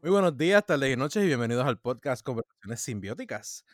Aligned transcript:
Muy 0.00 0.12
buenos 0.12 0.38
días, 0.38 0.64
tardes 0.64 0.94
y 0.94 0.96
noches 0.96 1.22
y 1.22 1.26
bienvenidos 1.26 1.66
al 1.66 1.78
podcast 1.78 2.24
Conversaciones 2.24 2.80
Simbióticas. 2.80 3.64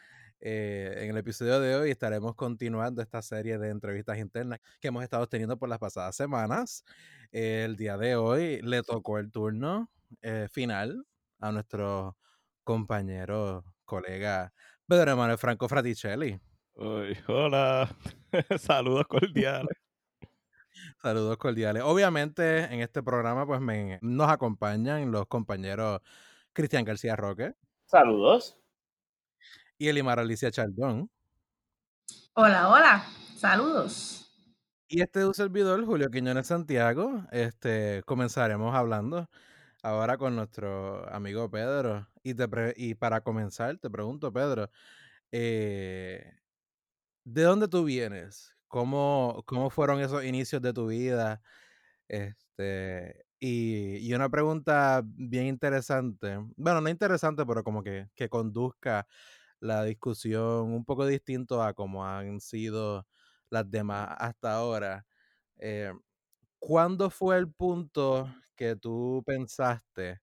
Eh, 0.41 0.95
en 0.99 1.11
el 1.11 1.17
episodio 1.17 1.61
de 1.61 1.75
hoy 1.77 1.91
estaremos 1.91 2.35
continuando 2.35 3.01
esta 3.01 3.23
serie 3.23 3.59
de 3.59 3.71
entrevistas 3.71 4.19
internas 4.19 4.61
que 4.81 4.89
hemos 4.89 5.03
estado 5.03 5.27
teniendo 5.27 5.57
por 5.57 5.69
las 5.69 5.79
pasadas 5.79 6.17
semanas. 6.17 6.85
el 7.33 7.77
día 7.77 7.97
de 7.97 8.17
hoy 8.17 8.61
le 8.63 8.83
tocó 8.83 9.19
el 9.19 9.31
turno 9.31 9.91
eh, 10.23 10.49
final 10.51 11.07
a 11.41 11.53
nuestro 11.53 12.17
compañero, 12.63 13.65
colega 13.85 14.53
Pedro 14.87 15.13
Emanuel 15.13 15.39
Franco 15.39 15.69
Fraticelli. 15.69 16.39
hola, 16.75 17.89
saludos 18.59 19.07
cordiales. 19.07 19.85
Saludos 21.03 21.37
cordiales. 21.37 21.83
Obviamente 21.85 22.65
en 22.65 22.81
este 22.81 23.03
programa 23.03 23.47
pues 23.47 23.61
me, 23.61 23.99
nos 24.03 24.29
acompañan 24.29 25.11
los 25.11 25.27
compañeros 25.27 26.01
Cristian 26.53 26.85
García 26.85 27.17
Roque. 27.17 27.55
Saludos. 27.87 28.59
Y 29.85 29.89
Elimar 29.89 30.19
Alicia 30.19 30.51
Chaldón. 30.51 31.11
Hola, 32.33 32.71
hola. 32.71 33.05
Saludos. 33.37 34.33
Y 34.89 35.03
este 35.03 35.21
es 35.21 35.27
un 35.27 35.35
servidor, 35.35 35.85
Julio 35.85 36.11
Quiñones 36.11 36.47
Santiago. 36.47 37.27
Este, 37.31 38.03
comenzaremos 38.07 38.75
hablando 38.75 39.29
ahora 39.83 40.17
con 40.17 40.37
nuestro 40.37 41.07
amigo 41.13 41.51
Pedro. 41.51 42.09
Y, 42.23 42.33
te 42.33 42.49
y 42.79 42.95
para 42.95 43.21
comenzar, 43.21 43.77
te 43.77 43.91
pregunto, 43.91 44.33
Pedro, 44.33 44.71
eh, 45.33 46.33
¿de 47.25 47.43
dónde 47.43 47.69
tú 47.69 47.85
vienes? 47.85 48.57
¿Cómo, 48.69 49.43
¿Cómo 49.45 49.69
fueron 49.69 50.01
esos 50.01 50.25
inicios 50.25 50.63
de 50.63 50.73
tu 50.73 50.87
vida? 50.87 51.43
Este, 52.09 53.27
y, 53.39 54.15
una 54.15 54.31
pregunta 54.31 55.03
bien 55.05 55.45
interesante, 55.45 56.39
bueno, 56.57 56.81
no 56.81 56.89
interesante, 56.89 57.45
pero 57.45 57.63
como 57.63 57.83
que, 57.83 58.09
que 58.15 58.31
conduzca 58.31 59.07
la 59.61 59.85
discusión 59.85 60.73
un 60.73 60.85
poco 60.85 61.07
distinto 61.07 61.63
a 61.63 61.75
como 61.75 62.07
han 62.07 62.41
sido 62.41 63.07
las 63.51 63.71
demás 63.71 64.09
hasta 64.19 64.55
ahora. 64.55 65.07
Eh, 65.59 65.93
¿Cuándo 66.61 67.11
fue 67.11 67.39
el 67.39 67.53
punto 67.53 68.29
que 68.57 68.77
tú 68.77 69.23
pensaste? 69.27 70.21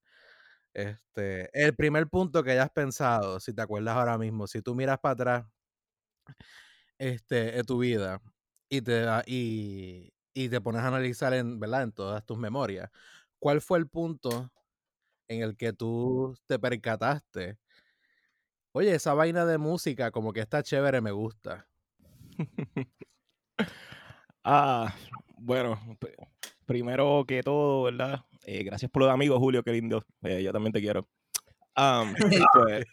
Este, 0.73 1.49
el 1.53 1.75
primer 1.75 2.07
punto 2.09 2.43
que 2.43 2.51
hayas 2.51 2.71
pensado, 2.71 3.39
si 3.39 3.53
te 3.53 3.61
acuerdas 3.63 3.95
ahora 3.97 4.17
mismo, 4.17 4.47
si 4.47 4.61
tú 4.61 4.75
miras 4.75 4.99
para 4.99 5.13
atrás 5.13 5.45
este, 6.99 7.57
en 7.59 7.66
tu 7.66 7.79
vida, 7.79 8.21
y 8.69 8.81
te, 8.81 9.05
y 9.27 10.49
te 10.49 10.61
pones 10.61 10.81
a 10.81 10.88
analizar 10.88 11.33
en, 11.33 11.59
¿verdad? 11.59 11.83
en 11.83 11.91
todas 11.91 12.25
tus 12.25 12.38
memorias, 12.38 12.89
¿cuál 13.39 13.61
fue 13.61 13.79
el 13.79 13.88
punto 13.89 14.51
en 15.29 15.43
el 15.43 15.57
que 15.57 15.73
tú 15.73 16.35
te 16.47 16.59
percataste? 16.59 17.57
Oye, 18.73 18.95
esa 18.95 19.14
vaina 19.14 19.45
de 19.45 19.58
música 19.58 20.11
como 20.11 20.31
que 20.31 20.39
está 20.39 20.64
chévere, 20.64 21.02
me 21.02 21.11
gusta. 21.11 21.67
ah, 24.45 24.95
bueno, 25.38 25.78
primero 26.66 27.25
que 27.28 27.44
todo, 27.44 27.83
¿verdad? 27.83 28.23
Eh, 28.45 28.63
gracias 28.63 28.90
por 28.90 29.03
los 29.03 29.12
amigos, 29.12 29.40
Julio, 29.40 29.62
qué 29.62 29.73
lindo. 29.73 30.06
Eh, 30.23 30.41
yo 30.41 30.53
también 30.53 30.72
te 30.72 30.79
quiero. 30.79 31.06
pues, 32.53 32.85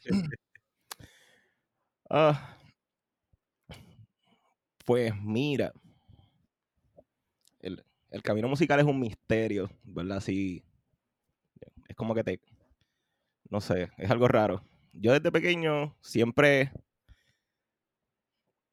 ah, 2.10 2.56
pues 4.84 5.14
mira, 5.22 5.72
el, 7.60 7.84
camino 8.22 8.48
musical 8.48 8.80
es 8.80 8.86
un 8.86 8.98
misterio, 8.98 9.70
¿verdad? 9.84 10.16
Así, 10.16 10.64
es 11.86 11.94
como 11.94 12.14
que 12.14 12.24
te, 12.24 12.40
no 13.50 13.60
sé, 13.60 13.90
es 13.96 14.10
algo 14.10 14.26
raro. 14.26 14.62
Yo 14.92 15.12
desde 15.12 15.32
pequeño 15.32 15.96
siempre, 16.00 16.72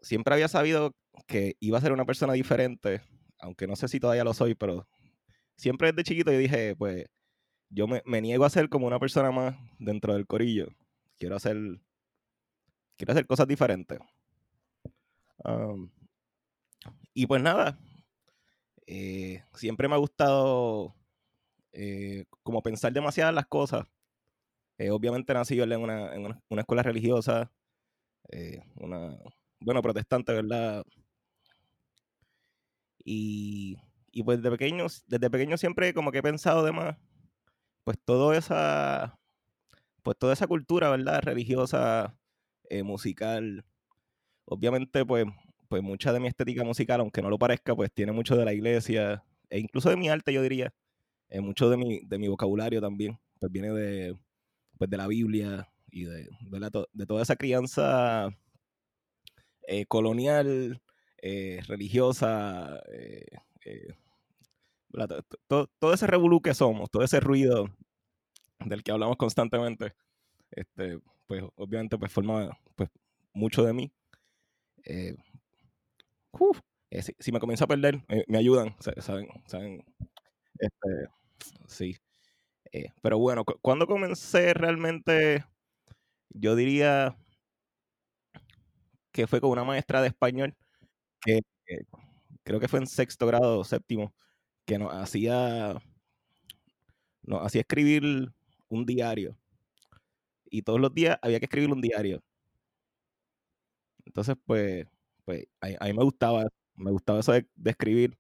siempre 0.02 0.34
había 0.34 0.48
sabido 0.48 0.96
que 1.28 1.56
iba 1.60 1.78
a 1.78 1.82
ser 1.82 1.92
una 1.92 2.06
persona 2.06 2.34
diferente, 2.34 3.02
aunque 3.40 3.68
no 3.68 3.76
sé 3.76 3.88
si 3.88 4.00
todavía 4.00 4.24
lo 4.24 4.34
soy, 4.34 4.56
pero 4.56 4.88
siempre 5.56 5.92
desde 5.92 6.04
chiquito 6.04 6.32
yo 6.32 6.38
dije, 6.38 6.76
pues, 6.76 7.06
yo 7.70 7.88
me, 7.88 8.22
niego 8.22 8.46
a 8.46 8.50
ser 8.50 8.70
como 8.70 8.88
una 8.88 9.00
persona 9.00 9.32
más 9.32 9.56
dentro 9.80 10.14
del 10.14 10.28
corillo. 10.28 10.68
Quiero 11.18 11.36
hacer, 11.36 11.58
quiero 12.98 13.12
hacer 13.12 13.26
cosas 13.26 13.48
diferentes. 13.48 14.00
Y 17.14 17.28
pues 17.28 17.42
nada, 17.42 17.78
eh, 18.88 19.44
siempre 19.54 19.88
me 19.88 19.96
ha 19.96 19.98
gustado 19.98 20.96
eh, 21.72 22.26
como 22.44 22.62
pensar 22.62 22.94
demasiado 22.94 23.32
las 23.32 23.48
cosas. 23.48 23.86
Eh, 24.78 24.92
obviamente 24.92 25.34
nací 25.34 25.60
en 25.60 25.82
una, 25.82 26.14
en 26.14 26.60
escuela 26.60 26.84
religiosa, 26.84 27.52
una, 28.76 29.18
bueno, 29.60 29.82
protestante, 29.82 30.34
¿verdad? 30.34 30.84
Y, 33.04 33.78
y 34.12 34.24
pues 34.24 34.42
desde 34.42 34.52
pequeño, 34.58 34.88
desde 35.08 35.30
pequeño 35.30 35.58
siempre 35.58 35.94
como 35.94 36.12
que 36.12 36.20
he 36.20 36.24
pensado 36.24 36.64
de 36.64 36.72
más, 36.72 36.98
pues 37.84 37.98
toda 38.06 38.38
esa, 38.38 39.20
pues 40.04 40.18
toda 40.18 40.34
esa 40.34 40.48
cultura, 40.48 40.90
¿verdad? 40.90 41.22
Religiosa, 41.24 42.18
musical, 42.84 43.66
obviamente 44.46 45.06
pues 45.06 45.26
pues 45.70 45.84
mucha 45.84 46.14
de 46.14 46.20
mi 46.20 46.28
estética 46.28 46.64
musical, 46.64 47.02
aunque 47.02 47.22
no 47.22 47.30
lo 47.30 47.40
parezca, 47.40 47.76
pues 47.76 47.92
tiene 47.94 48.12
mucho 48.12 48.36
de 48.38 48.46
la 48.46 48.54
iglesia, 48.54 49.24
e 49.50 49.60
incluso 49.60 49.90
de 49.90 49.98
mi 49.98 50.10
arte, 50.10 50.34
yo 50.34 50.42
diría, 50.42 50.74
eh, 51.30 51.42
mucho 51.42 51.70
de 51.70 51.78
mi, 51.78 52.02
de 52.06 52.20
mi 52.20 52.28
vocabulario 52.30 52.82
también, 52.82 53.20
pues 53.40 53.52
viene 53.52 53.72
de, 53.74 54.18
pues 54.78 54.90
de 54.90 54.98
la 54.98 55.08
Biblia 55.08 55.70
y 55.92 56.06
de, 56.06 56.30
de, 56.94 57.06
toda 57.06 57.22
esa 57.22 57.36
crianza 57.36 58.30
eh, 59.68 59.86
colonial, 59.86 60.82
eh, 61.22 61.62
religiosa, 61.68 62.82
todo, 65.48 65.94
ese 65.94 66.08
revolú 66.08 66.42
que 66.42 66.54
somos, 66.54 66.90
todo 66.90 67.04
ese 67.04 67.20
ruido 67.20 67.68
del 68.60 68.84
que 68.84 68.92
hablamos 68.92 69.18
constantemente, 69.18 69.94
este, 70.52 71.00
pues 71.28 71.44
obviamente 71.56 71.98
pues 71.98 72.12
forma 72.12 72.58
pues, 72.76 72.90
mucho 73.34 73.64
de 73.64 73.74
mí. 73.74 73.92
Eh, 74.84 75.16
si, 77.20 77.32
me 77.32 77.40
comienzo 77.40 77.66
a 77.66 77.68
perder, 77.68 78.04
me 78.28 78.38
ayudan, 78.38 78.76
¿saben? 78.80 79.28
¿saben? 79.48 79.84
Este, 80.60 81.10
sí. 81.68 81.96
Eh, 82.76 82.92
pero 83.02 83.18
bueno, 83.18 83.46
cuando 83.62 83.88
comencé 83.88 84.54
realmente, 84.54 85.46
yo 86.32 86.58
diría 86.58 87.16
que 89.14 89.28
fue 89.28 89.40
con 89.40 89.52
una 89.52 89.64
maestra 89.64 90.02
de 90.02 90.10
español, 90.10 90.54
que, 91.22 91.40
creo 92.44 92.60
que 92.60 92.68
fue 92.68 92.80
en 92.80 92.88
sexto 92.88 93.28
grado, 93.28 93.64
séptimo, 93.64 94.14
que 94.66 94.78
nos 94.78 94.94
hacía, 94.94 95.82
nos 97.24 97.46
hacía 97.46 97.62
escribir 97.62 98.34
un 98.68 98.86
diario. 98.86 99.38
Y 100.46 100.64
todos 100.64 100.82
los 100.82 100.94
días 100.94 101.18
había 101.22 101.40
que 101.40 101.46
escribir 101.46 101.72
un 101.72 101.80
diario. 101.80 102.22
Entonces, 104.06 104.36
pues, 104.46 104.86
pues 105.24 105.48
a, 105.62 105.86
mí 105.86 105.94
me 105.94 106.04
gustaba, 106.04 106.44
me 106.76 106.92
gustaba 106.92 107.22
eso 107.22 107.32
de, 107.32 107.48
escribir 107.64 108.18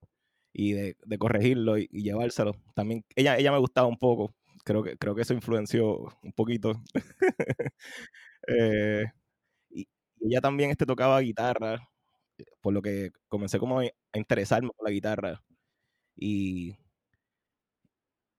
y 0.53 0.71
de, 0.71 0.95
corregirlo 1.19 1.77
y, 1.77 1.87
llevárselo. 1.89 2.53
También 2.73 3.03
ella, 3.17 3.37
ella 3.37 3.51
me 3.51 3.59
gustaba 3.59 3.87
un 3.87 3.97
poco, 3.97 4.33
creo 4.65 4.83
que, 4.83 4.97
creo 4.97 5.15
que 5.15 5.21
eso 5.23 5.33
influenció 5.33 5.99
un 6.23 6.33
poquito. 6.33 6.73
Eh, 8.47 9.05
y, 9.71 9.87
ella 10.21 10.41
también 10.41 10.71
este, 10.71 10.85
tocaba 10.85 11.19
guitarra, 11.21 11.89
por 12.61 12.73
lo 12.73 12.81
que 12.81 13.11
comencé 13.29 13.59
como 13.59 13.79
a 13.81 13.91
interesarme 14.13 14.69
por 14.77 14.87
la 14.87 14.93
guitarra. 14.93 15.43
Y, 16.17 16.77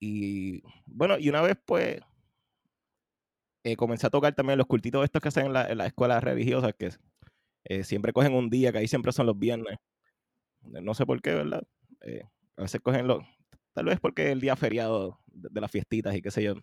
y 0.01 0.63
bueno, 0.87 1.19
y 1.19 1.29
una 1.29 1.43
vez 1.43 1.57
pues 1.67 2.01
eh, 3.65 3.77
comencé 3.77 4.07
a 4.07 4.11
tocar 4.11 4.33
también 4.35 4.59
los 4.59 4.69
cultitos 4.69 5.05
estos 5.05 5.21
que 5.21 5.29
hacen 5.29 5.47
en 5.47 5.53
la, 5.53 5.67
en 5.67 5.79
las 5.79 5.89
escuelas 5.89 6.23
religiosas, 6.23 6.73
que 6.79 6.91
eh, 7.65 7.85
siempre 7.85 8.13
cogen 8.13 8.35
un 8.35 8.49
día, 8.49 8.71
que 8.73 8.79
ahí 8.79 8.89
siempre 8.89 9.13
son 9.13 9.27
los 9.27 9.39
viernes. 9.39 9.79
No 10.63 10.95
sé 10.95 11.07
por 11.07 11.21
qué, 11.23 11.35
¿verdad? 11.35 11.63
Eh, 12.03 12.23
a 12.57 12.63
veces 12.63 12.81
cogen 12.81 13.09
los... 13.09 13.25
Tal 13.77 13.85
vez 13.85 14.01
porque 14.01 14.33
el 14.33 14.41
día 14.41 14.57
feriado 14.57 15.21
de, 15.27 15.61
las 15.61 15.71
fiestitas 15.71 16.15
y 16.15 16.23
qué 16.23 16.31
sé 16.31 16.43
yo. 16.43 16.55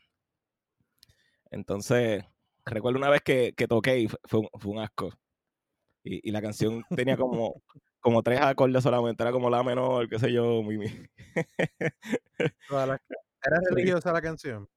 Entonces, 1.51 2.25
recuerdo 2.65 2.97
una 2.97 3.11
vez 3.11 3.21
que, 3.21 3.53
toqué 3.69 3.99
y 3.99 4.07
fue, 4.23 4.41
un, 4.63 4.79
asco. 4.79 5.13
Y, 6.03 6.27
y 6.27 6.31
la 6.31 6.41
canción 6.41 6.83
tenía 6.95 7.15
como, 7.15 7.61
como 7.99 8.23
tres 8.23 8.41
acordes 8.41 8.81
solamente, 8.81 9.21
era 9.21 9.31
como 9.31 9.51
la 9.51 9.61
menor, 9.61 10.09
qué 10.09 10.17
sé 10.17 10.33
yo, 10.33 10.63
muy, 10.63 11.07
¿Era 12.71 13.59
religiosa 13.69 14.11
la 14.11 14.21
canción? 14.21 14.67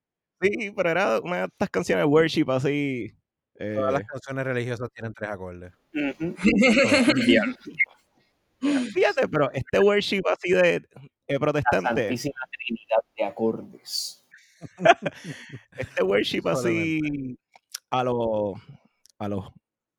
Sí, 0.42 0.70
pero 0.76 0.90
era 0.90 1.20
una 1.20 1.38
de 1.38 1.44
estas 1.44 1.70
canciones 1.70 2.02
de 2.02 2.10
worship 2.10 2.50
así. 2.50 3.16
Todas 3.56 3.94
las 3.94 4.02
eh, 4.02 4.06
canciones 4.06 4.44
religiosas 4.44 4.90
tienen 4.92 5.14
tres 5.14 5.30
acordes. 5.30 5.72
Ujú. 5.94 6.34
Todas. 6.34 7.06
Fíjate, 8.94 9.28
pero 9.28 9.50
este 9.52 9.78
worship 9.78 10.22
así 10.30 10.52
de 10.52 10.76
eh, 10.76 10.82
La 11.28 11.38
protestante, 11.38 12.02
santísima 12.02 12.40
trinidad 12.50 13.02
de 13.16 13.24
acordes. 13.24 14.24
este 15.78 16.02
worship 16.02 16.48
así 16.48 17.38
a 17.90 18.04
los 18.04 18.54
a 19.18 19.28
los 19.28 19.44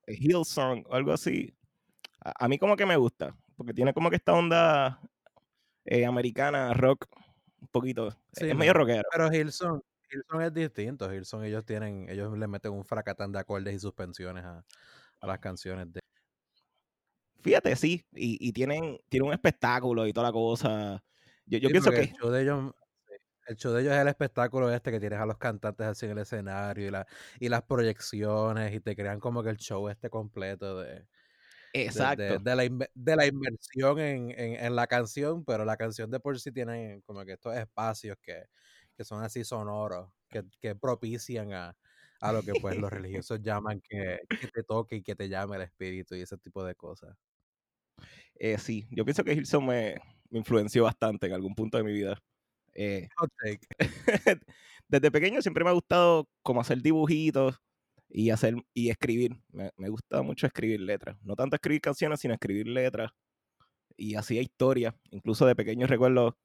Hillsong 0.07 0.85
o 0.87 0.95
algo 0.95 1.11
así, 1.11 1.53
a, 2.23 2.45
a 2.45 2.47
mí 2.47 2.57
como 2.57 2.75
que 2.75 2.85
me 2.85 2.97
gusta, 2.97 3.35
porque 3.55 3.73
tiene 3.73 3.93
como 3.93 4.09
que 4.09 4.15
esta 4.17 4.33
onda 4.33 4.99
eh, 5.85 6.05
americana, 6.05 6.73
rock, 6.73 7.07
un 7.61 7.67
poquito, 7.69 8.11
Sí, 8.33 8.49
es 8.49 8.55
medio 8.55 8.73
rockero. 8.73 9.03
Pero 9.11 9.31
Hillsong, 9.31 9.81
Hillsong 10.11 10.41
es 10.43 10.53
distinto. 10.53 11.13
Hillsong 11.13 11.45
ellos 11.45 11.65
tienen, 11.65 12.07
ellos 12.09 12.37
le 12.37 12.47
meten 12.47 12.73
un 12.73 12.85
fracatán 12.85 13.31
de 13.31 13.39
acordes 13.39 13.73
y 13.73 13.79
suspensiones 13.79 14.43
a, 14.45 14.63
a 15.21 15.27
las 15.27 15.39
canciones 15.39 15.91
de 15.91 16.01
Fíjate, 17.41 17.75
sí, 17.75 18.05
y, 18.13 18.37
y 18.47 18.51
tienen, 18.53 18.99
tienen 19.09 19.27
un 19.27 19.33
espectáculo 19.33 20.07
y 20.07 20.13
toda 20.13 20.27
la 20.27 20.33
cosa. 20.33 21.03
Yo, 21.45 21.59
yo 21.59 21.69
Sí, 21.69 21.71
pienso 21.71 21.93
que 21.93 22.01
el 22.01 22.09
show 22.09 22.29
de 22.31 22.41
ellos, 22.41 22.73
sí, 23.07 23.13
el 23.47 23.55
show 23.57 23.73
de 23.73 23.81
ellos 23.81 23.93
es 23.93 23.99
el 24.01 24.07
espectáculo 24.09 24.71
este 24.73 24.91
que 24.91 24.99
tienes 24.99 25.19
a 25.19 25.25
los 25.25 25.37
cantantes 25.37 25.87
así 25.87 26.05
en 26.05 26.13
el 26.13 26.19
escenario 26.19 26.87
y, 26.87 26.91
la, 26.91 27.07
y 27.39 27.49
las 27.49 27.63
proyecciones 27.63 28.73
y 28.73 28.79
te 28.81 28.95
crean 28.95 29.19
como 29.19 29.43
que 29.43 29.49
el 29.51 29.57
show 29.57 29.87
este 29.89 30.09
completo 30.09 30.79
de, 30.81 31.07
de- 31.85 32.09
de, 32.09 32.39
exacto. 32.39 32.39
de 32.39 32.55
la, 32.55 32.65
inve- 32.65 32.91
de 32.95 33.15
la 33.15 33.25
inmersión 33.27 33.99
en, 33.99 34.31
en, 34.31 34.65
en 34.65 34.75
la 34.75 34.87
canción, 34.87 35.45
pero 35.45 35.65
la 35.65 35.77
canción 35.77 36.11
de 36.11 36.19
por 36.19 36.39
sí 36.39 36.51
tiene 36.51 37.01
como 37.05 37.25
que 37.25 37.33
estos 37.33 37.55
espacios 37.57 38.17
que, 38.21 38.45
que 38.95 39.03
son 39.05 39.23
así 39.23 39.43
sonoros, 39.43 40.11
que, 40.29 40.43
que 40.61 40.75
propician 40.75 41.53
a, 41.53 41.77
a 42.21 42.33
lo 42.33 42.43
que 42.43 42.53
pues 42.61 42.77
los 42.77 42.91
religiosos 42.93 43.41
llaman 43.41 43.81
que, 43.81 44.19
que 44.39 44.47
te 44.47 44.63
toque 44.63 44.97
y 44.97 45.03
que 45.03 45.15
te 45.15 45.29
llame 45.29 45.57
el 45.57 45.63
espíritu 45.63 46.15
y 46.15 46.21
ese 46.21 46.37
tipo 46.37 46.63
de 46.63 46.75
cosas. 46.75 47.15
Eh, 48.35 48.57
sí, 48.57 48.87
yo 48.91 49.03
pienso 49.05 49.23
que 49.23 49.33
Hillsong 49.33 49.65
me, 49.65 49.95
me 50.29 50.39
influenció 50.39 50.83
bastante 50.83 51.27
en 51.27 51.33
algún 51.33 51.55
punto 51.55 51.77
de 51.77 51.83
mi 51.83 51.93
vida. 51.93 52.19
Eh, 52.75 53.09
desde 54.87 55.11
pequeño 55.11 55.41
siempre 55.41 55.63
me 55.63 55.71
ha 55.71 55.73
gustado 55.73 56.29
como 56.43 56.61
hacer 56.61 56.81
dibujitos 56.81 57.59
y 58.09 58.29
hacer 58.31 58.55
y 58.73 58.89
escribir. 58.89 59.37
Me, 59.51 59.71
me 59.77 59.89
gusta 59.89 60.21
mucho 60.23 60.47
escribir 60.47 60.81
letras. 60.81 61.17
No 61.23 61.35
tanto 61.35 61.55
escribir 61.55 61.81
canciones, 61.81 62.19
sino 62.21 62.33
escribir 62.33 62.67
letras. 62.67 63.11
Y 63.97 64.15
hacía 64.15 64.41
historias. 64.41 64.95
Incluso 65.11 65.45
de 65.45 65.55
pequeño 65.55 65.87
recuerdo 65.87 66.37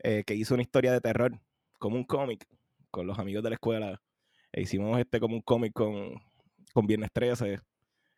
eh, 0.00 0.24
que 0.26 0.34
hice 0.34 0.54
una 0.54 0.62
historia 0.64 0.92
de 0.92 1.00
terror, 1.00 1.40
como 1.78 1.96
un 1.96 2.04
cómic, 2.04 2.46
con 2.90 3.06
los 3.06 3.18
amigos 3.18 3.42
de 3.44 3.50
la 3.50 3.54
escuela. 3.56 4.02
E 4.52 4.62
hicimos 4.62 4.98
este 4.98 5.20
como 5.20 5.34
un 5.36 5.42
cómic 5.42 5.72
con, 5.72 6.14
con 6.72 6.86
Viernes 6.86 7.10
13. 7.12 7.60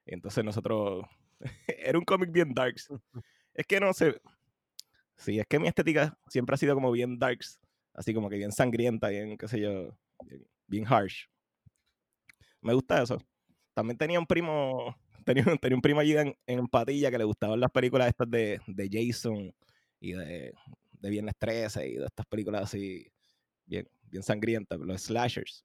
Entonces 0.06 0.44
nosotros... 0.44 1.04
Era 1.68 1.98
un 1.98 2.04
cómic 2.04 2.30
bien 2.32 2.54
darks. 2.54 2.88
Es 3.54 3.66
que 3.66 3.80
no 3.80 3.92
sé... 3.92 4.20
Sí, 5.16 5.38
es 5.38 5.46
que 5.46 5.58
mi 5.58 5.68
estética 5.68 6.18
siempre 6.28 6.54
ha 6.54 6.56
sido 6.58 6.74
como 6.74 6.90
bien 6.92 7.18
darks. 7.18 7.60
Así 7.94 8.14
como 8.14 8.30
que 8.30 8.36
bien 8.36 8.52
sangrienta, 8.52 9.08
bien, 9.08 9.36
qué 9.36 9.48
sé 9.48 9.60
yo, 9.60 9.96
bien, 10.24 10.46
bien 10.66 10.86
harsh. 10.86 11.26
Me 12.60 12.74
gusta 12.74 13.02
eso. 13.02 13.18
También 13.74 13.98
tenía 13.98 14.18
un 14.18 14.26
primo, 14.26 14.96
tenía, 15.24 15.44
un- 15.46 15.58
tenía 15.58 15.76
un 15.76 15.82
primo 15.82 16.00
allí 16.00 16.16
en, 16.16 16.34
en 16.46 16.66
Patilla 16.68 17.10
que 17.10 17.18
le 17.18 17.24
gustaban 17.24 17.60
las 17.60 17.70
películas 17.70 18.08
estas 18.08 18.30
de, 18.30 18.60
de 18.66 18.88
Jason 18.90 19.54
y 20.00 20.12
de, 20.12 20.52
de 20.92 21.10
Viernes 21.10 21.34
13 21.38 21.88
y 21.88 21.94
de 21.96 22.06
estas 22.06 22.26
películas 22.26 22.62
así 22.64 23.06
bien, 23.66 23.88
bien 24.04 24.22
sangrientas, 24.22 24.78
los 24.80 25.02
slashers. 25.02 25.64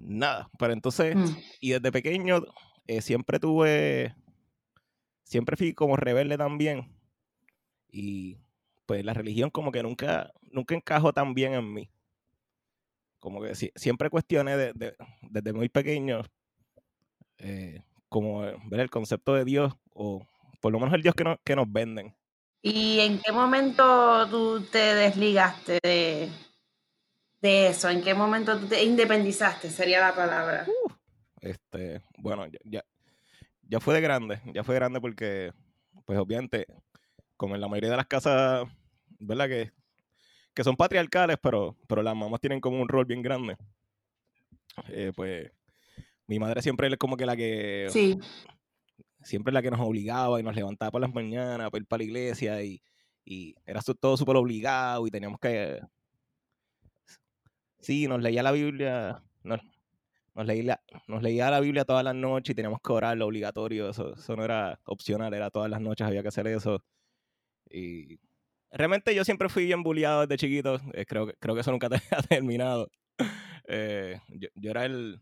Nada, 0.00 0.48
pero 0.58 0.72
entonces, 0.72 1.16
Mm. 1.16 1.36
y 1.60 1.70
desde 1.72 1.90
pequeño 1.92 2.42
eh, 2.86 3.00
siempre 3.02 3.38
tuve, 3.40 4.14
siempre 5.24 5.56
fui 5.56 5.74
como 5.74 5.96
rebelde 5.96 6.36
también. 6.38 6.92
Y 7.90 8.38
pues 8.86 9.04
la 9.04 9.14
religión 9.14 9.50
como 9.50 9.72
que 9.72 9.82
nunca, 9.82 10.30
nunca 10.52 10.74
encajó 10.76 11.12
tan 11.12 11.34
bien 11.34 11.54
en 11.54 11.72
mí. 11.72 11.90
Como 13.18 13.42
que 13.42 13.54
si- 13.56 13.72
siempre 13.74 14.10
cuestioné 14.10 14.56
de- 14.56 14.72
de- 14.74 14.94
desde 15.22 15.52
muy 15.52 15.68
pequeño 15.68 16.22
eh, 17.38 17.82
como 18.08 18.40
ver 18.40 18.80
el 18.80 18.90
concepto 18.90 19.34
de 19.34 19.44
Dios 19.44 19.74
o 19.92 20.24
por 20.60 20.72
lo 20.72 20.78
menos 20.78 20.94
el 20.94 21.02
Dios 21.02 21.14
que, 21.14 21.24
no- 21.24 21.38
que 21.44 21.56
nos 21.56 21.70
venden. 21.70 22.14
¿Y 22.62 23.00
en 23.00 23.20
qué 23.20 23.30
momento 23.32 24.26
tú 24.30 24.60
te 24.70 24.78
desligaste 24.78 25.78
de, 25.82 26.28
de 27.46 27.68
eso? 27.68 27.88
¿En 27.88 28.02
qué 28.02 28.12
momento 28.14 28.58
tú 28.58 28.66
te 28.66 28.82
independizaste? 28.84 29.70
Sería 29.70 30.00
la 30.00 30.14
palabra. 30.14 30.66
Este, 31.40 32.02
bueno, 32.18 32.46
ya, 32.46 32.58
ya, 32.64 32.84
ya 33.62 33.80
fue 33.80 33.94
de 33.94 34.00
grande, 34.00 34.40
ya 34.52 34.64
fue 34.64 34.74
grande 34.74 35.00
porque, 35.00 35.52
pues 36.04 36.18
obviamente, 36.18 36.66
como 37.36 37.54
en 37.54 37.60
la 37.60 37.68
mayoría 37.68 37.90
de 37.90 37.96
las 37.96 38.06
casas, 38.06 38.66
¿verdad? 39.18 39.48
Que, 39.48 39.70
que 40.54 40.64
son 40.64 40.76
patriarcales, 40.76 41.36
pero, 41.42 41.76
pero 41.86 42.02
las 42.02 42.16
mamás 42.16 42.40
tienen 42.40 42.60
como 42.60 42.80
un 42.80 42.88
rol 42.88 43.04
bien 43.04 43.22
grande. 43.22 43.56
Eh, 44.88 45.12
pues 45.14 45.50
mi 46.26 46.38
madre 46.38 46.62
siempre 46.62 46.88
es 46.88 46.96
como 46.96 47.16
que 47.16 47.26
la 47.26 47.36
que, 47.36 47.86
Sí. 47.90 48.18
siempre 49.22 49.52
la 49.52 49.62
que 49.62 49.70
nos 49.70 49.80
obligaba 49.80 50.40
y 50.40 50.42
nos 50.42 50.56
levantaba 50.56 50.90
por 50.90 51.00
las 51.00 51.14
mañanas 51.14 51.70
para 51.70 51.80
ir 51.82 51.86
para 51.86 51.98
la 51.98 52.04
iglesia 52.04 52.62
y, 52.62 52.82
y 53.24 53.54
era 53.64 53.80
todo 53.82 54.16
súper 54.16 54.36
obligado 54.36 55.06
y 55.06 55.10
teníamos 55.10 55.38
que, 55.38 55.80
sí, 57.86 58.06
nos 58.08 58.20
leía 58.22 58.42
la 58.42 58.52
Biblia, 58.52 59.22
nos, 59.42 59.60
nos 60.34 60.46
leía, 60.46 60.80
nos 61.08 61.22
leía 61.22 61.50
la 61.50 61.60
Biblia 61.60 61.84
todas 61.84 62.04
las 62.04 62.14
noches 62.14 62.52
y 62.52 62.54
teníamos 62.56 62.80
que 62.82 62.92
orar, 62.92 63.16
lo 63.16 63.26
obligatorio, 63.26 63.90
eso, 63.90 64.14
no 64.36 64.44
era 64.44 64.80
opcional, 64.86 65.34
era 65.34 65.50
todas 65.50 65.70
las 65.70 65.80
noches 65.80 66.06
había 66.06 66.22
que 66.22 66.28
hacer 66.28 66.46
eso. 66.48 66.84
Y 67.70 68.18
realmente 68.70 69.14
yo 69.14 69.24
siempre 69.24 69.48
fui 69.48 69.64
bien 69.66 69.82
bulliado 69.82 70.22
desde 70.22 70.38
chiquito, 70.38 70.80
eh, 70.94 71.06
creo, 71.06 71.32
creo 71.40 71.54
que 71.54 71.60
eso 71.62 71.72
nunca 71.72 71.88
te- 71.90 72.02
ha 72.16 72.22
terminado. 72.22 72.90
Eh, 73.68 74.20
yo, 74.28 74.48
yo 74.56 74.70
era 74.72 74.84
el, 74.86 75.20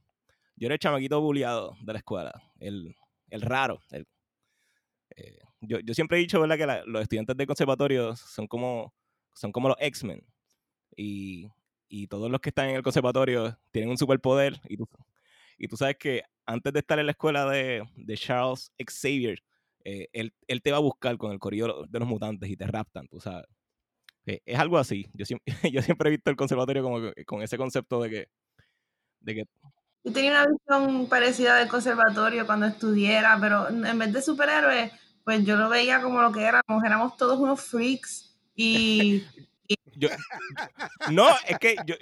yo 0.57 0.67
era 0.67 0.75
el 0.75 0.81
chamaquito 0.81 1.21
bulliado 1.21 1.77
de 1.83 1.93
la 1.95 1.99
escuela, 2.01 2.33
el, 2.61 2.95
el 3.31 3.43
raro. 3.43 3.81
eh, 5.17 5.39
yo, 5.61 5.81
yo 5.81 5.95
siempre 5.95 6.19
he 6.19 6.21
dicho, 6.21 6.41
¿verdad? 6.41 6.57
Que 6.85 6.91
los 6.91 7.03
estudiantes 7.03 7.37
de 7.37 7.47
conservatorio 7.47 8.17
son 8.17 8.47
como, 8.47 8.95
son 9.35 9.53
como 9.53 9.69
los 9.69 9.77
X-Men. 9.81 10.23
Y, 10.97 11.49
y 11.89 12.07
todos 12.09 12.31
los 12.31 12.41
que 12.41 12.51
están 12.51 12.71
en 12.71 12.77
el 12.77 12.83
conservatorio 12.83 13.59
tienen 13.71 13.91
un 13.91 13.99
superpoder. 13.99 14.61
Y 14.69 14.77
tú, 14.77 14.89
y 15.59 15.69
tú 15.69 15.77
sabes 15.77 15.97
que 15.99 16.23
antes 16.47 16.73
de 16.73 16.81
estar 16.81 16.99
en 16.99 17.07
la 17.07 17.13
escuela 17.13 17.47
de, 17.49 17.87
de 17.97 18.17
Charles 18.17 18.73
Xavier, 18.79 19.43
eh, 19.85 20.09
él, 20.13 20.35
él 20.47 20.63
te 20.63 20.71
va 20.73 20.79
a 20.79 20.81
buscar 20.81 21.17
con 21.19 21.33
el 21.33 21.39
corillo 21.39 21.85
de 21.89 21.99
los 21.99 22.09
mutantes 22.09 22.49
y 22.51 22.57
te 22.57 22.67
raptan, 22.67 23.07
tú 23.09 23.21
sabes. 23.21 23.47
Eh, 24.27 24.41
es 24.47 24.59
algo 24.59 24.79
así. 24.79 25.07
Yo 25.13 25.25
siempre, 25.27 25.47
yo 25.73 25.83
siempre 25.83 26.09
he 26.09 26.13
visto 26.13 26.31
el 26.31 26.37
conservatorio 26.37 26.83
como 26.83 27.01
que- 27.13 27.25
con 27.25 27.43
ese 27.43 27.57
concepto 27.59 28.01
de 28.03 28.11
que, 28.11 28.29
de 29.21 29.35
que 29.35 29.45
Yo 30.05 30.13
tenía 30.13 30.31
una 30.31 30.47
visión 30.47 31.09
parecida 31.09 31.57
del 31.57 31.69
conservatorio 31.69 32.47
cuando 32.47 32.67
estudiara, 32.67 33.39
pero 33.41 33.69
en 33.69 33.99
vez 33.99 34.13
de 34.13 34.23
superhéroes, 34.23 34.93
pues 35.25 35.45
yo 35.45 35.57
lo 35.57 35.69
veía 35.69 36.03
como 36.03 36.21
lo 36.21 36.33
que 36.33 36.43
éramos, 36.43 36.85
éramos 36.85 37.17
todos 37.17 37.39
unos 37.39 37.61
freaks 37.63 38.39
y 38.55 39.25
yo, 39.97 40.09
no, 41.11 41.27
es 41.47 41.59
que 41.59 41.77
yo, 41.87 41.95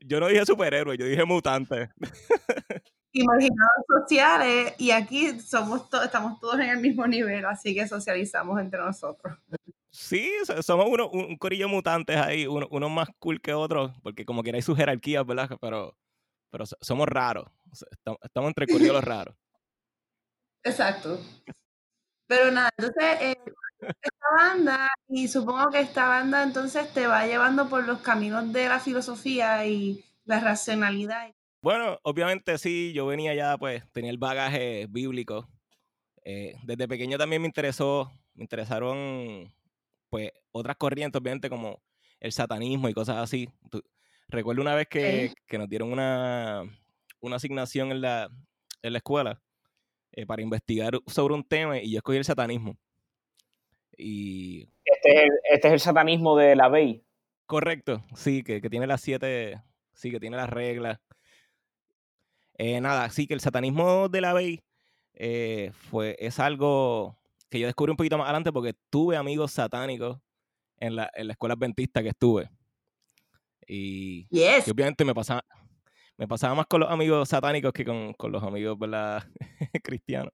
yo, 0.00 0.20
no 0.20 0.28
dije 0.28 0.44
superhéroe, 0.46 0.96
yo 0.96 1.06
dije 1.06 1.24
mutante. 1.24 1.90
imaginados 3.12 3.84
sociales 3.88 4.74
y 4.78 4.90
aquí 4.90 5.38
somos 5.40 5.88
to- 5.88 6.02
estamos 6.02 6.40
todos 6.40 6.56
en 6.56 6.70
el 6.70 6.78
mismo 6.80 7.06
nivel, 7.06 7.44
así 7.44 7.74
que 7.74 7.86
socializamos 7.86 8.60
entre 8.60 8.80
nosotros. 8.80 9.38
Sí, 9.90 10.32
so- 10.44 10.60
somos 10.62 10.86
uno, 10.88 11.08
un 11.10 11.36
corillo 11.38 11.68
mutantes 11.68 12.16
ahí, 12.16 12.46
uno, 12.46 12.66
unos 12.70 12.90
más 12.90 13.08
cool 13.20 13.40
que 13.40 13.54
otros, 13.54 13.92
porque 14.02 14.24
como 14.24 14.42
quiera 14.42 14.56
hay 14.56 14.62
sus 14.62 14.76
jerarquías, 14.76 15.24
¿verdad? 15.24 15.48
Pero, 15.60 15.96
pero 16.50 16.66
so- 16.66 16.76
somos 16.80 17.06
raros. 17.08 17.48
Estamos, 17.70 18.48
entre 18.48 18.64
el 18.64 18.70
corillo 18.72 18.88
de 18.92 18.94
los 18.98 19.04
raros. 19.04 19.36
Exacto. 20.64 21.20
Pero 22.26 22.50
nada, 22.50 22.70
entonces 22.76 23.04
eh, 23.20 23.36
esta 23.88 24.26
banda, 24.36 24.88
y 25.08 25.28
supongo 25.28 25.70
que 25.70 25.80
esta 25.80 26.08
banda 26.08 26.42
entonces 26.42 26.92
te 26.92 27.06
va 27.06 27.26
llevando 27.26 27.68
por 27.68 27.84
los 27.84 28.00
caminos 28.00 28.52
de 28.52 28.68
la 28.68 28.80
filosofía 28.80 29.66
y 29.66 30.04
la 30.24 30.40
racionalidad. 30.40 31.32
Bueno, 31.62 31.98
obviamente 32.02 32.58
sí, 32.58 32.92
yo 32.92 33.06
venía 33.06 33.34
ya, 33.34 33.56
pues, 33.56 33.82
tenía 33.92 34.10
el 34.10 34.18
bagaje 34.18 34.86
bíblico. 34.88 35.48
Eh, 36.24 36.56
desde 36.62 36.88
pequeño 36.88 37.16
también 37.18 37.42
me 37.42 37.48
interesó, 37.48 38.10
me 38.34 38.44
interesaron, 38.44 39.52
pues, 40.10 40.30
otras 40.52 40.76
corrientes, 40.76 41.20
obviamente, 41.20 41.48
como 41.48 41.82
el 42.20 42.32
satanismo 42.32 42.88
y 42.88 42.94
cosas 42.94 43.16
así. 43.16 43.48
Recuerdo 44.28 44.62
una 44.62 44.74
vez 44.74 44.88
que, 44.88 45.28
Ok. 45.30 45.38
que 45.46 45.58
nos 45.58 45.68
dieron 45.68 45.92
una, 45.92 46.62
una 47.20 47.36
asignación 47.36 47.92
en 47.92 48.00
la, 48.00 48.28
en 48.82 48.92
la 48.92 48.98
escuela, 48.98 49.40
eh, 50.12 50.26
para 50.26 50.42
investigar 50.42 50.98
sobre 51.06 51.34
un 51.34 51.42
tema 51.42 51.78
y 51.78 51.90
yo 51.92 51.98
escogí 51.98 52.18
el 52.18 52.24
satanismo. 52.24 52.76
Y 53.96 54.68
Este 54.84 55.10
es 55.16 55.22
el, 55.24 55.30
este 55.52 55.68
es 55.68 55.74
el 55.74 55.80
satanismo 55.80 56.36
de 56.36 56.56
la 56.56 56.68
Bey. 56.68 57.04
correcto, 57.46 58.02
sí, 58.14 58.42
que, 58.42 58.60
que 58.60 58.70
tiene 58.70 58.86
las 58.86 59.00
siete, 59.00 59.62
sí, 59.92 60.10
que 60.10 60.20
tiene 60.20 60.36
las 60.36 60.50
reglas. 60.50 60.98
Eh, 62.58 62.80
nada, 62.80 63.10
sí, 63.10 63.26
que 63.26 63.34
el 63.34 63.40
satanismo 63.40 64.08
de 64.08 64.20
la 64.20 64.32
Bey 64.32 64.62
eh, 65.14 65.72
fue, 65.90 66.16
es 66.18 66.38
algo 66.38 67.16
que 67.50 67.58
yo 67.60 67.66
descubrí 67.66 67.90
un 67.90 67.96
poquito 67.96 68.16
más 68.18 68.26
adelante 68.26 68.52
porque 68.52 68.74
tuve 68.90 69.16
amigos 69.16 69.52
satánicos 69.52 70.18
en 70.78 70.96
la, 70.96 71.10
en 71.14 71.26
la 71.28 71.32
escuela 71.32 71.54
adventista 71.54 72.02
que 72.02 72.08
estuve. 72.10 72.48
Y, 73.66 74.26
Yes. 74.28 74.66
y 74.68 74.70
obviamente 74.70 75.04
me 75.04 75.14
pasaba, 75.14 75.42
me 76.16 76.28
pasaba 76.28 76.54
más 76.54 76.66
con 76.66 76.80
los 76.80 76.90
amigos 76.90 77.28
satánicos 77.28 77.72
que 77.72 77.84
con, 77.84 78.12
con 78.14 78.30
los 78.32 78.42
amigos 78.42 78.78
¿verdad? 78.78 79.24
cristianos. 79.82 80.32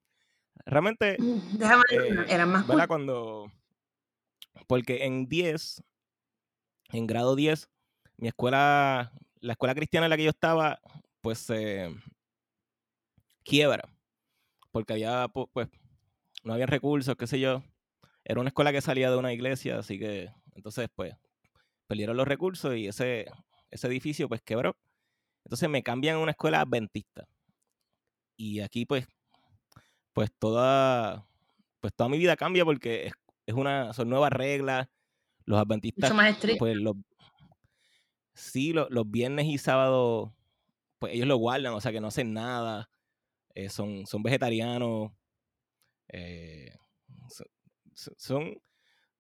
Realmente, 0.67 1.17
Déjame 1.19 1.83
eh, 1.91 2.25
eran 2.29 2.51
más 2.53 2.67
¿verdad? 2.67 2.89
Cuando. 2.89 3.51
Porque 4.67 5.05
en 5.05 5.27
10, 5.29 5.83
en 6.91 7.07
grado 7.07 7.35
10, 7.37 7.69
mi 8.19 8.29
escuela, 8.29 9.13
la 9.41 9.53
escuela 9.53 9.75
cristiana 9.75 10.07
en 10.07 10.11
la 10.11 10.17
que 10.17 10.25
yo 10.25 10.31
estaba, 10.31 10.81
pues 11.21 11.39
se 11.39 11.95
quiebra. 13.45 13.83
Porque 14.71 14.93
había, 14.93 15.27
pu- 15.29 15.49
pues, 15.53 15.69
no 16.45 16.53
había 16.55 16.67
recursos, 16.67 17.17
qué 17.17 17.27
sé 17.27 17.41
yo. 17.41 17.63
Era 18.25 18.41
una 18.41 18.49
escuela 18.49 18.73
que 18.73 18.81
salía 18.81 19.11
de 19.11 19.17
una 19.17 19.33
iglesia, 19.33 19.79
así 19.79 19.99
que, 19.99 20.31
entonces, 20.55 20.89
pues, 20.95 21.15
perdieron 21.87 22.17
los 22.17 22.29
recursos 22.29 22.77
y 22.77 22.87
ese, 22.87 23.27
ese 23.71 23.87
edificio, 23.89 24.29
pues, 24.29 24.43
quebró. 24.43 24.77
Entonces 25.45 25.69
me 25.69 25.83
cambian 25.83 26.17
a 26.17 26.21
una 26.21 26.33
escuela 26.33 26.61
adventista. 26.61 27.27
Y 28.37 28.61
aquí, 28.61 28.87
pues, 28.87 29.07
pues 30.13 30.31
toda, 30.39 31.27
pues 31.81 31.95
toda 31.95 32.09
mi 32.09 32.19
vida 32.19 32.37
cambia 32.37 32.65
porque 32.65 33.07
es, 33.07 33.13
es 33.47 33.55
una, 33.55 33.93
son 33.93 34.09
nuevas 34.09 34.33
reglas. 34.33 34.89
Los 35.45 35.59
adventistas, 35.59 36.11
Mucho 36.11 36.17
más 36.17 36.29
pues 36.59 36.77
los, 36.77 36.95
sí, 38.35 38.73
lo- 38.73 38.89
los, 38.91 39.11
viernes 39.11 39.47
y 39.47 39.59
sábados, 39.59 40.31
pues 40.99 41.15
ellos 41.15 41.27
lo 41.27 41.37
guardan, 41.37 41.73
o 41.75 41.81
sea 41.81 41.93
que 41.93 42.01
no 42.01 42.09
hacen 42.09 42.33
nada. 42.33 42.91
eh, 43.55 43.69
son, 43.69 44.07
son 44.07 44.23
vegetarianos. 44.23 45.11
eh, 46.09 46.73
so- 47.29 47.45
so- 47.95 48.15
son, 48.17 48.61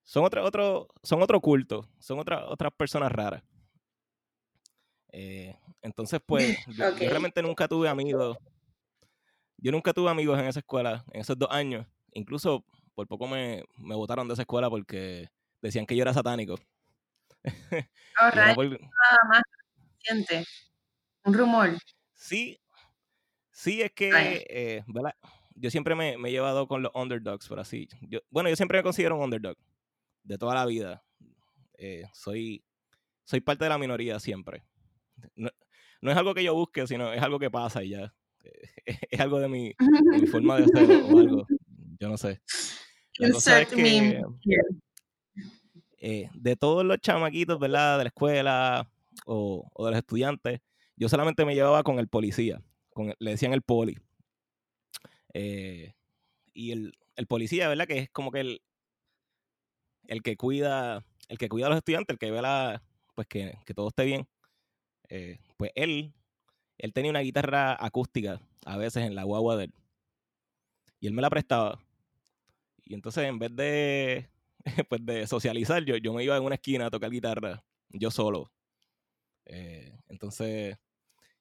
son 0.04 0.24
otro, 0.24 0.44
otro, 0.44 0.88
son 1.02 1.22
otro 1.22 1.40
culto, 1.40 1.88
son 1.98 2.18
otra- 2.20 2.46
otras 2.48 2.72
personas 2.72 3.10
raras. 3.12 3.42
Eh, 5.12 5.56
entonces, 5.82 6.20
pues, 6.24 6.56
yo, 6.76 7.08
realmente 7.08 7.42
nunca 7.42 7.66
tuve 7.66 7.88
amigos. 7.88 8.36
Yo 9.62 9.72
nunca 9.72 9.92
tuve 9.92 10.10
amigos 10.10 10.38
en 10.38 10.46
esa 10.46 10.60
escuela, 10.60 11.04
en 11.12 11.20
esos 11.20 11.38
dos 11.38 11.50
años. 11.50 11.86
Incluso 12.12 12.64
por 12.94 13.06
poco 13.06 13.28
me, 13.28 13.64
me 13.78 13.94
botaron 13.94 14.26
de 14.28 14.34
esa 14.34 14.42
escuela 14.42 14.70
porque 14.70 15.28
decían 15.62 15.86
que 15.86 15.96
yo 15.96 16.02
era 16.02 16.14
satánico. 16.14 16.56
Y 18.32 18.38
era 18.38 18.54
por- 18.54 18.70
nada 18.70 19.18
más 19.28 19.42
reciente. 20.04 20.44
Un 21.24 21.34
rumor. 21.34 21.70
Sí, 22.14 22.60
sí, 23.52 23.82
es 23.82 23.92
que, 23.92 24.46
eh, 24.50 24.84
¿verdad? 24.88 25.14
Yo 25.54 25.70
siempre 25.70 25.94
me, 25.94 26.18
me 26.18 26.28
he 26.30 26.32
llevado 26.32 26.68
con 26.68 26.82
los 26.82 26.92
underdogs, 26.94 27.48
por 27.48 27.60
así. 27.60 27.88
Yo, 28.02 28.20
bueno, 28.30 28.48
yo 28.50 28.56
siempre 28.56 28.78
me 28.78 28.82
considero 28.84 29.16
un 29.16 29.24
underdog 29.24 29.56
de 30.24 30.38
toda 30.38 30.54
la 30.54 30.66
vida. 30.66 31.04
Eh, 31.78 32.04
soy, 32.14 32.64
soy 33.24 33.40
parte 33.40 33.64
de 33.64 33.70
la 33.70 33.78
minoría 33.78 34.20
siempre. 34.20 34.64
No, 35.36 35.50
no 36.02 36.10
es 36.10 36.16
algo 36.16 36.34
que 36.34 36.44
yo 36.44 36.54
busque, 36.54 36.86
sino 36.86 37.12
es 37.12 37.22
algo 37.22 37.38
que 37.38 37.50
pasa 37.50 37.82
y 37.84 37.90
ya. 37.90 38.14
Eh, 38.42 38.68
es 39.10 39.20
algo 39.20 39.38
de 39.40 39.48
mi, 39.48 39.68
de 39.68 40.18
mi 40.20 40.26
forma 40.26 40.58
de 40.60 40.66
ser 40.68 40.90
o 40.90 41.18
algo. 41.18 41.46
Yo 42.00 42.08
no 42.08 42.16
sé. 42.16 42.40
La 43.18 43.28
cosa 43.34 43.60
es 43.62 43.68
que 43.68 44.22
eh, 45.98 46.30
de 46.34 46.56
todos 46.56 46.84
los 46.84 46.98
chamaquitos, 46.98 47.58
¿verdad? 47.58 47.98
De 47.98 48.04
la 48.04 48.08
escuela 48.08 48.90
o, 49.26 49.68
o 49.74 49.84
de 49.84 49.90
los 49.90 49.98
estudiantes, 49.98 50.60
yo 50.96 51.08
solamente 51.08 51.44
me 51.44 51.54
llevaba 51.54 51.82
con 51.82 51.98
el 51.98 52.08
policía. 52.08 52.62
Con 52.94 53.10
el- 53.10 53.16
le 53.18 53.32
decían 53.32 53.52
el 53.52 53.60
poli. 53.62 53.98
Eh, 55.34 55.92
y 56.54 56.72
el, 56.72 56.96
el 57.16 57.26
policía, 57.26 57.68
¿verdad? 57.68 57.86
Que 57.86 57.98
es 57.98 58.10
como 58.10 58.30
que 58.30 58.40
el, 58.40 58.62
el 60.08 60.22
que 60.22 60.36
cuida, 60.36 61.04
el 61.28 61.38
que 61.38 61.48
cuida 61.48 61.66
a 61.66 61.70
los 61.70 61.78
estudiantes, 61.78 62.14
el 62.14 62.18
que 62.18 62.30
ve 62.30 62.40
la, 62.42 62.82
pues 63.14 63.26
que, 63.28 63.58
que 63.66 63.74
todo 63.74 63.88
esté 63.88 64.04
bien. 64.04 64.26
Eh, 65.10 65.38
pues 65.56 65.70
él, 65.74 66.14
él 66.80 66.92
tenía 66.92 67.10
una 67.10 67.20
guitarra 67.20 67.76
acústica 67.78 68.40
a 68.64 68.76
veces 68.76 69.04
en 69.04 69.14
la 69.14 69.24
guagua 69.24 69.56
de 69.56 69.64
él. 69.64 69.74
Y 70.98 71.06
él 71.06 71.12
me 71.12 71.22
la 71.22 71.30
prestaba. 71.30 71.78
Y 72.84 72.94
entonces 72.94 73.24
en 73.24 73.38
vez 73.38 73.54
de, 73.54 74.28
pues 74.88 75.04
de 75.04 75.26
socializar, 75.26 75.84
yo, 75.84 75.96
yo 75.96 76.12
me 76.12 76.24
iba 76.24 76.36
en 76.36 76.42
una 76.42 76.54
esquina 76.56 76.86
a 76.86 76.90
tocar 76.90 77.10
guitarra, 77.10 77.62
yo 77.90 78.10
solo. 78.10 78.50
Eh, 79.44 79.98
entonces, 80.08 80.76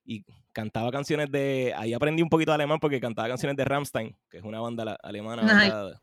y 0.03 0.25
cantaba 0.51 0.91
canciones 0.91 1.31
de, 1.31 1.74
ahí 1.75 1.93
aprendí 1.93 2.22
un 2.22 2.29
poquito 2.29 2.51
de 2.51 2.55
alemán 2.55 2.79
porque 2.79 3.00
cantaba 3.00 3.27
canciones 3.27 3.55
de 3.55 3.65
Rammstein, 3.65 4.15
que 4.29 4.38
es 4.38 4.43
una 4.43 4.60
banda 4.60 4.98
alemana 5.03 5.43
Nice. 5.43 5.74
¿verdad? 5.74 6.01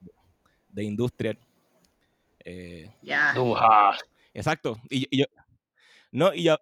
de 0.69 0.85
industrial. 0.85 1.39
Eh, 2.45 2.91
Ya. 3.03 3.35
Uja. 3.37 3.97
Exacto. 4.33 4.79
Y, 4.91 5.07
y 5.11 5.21
yo, 5.21 5.25
no, 6.13 6.33
y 6.33 6.45
yo, 6.45 6.57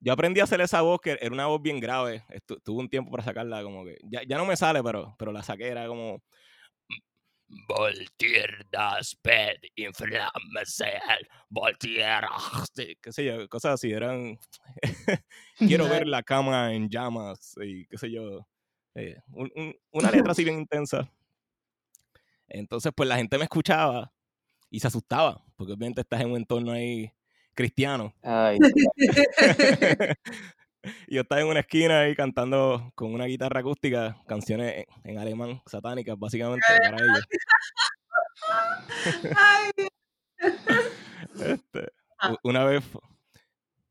yo 0.00 0.12
aprendí 0.12 0.40
a 0.40 0.44
hacer 0.44 0.60
esa 0.60 0.80
voz 0.82 1.00
que 1.00 1.18
era 1.20 1.32
una 1.32 1.46
voz 1.46 1.60
bien 1.62 1.80
grave. 1.80 2.24
Estu- 2.28 2.60
tuve 2.62 2.80
un 2.80 2.88
tiempo 2.88 3.10
para 3.10 3.24
sacarla, 3.24 3.62
como 3.62 3.84
que 3.84 3.98
ya, 4.04 4.22
ya 4.26 4.36
no 4.36 4.44
me 4.44 4.56
sale, 4.56 4.82
pero, 4.82 5.14
pero 5.18 5.32
la 5.32 5.42
saqué, 5.42 5.68
era 5.68 5.86
como. 5.86 6.22
Voltier 7.66 8.66
das 8.70 9.16
Bett 9.24 9.64
inflammesel, 9.74 11.26
Voltier, 11.48 12.24
qué 13.00 13.10
sé 13.12 13.24
yo, 13.24 13.48
cosas 13.48 13.74
así, 13.74 13.90
eran. 13.90 14.38
Quiero 15.58 15.88
ver 15.88 16.06
la 16.06 16.22
cama 16.22 16.74
en 16.74 16.90
llamas 16.90 17.54
y 17.62 17.86
qué 17.86 17.96
sé 17.96 18.10
yo. 18.10 18.46
eh, 18.94 19.16
un- 19.32 19.50
un- 19.56 19.76
una 19.92 20.10
letra 20.10 20.32
así 20.32 20.44
bien 20.44 20.58
intensa. 20.60 21.10
Entonces, 22.48 22.92
pues 22.94 23.08
la 23.08 23.16
gente 23.16 23.38
me 23.38 23.44
escuchaba 23.44 24.12
y 24.70 24.80
se 24.80 24.88
asustaba, 24.88 25.42
porque 25.56 25.72
obviamente 25.72 26.00
estás 26.02 26.20
en 26.20 26.30
un 26.30 26.36
entorno 26.36 26.72
ahí 26.72 27.10
cristiano. 27.62 28.14
Ay, 28.22 28.56
y 31.08 31.14
yo 31.16 31.22
estaba 31.22 31.40
en 31.40 31.48
una 31.48 31.58
esquina 31.60 32.00
ahí 32.02 32.14
cantando 32.14 32.92
con 32.94 33.12
una 33.12 33.24
guitarra 33.24 33.58
acústica 33.60 34.16
canciones 34.28 34.86
en, 35.04 35.10
en 35.10 35.18
alemán, 35.18 35.60
satánicas, 35.66 36.16
básicamente, 36.16 36.64
para 36.78 36.96
ellos. 37.02 37.26
Ay, 39.36 39.70
Este, 41.40 41.88
Ah. 42.20 42.34
una 42.42 42.64
vez, 42.64 42.82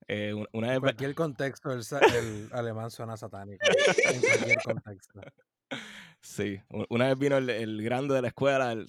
eh, 0.09 0.33
un- 0.33 0.47
una 0.53 0.67
En 0.67 0.73
vez, 0.73 0.79
cualquier 0.81 1.15
contexto, 1.15 1.71
el, 1.71 2.49
alemán 2.51 2.89
suena 2.91 3.15
satánico. 3.15 3.65
En 4.11 4.19
cualquier 4.21 4.57
contexto. 4.63 5.21
sí, 6.21 6.59
una 6.89 7.07
vez 7.07 7.17
vino 7.19 7.37
el, 7.37 7.49
el 7.49 7.81
grande 7.81 8.15
de 8.15 8.21
la 8.21 8.27
escuela, 8.29 8.71
el- 8.73 8.85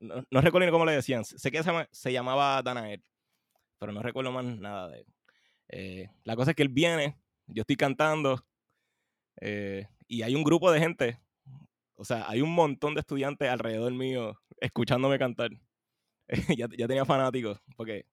no, 0.00 0.24
no- 0.30 0.40
recuerdo 0.40 0.66
ni 0.66 0.72
cómo 0.72 0.84
le 0.84 0.92
decían, 0.92 1.24
sé 1.24 1.50
que 1.50 1.62
se, 1.64 1.70
se 1.90 2.12
llamaba 2.12 2.62
Danael, 2.62 3.02
pero 3.84 3.92
no 3.92 4.02
recuerdo 4.02 4.32
más 4.32 4.46
nada 4.46 4.88
de 4.88 5.00
él. 5.00 5.06
Eh, 5.68 6.10
la 6.24 6.36
cosa 6.36 6.52
es 6.52 6.56
que 6.56 6.62
él 6.62 6.70
viene, 6.70 7.18
yo 7.46 7.60
estoy 7.60 7.76
cantando, 7.76 8.42
eh, 9.42 9.86
y 10.06 10.22
hay 10.22 10.34
un 10.34 10.42
grupo 10.42 10.72
de 10.72 10.80
gente, 10.80 11.20
o 11.94 12.04
sea, 12.06 12.24
hay 12.26 12.40
un 12.40 12.54
montón 12.54 12.94
de 12.94 13.00
estudiantes 13.00 13.50
alrededor 13.50 13.92
mío 13.92 14.40
escuchándome 14.58 15.18
cantar. 15.18 15.50
ya, 16.58 16.66
ya 16.78 16.88
tenía 16.88 17.04
fanáticos, 17.04 17.60
porque 17.76 18.06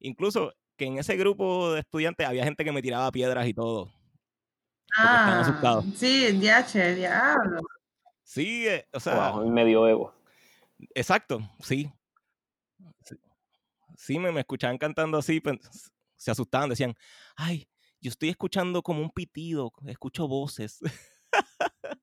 incluso 0.00 0.52
que 0.76 0.84
en 0.84 0.98
ese 0.98 1.16
grupo 1.16 1.72
de 1.72 1.80
estudiantes 1.80 2.26
había 2.26 2.44
gente 2.44 2.62
que 2.62 2.72
me 2.72 2.82
tiraba 2.82 3.10
piedras 3.10 3.46
y 3.48 3.54
todo. 3.54 3.90
ah, 4.98 5.40
asustados. 5.40 5.86
sí, 5.96 6.30
diache, 6.32 6.94
diablo. 6.94 7.62
Sí, 8.22 8.68
eh, 8.68 8.86
o 8.92 9.00
sea, 9.00 9.30
wow, 9.30 9.44
el 9.44 9.50
medioevo. 9.50 10.12
exacto. 10.94 11.40
Sí, 11.60 11.90
Sí, 14.00 14.18
me, 14.18 14.32
me 14.32 14.40
escuchaban 14.40 14.78
cantando 14.78 15.18
así, 15.18 15.42
se 16.16 16.30
asustaban, 16.30 16.70
decían, 16.70 16.94
ay, 17.36 17.68
yo 18.00 18.08
estoy 18.08 18.30
escuchando 18.30 18.82
como 18.82 19.02
un 19.02 19.10
pitido, 19.10 19.70
escucho 19.86 20.26
voces. 20.26 20.80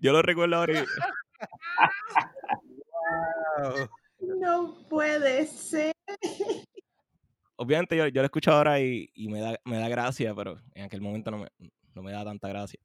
yo 0.00 0.12
lo 0.12 0.22
recuerdo 0.22 0.54
ahora 0.54 0.72
y- 0.80 0.86
Wow. 3.58 3.88
No 4.20 4.74
puede 4.88 5.46
ser. 5.48 5.92
obviamente 7.56 7.96
yo, 7.96 8.06
yo 8.06 8.22
lo 8.22 8.26
escucho 8.26 8.52
ahora 8.52 8.80
y, 8.80 9.10
y 9.14 9.28
me, 9.28 9.40
da, 9.40 9.58
me 9.64 9.78
da 9.78 9.88
gracia, 9.88 10.32
pero 10.32 10.60
en 10.74 10.84
aquel 10.84 11.00
momento 11.00 11.32
no 11.32 11.38
me, 11.38 11.48
no 11.92 12.02
me 12.04 12.12
da 12.12 12.24
tanta 12.24 12.46
gracia. 12.48 12.78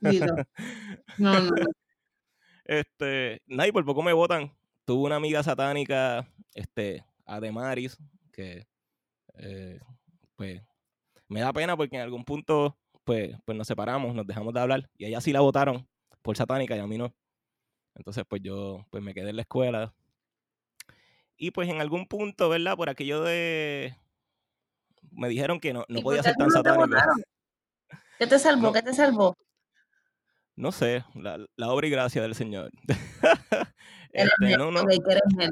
No, 1.18 1.40
no. 1.40 1.50
Este, 2.64 3.42
nadie 3.46 3.72
por 3.72 3.84
poco 3.84 4.02
me 4.04 4.12
votan. 4.12 4.56
Tuve 4.84 5.06
una 5.06 5.16
amiga 5.16 5.42
satánica, 5.42 6.32
este, 6.54 7.04
Ademaris, 7.28 7.96
que 8.32 8.66
eh, 9.34 9.80
pues 10.36 10.62
me 11.28 11.40
da 11.40 11.52
pena 11.52 11.76
porque 11.76 11.96
en 11.96 12.02
algún 12.02 12.24
punto 12.24 12.76
pues, 13.04 13.36
pues 13.44 13.56
nos 13.56 13.66
separamos, 13.66 14.14
nos 14.14 14.26
dejamos 14.26 14.52
de 14.54 14.60
hablar 14.60 14.90
y 14.96 15.06
ella 15.06 15.20
sí 15.20 15.32
la 15.32 15.40
votaron 15.40 15.88
por 16.22 16.36
satánica 16.36 16.76
y 16.76 16.80
a 16.80 16.86
mí 16.86 16.98
no. 16.98 17.14
Entonces, 17.94 18.24
pues 18.28 18.42
yo 18.42 18.86
pues 18.90 19.02
me 19.02 19.14
quedé 19.14 19.30
en 19.30 19.36
la 19.36 19.42
escuela. 19.42 19.94
Y 21.36 21.50
pues 21.52 21.68
en 21.68 21.80
algún 21.80 22.06
punto, 22.06 22.48
¿verdad? 22.48 22.76
Por 22.76 22.88
aquello 22.88 23.22
de... 23.22 23.96
Me 25.10 25.28
dijeron 25.28 25.60
que 25.60 25.72
no, 25.72 25.84
no 25.88 26.00
¿Y 26.00 26.02
podía 26.02 26.22
ser 26.22 26.34
tan 26.36 26.48
no 26.48 26.56
votaron? 26.56 26.90
¿Qué 28.18 28.26
te 28.26 28.38
salvó? 28.38 28.62
No. 28.62 28.72
¿Qué 28.72 28.82
te 28.82 28.92
salvó? 28.92 29.36
No 30.56 30.72
sé, 30.72 31.04
la, 31.14 31.38
la 31.56 31.70
obra 31.70 31.86
y 31.86 31.90
gracia 31.90 32.20
del 32.22 32.34
Señor. 32.34 32.70
Este, 34.10 34.56
no, 34.56 34.70
no. 34.70 34.80
ok, 34.80 34.88
que 34.88 35.12
eres 35.12 35.22
nene. 35.36 35.50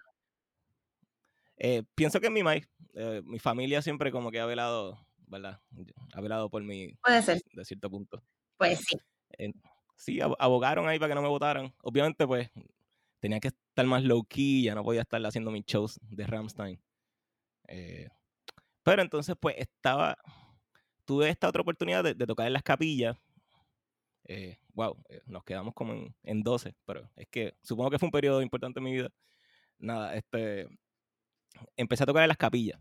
Eh, 1.58 1.82
pienso 1.94 2.20
que 2.20 2.30
mi 2.30 2.42
maíz, 2.42 2.68
eh, 2.94 3.22
mi 3.24 3.38
familia 3.38 3.80
siempre 3.82 4.10
como 4.12 4.30
que 4.30 4.40
ha 4.40 4.46
velado, 4.46 4.98
¿verdad? 5.26 5.60
Ha 6.12 6.20
velado 6.20 6.50
por 6.50 6.62
mí 6.62 6.98
Puede 7.02 7.22
ser. 7.22 7.40
de 7.52 7.64
cierto 7.64 7.90
punto. 7.90 8.22
Pues 8.58 8.80
sí. 8.80 8.96
En- 9.30 9.54
sí, 9.96 10.18
ab- 10.20 10.36
abogaron 10.38 10.88
ahí 10.88 10.98
para 10.98 11.10
que 11.10 11.14
no 11.14 11.22
me 11.22 11.28
votaran. 11.28 11.74
Obviamente, 11.82 12.26
pues, 12.26 12.50
tenía 13.20 13.40
que 13.40 13.48
estar 13.48 13.86
más 13.86 14.04
low 14.04 14.24
key, 14.24 14.64
ya 14.64 14.74
no 14.74 14.84
podía 14.84 15.02
estar 15.02 15.24
haciendo 15.26 15.50
mis 15.50 15.64
shows 15.66 15.98
de 16.02 16.26
Ramstein. 16.26 16.80
Eh, 17.68 18.08
pero 18.84 19.02
entonces, 19.02 19.36
pues, 19.40 19.56
estaba, 19.58 20.18
tuve 21.06 21.30
esta 21.30 21.48
otra 21.48 21.62
oportunidad 21.62 22.04
de, 22.04 22.14
de 22.14 22.26
tocar 22.26 22.46
en 22.48 22.54
las 22.54 22.62
capillas. 22.64 23.16
Eh, 24.24 24.58
wow, 24.74 24.96
eh, 25.08 25.20
nos 25.26 25.44
quedamos 25.44 25.72
como 25.74 25.92
en, 25.92 26.14
en 26.24 26.42
12, 26.42 26.74
pero 26.84 27.08
es 27.16 27.28
que 27.30 27.54
supongo 27.62 27.90
que 27.90 27.98
fue 27.98 28.06
un 28.08 28.12
periodo 28.12 28.42
importante 28.42 28.80
en 28.80 28.84
mi 28.84 28.92
vida. 28.92 29.10
Nada, 29.78 30.16
este, 30.16 30.68
empecé 31.76 32.02
a 32.02 32.06
tocar 32.06 32.22
en 32.22 32.28
las 32.28 32.36
capillas. 32.36 32.80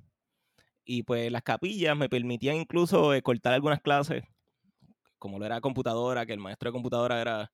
Y 0.83 1.03
pues 1.03 1.31
las 1.31 1.41
capillas 1.41 1.97
me 1.97 2.09
permitían 2.09 2.57
incluso 2.57 3.13
eh, 3.13 3.21
cortar 3.21 3.53
algunas 3.53 3.81
clases, 3.81 4.23
como 5.17 5.39
lo 5.39 5.45
era 5.45 5.61
computadora, 5.61 6.25
que 6.25 6.33
el 6.33 6.39
maestro 6.39 6.69
de 6.69 6.73
computadora 6.73 7.19
era, 7.19 7.51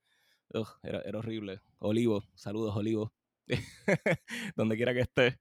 ugh, 0.54 0.68
era, 0.84 1.02
era 1.02 1.20
horrible. 1.20 1.62
Olivo, 1.80 2.24
saludos, 2.36 2.76
Olivo, 2.76 3.14
donde 4.56 4.76
quiera 4.76 4.94
que 4.94 5.02
esté. 5.02 5.40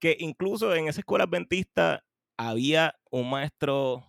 Que 0.00 0.16
incluso 0.18 0.74
en 0.74 0.88
esa 0.88 1.00
escuela 1.00 1.24
adventista 1.24 2.04
había 2.36 2.96
un 3.10 3.30
maestro 3.30 4.04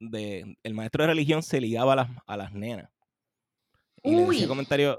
de, 0.00 0.56
el 0.62 0.74
maestro 0.74 1.04
de 1.04 1.08
religión 1.08 1.42
se 1.42 1.60
ligaba 1.60 1.92
a 1.92 1.96
las, 1.96 2.10
a 2.26 2.36
las 2.36 2.52
nenas. 2.52 2.90
Y 4.02 4.12
le 4.12 4.22
decía 4.22 4.42
Uy. 4.42 4.48
comentarios, 4.48 4.98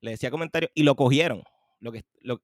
le 0.00 0.10
decía 0.12 0.30
comentarios, 0.30 0.70
y 0.74 0.82
lo 0.82 0.94
cogieron. 0.94 1.42
Lo 1.80 1.92
que, 1.92 2.04
lo, 2.20 2.42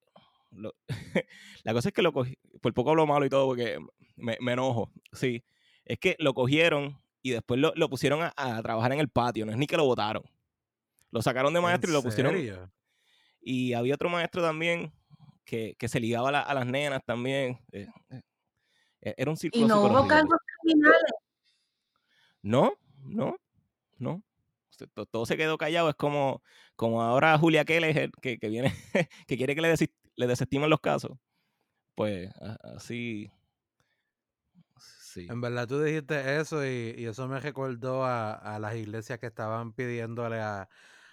lo- 0.52 0.74
la 1.64 1.72
cosa 1.72 1.88
es 1.88 1.94
que 1.94 2.02
lo 2.02 2.12
cogí, 2.12 2.36
por 2.60 2.72
poco 2.74 2.90
hablo 2.90 3.06
malo 3.06 3.24
y 3.26 3.28
todo 3.30 3.46
porque 3.46 3.78
me, 4.16 4.36
me 4.40 4.52
enojo, 4.52 4.90
sí. 5.12 5.44
Es 5.84 5.98
que 5.98 6.16
lo 6.18 6.32
cogieron 6.34 7.00
y 7.22 7.30
después 7.30 7.58
lo, 7.60 7.72
lo 7.74 7.88
pusieron 7.90 8.22
a, 8.22 8.32
a 8.36 8.62
trabajar 8.62 8.92
en 8.92 9.00
el 9.00 9.08
patio, 9.08 9.44
no 9.46 9.52
es 9.52 9.58
ni 9.58 9.66
que 9.66 9.76
lo 9.76 9.84
votaron. 9.84 10.22
Lo 11.10 11.20
sacaron 11.22 11.52
de 11.52 11.60
maestro 11.60 11.90
y 11.90 11.92
lo 11.92 11.98
¿En 11.98 12.04
pusieron. 12.04 12.32
serio? 12.34 12.70
Y 13.40 13.72
había 13.72 13.94
otro 13.94 14.08
maestro 14.08 14.40
también 14.42 14.92
que, 15.44 15.74
que 15.78 15.88
se 15.88 16.00
ligaba 16.00 16.28
a, 16.28 16.32
la- 16.32 16.40
a 16.42 16.54
las 16.54 16.66
nenas 16.66 17.02
también. 17.04 17.58
eh, 17.72 17.86
eh, 18.10 18.22
eh, 19.02 19.14
Era 19.16 19.30
un 19.30 19.36
círculo 19.36 19.64
Y 19.64 19.68
no 19.68 19.80
hubo 19.82 20.06
cargos 20.08 20.38
criminales. 20.62 21.12
No, 22.42 22.72
no, 23.04 23.36
no. 23.98 24.22
Todo 25.10 25.26
se 25.26 25.36
quedó 25.36 25.58
callado. 25.58 25.88
Es 25.90 25.94
como, 25.94 26.42
como 26.76 27.02
ahora 27.02 27.36
Julia 27.38 27.64
Keller, 27.64 28.10
que, 28.20 28.38
que 28.38 28.48
viene, 28.48 28.72
que 29.26 29.36
quiere 29.36 29.54
que 29.54 29.60
le, 29.60 29.72
desis- 29.72 29.92
le 30.22 30.28
desestimen 30.28 30.70
los 30.70 30.80
casos. 30.80 31.12
Pues 31.94 32.30
así. 32.62 33.30
Sí. 34.78 35.28
En 35.28 35.40
verdad 35.40 35.66
tú 35.68 35.80
dijiste 35.80 36.40
eso 36.40 36.64
y, 36.66 36.94
y 36.96 37.06
eso 37.06 37.28
me 37.28 37.40
recordó 37.40 38.04
a, 38.04 38.32
a 38.34 38.58
las 38.58 38.74
iglesias 38.76 39.18
que 39.18 39.26
estaban 39.26 39.72
pidiéndole 39.72 40.40
a, 40.40 40.68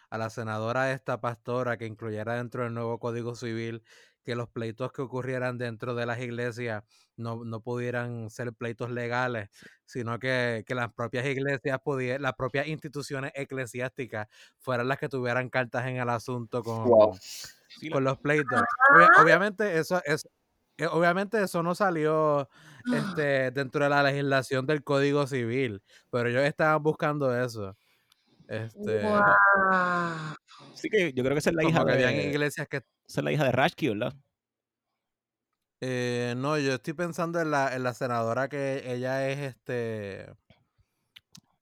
a 0.09 0.17
la 0.17 0.29
senadora 0.29 0.91
esta 0.93 1.21
pastora 1.21 1.77
que 1.77 1.85
incluyera 1.85 2.35
dentro 2.35 2.63
del 2.63 2.73
nuevo 2.73 2.99
Código 2.99 3.35
Civil 3.35 3.83
que 4.29 4.35
los 4.35 4.47
pleitos 4.47 4.91
que 4.91 5.01
ocurrieran 5.01 5.57
dentro 5.57 5.95
de 5.95 6.05
las 6.05 6.19
iglesias 6.19 6.83
no, 7.15 7.43
no 7.43 7.61
pudieran 7.61 8.29
ser 8.29 8.53
pleitos 8.53 8.91
legales, 8.91 9.49
sino 9.85 10.19
que, 10.19 10.63
que 10.67 10.75
las 10.75 10.93
propias 10.93 11.25
iglesias 11.25 11.79
pudieran, 11.83 12.21
las 12.21 12.33
propias 12.33 12.67
instituciones 12.67 13.31
eclesiásticas 13.33 14.27
fueran 14.59 14.87
las 14.87 14.99
que 14.99 15.09
tuvieran 15.09 15.49
cartas 15.49 15.87
en 15.87 15.97
el 15.97 16.09
asunto 16.09 16.61
con, 16.61 16.83
Wow. 16.83 17.17
Con 17.91 18.03
los 18.03 18.19
pleitos. 18.19 18.61
Obvia- 18.95 19.09
obviamente 19.23 19.79
eso 19.79 19.99
es 20.05 20.27
eh, 20.77 20.85
obviamente 20.85 21.41
eso 21.41 21.63
no 21.63 21.73
salió 21.73 22.47
este 22.93 23.49
dentro 23.51 23.83
de 23.83 23.89
la 23.89 24.03
legislación 24.03 24.65
del 24.67 24.83
Código 24.83 25.25
Civil, 25.25 25.81
pero 26.11 26.29
ellos 26.29 26.43
estaban 26.43 26.83
buscando 26.83 27.35
eso. 27.35 27.75
Este, 28.49 28.99
sí 30.73 30.89
que 30.89 31.13
yo 31.13 31.23
creo 31.23 31.35
que 31.35 31.39
esa 31.39 31.51
es 31.51 31.55
la 31.55 31.63
hija 31.63 31.85
que 31.85 31.91
de, 31.91 32.23
iglesias 32.23 32.67
que 32.67 32.77
esa 32.77 33.21
es 33.21 33.23
la 33.23 33.31
hija 33.31 33.43
de 33.45 33.51
Rashki, 33.51 33.89
¿verdad? 33.89 34.15
eh, 35.81 36.33
no, 36.35 36.57
yo 36.57 36.73
estoy 36.73 36.93
pensando 36.93 37.39
en 37.39 37.51
la, 37.51 37.75
en 37.75 37.83
la 37.83 37.93
senadora 37.93 38.49
que 38.49 38.91
ella 38.91 39.29
es 39.29 39.37
este 39.37 40.33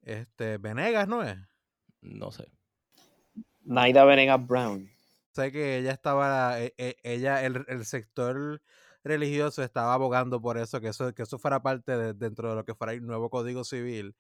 este 0.01 0.57
Venegas, 0.59 1.09
¿no 1.09 1.23
es? 1.23 1.37
No 1.99 2.31
sé. 2.31 2.49
Naida 3.65 4.05
Venegas 4.05 4.47
Brown. 4.47 4.89
Sé 5.33 5.51
que 5.51 5.77
ella 5.79 5.91
estaba, 5.91 6.61
e- 6.61 6.73
e- 6.77 6.95
ella, 7.03 7.43
el, 7.43 7.65
el 7.67 7.85
sector 7.85 8.61
religioso 9.03 9.61
estaba 9.61 9.93
abogando 9.93 10.41
por 10.41 10.57
eso, 10.57 10.79
que 10.79 10.87
eso, 10.87 11.13
que 11.13 11.23
eso 11.23 11.37
fuera 11.37 11.61
parte 11.61 11.97
de, 11.97 12.13
dentro 12.13 12.49
de 12.49 12.55
lo 12.55 12.63
que 12.63 12.75
fuera 12.75 12.93
el 12.93 13.05
nuevo 13.05 13.29
Código 13.29 13.65
Civil, 13.65 14.15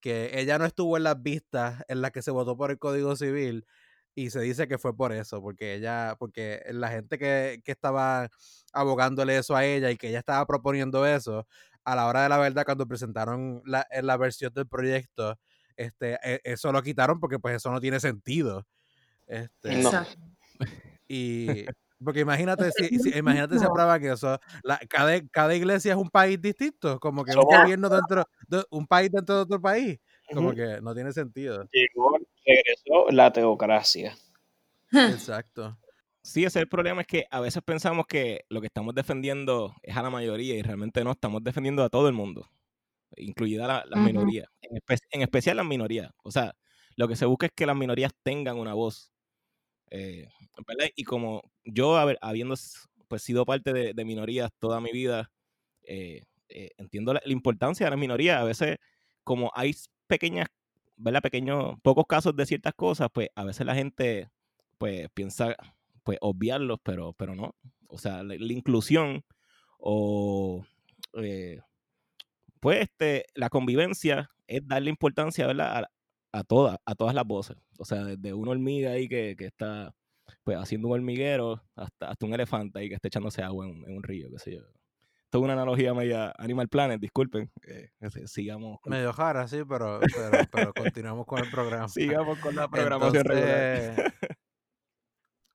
que 0.00 0.38
ella 0.38 0.58
no 0.58 0.64
estuvo 0.64 0.96
en 0.96 1.04
las 1.04 1.22
vistas 1.22 1.82
en 1.88 2.00
las 2.00 2.10
que 2.10 2.22
se 2.22 2.30
votó 2.30 2.56
por 2.56 2.70
el 2.70 2.78
Código 2.78 3.16
Civil 3.16 3.66
y 4.14 4.30
se 4.30 4.40
dice 4.40 4.66
que 4.66 4.78
fue 4.78 4.96
por 4.96 5.12
eso, 5.12 5.42
porque 5.42 5.74
ella, 5.74 6.16
porque 6.18 6.62
la 6.70 6.88
gente 6.88 7.18
que, 7.18 7.60
que 7.64 7.72
estaba 7.72 8.28
abogándole 8.72 9.36
eso 9.36 9.54
a 9.54 9.64
ella 9.64 9.90
y 9.90 9.96
que 9.96 10.08
ella 10.08 10.20
estaba 10.20 10.46
proponiendo 10.46 11.06
eso, 11.06 11.46
a 11.84 11.94
la 11.94 12.06
hora 12.06 12.22
de 12.22 12.28
la 12.30 12.38
verdad, 12.38 12.64
cuando 12.64 12.86
presentaron 12.86 13.62
la, 13.66 13.86
en 13.90 14.06
la 14.06 14.16
versión 14.16 14.52
del 14.54 14.66
proyecto, 14.66 15.38
este, 15.76 16.18
e- 16.22 16.40
eso 16.44 16.72
lo 16.72 16.82
quitaron 16.82 17.20
porque 17.20 17.38
pues 17.38 17.56
eso 17.56 17.70
no 17.70 17.80
tiene 17.80 18.00
sentido. 18.00 18.66
Este, 19.26 19.82
No. 19.82 19.90
Y 21.08 21.66
porque 22.02 22.20
imagínate 22.20 22.70
si, 22.72 22.98
si- 22.98 23.16
imagínate 23.16 23.54
si 23.54 23.60
mismo. 23.60 23.68
aprueban 23.70 24.00
que 24.00 24.12
eso, 24.12 24.38
la- 24.62 24.78
cada, 24.88 25.20
cada 25.28 25.54
iglesia 25.54 25.92
es 25.92 25.98
un 25.98 26.10
país 26.10 26.40
distinto, 26.40 26.98
como 27.00 27.24
que 27.24 27.34
un 27.36 27.44
gobierno 27.44 27.88
dentro 27.88 28.24
de 28.48 28.64
un 28.70 28.86
país 28.86 29.10
dentro 29.10 29.36
de 29.36 29.40
otro 29.42 29.60
país, 29.60 29.98
como 30.32 30.52
que 30.54 30.80
no 30.82 30.94
tiene 30.94 31.12
sentido. 31.12 31.68
Llegó, 31.72 32.18
regresó 32.44 33.10
la 33.10 33.32
teocracia. 33.32 34.16
Exacto. 34.92 35.78
Sí, 36.22 36.40
ese 36.40 36.58
es 36.58 36.62
el 36.62 36.68
problema, 36.68 37.02
es 37.02 37.06
que 37.06 37.26
a 37.30 37.40
veces 37.40 37.62
pensamos 37.64 38.06
que 38.06 38.44
lo 38.48 38.60
que 38.60 38.66
estamos 38.66 38.94
defendiendo 38.94 39.74
es 39.82 39.96
a 39.96 40.02
la 40.02 40.10
mayoría 40.10 40.56
y 40.56 40.62
realmente 40.62 41.04
no, 41.04 41.12
estamos 41.12 41.42
defendiendo 41.44 41.84
a 41.84 41.88
todo 41.88 42.08
el 42.08 42.14
mundo, 42.14 42.48
incluida 43.16 43.66
la- 43.68 43.84
las 43.86 44.00
Ujú. 44.00 44.06
minorías, 44.08 44.48
en, 44.60 44.76
espe- 44.76 44.98
en 45.10 45.22
especial 45.22 45.56
las 45.58 45.66
minorías. 45.66 46.10
O 46.24 46.32
sea, 46.32 46.54
lo 46.96 47.06
que 47.06 47.14
se 47.14 47.26
busca 47.26 47.46
es 47.46 47.52
que 47.54 47.64
las 47.66 47.76
minorías 47.76 48.12
tengan 48.24 48.58
una 48.58 48.74
voz. 48.74 49.12
Eh. 49.90 50.28
Y 50.96 51.04
como 51.04 51.42
yo, 51.64 51.96
habiendo 51.96 52.54
pues, 53.08 53.22
sido 53.22 53.44
parte 53.44 53.72
de, 53.72 53.94
de 53.94 54.04
minorías 54.04 54.50
toda 54.58 54.80
mi 54.80 54.90
vida, 54.92 55.30
eh, 55.84 56.22
eh, 56.48 56.70
entiendo 56.78 57.14
la, 57.14 57.20
importancia 57.26 57.86
de 57.86 57.90
las 57.90 57.98
minorías. 57.98 58.40
A 58.40 58.44
veces, 58.44 58.78
como 59.24 59.50
hay 59.54 59.74
pequeñas, 60.06 60.48
¿verdad? 60.96 61.22
Pequeños, 61.22 61.76
pocos 61.82 62.06
casos 62.06 62.34
de 62.36 62.46
ciertas 62.46 62.74
cosas, 62.74 63.08
pues 63.12 63.28
a 63.34 63.44
veces 63.44 63.66
la 63.66 63.74
gente 63.74 64.30
pues 64.78 65.08
piensa 65.14 65.56
pues 66.02 66.18
obviarlos, 66.20 66.78
pero, 66.82 67.12
pero 67.14 67.34
no. 67.34 67.54
O 67.88 67.98
sea, 67.98 68.22
la, 68.22 68.34
inclusión 68.36 69.24
o 69.78 70.64
pues 72.60 72.82
este, 72.82 73.26
la 73.34 73.48
convivencia 73.48 74.30
es 74.46 74.66
darle 74.66 74.90
importancia 74.90 75.46
¿verdad? 75.46 75.86
A, 76.38 76.44
todas, 76.44 76.78
a 76.84 76.94
todas 76.94 77.14
las 77.14 77.24
voces. 77.26 77.56
O 77.78 77.84
sea, 77.84 78.04
desde 78.04 78.32
una 78.34 78.50
hormiga 78.52 78.90
ahí 78.92 79.08
que, 79.08 79.34
que 79.36 79.46
está 79.46 79.94
pues 80.42 80.56
haciendo 80.58 80.88
un 80.88 80.94
hormiguero 80.94 81.62
hasta, 81.76 82.10
hasta 82.10 82.26
un 82.26 82.34
elefante 82.34 82.78
ahí 82.78 82.88
que 82.88 82.94
está 82.96 83.08
echándose 83.08 83.42
agua 83.42 83.66
en, 83.66 83.76
un- 83.76 83.88
en 83.88 83.96
un 83.96 84.02
río, 84.02 84.28
qué 84.30 84.38
sé 84.38 84.54
yo. 84.56 84.62
Esto 84.62 85.38
es 85.38 85.44
una 85.44 85.54
analogía 85.54 85.92
media 85.92 86.32
Animal 86.38 86.68
Planet, 86.68 87.00
disculpen. 87.00 87.50
eh, 87.66 87.90
sigamos, 88.26 88.80
con, 88.80 88.92
Medio 88.92 89.12
jara, 89.12 89.46
sí, 89.48 89.58
pero, 89.68 90.00
pero, 90.14 90.38
pero 90.52 90.72
continuamos 90.72 91.26
con 91.26 91.40
el 91.40 91.50
programa. 91.50 91.88
sigamos 91.88 92.38
con 92.38 92.54
la 92.54 92.68
programación 92.68 93.24
regular. 93.24 93.60
Entonces, 93.60 94.06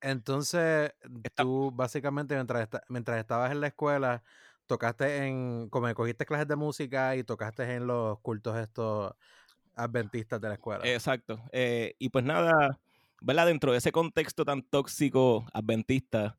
entonces 0.01 0.93
tú 1.35 1.71
básicamente 1.73 2.35
mientras, 2.35 2.63
esta- 2.63 2.83
mientras 2.89 3.19
estabas 3.19 3.51
en 3.51 3.61
la 3.61 3.67
escuela, 3.67 4.23
tocaste 4.65 5.25
en, 5.27 5.69
como 5.69 5.93
cogiste 5.93 6.25
clases 6.25 6.47
de 6.47 6.55
música 6.55 7.15
y 7.15 7.23
tocaste 7.23 7.63
en 7.75 7.87
los 7.87 8.19
cultos 8.19 8.57
estos 8.57 9.13
adventistas 9.81 10.41
de 10.41 10.47
la 10.49 10.53
escuela. 10.55 10.83
Exacto. 10.83 11.41
eh, 11.51 11.95
y 11.99 12.09
pues 12.09 12.25
nada, 12.25 12.79
¿verdad? 13.21 13.45
Dentro 13.47 13.71
de 13.71 13.77
ese 13.77 13.91
contexto 13.91 14.45
tan 14.45 14.63
tóxico 14.63 15.45
adventista, 15.53 16.37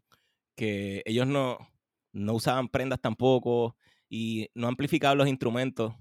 que 0.56 1.02
ellos 1.06 1.26
no, 1.26 1.58
no 2.12 2.34
usaban 2.34 2.68
prendas 2.68 3.00
tampoco 3.00 3.76
y 4.08 4.48
no 4.54 4.68
amplificaban 4.68 5.18
los 5.18 5.28
instrumentos, 5.28 5.94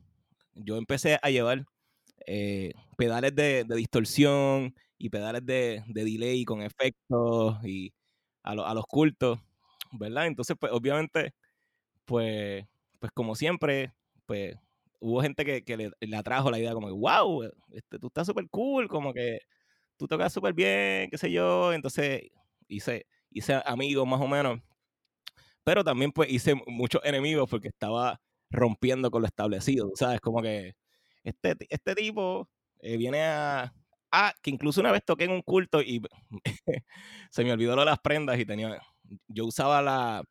yo 0.55 0.77
empecé 0.77 1.19
a 1.21 1.29
llevar 1.29 1.65
eh, 2.27 2.73
pedales 2.97 3.35
de, 3.35 3.65
de 3.65 3.75
distorsión 3.75 4.75
y 4.97 5.09
pedales 5.09 5.45
de, 5.45 5.83
de 5.87 6.05
delay 6.05 6.45
con 6.45 6.61
efectos 6.63 7.57
y 7.65 7.93
a, 8.43 8.55
lo- 8.55 8.65
a 8.67 8.73
los 8.75 8.85
cultos, 8.87 9.39
¿verdad? 9.93 10.27
Entonces, 10.27 10.57
pues 10.59 10.71
obviamente, 10.73 11.33
pues, 12.05 12.65
pues 12.99 13.11
como 13.13 13.35
siempre, 13.35 13.93
pues 14.25 14.55
hubo 15.01 15.21
gente 15.21 15.43
que, 15.63 15.77
le, 15.77 16.15
atrajo 16.15 16.51
la 16.51 16.59
idea 16.59 16.73
como 16.73 16.87
que, 16.87 16.93
wow, 16.93 17.43
este, 17.71 17.99
tú 17.99 18.07
estás 18.07 18.27
súper 18.27 18.47
cool, 18.49 18.87
como 18.87 19.13
que 19.13 19.39
tú 19.97 20.07
tocas 20.07 20.31
súper 20.31 20.53
bien, 20.53 21.09
qué 21.09 21.17
sé 21.17 21.31
yo. 21.31 21.73
Entonces 21.73 22.29
hice, 22.67 23.07
hice 23.31 23.61
amigos 23.65 24.07
más 24.07 24.21
o 24.21 24.27
menos. 24.27 24.61
Pero 25.63 25.83
también 25.83 26.11
pues 26.11 26.31
hice 26.31 26.55
muchos 26.67 27.01
enemigos 27.03 27.49
porque 27.49 27.67
estaba 27.67 28.21
rompiendo 28.49 29.11
con 29.11 29.21
lo 29.21 29.27
establecido, 29.27 29.91
¿sabes? 29.95 30.21
Como 30.21 30.41
que 30.41 30.75
este, 31.23 31.55
este 31.69 31.95
tipo 31.95 32.49
eh, 32.79 32.97
viene 32.97 33.23
a... 33.23 33.73
Ah, 34.11 34.33
que 34.41 34.49
incluso 34.49 34.81
una 34.81 34.91
vez 34.91 35.03
toqué 35.05 35.23
en 35.23 35.31
un 35.31 35.41
culto 35.41 35.81
y 35.81 36.01
se 37.31 37.43
me 37.43 37.53
olvidó 37.53 37.75
lo 37.75 37.81
de 37.81 37.85
las 37.87 37.99
prendas 37.99 38.39
y 38.39 38.45
tenía... 38.45 38.81
Yo 39.27 39.45
usaba 39.45 39.81
la, 39.81 40.23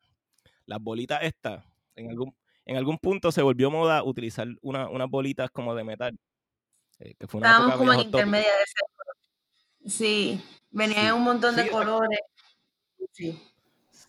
las 0.65 0.81
bolitas 0.81 1.23
estas. 1.23 1.65
En 1.95 2.09
algún, 2.09 2.35
en 2.65 2.77
algún 2.77 2.97
punto 2.97 3.31
se 3.31 3.41
volvió 3.41 3.69
moda 3.71 4.03
utilizar 4.03 4.47
una- 4.61 4.89
unas 4.89 5.09
bolitas 5.09 5.49
como 5.51 5.75
de 5.75 5.83
metal. 5.83 6.17
eh, 7.03 7.15
que 7.17 7.25
fue 7.25 7.39
una 7.39 7.49
Estábamos 7.49 7.77
como 7.77 7.93
en 7.93 7.99
intermedia 8.01 8.47
de 8.47 8.63
ese. 8.63 9.97
Sí, 9.97 10.43
venían 10.69 11.01
Sí, 11.01 11.07
en 11.07 11.13
un 11.15 11.23
montón 11.23 11.55
sí, 11.55 11.61
de 11.63 11.69
colores. 11.71 12.19
Sí. 13.11 13.41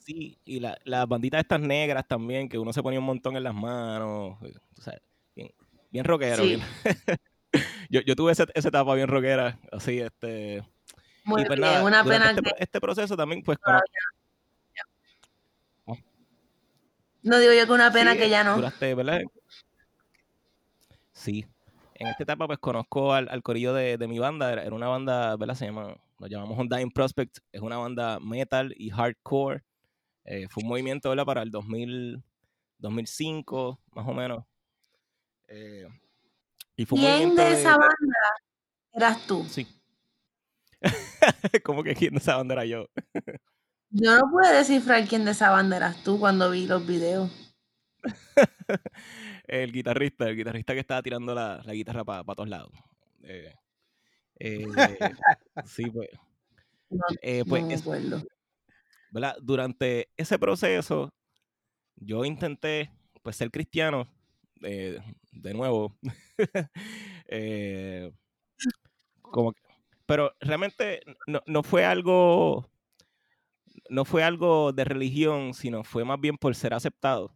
Sí, 0.05 0.39
y 0.45 0.61
la- 0.61 0.77
las 0.85 1.09
banditas 1.09 1.41
estas 1.41 1.61
negras 1.61 2.07
también, 2.07 2.49
que 2.51 2.59
uno 2.59 2.71
se 2.73 2.83
ponía 2.83 2.99
un 2.99 3.07
montón 3.07 3.35
en 3.37 3.45
las 3.45 3.55
manos. 3.55 4.37
eh, 4.43 5.01
bien, 5.35 5.51
bien 5.91 6.05
rockero. 6.05 6.43
Sí. 6.43 6.49
bien- 6.49 6.61
yo, 7.89 8.01
yo 8.03 8.15
tuve 8.15 8.33
ese- 8.33 8.45
esa 8.55 8.69
etapa 8.69 8.95
bien 8.95 9.09
rockera, 9.09 9.59
así, 9.71 9.99
este... 10.01 10.63
Muy 11.25 11.47
pues 11.47 11.59
bien, 11.59 11.71
nada, 11.71 11.85
una 11.85 12.05
pena 12.05 12.31
este, 12.31 12.43
que 12.43 12.51
este 12.59 12.81
proceso 12.81 13.17
también, 13.17 13.43
pues, 13.43 13.57
no 17.23 17.39
digo 17.39 17.53
yo 17.53 17.67
que 17.67 17.73
una 17.73 17.93
pena 17.93 18.13
sí, 18.13 18.19
que 18.19 18.29
ya 18.29 18.45
no. 18.45 18.57
Duraste, 18.57 18.95
¿verdad? 18.95 19.21
Sí. 21.13 21.47
En 21.95 22.09
esta 22.09 22.25
etapa, 22.25 22.47
pues, 22.47 22.59
conozco 22.59 23.13
al, 23.13 23.29
al 23.29 23.43
corillo 23.43 23.73
de, 23.75 23.97
de 23.97 24.09
mi 24.09 24.19
banda. 24.19 24.53
Era, 24.53 24.75
una 24.75 24.89
banda, 24.89 25.37
¿verdad? 25.37 25.55
Se 25.55 25.67
llama... 25.67 25.97
Nos 26.19 26.31
llamamos 26.31 26.59
Undying 26.59 26.93
Prospect. 26.93 27.39
Es 27.51 27.61
una 27.61 27.79
banda 27.79 28.19
metal 28.21 28.73
y 28.77 28.91
hardcore. 28.91 29.65
Eh, 30.25 30.47
fue 30.49 30.63
un 30.63 30.69
movimiento, 30.69 31.09
¿verdad? 31.09 31.25
Para 31.25 31.43
el 31.43 31.51
2000, 31.51 32.23
2005, 32.79 33.81
más 33.93 34.09
o 34.09 34.15
menos. 34.15 34.45
Eh, 35.49 35.87
y 36.77 36.87
fue 36.87 36.99
un 36.99 37.05
¿Quién 37.05 37.37
de... 37.37 37.53
esa 37.53 37.71
banda 37.71 38.35
eras 38.93 39.27
tú? 39.27 39.45
Sí. 39.49 39.67
¿Cómo 41.65 41.83
que 41.83 41.95
quién 41.95 42.15
de 42.15 42.19
esa 42.19 42.37
banda 42.37 42.55
era 42.55 42.65
yo? 42.67 42.87
Yo 43.95 44.17
no 44.17 44.31
pude 44.31 44.53
descifrar 44.55 45.07
quién 45.07 45.25
de 45.25 45.33
esa 45.33 45.51
banda 45.51 45.77
eras 45.77 46.03
tú 46.03 46.19
cuando 46.19 46.51
vi 46.51 46.67
los 46.67 46.87
videos. 46.87 47.31
el 49.47 49.73
guitarrista, 49.73 50.29
el 50.29 50.37
guitarrista 50.37 50.73
que 50.75 50.81
estaba 50.81 51.03
tirando 51.03 51.35
la, 51.35 51.61
la 51.65 51.73
guitarra 51.75 52.05
para 52.05 52.25
todos 52.35 52.49
lados. 52.49 52.73
Eh, 53.23 53.55
eh, 54.41 54.67
sí, 55.65 55.91
pues. 55.91 56.09
No, 56.91 57.01
eh, 57.23 57.43
pues 57.49 57.63
no 57.63 57.69
me 57.69 57.75
es- 57.75 57.81
acuerdo. 57.81 58.23
Durante 59.41 60.11
ese 60.19 60.39
proceso, 60.39 61.09
yo 61.97 62.27
intenté 62.27 62.91
pues 63.23 63.37
ser 63.37 63.51
cristiano 63.51 64.07
de 64.61 65.55
nuevo. 65.55 65.97
Como 69.23 69.53
que- 69.53 69.63
pero 70.05 70.35
realmente 70.41 71.01
no, 71.27 71.43
no 71.47 71.63
fue 71.63 71.87
algo 71.87 72.69
no 73.93 74.07
fue 74.07 74.25
algo 74.25 74.73
de 74.73 74.85
religión, 74.85 75.53
sino 75.53 75.85
fue 75.85 76.05
más 76.05 76.19
bien 76.19 76.39
por 76.39 76.55
ser 76.55 76.73
aceptado. 76.73 77.35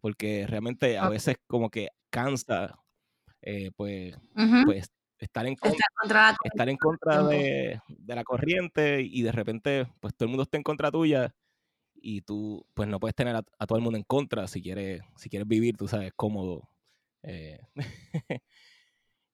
Porque 0.00 0.46
realmente 0.46 0.98
a 0.98 1.08
veces 1.08 1.36
como 1.48 1.68
que 1.68 1.88
cansa 2.10 2.78
eh, 3.42 3.70
pues, 3.76 4.14
Ujú. 4.36 4.64
pues 4.66 4.88
estar 5.18 5.46
en 5.46 5.56
contra 5.56 5.86
estar 6.44 6.68
en 6.68 6.76
contra 6.76 7.22
de, 7.24 7.80
de 7.88 8.14
la 8.14 8.22
corriente 8.22 9.00
y 9.02 9.22
de 9.22 9.32
repente 9.32 9.86
pues 9.98 10.14
todo 10.14 10.26
el 10.26 10.30
mundo 10.30 10.42
está 10.42 10.58
en 10.58 10.62
contra 10.62 10.92
tuya 10.92 11.34
y 11.94 12.20
tú 12.20 12.66
pues 12.74 12.86
no 12.86 13.00
puedes 13.00 13.14
tener 13.14 13.34
a, 13.34 13.42
a 13.58 13.66
todo 13.66 13.78
el 13.78 13.82
mundo 13.82 13.96
en 13.96 14.04
contra 14.04 14.46
si 14.46 14.60
quieres 14.60 15.00
si 15.16 15.30
quieres 15.30 15.48
vivir 15.48 15.74
tú 15.76 15.88
sabes 15.88 16.12
cómodo 16.14 16.68
eh, 17.22 17.58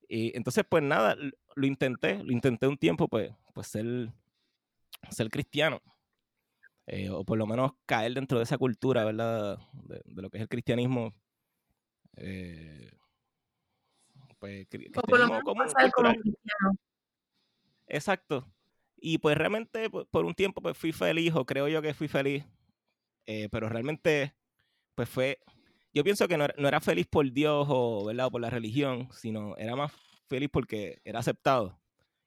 y 0.08 0.36
entonces 0.36 0.64
pues 0.68 0.84
nada 0.84 1.16
lo 1.56 1.66
intenté 1.66 2.22
lo 2.22 2.32
intenté 2.32 2.68
un 2.68 2.78
tiempo 2.78 3.08
pues 3.08 3.32
pues 3.52 3.66
ser 3.66 4.12
ser 5.10 5.30
cristiano 5.30 5.82
eh, 6.86 7.10
o 7.10 7.24
por 7.24 7.38
lo 7.38 7.46
menos 7.46 7.72
caer 7.86 8.14
dentro 8.14 8.38
de 8.38 8.44
esa 8.44 8.58
cultura 8.58 9.04
verdad 9.04 9.58
de, 9.84 10.00
de 10.04 10.22
lo 10.22 10.30
que 10.30 10.38
es 10.38 10.42
el 10.42 10.48
cristianismo 10.48 11.14
eh, 12.16 12.90
pues 14.38 14.68
cri- 14.68 14.88
O 14.88 15.00
por 15.02 15.18
lo 15.18 15.26
cristianismo 15.26 15.28
menos 15.28 15.44
común, 15.44 15.64
pasar 15.72 15.92
como 15.92 16.10
cristiano. 16.12 16.76
Exacto. 17.86 18.46
Y 18.96 19.18
pues 19.18 19.36
realmente 19.36 19.90
por, 19.90 20.06
por 20.08 20.24
un 20.24 20.34
tiempo 20.34 20.60
pues 20.60 20.76
fui 20.76 20.92
feliz, 20.92 21.32
o 21.34 21.44
creo 21.44 21.68
yo 21.68 21.82
que 21.82 21.94
fui 21.94 22.08
feliz, 22.08 22.44
eh, 23.26 23.48
pero 23.50 23.68
realmente 23.68 24.34
pues 24.94 25.08
fue, 25.08 25.38
yo 25.92 26.04
pienso 26.04 26.28
que 26.28 26.36
no 26.36 26.44
era, 26.44 26.54
no 26.58 26.68
era 26.68 26.80
feliz 26.80 27.06
por 27.06 27.30
Dios 27.32 27.66
o, 27.70 28.04
¿verdad? 28.06 28.26
o 28.26 28.30
por 28.30 28.40
la 28.40 28.50
religión, 28.50 29.08
sino 29.12 29.56
era 29.56 29.74
más 29.76 29.92
feliz 30.28 30.48
porque 30.52 31.00
era 31.04 31.20
aceptado 31.20 31.80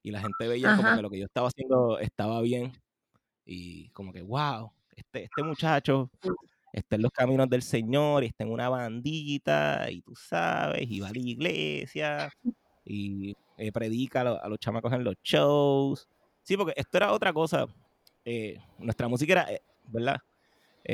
y 0.04 0.12
la 0.12 0.22
gente 0.22 0.48
veía 0.48 0.76
como 0.76 0.96
que 0.96 1.02
lo 1.02 1.10
que 1.10 1.20
yo 1.20 1.26
estaba 1.26 1.48
haciendo 1.48 2.00
estaba 2.00 2.42
bien 2.42 2.74
y 3.46 3.90
como 3.90 4.12
que, 4.14 4.22
wow, 4.22 4.72
este, 4.96 5.24
este 5.26 5.44
muchacho 5.44 6.10
está 6.74 6.96
en 6.98 7.04
los 7.04 7.12
caminos 7.12 7.50
del 7.50 7.62
Señor 7.62 8.24
y 8.24 8.28
está 8.28 8.44
en 8.44 8.52
una 8.52 8.70
bandita 8.70 9.90
y 9.92 10.02
tú 10.02 10.16
sabes, 10.16 10.90
y 10.90 11.00
va 11.00 11.10
a 11.10 11.12
la 11.14 11.20
iglesia 11.20 12.30
y 12.86 13.36
eh, 13.58 13.72
predica 13.72 14.22
a, 14.22 14.24
lo- 14.26 14.44
a 14.44 14.50
los 14.50 14.60
chamacos 14.60 14.92
en 14.94 15.04
los 15.04 15.16
shows. 15.24 16.08
Sí, 16.44 16.58
porque 16.58 16.74
esto 16.76 16.98
era 16.98 17.12
otra 17.14 17.34
cosa. 17.34 17.68
eh, 18.26 18.58
nuestra 18.80 19.08
música 19.08 19.34
era, 19.34 19.52
eh, 19.52 19.62
¿verdad? 19.88 20.18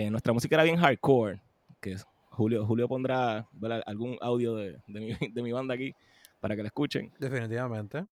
Nuestra 0.10 0.32
música 0.34 0.56
era 0.56 0.64
bien 0.64 0.78
hardcore. 0.78 1.42
Que 1.82 1.98
Julio, 2.30 2.66
Julio 2.66 2.88
pondrá 2.88 3.48
algún 3.86 4.18
audio 4.22 4.56
de, 4.56 4.78
de 4.88 5.00
mi, 5.02 5.10
de 5.34 5.44
mi 5.44 5.52
banda 5.52 5.74
aquí 5.74 5.94
para 6.40 6.56
que 6.56 6.62
la 6.64 6.68
escuchen. 6.68 7.12
Definitivamente. 7.20 8.06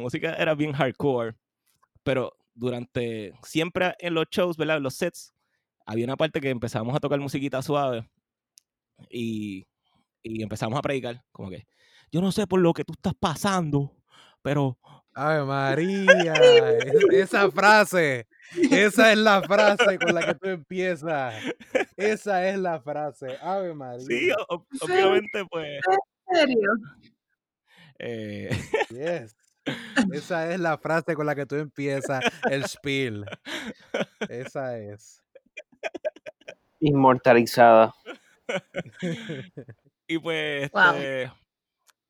Música 0.00 0.34
era 0.34 0.54
bien 0.54 0.72
hardcore, 0.72 1.34
pero 2.02 2.32
durante, 2.54 3.32
siempre 3.44 3.94
en 4.00 4.14
los 4.14 4.26
shows, 4.30 4.56
¿verdad? 4.56 4.78
En 4.78 4.82
los 4.82 4.94
sets, 4.94 5.32
había 5.86 6.04
una 6.04 6.16
parte 6.16 6.40
que 6.40 6.50
empezamos 6.50 6.94
a 6.94 7.00
tocar 7.00 7.18
musiquita 7.20 7.62
suave 7.62 8.08
y, 9.08 9.66
y 10.22 10.42
empezamos 10.42 10.78
a 10.78 10.82
predicar, 10.82 11.22
como 11.32 11.50
que, 11.50 11.66
yo 12.12 12.20
no 12.20 12.32
sé 12.32 12.46
por 12.46 12.60
lo 12.60 12.72
que 12.72 12.84
tú 12.84 12.92
estás 12.94 13.14
pasando, 13.18 13.96
pero 14.42 14.78
Ave 15.14 15.44
María, 15.46 16.70
es- 16.78 16.94
esa 17.12 17.50
frase, 17.52 18.26
esa 18.70 19.12
es 19.12 19.18
la 19.18 19.42
frase 19.42 19.98
con 19.98 20.14
la 20.14 20.24
que 20.26 20.34
tú 20.34 20.48
empiezas. 20.48 21.42
Esa 21.96 22.48
es 22.48 22.58
la 22.58 22.80
frase, 22.80 23.36
Ave 23.42 23.74
María. 23.74 24.06
sí, 24.06 24.30
obviamente, 24.80 25.44
pues, 25.50 25.80
¿En 26.28 26.36
serio? 26.36 26.70
eh, 27.98 28.50
Yes. 28.88 29.36
Esa 30.12 30.52
es 30.52 30.60
la 30.60 30.78
frase 30.78 31.14
con 31.14 31.26
la 31.26 31.34
que 31.34 31.46
tú 31.46 31.56
empiezas 31.56 32.24
el 32.50 32.64
spiel. 32.64 33.24
Esa 34.28 34.78
es. 34.78 35.22
Inmortalizada. 36.80 37.94
y 40.08 40.18
pues, 40.18 40.70
Wow. 40.72 40.94
este, 40.94 41.32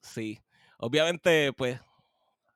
sí, 0.02 0.40
obviamente, 0.78 1.52
pues, 1.52 1.80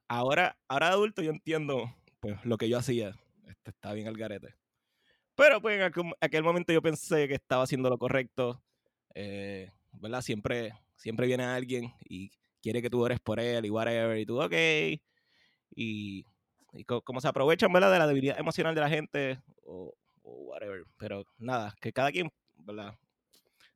ahora, 0.08 0.56
ahora 0.68 0.88
de 0.88 0.92
adulto 0.92 1.22
yo 1.22 1.30
entiendo, 1.30 1.94
pues, 2.20 2.42
lo 2.44 2.56
que 2.56 2.68
yo 2.68 2.78
hacía, 2.78 3.14
este, 3.48 3.70
está 3.70 3.92
bien 3.92 4.08
al 4.08 4.16
garete. 4.16 4.54
Pero, 5.34 5.60
pues, 5.60 5.76
en 5.76 5.82
aquel, 5.82 6.12
aquel 6.20 6.44
momento 6.44 6.72
yo 6.72 6.80
pensé 6.80 7.28
que 7.28 7.34
estaba 7.34 7.64
haciendo 7.64 7.90
lo 7.90 7.98
correcto, 7.98 8.62
eh, 9.14 9.72
¿verdad? 9.92 10.22
Siempre, 10.22 10.72
siempre 10.96 11.26
viene 11.26 11.44
alguien 11.44 11.92
y 12.08 12.30
quiere 12.64 12.82
que 12.82 12.90
tú 12.90 13.02
ores 13.04 13.20
por 13.20 13.40
él 13.40 13.66
y 13.66 13.70
whatever, 13.70 14.18
y 14.18 14.26
tú, 14.26 14.42
ok, 14.42 14.54
y, 15.70 16.26
y 16.72 16.84
co- 16.84 17.02
como 17.02 17.20
se 17.20 17.28
aprovechan, 17.28 17.72
¿verdad? 17.72 17.92
De 17.92 17.98
la 17.98 18.06
debilidad 18.06 18.38
emocional 18.38 18.74
de 18.74 18.80
la 18.80 18.88
gente 18.88 19.42
o, 19.64 19.94
whatever, 20.22 20.84
pero 20.98 21.24
nada, 21.38 21.74
que 21.80 21.92
cada 21.92 22.10
quien, 22.12 22.30
¿verdad? 22.54 22.94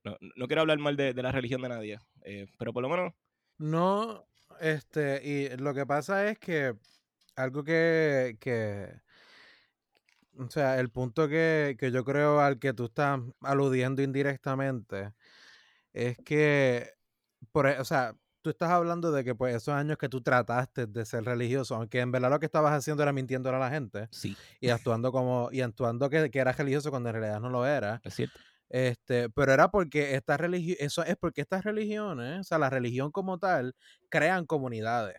No, 0.05 0.16
no 0.37 0.46
quiero 0.48 0.62
hablar 0.62 0.79
mal 0.79 0.96
de, 0.96 1.14
de 1.14 1.22
la 1.22 1.33
religión 1.33 1.62
de 1.62 1.68
nadie, 1.70 1.98
eh, 2.24 2.46
pero 2.59 2.72
por 2.72 2.83
lo 2.83 2.88
menos, 2.90 3.12
No, 3.59 4.29
este, 4.61 5.20
y 5.24 5.57
lo 5.57 5.74
que 5.74 5.85
pasa 5.87 6.29
es 6.31 6.38
que 6.38 6.77
algo 7.37 7.64
que, 7.64 8.37
que, 8.40 9.01
o 10.38 10.48
sea, 10.51 10.79
el 10.81 10.90
punto 10.90 11.29
que, 11.29 11.77
que 11.79 11.90
yo 11.90 12.05
creo 12.05 12.40
al 12.40 12.59
que 12.59 12.72
tú 12.72 12.87
estás 12.87 13.20
aludiendo 13.40 14.03
indirectamente 14.03 15.14
es 15.92 16.18
que, 16.20 16.94
por, 17.53 17.68
e- 17.68 17.81
o 17.81 17.85
sea, 17.87 18.16
tú 18.48 18.52
estás 18.52 18.70
hablando 18.70 19.12
de 19.12 19.24
que 19.24 19.34
pues 19.34 19.54
esos 19.54 19.74
años 19.74 19.98
que 19.98 20.08
tú 20.08 20.22
trataste 20.22 20.87
de 20.87 21.04
ser 21.04 21.24
religioso, 21.24 21.74
aunque 21.76 22.00
en 22.00 22.11
verdad 22.12 22.30
lo 22.30 22.40
que 22.40 22.46
estabas 22.46 22.72
haciendo 22.72 23.02
era 23.02 23.12
mintiendo 23.12 23.50
a 23.50 23.58
la 23.58 23.70
gente 23.70 24.08
sí, 24.11 24.38
y 24.61 24.70
actuando 24.70 25.12
como, 25.12 25.50
y 25.52 25.61
actuando 25.61 26.08
que, 26.11 26.30
que 26.30 26.38
eras 26.38 26.56
religioso 26.58 26.90
cuando 26.90 27.11
en 27.11 27.16
realidad 27.16 27.40
no 27.40 27.50
lo 27.50 27.66
era. 27.66 28.02
es 28.02 28.14
cierto. 28.14 28.40
Este, 28.70 29.30
pero 29.30 29.52
era 29.52 29.70
porque 29.70 30.14
estas 30.16 30.40
religio- 30.40 30.76
eso 30.80 31.04
es 31.04 31.16
porque 31.18 31.40
estas 31.42 31.64
religiones, 31.64 32.40
o 32.40 32.44
sea, 32.44 32.58
la 32.58 32.70
religión 32.70 33.12
como 33.12 33.38
tal, 33.38 33.74
crean 34.11 34.46
comunidades. 34.46 35.16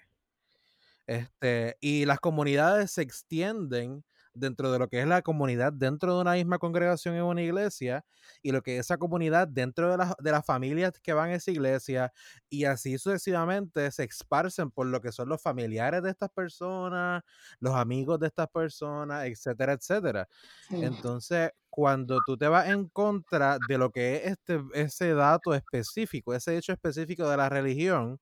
Este, 1.08 1.78
y 1.82 2.06
las 2.06 2.20
comunidades 2.20 2.92
se 2.92 3.02
extienden 3.02 4.04
dentro 4.40 4.72
de 4.72 4.80
lo 4.80 4.88
que 4.88 5.02
es 5.02 5.08
la 5.08 5.22
comunidad 5.22 5.74
dentro 5.74 6.16
de 6.16 6.22
una 6.22 6.34
misma 6.34 6.58
congregación 6.58 7.16
en 7.16 7.24
una 7.24 7.42
iglesia 7.42 8.06
y 8.42 8.52
lo 8.52 8.62
que 8.62 8.78
es 8.78 8.86
esa 8.86 8.98
comunidad 8.98 9.48
dentro 9.48 9.92
de, 9.92 9.98
las 9.98 10.16
de 10.18 10.32
las 10.32 10.46
familias 10.46 10.94
que 11.02 11.14
van 11.14 11.30
a 11.30 11.36
esa 11.36 11.52
iglesia 11.52 12.14
y 12.50 12.66
así 12.66 12.98
sucesivamente 12.98 13.92
se 13.92 14.04
esparcen 14.04 14.72
por 14.72 14.88
lo 14.88 15.02
que 15.02 15.12
son 15.12 15.30
los 15.30 15.42
familiares 15.42 16.02
de 16.04 16.10
estas 16.10 16.30
personas, 16.30 17.24
los 17.60 17.76
amigos 17.76 18.20
de 18.20 18.28
estas 18.28 18.48
personas, 18.50 19.26
etcétera, 19.26 19.74
etcétera. 19.74 20.28
Sí. 20.70 20.84
Entonces, 20.84 21.52
cuando 21.70 22.20
tú 22.26 22.38
te 22.38 22.48
vas 22.48 22.68
en 22.68 22.90
contra 22.90 23.58
de 23.68 23.78
lo 23.78 23.92
que 23.92 24.16
es 24.16 24.26
este, 24.26 24.62
ese 24.74 25.14
dato 25.14 25.54
específico, 25.54 26.34
ese 26.34 26.58
hecho 26.58 26.74
específico 26.74 27.30
de 27.30 27.38
la 27.38 27.50
religión, 27.50 28.20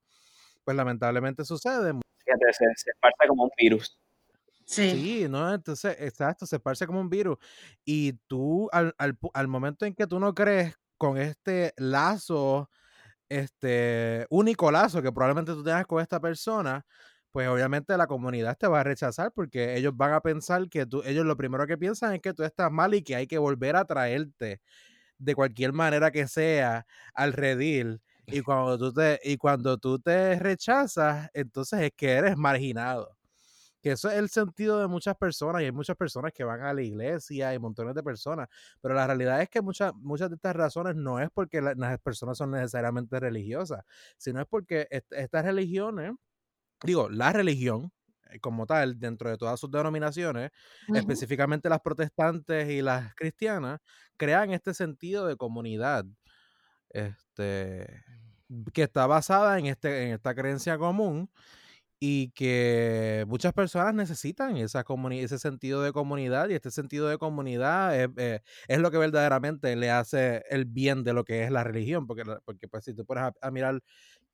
pues 0.63 0.75
lamentablemente 0.75 1.45
sucede. 1.45 1.93
Fíjate, 2.25 2.53
se, 2.53 2.65
se 2.75 2.89
esparce 2.91 3.27
como 3.27 3.45
un 3.45 3.51
virus. 3.57 3.97
Sí. 4.67 5.11
¿no? 5.29 5.53
Entonces, 5.53 5.95
exacto, 5.99 6.45
se 6.45 6.57
esparce 6.57 6.85
como 6.87 6.99
un 7.01 7.09
virus. 7.09 7.37
Y 7.85 8.13
tú, 8.27 8.69
al, 8.71 8.93
al 8.97 9.17
al 9.33 9.47
momento 9.47 9.85
en 9.85 9.93
que 9.95 10.07
tú 10.07 10.19
no 10.19 10.33
crees 10.33 10.75
con 10.97 11.17
este 11.17 11.73
lazo, 11.77 12.69
este 13.29 14.25
único 14.29 14.71
lazo 14.71 15.01
que 15.01 15.11
probablemente 15.11 15.53
tú 15.53 15.63
tengas 15.63 15.87
con 15.87 16.01
esta 16.01 16.19
persona, 16.21 16.85
pues 17.31 17.47
obviamente 17.49 17.97
la 17.97 18.07
comunidad 18.07 18.57
te 18.57 18.67
va 18.67 18.81
a 18.81 18.83
rechazar 18.83 19.31
porque 19.33 19.75
ellos 19.77 19.93
van 19.97 20.13
a 20.13 20.21
pensar 20.21 20.69
que 20.69 20.85
tú, 20.85 21.03
ellos 21.05 21.25
lo 21.25 21.37
primero 21.37 21.67
que 21.67 21.77
piensan 21.77 22.13
es 22.15 22.21
que 22.21 22.33
tú 22.33 22.43
estás 22.43 22.71
mal 22.71 22.93
y 22.95 23.03
que 23.03 23.15
hay 23.15 23.27
que 23.27 23.37
volver 23.39 23.75
a 23.77 23.85
traerte 23.85 24.61
de 25.19 25.35
cualquier 25.35 25.73
manera 25.73 26.11
que 26.11 26.27
sea 26.27 26.85
al 27.13 27.33
redil. 27.33 28.01
Y 28.29 28.41
cuando 28.41 28.77
tú 28.79 28.93
te, 28.93 29.19
y 29.23 29.37
cuando 29.37 29.77
tú 29.79 29.99
te 29.99 30.39
rechazas, 30.39 31.29
entonces 31.33 31.81
es 31.81 31.91
que 31.97 32.11
eres 32.13 32.37
marginado. 32.37 33.16
Que 33.81 33.91
eso 33.91 34.09
es 34.09 34.17
el 34.17 34.29
sentido 34.29 34.79
de 34.79 34.87
muchas 34.87 35.15
personas, 35.17 35.61
y 35.61 35.65
hay 35.65 35.71
muchas 35.71 35.95
personas 35.97 36.31
que 36.33 36.43
van 36.43 36.61
a 36.61 36.73
la 36.73 36.81
iglesia 36.81 37.53
y 37.53 37.59
montones 37.59 37.93
de 37.95 38.03
personas, 38.03 38.47
pero 38.81 38.95
la 38.95 39.05
realidad 39.07 39.41
es 39.41 39.49
que 39.49 39.61
muchas, 39.61 39.93
muchas 39.95 40.29
de 40.29 40.35
estas 40.35 40.55
razones 40.55 40.95
no 40.95 41.19
es 41.19 41.29
porque 41.31 41.61
la- 41.61 41.75
las 41.75 41.99
personas 41.99 42.37
son 42.37 42.51
necesariamente 42.51 43.19
religiosas, 43.19 43.83
sino 44.17 44.41
es 44.41 44.47
porque 44.47 44.87
est- 44.89 45.11
estas 45.13 45.45
religiones, 45.45 46.11
digo, 46.83 47.09
la 47.09 47.33
religión 47.33 47.91
eh, 48.31 48.39
como 48.41 48.65
tal, 48.67 48.99
dentro 48.99 49.29
de 49.29 49.37
todas 49.37 49.59
sus 49.59 49.71
denominaciones, 49.71 50.51
específicamente 50.91 51.69
las 51.69 51.81
protestantes 51.81 52.69
y 52.69 52.81
las 52.81 53.15
cristianas, 53.15 53.79
crean 54.17 54.51
este 54.51 54.73
sentido 54.73 55.27
de 55.27 55.37
comunidad, 55.37 56.05
este, 56.89 58.03
que 58.73 58.83
está 58.83 59.07
basada 59.07 59.59
en, 59.59 59.67
este, 59.67 60.03
en 60.07 60.13
esta 60.15 60.33
creencia 60.35 60.77
común 60.77 61.29
y 61.99 62.29
que 62.31 63.25
muchas 63.27 63.53
personas 63.53 63.93
necesitan 63.95 64.57
esa 64.57 64.83
ese 65.11 65.39
sentido 65.39 65.81
de 65.81 65.91
comunidad 65.93 66.49
y 66.49 66.53
este 66.55 66.71
sentido 66.71 67.07
de 67.07 67.17
comunidad 67.17 67.99
es, 67.99 68.09
eh, 68.17 68.41
es 68.67 68.79
lo 68.79 68.91
que 68.91 68.97
verdaderamente 68.99 69.75
le 69.75 69.89
hace 69.91 70.43
el 70.49 70.65
bien 70.65 71.03
de 71.03 71.13
lo 71.13 71.23
que 71.23 71.43
es 71.43 71.51
la 71.51 71.63
religión, 71.63 72.05
porque, 72.07 72.23
porque 72.45 72.67
pues 72.67 72.85
si 72.85 72.93
tú 72.93 73.05
pones 73.05 73.23
a, 73.25 73.33
a 73.41 73.51
mirar 73.51 73.81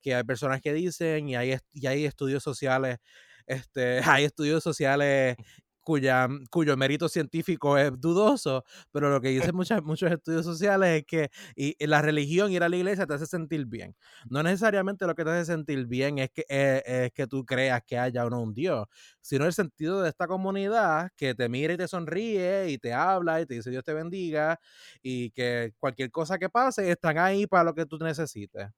que 0.02 0.14
hay 0.14 0.24
personas 0.24 0.60
que 0.62 0.72
dicen 0.74 1.28
y 1.28 1.36
hay, 1.36 1.56
y 1.72 1.86
hay 1.86 2.04
estudios 2.04 2.42
sociales, 2.42 2.98
este, 3.46 4.00
hay 4.20 4.24
estudios 4.24 4.62
sociales 4.62 5.36
cuya, 5.84 6.28
cuyo 6.50 6.76
mérito 6.76 7.08
científico 7.08 7.78
es 7.78 7.92
dudoso, 8.00 8.64
pero 8.90 9.10
lo 9.10 9.20
que 9.20 9.28
dicen 9.28 9.54
muchas, 9.56 9.82
muchos 9.82 10.10
estudios 10.10 10.44
sociales 10.44 11.00
es 11.00 11.06
que 11.06 11.30
y, 11.54 11.76
y 11.78 11.86
la 11.86 12.02
religión, 12.02 12.50
ir 12.52 12.62
a 12.64 12.68
la 12.68 12.76
iglesia 12.76 13.06
te 13.06 13.14
hace 13.14 13.26
sentir 13.26 13.66
bien. 13.66 13.94
No 14.28 14.42
necesariamente 14.42 15.06
lo 15.06 15.14
que 15.14 15.24
te 15.24 15.30
hace 15.30 15.44
sentir 15.52 15.86
bien 15.86 16.18
es 16.18 16.30
que, 16.30 16.44
eh, 16.48 16.82
es 17.06 17.12
que 17.12 17.26
tú 17.26 17.44
creas 17.44 17.82
que 17.86 17.98
haya 17.98 18.26
o 18.26 18.30
no 18.30 18.42
un 18.42 18.54
Dios, 18.54 18.86
sino 19.20 19.46
el 19.46 19.52
sentido 19.52 20.02
de 20.02 20.08
esta 20.08 20.26
comunidad 20.26 21.10
que 21.16 21.34
te 21.34 21.48
mira 21.48 21.74
y 21.74 21.76
te 21.76 21.88
sonríe 21.88 22.70
y 22.70 22.78
te 22.78 22.92
habla 22.92 23.40
y 23.40 23.46
te 23.46 23.54
dice 23.54 23.70
Dios 23.70 23.84
te 23.84 23.94
bendiga 23.94 24.58
y 25.02 25.30
que 25.30 25.72
cualquier 25.78 26.10
cosa 26.10 26.38
que 26.38 26.48
pase 26.48 26.90
están 26.90 27.18
ahí 27.18 27.46
para 27.46 27.64
lo 27.64 27.74
que 27.74 27.86
tú 27.86 27.98
necesites. 27.98 28.68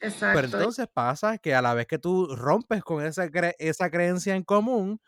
Exacto. 0.00 0.32
Pero 0.32 0.46
entonces 0.46 0.86
pasa 0.92 1.38
que 1.38 1.54
a 1.54 1.62
la 1.62 1.74
vez 1.74 1.86
que 1.86 1.98
tú 1.98 2.34
rompes 2.36 2.82
con 2.82 3.04
esa, 3.04 3.26
cre- 3.28 3.54
esa 3.58 3.90
creencia 3.90 4.36
en 4.36 4.44
común, 4.44 5.00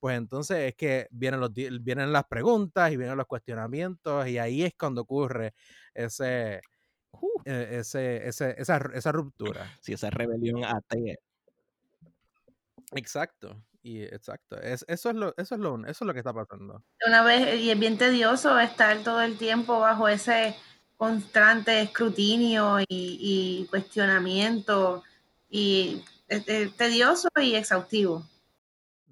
pues 0.00 0.16
entonces 0.18 0.58
es 0.70 0.74
que 0.76 1.06
vienen, 1.10 1.40
los, 1.40 1.52
di- 1.54 1.78
vienen 1.80 2.12
las 2.12 2.24
preguntas 2.26 2.90
y 2.92 2.96
vienen 2.96 3.16
los 3.18 3.26
cuestionamientos 3.26 4.26
y 4.28 4.38
ahí 4.38 4.62
es 4.64 4.72
cuando 4.78 5.02
ocurre 5.02 5.54
ese, 5.94 6.62
eh, 7.44 7.68
ese, 7.80 8.26
ese- 8.28 8.54
esa, 8.58 8.78
esa 8.94 9.12
ruptura. 9.12 9.66
Si 9.80 9.92
esa 9.92 10.10
rebelión 10.10 10.64
atea. 10.64 11.16
Exacto. 12.92 13.62
Y 13.82 14.02
exacto. 14.02 14.60
Es, 14.60 14.84
eso, 14.88 15.10
es 15.10 15.16
lo, 15.16 15.34
eso, 15.36 15.54
es 15.54 15.60
lo, 15.60 15.76
eso 15.86 15.90
es 15.90 16.00
lo 16.02 16.12
que 16.12 16.18
está 16.20 16.34
pasando. 16.34 16.82
Una 17.06 17.22
vez, 17.22 17.60
y 17.60 17.70
es 17.70 17.78
bien 17.78 17.96
tedioso 17.96 18.58
estar 18.60 19.02
todo 19.02 19.22
el 19.22 19.38
tiempo 19.38 19.80
bajo 19.80 20.06
ese 20.08 20.54
constante 20.96 21.80
escrutinio 21.80 22.80
y, 22.80 22.86
y 22.88 23.66
cuestionamiento 23.68 25.02
y 25.48 26.02
es- 26.28 26.46
es 26.46 26.76
tedioso 26.76 27.28
y 27.40 27.54
exhaustivo. 27.54 28.26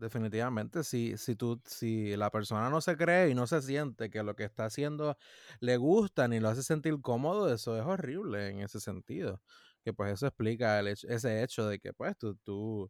Definitivamente, 0.01 0.85
si, 0.85 1.17
si 1.17 1.35
tú, 1.35 1.61
si 1.65 2.17
la 2.17 2.31
persona 2.31 2.71
no 2.71 2.81
se 2.81 2.97
cree 2.97 3.31
y 3.31 3.35
no 3.35 3.49
se 3.49 3.61
siente 3.63 4.11
que 4.11 4.23
lo 4.23 4.37
que 4.37 4.45
está 4.45 4.67
haciendo 4.67 5.17
le 5.59 5.77
gusta 5.77 6.29
ni 6.29 6.39
lo 6.39 6.49
hace 6.51 6.63
sentir 6.63 7.01
cómodo, 7.03 7.53
eso 7.53 7.77
es 7.77 7.85
horrible 7.85 8.49
en 8.51 8.61
ese 8.61 8.79
sentido. 8.79 9.43
Que 9.83 9.93
pues 9.93 10.13
eso 10.13 10.29
explica 10.29 10.79
el 10.79 10.87
hecho- 10.89 11.09
ese 11.09 11.43
hecho 11.43 11.67
de 11.67 11.81
que 11.81 11.93
pues 11.95 12.17
tú, 12.17 12.37
tú 12.45 12.89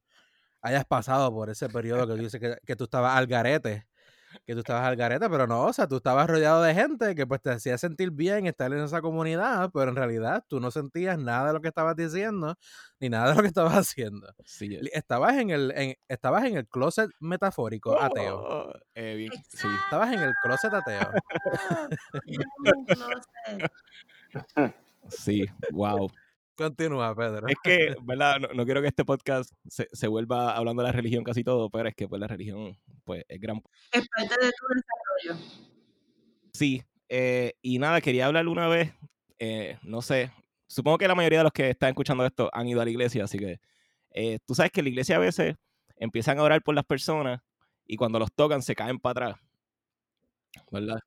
hayas 0.62 0.84
pasado 0.86 1.32
por 1.32 1.50
ese 1.50 1.70
periodo 1.70 2.06
que 2.08 2.14
tú 2.14 2.22
dices 2.24 2.40
que, 2.40 2.58
que 2.66 2.76
tú 2.76 2.84
estabas 2.84 3.16
al 3.16 3.26
garete, 3.26 3.86
que 4.46 4.54
tú 4.54 4.60
estabas 4.60 4.84
al 4.86 4.96
garete, 4.96 5.28
pero 5.30 5.46
no, 5.46 5.64
o 5.64 5.72
sea, 5.72 5.86
tú 5.86 5.96
estabas 5.96 6.28
rodeado 6.28 6.62
de 6.62 6.74
gente 6.74 7.14
que 7.14 7.26
pues 7.26 7.40
te 7.40 7.50
hacía 7.50 7.78
sentir 7.78 8.10
bien 8.10 8.46
estar 8.46 8.72
en 8.72 8.80
esa 8.80 9.00
comunidad, 9.00 9.70
pero 9.72 9.90
en 9.90 9.96
realidad 9.96 10.44
tú 10.48 10.60
no 10.60 10.70
sentías 10.70 11.18
nada 11.18 11.48
de 11.48 11.52
lo 11.54 11.60
que 11.60 11.68
estabas 11.68 11.96
diciendo, 11.96 12.56
ni 13.00 13.08
nada 13.08 13.30
de 13.30 13.34
lo 13.36 13.42
que 13.42 13.48
estabas 13.48 13.74
haciendo. 13.78 14.34
Sí, 14.44 14.78
Estabas 14.92 15.36
en 15.36 15.50
el, 15.50 15.72
en- 15.76 15.96
estabas 16.08 16.44
en 16.44 16.56
el 16.56 16.66
closet 16.68 17.10
metafórico, 17.20 18.00
ateo. 18.00 18.36
oh, 18.38 18.72
eh, 18.94 19.14
bien, 19.16 19.32
sí. 19.48 19.66
Estabas 19.84 20.12
en 20.12 20.20
el 20.20 20.32
closet 20.42 20.72
ateo. 20.74 21.10
Sí, 25.10 25.46
wow. 25.70 26.10
Continúa, 26.58 27.14
Pedro. 27.14 27.46
Es 27.46 27.56
que, 27.62 27.94
¿verdad? 28.02 28.40
No, 28.40 28.48
no 28.48 28.64
quiero 28.64 28.82
que 28.82 28.88
este 28.88 29.04
podcast 29.04 29.52
se, 29.68 29.88
se 29.92 30.08
vuelva 30.08 30.56
hablando 30.56 30.82
de 30.82 30.88
la 30.88 30.92
religión 30.92 31.22
casi 31.22 31.44
todo, 31.44 31.70
pero 31.70 31.88
es 31.88 31.94
que 31.94 32.08
pues 32.08 32.20
la 32.20 32.26
religión 32.26 32.76
pues 33.04 33.24
es 33.28 33.40
gran... 33.40 33.62
Es 33.92 34.08
parte 34.08 34.34
de 34.44 34.50
tu 34.50 34.66
desarrollo. 34.74 35.68
Sí, 36.52 36.82
eh, 37.08 37.52
y 37.62 37.78
nada, 37.78 38.00
quería 38.00 38.26
hablar 38.26 38.48
una 38.48 38.66
vez, 38.66 38.92
eh, 39.38 39.78
no 39.82 40.02
sé, 40.02 40.32
supongo 40.66 40.98
que 40.98 41.06
la 41.06 41.14
mayoría 41.14 41.38
de 41.38 41.44
los 41.44 41.52
que 41.52 41.70
están 41.70 41.90
escuchando 41.90 42.26
esto 42.26 42.50
han 42.52 42.66
ido 42.66 42.80
a 42.80 42.84
la 42.84 42.90
iglesia, 42.90 43.22
así 43.22 43.38
que 43.38 43.60
eh, 44.10 44.40
tú 44.44 44.56
sabes 44.56 44.72
que 44.72 44.82
la 44.82 44.88
iglesia 44.88 45.14
a 45.14 45.20
veces 45.20 45.54
empiezan 45.94 46.40
a 46.40 46.42
orar 46.42 46.62
por 46.62 46.74
las 46.74 46.84
personas 46.84 47.40
y 47.86 47.94
cuando 47.94 48.18
los 48.18 48.32
tocan 48.34 48.62
se 48.62 48.74
caen 48.74 48.98
para 48.98 49.28
atrás, 49.28 49.40
¿verdad? 50.72 50.98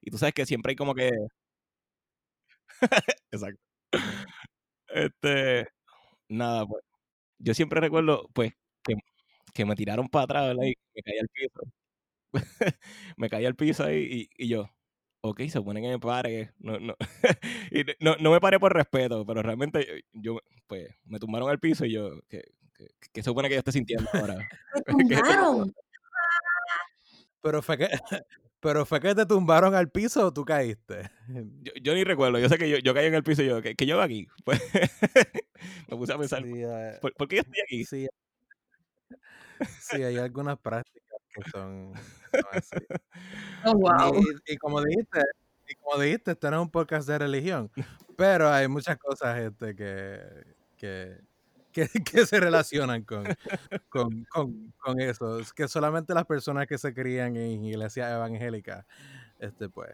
Y 0.00 0.10
tú 0.10 0.18
sabes 0.18 0.34
que 0.34 0.44
siempre 0.44 0.70
hay 0.70 0.76
como 0.76 0.92
que... 0.92 1.12
Exacto. 3.30 3.62
Este, 4.88 5.68
nada, 6.28 6.66
pues. 6.66 6.84
Yo 7.38 7.54
siempre 7.54 7.80
recuerdo, 7.80 8.28
pues, 8.34 8.52
que, 8.84 8.94
que 9.54 9.64
me 9.66 9.76
tiraron 9.76 10.08
para 10.08 10.24
atrás, 10.24 10.48
¿verdad? 10.48 10.64
Y 10.64 10.74
me 10.96 11.02
caí 11.02 11.18
al 11.20 11.28
piso. 11.30 11.62
me 13.16 13.30
caí 13.30 13.46
al 13.46 13.56
piso 13.56 13.84
ahí 13.84 14.28
y, 14.38 14.44
y 14.44 14.48
yo, 14.48 14.70
ok, 15.22 15.40
se 15.42 15.50
supone 15.50 15.80
que 15.82 15.88
me 15.88 15.98
pare. 16.00 16.52
No, 16.58 16.78
no. 16.80 16.96
y 17.72 17.84
no, 18.00 18.16
no 18.20 18.32
me 18.32 18.40
paré 18.40 18.60
por 18.60 18.74
respeto, 18.74 19.26
pero 19.26 19.42
realmente 19.42 20.04
yo, 20.12 20.40
pues, 20.66 20.88
me 21.04 21.18
tumbaron 21.18 21.50
al 21.50 21.60
piso 21.60 21.84
y 21.86 21.92
yo, 21.92 22.20
¿qué, 22.28 22.42
qué, 22.74 22.88
qué 23.12 23.22
se 23.22 23.30
supone 23.30 23.48
que 23.48 23.56
yo 23.56 23.60
esté 23.60 23.72
sintiendo 23.72 24.08
ahora? 24.14 24.36
Me 24.36 25.04
¿Qué-. 25.08 25.72
Pero 27.40 27.62
fue 27.62 27.78
que, 27.78 27.88
pero 28.60 28.84
fue 28.86 29.00
que 29.00 29.14
te 29.14 29.26
tumbaron 29.26 29.74
al 29.74 29.90
piso 29.90 30.26
o 30.26 30.32
tú 30.32 30.44
caíste. 30.44 31.10
Yo, 31.62 31.72
yo 31.82 31.94
ni 31.94 32.04
recuerdo, 32.04 32.38
yo 32.38 32.48
sé 32.48 32.56
que 32.58 32.68
yo, 32.70 32.78
yo 32.78 32.94
caí 32.94 33.06
en 33.06 33.14
el 33.14 33.22
piso 33.22 33.42
y 33.42 33.46
yo, 33.48 33.60
¿qué, 33.62 33.74
qué 33.74 33.86
yo 33.86 33.94
hago 33.94 34.02
aquí? 34.04 34.26
Pues, 34.44 34.60
me 35.88 35.96
puse 35.96 36.12
a 36.12 36.18
pensar, 36.18 36.42
Sí, 36.44 36.52
eh, 36.56 36.98
¿por, 37.00 37.12
por 37.14 37.28
qué 37.28 37.36
yo 37.36 37.42
estoy 37.42 37.60
aquí? 37.64 37.84
sí, 37.84 38.08
sí, 39.80 40.02
hay 40.02 40.16
algunas 40.18 40.58
prácticas 40.58 41.18
que 41.34 41.50
son, 41.50 41.92
son 42.32 42.44
así. 42.52 42.70
Oh, 43.64 43.74
wow. 43.74 44.14
Y, 44.14 44.18
y- 44.52 44.54
y 44.54 44.56
como 44.56 44.80
dijiste, 44.82 45.20
y 45.68 45.74
como 45.74 46.00
dijiste, 46.00 46.30
este 46.32 46.50
no 46.50 46.56
es 46.58 46.62
un 46.62 46.70
podcast 46.70 47.08
de 47.08 47.18
religión, 47.18 47.70
pero 48.16 48.48
hay 48.50 48.68
muchas 48.68 48.96
cosas 48.98 49.38
este, 49.40 49.74
que, 49.74 50.20
que, 50.76 51.18
que, 51.86 51.88
que 52.04 52.26
se 52.26 52.40
relacionan 52.40 53.02
con, 53.04 53.24
con, 53.88 54.24
con, 54.24 54.72
con 54.78 55.00
eso. 55.00 55.38
Es 55.38 55.52
que 55.52 55.68
solamente 55.68 56.14
las 56.14 56.26
personas 56.26 56.66
que 56.66 56.78
se 56.78 56.92
crían 56.94 57.36
en 57.36 57.64
iglesias 57.64 58.10
evangélicas, 58.12 58.84
este, 59.38 59.68
pues, 59.68 59.92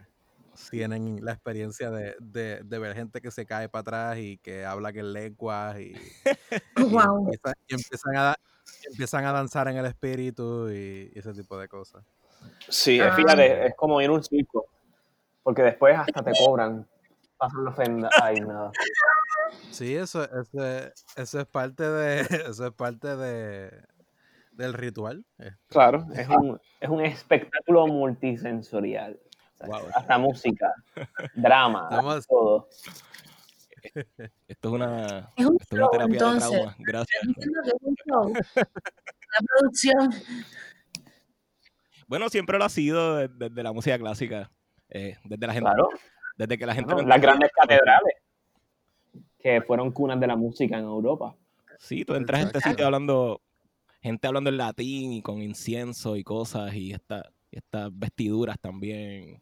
tienen 0.69 1.23
la 1.23 1.33
experiencia 1.33 1.91
de, 1.91 2.15
de, 2.19 2.61
de 2.63 2.79
ver 2.79 2.95
gente 2.95 3.19
que 3.21 3.29
se 3.29 3.45
cae 3.45 3.67
para 3.67 3.81
atrás 3.81 4.17
y 4.19 4.37
que 4.37 4.65
habla 4.65 4.93
que 4.93 4.99
en 4.99 5.11
lenguas 5.13 5.77
y, 5.79 5.93
empiezan, 7.67 8.15
a, 8.15 8.35
empiezan 8.89 9.25
a 9.25 9.31
danzar 9.33 9.67
en 9.67 9.77
el 9.77 9.85
espíritu 9.85 10.69
y, 10.69 11.11
y 11.13 11.19
ese 11.19 11.33
tipo 11.33 11.57
de 11.57 11.67
cosas. 11.67 12.03
Sí, 12.69 12.99
Ah. 13.01 13.13
fíjate, 13.15 13.67
es 13.67 13.75
como 13.75 14.01
ir 14.01 14.09
a 14.09 14.13
un 14.13 14.23
circo. 14.23 14.65
Porque 15.43 15.61
después 15.61 15.95
hasta 15.97 16.23
te 16.23 16.31
cobran. 16.39 16.87
Pasan 17.37 17.65
la 17.65 17.69
ofrenda. 17.71 18.09
Ay, 18.21 18.39
nada. 18.39 18.71
Sí, 19.71 19.95
eso, 19.95 20.23
eso, 20.23 20.65
es- 20.65 21.05
eso 21.15 21.39
es 21.39 21.45
parte 21.47 21.83
de, 21.83 22.21
eso 22.49 22.67
es 22.67 22.73
parte 22.73 23.15
de, 23.15 23.71
del 24.51 24.73
ritual. 24.73 25.25
este. 25.37 25.57
Claro, 25.67 26.05
es 26.15 26.27
un, 26.29 26.59
es 26.79 26.89
un 26.89 27.03
espectáculo 27.05 27.87
multisensorial. 27.87 29.19
O 29.53 29.57
sea, 29.57 29.67
Wow. 29.67 29.87
Hasta 29.95 30.17
música, 30.17 30.73
drama, 31.35 31.87
Estamos- 31.89 32.27
todo. 32.27 32.67
Esto 34.47 34.67
es 34.69 34.73
una, 34.73 35.29
Es 35.37 35.45
un 35.45 35.57
esto 35.61 35.63
es 35.63 35.71
una 35.71 35.81
show, 35.81 35.89
terapia 35.91 36.13
entonces. 36.15 36.49
de 36.51 36.55
trauma. 36.57 36.75
Gracias. 36.79 37.21
Show. 38.07 38.33
La 38.55 39.45
producción. 39.45 40.09
Bueno, 42.07 42.29
siempre 42.29 42.57
lo 42.57 42.65
ha 42.65 42.69
sido 42.69 43.15
de- 43.17 43.27
desde, 43.29 43.63
la 43.63 43.71
música 43.73 43.97
clásica. 43.97 44.51
eh, 44.89 45.17
desde 45.23 45.47
la 45.47 45.53
gente, 45.53 45.69
Claro, 45.69 45.89
desde 46.37 46.57
que 46.57 46.65
la 46.65 46.75
gente 46.75 46.93
no 46.93 47.01
las 47.01 47.21
grandes 47.21 47.51
catedrales 47.51 48.13
que 49.45 49.61
fueron 49.61 49.91
cunas 49.91 50.19
de 50.19 50.27
la 50.27 50.35
música 50.35 50.77
en 50.79 50.85
Europa. 50.85 51.35
Sí, 51.79 52.05
tú 52.05 52.15
entras 52.15 52.39
a 52.39 52.43
este 52.43 52.61
sitio 52.61 52.85
hablando, 52.85 53.41
gente 54.01 54.27
hablando 54.27 54.49
en 54.49 54.57
latín 54.57 55.13
y 55.13 55.21
con 55.23 55.41
incienso 55.41 56.15
y 56.17 56.23
cosas 56.23 56.73
y, 56.75 56.93
esta, 56.93 57.31
y 57.51 57.57
estas 57.57 57.91
vestiduras 57.93 58.57
también. 58.61 59.41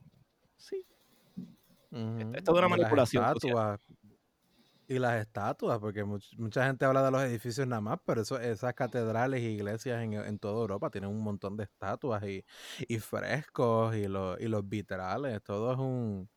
Sí, 0.58 0.86
Ujú. 1.92 2.38
es 2.38 2.44
toda 2.44 2.60
una 2.60 2.68
Y 2.68 2.78
las 2.78 2.92
manipulación 2.92 3.26
social. 3.28 3.58
estatuas, 3.58 3.80
y 4.88 5.00
las 5.00 5.22
estatuas, 5.22 5.80
porque 5.80 6.04
much- 6.04 6.38
mucha 6.38 6.66
gente 6.66 6.86
habla 6.86 7.04
de 7.04 7.12
los 7.12 7.24
edificios 7.24 7.66
nada 7.68 7.82
más, 7.82 8.00
pero 8.06 8.22
eso, 8.22 8.40
esas 8.40 8.74
catedrales 8.74 9.42
y 9.42 9.46
iglesias 9.48 10.04
en, 10.04 10.14
en 10.14 10.40
toda 10.40 10.60
Europa 10.62 10.90
tienen 10.90 11.10
un 11.10 11.22
montón 11.22 11.56
de 11.58 11.64
estatuas 11.66 12.24
y, 12.24 12.44
y 12.88 13.00
frescos 13.00 13.96
y, 13.96 14.08
los 14.08 14.40
y 14.42 14.48
los 14.48 14.68
vitrales, 14.68 15.42
todo 15.44 15.72
es 15.74 15.80
un, 15.80 16.30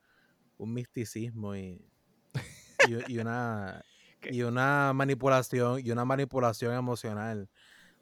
un 0.59 0.74
misticismo 0.74 1.57
y, 1.57 1.87
y, 2.88 3.14
y 3.14 3.18
una 3.18 3.83
y 4.31 4.42
una 4.42 4.92
manipulación 4.92 5.81
y 5.85 5.90
una 5.90 6.05
manipulación 6.05 6.75
emocional 6.75 7.49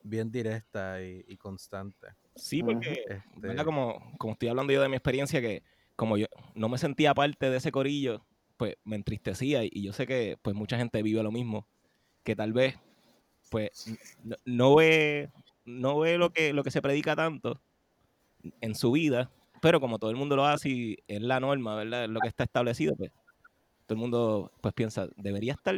bien 0.02 0.30
directa 0.30 1.02
y, 1.02 1.24
y 1.26 1.36
constante. 1.36 2.08
Sí, 2.36 2.62
porque, 2.62 2.92
Este, 2.92 3.22
¿verdad? 3.36 3.64
Como, 3.64 4.12
como 4.18 4.32
estoy 4.32 4.48
hablando 4.48 4.72
yo 4.72 4.82
de 4.82 4.88
mi 4.88 4.96
experiencia, 4.96 5.40
que 5.40 5.62
como 5.96 6.16
yo 6.16 6.26
no 6.54 6.68
me 6.68 6.78
sentía 6.78 7.14
parte 7.14 7.48
de 7.50 7.56
ese 7.56 7.72
corillo, 7.72 8.24
pues 8.56 8.76
me 8.84 8.96
entristecía 8.96 9.64
y, 9.64 9.70
y 9.72 9.82
yo 9.82 9.92
sé 9.92 10.06
que 10.06 10.36
pues 10.42 10.54
mucha 10.54 10.76
gente 10.76 11.02
vive 11.02 11.22
lo 11.22 11.32
mismo, 11.32 11.66
que 12.22 12.36
tal 12.36 12.52
vez 12.52 12.78
pues 13.50 13.94
no 14.44 14.74
ve 14.74 15.30
no 15.64 15.98
ve 15.98 16.18
lo 16.18 16.30
que 16.30 16.52
lo 16.52 16.62
que 16.62 16.70
se 16.70 16.82
predica 16.82 17.14
tanto 17.16 17.60
en 18.60 18.74
su 18.74 18.92
vida, 18.92 19.30
pero 19.62 19.80
como 19.80 19.98
todo 19.98 20.10
el 20.10 20.16
mundo 20.16 20.36
lo 20.36 20.44
hace 20.44 20.68
y 20.68 20.98
es 21.06 21.22
la 21.22 21.40
norma, 21.40 21.76
¿verdad? 21.76 22.04
Es 22.04 22.10
lo 22.10 22.20
que 22.20 22.28
está 22.28 22.44
establecido, 22.44 22.94
pues 22.96 23.10
todo 23.86 23.94
el 23.96 24.00
mundo 24.00 24.52
pues 24.60 24.74
piensa, 24.74 25.08
debería 25.16 25.52
estar 25.54 25.74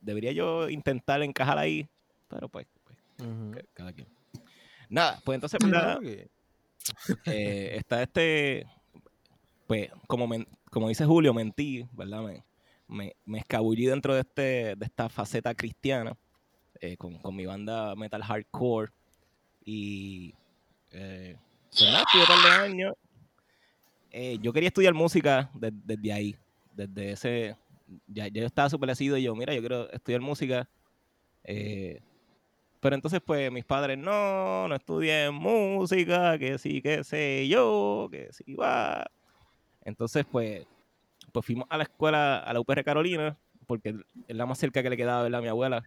debería 0.00 0.32
yo 0.32 0.68
intentar 0.68 1.22
encajar 1.22 1.58
ahí, 1.58 1.88
pero 2.28 2.48
pues, 2.48 2.66
pues, 2.84 3.64
cada 3.72 3.92
quien. 3.92 4.08
Nada, 4.88 5.20
pues 5.24 5.36
entonces, 5.36 5.60
eh, 7.26 7.74
está 7.76 8.02
este, 8.02 8.66
pues, 9.66 9.90
como, 10.08 10.26
men- 10.26 10.48
como 10.70 10.88
dice 10.88 11.04
Julio, 11.04 11.32
mentí, 11.32 11.86
¿verdad? 11.92 12.22
Me, 12.22 12.44
me, 12.88 13.16
me 13.24 13.38
escabullí 13.38 13.86
dentro 13.86 14.14
de, 14.14 14.20
este, 14.20 14.74
de 14.76 14.84
esta 14.84 15.08
faceta 15.08 15.54
cristiana 15.54 16.16
eh, 16.80 16.96
con, 16.96 17.18
con 17.18 17.36
mi 17.36 17.46
banda 17.46 17.94
metal 17.94 18.22
hardcore 18.24 18.90
y 19.64 20.34
eh, 20.90 21.36
pues 21.70 21.82
nada, 21.84 22.02
estuve 22.02 22.22
un 22.22 22.26
par 22.26 22.42
de 22.42 22.64
años. 22.72 22.94
Eh, 24.10 24.38
yo 24.42 24.52
quería 24.52 24.66
estudiar 24.68 24.92
música 24.94 25.48
de- 25.54 25.70
desde 25.72 26.12
ahí, 26.12 26.36
desde 26.74 27.12
ese, 27.12 27.56
ya, 28.06 28.28
ya 28.28 28.40
yo 28.42 28.46
estaba 28.46 28.70
suplecido 28.70 29.16
y 29.16 29.22
yo, 29.24 29.34
mira, 29.36 29.54
yo 29.54 29.60
quiero 29.60 29.90
estudiar 29.92 30.20
música. 30.20 30.68
eh, 31.44 32.00
pero 32.80 32.96
entonces, 32.96 33.20
pues, 33.24 33.50
mis 33.52 33.64
padres, 33.64 33.96
no, 33.98 34.68
no 34.68 34.74
estudié 34.74 35.30
música, 35.30 36.38
que 36.38 36.58
sí, 36.58 36.82
que 36.82 37.04
sé 37.04 37.46
yo, 37.48 38.08
que 38.10 38.32
sí 38.32 38.54
va. 38.54 39.06
Entonces, 39.82 40.24
pues, 40.30 40.66
pues 41.32 41.46
fuimos 41.46 41.66
a 41.70 41.78
la 41.78 41.84
escuela, 41.84 42.38
a 42.40 42.52
la 42.52 42.60
UPR 42.60 42.84
Carolina, 42.84 43.38
porque 43.66 43.90
es 44.28 44.36
la 44.36 44.46
más 44.46 44.58
cerca 44.58 44.82
que 44.82 44.90
le 44.90 44.96
quedaba, 44.98 45.22
¿verdad? 45.24 45.42
Mi 45.42 45.48
abuela. 45.48 45.82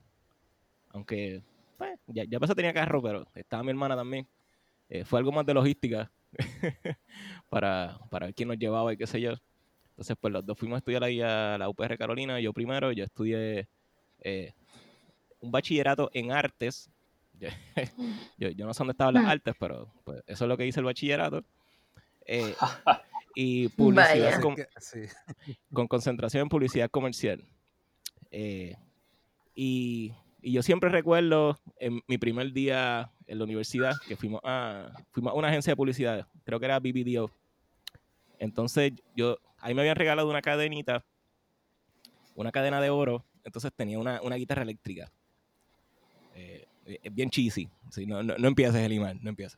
Aunque, 0.89 1.43
pues, 1.77 1.99
ya, 2.07 2.23
ya 2.25 2.39
pues 2.39 2.53
tenía 2.55 2.73
carro, 2.73 3.01
pero 3.01 3.27
estaba 3.35 3.63
mi 3.63 3.69
hermana 3.71 3.95
también. 3.95 4.27
Eh, 4.89 5.05
fue 5.05 5.19
algo 5.19 5.31
más 5.31 5.45
de 5.45 5.53
logística 5.55 6.11
para, 7.49 7.99
para 8.11 8.27
ver 8.27 8.35
quién 8.35 8.49
nos 8.49 8.57
llevaba 8.59 8.93
y 8.93 8.97
qué 8.97 9.07
sé 9.07 9.21
yo. 9.21 9.33
Entonces, 9.95 10.17
pues 10.19 10.33
los 10.33 10.45
dos 10.45 10.57
fuimos 10.59 10.75
a 10.75 10.79
estudiar 10.79 11.03
ahí 11.05 11.21
a 11.21 11.57
la 11.57 11.69
UPR 11.69 11.97
Carolina. 11.97 12.39
Yo 12.41 12.51
primero, 12.51 12.91
yo 12.91 13.05
estudié 13.05 13.67
eh, 14.21 14.51
un 15.39 15.51
bachillerato 15.51 16.09
en 16.13 16.33
artes. 16.33 16.89
Yo, 17.39 17.47
yo, 18.37 18.49
yo 18.49 18.65
no 18.65 18.73
sé 18.73 18.79
dónde 18.79 18.91
estaban 18.91 19.13
las 19.13 19.23
Mm. 19.23 19.29
artes, 19.29 19.55
pero 19.57 19.89
pues, 20.03 20.21
eso 20.27 20.43
es 20.45 20.49
lo 20.49 20.57
que 20.57 20.67
hice 20.67 20.81
el 20.81 20.85
bachillerato. 20.85 21.43
Eh, 22.25 22.53
y 23.35 23.69
publicidad 23.69 24.41
sí. 24.79 25.01
con 25.71 25.87
concentración 25.87 26.43
en 26.43 26.49
publicidad 26.49 26.89
comercial. 26.89 27.43
Eh, 28.31 28.75
y 29.55 30.11
y 30.45 30.51
yo 30.51 30.61
siempre 30.61 30.89
recuerdo 30.91 31.59
en 31.79 32.03
mi 32.05 32.19
primer 32.19 32.51
día 32.53 33.09
en 33.25 33.39
la 33.39 33.45
universidad 33.45 33.93
que 34.07 34.15
fuimos 34.15 34.41
a, 34.43 34.91
fuimos 35.11 35.33
a 35.33 35.35
una 35.35 35.47
agencia 35.47 35.71
de 35.71 35.75
publicidad, 35.75 36.27
creo 36.43 36.59
que 36.59 36.65
era 36.65 36.79
BBDO. 36.79 37.31
Entonces 38.39 38.93
yo, 39.15 39.37
ahí 39.59 39.73
me 39.73 39.81
habían 39.81 39.95
regalado 39.95 40.29
una 40.29 40.41
cadenita, 40.41 41.03
una 42.35 42.51
cadena 42.51 42.81
de 42.81 42.89
oro, 42.89 43.25
entonces 43.43 43.71
tenía 43.75 43.99
una, 43.99 44.21
una 44.21 44.35
guitarra 44.35 44.63
eléctrica. 44.63 45.11
Eh, 46.33 46.67
bien 47.11 47.29
cheesy, 47.29 47.69
sí, 47.89 48.05
no, 48.05 48.21
no, 48.21 48.35
no 48.37 48.47
empieces, 48.47 48.75
Elimar, 48.75 49.15
no 49.21 49.29
empieces. 49.29 49.57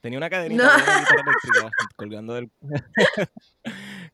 Tenía 0.00 0.18
una 0.18 0.28
cadenita 0.28 0.62
No. 0.64 0.70
de 0.76 0.82
una 0.82 1.00
guitarra 1.00 1.22
eléctrica 1.22 1.70
colgando 1.96 2.34
del, 2.34 2.50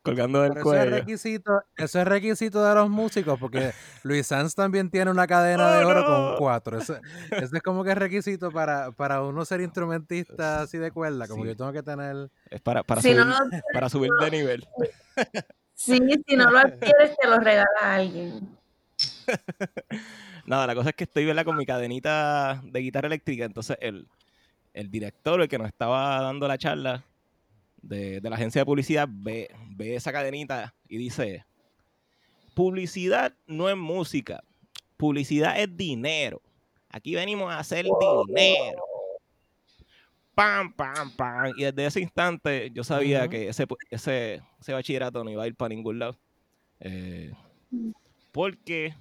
colgando 0.03 0.43
del 0.43 0.53
Pero 0.53 0.61
eso 0.63 0.75
es 0.75 0.81
cuello. 0.81 0.97
requisito, 0.97 1.63
eso 1.77 2.01
es 2.01 2.07
requisito 2.07 2.65
de 2.65 2.75
los 2.75 2.91
músicos, 2.91 3.39
porque 3.39 3.73
Luis 4.03 4.27
Sanz 4.27 4.55
también 4.55 4.91
tiene 4.91 5.11
una 5.11 5.27
cadena 5.27 5.71
de 5.77 5.85
¡Oh, 5.85 5.89
oro 5.89 6.05
con 6.05 6.37
cuatro. 6.39 6.79
Eso, 6.79 6.97
eso 7.31 7.57
es 7.57 7.63
como 7.63 7.85
que 7.85 7.91
es 7.93 7.99
requisito 7.99 8.51
para, 8.51 8.91
para 8.93 9.23
uno 9.23 9.45
ser 9.45 9.61
instrumentista 9.61 10.63
así 10.63 10.79
de 10.79 10.91
cuerda, 10.91 11.27
como 11.29 11.45
Sí. 11.45 11.49
yo 11.51 11.57
tengo 11.57 11.73
que 11.73 11.83
tener. 11.83 12.31
Es 12.51 12.61
para, 12.61 12.83
para, 12.83 13.01
Si 13.01 13.13
subir, 13.13 13.25
no 13.27 13.33
lo- 13.45 13.51
para 13.73 13.89
subir 13.89 14.11
de 14.21 14.31
nivel. 14.31 14.67
Sí, 15.75 15.99
si 16.29 16.37
no 16.37 16.49
lo 16.51 16.59
adquieres, 16.59 17.17
te 17.21 17.27
lo 17.27 17.39
regala 17.39 17.67
a 17.81 17.95
alguien. 17.97 18.57
Nada, 20.47 20.67
la 20.67 20.75
cosa 20.77 20.91
es 20.91 20.95
que 20.97 21.05
estoy 21.05 21.25
¿verdad? 21.25 21.45
con 21.45 21.57
mi 21.57 21.67
cadenita 21.67 22.61
de 22.65 22.81
guitarra 22.81 23.07
eléctrica. 23.07 23.45
Entonces, 23.45 23.77
el, 23.81 24.07
el 24.75 24.91
director, 24.91 25.41
el 25.41 25.49
que 25.49 25.59
nos 25.59 25.67
estaba 25.69 26.21
dando 26.21 26.47
la 26.47 26.59
charla 26.59 27.05
de, 27.83 28.21
de 28.21 28.31
la 28.31 28.37
agencia 28.37 28.61
de 28.63 28.67
publicidad, 28.67 29.09
ve, 29.11 29.51
ve 29.77 29.95
esa 29.97 30.13
cadenita 30.13 30.75
y 30.89 30.97
dice: 30.97 31.45
Publicidad 32.55 33.35
no 33.47 33.69
es 33.69 33.77
música, 33.77 34.43
publicidad 34.97 35.59
es 35.61 35.75
dinero. 35.77 36.41
Aquí 36.91 37.15
venimos 37.15 37.51
a 37.51 37.59
hacer 37.59 37.87
dinero. 38.27 38.83
Pam, 40.35 40.73
pam, 40.73 41.11
pam. 41.15 41.53
Y 41.57 41.65
desde 41.65 41.87
ese 41.87 42.01
instante 42.01 42.71
yo 42.73 42.85
sabía 42.85 43.29
que 43.29 43.49
ese, 43.49 43.67
ese, 43.91 44.43
ese 44.61 44.73
bachillerato 44.73 45.23
no 45.25 45.31
iba 45.31 45.43
a 45.43 45.47
ir 45.47 45.55
para 45.55 45.71
ningún 45.71 45.99
lado. 45.99 46.17
Eh, 46.81 47.33
porque 48.33 48.95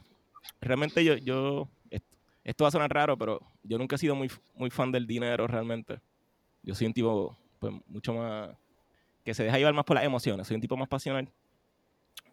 realmente 0.60 1.04
yo, 1.06 1.16
yo 1.18 1.70
est- 1.90 2.06
esto 2.44 2.64
va 2.66 2.68
a 2.68 2.72
sonar 2.72 2.94
raro, 2.94 3.18
pero 3.18 3.40
yo 3.64 3.78
nunca 3.78 3.96
he 3.96 4.00
sido 4.00 4.14
muy, 4.16 4.30
muy 4.56 4.70
fan 4.70 4.92
del 4.92 5.08
dinero 5.08 5.48
realmente. 5.48 6.00
Yo 6.64 6.76
soy 6.76 6.88
un 6.88 6.94
tipo 6.94 7.38
pues, 7.60 7.74
mucho 7.88 8.14
más 8.14 8.50
que 9.24 9.34
se 9.34 9.44
deja 9.44 9.58
llevar 9.58 9.74
más 9.74 9.86
por 9.86 9.96
las 9.96 10.06
emociones, 10.06 10.48
soy 10.48 10.56
un 10.56 10.62
tipo 10.62 10.78
más 10.78 10.88
pasional. 10.88 11.30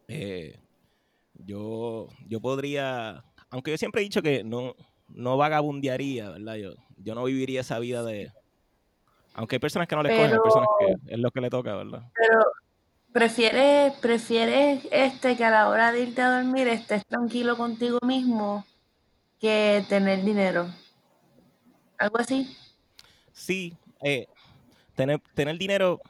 Eh, 0.09 0.59
yo, 1.34 2.09
yo 2.26 2.41
podría, 2.41 3.24
aunque 3.51 3.70
yo 3.70 3.78
siempre 3.78 4.01
he 4.01 4.05
dicho 4.05 4.22
que 4.22 4.43
no, 4.45 4.74
no 5.09 5.36
vagabundearía, 5.36 6.30
¿verdad? 6.30 6.57
Yo, 6.57 6.74
yo 6.97 7.14
no 7.14 7.24
viviría 7.24 7.61
esa 7.61 7.78
vida 7.78 8.03
de... 8.03 8.32
Aunque 9.34 9.57
hay 9.57 9.61
personas 9.61 9.86
que 9.86 9.95
no 9.95 10.03
les 10.03 10.16
cogen, 10.16 10.32
hay 10.32 10.41
personas 10.41 10.68
que 10.80 11.14
es 11.14 11.18
lo 11.18 11.30
que 11.30 11.41
le 11.41 11.51
toca, 11.51 11.76
¿verdad? 11.76 12.03
Pero 12.14 12.41
prefieres, 13.12 13.93
prefieres 13.95 14.86
este 14.91 15.36
que 15.36 15.45
a 15.45 15.51
la 15.51 15.68
hora 15.68 15.93
de 15.93 16.03
irte 16.03 16.22
a 16.22 16.41
dormir 16.41 16.66
estés 16.66 17.07
tranquilo 17.07 17.57
contigo 17.57 17.99
mismo 18.05 18.64
que 19.41 19.84
tener 19.89 20.24
dinero. 20.24 20.68
Algo 21.99 22.18
así. 22.18 22.57
Sí, 23.32 23.76
eh, 24.03 24.26
tener, 24.97 25.20
tener 25.34 25.57
dinero, 25.57 26.01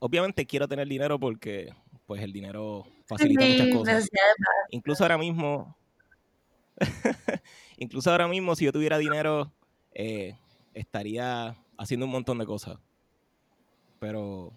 obviamente 0.00 0.46
quiero 0.46 0.68
tener 0.68 0.88
dinero 0.88 1.18
porque 1.20 1.74
pues 2.06 2.22
el 2.22 2.32
dinero 2.32 2.84
facilita 3.06 3.46
muchas 3.46 3.66
Sí, 3.66 3.72
cosas. 3.72 3.94
necesidades 3.96 4.36
Incluso 4.70 5.04
ahora 5.04 5.18
mismo, 5.18 5.76
incluso 7.78 8.10
ahora 8.10 8.28
mismo 8.28 8.56
si 8.56 8.64
yo 8.64 8.72
tuviera 8.72 8.98
dinero, 8.98 9.52
eh, 9.92 10.38
estaría 10.74 11.56
haciendo 11.78 12.06
un 12.06 12.12
montón 12.12 12.38
de 12.38 12.46
cosas. 12.46 12.78
Pero, 13.98 14.52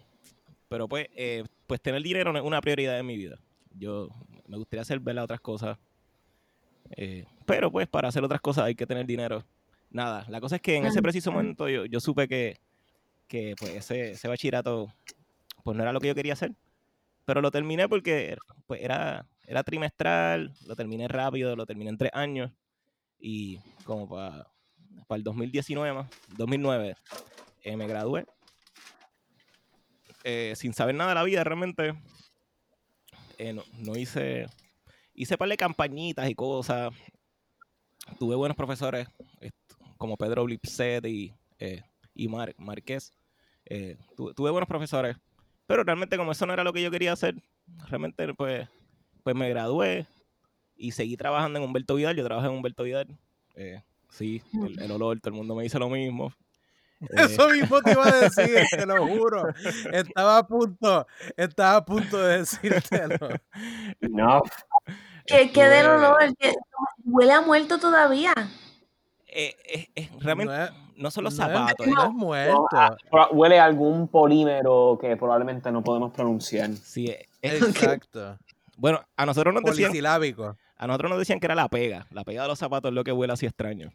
pero 0.68 0.88
pues, 0.88 1.08
eh, 1.16 1.44
pues 1.66 1.80
tener 1.80 2.02
dinero 2.02 2.32
no 2.32 2.38
es 2.38 2.44
una 2.44 2.60
prioridad 2.60 2.98
en 2.98 3.06
mi 3.06 3.16
vida. 3.16 3.38
Yo 3.72 4.08
me 4.46 4.56
gustaría 4.58 4.82
hacer 4.82 5.00
ver 5.00 5.18
otras 5.18 5.40
cosas. 5.40 5.78
eh, 6.96 7.26
pero 7.46 7.70
pues 7.70 7.88
para 7.88 8.08
hacer 8.08 8.24
otras 8.24 8.40
cosas 8.40 8.64
hay 8.64 8.74
que 8.74 8.86
tener 8.86 9.06
dinero. 9.06 9.44
Nada, 9.90 10.26
la 10.28 10.40
cosa 10.40 10.56
es 10.56 10.62
que 10.62 10.76
en 10.76 10.86
ese 10.86 11.02
preciso 11.02 11.30
momento 11.32 11.68
yo, 11.68 11.84
yo 11.86 12.00
supe 12.00 12.26
que, 12.28 12.58
que 13.28 13.56
pues 13.58 13.74
ese, 13.76 14.12
ese 14.12 14.28
bachillerato 14.28 14.92
pues 15.64 15.76
no 15.76 15.82
era 15.82 15.92
lo 15.92 16.00
que 16.00 16.08
yo 16.08 16.14
quería 16.14 16.34
hacer. 16.34 16.52
Pero 17.24 17.40
lo 17.40 17.50
terminé 17.50 17.88
porque 17.88 18.36
pues 18.66 18.82
era, 18.82 19.26
era 19.46 19.64
trimestral, 19.64 20.52
lo 20.66 20.76
terminé 20.76 21.08
rápido, 21.08 21.56
lo 21.56 21.66
terminé 21.66 21.90
en 21.90 21.98
tres 21.98 22.10
años. 22.14 22.52
Y 23.18 23.58
como 23.84 24.08
para 24.08 24.46
el 25.10 25.24
2019, 25.24 25.92
más, 25.94 26.10
2009, 26.36 26.94
eh, 27.62 27.76
me 27.76 27.86
gradué. 27.88 28.26
Eh, 30.22 30.54
sin 30.56 30.72
saber 30.72 30.94
nada 30.94 31.10
de 31.10 31.14
la 31.16 31.22
vida 31.24 31.44
realmente. 31.44 31.94
eh, 33.38 33.52
no, 33.52 33.64
no 33.78 33.96
hice... 33.96 34.46
Hice 35.16 35.38
par 35.38 35.48
de 35.48 35.56
campañitas 35.56 36.28
y 36.28 36.34
cosas. 36.34 36.92
Tuve 38.18 38.34
buenos 38.34 38.56
profesores 38.56 39.08
como 39.96 40.16
Pedro 40.16 40.44
Blipset 40.44 41.06
y, 41.06 41.32
eh, 41.58 41.82
y 42.14 42.26
Mar- 42.28 42.54
tu- 44.16 44.34
tuve 44.34 44.50
buenos 44.50 44.68
profesores. 44.68 45.16
Pero 45.66 45.82
realmente 45.84 46.16
como 46.16 46.32
eso 46.32 46.46
no 46.46 46.52
era 46.52 46.64
lo 46.64 46.72
que 46.72 46.82
yo 46.82 46.90
quería 46.90 47.12
hacer, 47.12 47.36
realmente 47.88 48.32
pues, 48.34 48.68
pues 49.22 49.34
me 49.34 49.48
gradué 49.48 50.06
y 50.76 50.92
seguí 50.92 51.16
trabajando 51.16 51.58
en 51.58 51.64
Humberto 51.64 51.94
Vidal. 51.94 52.16
Yo 52.16 52.24
trabajé 52.24 52.48
en 52.48 52.54
Humberto 52.54 52.82
Vidal. 52.82 53.06
Eh, 53.54 53.82
sí, 54.10 54.42
el, 54.66 54.80
el 54.82 54.90
olor, 54.90 55.18
todo 55.20 55.30
el 55.30 55.36
mundo 55.38 55.54
me 55.54 55.62
dice 55.62 55.78
lo 55.78 55.88
mismo. 55.88 56.32
Eh, 57.00 57.06
Eso 57.40 57.48
mismo 57.48 57.80
te 57.82 57.92
iba 57.92 58.06
a 58.06 58.16
decir, 58.16 58.62
te 58.70 58.86
lo 58.86 59.06
juro. 59.06 59.44
Estaba 59.92 60.38
a 60.38 60.46
punto, 60.46 61.06
estaba 61.36 61.76
a 61.76 61.84
punto 61.84 62.18
de 62.18 62.38
decírtelo. 62.38 63.28
No, 64.00 64.42
Que, 65.26 65.50
que 65.50 65.64
del 65.64 65.86
olor, 65.86 66.18
huele 67.04 67.32
a 67.32 67.40
muerto 67.40 67.78
todavía. 67.78 68.32
eh, 69.26 69.56
eh, 69.66 69.88
eh, 69.96 70.10
realmente 70.20 70.52
No 70.54 70.64
es- 70.64 70.70
no 70.96 71.10
son 71.10 71.24
los 71.24 71.36
no 71.38 71.44
es- 71.44 71.52
zapatos. 71.52 71.86
no 71.86 72.04
es 72.04 72.10
muerto. 72.12 72.66
pro- 73.10 73.28
huele 73.32 73.58
a 73.58 73.64
algún 73.64 74.08
polímero 74.08 74.98
que 75.00 75.16
probablemente 75.16 75.70
no 75.72 75.82
podemos 75.82 76.12
pronunciar. 76.12 76.70
Sí, 76.72 77.06
eh, 77.06 77.28
eh, 77.42 77.58
Exacto. 77.62 78.38
bueno, 78.76 79.00
a 79.16 79.26
nosotros 79.26 79.52
nos 79.54 79.62
decían, 79.64 79.92
a 80.76 80.86
nosotros 80.86 81.10
nos 81.10 81.18
decían 81.18 81.40
que 81.40 81.46
era 81.46 81.54
la 81.54 81.68
pega. 81.68 82.06
La 82.10 82.24
pega 82.24 82.42
de 82.42 82.48
los 82.48 82.58
zapatos 82.58 82.90
es 82.90 82.94
lo 82.94 83.04
que 83.04 83.12
huele 83.12 83.32
así 83.32 83.46
extraño. 83.46 83.92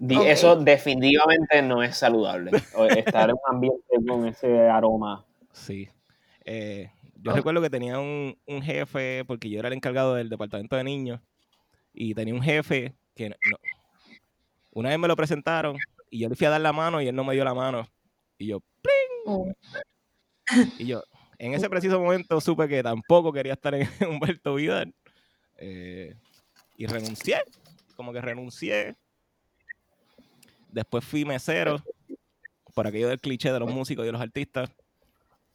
Eso 0.00 0.54
definitivamente 0.56 1.60
no 1.62 1.82
es 1.82 1.96
saludable. 1.96 2.52
Estar 2.96 3.30
en 3.30 3.34
un 3.34 3.54
ambiente 3.54 3.82
con 4.06 4.26
ese 4.28 4.68
aroma. 4.68 5.24
Sí. 5.52 5.88
Eh, 6.44 6.90
yo 7.16 7.32
Oh. 7.32 7.34
recuerdo 7.34 7.60
que 7.60 7.68
tenía 7.70 7.98
un, 7.98 8.38
un 8.46 8.62
jefe, 8.62 9.24
porque 9.26 9.50
yo 9.50 9.58
era 9.58 9.66
el 9.68 9.74
encargado 9.74 10.14
del 10.14 10.28
departamento 10.28 10.76
de 10.76 10.84
niños, 10.84 11.20
y 11.92 12.14
tenía 12.14 12.32
un 12.32 12.42
jefe 12.42 12.94
que 13.16 13.30
no- 13.30 13.36
no- 13.50 13.56
una 14.72 14.90
vez 14.90 14.98
me 14.98 15.08
lo 15.08 15.16
presentaron 15.16 15.76
y 16.10 16.20
yo 16.20 16.28
le 16.28 16.36
fui 16.36 16.46
a 16.46 16.50
dar 16.50 16.60
la 16.60 16.72
mano 16.72 17.00
y 17.02 17.08
él 17.08 17.14
no 17.14 17.24
me 17.24 17.34
dio 17.34 17.44
la 17.44 17.54
mano. 17.54 17.88
Y 18.38 18.46
yo, 18.48 18.60
Oh. 19.26 19.52
y 20.78 20.86
yo, 20.86 21.02
en 21.38 21.52
ese 21.52 21.68
preciso 21.68 22.00
momento 22.00 22.40
supe 22.40 22.66
que 22.68 22.82
tampoco 22.82 23.32
quería 23.32 23.52
estar 23.52 23.74
en 23.74 23.86
Humberto 24.08 24.54
Vidal. 24.54 24.94
eh, 25.56 26.14
y 26.76 26.86
renuncié, 26.86 27.42
como 27.96 28.12
que 28.12 28.20
renuncié. 28.20 28.96
Después 30.70 31.04
fui 31.04 31.24
mesero, 31.24 31.82
por 32.74 32.86
aquello 32.86 33.08
del 33.08 33.20
cliché 33.20 33.52
de 33.52 33.58
los 33.58 33.72
músicos 33.72 34.06
y 34.06 34.12
los 34.12 34.20
artistas. 34.20 34.70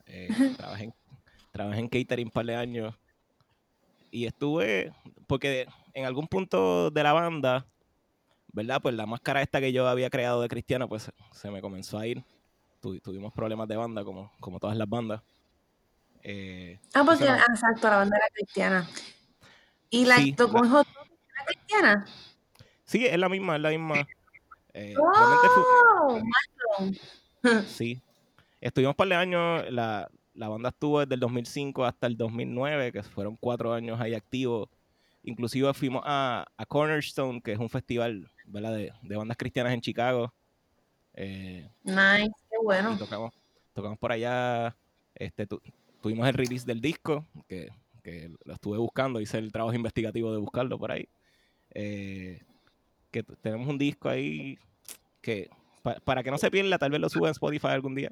Eh, 0.06 0.28
trabajé, 0.58 0.84
en, 0.86 0.94
trabajé 1.52 1.80
en 1.80 1.88
catering 1.88 2.28
un 2.28 2.32
par 2.32 2.46
de 2.46 2.56
años. 2.56 2.94
Y 4.12 4.26
estuve, 4.26 4.92
porque 5.28 5.66
en 5.94 6.06
algún 6.06 6.28
punto 6.28 6.92
de 6.92 7.04
la 7.04 7.14
banda, 7.14 7.66
¿verdad? 8.54 8.82
Pues 8.82 8.96
la 8.96 9.06
máscara 9.06 9.42
esta 9.42 9.60
que 9.60 9.74
yo 9.74 9.88
había 9.88 10.10
creado 10.10 10.42
de 10.42 10.48
cristiano, 10.48 10.88
pues 10.88 11.12
se 11.32 11.52
me 11.52 11.60
comenzó 11.62 11.98
a 11.98 12.08
ir. 12.08 12.24
Tu- 12.80 13.00
tuvimos 13.00 13.34
problemas 13.34 13.68
de 13.68 13.76
banda, 13.76 14.04
como, 14.04 14.32
como 14.40 14.60
todas 14.60 14.78
las 14.78 14.88
bandas. 14.88 15.22
Eh, 16.24 16.80
Ah, 16.94 17.04
porque, 17.06 17.26
no. 17.26 17.32
ah, 17.32 17.46
exacto, 17.50 17.90
la 17.90 17.98
banda 17.98 18.18
era 18.18 18.28
cristiana. 18.34 18.90
¿Y 19.90 20.06
la 20.06 20.16
Sí, 20.18 20.34
tocó 20.34 20.64
la- 20.64 20.80
era 20.82 21.46
cristiana? 21.46 22.06
sí, 22.86 23.06
es 23.06 23.18
la 23.18 23.28
misma, 23.30 23.56
es 23.58 23.62
la 23.62 23.70
misma. 23.70 24.08
Eh, 24.74 24.96
fue- 24.96 25.64
¡Oh! 26.08 26.22
Sí. 27.68 28.02
Estuvimos 28.62 28.92
un 28.94 28.96
par 28.96 29.08
de 29.10 29.16
años, 29.16 29.64
la, 29.70 30.10
la 30.34 30.48
banda 30.48 30.70
estuvo 30.70 31.02
desde 31.02 31.16
el 31.16 31.20
2005 31.20 31.84
hasta 31.84 32.08
el 32.08 32.16
2009, 32.18 32.92
que 32.94 33.04
fueron 33.04 33.36
cuatro 33.36 33.74
años 33.74 34.00
ahí 34.00 34.14
activos. 34.14 34.70
Inclusive 35.24 35.74
fuimos 35.74 36.02
a, 36.06 36.46
a 36.58 36.66
Cornerstone, 36.66 37.42
que 37.42 37.52
es 37.54 37.60
un 37.60 37.70
festival 37.70 38.30
¿verdad? 38.46 38.76
De, 38.76 38.94
de 39.02 39.16
bandas 39.16 39.38
cristianas 39.38 39.74
en 39.74 39.82
Chicago. 39.82 40.34
Eh, 41.16 41.70
Nice, 41.84 42.32
qué 42.50 42.58
y 42.60 42.64
bueno. 42.64 42.98
tocamos, 42.98 43.34
tocamos 43.74 43.98
por 44.00 44.12
allá. 44.12 44.76
Este, 45.16 45.46
tu- 45.46 45.62
tuvimos 46.02 46.28
el 46.28 46.34
release 46.34 46.66
del 46.66 46.82
disco, 46.82 47.26
que, 47.48 47.70
que 48.04 48.30
lo 48.46 48.54
estuve 48.54 48.78
buscando, 48.78 49.22
hice 49.22 49.38
el 49.38 49.52
trabajo 49.52 49.76
investigativo 49.76 50.32
de 50.32 50.40
buscarlo 50.40 50.78
por 50.78 50.92
ahí. 50.92 51.08
Eh, 51.72 52.42
que 53.12 53.24
tenemos 53.24 53.68
un 53.68 53.78
disco 53.78 54.10
ahí 54.10 54.58
que 55.22 55.50
pa- 55.84 56.00
para 56.04 56.24
que 56.24 56.32
no 56.32 56.38
se 56.38 56.50
pierda, 56.52 56.78
tal 56.78 56.92
vez 56.92 57.00
lo 57.00 57.10
suba 57.10 57.28
en 57.28 57.32
Spotify 57.34 57.68
algún 57.68 57.96
día. 57.96 58.12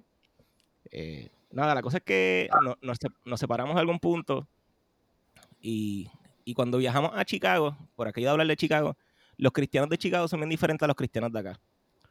Eh, 0.92 1.30
nada, 1.52 1.74
la 1.76 1.82
cosa 1.82 1.98
es 1.98 2.04
que 2.04 2.50
no- 2.64 2.78
nos, 2.82 2.98
nos 3.26 3.40
separamos 3.40 3.76
a 3.76 3.80
algún 3.80 4.00
punto 4.00 4.48
y, 5.60 6.10
y 6.46 6.54
cuando 6.54 6.78
viajamos 6.78 7.12
a 7.16 7.26
Chicago, 7.26 7.76
por 7.96 8.08
aquello 8.08 8.28
de 8.28 8.32
hablar 8.32 8.48
de 8.48 8.58
Chicago, 8.58 8.96
los 9.42 9.52
cristianos 9.52 9.90
de 9.90 9.98
Chicago 9.98 10.28
son 10.28 10.40
bien 10.40 10.50
diferentes 10.50 10.84
a 10.84 10.88
los 10.88 10.96
cristianos 10.96 11.32
de 11.32 11.40
acá. 11.40 11.60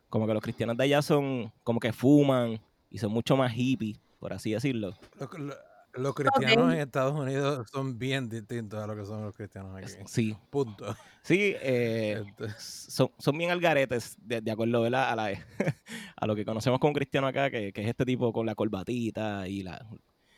Como 0.08 0.26
que 0.26 0.34
los 0.34 0.42
cristianos 0.42 0.76
de 0.76 0.82
allá 0.84 1.00
son 1.00 1.52
como 1.62 1.78
que 1.78 1.92
fuman 1.92 2.60
y 2.90 2.98
son 2.98 3.12
mucho 3.12 3.36
más 3.36 3.52
hippies, 3.52 4.00
por 4.18 4.32
así 4.32 4.50
decirlo. 4.50 4.94
Los, 5.18 5.38
lo- 5.38 5.54
los 5.94 6.14
cristianos 6.14 6.72
en 6.74 6.80
Estados 6.80 7.14
Unidos 7.14 7.68
son 7.72 7.98
bien 7.98 8.28
distintos 8.28 8.82
a 8.82 8.86
lo 8.88 8.96
que 8.96 9.04
son 9.04 9.22
los 9.22 9.32
cristianos 9.32 9.76
aquí. 9.76 9.92
Sí, 10.06 10.36
Punto. 10.50 10.96
sí, 11.22 11.54
eh, 11.62 12.24
Este, 12.26 12.48
son, 12.58 13.10
son 13.18 13.38
bien 13.38 13.50
algaretes, 13.52 14.16
de, 14.20 14.40
de 14.40 14.50
acuerdo 14.50 14.82
¿verdad? 14.82 15.10
A, 15.10 15.14
la, 15.16 15.26
a 16.16 16.26
lo 16.26 16.34
que 16.34 16.44
conocemos 16.44 16.80
como 16.80 16.92
cristiano 16.94 17.28
acá, 17.28 17.48
que, 17.48 17.72
que 17.72 17.82
es 17.82 17.88
este 17.88 18.04
tipo 18.04 18.32
con 18.32 18.44
la 18.46 18.56
corbatita 18.56 19.46
y 19.46 19.62
la... 19.62 19.86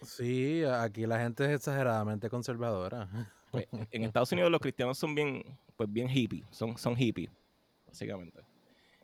sí, 0.02 0.62
aquí 0.64 1.06
la 1.06 1.18
gente 1.20 1.44
es 1.46 1.52
exageradamente 1.52 2.28
conservadora. 2.28 3.08
pues, 3.52 3.68
en 3.90 4.04
Estados 4.04 4.32
Unidos 4.32 4.50
los 4.50 4.60
cristianos 4.60 4.98
son 4.98 5.14
bien, 5.14 5.44
pues 5.76 5.92
bien 5.92 6.08
hippies, 6.08 6.46
son, 6.50 6.76
son 6.78 6.96
hippies, 6.96 7.30
básicamente. 7.86 8.40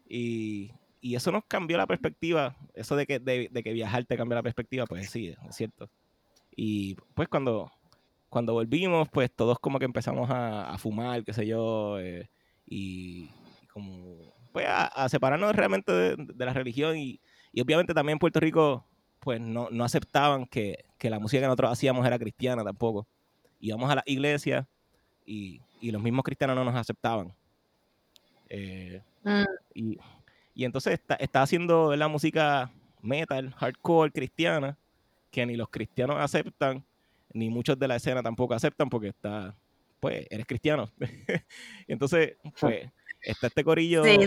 Y, 0.09 0.73
y 1.03 1.15
eso 1.15 1.31
nos 1.31 1.45
cambió 1.45 1.77
la 1.77 1.87
perspectiva, 1.87 2.57
eso 2.73 2.97
de 2.97 3.07
que, 3.07 3.19
de, 3.19 3.51
que 3.63 3.73
viajar 3.75 4.07
te 4.07 4.17
cambia 4.17 4.37
la 4.37 4.43
perspectiva, 4.43 4.87
pues 4.87 5.11
sí, 5.11 5.35
es 5.49 5.55
cierto. 5.55 5.91
Y 6.57 6.97
pues 7.15 7.29
cuando, 7.29 7.71
cuando 8.31 8.55
volvimos, 8.55 9.09
pues 9.11 9.31
todos 9.31 9.59
como 9.59 9.79
que 9.79 9.85
empezamos 9.85 10.31
a, 10.33 10.77
fumar, 10.79 11.23
qué 11.25 11.35
sé 11.35 11.47
yo, 11.47 12.01
eh, 12.01 12.31
y, 12.65 13.31
como, 13.71 14.33
pues 14.51 14.65
a, 14.67 15.07
separarnos 15.11 15.55
realmente 15.55 15.93
de, 15.93 16.17
de 16.17 16.45
la 16.47 16.55
religión 16.55 16.97
y, 16.97 17.21
y 17.53 17.61
obviamente 17.61 17.93
también 17.93 18.15
en 18.15 18.19
Puerto 18.19 18.41
Rico, 18.41 18.87
pues 19.21 19.43
no, 19.43 19.69
no 19.71 19.85
aceptaban 19.85 20.47
que, 20.47 20.87
que 20.97 21.11
la 21.11 21.19
música 21.19 21.43
que 21.43 21.47
nosotros 21.47 21.71
hacíamos 21.71 22.07
era 22.07 22.19
cristiana 22.19 22.65
tampoco. 22.65 23.07
Íbamos 23.61 23.91
a 23.91 23.97
la 23.97 24.03
iglesia 24.07 24.67
y, 25.27 25.61
y 25.81 25.91
los 25.91 26.03
mismos 26.03 26.25
cristianos 26.25 26.57
no 26.57 26.65
nos 26.65 26.75
aceptaban. 26.75 27.35
Eh, 28.49 29.03
Mm. 29.25 29.45
y, 29.75 29.99
y 30.55 30.65
entonces 30.65 30.95
está, 30.95 31.15
está 31.17 31.43
haciendo 31.43 31.95
la 31.97 32.09
música 32.09 32.71
metal, 33.03 33.53
hardcore, 33.53 34.11
cristiana, 34.11 34.77
que 35.31 35.45
ni 35.45 35.57
los 35.57 35.69
cristianos 35.69 36.17
aceptan, 36.19 36.85
ni 37.33 37.51
muchos 37.51 37.79
de 37.79 37.89
la 37.89 37.97
escena 37.97 38.23
tampoco 38.23 38.55
aceptan 38.55 38.89
porque 38.89 39.09
está, 39.09 39.55
pues, 40.01 40.27
eres 40.31 40.47
cristiano. 40.47 40.91
entonces, 41.87 42.37
pues, 42.61 42.91
está 43.21 43.49
este 43.49 43.65
corillo 43.65 44.03
Sí, 44.05 44.19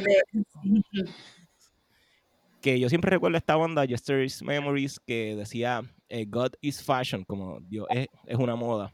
que 2.61 2.79
yo 2.79 2.89
siempre 2.89 3.09
recuerdo 3.09 3.37
esta 3.37 3.55
banda, 3.55 3.85
Yesterday's 3.85 4.43
Memories, 4.43 4.99
que 4.99 5.35
decía 5.35 5.81
eh, 6.09 6.25
God 6.25 6.51
is 6.61 6.83
fashion, 6.83 7.23
como 7.23 7.59
Dios 7.61 7.87
es, 7.89 8.07
es 8.27 8.37
una 8.37 8.55
moda. 8.55 8.93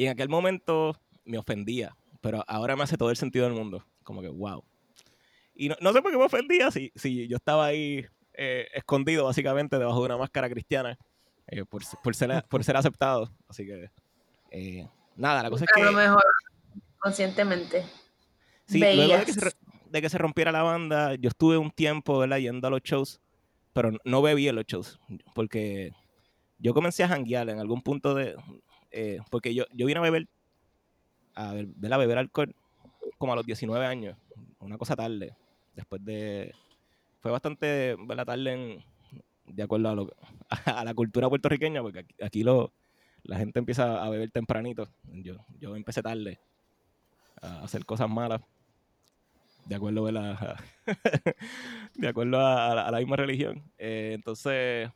Y 0.00 0.06
en 0.06 0.12
aquel 0.12 0.30
momento 0.30 0.98
me 1.26 1.36
ofendía, 1.36 1.94
pero 2.22 2.42
ahora 2.48 2.74
me 2.74 2.84
hace 2.84 2.96
todo 2.96 3.10
el 3.10 3.18
sentido 3.18 3.44
del 3.44 3.54
mundo. 3.54 3.84
Como 4.02 4.22
que, 4.22 4.28
wow. 4.28 4.64
Y 5.54 5.68
no, 5.68 5.76
no 5.82 5.92
sé 5.92 6.00
por 6.00 6.10
qué 6.10 6.16
me 6.16 6.24
ofendía 6.24 6.70
si, 6.70 6.90
si 6.94 7.28
yo 7.28 7.36
estaba 7.36 7.66
ahí 7.66 8.06
eh, 8.32 8.66
escondido, 8.72 9.26
básicamente, 9.26 9.78
debajo 9.78 9.98
de 9.98 10.06
una 10.06 10.16
máscara 10.16 10.48
cristiana, 10.48 10.96
eh, 11.48 11.66
por, 11.66 11.82
por, 12.02 12.14
ser, 12.14 12.42
por 12.48 12.64
ser 12.64 12.78
aceptado. 12.78 13.30
Así 13.46 13.66
que, 13.66 13.90
eh, 14.50 14.88
nada, 15.16 15.42
la 15.42 15.50
cosa 15.50 15.66
es 15.66 15.70
a 15.76 15.84
lo 15.84 15.90
que... 15.90 15.96
mejor 15.96 16.24
conscientemente. 16.98 17.84
Sí, 18.68 18.78
luego 18.78 19.18
de 19.18 19.24
que, 19.26 19.32
se, 19.34 19.50
de 19.84 20.00
que 20.00 20.08
se 20.08 20.16
rompiera 20.16 20.50
la 20.50 20.62
banda, 20.62 21.14
yo 21.16 21.28
estuve 21.28 21.58
un 21.58 21.70
tiempo, 21.70 22.16
¿verdad? 22.16 22.38
Yendo 22.38 22.68
a 22.68 22.70
los 22.70 22.80
shows, 22.80 23.20
pero 23.74 23.92
no 24.06 24.22
bebí 24.22 24.48
en 24.48 24.56
los 24.56 24.64
shows, 24.64 24.98
porque 25.34 25.92
yo 26.56 26.72
comencé 26.72 27.04
a 27.04 27.08
janguear 27.08 27.50
en 27.50 27.58
algún 27.58 27.82
punto 27.82 28.14
de... 28.14 28.34
eh, 28.90 29.18
porque 29.30 29.54
yo, 29.54 29.64
yo 29.72 29.86
vine 29.86 29.98
a 29.98 30.02
beber, 30.02 30.28
a, 31.34 31.54
ver 31.54 31.92
a 31.92 31.96
beber 31.96 32.18
alcohol 32.18 32.54
como 33.18 33.32
a 33.32 33.36
los 33.36 33.46
19 33.46 33.84
años, 33.84 34.16
una 34.58 34.78
cosa 34.78 34.96
tarde, 34.96 35.36
después 35.74 36.04
de... 36.04 36.54
Fue 37.20 37.30
bastante, 37.30 37.96
¿verdad? 38.06 38.24
Tarde 38.24 38.52
en, 38.52 38.84
de 39.46 39.62
acuerdo 39.62 39.90
a, 39.90 39.94
lo, 39.94 40.10
a 40.64 40.84
la 40.84 40.94
cultura 40.94 41.28
puertorriqueña, 41.28 41.82
porque 41.82 42.00
aquí, 42.00 42.14
aquí 42.22 42.42
lo, 42.42 42.72
la 43.24 43.36
gente 43.36 43.58
empieza 43.58 44.02
a 44.02 44.08
beber 44.08 44.30
tempranito. 44.30 44.88
Yo, 45.04 45.36
yo 45.58 45.76
empecé 45.76 46.02
tarde 46.02 46.40
a 47.42 47.62
hacer 47.62 47.84
cosas 47.84 48.08
malas 48.08 48.40
de 49.66 49.74
acuerdo 49.76 50.06
a 50.06 50.12
la, 50.12 50.64
de 51.94 52.08
acuerdo 52.08 52.38
la, 52.38 52.86
a 52.86 52.90
la 52.90 52.98
misma 52.98 53.16
religión. 53.16 53.62
Eh, 53.78 54.12
entonces, 54.14 54.90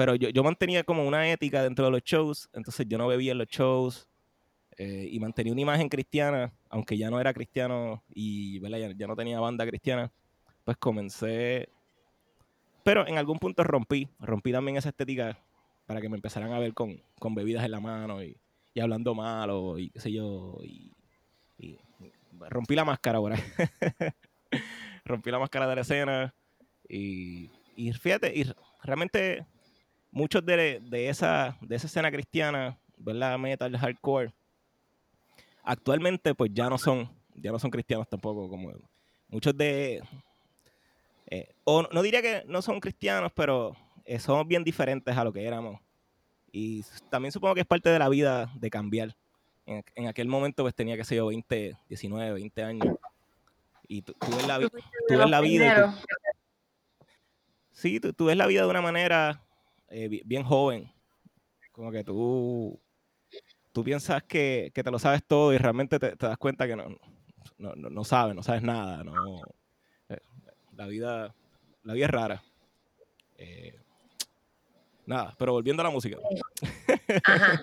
pero 0.00 0.14
yo, 0.14 0.30
yo 0.30 0.42
mantenía 0.42 0.82
como 0.82 1.06
una 1.06 1.30
ética 1.30 1.62
dentro 1.62 1.84
de 1.84 1.90
los 1.90 2.02
shows, 2.02 2.48
entonces 2.54 2.86
yo 2.88 2.96
no 2.96 3.06
bebía 3.06 3.32
en 3.32 3.38
los 3.38 3.48
shows 3.48 4.08
eh, 4.78 5.06
y 5.12 5.20
mantenía 5.20 5.52
una 5.52 5.60
imagen 5.60 5.90
cristiana, 5.90 6.54
aunque 6.70 6.96
ya 6.96 7.10
no 7.10 7.20
era 7.20 7.34
cristiano 7.34 8.02
y. 8.08 8.58
Ya, 8.66 8.92
ya 8.96 9.06
no 9.06 9.14
tenía 9.14 9.38
banda 9.40 9.66
cristiana, 9.66 10.10
pues 10.64 10.78
comencé, 10.78 11.68
pero 12.82 13.06
en 13.06 13.18
algún 13.18 13.38
punto 13.38 13.62
rompí, 13.62 14.08
rompí 14.20 14.52
también 14.52 14.78
esa 14.78 14.88
estética 14.88 15.38
para 15.84 16.00
que 16.00 16.08
me 16.08 16.16
empezaran 16.16 16.50
a 16.54 16.58
ver 16.58 16.72
con, 16.72 17.02
con 17.18 17.34
bebidas 17.34 17.62
en 17.66 17.72
la 17.72 17.80
mano 17.80 18.24
y, 18.24 18.38
y 18.72 18.80
hablando 18.80 19.14
mal 19.14 19.50
o 19.50 19.78
y 19.78 19.90
qué 19.90 20.00
sé 20.00 20.12
yo, 20.12 20.56
y, 20.62 20.90
y 21.58 21.78
rompí 22.48 22.74
la 22.74 22.86
máscara 22.86 23.18
ahora. 23.18 23.36
rompí 25.04 25.30
la 25.30 25.38
máscara 25.38 25.68
de 25.68 25.74
la 25.74 25.82
escena 25.82 26.34
y, 26.88 27.50
y 27.76 27.92
fíjate, 27.92 28.32
y 28.34 28.50
realmente 28.82 29.44
muchos 30.10 30.44
de, 30.44 30.80
de, 30.80 31.08
esa, 31.08 31.56
de 31.60 31.76
esa 31.76 31.86
escena 31.86 32.10
cristiana, 32.10 32.78
¿verdad? 32.96 33.38
Metal, 33.38 33.76
hardcore, 33.76 34.32
actualmente 35.62 36.34
pues 36.34 36.50
ya 36.52 36.68
no 36.68 36.78
son, 36.78 37.08
ya 37.34 37.52
no 37.52 37.58
son 37.58 37.70
cristianos 37.70 38.08
tampoco, 38.08 38.48
como 38.48 38.72
muchos 39.28 39.56
de, 39.56 40.02
eh, 41.26 41.54
o 41.64 41.82
no 41.92 42.02
diría 42.02 42.22
que 42.22 42.42
no 42.46 42.62
son 42.62 42.80
cristianos, 42.80 43.30
pero 43.34 43.76
eh, 44.04 44.18
somos 44.18 44.46
bien 44.46 44.64
diferentes 44.64 45.16
a 45.16 45.24
lo 45.24 45.32
que 45.32 45.44
éramos. 45.46 45.80
Y 46.52 46.82
también 47.10 47.30
supongo 47.30 47.54
que 47.54 47.60
es 47.60 47.66
parte 47.66 47.90
de 47.90 47.98
la 47.98 48.08
vida 48.08 48.50
de 48.56 48.70
cambiar. 48.70 49.14
En, 49.66 49.84
en 49.94 50.08
aquel 50.08 50.26
momento 50.26 50.64
pues 50.64 50.74
tenía 50.74 50.96
que 50.96 51.04
ser 51.04 51.18
yo 51.18 51.26
20, 51.28 51.76
19, 51.88 52.32
20 52.32 52.62
años. 52.64 52.96
Y 53.86 54.02
tú, 54.02 54.14
ves 54.36 54.46
la, 54.48 54.58
tú 54.58 55.16
ves 55.16 55.30
la 55.30 55.40
vida 55.40 55.66
y 55.66 55.68
tú- 55.68 55.74
primeros. 55.74 56.04
Sí, 57.72 58.00
tú, 58.00 58.12
tú 58.12 58.24
ves 58.26 58.36
la 58.36 58.46
vida 58.46 58.62
de 58.62 58.68
una 58.68 58.80
manera 58.82 59.42
eh, 59.90 60.08
bi- 60.08 60.22
bien 60.24 60.42
joven. 60.44 60.90
Como 61.72 61.90
que 61.90 62.02
tú, 62.04 62.80
tú 63.72 63.84
piensas 63.84 64.22
que, 64.24 64.70
que 64.74 64.82
te 64.82 64.90
lo 64.90 64.98
sabes 64.98 65.22
todo 65.24 65.52
y 65.52 65.58
realmente 65.58 65.98
te, 65.98 66.16
te 66.16 66.26
das 66.26 66.38
cuenta 66.38 66.66
que 66.66 66.76
no, 66.76 66.88
no, 67.58 67.74
no, 67.74 67.90
no 67.90 68.04
sabes, 68.04 68.34
no 68.34 68.42
sabes 68.42 68.62
nada. 68.62 69.04
No, 69.04 69.40
eh, 70.08 70.18
la, 70.76 70.86
vida, 70.86 71.34
la 71.84 71.94
vida 71.94 72.04
es 72.06 72.10
rara. 72.10 72.42
Eh, 73.38 73.74
nada, 75.06 75.34
pero 75.38 75.52
volviendo 75.52 75.80
a 75.82 75.84
la 75.84 75.90
música. 75.90 76.18
Ajá. 77.24 77.62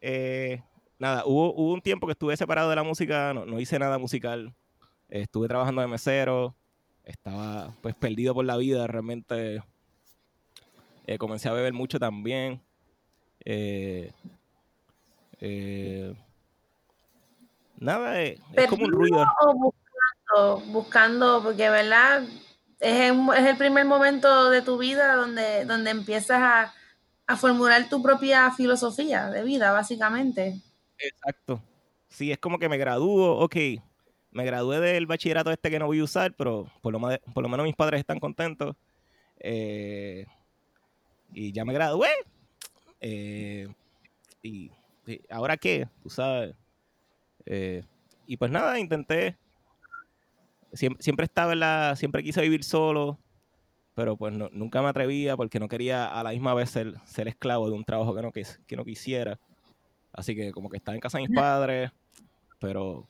Eh, 0.00 0.62
nada, 0.98 1.24
hubo, 1.26 1.54
hubo 1.54 1.72
un 1.72 1.80
tiempo 1.80 2.06
que 2.06 2.12
estuve 2.12 2.36
separado 2.36 2.70
de 2.70 2.76
la 2.76 2.82
música, 2.82 3.32
no, 3.32 3.46
no 3.46 3.60
hice 3.60 3.78
nada 3.78 3.98
musical. 3.98 4.54
Estuve 5.08 5.48
trabajando 5.48 5.80
de 5.82 5.86
mesero, 5.88 6.56
estaba 7.04 7.74
pues 7.82 7.94
perdido 7.94 8.34
por 8.34 8.44
la 8.44 8.56
vida, 8.56 8.86
realmente. 8.86 9.62
Eh, 11.06 11.18
comencé 11.18 11.48
a 11.48 11.52
beber 11.52 11.72
mucho 11.72 11.98
también. 11.98 12.60
Eh, 13.44 14.12
eh, 15.40 16.14
nada, 17.76 18.22
eh, 18.22 18.38
es 18.54 18.66
como 18.66 18.86
un 18.86 18.92
ruido. 18.92 19.26
buscando, 19.54 20.72
buscando, 20.72 21.42
porque 21.42 21.68
verdad 21.68 22.22
es 22.80 23.10
el, 23.10 23.20
es 23.36 23.46
el 23.46 23.56
primer 23.56 23.84
momento 23.84 24.50
de 24.50 24.62
tu 24.62 24.78
vida 24.78 25.14
donde, 25.16 25.64
donde 25.66 25.90
empiezas 25.90 26.40
a, 26.40 26.74
a 27.26 27.36
formular 27.36 27.88
tu 27.88 28.02
propia 28.02 28.50
filosofía 28.50 29.28
de 29.30 29.42
vida, 29.44 29.72
básicamente. 29.72 30.60
Exacto. 30.98 31.60
Sí, 32.08 32.30
es 32.30 32.38
como 32.38 32.58
que 32.58 32.68
me 32.68 32.78
gradúo, 32.78 33.38
ok, 33.38 33.56
me 34.30 34.44
gradué 34.44 34.80
del 34.80 35.06
bachillerato 35.06 35.50
este 35.50 35.70
que 35.70 35.78
no 35.78 35.86
voy 35.86 36.00
a 36.00 36.04
usar, 36.04 36.34
pero 36.34 36.70
por 36.80 36.92
lo, 36.92 37.00
por 37.32 37.42
lo 37.42 37.48
menos 37.48 37.64
mis 37.64 37.76
padres 37.76 38.00
están 38.00 38.20
contentos. 38.20 38.76
Eh, 39.40 40.26
y 41.34 41.52
ya 41.52 41.64
me 41.64 41.72
gradué. 41.74 42.08
Eh, 43.00 43.68
y, 44.42 44.70
y 45.06 45.20
ahora 45.30 45.56
qué, 45.56 45.88
tú 46.02 46.10
sabes. 46.10 46.54
Eh, 47.46 47.82
y 48.26 48.36
pues 48.36 48.50
nada, 48.50 48.78
intenté. 48.78 49.36
Siempre, 50.72 51.02
siempre 51.02 51.24
estaba 51.26 51.52
en 51.52 51.60
la. 51.60 51.94
Siempre 51.96 52.22
quise 52.22 52.40
vivir 52.42 52.64
solo. 52.64 53.18
Pero 53.94 54.16
pues 54.16 54.32
no- 54.34 54.48
nunca 54.52 54.82
me 54.82 54.88
atrevía 54.88 55.36
porque 55.36 55.60
no 55.60 55.68
quería 55.68 56.06
a 56.06 56.22
la 56.24 56.30
misma 56.30 56.52
vez 56.54 56.70
ser, 56.70 56.94
ser 57.04 57.28
esclavo 57.28 57.68
de 57.68 57.76
un 57.76 57.84
trabajo 57.84 58.14
que 58.14 58.22
no, 58.22 58.32
que 58.32 58.76
no 58.76 58.84
quisiera. 58.84 59.38
Así 60.12 60.34
que 60.34 60.50
como 60.52 60.68
que 60.68 60.78
estaba 60.78 60.94
en 60.96 61.00
casa 61.00 61.18
de 61.18 61.28
mis 61.28 61.36
padres, 61.36 61.90
pero 62.58 63.06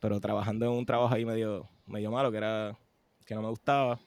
pero 0.00 0.20
trabajando 0.20 0.64
en 0.66 0.72
un 0.72 0.86
trabajo 0.86 1.14
ahí 1.14 1.26
medio, 1.26 1.68
medio 1.86 2.10
malo, 2.10 2.30
que 2.30 2.38
era 2.38 2.78
que 3.26 3.34
no 3.34 3.42
me 3.42 3.48
gustaba. 3.50 4.00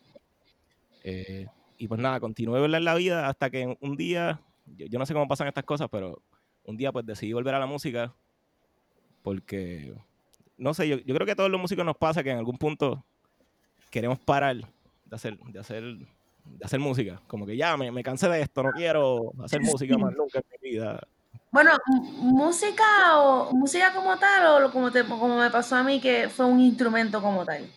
Eh, 1.03 1.45
y 1.77 1.87
pues 1.87 1.99
nada, 1.99 2.19
continué 2.19 2.63
en 2.63 2.83
la 2.83 2.95
vida 2.95 3.27
hasta 3.27 3.49
que 3.49 3.77
un 3.79 3.95
día, 3.95 4.39
yo, 4.65 4.85
yo 4.87 4.99
no 4.99 5.05
sé 5.05 5.13
cómo 5.13 5.27
pasan 5.27 5.47
estas 5.47 5.63
cosas, 5.63 5.87
pero 5.91 6.21
un 6.65 6.77
día 6.77 6.91
pues 6.91 7.05
decidí 7.05 7.33
volver 7.33 7.55
a 7.55 7.59
la 7.59 7.65
música 7.65 8.13
porque, 9.21 9.93
no 10.57 10.73
sé, 10.73 10.87
yo, 10.87 10.97
yo 10.97 11.13
creo 11.15 11.25
que 11.25 11.31
a 11.31 11.35
todos 11.35 11.49
los 11.49 11.59
músicos 11.61 11.85
nos 11.85 11.97
pasa 11.97 12.23
que 12.23 12.31
en 12.31 12.37
algún 12.37 12.57
punto 12.57 13.03
queremos 13.89 14.19
parar 14.19 14.55
de 14.57 15.15
hacer, 15.15 15.37
de 15.39 15.59
hacer, 15.59 15.83
de 15.83 16.65
hacer 16.65 16.79
música. 16.79 17.21
Como 17.27 17.45
que 17.45 17.55
ya 17.55 17.77
me, 17.77 17.91
me 17.91 18.03
cansé 18.03 18.27
de 18.29 18.41
esto, 18.41 18.63
no 18.63 18.71
quiero 18.71 19.31
hacer 19.43 19.61
música 19.61 19.97
más 19.97 20.13
nunca 20.15 20.39
en 20.39 20.45
mi 20.61 20.69
vida. 20.71 20.99
Bueno, 21.51 21.71
música 22.17 22.83
o 23.21 23.53
música 23.53 23.93
como 23.93 24.17
tal 24.17 24.63
o 24.65 24.71
como, 24.71 24.91
te, 24.91 25.03
como 25.05 25.37
me 25.37 25.49
pasó 25.51 25.75
a 25.75 25.83
mí 25.83 26.01
que 26.01 26.27
fue 26.29 26.45
un 26.45 26.59
instrumento 26.59 27.21
como 27.21 27.45
tal. 27.45 27.69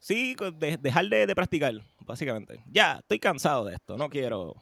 Sí, 0.00 0.34
de- 0.58 0.76
dejar 0.78 1.06
de, 1.06 1.26
de 1.26 1.34
practicar, 1.34 1.74
básicamente. 2.10 2.62
Ya, 2.70 2.98
estoy 2.98 3.18
cansado 3.18 3.64
de 3.64 3.74
esto, 3.74 3.96
no 3.96 4.08
quiero. 4.10 4.54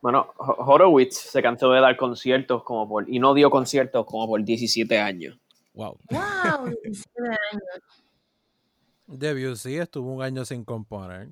Bueno, 0.00 0.32
Ho- 0.38 0.64
Horowitz 0.72 1.16
se 1.16 1.42
cansó 1.42 1.70
de 1.72 1.80
dar 1.80 1.96
conciertos 1.96 2.62
como 2.62 2.88
por, 2.88 3.08
y 3.08 3.18
no 3.18 3.34
dio 3.34 3.50
conciertos 3.50 4.06
como 4.06 4.26
por 4.26 4.42
17 4.42 4.98
años. 4.98 5.38
Wow. 5.74 5.98
Wow, 6.10 6.66
17 6.82 7.28
años. 7.28 8.04
Debussy 9.06 9.76
estuvo 9.76 10.12
un 10.14 10.22
año 10.22 10.44
sin 10.44 10.64
componer. 10.64 11.28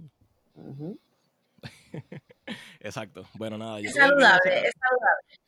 Exacto. 2.80 3.24
Bueno, 3.34 3.56
nada. 3.58 3.80
yo 3.80 3.88
Es 3.88 3.94
saludable, 3.94 4.58
es 4.66 4.72
saludable. 4.78 5.38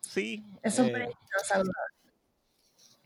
Sí. 0.00 0.44
Es 0.62 0.78
un 0.78 0.86
eh, 0.86 1.10
saludable. 1.44 1.72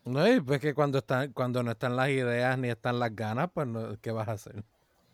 No, 0.05 0.27
y 0.33 0.41
pues 0.41 0.61
que 0.61 0.73
cuando 0.75 0.99
están, 0.99 1.33
cuando 1.33 1.63
no 1.63 1.73
están 1.73 1.97
las 1.97 2.09
ideas 2.09 2.57
ni 2.59 2.69
están 2.69 2.99
las 2.99 3.15
ganas, 3.15 3.51
pues 3.53 3.67
no, 3.67 3.99
¿qué 4.01 4.11
vas 4.13 4.29
a 4.29 4.33
hacer? 4.33 4.65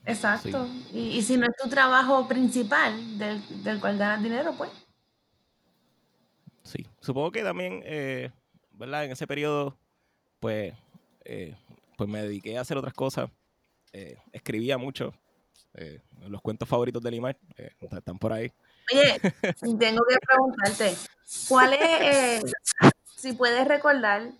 Exacto. 0.04 0.66
Y, 0.92 1.18
y 1.18 1.22
si 1.22 1.36
no 1.36 1.46
es 1.46 1.56
tu 1.62 1.68
trabajo 1.68 2.26
principal 2.26 3.18
del, 3.18 3.62
del 3.62 3.80
cual 3.80 3.98
ganas 3.98 4.22
dinero, 4.22 4.54
pues. 4.56 4.70
Sí, 6.64 6.86
supongo 7.00 7.30
que 7.30 7.42
también, 7.42 7.82
eh, 7.84 8.30
¿verdad? 8.72 9.04
En 9.04 9.12
ese 9.12 9.26
periodo, 9.26 9.76
pues, 10.40 10.74
eh, 11.24 11.56
pues 11.96 12.08
me 12.08 12.22
dediqué 12.22 12.56
a 12.58 12.62
hacer 12.62 12.76
otras 12.76 12.94
cosas. 12.94 13.30
Eh, 13.92 14.16
escribía 14.32 14.78
mucho. 14.78 15.12
eh, 15.74 16.00
los 16.28 16.40
cuentos 16.42 16.68
favoritos 16.68 17.02
de 17.02 17.10
Limar 17.10 17.36
eh, 17.56 17.70
están 17.80 18.18
por 18.18 18.32
ahí. 18.32 18.52
Oye, 18.92 19.20
tengo 19.78 20.04
que 20.08 20.16
preguntarte, 20.26 20.94
¿cuál 21.48 21.72
es, 21.74 21.80
eh, 21.82 22.42
si 23.16 23.32
puedes 23.32 23.66
recordar, 23.66 24.32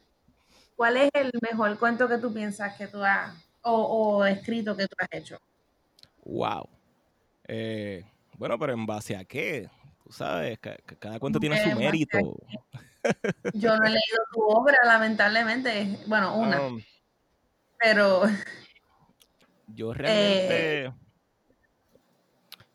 cuál 0.77 0.97
es 0.97 1.11
el 1.15 1.31
mejor 1.41 1.79
cuento 1.79 2.09
que 2.09 2.19
tú 2.19 2.33
piensas 2.35 2.77
que 2.77 2.87
tú 2.87 3.03
has, 3.03 3.35
o, 3.63 3.73
o 4.19 4.25
escrito 4.27 4.77
que 4.77 4.87
tú 4.87 4.95
has 4.99 5.09
hecho? 5.13 5.39
¡Wow! 6.25 6.69
Eh, 7.49 8.05
bueno, 8.39 8.59
pero 8.59 8.73
¿en 8.73 8.87
base 8.87 9.17
a 9.17 9.25
qué? 9.25 9.69
Tú 10.05 10.13
sabes, 10.13 10.59
ca- 10.59 10.77
ca- 10.85 10.97
cada 10.97 11.19
cuento 11.19 11.39
tiene 11.41 11.57
En 11.57 11.71
su 11.71 11.77
mérito. 11.77 12.19
Yo 13.53 13.77
no 13.77 13.85
he 13.85 13.91
leído 13.91 14.19
tu 14.33 14.41
obra, 14.43 14.77
lamentablemente, 14.85 15.99
bueno, 16.07 16.37
una, 16.37 16.61
Um, 16.63 16.81
pero 17.79 18.23
yo 19.67 19.93
Eh, 19.93 19.97
realmente 19.97 20.93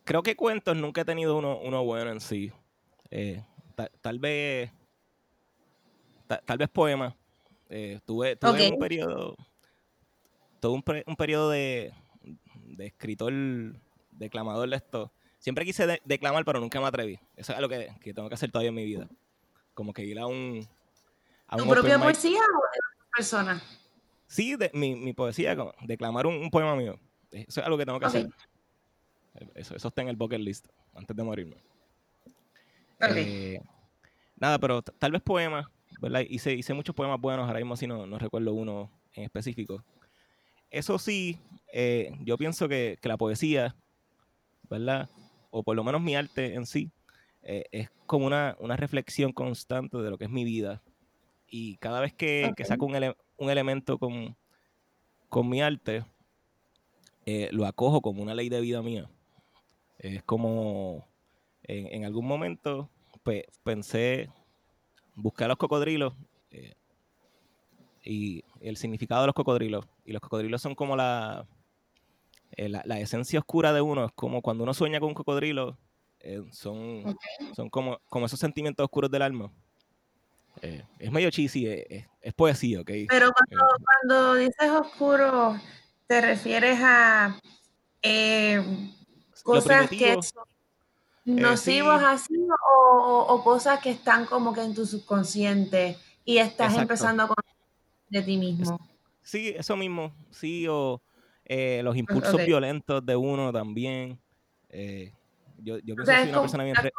creo 0.04 0.22
que 0.24 0.36
cuentos 0.36 0.76
nunca 0.76 1.02
he 1.02 1.06
tenido 1.06 1.38
uno, 1.38 1.58
uno 1.60 1.84
bueno 1.86 2.12
en 2.12 2.20
sí. 2.20 2.52
Eh, 3.10 3.42
ta- 3.76 3.90
tal 4.02 4.20
vez 4.20 4.72
ta- 6.28 6.42
tal 6.46 6.58
vez 6.58 6.68
poemas. 6.70 7.14
Tuve 8.06 8.36
tuve 8.36 8.70
un 8.72 8.78
periodo 8.80 9.36
tuve 10.60 10.74
un, 10.74 10.84
pre- 10.84 11.04
un 11.06 11.16
periodo 11.16 11.50
de, 11.52 11.94
de 12.76 12.88
escritor 12.88 13.34
declamador 14.12 14.70
de 14.70 14.76
esto. 14.76 15.12
Siempre 15.40 15.66
quise 15.66 15.86
de- 15.88 16.02
declamar, 16.06 16.44
pero 16.46 16.60
nunca 16.60 16.80
me 16.82 16.88
atreví. 16.88 17.20
Eso 17.36 17.52
es 17.52 17.58
algo 17.58 17.70
que, 17.70 17.90
que 18.02 18.14
tengo 18.14 18.28
que 18.28 18.36
hacer 18.36 18.52
todavía 18.52 18.70
en 18.70 18.76
mi 18.76 18.86
vida. 18.86 19.08
Como 19.74 19.94
que 19.94 20.04
ir 20.04 20.20
a 20.20 20.26
un 20.28 20.68
a 21.48 21.58
tu 21.58 21.64
un 21.64 21.70
propia 21.70 22.00
poesía 22.00 22.40
o 22.40 22.42
de 22.42 22.80
otra 22.80 23.10
persona. 23.16 23.62
Sí, 24.28 24.56
de, 24.56 24.70
mi, 24.74 24.96
mi 24.96 25.14
poesía, 25.14 25.56
como 25.56 25.74
declamar 25.84 26.26
un, 26.28 26.36
un 26.36 26.50
poema 26.50 26.76
mío. 26.76 27.00
Eso 27.32 27.62
es 27.62 27.66
algo 27.66 27.78
que 27.78 27.86
tengo 27.86 28.00
que 28.00 28.06
hacer. 28.06 28.28
Eso, 29.56 29.76
eso 29.76 29.88
está 29.88 30.02
en 30.02 30.10
el 30.10 30.16
bucket 30.16 30.40
list 30.40 30.68
antes 30.96 31.16
de 31.16 31.24
morirme. 31.24 31.58
Ok. 33.00 33.16
Eh, 33.16 33.62
nada, 34.36 34.58
pero 34.58 34.82
tal 34.82 35.12
vez 35.12 35.22
poemas, 35.22 35.68
¿verdad? 36.02 36.22
Hice, 36.28 36.54
hice 36.54 36.74
muchos 36.74 36.96
poemas 36.96 37.22
buenos, 37.22 37.48
ahora 37.48 37.60
mismo 37.60 37.78
sí 37.78 37.86
no, 37.86 38.08
no 38.08 38.18
recuerdo 38.18 38.54
uno 38.54 38.90
en 39.14 39.24
específico. 39.24 39.84
Eso 40.70 41.00
sí, 41.00 41.40
eh, 41.74 42.12
yo 42.22 42.38
pienso 42.38 42.68
que, 42.68 42.98
que 43.02 43.08
la 43.10 43.18
poesía, 43.18 43.76
¿verdad? 44.70 45.10
O 45.52 45.64
por 45.64 45.76
lo 45.76 45.84
menos 45.84 46.02
mi 46.02 46.16
arte 46.16 46.54
en 46.56 46.66
sí, 46.66 46.92
eh, 47.44 47.64
es 47.72 47.90
como 48.06 48.26
una, 48.28 48.56
una 48.60 48.76
reflexión 48.78 49.32
constante 49.32 49.98
de 49.98 50.10
lo 50.10 50.18
que 50.18 50.26
es 50.26 50.32
mi 50.32 50.44
vida. 50.44 50.82
Y 51.48 51.78
cada 51.78 52.02
vez 52.02 52.14
que, 52.14 52.54
saco 52.66 52.86
un, 52.86 52.96
ele- 52.96 53.16
un 53.38 53.50
elemento 53.50 53.98
con, 53.98 54.36
con 55.30 55.50
mi 55.50 55.62
arte, 55.62 56.04
eh, 57.26 57.50
lo 57.52 57.66
acojo 57.66 58.02
como 58.02 58.22
una 58.22 58.36
ley 58.36 58.50
de 58.50 58.62
vida 58.62 58.82
mía. 58.82 59.10
Es 60.00 60.24
como 60.24 61.08
en, 61.64 61.88
en 61.88 62.06
algún 62.06 62.26
momento 62.28 62.90
pues, 63.24 63.44
pensé 63.64 64.30
buscar 65.16 65.48
los 65.48 65.58
cocodrilos 65.58 66.14
y 68.08 68.44
el 68.62 68.78
significado 68.78 69.22
de 69.22 69.28
los 69.28 69.36
cocodrilos. 69.36 69.86
Y 70.06 70.14
los 70.14 70.22
cocodrilos 70.22 70.62
son 70.62 70.76
como 70.76 70.96
la, 70.96 71.46
eh, 72.52 72.70
la, 72.70 72.82
la 72.86 73.00
esencia 73.00 73.40
oscura 73.40 73.74
de 73.74 73.82
uno. 73.82 74.06
Es 74.06 74.12
como 74.14 74.42
cuando 74.42 74.64
uno 74.64 74.74
sueña 74.74 75.00
con 75.00 75.10
un 75.10 75.16
cocodrilo, 75.16 75.78
eh, 76.20 76.44
son, 76.52 77.18
son 77.56 77.70
como, 77.70 78.00
como 78.10 78.26
esos 78.26 78.40
sentimientos 78.40 78.84
oscuros 78.84 79.12
del 79.12 79.22
alma. 79.22 79.52
Eh, 80.62 80.84
es 80.98 81.12
medio 81.12 81.30
cheesy, 81.30 81.68
es, 81.68 82.08
es 82.22 82.34
poesía, 82.34 82.82
¿ok? 82.82 82.92
Pero 83.08 83.32
cuando, 83.32 83.68
cuando 83.84 84.36
dices 84.36 84.72
oscuro, 84.72 85.60
¿te 86.08 86.22
refieres 86.22 86.80
a 86.82 87.38
cosas 89.44 89.90
que 89.90 90.14
son 90.14 90.48
nocivos 91.26 92.00
sí, 92.00 92.06
así 92.06 92.48
o, 92.74 93.26
o- 93.30 93.44
cosas 93.44 93.80
que 93.82 93.92
están 93.92 94.26
como 94.26 94.54
que 94.54 94.62
en 94.64 94.74
tu 94.74 94.86
subconsciente 94.86 95.98
y 96.24 96.38
estás 96.38 96.68
exacto. 96.74 96.82
empezando 96.82 97.24
a 97.24 97.28
de 98.10 98.22
ti 98.22 98.38
mismo? 98.38 98.78
Sí, 99.22 99.54
eso 99.58 99.76
mismo, 99.76 100.16
sí, 100.32 100.66
o 100.70 101.02
eh, 101.46 101.82
los 101.84 101.98
impulsos 101.98 102.40
violentos 102.46 103.06
de 103.06 103.16
uno 103.16 103.52
también. 103.52 104.20
Eh, 104.70 105.12
yo, 105.58 105.80
yo 105.80 105.94
O 105.94 105.98
pienso 105.98 106.12
que 106.14 106.20
soy 106.22 106.30
una 106.30 106.42
persona 106.42 106.64
bien... 106.64 106.76
re- 106.76 106.92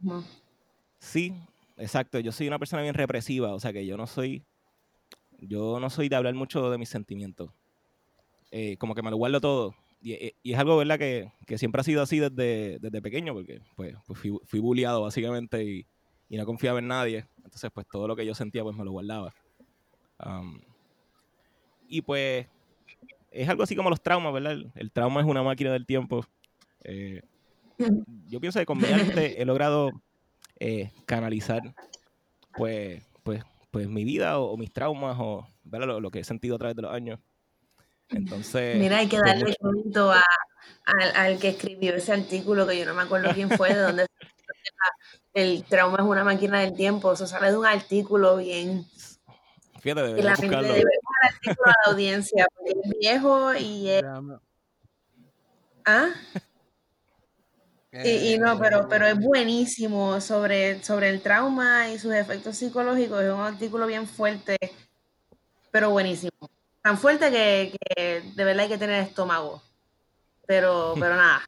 mismo. 0.00 0.24
Sí, 0.98 1.32
exacto, 1.76 2.18
yo 2.18 2.32
soy 2.32 2.48
una 2.48 2.58
persona 2.58 2.82
bien 2.82 2.94
represiva, 2.94 3.54
o 3.54 3.60
sea 3.60 3.72
que 3.72 3.86
yo 3.86 3.96
no 3.96 4.06
soy, 4.06 4.44
yo 5.38 5.78
no 5.78 5.90
soy 5.90 6.08
de 6.08 6.16
hablar 6.16 6.34
mucho 6.34 6.70
de 6.70 6.78
mis 6.78 6.88
sentimientos. 6.88 7.50
Eh, 8.50 8.76
como 8.78 8.94
que 8.94 9.02
me 9.02 9.10
lo 9.10 9.16
guardo 9.16 9.40
todo. 9.40 9.74
Y, 10.00 10.14
y- 10.14 10.34
y 10.42 10.52
es 10.52 10.58
algo, 10.58 10.76
¿verdad? 10.76 10.98
Que, 10.98 11.32
que 11.46 11.58
siempre 11.58 11.80
ha 11.80 11.84
sido 11.84 12.02
así 12.02 12.18
desde, 12.18 12.78
desde 12.80 13.02
pequeño, 13.02 13.34
porque 13.34 13.60
pues, 13.76 13.94
pues 14.06 14.18
fui, 14.18 14.38
fui 14.44 14.58
bulliado 14.60 15.02
básicamente 15.02 15.62
y, 15.64 15.86
y 16.28 16.36
no 16.36 16.46
confiaba 16.46 16.78
en 16.78 16.88
nadie. 16.88 17.26
Entonces, 17.44 17.70
pues 17.72 17.86
todo 17.90 18.08
lo 18.08 18.16
que 18.16 18.26
yo 18.26 18.34
sentía, 18.34 18.62
pues 18.62 18.76
me 18.76 18.84
lo 18.84 18.90
guardaba. 18.92 19.34
Am, 20.18 20.60
y 21.88 22.02
pues 22.02 22.46
es 23.30 23.48
algo 23.48 23.62
así 23.62 23.74
como 23.76 23.90
los 23.90 24.02
traumas, 24.02 24.32
¿verdad? 24.32 24.52
El, 24.52 24.72
el 24.74 24.90
trauma 24.90 25.20
es 25.20 25.26
una 25.26 25.42
máquina 25.42 25.72
del 25.72 25.86
tiempo. 25.86 26.24
Eh, 26.84 27.22
yo 28.26 28.40
pienso 28.40 28.58
que 28.58 28.66
con 28.66 28.78
mi 28.78 28.90
arte 28.90 29.40
he 29.40 29.44
logrado 29.44 30.02
eh, 30.60 30.90
canalizar 31.06 31.74
pues, 32.54 33.02
pues, 33.22 33.44
pues 33.70 33.88
mi 33.88 34.04
vida 34.04 34.38
o, 34.38 34.52
o 34.52 34.56
mis 34.56 34.72
traumas 34.72 35.16
o. 35.18 35.46
Lo, 35.70 36.00
lo 36.00 36.10
que 36.10 36.20
he 36.20 36.24
sentido 36.24 36.56
a 36.56 36.58
través 36.58 36.76
de 36.76 36.82
los 36.82 36.92
años. 36.92 37.20
Entonces, 38.08 38.78
Mira, 38.78 38.98
hay 38.98 39.06
que 39.08 39.18
pues, 39.18 39.34
darle 39.34 39.54
crédito 39.60 40.10
a- 40.10 40.22
al, 40.86 41.16
al 41.16 41.38
que 41.38 41.48
escribió 41.48 41.94
ese 41.94 42.12
artículo, 42.12 42.66
que 42.66 42.78
yo 42.78 42.86
no 42.86 42.94
me 42.94 43.02
acuerdo 43.02 43.32
quién 43.34 43.50
fue, 43.50 43.74
de 43.74 43.80
donde 43.80 44.06
el 45.34 45.62
trauma 45.64 45.98
es 45.98 46.04
una 46.04 46.24
máquina 46.24 46.60
del 46.60 46.74
tiempo. 46.74 47.12
Eso 47.12 47.26
sale 47.26 47.50
de 47.50 47.58
un 47.58 47.66
artículo 47.66 48.38
bien. 48.38 48.86
Fíjate, 49.80 50.22
la 50.22 50.36
gente 50.36 50.56
buscarlo. 50.56 50.74
debe 50.74 50.84
dar 50.84 51.30
el 51.30 51.36
artículo 51.36 51.66
a 51.66 51.74
la 51.86 51.92
audiencia, 51.92 52.46
porque 52.54 52.72
es 52.72 52.98
viejo 52.98 53.54
y 53.54 53.88
es. 53.88 54.02
¿Ah? 55.84 56.08
Y, 57.90 58.34
y 58.34 58.38
no, 58.38 58.58
pero, 58.58 58.86
pero 58.88 59.06
es 59.06 59.18
buenísimo 59.18 60.20
sobre, 60.20 60.82
sobre 60.82 61.08
el 61.08 61.22
trauma 61.22 61.88
y 61.88 61.98
sus 61.98 62.12
efectos 62.12 62.56
psicológicos. 62.56 63.22
Es 63.22 63.32
un 63.32 63.40
artículo 63.40 63.86
bien 63.86 64.06
fuerte, 64.06 64.58
pero 65.70 65.90
buenísimo. 65.90 66.50
Tan 66.82 66.98
fuerte 66.98 67.30
que, 67.30 67.76
que 67.96 68.22
de 68.34 68.44
verdad 68.44 68.64
hay 68.64 68.68
que 68.68 68.78
tener 68.78 69.02
estómago. 69.02 69.62
Pero, 70.46 70.94
pero 71.00 71.16
nada. 71.16 71.42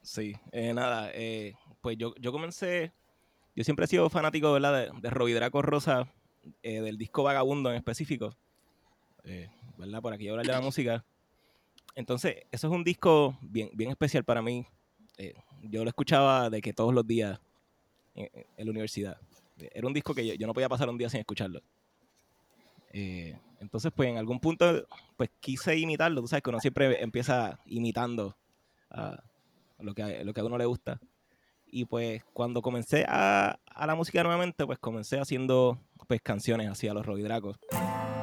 Sí, 0.00 0.36
eh, 0.52 0.72
nada, 0.72 1.10
eh, 1.12 1.54
pues 1.80 1.96
yo, 1.98 2.14
yo 2.20 2.30
comencé, 2.30 2.92
yo 3.56 3.64
siempre 3.64 3.86
he 3.86 3.88
sido 3.88 4.08
fanático, 4.10 4.52
¿verdad? 4.52 4.72
De, 4.72 5.00
de 5.00 5.10
Robbie 5.10 5.34
Draco 5.34 5.62
Rosa 5.62 6.06
eh, 6.62 6.80
del 6.80 6.98
disco 6.98 7.22
Vagabundo 7.22 7.70
en 7.70 7.76
específico, 7.76 8.34
eh, 9.24 9.48
¿verdad? 9.76 10.02
Por 10.02 10.12
aquí 10.12 10.28
hablar 10.28 10.46
de 10.46 10.52
la 10.52 10.60
música. 10.60 11.04
Entonces, 11.94 12.36
eso 12.50 12.66
es 12.66 12.72
un 12.72 12.84
disco 12.84 13.38
bien, 13.40 13.70
bien 13.72 13.90
especial 13.90 14.24
para 14.24 14.42
mí. 14.42 14.66
Eh, 15.16 15.34
yo 15.62 15.84
lo 15.84 15.88
escuchaba 15.88 16.50
de 16.50 16.60
que 16.60 16.72
todos 16.72 16.92
los 16.92 17.06
días 17.06 17.40
en, 18.14 18.28
la 18.56 18.70
universidad. 18.70 19.18
Era 19.56 19.86
un 19.86 19.92
disco 19.92 20.14
que 20.14 20.26
yo, 20.26 20.34
yo 20.34 20.46
no 20.46 20.54
podía 20.54 20.68
pasar 20.68 20.88
un 20.88 20.98
día 20.98 21.08
sin 21.08 21.20
escucharlo. 21.20 21.60
Eh, 22.92 23.36
entonces, 23.60 23.92
pues 23.94 24.08
en 24.08 24.18
algún 24.18 24.40
punto, 24.40 24.86
pues 25.16 25.30
quise 25.40 25.76
imitarlo. 25.76 26.20
Tú 26.20 26.28
sabes 26.28 26.42
que 26.42 26.50
uno 26.50 26.60
siempre 26.60 27.02
empieza 27.02 27.58
imitando 27.66 28.36
lo 29.78 29.94
que, 29.94 30.24
lo 30.24 30.34
que 30.34 30.40
a 30.40 30.44
uno 30.44 30.58
le 30.58 30.66
gusta. 30.66 31.00
Y 31.76 31.86
pues 31.86 32.22
cuando 32.32 32.62
comencé 32.62 33.04
a, 33.08 33.58
a 33.66 33.86
la 33.88 33.96
música 33.96 34.22
nuevamente, 34.22 34.64
pues 34.64 34.78
comencé 34.78 35.18
haciendo 35.18 35.76
pues 36.06 36.22
canciones 36.22 36.68
así 36.68 36.86
a 36.86 36.94
los 36.94 37.04
Robidracos. 37.04 37.58
Terrible 37.68 38.13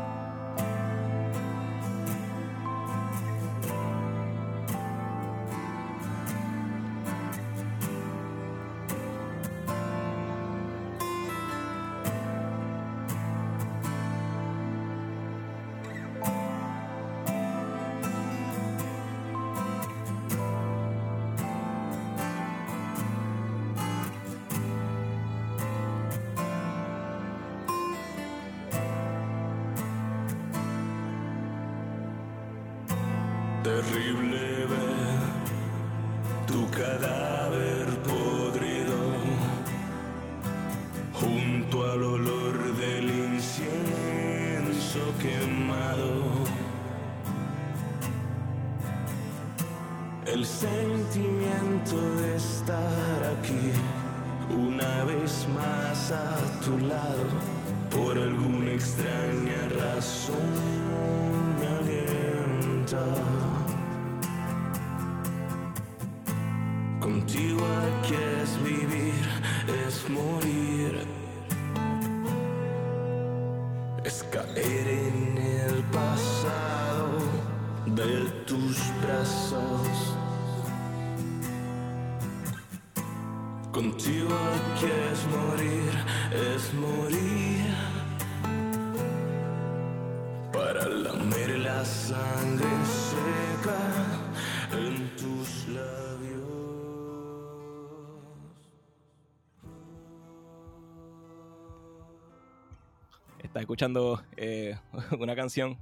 escuchando 103.82 104.22
eh, 104.38 104.78
una 105.20 105.36
canción 105.36 105.76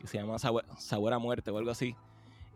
que 0.00 0.06
se 0.06 0.16
llama 0.16 0.38
Sabor, 0.38 0.64
Sabor 0.78 1.12
a 1.12 1.18
Muerte 1.18 1.50
o 1.50 1.58
algo 1.58 1.70
así. 1.70 1.94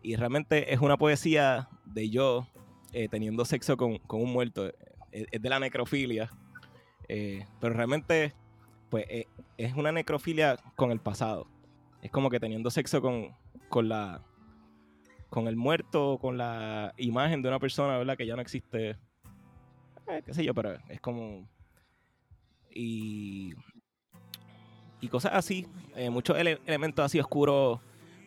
Y 0.01 0.15
realmente 0.15 0.73
es 0.73 0.79
una 0.79 0.97
poesía 0.97 1.69
de 1.85 2.09
yo 2.09 2.47
eh, 2.91 3.07
teniendo 3.07 3.45
sexo 3.45 3.77
con, 3.77 3.99
con 3.99 4.23
un 4.23 4.33
muerto. 4.33 4.65
Es, 5.11 5.27
es 5.31 5.39
de 5.39 5.49
la 5.49 5.59
necrofilia. 5.59 6.31
Eh, 7.07 7.45
pero 7.59 7.75
realmente, 7.75 8.33
pues, 8.89 9.05
eh, 9.07 9.27
es 9.57 9.75
una 9.75 9.91
necrofilia 9.91 10.57
con 10.75 10.89
el 10.89 10.99
pasado. 10.99 11.45
Es 12.01 12.09
como 12.09 12.31
que 12.31 12.39
teniendo 12.39 12.71
sexo 12.71 13.03
con, 13.03 13.35
con 13.69 13.87
la 13.87 14.23
con 15.29 15.47
el 15.47 15.57
muerto, 15.57 16.17
con 16.19 16.39
la 16.39 16.95
imagen 16.97 17.43
de 17.43 17.49
una 17.49 17.59
persona, 17.59 17.99
¿verdad? 17.99 18.17
Que 18.17 18.25
ya 18.25 18.35
no 18.35 18.41
existe. 18.41 18.97
Eh, 20.07 20.23
qué 20.25 20.33
sé 20.33 20.43
yo, 20.43 20.55
pero 20.55 20.79
es 20.89 20.99
como. 20.99 21.47
Y. 22.71 23.53
Y 25.01 25.07
cosas 25.09 25.31
así. 25.33 25.67
eh, 25.95 26.09
muchos 26.09 26.37
ele- 26.37 26.61
elementos 26.65 27.03
así 27.03 27.19
oscuros, 27.19 27.79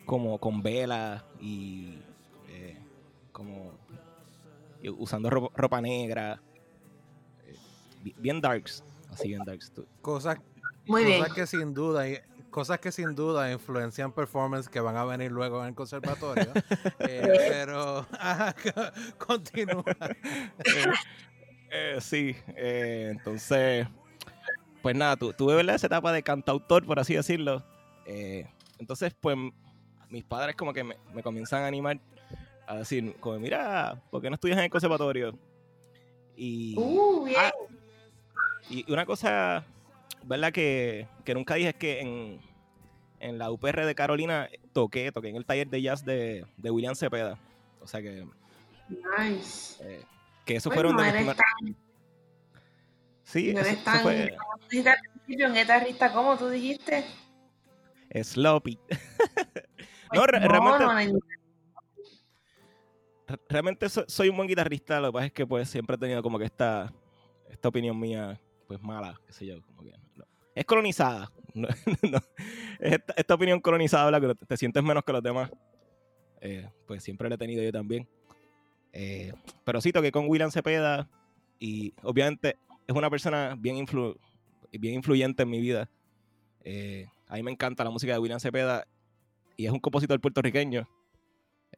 como 0.05 0.37
con 0.37 0.61
velas 0.61 1.23
y. 1.39 1.97
eh, 2.49 2.77
como. 3.31 3.71
y 4.81 4.89
usando 4.89 5.29
ro- 5.29 5.51
ropa, 5.55 5.81
negra. 5.81 6.41
eh, 7.47 7.55
bi- 8.03 8.15
bien 8.19 8.39
darks. 8.41 8.83
Así 9.11 9.29
bien 9.29 9.41
darks. 9.45 9.71
Tú- 9.71 9.87
Cosas, 10.01 10.37
Muy 10.85 11.05
bien. 11.05 11.19
cosas 11.21 11.33
que 11.35 11.47
sin 11.47 11.73
duda, 11.73 12.07
y- 12.09 12.19
cosas 12.51 12.79
que 12.79 12.91
sin 12.91 13.15
duda 13.15 13.51
influencian 13.51 14.11
performance 14.11 14.67
que 14.69 14.79
van 14.79 14.95
a 14.97 15.05
venir 15.05 15.31
luego 15.31 15.61
en 15.61 15.69
el 15.69 15.75
conservatorio. 15.75 16.51
Eh, 16.99 17.47
pero 17.49 18.05
ajá, 18.19 18.53
co- 19.17 19.25
continúa. 19.25 19.83
Eh, 21.77 21.97
sí, 21.99 22.35
eh, 22.55 23.09
entonces, 23.11 23.87
pues 24.85 24.95
nada, 24.95 25.15
tu- 25.15 25.33
tuve 25.33 25.55
¿verdad? 25.55 25.73
esa 25.73 25.87
etapa 25.87 26.13
de 26.13 26.21
cantautor, 26.21 26.85
por 26.85 26.99
así 26.99 27.15
decirlo. 27.15 27.63
Eh, 28.05 28.47
entonces, 28.77 29.15
pues, 29.19 29.35
mis 30.11 30.23
padres 30.23 30.55
como 30.55 30.73
que 30.73 30.83
me, 30.83 30.95
me 31.11 31.23
comienzan 31.23 31.63
a 31.63 31.67
animar 31.67 31.97
a 32.67 32.75
decir, 32.75 33.15
como, 33.19 33.39
mira, 33.39 33.99
¿por 34.11 34.21
qué 34.21 34.29
no 34.29 34.35
estudias 34.35 34.59
en 34.59 34.65
el 34.65 34.69
conservatorio? 34.69 35.35
Y, 36.37 36.75
Uh. 36.77 37.27
Ah, 37.35 37.51
y 38.69 38.91
una 38.91 39.07
cosa, 39.07 39.63
¿verdad? 40.23 40.51
Que, 40.53 41.07
que 41.23 41.33
nunca 41.33 41.55
dije 41.55 41.69
es 41.69 41.75
que 41.77 42.01
en, 42.01 42.39
en 43.19 43.39
la 43.39 43.49
UPR 43.49 43.87
de 43.87 43.95
Carolina 43.95 44.49
toqué, 44.71 45.11
toqué 45.11 45.29
en 45.29 45.37
el 45.37 45.45
taller 45.47 45.67
de 45.67 45.81
jazz 45.81 46.05
de, 46.05 46.45
de 46.57 46.69
William 46.69 46.93
Cepeda. 46.93 47.39
O 47.81 47.87
sea 47.87 48.03
que, 48.03 48.23
Nice. 48.87 49.83
eh, 49.83 50.03
que 50.45 50.57
eso 50.57 50.69
Bueno, 50.69 50.91
fueron 50.91 50.97
de 50.97 51.03
mis 51.05 51.09
eres 51.11 51.21
primeros... 51.21 51.41
tan, 51.59 51.84
Sí, 53.25 53.53
no 53.53 53.59
eres 53.59 53.83
tan, 53.83 53.99
fue 54.01 54.33
como 54.39 54.57
tú 54.59 54.65
dijiste 54.69 54.89
al 54.91 54.97
principio, 55.01 55.47
un 55.47 55.53
guitarrista, 55.55 56.13
¿cómo 56.13 56.37
tú 56.37 56.47
dijiste? 56.49 57.03
sloppy. 58.23 58.79
No, 60.13 60.21
Pues, 60.23 60.31
realmente- 60.41 60.85
no, 60.85 61.13
no, 61.13 61.19
Re- 63.27 63.39
Realmente 63.49 63.89
so- 63.89 64.05
soy 64.07 64.29
un 64.29 64.37
buen 64.37 64.47
guitarrista, 64.47 64.99
lo 65.01 65.07
que 65.07 65.13
pasa 65.13 65.25
es 65.25 65.31
que 65.33 65.45
pues 65.47 65.67
siempre 65.67 65.95
he 65.95 65.99
tenido 65.99 66.21
como 66.21 66.37
que 66.37 66.45
esta, 66.45 66.93
esta 67.49 67.67
opinión 67.69 67.99
mía, 67.99 68.39
pues 68.67 68.79
mala, 68.81 69.19
qué 69.25 69.33
sé 69.33 69.45
yo, 69.47 69.61
como 69.65 69.81
que 69.83 69.91
no. 70.15 70.25
Es 70.53 70.63
colonizada. 70.65 71.31
no- 71.55 71.67
no. 72.03 72.17
Es 72.79 72.93
esta, 72.93 73.13
esta 73.17 73.33
opinión 73.33 73.59
colonizada. 73.59 74.21
Que 74.21 74.27
te, 74.35 74.45
te 74.45 74.57
sientes 74.57 74.81
menos 74.83 75.03
que 75.03 75.11
los 75.11 75.23
demás. 75.23 75.49
Eh, 76.39 76.69
pues 76.85 77.03
siempre 77.03 77.27
la 77.27 77.35
he 77.35 77.37
tenido 77.39 77.63
yo 77.63 77.71
también. 77.71 78.07
Eh, 78.93 79.33
pero 79.65 79.81
sí, 79.81 79.91
toqué 79.91 80.11
con 80.11 80.29
William 80.29 80.51
Cepeda 80.51 81.09
y 81.59 81.93
obviamente 82.03 82.57
es 82.87 82.95
una 82.95 83.09
persona 83.09 83.55
bien, 83.57 83.75
influ- 83.77 84.17
bien 84.71 84.95
influyente 84.95 85.43
en 85.43 85.49
mi 85.49 85.59
vida. 85.59 85.89
Eh, 86.63 87.07
a 87.27 87.35
mí 87.35 87.43
me 87.43 87.51
encanta 87.51 87.83
la 87.83 87.89
música 87.89 88.13
de 88.13 88.19
William 88.19 88.39
Cepeda 88.39 88.87
y 89.57 89.65
es 89.65 89.71
un 89.71 89.79
compositor 89.79 90.19
puertorriqueño. 90.19 90.87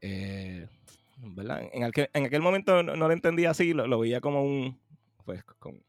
Eh, 0.01 0.68
¿verdad? 1.18 1.68
En 1.74 1.84
aquel, 1.84 2.10
en 2.14 2.26
aquel 2.26 2.41
momento 2.41 2.84
no, 2.84 2.95
no 2.95 3.08
lo 3.08 3.14
entendía 3.14 3.49
así, 3.49 3.74
lo, 3.74 3.88
lo 3.88 3.99
veía 3.99 4.22
como 4.22 4.43
un, 4.43 4.80
pues, 5.26 5.43
como, 5.60 5.80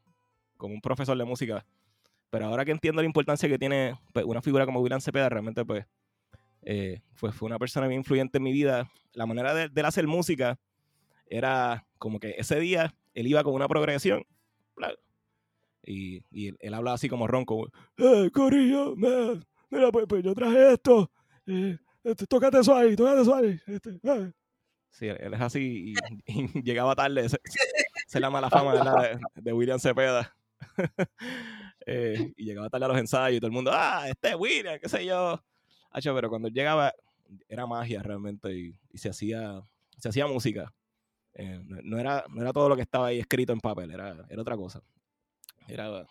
como 0.57 0.75
un 0.75 0.81
profesor 0.81 1.17
de 1.17 1.25
música. 1.25 1.65
Pero 2.31 2.47
ahora 2.47 2.65
que 2.65 2.73
entiendo 2.73 3.01
la 3.03 3.07
importancia 3.07 3.49
que 3.49 3.59
tiene 3.59 3.95
pues, 4.13 4.25
una 4.25 4.43
figura 4.43 4.67
como 4.67 4.81
William 4.81 5.01
Cepeda, 5.01 5.29
realmente 5.29 5.65
pues, 5.65 5.87
eh, 6.63 7.01
pues 7.19 7.35
fue 7.35 7.47
una 7.47 7.59
persona 7.59 7.87
bien 7.87 8.01
influyente 8.01 8.39
en 8.39 8.45
mi 8.45 8.53
vida. 8.53 8.91
La 9.15 9.27
manera 9.27 9.55
de, 9.55 9.69
de 9.69 9.81
él 9.81 9.87
hacer 9.87 10.07
música 10.07 10.59
era 11.27 11.87
como 11.99 12.21
que 12.21 12.35
ese 12.39 12.59
día 12.61 12.95
él 13.15 13.27
iba 13.27 13.43
con 13.45 13.55
una 13.55 13.69
progresión. 13.69 14.25
Y, 15.89 16.23
y 16.31 16.49
él, 16.49 16.57
él 16.61 16.75
hablaba 16.75 16.97
así 16.97 17.09
como 17.09 17.27
ronco. 17.27 17.71
¡Eh, 17.97 18.31
Corillo! 18.31 18.95
man, 18.95 19.43
mira, 19.71 19.91
pues, 19.91 20.05
pues 20.07 20.23
yo 20.23 20.35
traje 20.35 20.75
esto. 20.75 21.11
Eh, 21.47 21.79
este, 22.05 22.27
tócate 22.27 22.63
suave, 22.63 22.95
tócate 22.95 23.25
suave. 23.25 23.61
Este, 23.67 23.99
eh". 24.03 24.33
Sí, 24.91 25.07
él, 25.07 25.33
es 25.33 25.41
así 25.41 25.95
y, 25.95 25.95
y 26.27 26.63
llegaba 26.63 26.95
tarde. 26.95 27.25
Esa 27.25 27.39
es 27.39 28.21
la 28.21 28.29
mala 28.29 28.51
fama 28.51 28.75
de, 28.75 29.19
de 29.35 29.53
William 29.53 29.79
Cepeda. 29.81 30.37
Eh, 31.91 32.35
y 32.37 32.45
llegaba 32.45 32.69
tarde 32.69 32.85
a 32.85 32.89
los 32.89 32.99
ensayos 32.99 33.39
y 33.39 33.41
todo 33.41 33.47
el 33.47 33.55
mundo, 33.55 33.71
ah, 33.73 34.07
este 34.11 34.29
es 34.29 34.35
William, 34.35 34.79
qué 34.79 34.91
sé 34.91 35.07
yo. 35.07 35.43
Hacho, 35.91 36.15
pero 36.15 36.29
cuando 36.29 36.49
él 36.49 36.53
llegaba, 36.53 36.93
era 37.49 37.67
magia 37.67 38.03
realmente 38.03 38.53
y, 38.53 38.79
y 38.91 38.99
se, 38.99 39.09
hacía, 39.09 39.63
se 39.97 40.11
hacía 40.11 40.27
música. 40.27 40.75
Eh, 41.33 41.63
no, 41.65 41.79
no 41.83 41.99
era, 41.99 42.27
no 42.29 42.43
era 42.43 42.53
todo 42.53 42.69
lo 42.69 42.77
que 42.77 42.83
estaba 42.83 43.07
ahí 43.07 43.21
escrito 43.21 43.55
en 43.55 43.61
papel, 43.61 43.91
era, 43.91 44.27
era 44.29 44.43
otra 44.43 44.55
cosa. 44.55 44.83
Era, 45.69 46.07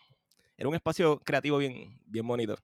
era 0.58 0.70
un 0.70 0.76
espacio 0.76 1.20
creativo 1.20 1.58
bien, 1.58 2.00
bien 2.06 2.28
bonito. 2.28 2.56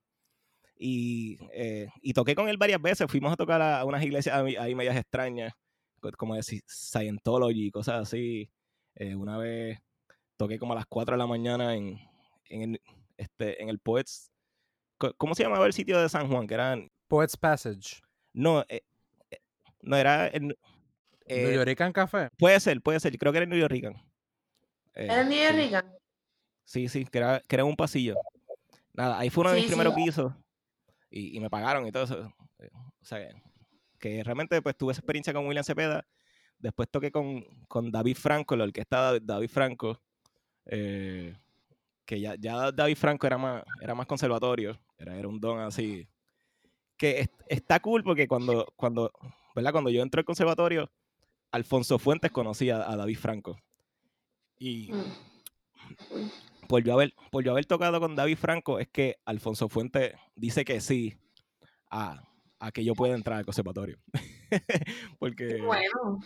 Y, 0.77 1.37
eh, 1.53 1.87
y 2.01 2.13
toqué 2.13 2.35
con 2.35 2.49
él 2.49 2.57
varias 2.57 2.81
veces. 2.81 3.07
Fuimos 3.09 3.31
a 3.31 3.35
tocar 3.35 3.61
a, 3.61 3.79
a 3.79 3.85
unas 3.85 4.03
iglesias 4.03 4.35
ahí, 4.35 4.75
medias 4.75 4.95
extrañas, 4.97 5.53
co- 5.99 6.11
como 6.17 6.35
decir 6.35 6.61
Scientology 6.67 7.67
y 7.67 7.71
cosas 7.71 8.01
así. 8.01 8.49
Eh, 8.95 9.15
una 9.15 9.37
vez 9.37 9.79
toqué 10.37 10.59
como 10.59 10.73
a 10.73 10.75
las 10.75 10.85
4 10.87 11.13
de 11.15 11.19
la 11.19 11.27
mañana 11.27 11.75
en, 11.75 11.99
en, 12.49 12.61
el, 12.75 12.81
este, 13.17 13.61
en 13.61 13.69
el 13.69 13.79
Poets. 13.79 14.31
¿Cómo 15.17 15.35
se 15.35 15.43
llamaba 15.43 15.65
el 15.65 15.73
sitio 15.73 15.99
de 16.01 16.07
San 16.09 16.27
Juan? 16.29 16.47
Que 16.47 16.53
eran. 16.53 16.89
Poets 17.07 17.35
Passage. 17.37 18.01
No, 18.33 18.61
eh, 18.69 18.81
eh, 19.31 19.39
no 19.81 19.95
era. 19.97 20.27
el- 20.27 20.47
New 20.47 20.55
eh, 21.27 21.55
Yorican 21.55 21.93
Café. 21.93 22.29
puede 22.37 22.59
ser, 22.59 22.81
puede 22.81 22.99
ser. 22.99 23.17
Creo 23.17 23.31
que 23.31 23.37
era 23.37 23.43
en 23.45 23.49
New 23.49 23.59
York. 23.59 23.73
Eh, 23.73 23.91
¿Era 24.95 25.23
de 25.23 25.51
Rican? 25.51 25.93
Sí, 26.73 26.89
sí, 26.89 27.05
que 27.05 27.19
era, 27.19 27.39
que 27.47 27.55
era 27.55 27.65
un 27.65 27.75
pasillo. 27.75 28.15
Nada, 28.93 29.19
ahí 29.19 29.29
fue 29.29 29.41
uno 29.41 29.51
de 29.51 29.57
mis 29.57 29.65
Sí, 29.65 29.69
sí. 29.69 29.75
primeros 29.75 29.93
pisos 29.93 30.33
y, 31.11 31.37
y 31.37 31.39
me 31.39 31.47
pagaron 31.49 31.85
y 31.85 31.91
todo 31.91 32.03
eso. 32.05 32.33
Eh, 32.57 32.69
O 32.73 33.05
sea, 33.05 33.19
que, 33.19 33.33
que 33.99 34.23
realmente 34.23 34.59
pues 34.59 34.75
tuve 34.75 34.91
esa 34.91 35.01
experiencia 35.01 35.33
con 35.33 35.45
William 35.45 35.63
Cepeda. 35.63 36.03
Después 36.57 36.89
toqué 36.89 37.11
con, 37.11 37.43
con 37.67 37.91
David 37.91 38.15
Franco, 38.17 38.55
la 38.55 38.63
orquesta 38.63 39.19
David 39.19 39.49
Franco. 39.49 40.01
eh, 40.65 41.37
que 42.05 42.19
ya, 42.19 42.33
ya 42.39 42.71
David 42.71 42.95
Franco 42.97 43.27
era 43.27 43.37
más, 43.37 43.63
era 43.79 43.93
más 43.93 44.07
conservatorio. 44.07 44.79
Era, 44.97 45.15
era 45.15 45.27
un 45.27 45.39
don 45.39 45.59
así. 45.59 46.07
Que 46.97 47.19
es- 47.21 47.29
está 47.49 47.79
cool 47.81 48.03
porque 48.03 48.27
cuando, 48.27 48.65
cuando, 48.75 49.11
¿verdad? 49.55 49.71
cuando 49.73 49.91
yo 49.91 50.01
entré 50.01 50.21
al 50.21 50.25
conservatorio, 50.25 50.89
Alfonso 51.51 51.99
Fuentes 51.99 52.31
conocía 52.31 52.89
a 52.89 52.95
David 52.95 53.17
Franco. 53.19 53.57
Y, 54.57 54.91
Mm. 54.91 55.03
Por 56.67 56.83
yo 56.83 56.93
haber, 56.93 57.13
por 57.31 57.43
yo 57.43 57.51
haber 57.51 57.65
tocado 57.65 57.99
con 57.99 58.15
David 58.15 58.37
Franco, 58.37 58.79
es 58.79 58.87
que 58.89 59.17
Alfonso 59.25 59.69
Fuente 59.69 60.15
dice 60.35 60.65
que 60.65 60.81
sí 60.81 61.17
a, 61.89 62.21
a 62.59 62.71
que 62.71 62.83
yo 62.83 62.93
pueda 62.95 63.15
entrar 63.15 63.37
al 63.37 63.45
conservatorio. 63.45 63.97
porque 65.19 65.61
Bueno, 65.61 66.19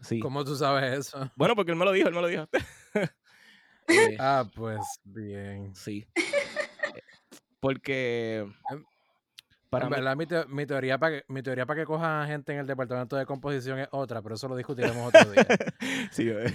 sí. 0.00 0.20
¿Cómo 0.20 0.44
tú 0.44 0.54
sabes 0.56 0.98
eso? 1.06 1.30
Bueno, 1.36 1.54
porque 1.56 1.72
él 1.72 1.78
me 1.78 1.84
lo 1.84 1.92
dijo, 1.92 2.08
él 2.08 2.14
me 2.14 2.20
lo 2.22 2.28
dijo. 2.28 2.48
Eh, 3.90 4.16
Ah, 4.20 4.44
pues 4.54 4.80
bien. 5.02 5.74
sí. 5.74 6.06
Eh, 6.94 7.02
Porque 7.58 8.46
Em, 8.70 8.84
para 9.70 9.86
mí, 9.86 9.90
verdad, 9.96 10.16
mi, 10.16 10.26
teo- 10.26 10.46
mi 10.48 10.66
teoría 10.66 10.98
para 10.98 11.18
que, 11.18 11.24
mi 11.28 11.42
teoría 11.42 11.66
para 11.66 11.80
que 11.80 11.86
cojan 11.86 12.26
gente 12.26 12.52
en 12.52 12.58
el 12.60 12.66
departamento 12.66 13.16
de 13.16 13.26
composición 13.26 13.78
es 13.78 13.88
otra, 13.90 14.22
pero 14.22 14.34
eso 14.36 14.48
lo 14.48 14.56
discutiremos 14.56 15.08
otro 15.14 15.30
día. 15.30 15.46
sí, 16.10 16.28
eh, 16.28 16.54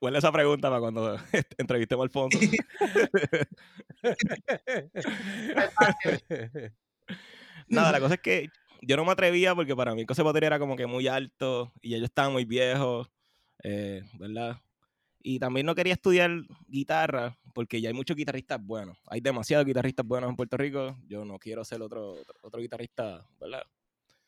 guarda 0.00 0.18
esa 0.18 0.32
pregunta 0.32 0.68
para 0.68 0.80
cuando 0.80 1.16
entrevistemos 1.58 2.02
a 2.02 2.04
Alfonso. 2.04 2.38
Nada, 7.68 7.92
la 7.92 8.00
cosa 8.00 8.14
es 8.14 8.20
que 8.20 8.48
yo 8.82 8.96
no 8.96 9.04
me 9.04 9.12
atrevía 9.12 9.54
porque 9.54 9.74
para 9.74 9.94
mí 9.94 10.02
el 10.02 10.06
conservatorio 10.06 10.46
era 10.48 10.58
como 10.58 10.76
que 10.76 10.86
muy 10.86 11.08
alto 11.08 11.72
y 11.80 11.90
ya 11.90 11.98
yo 11.98 12.04
estaba 12.04 12.28
muy 12.30 12.44
viejo, 12.44 13.08
eh, 13.62 14.02
¿verdad? 14.18 14.58
Y 15.26 15.38
también 15.38 15.64
no 15.64 15.74
quería 15.74 15.94
estudiar 15.94 16.30
guitarra 16.68 17.38
porque 17.54 17.80
ya 17.80 17.88
hay 17.88 17.94
muchos 17.94 18.14
guitarristas 18.14 18.62
buenos. 18.62 18.98
Hay 19.06 19.22
demasiados 19.22 19.64
guitarristas 19.64 20.06
buenos 20.06 20.28
en 20.28 20.36
Puerto 20.36 20.58
Rico. 20.58 20.98
Yo 21.06 21.24
no 21.24 21.38
quiero 21.38 21.64
ser 21.64 21.80
otro, 21.80 22.10
otro, 22.10 22.34
otro 22.42 22.60
guitarrista, 22.60 23.26
¿verdad? 23.40 23.62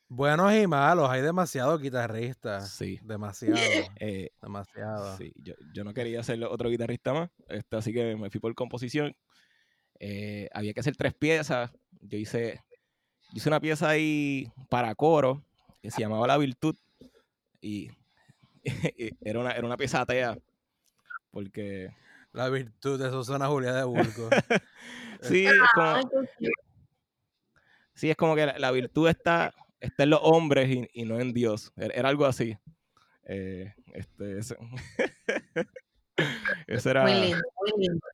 Buenos 0.08 0.54
y 0.54 0.66
malos, 0.66 1.10
hay 1.10 1.20
demasiados 1.20 1.82
guitarristas. 1.82 2.70
Sí. 2.70 2.98
Demasiado, 3.02 3.56
Eh, 4.00 4.30
demasiado. 4.40 5.18
Sí, 5.18 5.34
yo, 5.36 5.52
yo 5.74 5.84
no 5.84 5.92
quería 5.92 6.22
ser 6.22 6.42
otro 6.44 6.70
guitarrista 6.70 7.12
más, 7.12 7.30
este, 7.50 7.76
así 7.76 7.92
que 7.92 8.16
me 8.16 8.30
fui 8.30 8.40
por 8.40 8.54
composición. 8.54 9.14
Eh, 10.00 10.48
había 10.54 10.72
que 10.72 10.80
hacer 10.80 10.96
tres 10.96 11.12
piezas. 11.12 11.72
Yo 12.00 12.16
hice, 12.16 12.62
hice 13.34 13.48
una 13.50 13.60
pieza 13.60 13.90
ahí 13.90 14.50
para 14.70 14.94
coro 14.94 15.44
que 15.82 15.90
se 15.90 16.00
llamaba 16.00 16.26
La 16.26 16.38
Virtud 16.38 16.74
y, 17.60 17.90
y 18.64 18.64
era, 19.20 19.40
una, 19.40 19.52
era 19.52 19.66
una 19.66 19.76
pieza 19.76 20.00
atea 20.00 20.38
porque 21.36 21.92
La 22.32 22.48
virtud, 22.48 22.98
eso 23.02 23.22
suena 23.22 23.44
a 23.44 23.48
Julia 23.48 23.74
de 23.74 23.84
Burgos. 23.84 24.30
sí, 25.20 25.44
es 25.44 25.52
como, 25.74 26.10
sí, 27.92 28.08
es 28.08 28.16
como 28.16 28.34
que 28.34 28.46
la, 28.46 28.58
la 28.58 28.70
virtud 28.70 29.06
está, 29.06 29.52
está 29.78 30.04
en 30.04 30.10
los 30.10 30.20
hombres 30.22 30.70
y, 30.70 30.88
y 30.94 31.04
no 31.04 31.20
en 31.20 31.34
Dios. 31.34 31.74
Era, 31.76 31.94
era 31.94 32.08
algo 32.08 32.24
así. 32.24 32.56
Eh, 33.24 33.74
este, 33.92 34.38
ese, 34.38 34.56
ese 36.66 36.90
era... 36.90 37.02
Muy 37.02 37.12
lindo, 37.12 37.42
muy 37.60 37.82
lindo. 37.86 38.06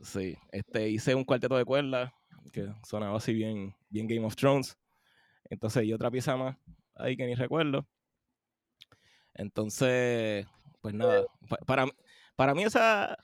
Sí, 0.00 0.36
este, 0.50 0.88
hice 0.88 1.14
un 1.14 1.24
cuarteto 1.24 1.56
de 1.56 1.64
cuerdas 1.64 2.12
que 2.52 2.66
sonaba 2.82 3.18
así 3.18 3.32
bien, 3.32 3.72
bien 3.88 4.08
Game 4.08 4.26
of 4.26 4.34
Thrones. 4.34 4.76
Entonces, 5.48 5.84
y 5.84 5.92
otra 5.92 6.10
pieza 6.10 6.36
más 6.36 6.56
ahí 6.96 7.16
que 7.16 7.24
ni 7.24 7.36
recuerdo. 7.36 7.86
Entonces, 9.32 10.44
pues 10.82 10.94
nada, 10.94 11.24
pa- 11.48 11.58
para, 11.58 11.86
para 12.36 12.54
mí 12.54 12.62
esa, 12.64 13.16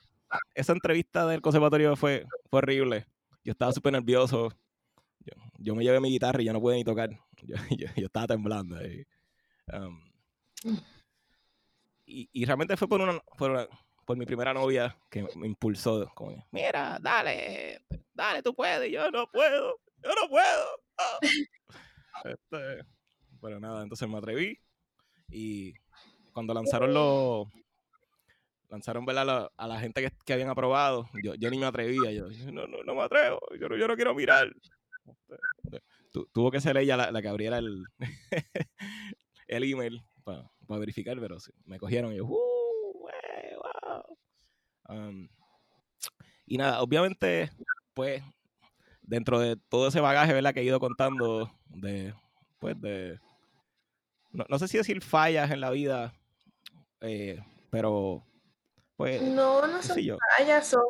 esa 0.53 0.73
entrevista 0.73 1.25
del 1.27 1.41
conservatorio 1.41 1.95
fue, 1.95 2.25
fue 2.49 2.57
horrible. 2.59 3.05
Yo 3.43 3.51
estaba 3.51 3.71
súper 3.71 3.93
nervioso. 3.93 4.49
Yo, 5.19 5.33
yo 5.57 5.75
me 5.75 5.83
llevé 5.83 5.99
mi 5.99 6.09
guitarra 6.09 6.41
y 6.41 6.45
yo 6.45 6.53
no 6.53 6.61
pude 6.61 6.75
ni 6.75 6.83
tocar. 6.83 7.09
Yo, 7.43 7.55
yo- 7.77 7.87
yo 7.95 8.05
estaba 8.05 8.27
temblando 8.27 8.75
ahí. 8.77 9.05
Um, 9.71 9.99
y, 12.05 12.29
y 12.33 12.45
realmente 12.45 12.75
fue 12.75 12.87
por 12.87 12.99
una, 13.01 13.19
por 13.37 13.51
una- 13.51 13.67
por 14.05 14.17
mi 14.17 14.25
primera 14.25 14.53
novia 14.53 14.97
que 15.09 15.25
me 15.35 15.45
impulsó, 15.47 16.09
como, 16.15 16.43
mira, 16.51 16.97
dale, 16.99 17.81
dale, 18.13 18.41
tú 18.41 18.55
puedes, 18.55 18.89
y 18.89 18.93
yo 18.93 19.11
no 19.11 19.29
puedo, 19.31 19.79
yo 20.03 20.09
no 20.21 20.27
puedo. 20.29 20.65
ah". 20.97 21.19
Este, 22.25 22.83
pero 23.39 23.59
nada, 23.61 23.81
entonces 23.83 24.09
me 24.09 24.17
atreví 24.17 24.59
y 25.29 25.73
cuando 26.33 26.53
lanzaron 26.53 26.93
los, 26.93 27.47
lanzaron 28.69 29.05
a 29.09 29.67
la 29.67 29.79
gente 29.79 30.01
que, 30.01 30.11
que 30.25 30.33
habían 30.33 30.49
aprobado, 30.49 31.09
yo, 31.23 31.35
yo 31.35 31.49
ni 31.49 31.57
me 31.57 31.65
atrevía, 31.65 32.11
yo 32.11 32.27
no, 32.51 32.67
no, 32.67 32.83
no 32.83 32.95
me 32.95 33.01
atrevo, 33.01 33.39
yo 33.59 33.67
no, 33.67 33.75
yo 33.77 33.87
no 33.87 33.95
quiero 33.95 34.13
mirar. 34.13 34.53
Tu- 36.11 36.27
tuvo 36.31 36.51
que 36.51 36.61
ser 36.61 36.77
ella 36.77 36.95
la, 36.97 37.11
la 37.11 37.21
que 37.21 37.27
abriera 37.27 37.57
el, 37.57 37.83
el 39.47 39.63
email 39.63 40.03
para 40.23 40.49
verificar, 40.79 41.19
pero 41.19 41.37
me 41.65 41.79
cogieron 41.79 42.13
y 42.13 42.17
yo, 42.17 42.25
"Uh, 42.25 43.05
wey, 43.05 43.55
wow". 43.55 44.97
Um, 44.97 45.29
y 46.45 46.57
nada, 46.57 46.81
obviamente, 46.81 47.51
pues, 47.93 48.23
dentro 49.01 49.39
de 49.39 49.55
todo 49.55 49.87
ese 49.87 49.99
bagaje, 49.99 50.33
¿verdad? 50.33 50.53
Que 50.53 50.61
he 50.61 50.65
ido 50.65 50.79
contando 50.79 51.51
de, 51.67 52.13
pues, 52.59 52.79
de, 52.81 53.19
no, 54.31 54.45
no 54.47 54.59
sé 54.59 54.67
si 54.67 54.77
decir 54.77 55.01
fallas 55.01 55.51
en 55.51 55.61
la 55.61 55.71
vida, 55.71 56.13
eh, 57.01 57.39
pero, 57.71 58.23
pues, 58.99 59.21
No, 59.21 59.65
no 59.65 59.81
son 59.81 59.95
sé 59.95 60.03
yo. 60.03 60.17
son 60.61 60.81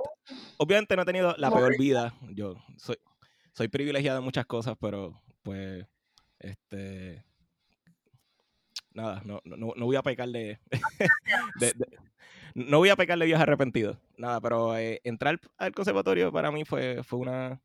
Obviamente 0.57 0.95
no 0.95 1.03
he 1.03 1.05
tenido 1.05 1.35
la 1.37 1.51
peor 1.51 1.77
vida. 1.77 2.15
Yo 2.31 2.55
soy, 2.75 2.97
soy 3.53 3.67
privilegiado 3.67 4.17
en 4.17 4.25
muchas 4.25 4.47
cosas, 4.47 4.75
pero 4.81 5.21
pues, 5.43 5.85
este, 6.39 7.23
nada, 8.95 9.21
no, 9.23 9.41
no, 9.45 9.73
no 9.75 9.85
voy 9.85 9.95
a 9.95 10.01
pecar 10.01 10.27
de, 10.29 10.59
de- 11.59 11.73
de- 11.75 11.97
no 12.55 12.79
voy 12.79 12.89
a 12.89 12.95
pecar 12.95 13.19
de 13.19 13.27
Dios 13.27 13.39
arrepentido. 13.39 13.95
Nada, 14.17 14.41
pero 14.41 14.75
eh, 14.75 14.99
entrar 15.03 15.39
al 15.59 15.71
conservatorio 15.71 16.31
para 16.31 16.49
mí 16.49 16.65
fue, 16.65 17.03
fue 17.03 17.19
una, 17.19 17.61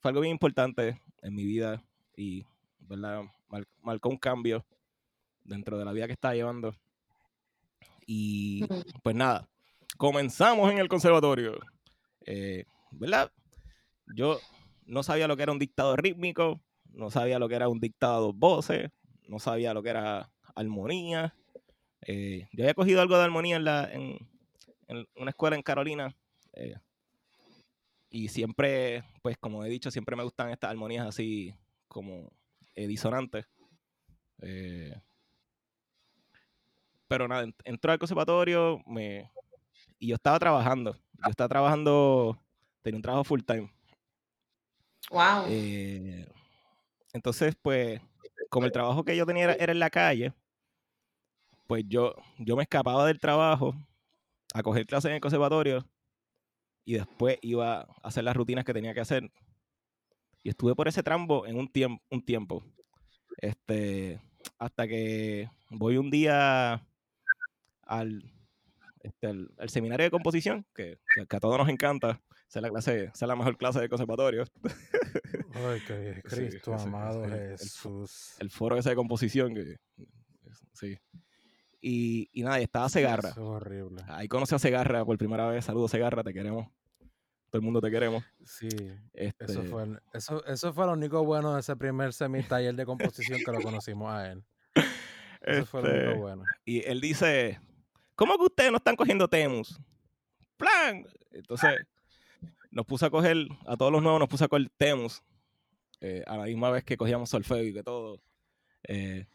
fue 0.00 0.10
algo 0.10 0.20
bien 0.20 0.32
importante 0.32 1.00
en 1.22 1.34
mi 1.34 1.46
vida 1.46 1.82
y, 2.14 2.44
¿verdad? 2.80 3.22
Mar- 3.48 3.66
marcó 3.80 4.10
un 4.10 4.18
cambio 4.18 4.66
dentro 5.44 5.78
de 5.78 5.86
la 5.86 5.92
vida 5.92 6.06
que 6.06 6.12
estaba 6.12 6.34
llevando. 6.34 6.74
Y 8.06 8.66
Mm. 8.68 8.80
pues 9.02 9.16
nada, 9.16 9.48
comenzamos 9.96 10.70
en 10.70 10.78
el 10.78 10.88
conservatorio. 10.88 11.58
Eh, 12.26 12.64
¿Verdad? 12.90 13.30
Yo 14.14 14.38
no 14.86 15.02
sabía 15.02 15.28
lo 15.28 15.36
que 15.36 15.42
era 15.42 15.52
un 15.52 15.58
dictado 15.58 15.96
rítmico, 15.96 16.60
no 16.92 17.10
sabía 17.10 17.38
lo 17.38 17.48
que 17.48 17.54
era 17.54 17.68
un 17.68 17.80
dictado 17.80 18.26
dos 18.26 18.36
voces, 18.36 18.90
no 19.28 19.38
sabía 19.38 19.74
lo 19.74 19.82
que 19.82 19.90
era 19.90 20.30
armonía. 20.54 21.34
Eh, 22.02 22.48
yo 22.52 22.64
había 22.64 22.74
cogido 22.74 23.00
algo 23.02 23.16
de 23.18 23.24
armonía 23.24 23.56
en, 23.56 23.64
la, 23.64 23.92
en, 23.92 24.18
en 24.88 25.06
una 25.16 25.30
escuela 25.30 25.56
en 25.56 25.62
Carolina. 25.62 26.14
eh, 26.54 26.76
y 28.10 28.28
siempre, 28.28 29.04
pues 29.22 29.36
como 29.36 29.64
he 29.64 29.68
dicho, 29.68 29.90
siempre 29.90 30.16
me 30.16 30.22
gustan 30.22 30.48
estas 30.50 30.70
armonías 30.70 31.06
así 31.06 31.54
como 31.88 32.32
eh, 32.74 32.86
disonantes. 32.86 33.44
Eh, 34.40 34.94
pero 37.06 37.28
nada, 37.28 37.44
ent- 37.44 37.60
entró 37.64 37.92
al 37.92 37.98
conservatorio 37.98 38.80
me, 38.86 39.30
y 39.98 40.08
yo 40.08 40.14
estaba 40.14 40.38
trabajando. 40.38 40.94
yo 40.94 41.30
estaba 41.30 41.48
trabajando, 41.48 42.38
tenía 42.82 42.96
un 42.98 43.02
trabajo 43.02 43.24
full 43.24 43.42
time. 43.42 43.70
Wow. 45.10 45.44
Eh, 45.48 46.26
entonces, 47.12 47.56
pues, 47.60 48.00
como 48.50 48.66
el 48.66 48.72
trabajo 48.72 49.04
que 49.04 49.16
yo 49.16 49.26
tenía 49.26 49.44
era, 49.44 49.54
era 49.54 49.72
en 49.72 49.78
la 49.78 49.90
calle, 49.90 50.32
pues 51.66 51.84
yo, 51.86 52.14
yo 52.38 52.56
me 52.56 52.62
escapaba 52.62 53.06
del 53.06 53.20
trabajo 53.20 53.74
a 54.54 54.62
coger 54.62 54.86
clases 54.86 55.10
en 55.10 55.16
el 55.16 55.20
conservatorio 55.20 55.84
y 56.84 56.94
después 56.94 57.38
iba 57.42 57.80
a 57.80 57.86
hacer 58.02 58.24
las 58.24 58.36
rutinas 58.36 58.64
que 58.64 58.72
tenía 58.72 58.94
que 58.94 59.00
hacer. 59.00 59.30
Y 60.42 60.48
estuve 60.48 60.74
por 60.74 60.88
ese 60.88 61.02
trambo 61.02 61.46
en 61.46 61.56
un, 61.56 61.68
tiempo 61.68 62.02
un 62.10 62.24
tiempo. 62.24 62.64
Este, 63.36 64.20
hasta 64.58 64.88
que 64.88 65.50
voy 65.70 65.98
un 65.98 66.10
día 66.10 66.82
al, 67.82 68.37
este, 69.02 69.26
al 69.26 69.68
seminario 69.68 70.04
de 70.04 70.10
composición, 70.10 70.66
que, 70.74 70.98
a 71.28 71.40
todos 71.40 71.58
nos 71.58 71.68
encanta. 71.68 72.20
Es 72.48 72.62
la, 72.62 72.70
clase, 72.70 73.10
es 73.14 73.20
la 73.22 73.36
mejor 73.36 73.56
clase 73.58 73.78
de 73.80 73.88
conservatorio. 73.90 74.44
Ay, 75.54 75.80
que 75.86 76.22
Cristo 76.62 76.74
amado 76.74 77.24
ese- 77.24 77.34
el- 77.34 77.42
el- 77.52 77.58
Jesús. 77.58 78.36
el 78.38 78.50
foro 78.50 78.76
ese 78.78 78.90
de 78.90 78.96
composición. 78.96 79.54
Que, 79.54 79.76
sí. 80.72 80.96
Y, 81.80 82.28
y 82.32 82.42
nada, 82.42 82.58
y 82.60 82.64
estaba 82.64 82.88
Segarra. 82.88 83.28
Eso 83.30 83.42
es 83.42 83.48
horrible. 83.62 84.02
Ahí 84.08 84.28
conocí 84.28 84.54
a 84.54 84.58
Segarra 84.58 85.04
por 85.04 85.18
primera 85.18 85.46
vez. 85.48 85.64
Saludos, 85.64 85.90
Segarra, 85.90 86.22
te 86.24 86.32
queremos. 86.32 86.66
Todo 87.50 87.60
el 87.60 87.62
mundo 87.62 87.80
te 87.80 87.90
queremos. 87.90 88.24
Sí, 88.44 88.68
Este, 89.12 89.44
eso 89.44 89.62
fue, 89.64 89.84
el- 89.84 90.00
eso, 90.12 90.44
eso 90.46 90.72
fue 90.72 90.86
lo 90.86 90.92
único 90.92 91.24
bueno 91.24 91.54
de 91.54 91.60
ese 91.60 91.76
primer 91.76 92.12
semi-taller 92.12 92.74
de 92.74 92.84
composición 92.86 93.40
que 93.44 93.52
lo 93.52 93.60
conocimos 93.62 94.10
a 94.12 94.32
él. 94.32 94.44
Eso 95.42 95.66
fue 95.66 95.82
lo 95.82 95.88
este, 95.88 96.06
único 96.08 96.20
bueno. 96.20 96.42
Y 96.64 96.82
él 96.86 97.00
dice, 97.00 97.60
¿cómo 98.18 98.36
que 98.36 98.44
ustedes 98.46 98.72
no 98.72 98.78
están 98.78 98.96
cogiendo 98.96 99.28
Temus? 99.28 99.80
¡Plan! 100.56 101.06
Entonces, 101.30 101.86
nos 102.72 102.84
puso 102.84 103.06
a 103.06 103.10
coger, 103.10 103.36
a 103.64 103.76
todos 103.76 103.92
los 103.92 104.02
nuevos 104.02 104.18
nos 104.18 104.28
puso 104.28 104.44
a 104.44 104.48
coger 104.48 104.68
Temus, 104.76 105.22
eh, 106.00 106.24
a 106.26 106.36
la 106.36 106.44
misma 106.44 106.70
vez 106.70 106.82
que 106.82 106.96
cogíamos 106.96 107.30
solfeo 107.30 107.62
y 107.62 107.72
que 107.72 107.84
todo. 107.84 108.20
Eh, 108.88 109.26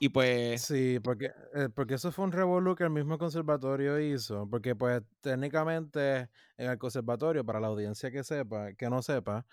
y 0.00 0.08
pues, 0.08 0.62
Sí, 0.62 0.98
porque, 0.98 1.30
eh, 1.54 1.68
porque 1.72 1.94
eso 1.94 2.10
fue 2.10 2.24
un 2.24 2.32
revolú 2.32 2.74
que 2.74 2.82
el 2.82 2.90
mismo 2.90 3.16
conservatorio 3.16 4.00
hizo. 4.00 4.48
Porque, 4.50 4.74
pues, 4.74 5.02
técnicamente 5.20 6.28
en 6.56 6.70
el 6.70 6.78
conservatorio, 6.78 7.44
para 7.44 7.60
la 7.60 7.68
audiencia 7.68 8.10
que 8.10 8.24
sepa, 8.24 8.72
que 8.72 8.90
no 8.90 9.02
sepa, 9.02 9.46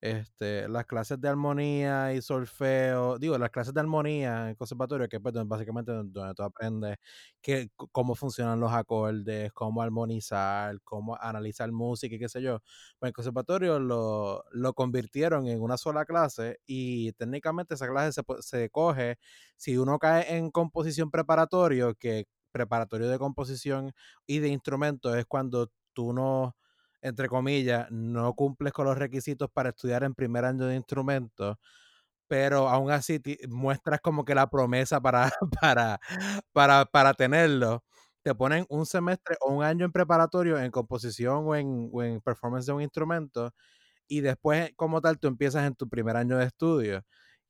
este, 0.00 0.68
las 0.68 0.86
clases 0.86 1.20
de 1.20 1.28
armonía 1.28 2.12
y 2.14 2.22
solfeo, 2.22 3.18
digo, 3.18 3.36
las 3.38 3.50
clases 3.50 3.74
de 3.74 3.80
armonía 3.80 4.42
en 4.44 4.48
el 4.50 4.56
conservatorio, 4.56 5.08
que 5.08 5.20
pues, 5.20 5.34
donde- 5.34 5.48
básicamente 5.48 5.92
donde 5.92 6.34
tú 6.34 6.42
aprendes 6.42 6.96
que, 7.40 7.70
cómo 7.92 8.14
funcionan 8.14 8.60
los 8.60 8.72
acordes, 8.72 9.52
cómo 9.52 9.82
armonizar, 9.82 10.80
cómo 10.84 11.16
analizar 11.20 11.70
música 11.72 12.14
y 12.16 12.18
qué 12.18 12.28
sé 12.28 12.42
yo. 12.42 12.60
Pues 12.98 13.10
el 13.10 13.12
conservatorio 13.14 13.78
lo, 13.80 14.44
lo 14.52 14.72
convirtieron 14.74 15.46
en 15.48 15.60
una 15.60 15.76
sola 15.78 16.04
clase 16.04 16.58
y 16.66 17.12
técnicamente 17.12 17.74
esa 17.74 17.88
clase 17.88 18.12
se, 18.12 18.22
se 18.42 18.70
coge 18.70 19.16
si 19.56 19.76
uno 19.78 19.98
cae 19.98 20.36
en 20.36 20.50
composición 20.50 21.10
preparatorio, 21.10 21.94
que 21.94 22.26
preparatorio 22.52 23.08
de 23.08 23.18
composición 23.18 23.92
y 24.26 24.38
de 24.40 24.48
instrumentos 24.48 25.16
es 25.16 25.26
cuando 25.26 25.70
tú 25.92 26.12
no, 26.12 26.56
entre 27.02 27.28
comillas, 27.28 27.88
no 27.90 28.34
cumples 28.34 28.72
con 28.72 28.86
los 28.86 28.98
requisitos 28.98 29.50
para 29.52 29.70
estudiar 29.70 30.04
en 30.04 30.14
primer 30.14 30.44
año 30.44 30.66
de 30.66 30.76
instrumentos, 30.76 31.56
pero 32.28 32.68
aún 32.68 32.90
así 32.90 33.20
muestras 33.48 34.00
como 34.00 34.24
que 34.24 34.34
la 34.34 34.48
promesa 34.50 35.00
para, 35.00 35.30
para, 35.62 36.00
para, 36.52 36.84
para 36.86 37.14
tenerlo. 37.14 37.84
Te 38.22 38.34
ponen 38.34 38.66
un 38.68 38.84
semestre 38.86 39.36
o 39.40 39.52
un 39.54 39.64
año 39.64 39.84
en 39.86 39.92
preparatorio 39.92 40.58
en 40.58 40.70
composición 40.70 41.44
o 41.46 41.54
en, 41.56 41.90
en 42.02 42.20
performance 42.20 42.66
de 42.66 42.72
un 42.72 42.82
instrumento 42.82 43.52
y 44.08 44.20
después 44.22 44.72
como 44.76 45.00
tal 45.00 45.18
tú 45.18 45.28
empiezas 45.28 45.66
en 45.66 45.74
tu 45.76 45.88
primer 45.88 46.16
año 46.16 46.38
de 46.38 46.46
estudio 46.46 47.02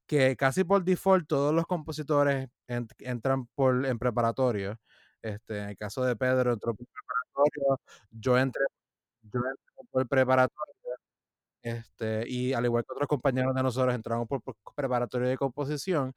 que 0.06 0.36
casi 0.36 0.64
por 0.64 0.84
default 0.84 1.28
todos 1.28 1.54
los 1.54 1.66
compositores 1.66 2.48
ent- 2.68 2.92
entran 3.00 3.46
por, 3.54 3.86
en 3.86 3.98
preparatorio. 3.98 4.78
Este, 5.22 5.60
en 5.62 5.68
el 5.70 5.76
caso 5.76 6.04
de 6.04 6.16
Pedro 6.16 6.52
entró 6.54 6.74
por 6.74 6.86
preparatorio, 6.86 7.80
yo 8.10 8.38
entré, 8.38 8.62
yo 9.32 9.40
entré 9.40 9.88
por 9.90 10.08
preparatorio, 10.08 10.74
este, 11.62 12.24
y 12.28 12.52
al 12.52 12.64
igual 12.64 12.84
que 12.84 12.92
otros 12.92 13.08
compañeros 13.08 13.54
de 13.54 13.62
nosotros 13.62 13.94
entramos 13.94 14.28
por, 14.28 14.42
por 14.42 14.56
preparatorio 14.76 15.28
de 15.28 15.36
composición. 15.36 16.14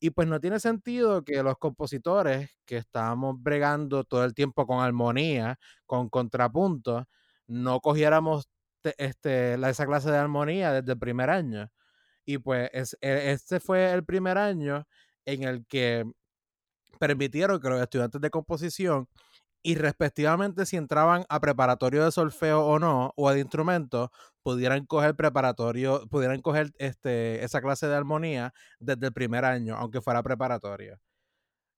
Y 0.00 0.10
pues 0.10 0.28
no 0.28 0.40
tiene 0.40 0.60
sentido 0.60 1.24
que 1.24 1.42
los 1.42 1.56
compositores 1.58 2.50
que 2.66 2.76
estábamos 2.78 3.36
bregando 3.42 4.04
todo 4.04 4.24
el 4.24 4.34
tiempo 4.34 4.66
con 4.66 4.80
armonía, 4.80 5.58
con 5.86 6.08
contrapunto, 6.10 7.06
no 7.46 7.80
cogiéramos 7.80 8.48
te- 8.82 8.94
este, 8.98 9.56
la- 9.58 9.70
esa 9.70 9.86
clase 9.86 10.10
de 10.10 10.18
armonía 10.18 10.72
desde 10.72 10.92
el 10.92 10.98
primer 10.98 11.30
año. 11.30 11.70
Y 12.26 12.38
pues 12.38 12.70
es- 12.74 12.98
e- 13.02 13.32
este 13.32 13.60
fue 13.60 13.92
el 13.92 14.04
primer 14.04 14.38
año 14.38 14.86
en 15.26 15.44
el 15.44 15.66
que 15.66 16.04
permitieron 16.98 17.60
que 17.60 17.68
los 17.68 17.80
estudiantes 17.82 18.20
de 18.20 18.30
composición 18.30 19.08
y 19.64 19.76
respectivamente 19.76 20.66
si 20.66 20.76
entraban 20.76 21.24
a 21.30 21.40
preparatorio 21.40 22.04
de 22.04 22.12
solfeo 22.12 22.64
o 22.66 22.78
no, 22.78 23.12
o 23.16 23.30
de 23.32 23.40
instrumento, 23.40 24.12
pudieran 24.42 24.84
coger 24.86 25.16
preparatorio, 25.16 26.06
pudieran 26.10 26.42
coger 26.42 26.70
este, 26.78 27.42
esa 27.42 27.62
clase 27.62 27.88
de 27.88 27.96
armonía 27.96 28.52
desde 28.78 29.06
el 29.06 29.12
primer 29.14 29.44
año, 29.46 29.76
aunque 29.76 30.02
fuera 30.02 30.22
preparatorio. 30.22 31.00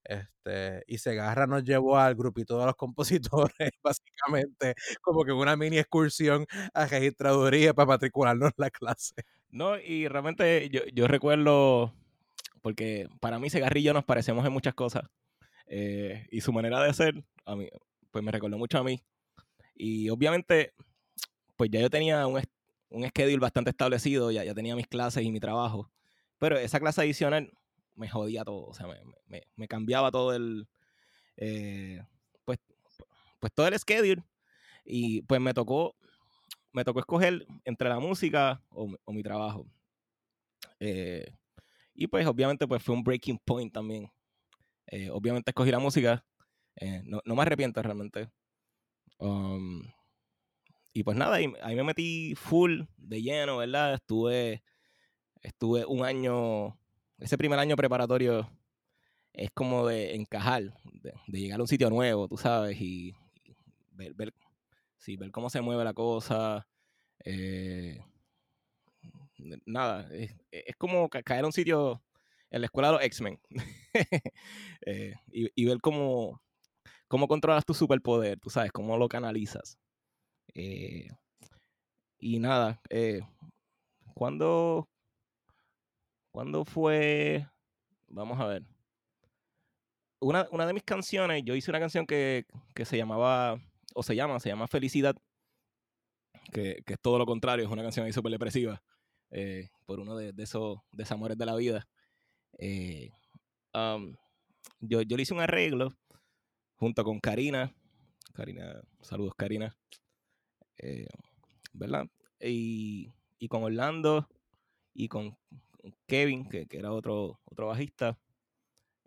Este, 0.05 0.85
y 0.87 0.99
Segarra 0.99 1.47
nos 1.47 1.65
llevó 1.65 1.99
al 1.99 2.15
grupito 2.17 2.59
de 2.59 2.67
los 2.67 2.77
compositores, 2.77 3.55
básicamente, 3.85 4.75
como 5.03 5.25
que 5.25 5.33
una 5.33 5.57
mini 5.57 5.79
excursión 5.79 6.47
a 6.75 6.87
registraduría 6.87 7.75
para 7.75 7.87
matricularnos 7.87 8.49
en 8.51 8.55
la 8.57 8.71
clase. 8.71 9.15
no, 9.51 9.79
y 9.79 10.09
realmente 10.09 10.69
yo, 10.71 10.81
yo 10.93 11.09
recuerdo, 11.09 11.95
porque 12.63 13.09
para 13.21 13.39
mí 13.39 13.51
Segarrillo 13.51 13.93
nos 13.95 14.05
parecemos 14.05 14.45
en 14.47 14.53
muchas 14.53 14.75
cosas. 14.75 15.05
Eh, 15.67 16.27
y 16.31 16.41
su 16.41 16.53
manera 16.53 16.83
de 16.83 16.93
ser, 16.95 17.25
a 17.45 17.57
mí, 17.57 17.69
pues 18.11 18.25
me 18.25 18.33
recordó 18.33 18.59
mucho 18.59 18.79
a 18.79 18.85
mí. 18.85 19.03
Y 19.75 20.09
obviamente, 20.11 20.75
pues 21.57 21.71
ya 21.71 21.81
yo 21.81 21.91
tenía 21.91 22.27
un, 22.27 22.41
un 22.91 23.09
schedule 23.09 23.39
bastante 23.39 23.71
establecido, 23.71 24.31
ya, 24.31 24.45
ya 24.45 24.55
tenía 24.55 24.77
mis 24.77 24.87
clases 24.89 25.25
y 25.25 25.31
mi 25.33 25.41
trabajo. 25.41 25.91
Pero 26.39 26.59
esa 26.59 26.81
clase 26.81 27.03
adicional 27.03 27.53
me 27.95 28.09
jodía 28.09 28.45
todo, 28.45 28.67
o 28.67 28.75
sea, 28.75 28.87
me, 28.87 28.97
me- 29.29 29.45
me 29.57 29.69
cambiaba 29.69 30.11
todo 30.11 30.35
el, 30.35 30.69
eh, 31.39 32.03
pues, 32.45 32.59
pues 33.41 33.53
todo 33.55 33.69
el 33.69 33.79
schedule. 33.79 34.25
Y 34.85 35.23
pues 35.23 35.41
me 35.41 35.55
tocó, 35.55 35.97
me 36.73 36.85
tocó 36.85 37.01
escoger 37.01 37.47
entre 37.65 37.89
la 37.91 38.01
música 38.01 38.63
o, 38.71 38.95
o 39.05 39.13
mi 39.13 39.23
trabajo. 39.23 39.67
Eh, 40.81 41.27
y 41.95 42.07
pues 42.09 42.27
obviamente 42.27 42.67
pues 42.69 42.83
fue 42.83 42.95
un 42.95 43.05
breaking 43.05 43.39
point 43.45 43.73
también. 43.73 44.11
Eh, 44.89 45.11
obviamente 45.11 45.51
escogí 45.51 45.71
la 45.71 45.79
música. 45.79 46.25
eh, 46.77 47.03
no, 47.07 47.21
no 47.25 47.37
me 47.37 47.43
arrepiento 47.43 47.83
realmente. 47.83 48.31
Um, 49.19 49.83
y 50.93 51.03
pues 51.05 51.17
nada, 51.17 51.37
ahí, 51.37 51.53
ahí 51.63 51.77
me 51.77 51.85
metí 51.85 52.35
full 52.35 52.83
de 52.97 53.23
lleno, 53.23 53.59
¿verdad? 53.59 53.95
Estuve, 53.95 54.63
estuve 55.43 55.87
un 55.87 56.05
año, 56.05 56.79
ese 57.19 57.39
primer 57.39 57.59
año 57.59 57.77
preparatorio 57.77 58.51
es 59.33 59.51
como 59.55 59.87
de 59.87 60.15
encajar, 60.17 60.65
de, 61.03 61.15
de 61.29 61.41
llegar 61.41 61.61
a 61.61 61.65
un 61.65 61.69
sitio 61.69 61.91
nuevo, 61.91 62.29
tú 62.29 62.37
sabes, 62.39 62.81
y, 62.81 63.15
ver, 63.93 64.15
ver, 64.15 64.35
sí, 64.99 65.17
ver 65.17 65.33
cómo 65.33 65.51
se 65.51 65.63
mueve 65.63 65.85
la 65.85 65.95
cosa. 65.95 66.67
eh, 67.25 68.01
nada, 69.67 70.09
es, 70.13 70.35
es 70.51 70.77
como 70.77 71.09
ca- 71.09 71.23
caer 71.23 71.45
a 71.45 71.47
un 71.47 71.53
sitio 71.53 72.03
en 72.51 72.61
la 72.61 72.67
escuela 72.67 72.89
de 72.89 72.95
los 72.95 73.03
X-Men 73.05 73.41
eh, 74.87 75.15
y, 75.29 75.65
ver 75.65 75.81
cómo, 75.81 76.41
cómo 77.09 77.29
controlas 77.29 77.65
tu 77.65 77.75
superpoder, 77.75 78.39
tú 78.39 78.51
sabes, 78.51 78.73
cómo 78.73 78.97
lo 78.97 79.09
canalizas. 79.09 79.79
Eh, 80.55 81.09
y 82.19 82.39
nada, 82.39 82.81
eh, 82.89 83.21
¿cuándo, 84.15 84.89
¿cuándo 86.31 86.65
fue? 86.65 87.47
Vamos 88.09 88.41
a 88.41 88.47
ver. 88.47 88.63
Una, 90.19 90.47
una 90.51 90.67
de 90.67 90.73
mis 90.73 90.83
canciones, 90.83 91.43
yo 91.45 91.55
hice 91.55 91.71
una 91.71 91.81
canción 91.81 92.07
que, 92.07 92.47
que 92.75 92.85
se 92.85 92.97
llamaba, 92.97 93.61
o 93.95 94.03
se 94.03 94.17
llama, 94.17 94.41
se 94.41 94.49
llama 94.49 94.67
Felicidad, 94.67 95.15
que, 96.53 96.83
que 96.87 96.95
es 96.95 97.01
todo 97.01 97.19
lo 97.19 97.27
contrario, 97.27 97.67
es 97.67 97.71
una 97.71 97.83
canción 97.83 98.07
ahí 98.07 98.13
súper 98.13 98.33
depresiva, 98.33 98.83
eh, 99.31 99.69
por 99.85 100.01
uno 100.01 100.17
de, 100.17 100.33
de 100.33 100.43
esos 100.43 100.79
desamores 100.93 101.37
de 101.37 101.47
la 101.47 101.55
vida. 101.57 101.87
Eh, 102.59 103.11
yo, 104.81 105.03
yo 105.03 105.17
le 105.17 105.23
hice 105.23 105.35
un 105.35 105.41
arreglo 105.41 105.95
junto 106.77 107.05
con 107.05 107.21
Karina. 107.21 107.75
Karina, 108.35 108.83
saludos 109.03 109.35
Karina. 109.37 109.77
Eh, 110.79 111.07
¿Verdad? 111.73 112.07
Y, 112.41 113.13
y 113.39 113.49
con 113.49 113.63
Orlando 113.65 114.29
y 114.95 115.09
con 115.09 115.37
Kevin, 116.07 116.49
que, 116.49 116.67
que 116.67 116.79
era 116.79 116.93
otro, 116.93 117.41
otro 117.45 117.69
bajista. 117.69 118.19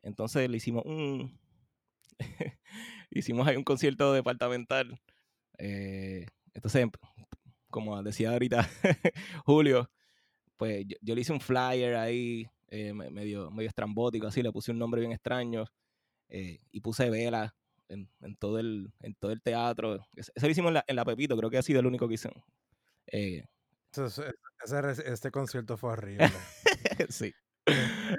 Entonces 0.04 0.50
le 0.50 0.58
hicimos 0.58 0.86
un. 0.86 1.39
hicimos 3.12 3.47
ahí 3.47 3.58
un 3.58 3.64
concierto 3.64 4.14
departamental 4.14 5.00
Eh, 5.60 6.28
entonces, 6.54 6.88
como 7.70 8.02
decía 8.04 8.32
ahorita 8.32 8.70
Julio, 9.45 9.89
pues 10.58 10.86
yo, 10.88 10.97
yo 11.02 11.16
le 11.16 11.22
hice 11.22 11.34
un 11.34 11.41
flyer 11.41 11.95
ahí, 11.95 12.50
eh, 12.70 12.93
me- 12.93 13.09
medio, 13.09 13.51
medio 13.51 13.70
estrambótico, 13.70 14.28
así, 14.28 14.41
le 14.43 14.51
puse 14.51 14.72
un 14.72 14.80
nombre 14.80 15.01
bien 15.01 15.11
extraño 15.11 15.65
eh, 16.30 16.59
y 16.72 16.82
puse 16.82 17.09
vela 17.09 17.55
en, 17.88 18.07
en 18.22 18.36
todo 18.36 18.59
el, 18.59 18.91
en 19.01 19.15
todo 19.15 19.32
el 19.32 19.41
teatro. 19.41 19.99
Eso 20.15 20.32
lo 20.41 20.47
hicimos 20.49 20.70
en 20.70 20.74
la, 20.76 20.84
en 20.88 20.95
la 20.95 21.05
Pepito, 21.05 21.36
creo 21.38 21.49
que 21.49 21.57
ha 21.57 21.63
sido 21.63 21.80
el 21.80 21.88
único 21.88 22.07
que 22.07 22.13
hice. 22.15 22.30
Eh, 23.07 23.43
Eso 23.91 24.05
es- 24.05 24.20
ese 24.63 25.11
este 25.13 25.32
concierto 25.32 25.78
fue 25.78 25.91
horrible. 25.93 26.30
sí. 27.09 27.34
Yo, 27.65 27.74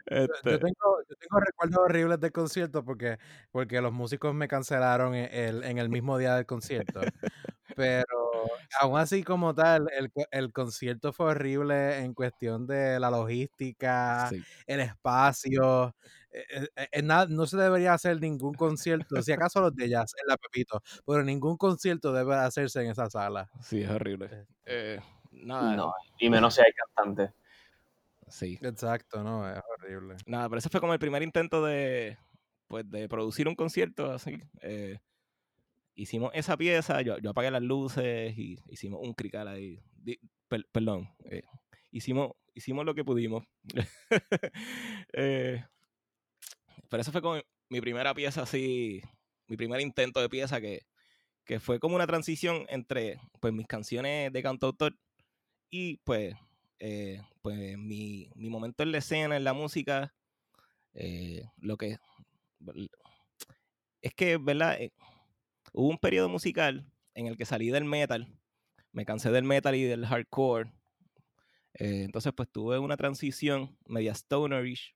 Este, 0.07 0.51
yo 0.53 0.59
tengo, 0.59 1.03
yo 1.09 1.16
tengo 1.16 1.40
recuerdos 1.40 1.78
horribles 1.78 2.20
del 2.20 2.32
concierto 2.32 2.84
porque, 2.84 3.18
porque 3.51 3.80
los 3.80 3.92
músicos 3.92 4.32
me 4.34 4.46
cancelaron 4.48 5.14
en 5.14 5.28
el, 5.32 5.64
en 5.64 5.78
el 5.78 5.88
mismo 5.88 6.18
día 6.18 6.34
del 6.36 6.46
concierto. 6.46 7.01
Pero 7.76 8.05
aún 8.80 8.99
así 8.99 9.22
como 9.24 9.55
tal, 9.55 9.88
el, 9.97 10.11
el 10.30 10.53
concierto 10.53 11.12
fue 11.12 11.26
horrible 11.32 11.99
en 11.99 12.14
cuestión 12.14 12.66
de 12.66 12.99
la 13.01 13.11
logística, 13.11 14.28
sí. 14.28 14.45
el 14.66 14.80
espacio. 14.80 15.95
eh, 16.32 16.45
eh, 16.76 16.88
eh, 16.93 17.03
nada- 17.03 17.26
no 17.28 17.47
se 17.47 17.57
debería 17.57 17.93
hacer 17.95 18.20
ningún 18.20 18.55
concierto, 18.55 19.20
si 19.22 19.32
acaso 19.32 19.61
los 19.61 19.74
de 19.74 19.88
jazz 19.88 20.12
en 20.20 20.28
la 20.28 20.36
Pepito, 20.36 20.80
pero 21.07 21.22
ningún 21.24 21.57
concierto 21.57 22.12
debe 22.12 22.34
hacerse 22.36 22.82
en 22.82 22.91
esa 22.91 23.11
sala. 23.11 23.51
Sí, 23.62 23.82
es 23.82 23.91
horrible. 23.91 24.47
Eh, 24.64 25.01
nada, 25.32 25.76
No, 25.76 25.93
y 26.18 26.28
menos 26.30 26.55
si 26.55 26.62
hay 26.62 26.72
cantante. 26.72 27.32
sí. 28.28 28.59
Exacto, 28.62 29.22
no, 29.22 29.49
es 29.51 29.61
horrible. 29.78 30.16
Nada, 30.26 30.49
pero 30.49 30.59
ese 30.59 30.68
fue 30.68 30.80
como 30.80 30.93
el 30.93 30.99
primer 30.99 31.22
intento 31.22 31.64
de, 31.64 32.18
pues, 32.68 32.88
de 32.91 33.09
producir 33.09 33.49
un 33.49 33.55
concierto 33.57 34.11
así. 34.12 34.38
eh, 34.62 34.99
hicimos 36.01 36.30
esa 36.34 36.57
pieza, 36.57 37.03
yo, 37.03 37.18
yo 37.18 37.30
apagué 37.30 37.51
las 37.51 37.62
luces 37.62 38.36
y 38.36 38.59
hicimos 38.68 39.01
un 39.03 39.12
crical 39.12 39.48
ahí. 39.48 39.82
Perdón, 40.72 41.09
eh, 41.26 41.42
hicimos, 41.90 42.32
hicimos 42.55 42.84
lo 42.86 42.94
que 42.94 43.05
pudimos. 43.05 43.44
Eh, 45.12 45.64
pero 46.88 47.01
esa 47.01 47.11
fue 47.12 47.20
como 47.20 47.40
mi 47.68 47.80
primera 47.80 48.14
pieza 48.14 48.42
así, 48.42 49.03
mi 49.48 49.57
primer 49.57 49.80
intento 49.80 50.20
de 50.20 50.28
pieza 50.28 50.61
que, 50.61 50.82
que 51.44 51.59
fue 51.59 51.80
como 51.80 51.96
una 51.96 52.07
transición 52.07 52.64
entre 52.68 53.20
pues 53.40 53.53
mis 53.53 53.66
canciones 53.66 54.32
de 54.32 54.42
cantautor 54.42 54.96
y 55.68 55.98
pues, 55.98 56.34
eh, 56.78 57.20
pues 57.42 57.76
mi, 57.76 58.30
mi 58.36 58.48
momento 58.48 58.84
en 58.84 58.92
la 58.92 58.98
escena, 58.98 59.36
en 59.36 59.44
la 59.44 59.53
música, 59.53 60.14
eh, 60.94 61.44
lo 61.59 61.76
que 61.76 61.98
es 64.01 64.14
que, 64.14 64.36
¿verdad? 64.38 64.78
Hubo 65.73 65.89
un 65.89 65.99
periodo 65.99 66.29
musical 66.29 66.87
en 67.14 67.27
el 67.27 67.37
que 67.37 67.45
salí 67.45 67.71
del 67.71 67.85
metal, 67.85 68.29
me 68.93 69.05
cansé 69.05 69.31
del 69.31 69.45
metal 69.45 69.75
y 69.75 69.85
del 69.85 70.07
hardcore, 70.07 70.73
eh, 71.75 72.03
entonces 72.05 72.33
pues 72.35 72.51
tuve 72.51 72.79
una 72.79 72.97
transición 72.97 73.77
media 73.87 74.14
stonerish, 74.14 74.95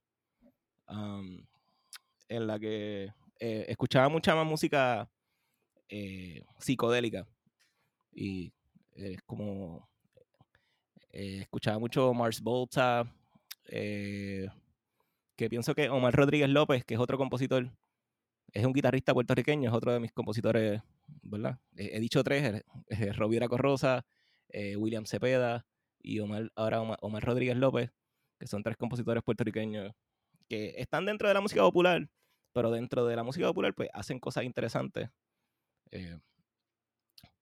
um, 0.89 1.47
en 2.29 2.47
la 2.47 2.59
que 2.59 3.13
eh, 3.41 3.67
escuchaba 3.69 4.09
mucha 4.09 4.35
más 4.35 4.47
música 4.47 5.11
eh, 5.89 6.43
psicodélica 6.59 7.27
y 8.13 8.53
eh, 8.97 9.17
como 9.27 9.89
escuchaba 11.11 11.79
mucho 11.79 12.13
Mars 12.13 12.41
Volta, 12.41 13.09
que 13.65 14.51
pienso 15.49 15.75
que 15.75 15.89
Omar 15.89 16.13
Rodríguez 16.13 16.49
López, 16.49 16.85
que 16.85 16.95
es 16.95 17.01
otro 17.01 17.17
compositor, 17.17 17.71
es 18.55 18.65
un 18.65 18.73
guitarrista 18.73 19.13
puertorriqueño, 19.13 19.69
es 19.69 19.75
otro 19.75 19.93
de 19.93 19.99
mis 19.99 20.13
compositores, 20.13 20.81
¿verdad? 21.23 21.59
He 21.77 21.99
dicho 21.99 22.23
tres, 22.23 22.63
eh, 22.89 23.13
Robiera 23.13 23.49
Corrosa, 23.49 24.07
eh, 24.49 24.77
William 24.77 25.07
Cepeda 25.07 25.67
y 26.01 26.21
Omar, 26.21 26.53
ahora 26.55 26.81
Omar, 26.81 27.25
Rodríguez 27.25 27.57
López, 27.57 27.91
que 28.39 28.47
son 28.47 28.63
tres 28.63 28.77
compositores 28.77 29.25
puertorriqueños 29.25 29.93
que 30.49 30.75
están 30.77 31.05
dentro 31.05 31.27
de 31.27 31.35
la 31.35 31.41
música 31.41 31.63
popular, 31.63 32.09
pero 32.53 32.71
dentro 32.71 33.05
de 33.07 33.17
la 33.17 33.25
música 33.25 33.47
popular 33.49 33.75
pues 33.75 33.89
hacen 33.93 34.21
cosas 34.21 34.45
interesantes. 34.45 35.11
Eh, 35.91 36.17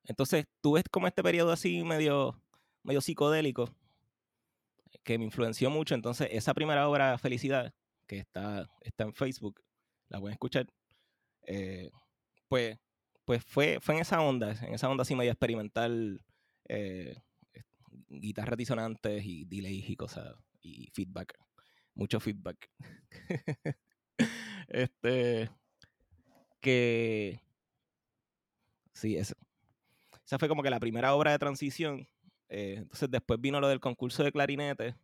entonces 0.04 0.46
tuve 0.62 0.82
como 0.90 1.08
este 1.08 1.22
periodo 1.22 1.52
así 1.52 1.84
medio, 1.84 2.40
medio 2.82 3.02
psicodélico 3.02 3.68
que 5.02 5.18
me 5.18 5.24
influenció 5.26 5.68
mucho. 5.68 5.94
Entonces 5.94 6.28
esa 6.30 6.54
primera 6.54 6.88
obra, 6.88 7.18
Felicidad, 7.18 7.74
que 8.06 8.18
está, 8.18 8.70
está 8.80 9.04
en 9.04 9.12
Facebook, 9.12 9.60
la 10.08 10.18
pueden 10.20 10.34
escuchar, 10.34 10.66
eh, 11.46 11.90
pues, 12.48 12.78
pues 13.24 13.44
fue, 13.44 13.78
fue 13.80 13.94
en 13.96 14.00
esa 14.02 14.20
onda, 14.20 14.52
en 14.62 14.74
esa 14.74 14.88
onda 14.88 15.02
así 15.02 15.14
medio 15.14 15.32
experimental, 15.32 16.24
eh, 16.68 17.16
guitarras 18.08 18.58
disonantes 18.58 19.24
y 19.24 19.44
delays 19.44 19.88
y 19.88 19.96
cosas, 19.96 20.34
y 20.60 20.90
feedback, 20.92 21.38
mucho 21.94 22.20
feedback. 22.20 22.70
este, 24.68 25.50
que, 26.60 27.40
sí, 28.92 29.16
esa, 29.16 29.34
esa 30.24 30.38
fue 30.38 30.48
como 30.48 30.62
que 30.62 30.70
la 30.70 30.80
primera 30.80 31.14
obra 31.14 31.32
de 31.32 31.38
transición. 31.38 32.08
eh, 32.48 32.74
entonces 32.78 33.10
después 33.10 33.40
vino 33.40 33.60
lo 33.60 33.68
del 33.68 33.80
concurso 33.80 34.22
de 34.24 34.32
clarinete, 34.32 34.94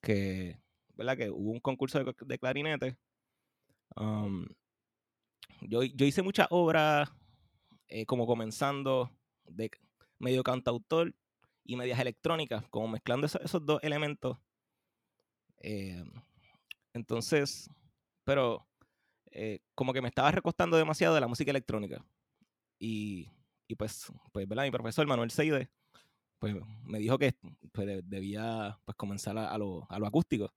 que, 0.00 0.60
¿verdad? 0.94 1.16
Que 1.16 1.30
hubo 1.30 1.50
un 1.50 1.60
concurso 1.60 2.02
de, 2.02 2.14
de 2.26 2.38
clarinete. 2.38 2.96
Um, 3.96 4.46
yo, 5.60 5.82
yo 5.82 6.06
hice 6.06 6.22
muchas 6.22 6.46
obras 6.50 7.10
eh, 7.88 8.06
como 8.06 8.26
comenzando 8.26 9.10
de 9.44 9.70
medio 10.18 10.42
cantautor 10.42 11.14
y 11.64 11.76
medias 11.76 11.98
electrónicas, 12.00 12.64
como 12.70 12.88
mezclando 12.88 13.26
esos, 13.26 13.40
esos 13.42 13.64
dos 13.64 13.80
elementos. 13.82 14.38
Eh, 15.58 16.04
entonces, 16.92 17.70
pero 18.24 18.66
eh, 19.30 19.60
como 19.74 19.92
que 19.92 20.02
me 20.02 20.08
estaba 20.08 20.30
recostando 20.30 20.76
demasiado 20.76 21.14
de 21.14 21.20
la 21.20 21.28
música 21.28 21.50
electrónica. 21.50 22.04
Y, 22.78 23.28
y 23.66 23.74
pues, 23.74 24.12
pues, 24.32 24.46
¿verdad? 24.48 24.64
Mi 24.64 24.70
profesor 24.70 25.06
Manuel 25.06 25.30
Seide, 25.30 25.68
pues 26.38 26.54
me 26.84 26.98
dijo 26.98 27.18
que 27.18 27.34
pues, 27.72 27.86
de- 27.86 28.02
debía 28.02 28.78
pues, 28.84 28.96
comenzar 28.96 29.36
a, 29.36 29.50
a 29.52 29.58
lo, 29.58 29.86
a 29.90 29.98
lo 29.98 30.06
acústico, 30.06 30.52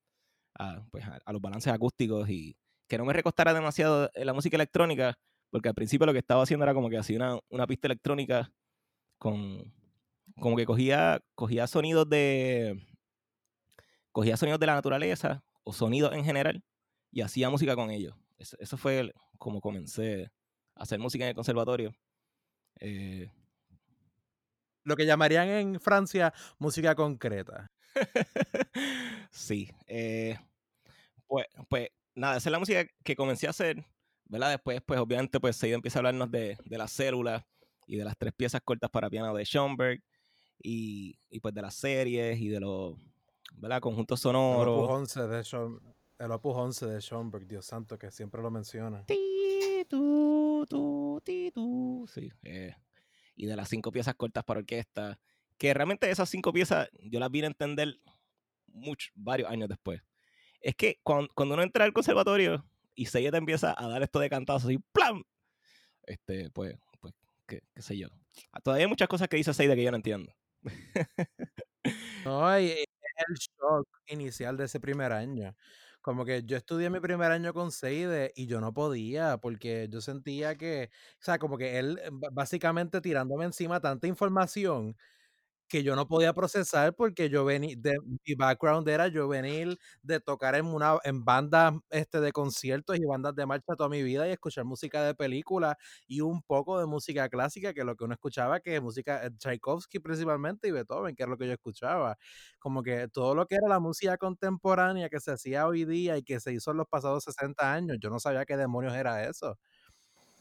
a, 0.55 0.85
pues, 0.91 1.03
a, 1.05 1.19
a 1.25 1.33
los 1.33 1.41
balances 1.41 1.73
acústicos 1.73 2.29
y 2.29 2.55
que 2.91 2.99
no 2.99 3.05
me 3.05 3.13
recostara 3.13 3.53
demasiado 3.53 4.11
en 4.15 4.27
la 4.27 4.33
música 4.33 4.57
electrónica, 4.57 5.17
porque 5.51 5.69
al 5.69 5.75
principio 5.75 6.05
lo 6.07 6.13
que 6.13 6.19
estaba 6.19 6.43
haciendo 6.43 6.65
era 6.65 6.73
como 6.75 6.89
que 6.89 6.97
hacía 6.99 7.17
una, 7.17 7.39
una 7.49 7.67
pista 7.67 7.87
electrónica 7.87 8.51
con, 9.19 9.73
como 10.39 10.57
que 10.57 10.65
cogía, 10.65 11.21
cogía 11.35 11.67
sonidos 11.67 12.09
de, 12.09 12.79
cogía 14.11 14.37
sonidos 14.37 14.59
de 14.59 14.65
la 14.67 14.75
naturaleza 14.75 15.43
o 15.63 15.73
sonidos 15.73 16.13
en 16.13 16.25
general 16.25 16.63
y 17.11 17.21
hacía 17.21 17.49
música 17.49 17.75
con 17.75 17.91
ellos. 17.91 18.15
Eso, 18.37 18.57
eso 18.59 18.77
fue 18.77 18.99
el- 18.99 19.13
como 19.37 19.61
comencé 19.61 20.31
a 20.75 20.83
hacer 20.83 20.99
música 20.99 21.25
en 21.25 21.29
el 21.29 21.35
conservatorio. 21.35 21.91
Eh, 22.79 23.31
Lo 24.83 24.95
que 24.95 25.05
llamarían 25.05 25.47
en 25.49 25.79
Francia 25.79 26.33
música 26.57 26.95
concreta. 26.95 27.71
sí. 29.31 29.69
eh, 29.87 30.37
pues, 31.27 31.47
pues 31.69 31.89
nada, 32.15 32.37
esa 32.37 32.49
es 32.49 32.51
la 32.51 32.59
música 32.59 32.85
que 33.03 33.15
comencé 33.15 33.47
a 33.47 33.51
hacer, 33.51 33.85
¿verdad? 34.25 34.51
Después, 34.51 34.81
pues 34.85 34.99
obviamente, 34.99 35.39
pues 35.39 35.55
se 35.55 35.71
empieza 35.71 35.99
a 35.99 36.01
hablarnos 36.01 36.29
de, 36.31 36.57
de 36.65 36.77
las 36.77 36.91
células 36.91 37.43
y 37.87 37.97
de 37.97 38.05
las 38.05 38.17
tres 38.17 38.33
piezas 38.33 38.61
cortas 38.63 38.89
para 38.89 39.09
piano 39.09 39.33
de 39.33 39.43
Schoenberg 39.45 40.01
y, 40.63 41.17
y 41.29 41.39
pues 41.39 41.53
de 41.53 41.61
las 41.61 41.75
series 41.75 42.39
y 42.39 42.47
de 42.49 42.59
los, 42.59 42.95
¿verdad? 43.55 43.81
Conjuntos 43.81 44.23
El 44.23 44.29
Opus 44.35 44.41
sonoros. 44.41 44.89
11 44.89 45.27
de, 45.27 45.39
Schoen- 45.43 45.79
el 46.19 46.31
Opus 46.31 46.55
11 46.55 46.85
de 46.85 47.01
Schoenberg, 47.01 47.47
Dios 47.47 47.65
santo, 47.65 47.97
que 47.97 48.11
siempre 48.11 48.41
lo 48.41 48.51
menciona. 48.51 49.05
Ti, 49.05 49.85
tu, 49.89 50.65
tu, 50.69 51.21
ti, 51.23 51.51
tu. 51.53 52.07
Sí, 52.13 52.31
eh, 52.43 52.75
y 53.35 53.45
de 53.47 53.55
las 53.55 53.69
cinco 53.69 53.91
piezas 53.91 54.13
cortas 54.15 54.43
para 54.43 54.59
orquesta, 54.59 55.19
que 55.57 55.73
realmente 55.73 56.09
esas 56.09 56.29
cinco 56.29 56.53
piezas 56.53 56.89
yo 57.03 57.19
las 57.19 57.31
vine 57.31 57.47
a 57.47 57.49
entender 57.49 57.99
muchos, 58.67 59.11
varios 59.15 59.49
años 59.49 59.67
después. 59.67 60.01
Es 60.61 60.75
que 60.75 60.99
cuando, 61.03 61.29
cuando 61.35 61.55
uno 61.55 61.63
entra 61.63 61.85
al 61.85 61.93
conservatorio 61.93 62.65
y 62.95 63.05
Seiya 63.07 63.31
te 63.31 63.37
empieza 63.37 63.73
a 63.77 63.87
dar 63.87 64.03
esto 64.03 64.19
de 64.19 64.29
cantazos 64.29 64.71
y 64.71 64.77
¡plam! 64.77 65.23
Este, 66.03 66.49
pues, 66.51 66.75
pues 66.99 67.13
qué, 67.47 67.63
qué 67.75 67.81
sé 67.81 67.97
yo. 67.97 68.09
Ah, 68.51 68.61
Todavía 68.61 68.85
hay 68.85 68.89
muchas 68.89 69.07
cosas 69.07 69.27
que 69.27 69.37
dice 69.37 69.53
Seida 69.53 69.75
que 69.75 69.83
yo 69.83 69.91
no 69.91 69.97
entiendo. 69.97 70.33
No, 72.23 72.59
y 72.59 72.69
el 72.71 73.35
shock 73.35 73.87
inicial 74.07 74.55
de 74.57 74.65
ese 74.65 74.79
primer 74.79 75.11
año. 75.11 75.55
Como 76.01 76.25
que 76.25 76.43
yo 76.43 76.57
estudié 76.57 76.89
mi 76.89 76.99
primer 76.99 77.31
año 77.31 77.53
con 77.53 77.71
Seide 77.71 78.31
y 78.35 78.47
yo 78.47 78.59
no 78.61 78.73
podía 78.73 79.37
porque 79.37 79.87
yo 79.89 80.01
sentía 80.01 80.55
que, 80.57 80.89
o 81.19 81.23
sea, 81.23 81.39
como 81.39 81.57
que 81.57 81.79
él 81.79 81.99
eh, 82.03 82.09
básicamente 82.31 83.01
tirándome 83.01 83.45
encima 83.45 83.79
tanta 83.81 84.07
información 84.07 84.97
que 85.71 85.83
yo 85.83 85.95
no 85.95 86.05
podía 86.05 86.33
procesar 86.33 86.93
porque 86.93 87.29
yo 87.29 87.45
venía, 87.45 87.75
de, 87.77 87.93
mi 88.25 88.35
background 88.35 88.87
era 88.89 89.07
yo 89.07 89.29
venir 89.29 89.77
de 90.03 90.19
tocar 90.19 90.55
en 90.55 90.65
una 90.65 90.97
en 91.05 91.23
bandas 91.23 91.73
este, 91.89 92.19
de 92.19 92.33
conciertos 92.33 92.97
y 92.97 93.05
bandas 93.05 93.33
de 93.35 93.45
marcha 93.45 93.73
toda 93.77 93.87
mi 93.89 94.03
vida 94.03 94.27
y 94.27 94.31
escuchar 94.31 94.65
música 94.65 95.01
de 95.03 95.15
película 95.15 95.77
y 96.07 96.19
un 96.19 96.41
poco 96.41 96.77
de 96.77 96.85
música 96.87 97.29
clásica, 97.29 97.73
que 97.73 97.85
lo 97.85 97.95
que 97.95 98.03
uno 98.03 98.13
escuchaba, 98.13 98.59
que 98.59 98.75
es 98.75 98.81
música 98.81 99.25
eh, 99.25 99.31
Tchaikovsky 99.37 99.99
principalmente 99.99 100.67
y 100.67 100.71
Beethoven, 100.71 101.15
que 101.15 101.23
es 101.23 101.29
lo 101.29 101.37
que 101.37 101.47
yo 101.47 101.53
escuchaba. 101.53 102.17
Como 102.59 102.83
que 102.83 103.07
todo 103.07 103.33
lo 103.33 103.45
que 103.47 103.55
era 103.55 103.67
la 103.69 103.79
música 103.79 104.17
contemporánea 104.17 105.09
que 105.09 105.19
se 105.21 105.31
hacía 105.31 105.67
hoy 105.67 105.85
día 105.85 106.17
y 106.17 106.23
que 106.23 106.39
se 106.41 106.51
hizo 106.53 106.71
en 106.71 106.77
los 106.77 106.87
pasados 106.87 107.23
60 107.23 107.73
años, 107.73 107.97
yo 108.01 108.09
no 108.09 108.19
sabía 108.19 108.45
qué 108.45 108.57
demonios 108.57 108.93
era 108.95 109.23
eso. 109.27 109.57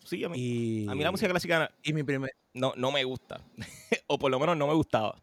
Sí, 0.05 0.24
a 0.24 0.28
mí, 0.28 0.39
Y, 0.39 0.89
a 0.89 0.94
mí 0.94 1.02
la 1.02 1.10
música 1.10 1.31
clásica 1.31 1.70
y 1.82 1.93
mi 1.93 2.02
primer, 2.02 2.35
no, 2.55 2.72
no 2.77 2.90
me 2.90 3.05
gusta. 3.05 3.40
o 4.06 4.18
por 4.18 4.31
lo 4.31 4.39
menos 4.39 4.56
no 4.56 4.66
me 4.66 4.74
gustaba. 4.74 5.22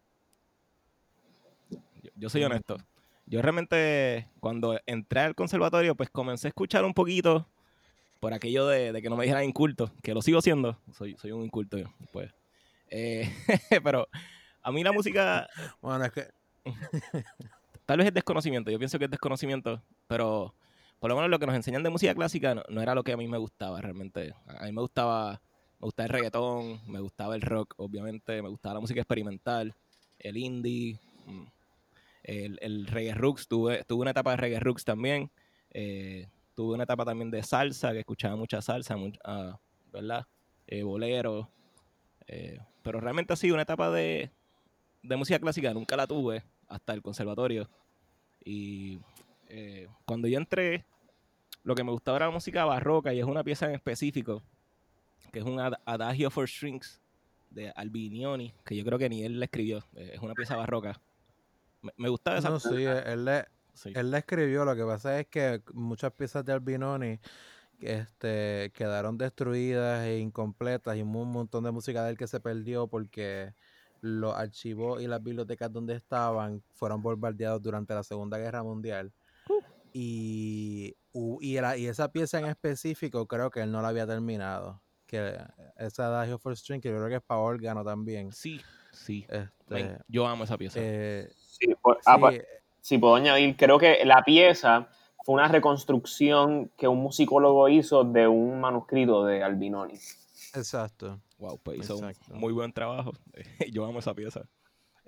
Yo, 1.70 2.12
yo 2.16 2.30
soy 2.30 2.44
honesto. 2.44 2.78
Yo 3.26 3.42
realmente, 3.42 4.30
cuando 4.40 4.80
entré 4.86 5.20
al 5.20 5.36
conservatorio, 5.36 5.96
pues 5.96 6.10
comencé 6.10 6.48
a 6.48 6.50
escuchar 6.50 6.86
un 6.86 6.94
poquito 6.94 7.48
por 8.20 8.34
aquello 8.34 8.68
de, 8.68 8.94
de 8.94 9.02
que 9.02 9.10
no 9.10 9.18
me 9.18 9.24
dijeran 9.24 9.44
inculto, 9.44 9.92
que 10.02 10.14
lo 10.14 10.22
sigo 10.22 10.42
siendo. 10.42 10.80
Soy, 10.94 11.16
soy 11.18 11.32
un 11.32 11.44
inculto, 11.44 11.78
yo, 11.78 11.88
pues. 12.14 12.34
Eh, 12.90 13.30
pero 13.84 14.08
a 14.64 14.72
mí 14.72 14.84
la 14.84 14.92
música, 14.92 15.48
bueno, 15.82 16.04
es 16.06 16.12
que 16.12 16.28
tal 17.86 17.98
vez 17.98 18.08
es 18.08 18.14
desconocimiento. 18.14 18.72
Yo 18.72 18.80
pienso 18.80 18.98
que 18.98 19.06
es 19.06 19.12
desconocimiento, 19.12 19.82
pero 20.08 20.54
por 21.00 21.10
lo 21.10 21.16
menos 21.16 21.30
lo 21.30 21.40
que 21.40 21.46
nos 21.46 21.56
enseñan 21.56 21.84
de 21.84 21.90
música 21.90 22.14
clásica 22.16 22.56
no, 22.70 22.82
era 22.82 22.96
lo 22.96 23.04
que 23.04 23.14
a 23.14 23.18
mí 23.18 23.28
me 23.28 23.38
gustaba 23.38 23.80
realmente. 23.82 24.34
A 24.48 24.66
mí 24.66 24.72
me 24.72 24.82
gustaba, 24.82 25.42
me 25.80 25.86
gustaba 25.86 26.06
el 26.08 26.14
reggaetón, 26.14 26.80
me 26.88 27.00
gustaba 27.00 27.36
el 27.36 27.42
rock, 27.42 27.74
obviamente, 27.78 28.42
me 28.42 28.50
gustaba 28.50 28.76
la 28.76 28.80
música 28.82 29.02
experimental, 29.02 29.76
el 30.20 30.38
indie, 30.38 30.98
mm, 31.28 31.44
el, 32.24 32.60
el 32.62 32.88
reggae 32.88 33.14
rooks. 33.14 33.48
Tuve, 33.48 33.84
tuve 33.84 34.02
una 34.02 34.12
etapa 34.12 34.32
de 34.32 34.38
reggae 34.38 34.60
rooks 34.60 34.84
también. 34.84 35.30
eh, 35.72 36.28
tuve 36.56 36.74
una 36.74 36.86
etapa 36.86 37.06
también 37.06 37.30
de 37.30 37.44
salsa, 37.44 37.92
que 37.94 38.00
escuchaba 38.00 38.36
mucha 38.36 38.62
salsa, 38.64 38.96
much- 38.98 39.20
ah, 39.24 39.60
¿verdad? 39.92 40.26
Eh, 40.66 40.82
bolero. 40.82 41.50
eh, 42.26 42.60
pero 42.82 43.00
realmente 43.00 43.36
sido 43.36 43.54
una 43.54 43.62
etapa 43.64 43.92
de, 43.92 44.32
de 45.04 45.16
música 45.16 45.38
clásica, 45.40 45.74
nunca 45.74 45.96
la 45.96 46.08
tuve 46.08 46.44
hasta 46.68 46.94
el 46.94 47.02
conservatorio. 47.04 47.70
Y 48.44 49.00
eh, 49.50 49.88
cuando 50.06 50.28
yo 50.28 50.38
entré, 50.38 50.86
lo 51.64 51.76
que 51.76 51.84
me 51.84 51.92
gustaba 51.92 52.18
era 52.18 52.26
la 52.28 52.32
música 52.32 52.66
barroca 52.66 53.14
y 53.14 53.20
es 53.20 53.26
una 53.26 53.44
pieza 53.44 53.68
en 53.68 53.76
específico, 53.76 54.44
que 55.32 55.40
es 55.40 55.46
un 55.46 55.60
ad- 55.60 55.80
Adagio 55.86 56.30
for 56.30 56.48
Strings 56.48 57.02
de 57.50 57.72
Albinioni, 57.76 58.54
que 58.66 58.76
yo 58.76 58.84
creo 58.84 58.98
que 59.00 59.10
ni 59.10 59.24
él 59.24 59.40
la 59.40 59.46
escribió, 59.46 59.80
eh, 59.96 60.12
es 60.14 60.22
una 60.22 60.34
pieza 60.34 60.56
barroca. 60.56 61.00
Me, 61.82 61.92
me 61.98 62.10
gustaba 62.10 62.38
esa 62.38 62.50
no, 62.50 62.60
sí, 62.60 62.84
él 62.84 63.26
le, 63.26 63.46
sí. 63.74 63.92
él 63.96 64.12
la 64.12 64.18
escribió, 64.20 64.66
lo 64.66 64.76
que 64.76 64.84
pasa 64.84 65.20
es 65.20 65.28
que 65.28 65.62
muchas 65.74 66.12
piezas 66.14 66.44
de 66.46 66.54
Albinoni 66.54 67.20
este, 67.80 68.72
quedaron 68.74 69.18
destruidas 69.18 70.06
e 70.06 70.20
incompletas 70.20 70.98
y 70.98 71.02
un 71.02 71.32
montón 71.32 71.64
de 71.64 71.72
música 71.72 72.04
de 72.04 72.12
él 72.12 72.18
que 72.18 72.28
se 72.28 72.40
perdió 72.40 72.88
porque 72.88 73.54
los 74.02 74.36
archivos 74.36 75.02
y 75.02 75.08
las 75.08 75.22
bibliotecas 75.24 75.72
donde 75.72 75.96
estaban 75.96 76.62
fueron 76.74 77.02
bombardeados 77.02 77.62
durante 77.62 77.94
la 77.94 78.04
Segunda 78.04 78.38
Guerra 78.38 78.64
Mundial. 78.64 79.12
Y, 79.94 80.96
y, 81.42 81.60
la- 81.60 81.78
y 81.78 81.88
esa 81.88 82.12
pieza 82.12 82.40
en 82.40 82.46
específico 82.46 83.28
creo 83.28 83.50
que 83.50 83.62
él 83.62 83.72
no 83.72 83.82
la 83.82 83.90
había 83.90 84.06
terminado. 84.08 84.82
Que 85.06 85.38
esa 85.78 86.08
Adagio 86.08 86.38
for 86.38 86.56
String, 86.58 86.82
que 86.82 86.90
yo 86.90 86.96
creo 86.98 87.08
que 87.10 87.16
es 87.16 87.22
para 87.24 87.40
órgano 87.40 87.84
también. 87.84 88.32
Sí, 88.34 88.60
sí. 88.92 89.26
Este, 89.30 89.98
yo 90.08 90.28
amo 90.28 90.44
esa 90.44 90.58
pieza. 90.58 90.80
eh, 90.82 91.30
Sí, 91.38 91.68
por- 91.82 92.00
ah, 92.06 92.16
sí, 92.16 92.22
pues, 92.22 92.42
si 92.82 92.98
puedo 92.98 93.16
añadir, 93.16 93.56
creo 93.58 93.80
que 93.80 94.04
la 94.06 94.22
pieza 94.24 94.90
fue 95.26 95.36
una 95.36 95.48
reconstrucción 95.48 96.70
que 96.78 96.88
un 96.88 97.00
musicólogo 97.00 97.68
hizo 97.70 98.04
de 98.04 98.28
un 98.28 98.60
manuscrito 98.60 99.26
de 99.26 99.44
Albinoni. 99.44 99.96
exacto. 100.54 101.20
Wow, 101.40 101.60
pues 101.64 101.80
hizo 101.80 101.98
un 101.98 102.14
muy 102.34 102.52
buen 102.54 102.72
trabajo. 102.74 103.12
yo 103.72 103.86
amo 103.86 104.00
esa 104.00 104.14
pieza. 104.14 104.48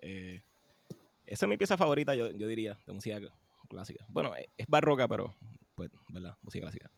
Eh, 0.01 0.41
esa 1.25 1.45
es 1.45 1.49
mi 1.49 1.57
pieza 1.57 1.75
favorita, 1.77 2.15
yo, 2.15 2.31
yo 2.31 2.47
diría, 2.47 2.77
de 2.85 2.93
música 2.93 3.19
clásica. 3.69 4.05
Bueno, 4.09 4.35
eh, 4.35 4.49
es 4.57 4.67
barroca, 4.67 5.07
pero, 5.07 5.33
pues, 5.75 5.89
¿verdad? 6.09 6.35
Música 6.41 6.63
clásica. 6.63 6.91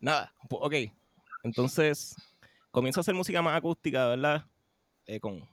Nada, 0.00 0.32
pu- 0.48 0.58
ok. 0.60 0.92
Entonces, 1.44 2.14
comienzo 2.70 3.00
a 3.00 3.02
hacer 3.02 3.14
música 3.14 3.40
más 3.42 3.56
acústica, 3.56 4.06
¿verdad? 4.08 4.44
Eh, 5.06 5.20
con, 5.20 5.48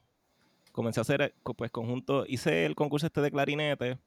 comencé 0.72 1.00
a 1.00 1.04
hacer, 1.04 1.22
eh, 1.22 1.34
pues, 1.56 1.72
conjunto, 1.72 2.26
hice 2.28 2.66
el 2.66 2.76
concurso 2.76 3.06
este 3.08 3.22
de 3.22 3.32
clarinete, 3.32 4.00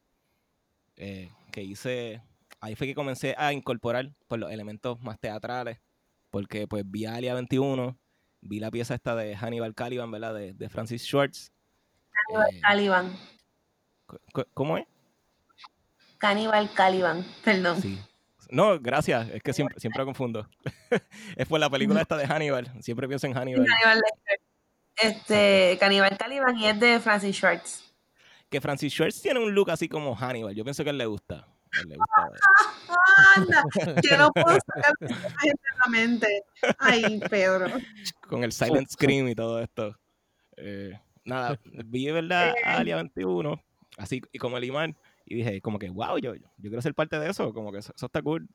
eh, 0.96 1.30
que 1.52 1.62
hice, 1.62 2.22
ahí 2.60 2.74
fue 2.74 2.86
que 2.86 2.94
comencé 2.94 3.34
a 3.38 3.52
incorporar, 3.52 4.10
pues, 4.26 4.40
los 4.40 4.50
elementos 4.50 5.00
más 5.00 5.18
teatrales, 5.18 5.80
porque, 6.30 6.66
pues, 6.68 6.84
vi 6.86 7.06
a 7.06 7.14
Alia 7.14 7.34
21, 7.34 7.98
vi 8.40 8.60
la 8.60 8.70
pieza 8.70 8.94
esta 8.94 9.16
de 9.16 9.34
Hannibal 9.36 9.74
Caliban, 9.74 10.10
¿verdad? 10.10 10.34
De, 10.34 10.52
de 10.54 10.68
Francis 10.68 11.02
Schwartz. 11.06 11.52
Eh, 12.52 12.60
Caliban. 12.60 13.16
¿Cómo 14.54 14.76
es? 14.78 14.86
Cannibal 16.18 16.72
Caliban, 16.74 17.24
perdón. 17.44 17.80
Sí. 17.80 17.98
No, 18.50 18.78
gracias. 18.80 19.28
Es 19.30 19.42
que 19.42 19.52
siempre, 19.52 19.78
siempre 19.78 20.04
confundo. 20.04 20.48
es 21.36 21.46
por 21.46 21.60
la 21.60 21.68
película 21.68 22.00
esta 22.00 22.16
de 22.16 22.26
Hannibal. 22.26 22.70
Siempre 22.82 23.06
pienso 23.06 23.26
en 23.26 23.34
Hannibal. 23.34 23.66
Cannibal 23.66 24.00
Lecter. 24.00 24.40
Este, 25.00 25.76
Cannibal 25.78 26.16
Caliban 26.16 26.56
y 26.58 26.66
es 26.66 26.80
de 26.80 26.98
Francis 26.98 27.36
Schwartz. 27.36 27.84
Que 28.50 28.60
Francis 28.60 28.92
Schwartz 28.92 29.20
tiene 29.20 29.38
un 29.38 29.54
look 29.54 29.70
así 29.70 29.88
como 29.88 30.16
Hannibal. 30.16 30.54
Yo 30.54 30.64
pienso 30.64 30.82
que 30.82 30.90
a 30.90 30.92
él 30.92 30.98
le 30.98 31.06
gusta. 31.06 31.46
A 31.72 31.80
él 31.80 31.88
le 31.90 31.96
gusta. 31.96 32.30
Anda, 33.36 33.64
yo 34.02 34.16
no 34.16 34.30
puedo 34.32 34.58
sacar 34.74 34.94
la 35.00 35.90
mente. 35.90 36.42
Ay, 36.78 37.20
Pedro. 37.28 37.66
Con 38.28 38.44
el 38.44 38.52
Silent 38.52 38.88
Scream 38.88 39.28
y 39.28 39.34
todo 39.34 39.60
esto. 39.60 39.96
Eh, 40.56 40.98
nada, 41.24 41.58
vi 41.64 42.10
verdad 42.10 42.54
a 42.64 42.78
Alia 42.78 42.96
21, 42.96 43.62
así 43.96 44.22
y 44.32 44.38
como 44.38 44.56
el 44.56 44.64
imán, 44.64 44.96
y 45.28 45.36
dije, 45.36 45.60
como 45.60 45.78
que, 45.78 45.88
wow, 45.90 46.18
yo, 46.18 46.34
yo 46.34 46.42
quiero 46.60 46.80
ser 46.82 46.94
parte 46.94 47.18
de 47.18 47.28
eso, 47.30 47.52
como 47.52 47.70
que 47.72 47.78
eso, 47.78 47.92
eso 47.94 48.06
está 48.06 48.22
cool. 48.22 48.48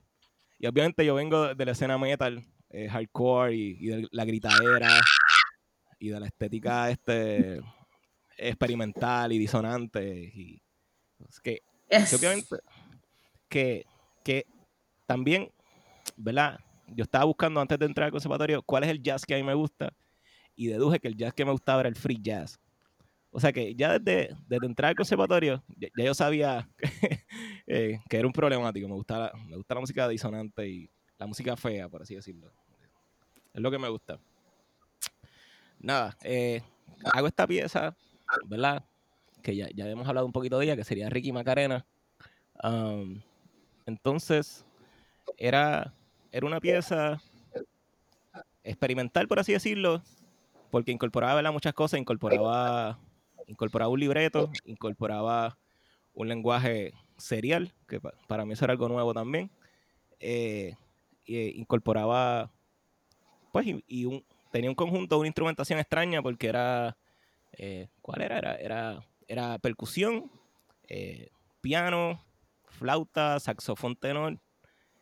Y 0.59 0.67
obviamente 0.67 1.05
yo 1.05 1.15
vengo 1.15 1.53
de 1.53 1.65
la 1.65 1.71
escena 1.73 1.97
metal, 1.97 2.43
eh, 2.69 2.87
hardcore 2.89 3.55
y, 3.55 3.77
y 3.79 3.87
de 3.87 4.07
la 4.11 4.25
gritadera 4.25 4.89
y 5.99 6.09
de 6.09 6.19
la 6.19 6.27
estética 6.27 6.89
este 6.89 7.61
experimental 8.37 9.31
y 9.31 9.37
disonante. 9.39 10.31
Y, 10.33 10.61
es 11.29 11.39
que 11.39 11.61
Es- 11.87 12.09
que 12.09 12.15
obviamente 12.15 12.55
que, 13.49 13.85
que 14.23 14.45
también, 15.05 15.51
¿verdad? 16.17 16.59
Yo 16.87 17.03
estaba 17.03 17.25
buscando 17.25 17.61
antes 17.61 17.77
de 17.79 17.85
entrar 17.85 18.05
al 18.05 18.11
conservatorio 18.11 18.61
cuál 18.63 18.83
es 18.83 18.89
el 18.89 19.01
jazz 19.01 19.25
que 19.25 19.35
a 19.35 19.37
mí 19.37 19.43
me 19.43 19.53
gusta 19.53 19.93
y 20.55 20.67
deduje 20.67 20.99
que 20.99 21.07
el 21.07 21.15
jazz 21.15 21.33
que 21.33 21.45
me 21.45 21.51
gustaba 21.51 21.81
era 21.81 21.89
el 21.89 21.95
free 21.95 22.19
jazz. 22.21 22.59
O 23.35 23.39
sea 23.39 23.51
que 23.51 23.73
ya 23.73 23.97
desde, 23.97 24.37
entrar 24.61 24.89
al 24.89 24.95
conservatorio, 24.95 25.63
ya, 25.75 25.89
yo 25.95 26.13
sabía 26.13 26.69
eh, 27.67 27.99
que 28.07 28.17
era 28.17 28.27
un 28.27 28.31
problemático. 28.31 28.87
Me 28.87 28.93
gusta, 28.93 29.17
la, 29.17 29.33
me 29.47 29.57
gusta 29.57 29.79
música 29.79 30.07
disonante 30.07 30.67
y 30.67 30.89
la 31.17 31.25
música 31.25 31.57
fea, 31.57 31.89
por 31.89 32.03
así 32.03 32.13
decirlo. 32.13 32.51
Es 33.51 33.59
lo 33.59 33.71
que 33.71 33.79
me 33.79 33.89
gusta. 33.89 34.19
Nada, 35.79 36.15
eh, 36.23 36.61
hago 37.11 37.25
esta 37.25 37.47
pieza, 37.47 37.95
¿verdad? 38.45 38.85
Que 39.41 39.55
ya, 39.55 39.67
ya 39.73 39.89
hemos 39.89 40.07
hablado 40.07 40.27
un 40.27 40.31
poquito 40.31 40.59
de 40.59 40.65
ella, 40.65 40.75
que 40.75 40.83
sería 40.83 41.09
Ricky 41.09 41.31
Macarena. 41.31 41.87
Entonces, 43.87 44.63
era, 45.37 45.91
era 46.31 46.45
una 46.45 46.59
pieza 46.59 47.19
experimental, 48.63 49.27
por 49.27 49.39
así 49.39 49.53
decirlo, 49.53 50.03
porque 50.69 50.91
incorporaba 50.91 51.35
¿verdad? 51.35 51.51
muchas 51.51 51.73
cosas, 51.73 51.99
incorporaba, 51.99 52.99
incorporaba 53.47 53.89
un 53.91 53.99
libreto, 53.99 54.51
incorporaba 54.65 55.57
un 56.13 56.27
lenguaje 56.27 56.93
serial, 57.17 57.73
que 57.87 57.99
pa- 57.99 58.13
para 58.27 58.45
mí 58.45 58.53
eso 58.53 58.65
era 58.65 58.73
algo 58.73 58.87
nuevo 58.89 59.13
también, 59.13 59.49
eh, 60.19 60.75
eh, 61.25 61.53
incorporaba, 61.55 62.51
pues, 63.51 63.67
y, 63.87 64.23
tenía 64.51 64.69
un 64.69 64.75
conjunto, 64.75 65.17
una 65.17 65.27
instrumentación 65.27 65.79
extraña, 65.79 66.21
porque 66.21 66.47
era, 66.47 66.95
eh, 67.53 67.87
¿cuál 68.01 68.21
era? 68.21 68.37
Era, 68.37 68.55
era, 68.55 69.05
era 69.27 69.57
percusión, 69.59 70.31
eh, 70.87 71.29
piano, 71.61 72.21
flauta, 72.65 73.39
saxofón 73.39 73.95
tenor 73.95 74.37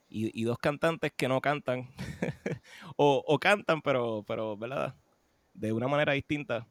y, 0.09 0.39
y 0.39 0.43
dos 0.43 0.57
cantantes 0.57 1.11
que 1.15 1.27
no 1.27 1.41
cantan 1.41 1.89
o, 2.97 3.23
o 3.25 3.39
cantan 3.39 3.81
pero 3.81 4.23
pero 4.27 4.57
verdad 4.57 4.93
de 5.53 5.71
una 5.71 5.87
manera 5.87 6.13
distinta 6.13 6.67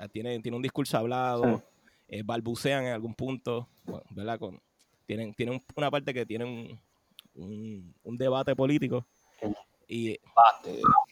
ah, 0.00 0.08
tienen 0.08 0.42
tiene 0.42 0.56
un 0.56 0.62
discurso 0.62 0.96
hablado 0.98 1.62
eh, 2.08 2.22
balbucean 2.24 2.86
en 2.86 2.92
algún 2.92 3.14
punto 3.14 3.68
bueno, 3.84 4.02
verdad 4.10 4.38
con 4.38 4.60
tienen 5.06 5.34
tienen 5.34 5.54
un- 5.56 5.64
una 5.76 5.90
parte 5.90 6.12
que 6.14 6.24
tienen 6.26 6.48
un, 6.48 6.80
un- 7.34 7.94
un 8.02 8.18
debate 8.18 8.54
político 8.56 9.06
y. 9.88 10.10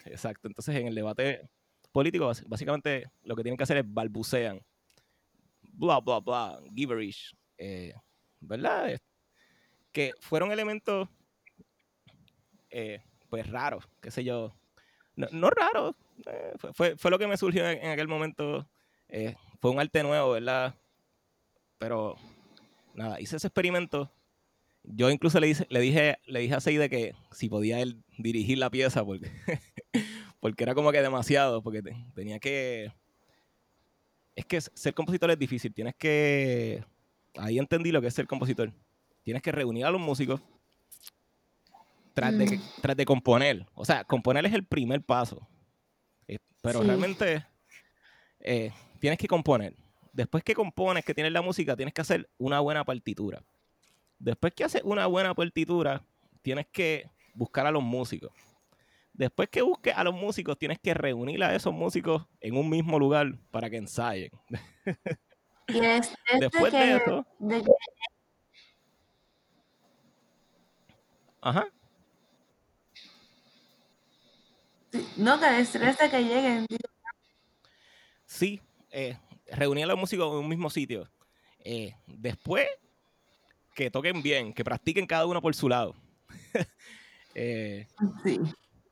Exacto. 0.04 0.46
Entonces, 0.48 0.76
en 0.76 0.86
el 0.86 0.94
debate 0.94 1.48
político, 1.92 2.30
básicamente 2.46 3.10
lo 3.24 3.34
que 3.34 3.42
tienen 3.42 3.56
que 3.56 3.64
hacer 3.64 3.76
es 3.78 3.84
balbucean. 3.86 4.60
bla, 5.72 6.00
bla, 6.00 6.20
bla, 6.20 6.60
gibberish, 6.74 7.34
eh, 7.56 7.92
¿verdad? 8.40 8.90
Es- 8.90 9.02
Que 9.92 10.12
fueron 10.20 10.52
elementos, 10.52 11.08
eh, 12.70 13.00
pues 13.28 13.48
raros, 13.50 13.84
qué 14.00 14.10
sé 14.10 14.22
yo. 14.24 14.52
No, 15.16 15.26
no 15.32 15.50
raros, 15.50 15.96
eh, 16.26 16.52
fue, 16.58 16.72
fue, 16.72 16.96
fue 16.96 17.10
lo 17.10 17.18
que 17.18 17.26
me 17.26 17.36
surgió 17.36 17.68
en, 17.68 17.78
en 17.78 17.90
aquel 17.90 18.06
momento. 18.08 18.68
Eh, 19.08 19.36
fue 19.60 19.70
un 19.70 19.80
arte 19.80 20.02
nuevo, 20.02 20.32
¿verdad? 20.32 20.74
Pero 21.78 22.16
nada, 22.94 23.20
hice 23.20 23.36
ese 23.36 23.46
experimento. 23.48 24.10
Yo 24.82 25.10
incluso 25.10 25.38
le, 25.40 25.48
hice- 25.48 25.66
le 25.70 25.80
dije 25.80 26.18
le 26.26 26.40
dije 26.40 26.54
a 26.54 26.60
Seide 26.60 26.88
que 26.88 27.14
si 27.32 27.48
podía 27.48 27.80
él 27.80 28.02
dirigir 28.16 28.58
la 28.58 28.70
pieza 28.70 29.04
porque, 29.04 29.30
porque 30.40 30.64
era 30.64 30.74
como 30.74 30.92
que 30.92 31.02
demasiado, 31.02 31.62
porque 31.62 31.82
te- 31.82 31.96
tenía 32.14 32.38
que... 32.38 32.92
Es 34.34 34.46
que 34.46 34.60
ser 34.60 34.94
compositor 34.94 35.30
es 35.30 35.38
difícil, 35.38 35.74
tienes 35.74 35.94
que... 35.96 36.84
Ahí 37.36 37.58
entendí 37.58 37.90
lo 37.92 38.00
que 38.00 38.06
es 38.06 38.14
ser 38.14 38.26
compositor. 38.26 38.72
Tienes 39.22 39.42
que 39.42 39.52
reunir 39.52 39.84
a 39.84 39.90
los 39.90 40.00
músicos 40.00 40.40
tras, 42.14 42.36
de, 42.36 42.46
Mm. 42.46 42.60
tras 42.80 42.96
de 42.96 43.04
componer. 43.04 43.66
O 43.74 43.84
sea, 43.84 44.04
componer 44.04 44.46
es 44.46 44.52
el 44.54 44.64
primer 44.64 45.02
paso. 45.02 45.46
Eh, 46.26 46.38
pero 46.62 46.80
Sí. 46.80 46.86
realmente 46.86 47.44
eh, 48.40 48.72
tienes 48.98 49.18
que 49.18 49.28
componer. 49.28 49.74
Después 50.12 50.42
que 50.42 50.54
compones, 50.54 51.04
que 51.04 51.14
tienes 51.14 51.32
la 51.32 51.42
música, 51.42 51.76
tienes 51.76 51.94
que 51.94 52.00
hacer 52.00 52.28
una 52.38 52.60
buena 52.60 52.84
partitura. 52.84 53.42
Después 54.18 54.52
que 54.52 54.64
haces 54.64 54.82
una 54.84 55.06
buena 55.06 55.34
partitura, 55.34 56.04
tienes 56.42 56.66
que 56.66 57.08
buscar 57.34 57.66
a 57.66 57.70
los 57.70 57.82
músicos. 57.82 58.32
Después 59.12 59.48
que 59.48 59.62
busques 59.62 59.94
a 59.96 60.04
los 60.04 60.14
músicos, 60.14 60.58
tienes 60.58 60.78
que 60.78 60.94
reunir 60.94 61.42
a 61.42 61.54
esos 61.54 61.72
músicos 61.72 62.26
en 62.40 62.56
un 62.56 62.68
mismo 62.70 62.98
lugar 62.98 63.38
para 63.50 63.68
que 63.70 63.76
ensayen. 63.76 64.30
Y 65.70 65.80
es, 65.80 66.14
es 66.32 66.40
Después 66.40 66.72
de 66.72 66.78
de 66.78 66.84
que, 66.86 66.96
eso, 66.96 67.26
de 67.38 67.62
que 67.62 67.70
ajá, 71.42 71.68
no, 75.16 75.38
que 75.38 75.46
el 75.46 75.54
estrés 75.56 75.98
de 75.98 76.10
que 76.10 76.22
lleguen. 76.24 76.66
sí, 78.26 78.60
eh, 78.90 79.16
reunir 79.52 79.84
a 79.84 79.88
los 79.88 79.98
músicos 79.98 80.30
en 80.32 80.38
un 80.38 80.48
mismo 80.48 80.70
sitio. 80.70 81.08
Eh, 81.64 81.94
después 82.06 82.66
que 83.74 83.90
toquen 83.90 84.22
bien, 84.22 84.52
que 84.52 84.64
practiquen 84.64 85.06
cada 85.06 85.26
uno 85.26 85.40
por 85.42 85.54
su 85.54 85.68
lado. 85.68 85.94
Eh, 87.34 87.86
Sí. 88.24 88.40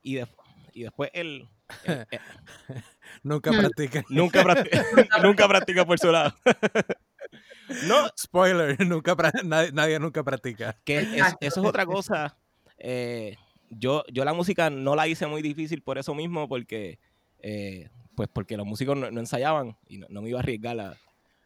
y, 0.02 0.14
de- 0.16 0.28
y 0.72 0.82
después 0.84 1.10
el, 1.14 1.48
el- 1.84 2.06
el- 2.10 2.20
Nunca 3.24 3.50
Hmm. 3.50 3.58
practica. 3.58 4.04
nunca, 4.08 4.42
practica, 4.44 4.84
nunca 5.22 5.48
practica 5.48 5.84
por 5.84 5.98
su 5.98 6.12
lado. 6.12 6.32
no, 7.88 8.06
Spoiler, 8.16 8.78
nunca 8.86 9.16
nadie, 9.42 9.72
nadie 9.72 9.98
nunca 9.98 10.22
practica. 10.22 10.76
que 10.84 10.98
es- 10.98 11.34
eso 11.40 11.60
es 11.60 11.66
otra 11.66 11.84
cosa. 11.86 12.36
Eh, 12.78 13.36
yo, 13.70 14.04
yo 14.12 14.24
la 14.24 14.32
música 14.32 14.70
no 14.70 14.94
la 14.94 15.08
hice 15.08 15.26
muy 15.26 15.42
difícil 15.42 15.82
por 15.82 15.98
eso 15.98 16.14
mismo, 16.14 16.48
porque 16.48 17.00
eh, 17.40 17.88
pues 18.16 18.28
porque 18.32 18.56
los 18.56 18.66
músicos 18.66 18.96
no, 18.96 19.10
no 19.10 19.20
ensayaban 19.20 19.76
y 19.86 19.98
no, 19.98 20.06
no 20.08 20.22
me 20.22 20.30
iba 20.30 20.38
a 20.38 20.42
arriesgar 20.42 20.80
a, 20.80 20.96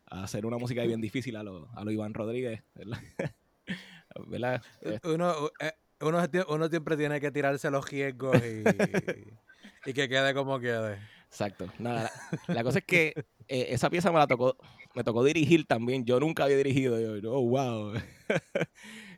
a 0.07 0.23
hacer 0.23 0.47
una 0.47 0.57
música 0.57 0.83
bien 0.85 1.01
difícil 1.01 1.37
a 1.37 1.43
lo, 1.43 1.69
a 1.75 1.85
lo 1.85 1.91
Iván 1.91 2.15
Rodríguez, 2.15 2.63
¿verdad? 2.75 2.99
¿Verdad? 4.27 4.63
Eh, 4.83 4.99
Uno, 5.05 5.51
eh, 5.61 5.73
uno, 6.01 6.23
uno 6.49 6.69
siempre 6.69 6.97
tiene 6.97 7.21
que 7.21 7.31
tirarse 7.31 7.71
los 7.71 7.89
riesgos 7.89 8.37
y, 8.39 8.63
y 9.91 9.93
que 9.93 10.09
quede 10.09 10.33
como 10.33 10.59
quede. 10.59 10.99
Exacto. 11.27 11.67
Nada, 11.79 12.11
la, 12.49 12.55
la 12.55 12.63
cosa 12.65 12.79
es 12.79 12.85
que 12.85 13.13
eh, 13.49 13.67
esa 13.69 13.91
pieza 13.91 14.11
me 14.11 14.19
la 14.19 14.27
tocó, 14.27 14.57
me 14.95 15.05
tocó 15.05 15.23
dirigir 15.23 15.67
también. 15.67 16.05
Yo 16.05 16.19
nunca 16.19 16.45
había 16.45 16.57
dirigido. 16.57 17.19
Yo, 17.19 17.33
oh, 17.35 17.43
wow. 17.43 17.95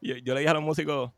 yo, 0.01 0.17
yo 0.17 0.35
le 0.35 0.41
dije 0.41 0.51
a 0.51 0.55
los 0.55 0.63
músicos, 0.63 1.13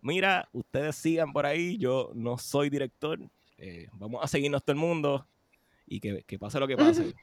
mira, 0.00 0.48
ustedes 0.52 0.96
sigan 0.96 1.32
por 1.32 1.46
ahí, 1.46 1.78
yo 1.78 2.12
no 2.14 2.38
soy 2.38 2.70
director, 2.70 3.18
eh, 3.58 3.88
vamos 3.94 4.22
a 4.22 4.28
seguirnos 4.28 4.62
todo 4.62 4.74
el 4.74 4.80
mundo 4.80 5.26
y 5.86 6.00
que, 6.00 6.22
que 6.24 6.38
pase 6.38 6.58
lo 6.60 6.66
que 6.66 6.76
pase. 6.76 7.14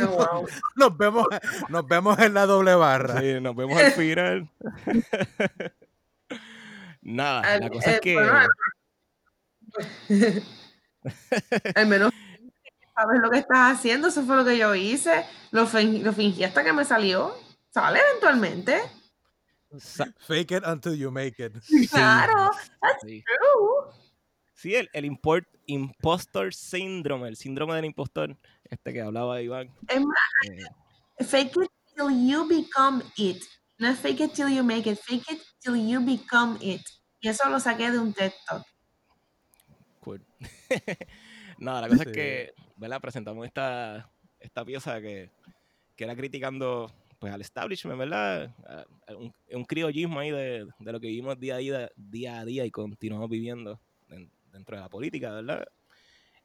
Oh, 0.00 0.06
wow. 0.06 0.46
Nos 0.76 0.96
vemos, 0.96 1.26
nos 1.68 1.86
vemos 1.86 2.18
en 2.18 2.34
la 2.34 2.46
doble 2.46 2.74
barra. 2.74 3.20
Sí, 3.20 3.40
nos 3.40 3.54
vemos 3.56 3.76
al 3.80 3.92
final. 3.92 4.50
Nada, 7.02 7.40
Al- 7.42 7.60
la 7.60 7.70
cosa 7.70 7.90
eh, 7.92 7.94
es 7.94 8.00
que... 8.00 8.14
bueno, 8.14 8.48
Al 11.76 11.86
menos 11.86 12.12
sabes 12.94 13.20
lo 13.20 13.30
que 13.30 13.38
estás 13.38 13.76
haciendo, 13.78 14.08
eso 14.08 14.24
fue 14.24 14.36
lo 14.36 14.44
que 14.44 14.58
yo 14.58 14.74
hice. 14.74 15.24
Lo, 15.52 15.66
fin- 15.66 16.02
lo 16.02 16.12
fingí 16.12 16.42
hasta 16.44 16.64
que 16.64 16.72
me 16.72 16.84
salió. 16.84 17.34
Sale 17.72 18.00
eventualmente. 18.10 18.80
sa- 19.78 20.12
Fake 20.18 20.50
it 20.52 20.64
until 20.66 20.94
you 20.96 21.10
make 21.12 21.36
it. 21.44 21.52
Claro. 21.90 22.50
sí. 23.02 23.22
true. 23.22 23.92
Sí, 24.56 24.74
el, 24.74 24.88
el 24.94 25.04
import, 25.04 25.46
impostor 25.66 26.52
síndrome, 26.54 27.28
el 27.28 27.36
síndrome 27.36 27.74
del 27.74 27.84
impostor, 27.84 28.36
este 28.64 28.92
que 28.92 29.02
hablaba 29.02 29.40
Iván. 29.42 29.70
Es 29.86 30.00
más, 30.00 30.18
eh, 30.50 31.24
fake 31.24 31.56
it 31.62 31.70
till 31.94 32.26
you 32.28 32.48
become 32.48 33.02
it. 33.16 33.42
No 33.78 33.88
es 33.88 33.98
fake 33.98 34.20
it 34.20 34.32
till 34.32 34.48
you 34.48 34.64
make 34.64 34.90
it. 34.90 34.98
Fake 34.98 35.30
it 35.30 35.42
till 35.60 35.76
you 35.76 36.00
become 36.00 36.56
it. 36.62 36.80
Y 37.20 37.28
eso 37.28 37.48
lo 37.50 37.60
saqué 37.60 37.90
de 37.90 37.98
un 37.98 38.14
TED 38.14 38.32
Talk. 38.48 38.64
Cool. 40.00 40.24
Nada, 41.58 41.82
la 41.82 41.88
cosa 41.88 42.04
Sí. 42.04 42.08
es 42.10 42.14
que, 42.14 42.52
¿verdad? 42.76 43.00
Presentamos 43.00 43.46
esta, 43.46 44.10
esta 44.40 44.64
pieza 44.64 45.00
que, 45.02 45.30
que 45.96 46.04
era 46.04 46.16
criticando 46.16 46.90
pues 47.18 47.32
al 47.32 47.40
establishment, 47.42 47.98
¿verdad? 47.98 48.54
A- 48.66 48.84
a 49.12 49.16
un, 49.16 49.34
un 49.52 49.64
criollismo 49.64 50.18
ahí 50.20 50.30
de, 50.30 50.66
de 50.78 50.92
lo 50.92 50.98
que 51.00 51.08
vivimos 51.08 51.38
día 51.38 51.56
a 51.56 51.58
día, 51.58 51.90
día 51.96 52.40
a 52.40 52.44
día 52.46 52.64
y 52.64 52.70
continuamos 52.70 53.28
viviendo 53.28 53.80
dentro 54.56 54.76
de 54.76 54.82
la 54.82 54.88
política, 54.88 55.30
¿verdad? 55.32 55.66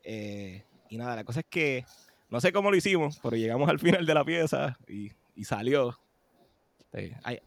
Eh, 0.03 0.63
y 0.89 0.97
nada, 0.97 1.15
la 1.15 1.23
cosa 1.23 1.39
es 1.41 1.45
que 1.49 1.85
no 2.29 2.39
sé 2.41 2.51
cómo 2.51 2.69
lo 2.71 2.77
hicimos, 2.77 3.19
pero 3.21 3.35
llegamos 3.35 3.69
al 3.69 3.79
final 3.79 4.05
de 4.05 4.13
la 4.13 4.23
pieza 4.25 4.77
y, 4.87 5.11
y 5.35 5.43
salió. 5.45 5.97
Eh, 6.93 7.15
ay- 7.23 7.39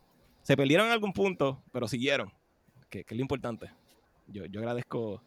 se 0.43 0.57
perdieron 0.57 0.86
en 0.86 0.93
algún 0.93 1.12
punto, 1.12 1.62
pero 1.73 1.89
siguieron, 1.89 2.31
que, 2.91 3.05
que 3.05 3.15
es 3.15 3.16
lo 3.19 3.23
importante. 3.23 3.70
Yo, 4.27 4.45
yo 4.47 4.61
agradezco 4.61 5.23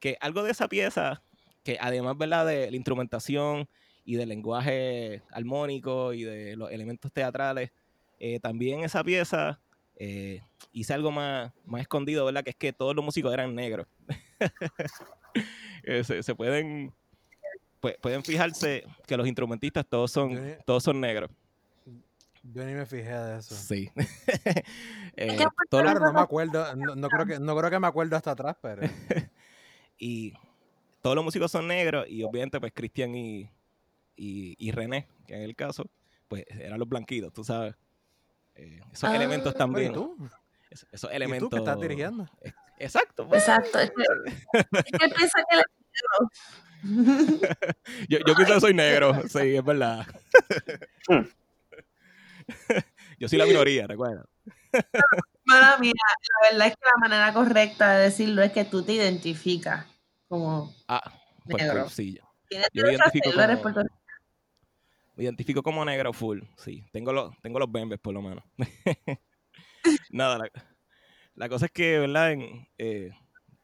que 0.00 0.16
algo 0.20 0.42
de 0.42 0.50
esa 0.52 0.68
pieza, 0.68 1.22
que 1.64 1.78
además 1.80 2.16
¿verdad? 2.18 2.46
de 2.46 2.70
la 2.70 2.76
instrumentación 2.76 3.68
y 4.04 4.16
del 4.16 4.28
lenguaje 4.28 5.22
armónico 5.32 6.12
y 6.12 6.22
de 6.24 6.56
los 6.56 6.70
elementos 6.70 7.12
teatrales, 7.12 7.70
eh, 8.18 8.38
también 8.40 8.80
esa 8.80 9.02
pieza 9.04 9.60
eh, 9.96 10.42
hice 10.72 10.94
algo 10.94 11.10
más, 11.10 11.52
más 11.64 11.80
escondido, 11.82 12.24
¿verdad? 12.24 12.42
Que 12.44 12.50
es 12.50 12.56
que 12.56 12.72
todos 12.72 12.94
los 12.94 13.04
músicos 13.04 13.32
eran 13.32 13.54
negros. 13.54 13.86
Eh, 15.84 16.02
se, 16.02 16.22
se 16.22 16.34
pueden, 16.34 16.92
pu- 17.80 17.96
pueden 18.00 18.24
fijarse 18.24 18.84
que 19.06 19.16
los 19.16 19.26
instrumentistas 19.26 19.86
todos 19.86 20.10
son, 20.10 20.30
Yo 20.34 20.40
ni- 20.40 20.54
todos 20.64 20.82
son 20.82 21.00
negros. 21.00 21.30
Yo 22.42 22.64
ni 22.64 22.72
me 22.74 22.86
fijé 22.86 23.12
de 23.12 23.38
eso. 23.38 23.54
Sí. 23.54 23.90
Eh, 25.18 25.36
los- 25.38 25.46
Claro, 25.70 26.00
no 26.00 26.12
me 26.12 26.20
acuerdo, 26.20 26.74
no, 26.76 26.94
no 26.96 27.08
creo 27.08 27.24
que, 27.26 27.38
no 27.38 27.56
creo 27.56 27.70
que 27.70 27.78
me 27.78 27.86
acuerdo 27.86 28.16
hasta 28.16 28.32
atrás, 28.32 28.56
pero 28.60 28.82
y 29.98 30.32
todos 31.00 31.14
los 31.16 31.24
músicos 31.24 31.50
son 31.52 31.66
negros 31.68 32.06
y 32.08 32.22
obviamente 32.22 32.58
pues 32.60 32.72
Cristian 32.74 33.14
y, 33.14 33.42
y, 34.16 34.56
y 34.58 34.70
René, 34.72 35.06
que 35.26 35.34
en 35.36 35.42
el 35.42 35.54
caso, 35.56 35.86
pues 36.28 36.44
eran 36.50 36.78
los 36.78 36.88
blanquitos, 36.88 37.32
tú 37.32 37.44
sabes. 37.44 37.74
Eh, 38.56 38.80
esos 38.92 39.08
Ah. 39.10 39.16
elementos 39.16 39.52
Pero 39.54 39.56
¿y 39.64 39.66
también. 39.66 39.92
tú? 39.92 40.16
Esos 40.70 40.88
¿Y 41.10 41.12
tú 41.12 41.16
elementos. 41.16 41.50
que 41.50 41.56
estás 41.58 41.80
dirigiendo? 41.80 42.28
Exacto. 42.78 43.26
pues. 43.28 43.42
Exacto. 43.42 43.78
Es 43.78 43.90
que, 43.90 44.02
es 44.78 44.84
que 44.98 45.04
él 45.06 45.12
piensa 45.16 45.38
que 45.48 45.56
él 45.56 45.62
es 45.62 45.66
negro. 45.92 46.30
Yo, 48.08 48.18
yo 48.26 48.34
pienso 48.34 48.54
que 48.54 48.60
soy 48.60 48.74
negro, 48.74 49.22
sí, 49.28 49.56
es 49.56 49.64
verdad. 49.64 50.06
yo 53.18 53.28
soy 53.28 53.38
la 53.38 53.46
minoría, 53.46 53.86
recuerda. 53.86 54.24
Mala 55.44 55.78
mía, 55.78 55.92
la 56.42 56.50
verdad 56.50 56.66
es 56.68 56.74
que 56.74 56.82
la 56.84 56.98
manera 57.08 57.32
correcta 57.32 57.92
de 57.96 58.04
decirlo 58.04 58.42
es 58.42 58.52
que 58.52 58.64
tú 58.64 58.82
te 58.84 58.92
identificas 58.92 59.86
como 60.28 60.74
Ah, 60.88 61.12
pues, 61.44 61.62
Negro. 61.62 61.82
pues, 61.84 61.94
sí, 61.94 62.18
yo 62.72 62.84
me 62.84 62.92
identifico 62.92 63.30
como- 63.32 63.84
me 65.16 65.24
identifico 65.24 65.62
como 65.62 65.84
negro 65.84 66.12
full, 66.12 66.42
sí. 66.58 66.84
Tengo 66.92 67.10
los, 67.12 67.34
tengo 67.40 67.58
los 67.58 67.72
bembes 67.72 67.98
por 67.98 68.12
lo 68.12 68.20
menos. 68.20 68.44
Nada, 70.10 70.38
la, 70.38 70.50
la 71.36 71.48
cosa 71.48 71.66
es 71.66 71.72
que, 71.72 71.98
¿verdad? 72.00 72.32
En, 72.32 72.68
eh, 72.78 73.10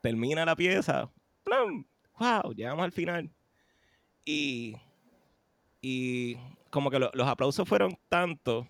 termina 0.00 0.44
la 0.44 0.54
pieza, 0.56 1.10
¡plum! 1.44 1.84
¡Wow! 2.18 2.52
Llegamos 2.54 2.84
al 2.84 2.92
final. 2.92 3.30
Y, 4.24 4.76
y 5.80 6.36
como 6.70 6.90
que 6.90 6.98
lo- 6.98 7.10
los 7.14 7.26
aplausos 7.26 7.68
fueron 7.68 7.98
tantos, 8.08 8.66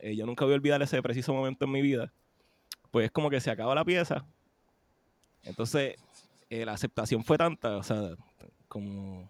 eh, 0.00 0.16
yo 0.16 0.24
nunca 0.26 0.44
voy 0.44 0.54
a 0.54 0.56
olvidar 0.56 0.80
ese 0.82 1.02
preciso 1.02 1.34
momento 1.34 1.64
en 1.66 1.72
mi 1.72 1.82
vida, 1.82 2.12
pues 2.90 3.10
como 3.10 3.28
que 3.30 3.40
se 3.40 3.50
acaba 3.50 3.74
la 3.74 3.84
pieza. 3.84 4.24
Entonces, 5.44 5.96
eh, 6.48 6.64
la 6.64 6.72
aceptación 6.72 7.22
fue 7.24 7.36
tanta, 7.36 7.76
o 7.76 7.82
sea, 7.82 8.16
como 8.68 9.28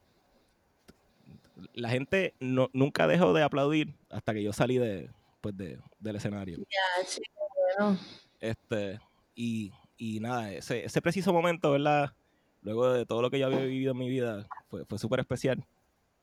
la 1.72 1.88
gente 1.88 2.34
no, 2.40 2.68
nunca 2.72 3.06
dejó 3.06 3.32
de 3.32 3.42
aplaudir 3.42 3.94
hasta 4.10 4.32
que 4.34 4.42
yo 4.42 4.52
salí 4.52 4.78
de, 4.78 5.10
pues 5.40 5.56
de, 5.56 5.78
del 5.98 6.16
escenario. 6.16 6.58
Ya, 6.58 7.04
chico, 7.06 7.40
bueno. 7.78 7.98
Este, 8.40 9.00
y, 9.34 9.72
y 9.96 10.20
nada, 10.20 10.52
ese, 10.52 10.84
ese 10.84 11.02
preciso 11.02 11.32
momento, 11.32 11.70
¿verdad? 11.72 12.14
Luego 12.62 12.92
de 12.92 13.06
todo 13.06 13.22
lo 13.22 13.30
que 13.30 13.38
yo 13.38 13.46
había 13.46 13.60
vivido 13.60 13.92
en 13.92 13.98
mi 13.98 14.08
vida, 14.08 14.46
fue, 14.68 14.84
fue 14.86 14.98
súper 14.98 15.20
especial. 15.20 15.64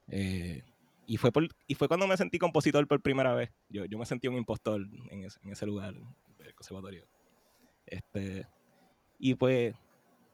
Eh, 0.08 0.64
y, 1.06 1.18
fue 1.18 1.32
por- 1.32 1.48
y 1.68 1.76
fue 1.76 1.88
cuando 1.88 2.08
me 2.08 2.18
sentí 2.18 2.40
compositor 2.40 2.88
por 2.88 3.02
primera 3.02 3.34
vez. 3.34 3.52
Yo, 3.70 3.86
yo 3.86 3.98
me 3.98 4.06
sentí 4.06 4.28
un 4.28 4.36
impostor 4.36 4.82
en 5.10 5.24
ese, 5.26 5.40
en 5.44 5.52
ese 5.52 5.66
lugar 5.66 5.94
del 6.38 6.56
conservatorio. 6.56 7.06
Este, 7.86 8.48
y 9.20 9.36
pues, 9.36 9.76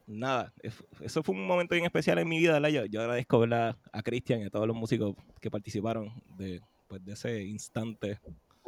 nada, 0.05 0.53
es- 0.61 0.83
eso 1.01 1.23
fue 1.23 1.35
un 1.35 1.45
momento 1.45 1.75
bien 1.75 1.85
especial 1.85 2.17
en 2.19 2.29
mi 2.29 2.37
vida, 2.39 2.53
¿verdad? 2.53 2.69
Yo, 2.69 2.85
yo 2.85 3.01
agradezco 3.01 3.39
¿verdad? 3.39 3.77
a 3.91 4.01
Cristian 4.03 4.41
y 4.41 4.45
a 4.45 4.49
todos 4.49 4.67
los 4.67 4.75
músicos 4.75 5.15
que 5.41 5.51
participaron 5.51 6.13
de, 6.37 6.61
pues, 6.87 7.03
de 7.03 7.13
ese 7.13 7.43
instante 7.43 8.19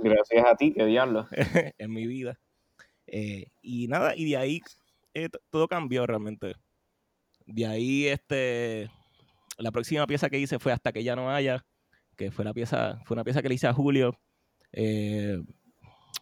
Gracias 0.01 0.45
a 0.45 0.55
ti, 0.55 0.73
qué 0.73 0.85
diablo. 0.85 1.27
en 1.77 1.91
mi 1.91 2.07
vida. 2.07 2.39
Eh, 3.11 3.47
y 3.61 3.87
nada, 3.87 4.15
y 4.15 4.25
de 4.29 4.37
ahí 4.37 4.61
eh, 5.13 5.29
todo 5.49 5.67
cambió 5.67 6.05
realmente. 6.05 6.55
De 7.45 7.65
ahí, 7.65 8.05
este, 8.07 8.89
la 9.57 9.71
próxima 9.71 10.05
pieza 10.05 10.29
que 10.29 10.39
hice 10.39 10.59
fue 10.59 10.71
Hasta 10.71 10.91
que 10.91 11.03
ya 11.03 11.15
no 11.15 11.31
haya, 11.31 11.65
que 12.15 12.31
fue 12.31 12.45
la 12.45 12.53
pieza, 12.53 13.01
fue 13.05 13.15
una 13.15 13.23
pieza 13.23 13.41
que 13.41 13.49
le 13.49 13.55
hice 13.55 13.67
a 13.67 13.73
Julio, 13.73 14.17
eh, 14.71 15.41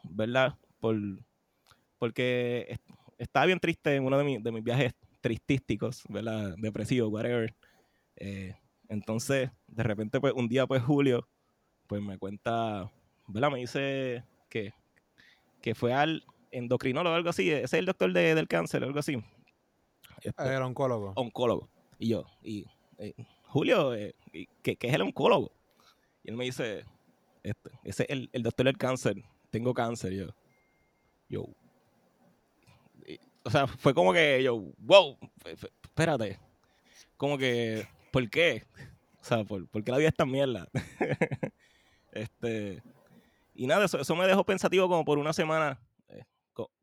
¿verdad? 0.03 0.55
Por, 0.79 0.97
porque 1.97 2.65
est- 2.69 2.89
estaba 3.17 3.45
bien 3.45 3.59
triste 3.59 3.95
en 3.95 4.05
uno 4.05 4.17
de, 4.17 4.23
mi- 4.23 4.37
de 4.41 4.51
mis 4.51 4.63
viajes 4.63 4.93
tristísticos, 5.21 6.03
¿verdad? 6.07 6.55
Depresivos, 6.57 7.11
whatever. 7.11 7.53
Eh, 8.15 8.55
entonces, 8.87 9.49
de 9.67 9.83
repente, 9.83 10.19
pues, 10.21 10.33
un 10.33 10.47
día, 10.47 10.65
pues, 10.65 10.81
Julio, 10.83 11.27
pues, 11.87 12.01
me 12.01 12.17
cuenta, 12.17 12.89
¿verdad? 13.27 13.51
Me 13.51 13.59
dice 13.59 14.23
que, 14.49 14.73
que 15.61 15.75
fue 15.75 15.93
al 15.93 16.23
endocrinólogo 16.57 17.13
o 17.13 17.17
algo 17.17 17.29
así, 17.29 17.49
ese 17.51 17.63
es 17.63 17.73
el 17.73 17.85
doctor 17.85 18.11
de- 18.13 18.35
del 18.35 18.47
cáncer, 18.47 18.83
algo 18.83 18.99
así. 18.99 19.17
Este, 20.21 20.43
Era 20.43 20.65
oncólogo. 20.65 21.13
oncólogo. 21.15 21.69
Y 21.99 22.09
yo, 22.09 22.25
y 22.43 22.65
eh, 22.97 23.13
Julio, 23.43 23.93
eh, 23.95 24.15
¿qué, 24.63 24.75
qué 24.75 24.87
es 24.87 24.93
el 24.93 25.01
oncólogo? 25.01 25.51
Y 26.23 26.29
él 26.31 26.37
me 26.37 26.43
dice, 26.45 26.83
este, 27.43 27.69
ese 27.83 28.03
es 28.03 28.09
el, 28.09 28.29
el 28.33 28.43
doctor 28.43 28.65
del 28.65 28.77
cáncer, 28.77 29.23
tengo 29.49 29.73
cáncer. 29.73 30.13
Y 30.13 30.17
yo, 30.17 30.27
yo, 31.29 31.45
y- 33.05 33.19
o 33.43 33.49
sea, 33.49 33.67
fue 33.67 33.93
como 33.93 34.11
que 34.13 34.41
yo, 34.43 34.57
wow, 34.79 35.17
espérate, 35.83 36.39
como 37.15 37.37
que, 37.37 37.87
¿por 38.11 38.29
qué? 38.29 38.63
O 39.21 39.23
sea, 39.23 39.43
¿por, 39.43 39.67
por 39.67 39.83
qué 39.83 39.91
la 39.91 39.97
vida 39.97 40.09
es 40.09 40.15
tan 40.15 40.29
mierda? 40.31 40.67
este, 42.11 42.81
y 43.55 43.67
nada, 43.67 43.85
eso, 43.85 43.99
eso 43.99 44.15
me 44.15 44.27
dejó 44.27 44.43
pensativo 44.45 44.87
como 44.87 45.03
por 45.05 45.17
una 45.17 45.33
semana, 45.33 45.79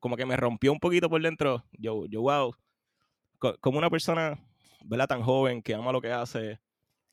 como 0.00 0.16
que 0.16 0.26
me 0.26 0.36
rompió 0.36 0.72
un 0.72 0.80
poquito 0.80 1.08
por 1.10 1.22
dentro. 1.22 1.64
Yo, 1.72 2.06
yo, 2.06 2.22
wow, 2.22 2.54
co- 3.38 3.56
como 3.60 3.78
una 3.78 3.90
persona, 3.90 4.38
¿verdad? 4.84 5.08
Tan 5.08 5.22
joven, 5.22 5.62
que 5.62 5.74
ama 5.74 5.92
lo 5.92 6.00
que 6.00 6.12
hace, 6.12 6.60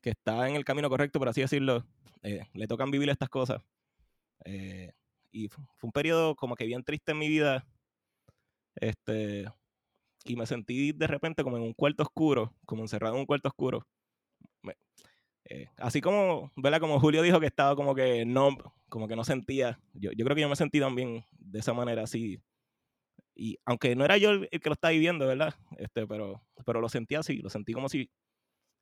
que 0.02 0.12
está 0.12 0.50
en 0.50 0.56
el 0.58 0.66
camino 0.66 0.90
correcto, 0.90 1.20
por 1.20 1.30
así 1.30 1.42
decirlo, 1.42 1.86
eh, 2.24 2.48
le 2.54 2.68
tocan 2.68 2.92
vivir 2.92 3.10
estas 3.10 3.30
cosas. 3.30 3.62
Eh, 4.46 4.92
y 5.32 5.50
fu- 5.50 5.64
fue 5.78 5.90
un 5.90 5.92
periodo 5.94 6.36
como 6.36 6.56
que 6.56 6.66
bien 6.66 6.84
triste 6.84 7.12
en 7.14 7.20
mi 7.20 7.30
vida. 7.30 7.66
Este, 8.76 9.46
y 10.26 10.36
me 10.36 10.48
sentí 10.48 10.92
de 10.94 11.08
repente 11.08 11.44
como 11.44 11.58
en 11.58 11.64
un 11.64 11.74
cuarto 11.74 12.04
oscuro, 12.04 12.54
como 12.66 12.84
encerrado 12.84 13.16
en 13.16 13.22
un 13.22 13.26
cuarto 13.28 13.50
oscuro. 13.50 13.88
Me- 14.64 14.78
eh, 15.46 15.70
así 15.78 16.02
como, 16.02 16.52
¿verdad? 16.58 16.82
Como 16.82 17.00
Julio 17.00 17.24
dijo 17.24 17.40
que 17.42 17.48
estaba 17.48 17.76
como 17.76 17.96
que 17.96 18.26
no, 18.26 18.58
como 18.90 19.08
que 19.08 19.16
no 19.16 19.24
sentía. 19.26 19.80
Yo, 19.94 20.12
yo 20.14 20.26
creo 20.26 20.36
que 20.36 20.42
yo 20.44 20.50
me 20.50 20.58
sentí 20.58 20.80
también 20.80 21.26
de 21.40 21.60
esa 21.60 21.74
manera 21.74 22.04
así. 22.04 22.42
Y 23.42 23.58
aunque 23.66 23.96
no 23.96 24.06
era 24.06 24.18
yo 24.18 24.30
el, 24.30 24.48
el 24.52 24.60
que 24.60 24.70
lo 24.70 24.74
estaba 24.74 24.92
viviendo, 24.92 25.26
¿verdad? 25.26 25.56
Este, 25.80 26.06
pero, 26.06 26.44
pero 26.64 26.80
lo 26.80 26.88
sentí 26.90 27.16
así, 27.16 27.38
lo 27.38 27.50
sentí 27.50 27.74
como 27.74 27.90
si, 27.90 28.08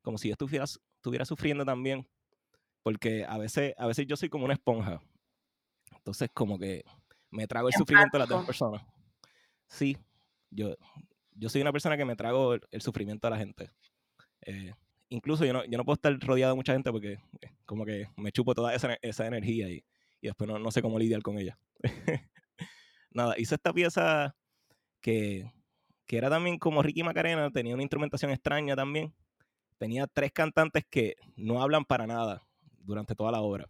como 0.02 0.18
si 0.18 0.28
yo 0.28 0.34
estuviera, 0.34 0.66
estuviera 0.66 1.24
sufriendo 1.24 1.64
también. 1.64 2.06
Porque 2.84 3.24
a 3.24 3.38
veces, 3.38 3.74
a 3.78 3.88
veces 3.88 4.06
yo 4.06 4.18
soy 4.18 4.28
como 4.28 4.44
una 4.44 4.56
esponja. 4.56 5.02
Entonces, 5.96 6.30
como 6.34 6.60
que 6.60 6.84
me 7.32 7.48
trago 7.48 7.70
el 7.70 7.74
sufrimiento 7.74 8.18
de 8.18 8.20
las 8.20 8.28
demás 8.28 8.46
personas. 8.46 8.82
Sí, 9.66 9.96
yo, 10.50 10.76
yo 11.36 11.48
soy 11.48 11.62
una 11.62 11.72
persona 11.72 11.96
que 11.96 12.04
me 12.04 12.18
trago 12.18 12.56
el, 12.56 12.62
el 12.70 12.82
sufrimiento 12.82 13.28
de 13.28 13.32
la 13.32 13.38
gente. 13.38 13.72
Eh, 14.42 14.74
incluso 15.08 15.46
yo 15.46 15.54
no, 15.54 15.64
yo 15.64 15.78
no 15.78 15.86
puedo 15.86 15.94
estar 15.94 16.20
rodeado 16.20 16.52
de 16.52 16.58
mucha 16.58 16.74
gente 16.74 16.92
porque 16.92 17.14
eh, 17.14 17.52
como 17.66 17.86
que 17.86 18.10
me 18.18 18.34
chupo 18.34 18.54
toda 18.54 18.76
esa, 18.76 18.98
esa 19.02 19.26
energía 19.26 19.70
y, 19.70 19.86
y 20.20 20.28
después 20.28 20.50
no, 20.50 20.60
no 20.60 20.70
sé 20.70 20.82
cómo 20.82 21.00
lidiar 21.00 21.22
con 21.22 21.40
ella. 21.40 21.58
Nada, 23.12 23.36
hice 23.38 23.56
esta 23.56 23.72
pieza 23.72 24.36
que, 25.02 25.52
que 26.06 26.18
era 26.18 26.30
también 26.30 26.58
como 26.58 26.82
Ricky 26.82 27.04
Macarena, 27.04 27.52
tenía 27.52 27.74
una 27.74 27.84
instrumentación 27.84 28.32
extraña 28.32 28.76
también. 28.76 29.14
Tenía 29.78 30.08
tres 30.08 30.32
cantantes 30.32 30.84
que 30.90 31.16
no 31.36 31.62
hablan 31.62 31.86
para 31.86 32.06
nada 32.06 32.44
durante 32.80 33.16
toda 33.16 33.32
la 33.32 33.42
obra. 33.42 33.70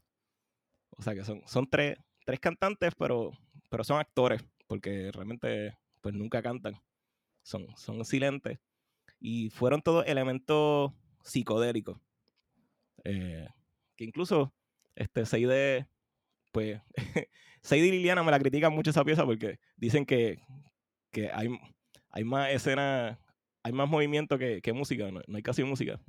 O 0.91 1.01
sea 1.01 1.13
que 1.13 1.23
son, 1.23 1.41
son 1.45 1.69
tres, 1.69 1.97
tres 2.25 2.39
cantantes, 2.39 2.93
pero, 2.97 3.31
pero 3.69 3.83
son 3.83 3.99
actores, 3.99 4.43
porque 4.67 5.11
realmente 5.11 5.77
pues 6.01 6.15
nunca 6.15 6.41
cantan. 6.41 6.81
Son, 7.43 7.67
son 7.77 8.03
silentes. 8.05 8.59
Y 9.19 9.49
fueron 9.49 9.81
todos 9.81 10.05
elementos 10.07 10.91
psicodélicos. 11.23 11.99
Eh, 13.03 13.47
que 13.95 14.05
incluso 14.05 14.53
este 14.95 15.25
Seide, 15.25 15.87
pues, 16.51 16.81
Seide 17.61 17.87
y 17.87 17.91
Liliana 17.91 18.23
me 18.23 18.31
la 18.31 18.39
critican 18.39 18.73
mucho 18.73 18.91
esa 18.91 19.03
pieza 19.03 19.25
porque 19.25 19.59
dicen 19.77 20.05
que, 20.05 20.39
que 21.11 21.29
hay, 21.31 21.49
hay 22.09 22.23
más 22.23 22.51
escena, 22.51 23.19
hay 23.63 23.73
más 23.73 23.89
movimiento 23.89 24.37
que, 24.37 24.61
que 24.61 24.73
música, 24.73 25.11
no, 25.11 25.21
no 25.27 25.37
hay 25.37 25.43
casi 25.43 25.63
música. 25.63 25.99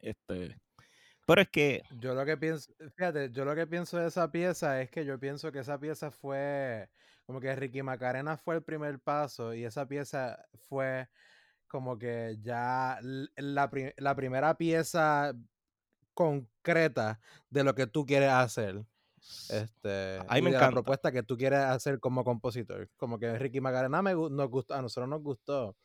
Este, 0.00 0.56
pero 1.26 1.42
es 1.42 1.48
que 1.48 1.82
Yo 2.00 2.14
lo 2.14 2.24
que 2.24 2.36
pienso, 2.36 2.72
fíjate, 2.96 3.30
yo 3.30 3.44
lo 3.44 3.54
que 3.54 3.66
pienso 3.66 3.98
de 3.98 4.08
esa 4.08 4.30
pieza 4.30 4.80
es 4.82 4.90
que 4.90 5.04
yo 5.04 5.18
pienso 5.18 5.52
que 5.52 5.60
esa 5.60 5.78
pieza 5.78 6.10
fue 6.10 6.88
como 7.26 7.40
que 7.40 7.54
Ricky 7.54 7.82
Macarena 7.82 8.36
fue 8.36 8.56
el 8.56 8.62
primer 8.64 8.98
paso 9.00 9.54
y 9.54 9.64
esa 9.64 9.86
pieza 9.86 10.44
fue 10.68 11.08
como 11.68 11.98
que 11.98 12.36
ya 12.40 12.98
la, 13.02 13.70
la 13.96 14.16
primera 14.16 14.56
pieza 14.56 15.32
concreta 16.14 17.20
de 17.50 17.64
lo 17.64 17.74
que 17.74 17.86
tú 17.86 18.04
quieres 18.06 18.30
hacer. 18.30 18.84
Este, 19.50 20.18
A 20.28 20.34
mí 20.34 20.38
y 20.38 20.42
me 20.42 20.50
encanta. 20.50 20.66
la 20.66 20.70
propuesta 20.72 21.12
que 21.12 21.22
tú 21.22 21.36
quieres 21.36 21.60
hacer 21.60 22.00
como 22.00 22.24
compositor. 22.24 22.88
Como 22.96 23.18
que 23.18 23.38
Ricky 23.38 23.60
Macarena 23.60 24.02
me, 24.02 24.14
nos 24.14 24.48
gustó, 24.48 24.74
a 24.74 24.82
nosotros 24.82 25.08
nos 25.08 25.22
gustó. 25.22 25.76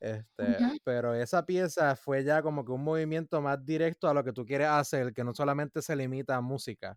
Este, 0.00 0.42
Ujú. 0.44 0.76
pero 0.84 1.14
esa 1.14 1.44
pieza 1.44 1.96
fue 1.96 2.22
ya 2.22 2.40
como 2.42 2.64
que 2.64 2.70
un 2.72 2.84
movimiento 2.84 3.40
más 3.40 3.64
directo 3.64 4.08
a 4.08 4.14
lo 4.14 4.22
que 4.22 4.32
tú 4.32 4.44
quieres 4.44 4.68
hacer, 4.68 5.12
que 5.12 5.24
no 5.24 5.34
solamente 5.34 5.82
se 5.82 5.96
limita 5.96 6.36
a 6.36 6.40
música, 6.40 6.96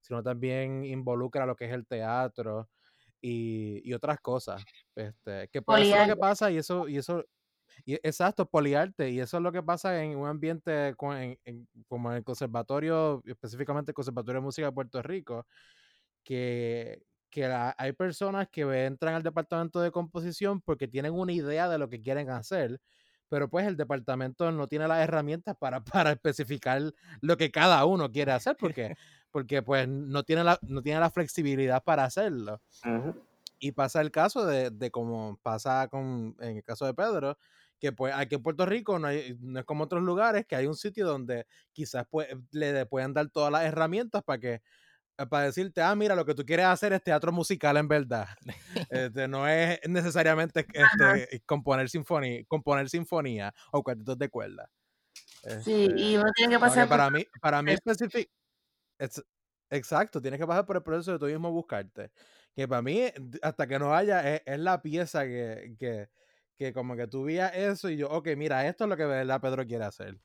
sino 0.00 0.22
también 0.22 0.84
involucra 0.84 1.46
lo 1.46 1.54
que 1.54 1.66
es 1.66 1.72
el 1.72 1.86
teatro 1.86 2.68
y, 3.20 3.80
y 3.88 3.94
otras 3.94 4.18
cosas. 4.20 4.64
Este, 4.96 5.48
que 5.48 5.58
es 5.58 5.64
lo 6.08 6.14
que 6.14 6.16
pasa 6.16 6.50
y 6.50 6.56
eso, 6.56 6.88
y 6.88 6.96
eso, 6.98 7.24
y, 7.84 7.94
exacto, 7.94 8.46
poliarte, 8.48 9.10
y 9.10 9.20
eso 9.20 9.36
es 9.38 9.42
lo 9.42 9.52
que 9.52 9.62
pasa 9.62 10.02
en 10.02 10.16
un 10.18 10.28
ambiente 10.28 10.94
co- 10.96 11.14
en- 11.16 11.38
en- 11.44 11.68
como 11.88 12.10
en 12.10 12.18
el 12.18 12.24
conservatorio, 12.24 13.22
específicamente 13.26 13.90
el 13.92 13.94
Conservatorio 13.94 14.40
de 14.40 14.44
Música 14.44 14.66
de 14.66 14.72
Puerto 14.72 15.02
Rico, 15.02 15.46
que, 16.24 17.02
que 17.30 17.48
la- 17.48 17.74
hay 17.78 17.92
personas 17.92 18.48
que 18.50 18.62
entran 18.86 19.14
al 19.14 19.22
departamento 19.22 19.80
de 19.80 19.90
composición 19.90 20.60
porque 20.60 20.88
tienen 20.88 21.12
una 21.12 21.32
idea 21.32 21.68
de 21.68 21.78
lo 21.78 21.88
que 21.88 22.00
quieren 22.02 22.30
hacer, 22.30 22.80
pero 23.28 23.48
pues 23.48 23.66
el 23.66 23.76
departamento 23.76 24.50
no 24.50 24.66
tiene 24.66 24.88
las 24.88 25.00
herramientas 25.02 25.56
para, 25.58 25.82
para 26.08 26.12
especificar 26.12 26.82
lo 27.20 27.36
que 27.36 27.50
cada 27.50 27.84
uno 27.84 28.10
quiere 28.10 28.32
hacer, 28.32 28.56
porque, 28.76 28.96
porque 29.30 29.62
pues 29.62 29.88
no 29.88 30.22
tiene, 30.24 30.44
la, 30.44 30.58
no 30.62 30.82
tiene 30.82 31.00
la 31.00 31.10
flexibilidad 31.10 31.82
para 31.84 32.04
hacerlo. 32.04 32.60
Ujú. 32.84 33.14
Y 33.62 33.72
pasa 33.72 34.00
el 34.00 34.10
caso 34.10 34.46
de, 34.46 34.70
de 34.70 34.90
como 34.90 35.38
pasa 35.42 35.86
con, 35.88 36.34
en 36.40 36.56
el 36.56 36.64
caso 36.64 36.86
de 36.86 36.94
Pedro, 36.94 37.36
que 37.80 37.92
pues 37.92 38.14
aquí 38.14 38.36
en 38.36 38.42
Puerto 38.42 38.66
Rico 38.66 38.98
no, 38.98 39.08
hay, 39.08 39.36
no 39.40 39.58
es 39.58 39.64
como 39.64 39.84
otros 39.84 40.02
lugares, 40.02 40.46
que 40.46 40.54
hay 40.54 40.66
un 40.66 40.76
sitio 40.76 41.06
donde 41.06 41.46
quizás 41.72 42.06
pues, 42.08 42.28
le 42.52 42.86
pueden 42.86 43.14
dar 43.14 43.28
todas 43.30 43.50
las 43.50 43.64
herramientas 43.64 44.22
para 44.22 44.38
que 44.38 44.62
eh, 45.20 45.26
para 45.26 45.46
decirte, 45.46 45.82
ah, 45.82 45.94
mira, 45.94 46.14
lo 46.14 46.24
que 46.24 46.34
tú 46.34 46.44
quieres 46.44 46.66
hacer 46.66 46.92
es 46.92 47.02
teatro 47.02 47.32
musical 47.32 47.76
en 47.76 47.88
verdad. 47.88 48.28
Este, 48.90 49.28
no 49.28 49.48
es 49.48 49.80
necesariamente 49.88 50.66
este, 50.72 51.40
componer, 51.46 51.88
sinfonía, 51.88 52.44
componer 52.46 52.88
sinfonía 52.88 53.54
o 53.72 53.82
cuartetos 53.82 54.18
de 54.18 54.28
cuerda. 54.28 54.70
Sí, 55.64 55.84
Este, 55.86 56.00
y 56.00 56.16
uno 56.16 56.30
tiene 56.34 56.54
que 56.54 56.60
pasar 56.60 56.86
por 56.86 56.98
para 56.98 57.10
mí, 57.10 57.24
para 57.40 57.62
mí 57.62 57.72
específico. 57.72 58.30
Exacto, 59.70 60.20
tienes 60.20 60.38
que 60.38 60.46
pasar 60.46 60.66
por 60.66 60.76
el 60.76 60.82
proceso 60.82 61.12
de 61.12 61.18
tú 61.18 61.26
mismo 61.26 61.50
buscarte. 61.50 62.10
Que 62.54 62.66
para 62.66 62.82
mí, 62.82 63.04
hasta 63.40 63.66
que 63.66 63.78
no 63.78 63.94
haya, 63.94 64.34
es, 64.34 64.42
es 64.44 64.58
la 64.58 64.82
pieza 64.82 65.24
que, 65.24 65.76
que, 65.78 66.08
que 66.60 66.74
como 66.74 66.94
que 66.94 67.06
tú 67.06 67.24
eso 67.48 67.88
y 67.88 67.96
yo, 67.96 68.10
ok, 68.10 68.28
mira, 68.36 68.68
esto 68.68 68.84
es 68.84 68.90
lo 68.90 68.96
que 68.98 69.04
de 69.04 69.08
verdad 69.08 69.40
Pedro 69.40 69.66
quiere 69.66 69.84
hacer. 69.86 70.18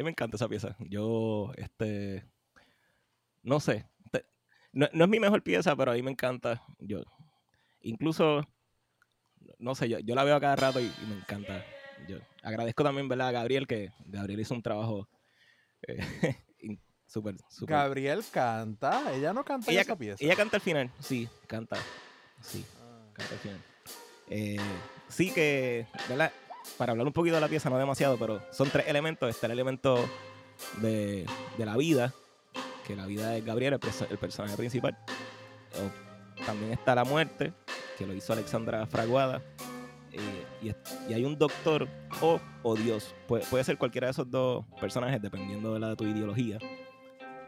Mí 0.00 0.04
me 0.04 0.10
encanta 0.10 0.36
esa 0.36 0.48
pieza. 0.48 0.76
Yo, 0.80 1.52
este, 1.56 2.24
no 3.42 3.60
sé, 3.60 3.86
te- 4.10 4.24
no, 4.72 4.88
no 4.92 5.04
es 5.04 5.10
mi 5.10 5.20
mejor 5.20 5.42
pieza, 5.42 5.74
pero 5.76 5.92
a 5.92 5.94
mí 5.94 6.02
me 6.02 6.10
encanta. 6.10 6.62
Yo, 6.78 7.02
incluso, 7.82 8.42
no 9.58 9.74
sé, 9.74 9.88
yo, 9.88 9.98
yo 10.00 10.14
la 10.14 10.24
veo 10.24 10.36
a 10.36 10.40
cada 10.40 10.56
rato 10.56 10.80
y, 10.80 10.84
y 10.84 11.06
me 11.06 11.16
encanta. 11.16 11.64
Yo 12.08 12.18
agradezco 12.42 12.82
también, 12.82 13.08
¿verdad? 13.08 13.28
A 13.28 13.32
Gabriel, 13.32 13.66
que 13.66 13.90
Gabriel 14.06 14.40
hizo 14.40 14.54
un 14.54 14.62
trabajo 14.62 15.06
eh, 15.86 15.98
súper, 17.06 17.36
súper. 17.50 17.76
Gabriel 17.76 18.22
canta. 18.32 19.12
Ella 19.14 19.32
no 19.32 19.44
canta 19.44 19.70
Ella, 19.70 19.82
esa 19.82 19.96
pieza. 19.96 20.24
ella 20.24 20.36
canta 20.36 20.56
al 20.56 20.62
final, 20.62 20.90
sí, 21.00 21.28
canta, 21.46 21.76
sí, 22.40 22.64
Ah. 22.80 23.10
canta 23.12 23.32
al 23.34 23.40
final. 23.40 23.60
Eh, 24.30 24.56
sí 25.08 25.30
que, 25.32 25.86
¿verdad? 26.08 26.32
Para 26.76 26.92
hablar 26.92 27.06
un 27.06 27.12
poquito 27.12 27.34
de 27.34 27.40
la 27.40 27.48
pieza, 27.48 27.70
no 27.70 27.78
demasiado, 27.78 28.16
pero 28.18 28.42
son 28.52 28.70
tres 28.70 28.88
elementos. 28.88 29.28
Está 29.28 29.46
el 29.46 29.52
elemento 29.52 29.96
de, 30.80 31.26
de 31.58 31.66
la 31.66 31.76
vida, 31.76 32.12
que 32.86 32.96
la 32.96 33.06
vida 33.06 33.36
es 33.36 33.44
Gabriel, 33.44 33.74
el, 33.74 33.80
el 34.10 34.18
personaje 34.18 34.56
principal. 34.56 34.96
También 36.46 36.72
está 36.72 36.94
la 36.94 37.04
muerte, 37.04 37.52
que 37.98 38.06
lo 38.06 38.14
hizo 38.14 38.32
Alexandra 38.32 38.86
Fraguada. 38.86 39.42
Eh, 40.12 40.74
y, 41.08 41.12
hay 41.12 41.24
un 41.24 41.38
doctor 41.38 41.88
o, 42.20 42.40
o 42.62 42.74
Dios. 42.74 43.14
Puede, 43.28 43.44
puede 43.46 43.64
ser 43.64 43.78
cualquiera 43.78 44.06
de 44.08 44.12
esos 44.12 44.30
dos 44.30 44.64
personajes, 44.80 45.20
dependiendo 45.22 45.74
de, 45.74 45.80
la, 45.80 45.90
de 45.90 45.96
tu 45.96 46.04
ideología. 46.04 46.58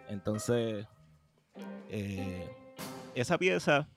Entonces, 0.08 0.86
eh, 1.88 2.48
esa 3.14 3.38
pieza 3.38 3.88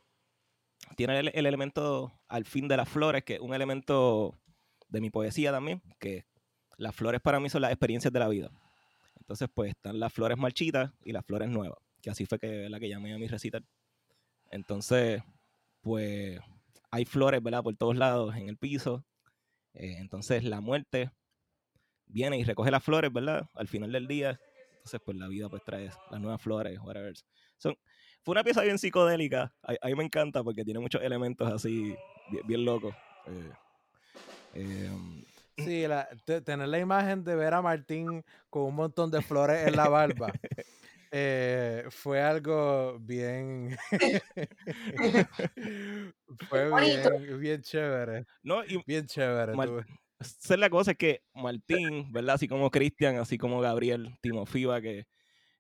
tiene 0.96 1.20
el, 1.20 1.32
el 1.34 1.46
elemento 1.46 2.12
al 2.28 2.46
fin 2.46 2.68
de 2.68 2.78
las 2.78 2.90
flores, 2.90 3.24
que 3.24 3.36
es 3.36 3.40
un 3.42 3.54
elemento 3.54 4.36
de 4.88 5.02
mi 5.02 5.10
poesía 5.10 5.52
también, 5.52 5.82
que 6.00 6.26
las 6.78 6.96
flores 6.96 7.22
para 7.22 7.40
mí 7.40 7.50
son 7.50 7.62
las 7.62 7.72
experiencias 7.72 8.12
de 8.12 8.20
la 8.20 8.28
vida. 8.28 8.52
Entonces, 9.20 9.50
pues 9.54 9.72
están 9.72 10.00
las 10.00 10.14
flores 10.14 10.38
marchitas 10.38 10.92
y 11.04 11.12
las 11.12 11.26
flores 11.26 11.50
nuevas, 11.50 11.80
que 12.02 12.10
así 12.10 12.26
fue 12.26 12.38
que 12.40 12.70
la 12.70 12.80
que 12.80 12.90
llamé 12.90 13.14
a 13.14 13.18
mi 13.18 13.28
recital. 13.28 13.66
Entonces, 14.52 15.22
pues 15.82 16.40
hay 16.92 17.06
flores, 17.06 17.42
¿verdad? 17.42 17.64
Por 17.64 17.76
todos 17.76 17.96
lados 17.96 18.36
en 18.36 18.50
el 18.50 18.58
piso. 18.58 19.04
Eh, 19.74 19.98
entonces, 20.00 20.44
la 20.44 20.62
muerte 20.62 21.12
viene 22.08 22.38
y 22.38 22.44
recoge 22.44 22.72
las 22.72 22.84
flores, 22.84 23.12
¿verdad? 23.12 23.50
Al 23.56 23.68
final 23.68 23.92
del 23.92 24.08
día. 24.08 24.40
Entonces, 24.78 25.02
pues 25.04 25.18
la 25.18 25.28
vida 25.28 25.50
pues 25.50 25.64
trae 25.64 25.90
las 26.12 26.22
nuevas 26.22 26.42
flores, 26.42 26.80
whatever. 26.80 27.16
Son, 27.58 27.76
fue 28.22 28.34
una 28.34 28.44
pieza 28.44 28.62
bien 28.62 28.78
psicodélica. 28.78 29.56
A, 29.64 29.74
a 29.82 29.88
mí 29.88 29.96
me 29.96 30.04
encanta 30.04 30.44
porque 30.44 30.64
tiene 30.64 30.80
muchos 30.80 31.02
elementos 31.02 31.52
así, 31.52 31.96
bien, 32.30 32.48
bien 32.48 32.66
locos. 32.66 32.94
Eh, 33.28 33.52
eh, 34.56 34.90
Sí, 35.58 35.88
la- 35.88 36.10
tener 36.44 36.68
la 36.68 36.80
imagen 36.80 37.24
de 37.24 37.36
ver 37.36 37.54
a 37.54 37.62
Martín 37.62 38.24
con 38.50 38.64
un 38.64 38.76
montón 38.76 39.10
de 39.10 39.22
flores 39.22 39.66
en 39.68 39.76
la 39.78 39.88
barba 39.88 40.34
eh, 41.12 41.86
fue 41.90 42.22
algo 42.22 43.00
bien. 43.00 43.78
fue 46.50 46.82
bien, 46.82 47.40
bien 47.40 47.62
chévere. 47.62 48.26
no, 48.44 48.64
y 48.66 48.82
Bien 48.86 49.06
chévere. 49.06 49.56
Mar- 49.56 49.70
tú. 49.70 49.80
esa 50.20 50.54
es 50.56 50.60
la 50.60 50.70
cosa, 50.70 50.92
es 50.92 50.98
que 50.98 51.24
Martín, 51.34 52.12
¿verdad? 52.12 52.36
Así 52.36 52.48
como 52.48 52.70
Cristian, 52.70 53.18
así 53.18 53.38
como 53.38 53.62
Gabriel, 53.62 54.18
Timo 54.22 54.46
Fiba, 54.46 54.82
que, 54.82 55.08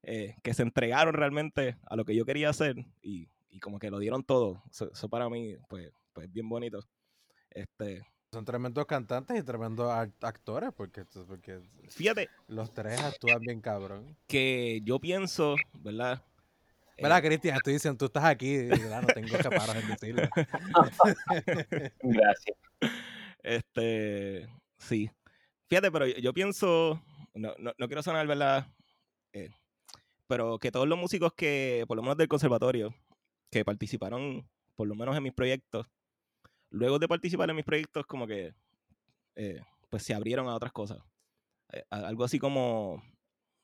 eh, 0.04 0.36
que 0.44 0.54
se 0.54 0.64
entregaron 0.64 1.14
realmente 1.14 1.78
a 1.88 1.96
lo 1.96 2.06
que 2.06 2.16
yo 2.16 2.26
quería 2.26 2.50
hacer 2.50 2.76
y, 3.02 3.30
y 3.50 3.60
como 3.60 3.80
que 3.80 3.90
lo 3.90 4.00
dieron 4.00 4.24
todo. 4.24 4.62
Eso, 4.70 4.92
eso 4.92 5.10
para 5.10 5.30
mí, 5.30 5.56
pues, 5.70 5.92
pues 6.14 6.32
bien 6.32 6.50
bonito. 6.50 6.80
Este, 7.50 8.02
Son 8.32 8.44
tremendos 8.44 8.86
cantantes 8.86 9.40
y 9.40 9.44
tremendos 9.44 9.90
act- 9.92 10.24
actores 10.24 10.72
porque, 10.76 11.06
porque 11.28 11.62
fíjate 11.90 12.30
los 12.48 12.74
tres 12.74 13.00
actúan 13.02 13.40
bien 13.40 13.62
cabrón. 13.62 14.18
que 14.28 14.82
yo 14.84 15.00
pienso, 15.00 15.56
¿verdad? 15.80 16.22
¿Verdad, 16.98 17.20
Eh, 17.20 17.28
Cristian? 17.28 17.56
Estoy 17.58 17.74
diciendo, 17.74 17.98
tú 17.98 18.06
estás 18.06 18.26
aquí 18.26 18.48
y 18.56 18.68
¿verdad? 18.68 19.02
no 19.04 19.08
tengo 19.08 19.38
que 19.38 19.50
parar 19.50 19.78
en 19.78 19.88
decirlo. 19.88 20.24
Gracias. 22.02 22.58
Este, 23.44 24.48
sí. 24.78 25.10
Fíjate, 25.68 25.92
pero 25.92 26.08
yo, 26.08 26.16
yo 26.18 26.34
pienso, 26.34 27.02
no, 27.34 27.54
no, 27.58 27.74
no 27.78 27.88
quiero 27.88 28.02
sonar, 28.04 28.26
¿verdad? 28.28 28.68
Eh, 29.34 29.50
pero 30.28 30.58
que 30.60 30.72
todos 30.72 30.88
los 30.88 30.98
músicos 30.98 31.34
que, 31.34 31.86
por 31.88 31.96
lo 31.98 32.04
menos 32.04 32.18
del 32.18 32.28
conservatorio, 32.28 32.94
que 33.52 33.64
participaron, 33.66 34.48
por 34.76 34.88
lo 34.88 34.96
menos 34.96 35.16
en 35.16 35.24
mis 35.24 35.34
proyectos, 35.34 35.88
luego 36.76 37.00
de 37.00 37.08
participar 37.08 37.50
en 37.50 37.56
mis 37.56 37.66
proyectos, 37.66 38.06
como 38.06 38.28
que, 38.28 38.54
eh, 39.36 39.62
pues 39.90 40.04
se 40.04 40.14
abrieron 40.14 40.48
a 40.48 40.56
otras 40.56 40.74
cosas. 40.74 41.00
Eh, 41.72 41.84
algo 41.90 42.26
así 42.26 42.38
como, 42.38 43.02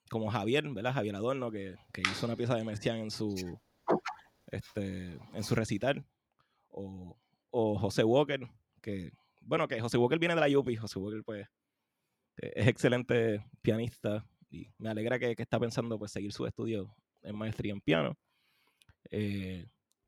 como 0.10 0.32
Javier, 0.32 0.68
¿verdad? 0.70 0.94
Javier 0.94 1.16
Adorno, 1.18 1.52
que, 1.52 1.76
que 1.92 2.02
hizo 2.02 2.26
una 2.26 2.38
pieza 2.38 2.56
de 2.56 2.64
Messiaen 2.64 3.02
en 3.02 3.12
su, 3.12 3.60
este, 4.48 5.20
en 5.34 5.44
su 5.44 5.56
recital. 5.56 6.06
O, 6.70 7.18
o 7.50 7.78
José 7.78 8.06
Walker, 8.06 8.48
que, 8.82 9.12
bueno, 9.42 9.68
que 9.68 9.82
José 9.82 9.98
Walker 9.98 10.18
viene 10.18 10.36
de 10.36 10.42
la 10.42 10.48
Yupi. 10.48 10.78
José 10.78 10.98
Walker, 10.98 11.22
pues, 11.26 11.48
eh, 12.38 12.54
es 12.56 12.68
excelente 12.68 13.46
pianista 13.62 14.26
y 14.50 14.72
me 14.78 14.90
alegra 14.90 15.20
que, 15.20 15.36
que 15.36 15.44
está 15.44 15.60
pensando, 15.60 16.00
pues, 16.00 16.12
seguir 16.14 16.32
sus 16.32 16.48
estudios 16.48 16.88
en 17.24 17.36
maestría 17.36 17.74
en 17.74 17.82
piano. 17.82 18.18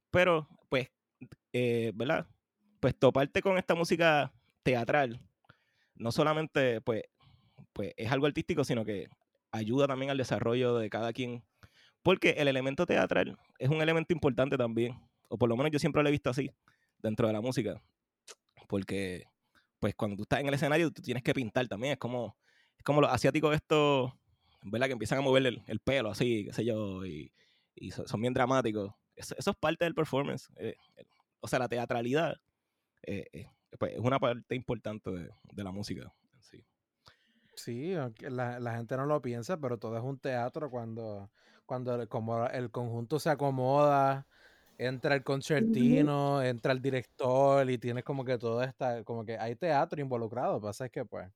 Pero, 0.09 0.47
pues, 0.69 0.89
eh, 1.51 1.91
¿verdad? 1.93 2.27
Pues 2.83 2.99
toparte 2.99 3.41
con 3.41 3.57
esta 3.57 3.75
música 3.75 4.33
teatral, 4.61 5.17
no 5.95 6.11
solamente, 6.11 6.81
pues, 6.81 7.03
pues, 7.71 7.93
es 7.95 8.11
algo 8.11 8.25
artístico, 8.25 8.65
sino 8.65 8.83
que 8.83 9.07
ayuda 9.53 9.87
también 9.87 10.11
al 10.11 10.17
desarrollo 10.17 10.75
de 10.75 10.89
cada 10.89 11.13
quien. 11.13 11.45
Porque 12.01 12.31
el 12.31 12.49
elemento 12.49 12.85
teatral 12.85 13.37
es 13.57 13.69
un 13.69 13.81
elemento 13.81 14.11
importante 14.11 14.57
también, 14.57 14.99
o 15.29 15.37
por 15.37 15.47
lo 15.47 15.55
menos 15.55 15.71
yo 15.71 15.79
siempre 15.79 16.03
lo 16.03 16.09
he 16.09 16.11
visto 16.11 16.29
así, 16.29 16.51
dentro 17.01 17.25
de 17.25 17.31
la 17.31 17.39
música. 17.39 17.81
Porque, 18.67 19.23
pues, 19.79 19.95
cuando 19.95 20.17
tú 20.17 20.23
estás 20.23 20.41
en 20.41 20.49
el 20.49 20.53
escenario, 20.53 20.91
tú 20.91 21.01
tienes 21.01 21.23
que 21.23 21.33
pintar 21.33 21.65
también. 21.69 21.93
Es 21.93 21.99
como, 21.99 22.35
es 22.77 22.83
como 22.83 22.99
los 22.99 23.13
asiáticos 23.13 23.55
estos, 23.55 24.11
¿verdad? 24.61 24.87
Que 24.87 24.93
empiezan 24.93 25.19
a 25.19 25.21
mover 25.21 25.45
el, 25.47 25.63
el 25.67 25.79
pelo 25.79 26.09
así, 26.11 26.43
qué 26.47 26.51
sé 26.51 26.65
yo, 26.65 27.05
y, 27.05 27.31
y 27.75 27.91
so- 27.91 28.05
son 28.09 28.19
bien 28.19 28.33
dramáticos. 28.33 28.91
Eso, 29.15 29.35
eso 29.37 29.51
es 29.51 29.55
parte 29.55 29.85
del 29.85 29.95
performance. 29.95 30.49
eh, 30.57 30.75
eh, 30.97 31.05
o 31.39 31.47
sea, 31.47 31.59
la 31.59 31.69
teatralidad 31.69 32.35
eh, 33.03 33.27
eh, 33.33 33.47
pues, 33.77 33.93
es 33.93 33.99
una 33.99 34.19
parte 34.19 34.55
importante 34.55 35.11
de, 35.11 35.29
de 35.51 35.63
la 35.63 35.71
música. 35.71 36.13
en 36.33 36.41
sí. 36.43 36.65
Sí, 37.55 37.93
la, 38.21 38.59
la 38.59 38.75
gente 38.75 38.97
no 38.97 39.05
lo 39.05 39.21
piensa, 39.21 39.57
pero 39.57 39.77
todo 39.77 39.97
es 39.97 40.03
un 40.03 40.19
teatro 40.19 40.69
cuando, 40.69 41.29
cuando 41.65 41.95
el, 41.95 42.07
como 42.07 42.47
el 42.47 42.71
conjunto 42.71 43.19
se 43.19 43.29
acomoda, 43.29 44.27
entra 44.77 45.15
el 45.15 45.23
concertino, 45.23 46.41
entra 46.41 46.71
el 46.71 46.81
director 46.81 47.69
y 47.69 47.77
tienes 47.77 48.03
como 48.03 48.25
que 48.25 48.37
todo 48.37 48.63
está, 48.63 49.03
como 49.03 49.23
que 49.23 49.37
hay 49.37 49.55
teatro 49.55 50.01
involucrado. 50.01 50.59
Pasa 50.59 50.85
es 50.85 50.91
que 50.91 51.05
pues 51.05 51.29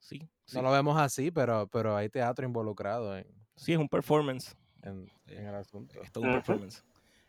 Sí, 0.00 0.28
sí, 0.44 0.56
no 0.56 0.62
lo 0.62 0.70
vemos 0.70 0.96
así, 0.98 1.30
pero, 1.30 1.66
pero 1.68 1.96
hay 1.96 2.08
teatro 2.08 2.46
involucrado 2.46 3.16
en, 3.16 3.26
sí, 3.56 3.72
es 3.72 3.78
un 3.78 3.88
performance. 3.88 4.56
en, 4.82 5.10
en 5.26 5.46
el 5.46 5.54
asunto. 5.54 6.00
Es 6.02 6.12
todo 6.12 6.24
un 6.24 6.32
performance. 6.32 6.84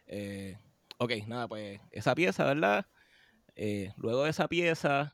Eh, 0.06 0.58
ok, 0.98 1.12
nada, 1.28 1.48
pues 1.48 1.80
esa 1.92 2.16
pieza, 2.16 2.46
¿verdad? 2.46 2.86
Eh, 3.62 3.92
luego 3.98 4.24
de 4.24 4.30
esa 4.30 4.48
pieza, 4.48 5.14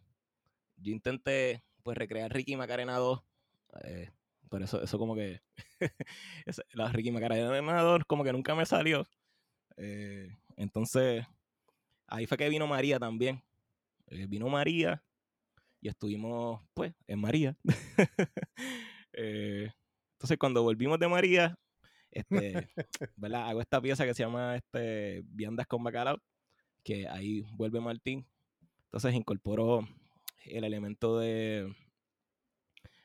yo 0.77 0.91
intenté 0.91 1.63
pues 1.81 1.97
recrear 1.97 2.31
Ricky 2.31 2.55
Macarena 2.55 2.95
2. 2.97 3.23
eh, 3.85 4.11
pero 4.51 4.65
eso, 4.65 4.83
eso 4.83 4.99
como 4.99 5.15
que. 5.15 5.41
la 6.73 6.91
Ricky 6.91 7.09
Macarena 7.09 7.81
2 7.81 8.03
como 8.05 8.23
que 8.23 8.31
nunca 8.31 8.53
me 8.53 8.67
salió. 8.67 9.07
Eh, 9.77 10.37
entonces, 10.57 11.25
ahí 12.05 12.27
fue 12.27 12.37
que 12.37 12.47
vino 12.47 12.67
María 12.67 12.99
también. 12.99 13.41
Eh, 14.11 14.27
vino 14.27 14.47
María 14.47 15.03
y 15.81 15.87
estuvimos, 15.87 16.61
pues, 16.75 16.93
en 17.07 17.19
María. 17.19 17.57
Entonces, 19.13 20.37
cuando 20.37 20.61
volvimos 20.61 20.99
de 20.99 21.07
María, 21.07 21.57
este, 22.11 22.69
¿verdad? 23.15 23.49
Hago 23.49 23.61
esta 23.61 23.81
pieza 23.81 24.05
que 24.05 24.13
se 24.13 24.21
llama 24.21 24.55
este, 24.55 25.23
Viandas 25.25 25.65
con 25.65 25.83
Bacalao, 25.83 26.19
que 26.83 27.07
ahí 27.07 27.41
vuelve 27.55 27.79
Martín. 27.79 28.27
Entonces 28.95 29.13
incorporó 29.19 29.85
el 30.45 30.63
elemento 30.63 31.19
de, 31.19 31.75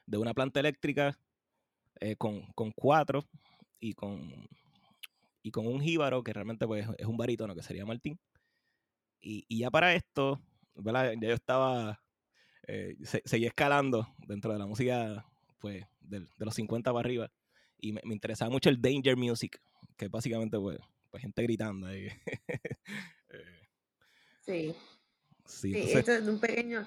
de 0.07 0.19
una 0.19 0.35
planta 0.35 0.61
eléctrica 0.61 1.19
eh, 1.99 2.15
con, 2.15 2.43
con 2.53 2.71
cuatro 2.71 3.25
y 3.81 3.95
con, 3.95 4.49
y 5.43 5.51
con 5.51 5.67
un 5.67 5.81
jíbaro 5.81 6.23
que 6.23 6.33
realmente 6.33 6.65
pues, 6.65 6.87
es 6.97 7.07
un 7.07 7.17
barítono 7.17 7.57
que 7.57 7.65
sería 7.65 7.85
Martín. 7.85 8.21
Y, 9.21 9.45
y 9.49 9.59
ya 9.59 9.71
para 9.73 9.93
esto, 9.93 10.41
¿verdad? 10.77 11.13
Ya 11.21 11.27
yo 11.31 11.35
estaba, 11.35 12.01
eh, 12.69 12.95
se- 13.03 13.25
escalando 13.45 14.15
dentro 14.29 14.53
de 14.53 14.61
la 14.61 14.67
música 14.69 15.27
pues, 15.59 15.85
del- 15.99 16.31
de 16.37 16.45
los 16.45 16.55
50 16.55 16.93
para 16.93 17.01
arriba 17.05 17.33
y 17.79 17.91
me, 17.95 18.01
me 18.05 18.15
interesaba 18.15 18.49
mucho 18.49 18.69
el 18.71 18.81
danger 18.81 19.17
music, 19.17 19.61
que 19.97 20.07
básicamente 20.07 20.57
pues, 20.57 20.79
pues 21.11 21.21
gente 21.21 21.43
gritando 21.43 21.89
ahí. 21.89 22.07
Eh, 23.33 23.69
Sí, 24.41 24.75
sí, 25.51 25.93
esto 25.93 26.13
es 26.13 26.23
un 26.27 26.39
pequeño, 26.41 26.87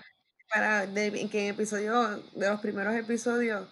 para, 0.49 0.85
de, 0.85 1.29
que 1.29 1.47
en 1.47 1.53
episodio, 1.53 2.17
de 2.33 2.49
los 2.49 2.61
primeros 2.61 2.95
episodios, 2.95 3.67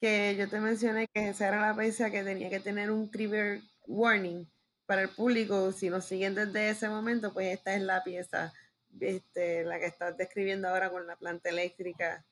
que 0.00 0.34
yo 0.36 0.48
te 0.48 0.60
mencioné 0.60 1.08
que 1.08 1.28
esa 1.28 1.48
era 1.48 1.60
la 1.68 1.76
pieza 1.76 2.10
que 2.10 2.24
tenía 2.24 2.50
que 2.50 2.60
tener 2.60 2.90
un 2.90 3.10
trigger 3.10 3.60
warning 3.86 4.50
para 4.86 5.02
el 5.02 5.08
público. 5.10 5.70
Si 5.72 5.88
nos 5.90 6.04
siguen 6.04 6.34
desde 6.34 6.70
ese 6.70 6.88
momento, 6.88 7.32
pues 7.32 7.54
esta 7.54 7.74
es 7.74 7.82
la 7.82 8.02
pieza, 8.02 8.52
este, 9.00 9.64
la 9.64 9.78
que 9.78 9.86
estás 9.86 10.16
describiendo 10.16 10.68
ahora 10.68 10.90
con 10.90 11.06
la 11.06 11.16
planta 11.16 11.50
eléctrica, 11.50 12.24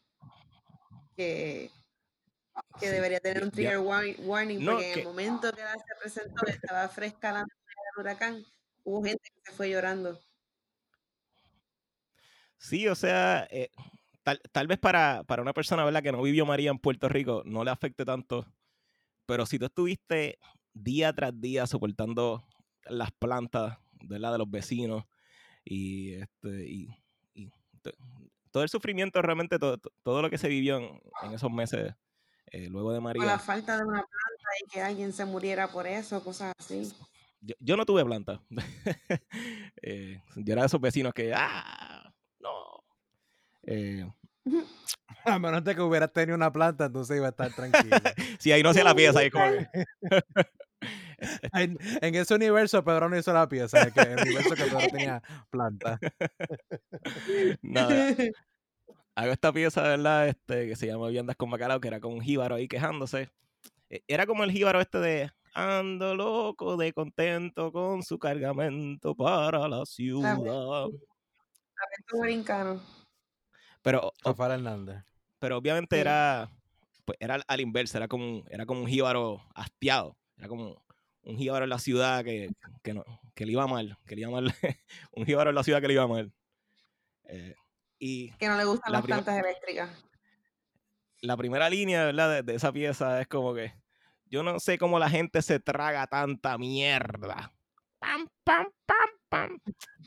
que, 1.16 1.70
que 2.80 2.86
Sí. 2.86 2.92
debería 2.92 3.20
tener 3.20 3.44
un 3.44 3.50
trigger 3.50 3.78
war- 3.78 4.16
warning, 4.20 4.64
No, 4.64 4.72
porque 4.72 4.92
en 4.92 4.98
el 5.00 5.04
momento 5.04 5.52
que 5.52 5.60
se 5.62 5.94
presentó, 6.00 6.46
estaba 6.46 6.88
fresca 6.88 7.32
la 7.32 7.38
del 7.40 7.48
huracán, 7.98 8.44
hubo 8.84 9.04
gente 9.04 9.30
que 9.32 9.50
se 9.50 9.56
fue 9.56 9.70
llorando. 9.70 10.18
Sí, 12.60 12.86
o 12.88 12.94
sea, 12.94 13.48
eh, 13.50 13.70
tal, 14.22 14.38
tal 14.52 14.66
vez 14.66 14.78
para, 14.78 15.24
para 15.24 15.40
una 15.40 15.54
persona 15.54 15.82
¿verdad? 15.84 16.02
que 16.02 16.12
no 16.12 16.20
vivió 16.22 16.44
María 16.44 16.70
en 16.70 16.78
Puerto 16.78 17.08
Rico 17.08 17.42
no 17.46 17.64
le 17.64 17.70
afecte 17.70 18.04
tanto, 18.04 18.46
pero 19.24 19.46
si 19.46 19.58
tú 19.58 19.64
estuviste 19.64 20.38
día 20.74 21.12
tras 21.14 21.32
día 21.40 21.66
soportando 21.66 22.44
las 22.84 23.12
plantas 23.12 23.78
¿verdad? 24.04 24.32
de 24.32 24.38
los 24.38 24.50
vecinos 24.50 25.04
y, 25.64 26.12
este, 26.14 26.66
y, 26.68 26.88
y 27.32 27.48
to- 27.80 27.92
todo 28.50 28.62
el 28.62 28.68
sufrimiento, 28.68 29.22
realmente 29.22 29.58
todo, 29.58 29.78
to- 29.78 29.92
todo 30.02 30.20
lo 30.20 30.28
que 30.28 30.36
se 30.38 30.48
vivió 30.48 30.76
en, 30.76 31.00
en 31.24 31.32
esos 31.32 31.50
meses 31.50 31.94
eh, 32.52 32.68
luego 32.68 32.92
de 32.92 32.98
O 32.98 33.00
la 33.00 33.04
María. 33.04 33.38
falta 33.38 33.76
de 33.78 33.84
una 33.84 34.02
planta 34.02 34.48
y 34.64 34.68
que 34.68 34.82
alguien 34.82 35.14
se 35.14 35.24
muriera 35.24 35.68
por 35.72 35.86
eso, 35.86 36.22
cosas 36.22 36.52
así. 36.58 36.92
Yo, 37.40 37.54
yo 37.58 37.76
no 37.78 37.86
tuve 37.86 38.04
planta. 38.04 38.42
Eh, 39.82 40.20
yo 40.36 40.52
era 40.52 40.60
de 40.62 40.66
esos 40.66 40.80
vecinos 40.80 41.14
que, 41.14 41.32
¡ah! 41.34 41.89
Eh, 43.70 44.04
A 45.24 45.38
menos 45.38 45.62
de 45.64 45.74
que 45.74 45.82
hubieras 45.82 46.12
tenido 46.12 46.34
una 46.34 46.50
planta, 46.50 46.86
entonces 46.86 47.16
iba 47.16 47.26
a 47.26 47.30
estar 47.30 47.52
tranquilo. 47.54 47.94
sí, 48.40 48.52
ahí 48.52 48.62
no 48.62 48.70
hacía 48.70 48.84
la 48.84 48.94
pieza, 48.94 49.20
ahí 49.20 49.30
como 49.30 49.44
en, 51.52 51.78
en 52.00 52.14
ese 52.14 52.34
universo, 52.34 52.82
Pedro 52.82 53.08
no 53.08 53.18
hizo 53.18 53.32
la 53.32 53.48
pieza. 53.48 53.82
En 53.82 54.18
el 54.18 54.22
universo 54.22 54.54
que 54.54 54.64
Pedro 54.64 54.78
tenía 54.90 55.22
planta. 55.50 55.98
Nada. 57.62 58.14
Hago 59.14 59.32
esta 59.32 59.52
pieza, 59.52 59.82
¿verdad? 59.82 60.28
Este, 60.28 60.68
que 60.68 60.76
se 60.76 60.86
llama 60.86 61.08
Viandas 61.08 61.36
con 61.36 61.50
Bacalao, 61.50 61.80
que 61.80 61.88
era 61.88 62.00
con 62.00 62.14
un 62.14 62.22
jíbaro 62.22 62.54
ahí 62.54 62.66
quejándose. 62.66 63.28
E- 63.90 64.02
Era 64.08 64.26
como 64.26 64.44
el 64.44 64.52
jíbaro 64.52 64.80
este 64.80 64.98
de 64.98 65.30
ando 65.52 66.14
loco 66.14 66.78
de 66.78 66.94
contento 66.94 67.72
con 67.72 68.02
su 68.02 68.18
cargamento 68.18 69.14
para 69.14 69.68
la 69.68 69.84
ciudad. 69.84 70.38
Lamento 70.38 70.92
borincano. 72.16 72.80
Pero, 73.82 74.12
o- 74.24 74.30
Rafael 74.30 74.52
Hernández. 74.52 75.04
pero 75.38 75.56
obviamente 75.56 75.96
Sí. 75.96 76.00
era, 76.00 76.50
pues 77.04 77.16
era 77.20 77.38
al- 77.46 77.60
inverso, 77.60 77.96
era 77.98 78.08
como 78.08 78.24
un, 78.24 78.44
era 78.50 78.66
como 78.66 78.80
un 78.82 78.86
jíbaro 78.88 79.42
hastiado. 79.54 80.16
Era 80.36 80.48
como 80.48 80.82
un 81.22 81.36
jíbaro 81.38 81.64
en 81.64 81.70
la 81.70 81.78
ciudad 81.78 82.24
que, 82.24 82.50
que, 82.82 82.94
no, 82.94 83.04
que 83.34 83.46
le 83.46 83.52
iba 83.52 83.66
mal, 83.66 83.96
que 84.06 84.14
le 84.16 84.22
iba 84.22 84.30
mal. 84.30 84.44
un 85.12 85.24
jíbaro 85.26 85.50
en 85.50 85.56
la 85.56 85.62
ciudad 85.64 85.80
que 85.80 85.88
le 85.88 85.94
iba 85.94 86.06
mal. 86.06 86.32
Eh, 87.24 87.54
y 87.98 88.30
Que 88.32 88.48
no 88.48 88.56
le 88.56 88.64
gustan 88.64 88.92
La 88.92 88.98
las 88.98 89.06
plantas 89.06 89.38
eléctricas. 89.38 89.90
la 91.22 91.36
primera 91.36 91.68
línea, 91.70 92.04
¿verdad? 92.06 92.30
De, 92.30 92.42
de 92.42 92.54
esa 92.54 92.72
pieza 92.72 93.20
es 93.20 93.28
como 93.28 93.54
que 93.54 93.74
yo 94.26 94.42
no 94.42 94.58
sé 94.60 94.78
cómo 94.78 94.98
la 94.98 95.10
gente 95.10 95.42
se 95.42 95.60
traga 95.60 96.06
tanta 96.06 96.56
mierda. 96.56 97.52
Pam, 97.98 98.26
pam, 98.44 98.66
pam, 98.86 99.08
pam. 99.28 99.58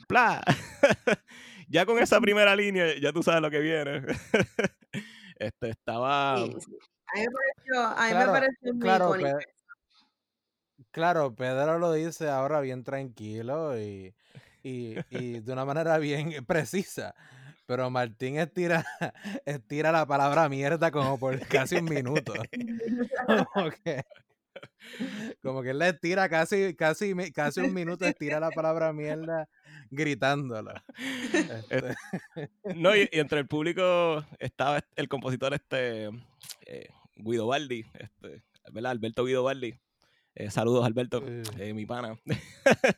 Bla. 0.08 0.42
ya 1.68 1.86
con 1.86 1.98
esa 1.98 2.20
primera 2.20 2.54
línea, 2.56 2.98
ya 3.00 3.12
tú 3.12 3.22
sabes 3.22 3.42
lo 3.42 3.50
que 3.50 3.60
viene. 3.60 4.02
este 5.38 5.70
estaba. 5.70 6.36
Sí, 6.38 6.56
sí. 6.60 6.78
A 7.06 7.18
mí 7.18 7.26
me 7.26 7.30
pareció, 7.32 7.80
a 7.82 8.04
mí 8.04 8.10
Claro, 8.10 8.32
me 8.32 8.38
pareció 8.38 8.72
muy 8.72 8.80
Claro, 8.80 9.08
icónico. 9.16 9.38
Pe- 9.38 9.46
claro, 10.90 11.34
Pedro 11.34 11.78
lo 11.78 11.92
dice 11.92 12.28
ahora 12.28 12.60
bien 12.60 12.82
tranquilo 12.82 13.78
y, 13.78 14.14
y, 14.62 14.96
y 15.10 15.40
de 15.40 15.52
una 15.52 15.64
manera 15.64 15.98
bien 15.98 16.32
precisa. 16.46 17.14
Pero 17.66 17.88
Martín 17.90 18.38
estira, 18.38 18.84
estira 19.46 19.90
la 19.92 20.06
palabra 20.06 20.48
mierda 20.48 20.90
como 20.90 21.18
por 21.18 21.38
casi 21.46 21.76
un 21.76 21.86
minuto. 21.86 22.34
Que, 23.84 24.04
como 25.42 25.62
que 25.62 25.70
él 25.70 25.78
le 25.78 25.88
estira 25.90 26.28
casi, 26.28 26.74
casi, 26.74 27.14
casi 27.32 27.60
un 27.60 27.72
minuto, 27.74 28.04
estira 28.04 28.40
la 28.40 28.50
palabra 28.50 28.92
mierda 28.92 29.48
gritándola. 29.90 30.84
Este, 31.70 31.94
No, 32.74 32.94
y, 32.96 33.08
y 33.12 33.18
entre 33.18 33.40
el 33.40 33.46
público 33.48 34.24
estaba 34.38 34.78
est- 34.78 34.92
el 34.96 35.08
compositor 35.08 35.54
este 35.54 36.10
eh, 36.66 36.88
Guido 37.16 37.46
Baldi, 37.46 37.84
este, 37.94 38.42
¿verdad? 38.72 38.92
Alberto 38.92 39.24
Guido 39.24 39.42
Baldi. 39.44 39.74
Eh, 40.34 40.50
saludos, 40.50 40.84
Alberto, 40.84 41.22
Eh. 41.58 41.72
mi 41.74 41.86
pana. 41.86 42.18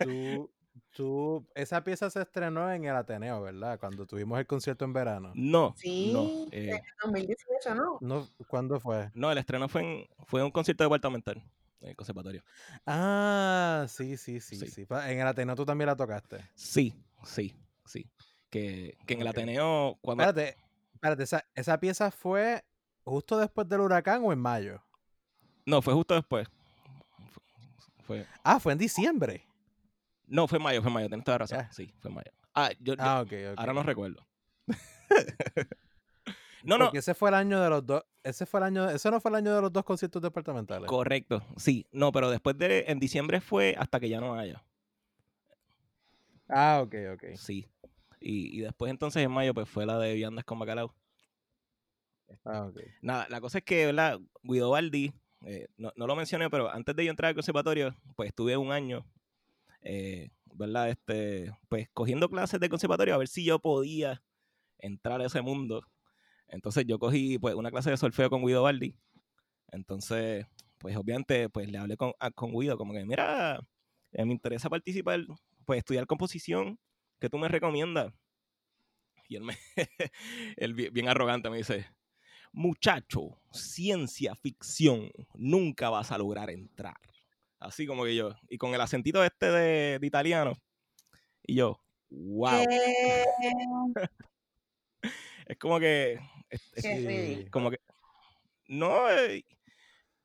tú, 0.02 0.50
tú, 0.92 1.46
esa 1.54 1.84
pieza 1.84 2.08
se 2.08 2.22
estrenó 2.22 2.72
en 2.72 2.84
el 2.84 2.96
Ateneo, 2.96 3.42
¿verdad? 3.42 3.78
Cuando 3.78 4.06
tuvimos 4.06 4.38
el 4.38 4.46
concierto 4.46 4.86
en 4.86 4.94
verano. 4.94 5.32
No, 5.34 5.74
Sí, 5.76 6.12
no. 6.14 6.22
en 6.50 6.70
eh, 6.70 6.76
el 6.76 6.80
2018, 7.04 7.74
¿no? 7.74 7.98
No, 8.00 8.26
¿Cuándo 8.48 8.80
fue? 8.80 9.10
no, 9.12 9.30
el 9.30 9.36
estreno 9.38 9.68
fue 9.68 9.82
en, 9.82 10.06
fue 10.26 10.40
en 10.40 10.46
un 10.46 10.50
concierto 10.52 10.84
departamental 10.84 11.42
en 11.80 11.88
el 11.90 11.96
conservatorio. 11.96 12.42
Ah, 12.86 13.86
sí, 13.88 14.16
sí, 14.16 14.40
sí, 14.40 14.56
Sí. 14.56 14.86
En 14.90 15.20
el 15.20 15.26
Ateneo 15.26 15.54
tú 15.54 15.64
también 15.64 15.86
la 15.86 15.96
tocaste. 15.96 16.38
Sí, 16.54 16.94
sí, 17.24 17.54
sí. 17.84 18.10
Que, 18.50 18.96
que 19.06 19.14
en 19.14 19.20
el. 19.22 19.26
Ateneo, 19.28 19.98
cuando. 20.00 20.24
Espérate, 20.24 20.56
espérate, 20.94 21.22
esa, 21.24 21.44
esa 21.54 21.78
pieza 21.78 22.10
fue 22.10 22.64
justo 23.04 23.38
después 23.38 23.68
del 23.68 23.80
huracán 23.80 24.22
o 24.24 24.32
en 24.32 24.38
mayo. 24.38 24.82
No, 25.64 25.82
fue 25.82 25.94
justo 25.94 26.14
después. 26.14 26.48
Fue, 28.02 28.24
fue- 28.24 28.26
Ah, 28.44 28.60
fue 28.60 28.72
en 28.72 28.78
diciembre. 28.78 29.44
no, 30.26 30.46
fue 30.48 30.58
en 30.58 30.62
mayo, 30.64 30.80
fue 30.80 30.88
en 30.90 30.94
mayo, 30.94 31.08
tienes 31.08 31.24
toda 31.24 31.34
la 31.38 31.46
razón. 31.46 31.66
Sí, 31.72 31.92
fue 32.00 32.10
en 32.10 32.14
mayo. 32.14 32.30
Ah, 32.54 32.70
yo, 32.80 32.94
yo- 32.94 33.02
Ah, 33.02 33.20
ok, 33.20 33.32
ok. 33.52 33.58
ahora 33.58 33.72
no 33.72 33.82
recuerdo. 33.82 34.26
no, 36.66 36.78
no, 36.78 36.84
Porque 36.86 36.98
ese 36.98 37.14
fue 37.14 37.30
el 37.30 37.34
año 37.34 37.60
de 37.60 37.70
los 37.70 37.86
dos. 37.86 38.04
Ese 38.22 38.46
fue 38.46 38.60
el 38.60 38.64
año. 38.64 38.88
Ese 38.90 39.10
no 39.10 39.20
fue 39.20 39.30
el 39.30 39.36
año 39.36 39.54
de 39.54 39.62
los 39.62 39.72
dos 39.72 39.84
conciertos 39.84 40.20
departamentales. 40.22 40.88
correcto. 40.88 41.42
Sí, 41.56 41.86
no, 41.92 42.12
pero 42.12 42.30
después 42.30 42.58
de. 42.58 42.84
En 42.88 42.98
diciembre 42.98 43.40
fue 43.40 43.74
hasta 43.78 44.00
que 44.00 44.08
ya 44.08 44.20
no 44.20 44.34
haya. 44.34 44.62
Ah, 46.48 46.80
ok, 46.82 46.94
ok. 47.14 47.24
Sí. 47.36 47.66
Y, 48.20 48.58
y 48.58 48.60
después 48.60 48.90
entonces 48.90 49.22
en 49.22 49.30
mayo, 49.30 49.54
pues 49.54 49.68
fue 49.68 49.86
la 49.86 49.98
de 49.98 50.14
Viandas 50.14 50.44
con 50.44 50.58
Bacalao. 50.58 50.94
Ah, 52.44 52.66
ok. 52.66 52.80
Nada, 53.02 53.26
la 53.30 53.40
cosa 53.40 53.58
es 53.58 53.64
que, 53.64 53.86
¿verdad? 53.86 54.20
Guido 54.42 54.70
Baldi, 54.70 55.12
eh, 55.44 55.68
no, 55.76 55.92
no 55.96 56.06
lo 56.06 56.16
mencioné, 56.16 56.50
pero 56.50 56.70
antes 56.70 56.94
de 56.96 57.04
yo 57.04 57.10
entrar 57.10 57.28
al 57.28 57.34
conservatorio, 57.34 57.94
pues 58.16 58.28
estuve 58.28 58.56
un 58.56 58.72
año, 58.72 59.06
eh, 59.82 60.30
¿verdad? 60.54 60.90
Este, 60.90 61.52
pues 61.68 61.88
cogiendo 61.92 62.28
clases 62.28 62.58
de 62.60 62.68
conservatorio 62.68 63.14
a 63.14 63.18
ver 63.18 63.28
si 63.28 63.44
yo 63.44 63.58
podía 63.58 64.22
entrar 64.78 65.20
a 65.20 65.26
ese 65.26 65.42
mundo. 65.42 65.86
Entonces 66.48 66.84
yo 66.86 66.98
cogí 66.98 67.38
pues 67.38 67.54
una 67.54 67.70
clase 67.70 67.90
de 67.90 67.96
solfeo 67.96 68.30
con 68.30 68.44
Guido 68.44 68.62
Baldi. 68.62 68.94
Entonces, 69.72 70.46
pues 70.78 70.96
obviamente, 70.96 71.48
pues 71.50 71.68
le 71.70 71.78
hablé 71.78 71.96
con, 71.96 72.12
a- 72.20 72.30
con 72.30 72.52
Guido 72.52 72.78
como 72.78 72.92
que, 72.94 73.04
mira, 73.04 73.60
eh, 74.12 74.24
me 74.24 74.32
interesa 74.32 74.70
participar, 74.70 75.20
pues 75.66 75.78
estudiar 75.78 76.06
composición, 76.06 76.78
¿qué 77.20 77.28
tú 77.30 77.38
me 77.38 77.48
recomiendas? 77.48 78.12
Y 79.28 79.36
él, 79.36 79.42
me, 79.42 79.56
él 80.56 80.74
bien, 80.74 80.92
bien 80.92 81.08
arrogante 81.08 81.50
me 81.50 81.58
dice, 81.58 81.86
muchacho, 82.52 83.40
ciencia 83.52 84.34
ficción, 84.36 85.10
nunca 85.34 85.90
vas 85.90 86.12
a 86.12 86.18
lograr 86.18 86.50
entrar. 86.50 86.96
Así 87.58 87.86
como 87.86 88.04
que 88.04 88.14
yo, 88.16 88.30
y 88.48 88.58
con 88.58 88.74
el 88.74 88.80
acentito 88.80 89.22
este 89.24 89.50
de, 89.50 89.98
de 89.98 90.06
italiano, 90.06 90.52
y 91.44 91.56
yo, 91.56 91.80
wow, 92.10 92.64
es 95.46 95.56
como 95.58 95.78
que, 95.78 96.18
es- 96.50 96.72
es 96.74 96.82
Qué 96.84 96.96
Sí. 96.96 97.06
ridículo. 97.06 97.50
como 97.50 97.70
que, 97.70 97.80
no, 98.68 99.10
eh, 99.10 99.44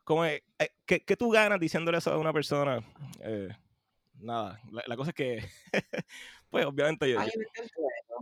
como, 0.03 0.25
eh, 0.25 0.43
¿qué, 0.85 1.03
qué 1.03 1.15
tú 1.15 1.29
ganas 1.31 1.59
diciéndole 1.59 1.97
eso 1.97 2.11
a 2.11 2.17
una 2.17 2.33
persona? 2.33 2.79
Eh, 3.21 3.49
nada, 4.15 4.59
la, 4.71 4.83
la 4.87 4.95
cosa 4.97 5.11
es 5.11 5.15
que, 5.15 5.43
pues 6.49 6.65
obviamente 6.65 7.09
yo, 7.09 7.19
yo-. 7.23 8.21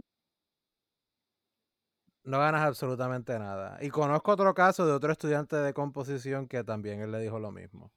No 2.24 2.38
ganas 2.40 2.62
absolutamente 2.62 3.38
nada. 3.40 3.78
Y 3.82 3.90
conozco 3.90 4.32
otro 4.32 4.54
caso 4.54 4.86
de 4.86 4.92
otro 4.94 5.12
estudiante 5.12 5.56
de 5.56 5.74
composición 5.74 6.48
que 6.48 6.64
también 6.64 7.00
él 7.02 7.12
le 7.12 7.20
dijo 7.20 7.40
lo 7.40 7.52
mismo. 7.52 7.92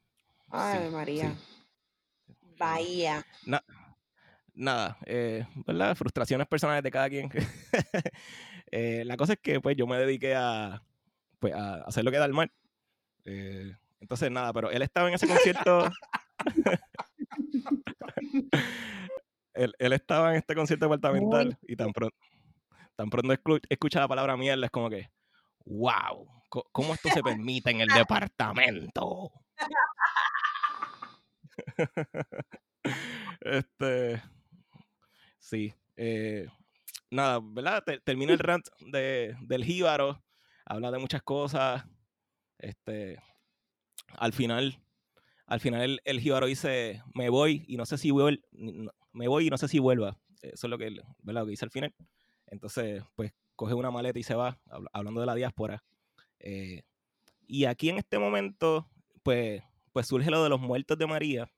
Ay, 0.49 0.87
Sí, 0.87 0.91
María. 0.95 1.35
sí. 1.35 1.39
Bahía. 2.59 3.25
nada, 4.55 4.97
eh, 5.07 5.47
¿verdad? 5.67 5.95
Frustraciones 5.97 6.47
personales 6.47 6.83
de 6.83 6.91
cada 6.91 7.09
quien. 7.11 7.29
Eh, 8.73 9.05
la 9.05 9.17
cosa 9.17 9.35
es 9.35 9.39
que 9.41 9.61
pues 9.61 9.77
yo 9.77 9.87
me 9.87 9.99
dediqué 9.99 10.35
a, 10.35 10.83
pues, 11.39 11.55
a 11.55 11.75
hacer 11.83 12.05
lo 12.05 12.11
que 12.11 12.19
da 12.19 12.25
el 12.25 12.33
mar. 12.33 12.51
Eh, 13.25 13.77
entonces 14.01 14.31
nada, 14.31 14.53
pero 14.53 14.71
él 14.71 14.83
estaba 14.83 15.09
en 15.09 15.15
ese 15.15 15.29
concierto. 15.29 15.89
él, 19.55 19.75
él 19.79 19.93
estaba 19.93 20.31
en 20.31 20.37
este 20.39 20.55
concierto 20.55 20.87
departamental 20.87 21.57
y 21.69 21.77
tan 21.77 21.93
pronto, 21.93 22.17
tan 22.97 23.11
pronto 23.11 23.33
escu- 23.33 23.65
escucha 23.69 24.01
la 24.01 24.09
palabra 24.09 24.37
mierda, 24.37 24.67
es 24.67 24.73
como 24.73 24.91
que, 24.91 25.11
wow, 25.65 26.27
¿Cómo 26.71 26.93
esto 26.93 27.09
se 27.09 27.23
permite 27.23 27.71
en 27.71 27.81
el 27.81 27.89
departamento? 27.89 29.33
este. 33.41 34.23
Sí. 35.39 35.75
eh, 35.97 36.47
nada, 37.13 37.41
¿verdad? 37.43 37.83
Te- 37.85 38.01
termina 38.01 38.33
el 38.33 38.39
rant 38.39 38.67
de, 38.81 39.37
del 39.43 39.65
jíbaro. 39.65 40.23
Habla 40.65 40.91
de 40.91 40.99
muchas 40.99 41.23
cosas. 41.23 41.85
Este. 42.59 43.19
Al 44.19 44.33
final. 44.33 44.79
Al 45.47 45.61
final 45.61 45.83
el, 45.83 46.01
el 46.05 46.21
jíbaro 46.21 46.47
dice: 46.47 47.03
Me 47.15 47.29
voy 47.29 47.65
y 47.69 47.77
no 47.77 47.87
sé 47.87 47.99
si 47.99 48.11
vuel 48.11 48.45
me 49.13 49.29
voy 49.29 49.47
y 49.49 49.51
no 49.51 49.59
sé 49.59 49.69
si 49.69 49.79
vuelva. 49.79 50.19
Eso 50.43 50.67
es 50.67 50.71
lo 50.71 50.79
que, 50.79 50.87
¿verdad? 51.23 51.43
lo 51.43 51.45
que 51.47 51.51
dice 51.51 51.65
al 51.67 51.71
final. 51.71 51.95
Entonces, 52.47 53.03
pues, 53.15 53.33
coge 53.57 53.75
una 53.75 53.91
maleta 53.91 54.19
y 54.19 54.23
se 54.23 54.35
va, 54.35 54.59
habl- 54.67 54.89
hablando 54.93 55.21
de 55.21 55.27
la 55.27 55.35
diáspora. 55.35 55.85
Eh, 56.41 56.83
y 57.47 57.67
aquí 57.67 57.91
en 57.91 57.99
este 57.99 58.19
momento, 58.19 58.89
pues, 59.23 59.63
pues 59.93 60.07
surge 60.07 60.31
lo 60.31 60.43
de 60.43 60.49
los 60.49 60.61
muertos 60.61 60.97
de 60.99 61.07
María, 61.07 61.53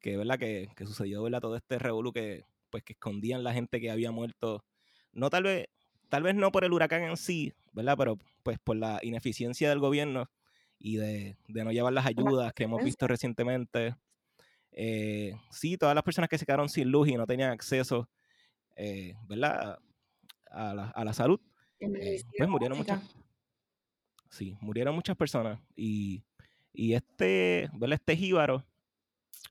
que 0.00 0.16
verdad 0.18 0.38
que, 0.38 0.68
que 0.76 0.86
sucedió 0.86 1.22
¿verdad? 1.22 1.40
todo 1.40 1.56
este 1.56 1.78
revolú 1.78 2.12
que, 2.12 2.44
pues, 2.70 2.84
que 2.84 2.92
escondían 2.94 3.42
la 3.44 3.54
gente 3.54 3.80
que 3.80 3.90
había 3.90 4.10
muerto. 4.12 4.64
No 5.12 5.30
tal 5.30 5.44
vez, 5.44 5.68
tal 6.08 6.22
vez 6.22 6.34
no 6.34 6.50
por 6.52 6.64
el 6.64 6.72
huracán 6.72 7.02
en 7.02 7.16
sí, 7.16 7.52
¿verdad? 7.72 7.96
Pero 7.96 8.18
pues 8.42 8.58
por 8.58 8.76
la 8.76 8.98
ineficiencia 9.02 9.68
del 9.68 9.78
gobierno 9.78 10.30
y 10.78 10.96
de, 10.96 11.36
de 11.48 11.64
no 11.64 11.72
llevar 11.72 11.92
las 11.92 12.06
ayudas 12.06 12.52
que 12.54 12.64
hemos 12.64 12.82
visto 12.82 13.06
recientemente. 13.06 13.94
Eh, 14.72 15.34
sí, 15.50 15.76
todas 15.76 15.94
las 15.94 16.02
personas 16.02 16.28
que 16.28 16.38
se 16.38 16.46
quedaron 16.46 16.68
sin 16.68 16.90
luz 16.90 17.08
y 17.08 17.14
no 17.14 17.26
tenían 17.26 17.50
acceso, 17.50 18.08
eh, 18.76 19.14
¿verdad? 19.28 19.78
A 20.50 20.74
la, 20.74 20.84
a 20.90 21.04
la 21.04 21.12
salud. 21.12 21.40
Eh, 21.78 22.22
pues 22.36 22.48
murieron 22.48 22.78
muchas, 22.78 23.00
sí, 24.30 24.56
murieron 24.60 24.94
muchas 24.94 25.16
personas. 25.16 25.60
Y, 25.76 26.22
y 26.72 26.94
este, 26.94 27.68
¿verdad? 27.74 27.94
Este 27.94 28.16
jíbaro 28.16 28.64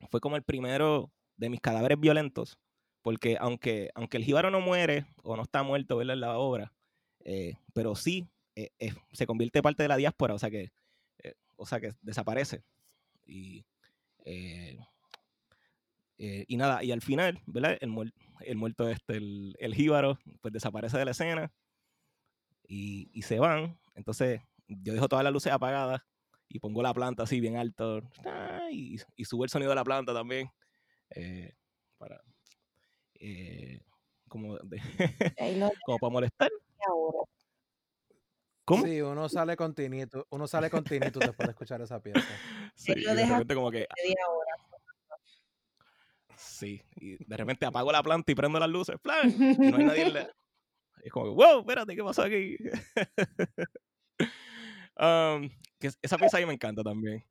fue 0.10 0.20
como 0.20 0.36
el 0.36 0.44
primero 0.44 1.12
de 1.38 1.50
mis 1.50 1.62
cadáveres 1.62 2.00
violentos. 2.00 2.58
Porque 3.02 3.38
aunque, 3.40 3.90
aunque 3.96 4.18
el 4.18 4.24
jíbaro 4.24 4.52
no 4.52 4.62
muere 4.62 5.06
o 5.24 5.36
no 5.36 5.44
está 5.44 5.64
muerto, 5.64 5.98
¿verdad? 5.98 6.14
En 6.14 6.22
la 6.22 6.38
obra, 6.38 6.72
eh, 7.24 7.56
pero 7.74 7.96
sí 7.96 8.28
eh, 8.56 8.70
se 9.12 9.26
convierte 9.26 9.62
parte 9.62 9.84
de 9.84 9.90
la 9.90 9.98
diáspora, 9.98 10.34
o 10.36 10.40
sea 10.40 10.52
que, 10.52 10.72
eh, 11.24 11.34
o 11.56 11.66
sea 11.66 11.80
que 11.80 11.94
desaparece. 12.02 12.64
Y, 13.26 13.66
y 16.18 16.58
nada, 16.58 16.84
y 16.84 16.92
al 16.92 17.02
final, 17.02 17.40
¿verdad? 17.48 17.78
El, 17.82 17.90
muer- 17.90 18.14
el 18.42 18.58
muerto 18.58 18.88
este, 18.88 19.18
el, 19.18 19.56
el 19.60 19.74
jíbaro, 19.74 20.20
pues 20.42 20.54
desaparece 20.54 20.98
de 20.98 21.06
la 21.06 21.12
escena 21.12 21.52
y, 22.68 23.22
se 23.24 23.40
van. 23.40 23.80
Entonces 23.96 24.42
yo 24.68 24.94
dejo 24.94 25.08
todas 25.10 25.24
las 25.24 25.34
luces 25.34 25.52
apagadas 25.52 26.02
y 26.48 26.60
pongo 26.60 26.84
la 26.84 26.94
planta 26.94 27.24
así 27.24 27.40
bien 27.40 27.58
alto 27.58 28.02
y, 28.72 28.98
y 29.16 29.26
subo 29.26 29.44
el 29.44 29.50
sonido 29.50 29.70
de 29.70 29.76
la 29.76 29.84
planta 29.84 30.14
también 30.14 30.52
para 31.98 32.22
eh, 33.22 33.80
como, 34.28 34.58
de- 34.60 34.82
como 35.86 35.98
para 36.00 36.12
molestar. 36.12 36.50
¿Cómo? 38.66 38.86
Sí, 38.86 39.02
uno 39.02 39.28
sale 39.28 39.56
con 39.58 39.74
tinnitus, 39.74 40.24
uno 40.30 40.48
sale 40.48 40.70
con 40.70 40.84
tinnitus 40.84 41.20
después 41.26 41.48
de 41.48 41.52
escuchar 41.52 41.82
esa 41.82 42.00
pieza. 42.02 42.20
Sí, 42.76 42.94
y 42.96 43.02
lo 43.02 43.10
de 43.12 43.16
dejas 43.18 43.32
repente 43.34 43.54
como 43.56 43.70
que, 43.70 43.86
media 44.02 44.16
hora. 44.30 44.52
sí, 46.36 46.82
y 46.96 47.24
de 47.24 47.38
repente 47.38 47.66
apago 47.66 47.92
la 47.92 48.02
planta 48.02 48.32
y 48.32 48.36
prendo 48.36 48.60
las 48.60 48.70
luces, 48.70 48.96
¡plan! 49.02 49.32
no 49.38 49.78
hay 49.78 49.84
nadie 49.86 50.02
en 50.04 50.14
la... 50.14 50.32
Es 51.04 51.12
como 51.12 51.26
que, 51.26 51.32
wow, 51.32 51.60
espérate, 51.62 51.96
¿qué 51.96 52.04
pasó 52.04 52.22
aquí? 52.24 52.58
Um, 55.00 55.50
que 55.80 55.90
esa 56.02 56.18
pieza 56.18 56.38
ahí 56.38 56.46
me 56.46 56.54
encanta 56.54 56.84
también. 56.84 57.24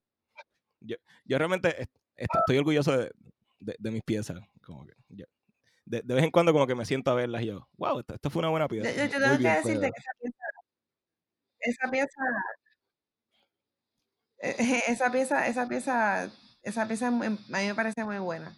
Yo, 0.81 0.97
yo 1.25 1.39
realmente 1.39 1.69
est- 1.83 1.97
est- 2.17 2.35
estoy 2.41 2.59
orgulloso 2.59 2.97
de, 2.97 3.13
de- 3.61 3.77
de 3.79 3.91
mis 3.93 4.03
piezas. 4.03 4.41
Como 4.63 4.85
que 4.87 4.95
yo- 5.11 5.27
de, 5.91 6.03
de 6.05 6.15
vez 6.15 6.25
en 6.25 6.31
cuando 6.31 6.53
como 6.53 6.67
que 6.67 6.75
me 6.75 6.85
siento 6.87 7.11
a 7.11 7.15
verlas 7.15 7.43
y 7.43 7.47
yo, 7.47 7.69
wow, 7.77 7.99
esto, 8.01 8.15
esto 8.15 8.31
fue 8.31 8.41
una 8.41 8.49
buena 8.51 8.69
pieza. 8.69 8.91
yo- 8.91 9.11
tengo 9.11 9.39
que 9.39 9.39
bien, 9.39 9.55
decirte 9.57 9.81
Pedro". 9.81 9.93
que 9.93 10.01
esa 10.01 10.13
pieza, 10.21 10.45
esa 11.61 11.91
pieza, 11.91 12.23
eh, 14.39 14.57
esa 14.89 15.11
pieza, 15.13 15.47
esa 15.49 15.69
pieza, 15.69 16.31
esa 16.63 16.87
pieza 16.89 17.09
a 17.09 17.11
mí 17.11 17.37
me 17.49 17.75
parece 17.75 18.05
muy 18.05 18.19
buena 18.19 18.55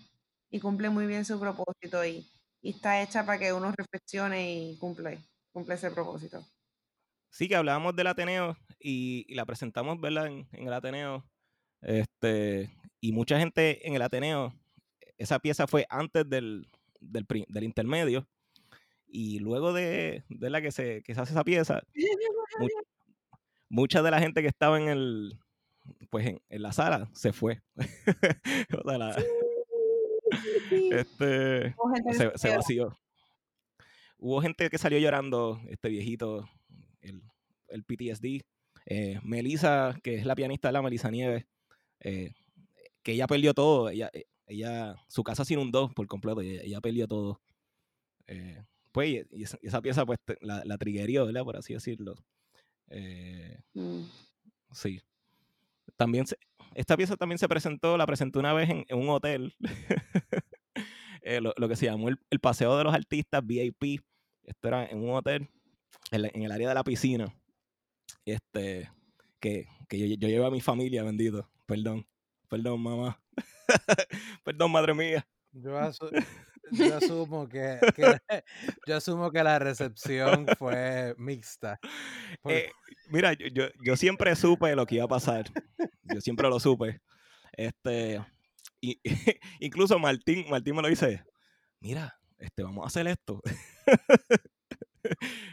y 0.50 0.60
cumple 0.60 0.90
muy 0.90 1.06
bien 1.06 1.24
su 1.24 1.38
propósito 1.40 2.04
y, 2.04 2.26
y 2.60 2.70
está 2.70 3.02
hecha 3.02 3.24
para 3.24 3.38
que 3.38 3.52
uno 3.52 3.72
reflexione 3.72 4.52
y 4.54 4.76
cumple, 4.78 5.18
cumple 5.52 5.74
ese 5.74 5.90
propósito. 5.90 6.44
Sí, 7.30 7.48
que 7.48 7.56
hablábamos 7.56 7.96
del 7.96 8.08
Ateneo 8.08 8.56
y, 8.78 9.24
y 9.26 9.34
la 9.34 9.46
presentamos, 9.46 9.98
¿verdad? 10.00 10.26
En, 10.26 10.46
en 10.52 10.66
el 10.66 10.72
Ateneo. 10.72 11.24
Este, 11.80 12.70
y 13.00 13.12
mucha 13.12 13.38
gente 13.38 13.86
en 13.88 13.94
el 13.94 14.02
Ateneo, 14.02 14.52
esa 15.16 15.38
pieza 15.38 15.66
fue 15.66 15.86
antes 15.88 16.28
del, 16.28 16.68
del, 17.02 17.64
intermedio. 17.64 18.26
Y 19.06 19.40
luego 19.40 19.72
de, 19.72 20.24
de 20.28 20.50
la 20.50 20.62
que 20.62 20.72
se, 20.72 21.02
que 21.02 21.14
se 21.14 21.20
hace 21.20 21.32
esa 21.32 21.44
pieza, 21.44 21.82
mu- 22.58 22.68
mucha 23.68 24.02
de 24.02 24.10
la 24.10 24.20
gente 24.20 24.40
que 24.42 24.48
estaba 24.48 24.80
en 24.80 24.88
el 24.88 25.38
pues 26.10 26.26
en, 26.26 26.40
en 26.48 26.62
la 26.62 26.72
sala 26.72 27.10
se 27.12 27.32
fue. 27.32 27.60
O 28.84 28.88
sea, 28.88 28.98
la- 28.98 29.22
este, 30.90 31.74
se, 32.12 32.38
se 32.38 32.56
vació. 32.56 32.98
Hubo 34.18 34.40
gente 34.40 34.70
que 34.70 34.78
salió 34.78 34.98
llorando, 34.98 35.60
este 35.68 35.88
viejito, 35.88 36.48
el, 37.00 37.22
el 37.68 37.84
PTSD. 37.84 38.42
Eh, 38.86 39.20
Melissa, 39.22 39.98
que 40.02 40.14
es 40.16 40.24
la 40.26 40.34
pianista 40.34 40.68
de 40.68 40.72
la 40.72 40.82
Melissa 40.82 41.10
Nieves, 41.10 41.44
eh, 42.00 42.32
que 43.02 43.12
ella 43.12 43.26
perdió 43.26 43.52
todo. 43.54 43.88
Ella, 43.90 44.10
eh, 44.12 44.24
ella, 44.52 44.96
su 45.08 45.22
casa 45.22 45.44
se 45.44 45.54
inundó 45.54 45.90
por 45.90 46.06
completo. 46.06 46.42
y 46.42 46.50
Ella, 46.50 46.62
ella 46.62 46.80
perdió 46.80 47.06
todo. 47.08 47.40
Eh, 48.26 48.62
pues, 48.92 49.24
y, 49.32 49.42
esa, 49.42 49.58
y 49.62 49.68
esa 49.68 49.80
pieza, 49.82 50.04
pues, 50.06 50.18
la, 50.40 50.62
la 50.64 50.78
triggerió, 50.78 51.26
¿verdad? 51.26 51.44
Por 51.44 51.56
así 51.56 51.74
decirlo. 51.74 52.14
Eh, 52.88 53.58
Mm. 53.74 54.02
Sí. 54.72 55.00
También 55.96 56.26
se- 56.26 56.38
esta 56.74 56.96
pieza 56.96 57.16
también 57.16 57.38
se 57.38 57.48
presentó, 57.48 57.96
la 57.96 58.06
presenté 58.06 58.38
una 58.38 58.52
vez 58.54 58.70
en, 58.70 58.84
en 58.88 58.98
un 58.98 59.08
hotel. 59.10 59.54
Eh, 61.24 61.40
lo, 61.40 61.54
lo 61.56 61.68
que 61.68 61.76
se 61.76 61.86
llamó 61.86 62.08
el, 62.08 62.18
el 62.30 62.40
Paseo 62.40 62.76
de 62.76 62.82
los 62.82 62.92
Artistas 62.92 63.46
VIP. 63.46 64.00
Esto 64.42 64.66
era 64.68 64.86
en 64.86 64.98
un 64.98 65.10
hotel 65.14 65.48
en, 66.10 66.22
la- 66.22 66.30
en 66.34 66.42
el 66.42 66.50
área 66.50 66.68
de 66.68 66.74
la 66.74 66.82
piscina. 66.82 67.32
Este, 68.24 68.90
que, 69.38 69.68
que 69.88 69.98
yo, 70.00 70.16
yo 70.16 70.26
llevo 70.28 70.46
a 70.46 70.50
mi 70.50 70.60
familia, 70.60 71.04
bendito. 71.04 71.48
Perdón. 71.64 72.04
Perdón, 72.52 72.82
mamá. 72.82 73.18
Perdón, 74.44 74.70
madre 74.72 74.92
mía. 74.92 75.26
Yo, 75.52 75.70
asu- 75.80 76.10
yo 76.70 76.96
asumo 76.98 77.48
que, 77.48 77.78
que- 77.96 78.18
yo 78.86 78.96
asumo 78.96 79.30
que 79.30 79.42
la 79.42 79.58
recepción 79.58 80.46
fue 80.58 81.14
mixta. 81.16 81.78
Por- 82.42 82.52
Eh, 82.52 82.70
mira, 83.08 83.32
yo, 83.32 83.46
yo, 83.46 83.64
yo 83.82 83.96
siempre 83.96 84.36
supe 84.36 84.76
lo 84.76 84.84
que 84.84 84.96
iba 84.96 85.04
a 85.04 85.08
pasar. 85.08 85.46
Yo 86.02 86.20
siempre 86.20 86.46
lo 86.50 86.60
supe. 86.60 87.00
Este, 87.52 88.22
y, 88.82 89.00
incluso 89.60 89.98
Martín, 89.98 90.44
Martín 90.50 90.76
me 90.76 90.82
lo 90.82 90.88
dice, 90.88 91.24
mira, 91.80 92.18
este, 92.36 92.62
vamos 92.64 92.84
a 92.84 92.88
hacer 92.88 93.06
esto. 93.06 93.40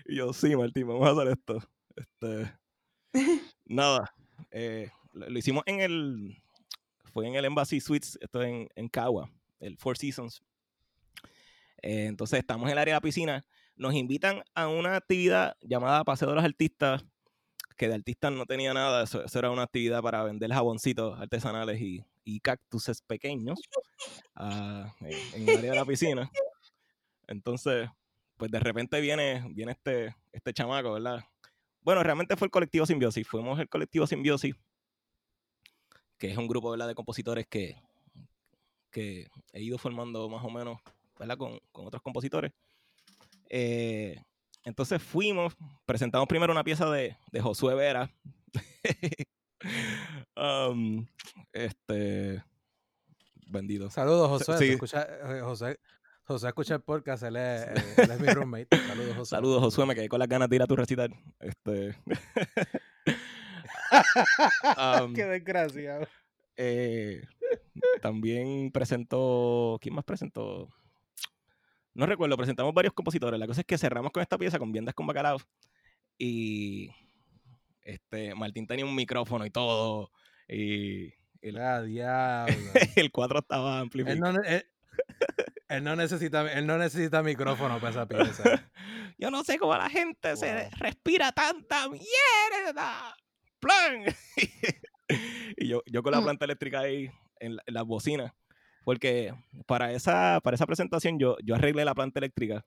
y 0.05 0.17
yo, 0.17 0.33
sí, 0.33 0.53
Martín, 0.53 0.85
vamos 0.85 1.07
a 1.07 1.11
hacer 1.11 1.31
esto. 1.31 1.59
Este, 1.95 2.53
nada, 3.65 4.13
eh, 4.51 4.89
lo, 5.13 5.29
lo 5.29 5.39
hicimos 5.39 5.63
en 5.65 5.79
el, 5.79 6.43
fue 7.09 7.27
en 7.27 7.35
el 7.35 7.45
Embassy 7.45 7.79
Suites, 7.79 8.17
esto 8.21 8.41
en, 8.41 8.69
en 8.75 8.87
Cagua, 8.87 9.29
el 9.59 9.77
Four 9.77 9.97
Seasons. 9.97 10.41
Eh, 11.81 12.05
entonces 12.05 12.39
estamos 12.39 12.65
en 12.67 12.73
el 12.73 12.77
área 12.77 12.93
de 12.93 12.97
la 12.97 13.01
piscina, 13.01 13.45
nos 13.75 13.93
invitan 13.93 14.43
a 14.53 14.67
una 14.67 14.95
actividad 14.95 15.55
llamada 15.61 16.03
Paseo 16.03 16.29
de 16.29 16.35
los 16.35 16.43
Artistas, 16.43 17.05
que 17.77 17.87
de 17.87 17.95
artistas 17.95 18.33
no 18.33 18.45
tenía 18.45 18.73
nada, 18.73 19.03
eso, 19.03 19.23
eso 19.23 19.39
era 19.39 19.51
una 19.51 19.63
actividad 19.63 20.01
para 20.01 20.23
vender 20.23 20.51
jaboncitos 20.51 21.17
artesanales 21.17 21.79
y, 21.79 22.03
y 22.25 22.41
cactuses 22.41 23.01
pequeños 23.01 23.57
ah, 24.35 24.93
en, 24.99 25.41
en 25.41 25.49
el 25.49 25.57
área 25.59 25.71
de 25.71 25.77
la 25.77 25.85
piscina. 25.85 26.29
Entonces, 27.27 27.89
pues 28.35 28.51
de 28.51 28.59
repente 28.59 28.99
viene, 28.99 29.45
viene 29.51 29.71
este, 29.71 30.13
este 30.33 30.53
chamaco, 30.53 30.91
¿verdad? 30.91 31.23
Bueno, 31.81 32.03
realmente 32.03 32.35
fue 32.35 32.47
el 32.47 32.51
colectivo 32.51 32.85
Simbiosis, 32.85 33.25
fuimos 33.25 33.57
el 33.59 33.69
colectivo 33.69 34.05
Simbiosis, 34.05 34.55
que 36.19 36.29
es 36.31 36.37
un 36.37 36.47
grupo, 36.47 36.69
¿verdad? 36.69 36.87
de 36.87 36.95
compositores 36.95 37.47
que, 37.47 37.75
que 38.91 39.27
he 39.53 39.61
ido 39.63 39.77
formando 39.79 40.29
más 40.29 40.43
o 40.45 40.49
menos, 40.51 40.79
¿verdad? 41.17 41.37
Con, 41.37 41.59
con 41.71 41.87
otros 41.87 42.03
compositores. 42.03 42.51
Eh, 43.49 44.21
entonces 44.63 45.01
fuimos, 45.01 45.55
presentamos 45.85 46.27
primero 46.27 46.51
una 46.53 46.63
pieza 46.63 46.87
de, 46.91 47.17
de 47.31 47.41
Josué 47.41 47.73
Vera. 47.75 48.11
Um, 50.35 51.05
este. 51.51 52.41
Bendito. 53.47 53.89
Saludos, 53.89 54.29
José. 54.29 54.57
Sí. 54.57 54.71
escucha- 54.73 55.05
eh, 55.37 55.41
José. 55.41 55.77
José 56.23 56.47
escucha 56.47 56.75
el 56.75 56.81
podcast, 56.81 57.23
él 57.23 57.35
es, 57.35 57.65
él 57.97 58.11
es 58.11 58.19
mi 58.21 58.27
roommate. 58.27 58.67
Saludos, 58.87 59.15
José. 59.17 59.29
Saludos, 59.31 59.61
Josué. 59.61 59.85
Me 59.85 59.95
quedé 59.95 60.07
con 60.07 60.19
las 60.19 60.29
ganas 60.29 60.47
de 60.49 60.55
ir 60.55 60.61
a 60.61 60.67
tu 60.67 60.77
recital. 60.77 61.13
Este. 61.41 61.97
Um, 65.03 65.13
Qué 65.13 65.25
desgraciado. 65.25 66.07
eh, 66.57 67.21
también 68.01 68.71
presentó. 68.71 69.77
¿Quién 69.81 69.95
más 69.95 70.05
presentó? 70.05 70.69
No 71.93 72.05
recuerdo, 72.05 72.37
presentamos 72.37 72.73
varios 72.73 72.93
compositores. 72.93 73.39
La 73.39 73.47
cosa 73.47 73.61
es 73.61 73.67
que 73.67 73.77
cerramos 73.77 74.11
con 74.11 74.21
esta 74.21 74.37
pieza 74.37 74.59
con 74.59 74.71
Viendas 74.71 74.93
con 74.95 75.07
Bacalao. 75.07 75.37
Y 76.17 76.89
este, 77.81 78.35
Martín 78.35 78.67
tenía 78.67 78.85
un 78.85 78.95
micrófono 78.95 79.45
y 79.45 79.49
todo. 79.49 80.11
Y 80.47 81.13
el, 81.41 81.57
Ah, 81.57 81.81
diablo. 81.81 82.53
el 82.95 83.11
cuadro 83.11 83.39
estaba 83.39 83.75
él, 83.77 83.81
amplificado. 83.83 84.33
no, 84.33 84.39
él- 84.45 84.65
él 85.69 85.83
no 85.83 85.95
necesita, 85.95 86.51
él 86.51 86.65
no 86.65 86.77
necesita 86.77 87.21
micrófono 87.23 87.79
para 87.79 87.91
esa 87.91 88.07
pieza. 88.07 88.69
Yo 89.17 89.29
no 89.31 89.43
sé 89.43 89.57
cómo 89.59 89.75
la 89.75 89.89
gente 89.89 90.35
se 90.37 90.69
respira 90.71 91.31
tanta 91.31 91.87
mierda. 91.89 93.15
Plan. 93.59 94.03
y 95.57 95.67
yo, 95.67 95.81
yo 95.85 96.03
con 96.03 96.11
la 96.11 96.21
Mm. 96.21 96.23
planta 96.23 96.45
eléctrica 96.45 96.79
ahí 96.81 97.09
en, 97.39 97.55
la- 97.57 97.63
en 97.65 97.73
las 97.73 97.85
bocinas. 97.85 98.31
Porque 98.85 99.33
para 99.67 99.91
esa, 99.91 100.39
para 100.41 100.55
esa 100.55 100.65
presentación 100.65 101.19
yo, 101.19 101.35
yo 101.43 101.55
arreglé 101.55 101.85
la 101.85 101.93
planta 101.93 102.19
eléctrica 102.19 102.65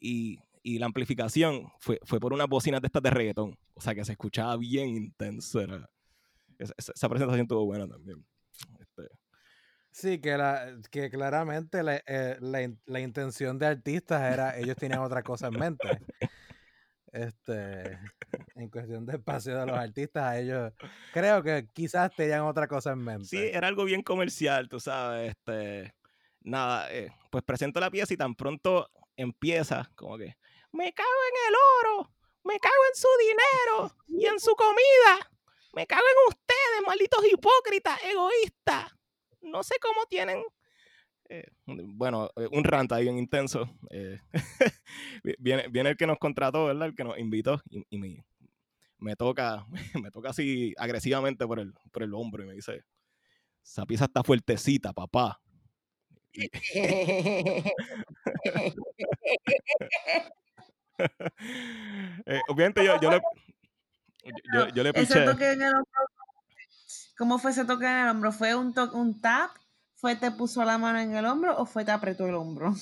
y, 0.00 0.38
y 0.62 0.78
la 0.78 0.86
amplificación 0.86 1.70
fue, 1.78 2.00
fue 2.04 2.18
por 2.18 2.32
unas 2.32 2.48
bocinas 2.48 2.80
de 2.80 2.86
estas 2.86 3.02
de 3.02 3.10
reggaetón. 3.10 3.56
O 3.74 3.80
sea 3.80 3.94
que 3.94 4.04
se 4.04 4.12
escuchaba 4.12 4.56
bien 4.56 4.88
intenso. 4.88 5.60
era- 5.60 5.88
esa, 6.58 7.08
presentación 7.08 7.42
estuvo 7.42 7.64
buena 7.66 7.86
también. 7.86 8.24
Este, 8.80 9.08
Sí, 9.90 10.20
que, 10.20 10.36
la, 10.36 10.76
que 10.90 11.10
claramente 11.10 11.82
la, 11.82 11.96
eh, 12.06 12.36
la 12.40 12.70
la 12.86 13.00
intención 13.00 13.58
de 13.58 13.66
artistas 13.66 14.32
era, 14.32 14.56
ellos 14.56 14.76
tenían 14.76 15.00
otra 15.00 15.22
cosa 15.22 15.48
en 15.48 15.58
mente. 15.58 15.88
Este, 17.10 17.98
en 18.54 18.68
cuestión 18.68 19.06
de 19.06 19.14
espacio 19.16 19.58
de 19.58 19.66
los 19.66 19.76
artistas, 19.76 20.24
a 20.24 20.38
ellos 20.38 20.72
creo 21.12 21.42
que 21.42 21.66
quizás 21.72 22.14
tenían 22.14 22.42
otra 22.42 22.66
cosa 22.66 22.92
en 22.92 22.98
mente. 22.98 23.26
Sí, 23.26 23.38
era 23.38 23.68
algo 23.68 23.84
bien 23.84 24.02
comercial, 24.02 24.68
tú 24.68 24.80
sabes. 24.80 25.30
Este, 25.30 25.94
nada, 26.40 26.92
eh, 26.92 27.12
pues 27.30 27.44
presento 27.44 27.80
la 27.80 27.90
pieza 27.90 28.14
y 28.14 28.16
tan 28.16 28.34
pronto 28.34 28.90
empieza, 29.16 29.90
como 29.96 30.16
que, 30.18 30.36
me 30.72 30.92
cago 30.92 31.08
en 31.08 31.48
el 31.48 31.54
oro, 31.80 32.12
me 32.44 32.58
cago 32.58 32.82
en 32.90 32.96
su 32.96 33.08
dinero 33.18 33.96
y 34.08 34.26
en 34.26 34.38
su 34.38 34.54
comida, 34.54 35.30
me 35.74 35.86
cago 35.86 36.02
en 36.02 36.34
ustedes, 36.34 36.86
malditos 36.86 37.24
hipócritas, 37.30 37.98
egoístas. 38.04 38.92
No 39.40 39.62
sé 39.62 39.76
cómo 39.80 40.04
tienen. 40.06 40.42
Eh, 41.28 41.44
bueno, 41.66 42.30
eh, 42.36 42.48
un 42.52 42.64
rant 42.64 42.90
ahí 42.92 43.04
bien 43.04 43.18
intenso. 43.18 43.68
eh, 43.90 44.18
vi- 45.24 45.34
viene, 45.38 45.68
viene 45.68 45.90
el 45.90 45.96
que 45.96 46.06
nos 46.06 46.18
contrató, 46.18 46.66
¿verdad? 46.66 46.88
El 46.88 46.94
que 46.94 47.04
nos 47.04 47.18
invitó 47.18 47.60
y, 47.70 47.84
y 47.90 47.98
me, 47.98 48.24
me 48.98 49.14
toca, 49.16 49.66
me 50.02 50.10
toca 50.10 50.30
así 50.30 50.74
agresivamente 50.78 51.46
por 51.46 51.60
el, 51.60 51.72
por 51.92 52.02
el 52.02 52.14
hombro 52.14 52.42
y 52.42 52.46
me 52.46 52.54
dice, 52.54 52.84
esa 53.62 53.84
pieza 53.86 54.04
está 54.06 54.22
fuertecita, 54.22 54.92
papá. 54.92 55.40
Y- 56.32 56.48
Eh, 62.26 62.40
obviamente 62.48 62.84
yo, 62.84 63.00
yo 63.00 63.10
le, 63.10 63.20
yo, 64.74 64.82
le 64.82 64.90
Ese 64.90 65.00
piché. 65.00 65.24
toque 65.24 65.52
en 65.52 65.62
el 65.62 65.74
hombro, 65.74 66.00
¿cómo 67.16 67.38
fue 67.38 67.52
ese 67.52 67.64
toque 67.64 67.86
en 67.86 67.96
el 67.98 68.08
hombro? 68.08 68.32
¿Fue 68.32 68.54
un, 68.54 68.74
to- 68.74 68.90
un 68.92 69.20
tap? 69.20 69.50
¿Fue 70.00 70.14
te 70.14 70.30
puso 70.30 70.64
la 70.64 70.78
mano 70.78 71.00
en 71.00 71.16
el 71.16 71.26
hombro 71.26 71.56
o 71.58 71.66
fue 71.66 71.84
te 71.84 71.90
apretó 71.90 72.24
el 72.26 72.34
hombro? 72.34 72.72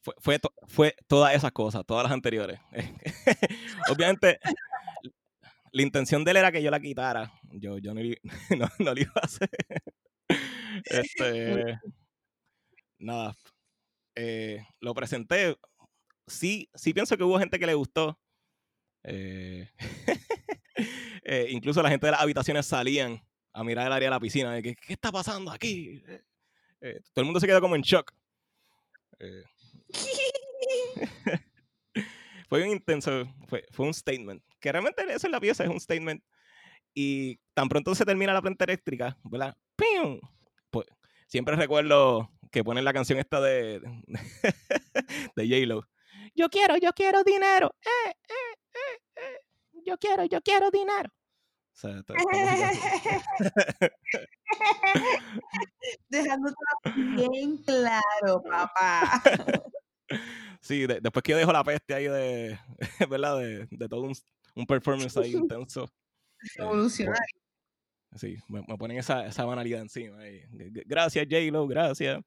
Fue, 0.00 0.14
fue, 0.18 0.40
fue 0.66 0.96
todas 1.06 1.34
esas 1.34 1.52
cosas, 1.52 1.84
todas 1.86 2.04
las 2.04 2.12
anteriores. 2.12 2.58
Obviamente, 3.90 4.38
la 5.72 5.82
intención 5.82 6.24
de 6.24 6.30
él 6.30 6.36
era 6.38 6.50
que 6.50 6.62
yo 6.62 6.70
la 6.70 6.80
quitara. 6.80 7.30
Yo, 7.50 7.76
yo 7.76 7.92
no, 7.92 8.00
no, 8.58 8.68
no 8.78 8.94
lo 8.94 9.00
iba 9.00 9.12
a 9.16 9.26
hacer. 9.26 9.50
Este, 10.84 11.78
nada. 12.98 13.34
eh, 14.14 14.64
lo 14.80 14.94
presenté. 14.94 15.56
Sí, 16.26 16.70
sí 16.74 16.94
pienso 16.94 17.16
que 17.16 17.24
hubo 17.24 17.38
gente 17.38 17.58
que 17.58 17.66
le 17.66 17.74
gustó. 17.74 18.18
Eh, 19.02 19.68
eh, 21.24 21.46
incluso 21.50 21.82
la 21.82 21.90
gente 21.90 22.06
de 22.06 22.12
las 22.12 22.20
habitaciones 22.20 22.66
salían 22.66 23.20
a 23.52 23.64
mirar 23.64 23.86
el 23.86 23.92
área 23.92 24.06
de 24.06 24.10
la 24.10 24.20
piscina. 24.20 24.52
De 24.52 24.62
que, 24.62 24.76
¿Qué 24.76 24.92
está 24.92 25.10
pasando 25.10 25.50
aquí? 25.50 26.00
Eh, 26.80 27.00
todo 27.12 27.22
el 27.22 27.24
mundo 27.24 27.40
se 27.40 27.46
quedó 27.46 27.60
como 27.60 27.76
en 27.76 27.82
shock. 27.82 28.12
Eh, 29.18 29.42
fue 32.48 32.58
bien 32.60 32.70
intenso, 32.72 33.26
fue, 33.48 33.64
fue 33.70 33.86
un 33.86 33.94
statement. 33.94 34.42
Que 34.60 34.72
realmente 34.72 35.02
eso 35.02 35.26
es 35.26 35.30
la 35.30 35.40
pieza, 35.40 35.64
es 35.64 35.70
un 35.70 35.80
statement. 35.80 36.22
Y 36.94 37.38
tan 37.54 37.68
pronto 37.68 37.94
se 37.94 38.04
termina 38.04 38.32
la 38.32 38.42
planta 38.42 38.64
eléctrica, 38.64 39.16
¿verdad? 39.24 39.56
¡Pium! 39.76 40.20
Pues, 40.70 40.86
siempre 41.26 41.54
recuerdo 41.56 42.30
que 42.50 42.64
ponen 42.64 42.84
la 42.84 42.92
canción 42.92 43.18
esta 43.18 43.40
de, 43.40 43.80
de 45.36 45.48
J-Lo. 45.48 45.88
Yo 46.34 46.48
quiero, 46.48 46.76
yo 46.76 46.92
quiero 46.92 47.22
dinero. 47.24 47.74
Eh. 47.82 48.12
Yo 49.84 49.96
quiero, 49.96 50.24
yo 50.26 50.40
quiero 50.42 50.70
dinero. 50.70 51.10
Sea, 51.78 51.96
esta- 51.98 52.14
esta 52.14 52.24
música- 52.32 53.92
Dejándote 56.08 56.56
bien 56.96 57.56
claro, 57.58 58.42
papá. 58.42 59.22
Sí, 60.60 60.86
de- 60.86 61.00
después 61.00 61.22
que 61.22 61.32
yo 61.32 61.38
dejo 61.38 61.52
la 61.52 61.62
peste 61.62 61.94
ahí 61.94 62.08
de, 62.08 62.58
¿verdad? 63.10 63.38
De, 63.38 63.66
de 63.70 63.88
todo 63.88 64.02
un, 64.02 64.12
un 64.56 64.66
performance 64.66 65.16
ahí 65.18 65.32
intenso. 65.52 65.84
eh, 65.84 66.46
Revolucionario. 66.58 67.36
Sí, 68.16 68.36
me, 68.48 68.62
me 68.66 68.76
ponen 68.76 68.98
esa, 68.98 69.26
esa 69.26 69.44
banalidad 69.44 69.80
encima. 69.82 70.18
ahí. 70.18 70.40
Gracias, 70.86 71.26
J-Lo, 71.30 71.66
gracias. 71.68 72.20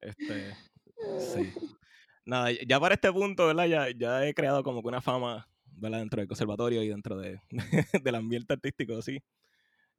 Este, 0.00 0.54
sí. 1.18 1.52
Nada, 2.24 2.50
ya 2.52 2.78
para 2.78 2.94
este 2.94 3.10
punto, 3.12 3.48
¿verdad? 3.48 3.66
Ya, 3.66 3.88
ya 3.90 4.24
he 4.24 4.34
creado 4.34 4.62
como 4.62 4.82
que 4.82 4.88
una 4.88 5.00
fama, 5.00 5.48
¿verdad? 5.82 5.98
Dentro 5.98 6.20
del 6.20 6.28
conservatorio 6.28 6.82
y 6.82 6.88
dentro 6.88 7.18
de, 7.18 7.40
del 8.04 8.14
ambiente 8.14 8.52
artístico, 8.52 9.02
sí. 9.02 9.20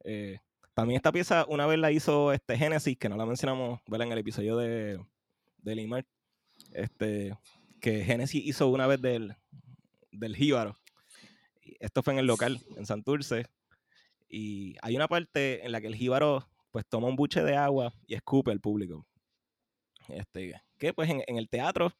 Eh, 0.02 0.38
también 0.72 0.96
esta 0.96 1.12
pieza 1.12 1.44
una 1.46 1.66
vez 1.66 1.78
la 1.78 1.92
hizo 1.92 2.32
este 2.32 2.56
Genesis, 2.56 2.96
que 2.96 3.10
no 3.10 3.16
la 3.16 3.26
mencionamos, 3.26 3.80
¿verdad? 3.86 4.06
En 4.06 4.12
el 4.14 4.18
episodio 4.18 4.56
de, 4.56 4.98
de 5.58 5.74
Limar. 5.74 6.06
Este, 6.72 7.36
que 7.80 8.02
Genesis 8.02 8.42
hizo 8.44 8.68
una 8.68 8.86
vez 8.86 9.00
del, 9.02 9.36
del 10.10 10.34
Jíbaro. 10.34 10.74
Esto 11.80 12.02
fue 12.02 12.14
en 12.14 12.20
el 12.20 12.26
local, 12.26 12.60
en 12.76 12.86
Santurce. 12.86 13.46
Y 14.26 14.76
hay 14.80 14.96
una 14.96 15.06
parte 15.06 15.64
en 15.66 15.70
la 15.70 15.80
que 15.82 15.86
el 15.86 15.94
jíbaro 15.94 16.48
pues 16.72 16.84
toma 16.88 17.08
un 17.08 17.14
buche 17.14 17.42
de 17.44 17.56
agua 17.56 17.92
y 18.06 18.14
escupe 18.14 18.50
al 18.50 18.60
público. 18.60 19.06
Este, 20.08 20.60
que 20.78 20.92
pues 20.92 21.08
en, 21.10 21.22
en 21.26 21.36
el 21.36 21.48
teatro, 21.48 21.92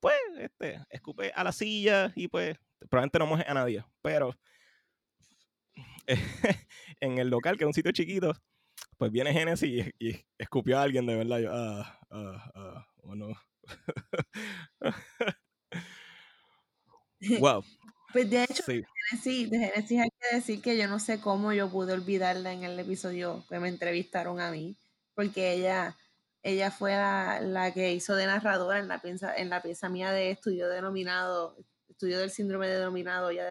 pues, 0.00 0.16
este, 0.38 0.80
escupe 0.90 1.32
a 1.34 1.44
la 1.44 1.52
silla 1.52 2.12
y 2.16 2.28
pues 2.28 2.56
probablemente 2.88 3.18
no 3.18 3.26
moje 3.26 3.44
a 3.46 3.54
nadie. 3.54 3.84
Pero 4.02 4.34
en 7.00 7.18
el 7.18 7.28
local, 7.28 7.56
que 7.56 7.64
es 7.64 7.68
un 7.68 7.74
sitio 7.74 7.92
chiquito, 7.92 8.32
pues 8.96 9.10
viene 9.12 9.32
Genesis 9.32 9.92
y, 9.98 10.08
y 10.08 10.26
escupió 10.38 10.78
a 10.78 10.82
alguien 10.82 11.06
de 11.06 11.16
verdad. 11.16 11.38
Yo, 11.38 11.50
ah, 11.52 11.98
ah, 12.10 12.50
ah, 12.54 12.86
oh 13.02 13.14
no. 13.14 13.28
wow, 17.40 17.62
Pues 18.12 18.30
de 18.30 18.44
hecho, 18.44 18.62
sí. 18.62 18.82
Genesis, 19.10 19.50
de 19.50 19.58
Genesis 19.58 20.00
hay 20.00 20.08
que 20.20 20.36
decir 20.36 20.62
que 20.62 20.76
yo 20.76 20.88
no 20.88 20.98
sé 20.98 21.20
cómo 21.20 21.52
yo 21.52 21.70
pude 21.70 21.92
olvidarla 21.92 22.52
en 22.52 22.64
el 22.64 22.78
episodio 22.78 23.44
que 23.48 23.58
me 23.58 23.68
entrevistaron 23.68 24.40
a 24.40 24.50
mí, 24.50 24.76
porque 25.14 25.52
ella, 25.52 25.96
ella 26.42 26.70
fue 26.70 26.92
la, 26.92 27.40
la 27.40 27.72
que 27.72 27.92
hizo 27.92 28.14
de 28.16 28.26
narradora 28.26 28.78
en 28.78 28.88
la 28.88 29.00
pieza, 29.00 29.34
en 29.36 29.50
la 29.50 29.62
pieza 29.62 29.88
mía 29.88 30.10
de 30.12 30.30
estudio 30.30 30.68
denominado, 30.68 31.56
estudio 31.96 32.18
del 32.18 32.30
síndrome 32.30 32.68
denominado 32.68 33.32
ya 33.32 33.48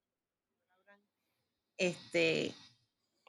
este 1.77 2.53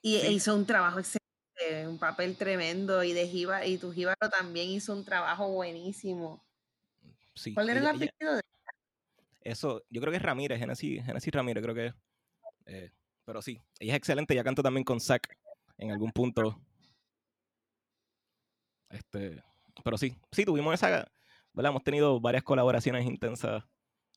y 0.02 0.18
Sí. 0.20 0.26
hizo 0.34 0.55
un 0.55 0.66
trabajo 0.66 0.98
excelente, 1.01 1.88
un 1.88 1.98
papel 1.98 2.36
tremendo 2.36 3.02
y 3.02 3.12
de 3.14 3.26
Jíbaro, 3.26 3.66
y 3.66 3.78
tu 3.78 3.93
Jíbaro 3.93 4.28
también 4.30 4.68
hizo 4.68 4.93
un 4.93 5.05
trabajo 5.05 5.48
buenísimo. 5.51 6.44
sí. 7.34 7.55
¿Cuál 7.55 7.70
era 7.70 7.80
el 7.80 7.86
Ella- 7.86 7.94
ella- 7.97 8.10
apellido 8.12 8.36
de 8.36 8.43
Eso, 9.40 9.82
yo 9.90 10.01
creo 10.01 10.10
que 10.10 10.16
es 10.18 10.22
Ramírez, 10.22 10.59
Genesis, 10.59 11.05
Genesis 11.05 11.32
Ramírez, 11.32 11.62
creo 11.62 11.74
que 11.74 11.86
es. 11.86 11.94
Eh, 12.66 12.90
pero 13.24 13.40
sí, 13.40 13.60
ella 13.78 13.93
es 13.93 13.97
excelente, 13.98 14.34
ya 14.34 14.44
cantó 14.44 14.62
también 14.62 14.84
con 14.84 15.01
Zack 15.01 15.38
en 15.78 15.93
algún 15.93 16.12
punto. 16.12 16.60
Este, 18.90 19.43
pero 19.84 19.97
sí, 19.98 20.16
sí, 20.32 20.44
tuvimos 20.44 20.74
esa, 20.74 20.88
¿verdad? 21.52 21.70
Hemos 21.70 21.84
tenido 21.84 22.20
varias 22.20 22.43
colaboraciones 22.44 23.06
intensas. 23.06 23.64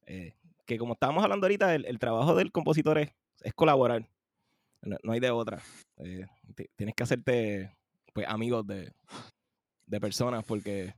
eh, 0.06 0.36
que 0.70 0.78
como 0.78 0.94
estábamos 0.94 1.24
hablando 1.24 1.46
ahorita, 1.46 1.74
el, 1.74 1.86
el 1.86 1.98
trabajo 2.00 2.36
del 2.36 2.52
compositor 2.52 3.00
es, 3.00 3.10
es 3.42 3.54
colaborar. 3.54 4.08
No, 4.82 4.98
no 5.04 5.12
hay 5.14 5.20
de 5.20 5.32
otra. 5.32 5.62
Eh, 5.98 6.26
ti- 6.56 6.70
tienes 6.76 6.96
que 6.96 7.04
hacerte 7.04 7.76
pues, 8.14 8.28
amigos 8.30 8.66
de, 8.68 8.94
de 9.88 10.00
personas 10.00 10.46
porque 10.46 10.94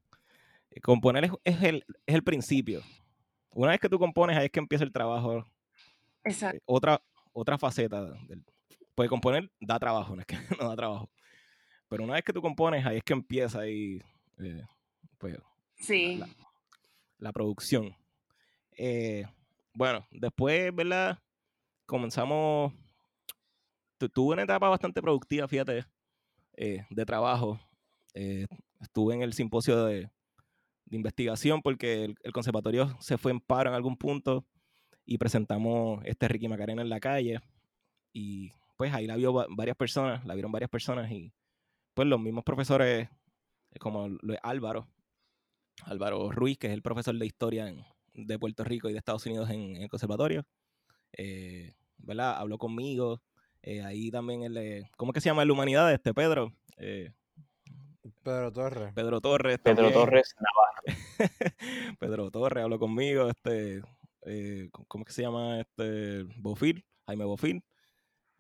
componer 0.84 1.23
es, 1.26 1.31
es 1.45 1.64
el, 1.64 1.85
es 2.06 2.15
el 2.15 2.23
principio. 2.23 2.81
Una 3.53 3.72
vez 3.72 3.80
que 3.80 3.89
tú 3.89 3.98
compones, 3.98 4.38
ahí 4.38 4.45
es 4.45 4.52
que 4.52 4.60
empieza 4.60 4.84
el 4.84 4.91
trabajo. 4.91 5.45
Exacto. 6.23 6.57
Eh, 6.57 6.61
Otra, 6.65 7.02
otra 7.34 7.57
faceta. 7.57 8.02
Del, 8.27 8.43
pues 8.93 9.10
componer 9.10 9.49
da 9.61 9.80
trabajo, 9.80 10.15
no 10.15 10.22
es 10.22 10.27
que 10.27 10.35
no 10.60 10.68
da 10.69 10.76
trabajo. 10.76 11.10
Pero 11.88 12.03
una 12.03 12.14
vez 12.14 12.23
que 12.23 12.34
tú 12.34 12.41
compones, 12.41 12.85
ahí 12.85 12.98
es 12.98 13.03
que 13.03 13.14
empieza 13.14 13.61
ahí, 13.61 14.02
eh, 14.38 14.64
pues, 15.18 15.38
Sí. 15.77 16.18
la, 16.18 16.27
la 17.18 17.31
producción. 17.31 17.95
Eh, 18.77 19.26
bueno, 19.73 20.07
después, 20.11 20.73
¿verdad? 20.76 21.19
Comenzamos. 21.85 22.73
tu- 23.98 24.10
Tuve 24.10 24.34
una 24.34 24.43
etapa 24.43 24.69
bastante 24.69 25.02
productiva, 25.02 25.48
fíjate, 25.48 25.85
eh, 26.57 26.85
de 26.89 27.06
trabajo. 27.06 27.60
Eh, 28.14 28.45
estuve 28.81 29.14
en 29.15 29.22
el 29.22 29.34
simposio 29.34 29.85
de, 29.85 30.10
investigación 30.93 31.61
porque 31.61 32.03
el, 32.03 32.15
el 32.22 32.34
conservatorio 32.34 32.98
se 32.99 33.18
fue 33.18 33.31
en 33.31 33.39
paro 33.39 33.69
en 33.69 33.76
algún 33.76 33.95
punto 33.95 34.45
y 35.06 35.18
presentamos 35.18 36.02
este 36.06 36.27
Ricky 36.27 36.49
Macarena 36.49 36.81
en 36.81 36.89
la 36.89 36.99
calle. 36.99 37.39
Y 38.14 38.52
pues 38.77 38.93
ahí 38.93 39.07
la 39.07 39.15
vio 39.15 39.34
va- 39.34 39.48
varias 39.49 39.77
personas, 39.77 40.26
la 40.26 40.34
vieron 40.34 40.52
varias 40.52 40.69
personas 40.69 41.10
y 41.11 41.31
pues 41.93 42.07
los 42.10 42.19
mismos 42.19 42.43
profesores, 42.43 43.07
eh, 43.72 43.80
como 43.80 44.10
Álvaro, 44.43 44.88
Álvaro 45.85 46.30
Ruiz, 46.31 46.57
que 46.57 46.68
es 46.68 46.73
el 46.73 46.81
profesor 46.81 47.18
de 47.18 47.26
historia 47.26 47.69
en- 47.69 47.85
de 48.13 48.38
Puerto 48.39 48.63
Rico 48.63 48.89
y 48.89 48.93
de 48.93 48.97
Estados 48.99 49.25
Unidos 49.25 49.49
en, 49.49 49.75
en 49.75 49.83
el 49.83 49.89
conservatorio, 49.89 50.45
eh, 51.13 51.73
¿verdad? 51.97 52.38
Habló 52.38 52.57
conmigo. 52.57 53.21
eh, 53.63 53.81
ahí 53.83 54.09
también 54.11 54.43
el, 54.43 54.85
¿cómo 54.97 55.11
es 55.11 55.15
que 55.15 55.21
se 55.21 55.29
llama 55.29 55.43
el 55.43 55.47
de 55.49 55.53
Humanidades? 55.53 55.95
Este 55.95 56.13
Pedro. 56.13 56.53
Eh, 56.77 57.11
Pedro 58.23 58.51
Torres. 58.51 58.93
Pedro 58.93 59.21
Torres. 59.21 59.59
Pedro 59.59 59.75
también. 59.75 59.93
Torres 59.93 60.35
Navarro. 60.39 60.99
Pedro 61.99 62.31
Torres 62.31 62.63
habló 62.63 62.79
conmigo, 62.79 63.29
este, 63.29 63.81
eh, 64.25 64.69
¿cómo 64.88 65.03
es 65.03 65.07
que 65.07 65.13
se 65.13 65.21
llama? 65.21 65.59
Este, 65.61 66.23
Bofil, 66.38 66.83
Jaime 67.05 67.25
Bofil, 67.25 67.63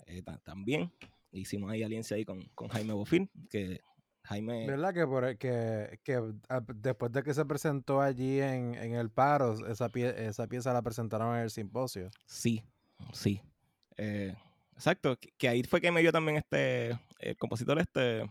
eh, 0.07 0.21
ta- 0.23 0.39
también. 0.39 0.91
Hicimos 1.31 1.71
ahí 1.71 1.83
alianza 1.83 2.15
ahí 2.15 2.25
con, 2.25 2.43
con 2.55 2.67
Jaime 2.69 2.93
Bofil, 2.93 3.29
que 3.49 3.79
Jaime, 4.31 4.65
¿Verdad 4.65 4.93
que, 4.93 5.05
por, 5.05 5.37
que, 5.37 5.99
que 6.03 6.15
a- 6.49 6.61
después 6.75 7.11
de 7.11 7.21
que 7.23 7.33
se 7.33 7.45
presentó 7.45 7.99
allí 8.01 8.39
en, 8.39 8.75
en 8.75 8.93
el 8.95 9.09
paro, 9.09 9.67
esa, 9.67 9.89
pie- 9.89 10.15
esa 10.17 10.47
pieza 10.47 10.71
la 10.73 10.81
presentaron 10.81 11.35
en 11.35 11.41
el 11.43 11.49
simposio? 11.51 12.09
sí, 12.25 12.63
sí. 13.11 13.41
Eh, 13.97 14.33
exacto, 14.73 15.17
que, 15.19 15.31
que 15.37 15.49
ahí 15.49 15.63
fue 15.63 15.81
que 15.81 15.91
me 15.91 16.01
dio 16.01 16.11
también 16.11 16.37
este, 16.37 16.97
el 17.19 17.35
compositor 17.37 17.77
este, 17.79 18.29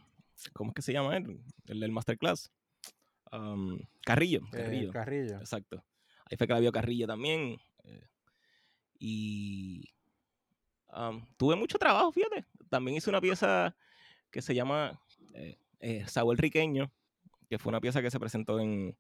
¿cómo 0.55 0.71
es 0.71 0.75
que 0.75 0.83
se 0.83 0.93
llama 0.93 1.17
él? 1.17 1.41
El 1.67 1.81
del 1.81 1.93
Masterclass. 1.93 2.51
Um, 3.33 3.79
Carrillo, 4.05 4.41
Eh, 4.53 4.57
Carrillo. 4.57 4.91
Carrillo. 4.93 5.39
Exacto. 5.39 5.85
Ahí 6.31 6.37
fue 6.37 6.47
que 6.47 6.53
la 6.55 6.61
vio 6.61 6.73
Carrillo 6.73 7.07
también. 7.07 7.59
eh, 7.85 8.07
y 8.99 9.85
am, 10.89 11.27
tuve 11.37 11.57
mucho 11.57 11.79
trabajo, 11.79 12.11
fíjate. 12.13 12.45
También 12.69 12.97
hice 12.97 13.11
una 13.11 13.21
pieza 13.21 13.77
que 14.31 14.43
se 14.43 14.55
llama 14.55 15.01
eh, 15.35 15.59
eh, 15.81 16.07
Sabor 16.07 16.39
Riqueño, 16.39 16.93
que 17.49 17.59
fue 17.59 17.71
una 17.71 17.81
pieza 17.81 18.01
que 18.03 18.11
se 18.11 18.21
presentó 18.21 18.61
en, 18.61 18.97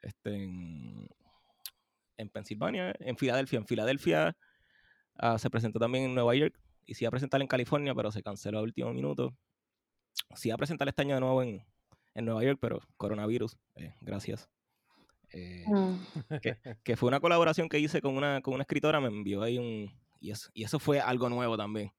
este, 0.00 0.42
en, 0.44 1.08
en 2.16 2.28
Pensilvania, 2.30 2.94
en 3.00 3.16
Filadelfia. 3.16 3.58
En 3.58 3.66
Filadelfia 3.66 4.36
ah, 5.16 5.38
se 5.38 5.50
presentó 5.50 5.78
también 5.78 6.04
en 6.04 6.14
Nueva 6.14 6.34
York 6.34 6.58
y 6.86 6.94
se 6.94 7.04
iba 7.04 7.08
a 7.08 7.12
presentar 7.12 7.40
en 7.40 7.46
California, 7.46 7.94
pero 7.94 8.10
se 8.10 8.22
canceló 8.22 8.58
a 8.58 8.62
último 8.62 8.92
minuto. 8.92 9.36
Se 10.34 10.48
iba 10.48 10.54
a 10.54 10.58
presentar 10.58 10.88
este 10.88 11.02
año 11.02 11.14
de 11.14 11.20
nuevo 11.20 11.42
en, 11.42 11.64
en 12.14 12.24
Nueva 12.24 12.42
York, 12.42 12.58
pero 12.60 12.80
coronavirus, 12.96 13.56
eh, 13.76 13.94
gracias. 14.00 14.48
Eh, 15.30 15.64
Mm. 15.66 15.96
que 16.82 16.96
fue 16.96 17.08
una 17.08 17.20
colaboración 17.20 17.68
que 17.68 17.78
hice 17.78 18.00
con 18.00 18.16
una, 18.16 18.40
con 18.40 18.54
una 18.54 18.62
escritora, 18.62 19.00
me 19.00 19.08
envió 19.08 19.42
ahí 19.42 19.58
un... 19.58 19.92
Y 20.20 20.30
eso, 20.30 20.50
y 20.54 20.64
eso 20.64 20.78
fue 20.78 21.00
algo 21.00 21.28
nuevo 21.28 21.56
también, 21.56 21.92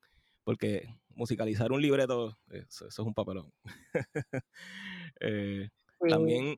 porque 0.44 0.90
musicalizar 1.20 1.72
un 1.72 1.82
libreto, 1.82 2.40
eso, 2.50 2.88
eso 2.88 3.02
es 3.02 3.08
un 3.08 3.14
papelón. 3.14 3.52
Eh, 5.20 5.70
Sí. 6.02 6.08
también 6.10 6.56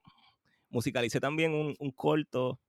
musicalicé 0.70 1.20
también 1.20 1.54
un, 1.56 1.76
un 1.80 1.92
corto 1.92 2.60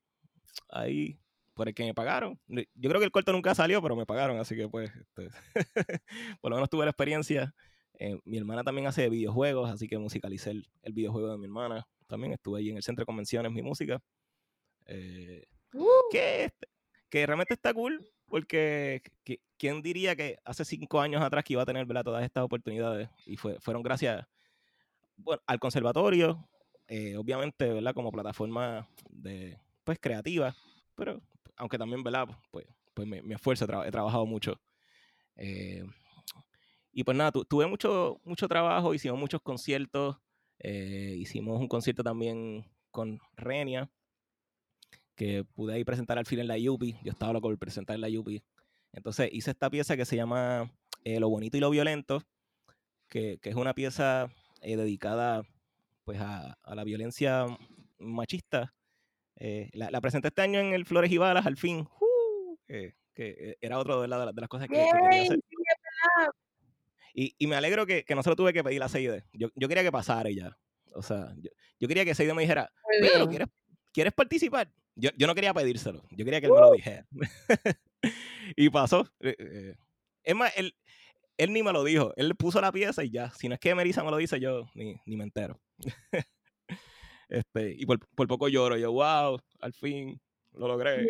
ahí 0.70 1.18
por 1.52 1.68
el 1.68 1.74
que 1.74 1.84
me 1.84 1.92
pagaron. 1.92 2.40
Yo 2.48 2.88
creo 2.88 2.98
que 2.98 3.04
el 3.04 3.10
corto 3.10 3.30
nunca 3.32 3.54
salió, 3.54 3.82
pero 3.82 3.94
me 3.94 4.06
pagaron, 4.06 4.38
así 4.38 4.56
que 4.56 4.68
pues, 4.70 4.90
este, 4.96 5.28
por 6.40 6.50
lo 6.50 6.56
menos 6.56 6.70
tuve 6.70 6.86
la 6.86 6.92
experiencia. 6.92 7.54
Eh, 7.98 8.18
mi 8.24 8.38
hermana 8.38 8.64
también 8.64 8.86
hace 8.86 9.10
videojuegos, 9.10 9.70
así 9.70 9.86
que 9.86 9.98
musicalicé 9.98 10.52
el, 10.52 10.66
el 10.80 10.94
videojuego 10.94 11.30
de 11.30 11.36
mi 11.36 11.44
hermana. 11.44 11.86
También 12.06 12.32
estuve 12.32 12.60
ahí 12.60 12.70
en 12.70 12.78
el 12.78 12.82
centro 12.82 13.02
de 13.02 13.06
convenciones, 13.06 13.52
mi 13.52 13.60
música. 13.62 14.00
Eh, 14.86 15.44
Uh, 15.74 15.86
que, 16.10 16.44
este- 16.44 16.68
que 17.10 17.26
realmente 17.26 17.52
está 17.54 17.72
cool, 17.74 18.06
porque 18.32 19.02
que- 19.24 19.42
¿quién 19.58 19.82
diría 19.82 20.16
que 20.16 20.38
hace 20.46 20.64
cinco 20.64 21.02
años 21.02 21.20
atrás 21.20 21.44
que 21.44 21.52
iba 21.52 21.60
a 21.62 21.66
tener 21.66 21.84
¿verdad? 21.84 22.02
todas 22.02 22.24
estas 22.24 22.42
oportunidades? 22.42 23.10
Y 23.26 23.36
fue, 23.36 23.60
fueron 23.60 23.82
gracias 23.82 24.26
bueno, 25.16 25.42
al 25.46 25.60
conservatorio, 25.60 26.48
eh, 26.88 27.14
obviamente, 27.18 27.70
¿verdad? 27.70 27.92
Como 27.92 28.10
plataforma 28.10 28.88
de, 29.10 29.58
pues, 29.84 29.98
creativa, 30.00 30.56
pero 30.94 31.20
aunque 31.56 31.76
también, 31.76 32.02
¿verdad? 32.02 32.26
Pues, 32.50 32.64
pues 32.94 33.06
mi 33.06 33.34
esfuerzo, 33.34 33.66
he, 33.66 33.68
tra- 33.68 33.86
he 33.86 33.90
trabajado 33.90 34.24
mucho. 34.24 34.58
Eh, 35.36 35.84
y 36.90 37.04
pues 37.04 37.14
nada, 37.18 37.32
tu- 37.32 37.44
tuve 37.44 37.66
mucho, 37.66 38.18
mucho 38.24 38.48
trabajo, 38.48 38.94
hicimos 38.94 39.18
muchos 39.20 39.42
conciertos, 39.42 40.16
eh, 40.58 41.16
hicimos 41.18 41.60
un 41.60 41.68
concierto 41.68 42.02
también 42.02 42.64
con 42.90 43.20
Renia, 43.36 43.90
que 45.14 45.44
pude 45.44 45.74
ahí 45.74 45.84
presentar 45.84 46.18
al 46.18 46.26
fin 46.26 46.38
en 46.40 46.48
la 46.48 46.58
Yupi. 46.58 46.96
Yo 47.02 47.12
estaba 47.12 47.32
loco 47.32 47.48
por 47.48 47.58
presentar 47.58 47.94
en 47.94 48.00
la 48.00 48.08
Yupi. 48.08 48.42
Entonces 48.92 49.28
hice 49.32 49.50
esta 49.50 49.70
pieza 49.70 49.96
que 49.96 50.04
se 50.04 50.16
llama 50.16 50.70
eh, 51.04 51.18
Lo 51.20 51.28
bonito 51.28 51.56
y 51.56 51.60
lo 51.60 51.70
violento, 51.70 52.22
que, 53.08 53.38
que 53.40 53.50
es 53.50 53.56
una 53.56 53.74
pieza 53.74 54.30
eh, 54.60 54.76
dedicada 54.76 55.42
pues 56.04 56.20
a, 56.20 56.58
a 56.62 56.74
la 56.74 56.84
violencia 56.84 57.46
machista. 57.98 58.74
Eh, 59.36 59.70
la, 59.72 59.90
la 59.90 60.00
presenté 60.00 60.28
este 60.28 60.42
año 60.42 60.60
en 60.60 60.72
el 60.74 60.84
Flores 60.86 61.10
y 61.10 61.18
Balas, 61.18 61.46
al 61.46 61.56
fin. 61.56 61.88
¡Uh! 62.00 62.56
que, 62.66 62.94
que, 63.14 63.36
eh, 63.38 63.56
era 63.60 63.78
otro 63.78 64.02
de, 64.02 64.08
la- 64.08 64.32
de 64.32 64.40
las 64.40 64.48
cosas 64.48 64.68
que, 64.68 64.74
que 64.74 64.82
quería 65.02 65.22
hacer. 65.22 65.40
Y, 67.14 67.34
y 67.38 67.46
me 67.46 67.56
alegro 67.56 67.84
que, 67.86 68.04
que 68.04 68.14
no 68.14 68.22
se 68.22 68.30
lo 68.30 68.36
tuve 68.36 68.52
que 68.52 68.64
pedir 68.64 68.82
a 68.82 68.88
Seide. 68.88 69.24
Yo, 69.32 69.48
yo 69.54 69.68
quería 69.68 69.82
que 69.82 69.92
pasara 69.92 70.30
y 70.30 70.36
ya. 70.36 70.56
O 70.94 71.02
sea, 71.02 71.34
yo, 71.36 71.50
yo 71.78 71.88
quería 71.88 72.04
que 72.04 72.14
Seide 72.14 72.32
me 72.34 72.42
dijera, 72.42 72.70
Pedro. 73.00 73.28
¿quieres, 73.28 73.48
¿quieres 73.92 74.12
participar? 74.14 74.70
Yo, 74.94 75.10
yo 75.16 75.26
no 75.26 75.34
quería 75.34 75.54
pedírselo. 75.54 76.02
Yo 76.10 76.24
quería 76.24 76.40
que 76.40 76.46
él 76.46 76.52
me 76.52 76.60
lo 76.60 76.72
dijera. 76.72 77.06
y 78.56 78.70
pasó. 78.70 79.06
Eh, 79.20 79.36
eh, 79.38 79.74
Es 80.22 80.34
más, 80.34 80.52
él, 80.56 80.74
él 81.38 81.52
ni 81.52 81.62
me 81.62 81.72
lo 81.72 81.84
dijo. 81.84 82.12
Él 82.16 82.34
puso 82.36 82.60
la 82.60 82.72
pieza 82.72 83.02
y 83.04 83.10
ya. 83.10 83.30
Si 83.30 83.48
no 83.48 83.54
es 83.54 83.60
que 83.60 83.74
Melissa 83.74 84.04
me 84.04 84.10
lo 84.10 84.16
dice, 84.16 84.38
yo 84.40 84.68
ni, 84.74 85.00
ni 85.06 85.16
me 85.16 85.24
entero. 85.24 85.60
este, 87.28 87.74
y 87.76 87.86
por, 87.86 87.98
por 88.14 88.28
poco 88.28 88.48
lloro. 88.48 88.76
Yo, 88.76 88.92
wow, 88.92 89.40
al 89.60 89.72
fin 89.72 90.20
lo 90.52 90.68
logré. 90.68 91.06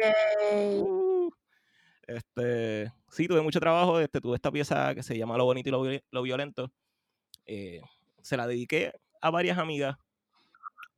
Uh, 0.52 1.30
este, 2.06 2.92
sí, 3.10 3.26
tuve 3.26 3.40
mucho 3.42 3.60
trabajo. 3.60 4.00
Este, 4.00 4.20
tuve 4.20 4.36
esta 4.36 4.52
pieza 4.52 4.94
que 4.94 5.02
se 5.02 5.18
llama 5.18 5.36
Lo 5.36 5.44
Bonito 5.44 5.68
y 5.68 5.72
Lo, 5.72 6.00
Lo 6.10 6.22
Violento. 6.22 6.72
Eh, 7.46 7.80
se 8.22 8.36
la 8.36 8.46
dediqué 8.46 8.92
a 9.20 9.30
varias 9.30 9.59
amigas 9.59 9.96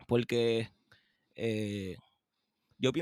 porque 0.07 0.69
eh, 1.35 1.97
yo 2.79 2.93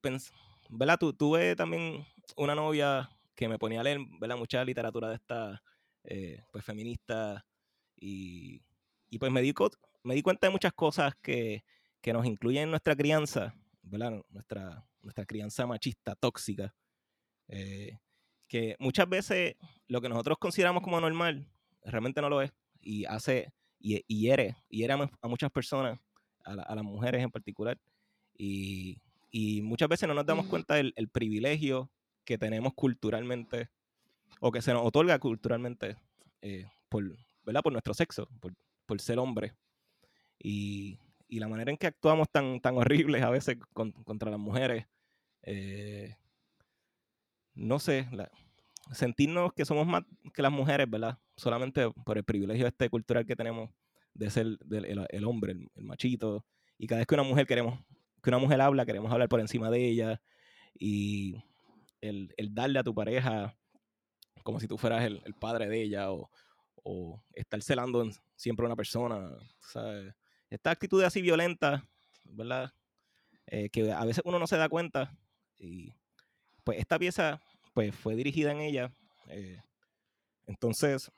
pienso, 0.00 0.32
¿verdad? 0.68 0.98
Tu- 0.98 1.12
tuve 1.14 1.56
también 1.56 2.04
una 2.36 2.54
novia 2.54 3.10
que 3.34 3.48
me 3.48 3.58
ponía 3.58 3.80
a 3.80 3.84
leer, 3.84 3.98
¿verdad? 4.20 4.36
Mucha 4.36 4.64
literatura 4.64 5.08
de 5.08 5.14
esta, 5.16 5.62
eh, 6.04 6.42
pues, 6.52 6.64
feminista 6.64 7.46
y, 7.96 8.62
y 9.08 9.18
pues 9.18 9.32
me 9.32 9.42
di, 9.42 9.54
me 10.04 10.14
di 10.14 10.22
cuenta 10.22 10.46
de 10.46 10.52
muchas 10.52 10.72
cosas 10.72 11.14
que, 11.22 11.64
que 12.00 12.12
nos 12.12 12.26
incluyen 12.26 12.64
en 12.64 12.70
nuestra 12.70 12.96
crianza, 12.96 13.54
¿verdad? 13.82 14.22
Nuestra, 14.30 14.86
nuestra 15.02 15.24
crianza 15.26 15.66
machista, 15.66 16.14
tóxica, 16.16 16.74
eh, 17.48 17.98
que 18.48 18.76
muchas 18.78 19.08
veces 19.08 19.54
lo 19.88 20.00
que 20.00 20.08
nosotros 20.08 20.38
consideramos 20.38 20.82
como 20.82 21.00
normal 21.00 21.46
realmente 21.84 22.20
no 22.20 22.28
lo 22.28 22.42
es 22.42 22.52
y 22.80 23.04
hace 23.06 23.52
y, 23.78 24.02
y 24.06 24.20
hiere, 24.22 24.56
hiere 24.68 24.92
a, 24.94 25.10
a 25.22 25.28
muchas 25.28 25.50
personas, 25.50 25.98
a, 26.44 26.54
la- 26.56 26.62
a 26.64 26.74
las 26.74 26.84
mujeres 26.84 27.22
en 27.22 27.30
particular, 27.30 27.78
y, 28.38 29.00
y 29.30 29.62
muchas 29.62 29.88
veces 29.88 30.08
no 30.08 30.14
nos 30.14 30.26
damos 30.26 30.46
cuenta 30.46 30.74
del 30.74 30.92
el 30.96 31.08
privilegio 31.08 31.90
que 32.24 32.38
tenemos 32.38 32.74
culturalmente 32.74 33.68
o 34.40 34.50
que 34.52 34.62
se 34.62 34.72
nos 34.72 34.84
otorga 34.84 35.18
culturalmente 35.18 35.96
eh, 36.42 36.66
por, 36.88 37.04
¿verdad? 37.44 37.62
por 37.62 37.72
nuestro 37.72 37.94
sexo, 37.94 38.28
por, 38.40 38.54
por 38.86 39.00
ser 39.00 39.18
hombre. 39.18 39.54
Y, 40.38 40.98
y 41.28 41.38
la 41.38 41.48
manera 41.48 41.70
en 41.70 41.76
que 41.76 41.86
actuamos 41.86 42.28
tan, 42.30 42.60
tan 42.60 42.76
horribles 42.76 43.22
a 43.22 43.30
veces 43.30 43.58
con- 43.74 43.92
contra 43.92 44.30
las 44.30 44.40
mujeres, 44.40 44.86
eh, 45.42 46.16
no 47.54 47.78
sé, 47.78 48.08
la- 48.12 48.30
sentirnos 48.92 49.52
que 49.52 49.64
somos 49.64 49.86
más 49.86 50.02
que 50.34 50.42
las 50.42 50.52
mujeres, 50.52 50.88
¿verdad? 50.88 51.18
Solamente 51.36 51.88
por 52.04 52.16
el 52.18 52.24
privilegio 52.24 52.66
este 52.66 52.88
cultural 52.88 53.26
que 53.26 53.36
tenemos 53.36 53.70
de 54.14 54.30
ser 54.30 54.58
del- 54.64 54.86
el, 54.86 55.06
el 55.10 55.24
hombre, 55.24 55.52
el, 55.52 55.68
el 55.74 55.84
machito. 55.84 56.44
Y 56.78 56.86
cada 56.86 57.00
vez 57.00 57.06
que 57.06 57.14
una 57.14 57.22
mujer 57.24 57.46
queremos, 57.46 57.78
que 58.22 58.30
una 58.30 58.38
mujer 58.38 58.60
habla, 58.60 58.86
queremos 58.86 59.10
hablar 59.12 59.28
por 59.28 59.40
encima 59.40 59.70
de 59.70 59.88
ella. 59.88 60.22
Y 60.78 61.36
el, 62.00 62.32
el 62.36 62.54
darle 62.54 62.78
a 62.78 62.84
tu 62.84 62.94
pareja 62.94 63.54
como 64.42 64.58
si 64.60 64.66
tú 64.66 64.78
fueras 64.78 65.04
el, 65.04 65.20
el 65.24 65.34
padre 65.34 65.68
de 65.68 65.82
ella 65.82 66.10
o, 66.12 66.30
o 66.82 67.22
estar 67.34 67.60
celando 67.62 68.08
siempre 68.36 68.64
a 68.64 68.68
una 68.68 68.76
persona. 68.76 69.30
Esta 70.48 70.70
actitud 70.70 71.02
así 71.02 71.20
violenta, 71.20 71.86
¿verdad? 72.24 72.72
Eh, 73.46 73.68
que 73.68 73.92
a 73.92 74.04
veces 74.04 74.22
uno 74.24 74.38
no 74.38 74.46
se 74.46 74.56
da 74.56 74.68
cuenta. 74.68 75.16
Y 75.58 75.92
pues 76.64 76.78
esta 76.78 76.98
pieza 76.98 77.40
pues 77.74 77.94
fue 77.94 78.16
dirigida 78.16 78.52
en 78.52 78.60
ella. 78.60 78.92
eh, 79.28 79.60
entonces, 80.46 81.12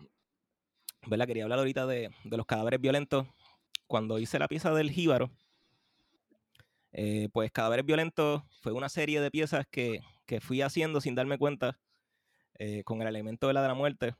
¿verdad? 1.06 1.26
Quería 1.26 1.44
hablar 1.44 1.60
ahorita 1.60 1.86
de, 1.86 2.10
de 2.24 2.36
los 2.36 2.46
cadáveres 2.46 2.80
violentos. 2.80 3.26
Cuando 3.86 4.18
hice 4.18 4.38
la 4.38 4.48
pieza 4.48 4.72
del 4.72 4.90
jíbaro, 4.90 5.30
eh, 6.92 7.28
pues 7.32 7.50
Cadáveres 7.50 7.86
Violentos 7.86 8.42
fue 8.60 8.72
una 8.72 8.88
serie 8.88 9.20
de 9.20 9.30
piezas 9.30 9.66
que, 9.70 10.00
que 10.26 10.40
fui 10.40 10.60
haciendo 10.62 11.00
sin 11.00 11.14
darme 11.14 11.38
cuenta 11.38 11.78
eh, 12.58 12.84
con 12.84 13.00
el 13.00 13.08
elemento 13.08 13.48
de 13.48 13.54
la 13.54 13.62
de 13.62 13.68
la 13.68 13.74
muerte 13.74 14.14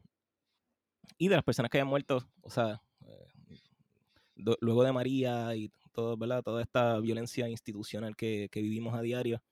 y 1.19 1.28
de 1.28 1.36
las 1.36 1.44
personas 1.44 1.70
que 1.70 1.78
habían 1.78 1.89
muerto, 1.89 2.27
o 2.40 2.51
sea, 2.51 2.82
eh, 3.07 3.28
luego 4.61 4.85
de 4.85 4.93
María 4.93 5.55
y 5.55 5.70
todo, 5.93 6.16
¿verdad? 6.16 6.43
toda 6.43 6.62
esta 6.62 6.99
violencia 6.99 7.49
institucional 7.49 8.16
que, 8.16 8.49
que 8.51 8.62
vivimos 8.62 8.94
a 8.94 9.03
diario, 9.03 9.43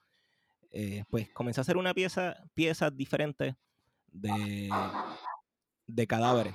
pues 1.09 1.28
comencé 1.30 1.60
a 1.60 1.62
hacer 1.62 1.76
una 1.76 1.92
pieza, 1.92 2.36
piezas 2.55 2.97
diferentes 2.97 3.55
de, 4.06 4.70
de 5.86 6.06
cadáveres. 6.06 6.55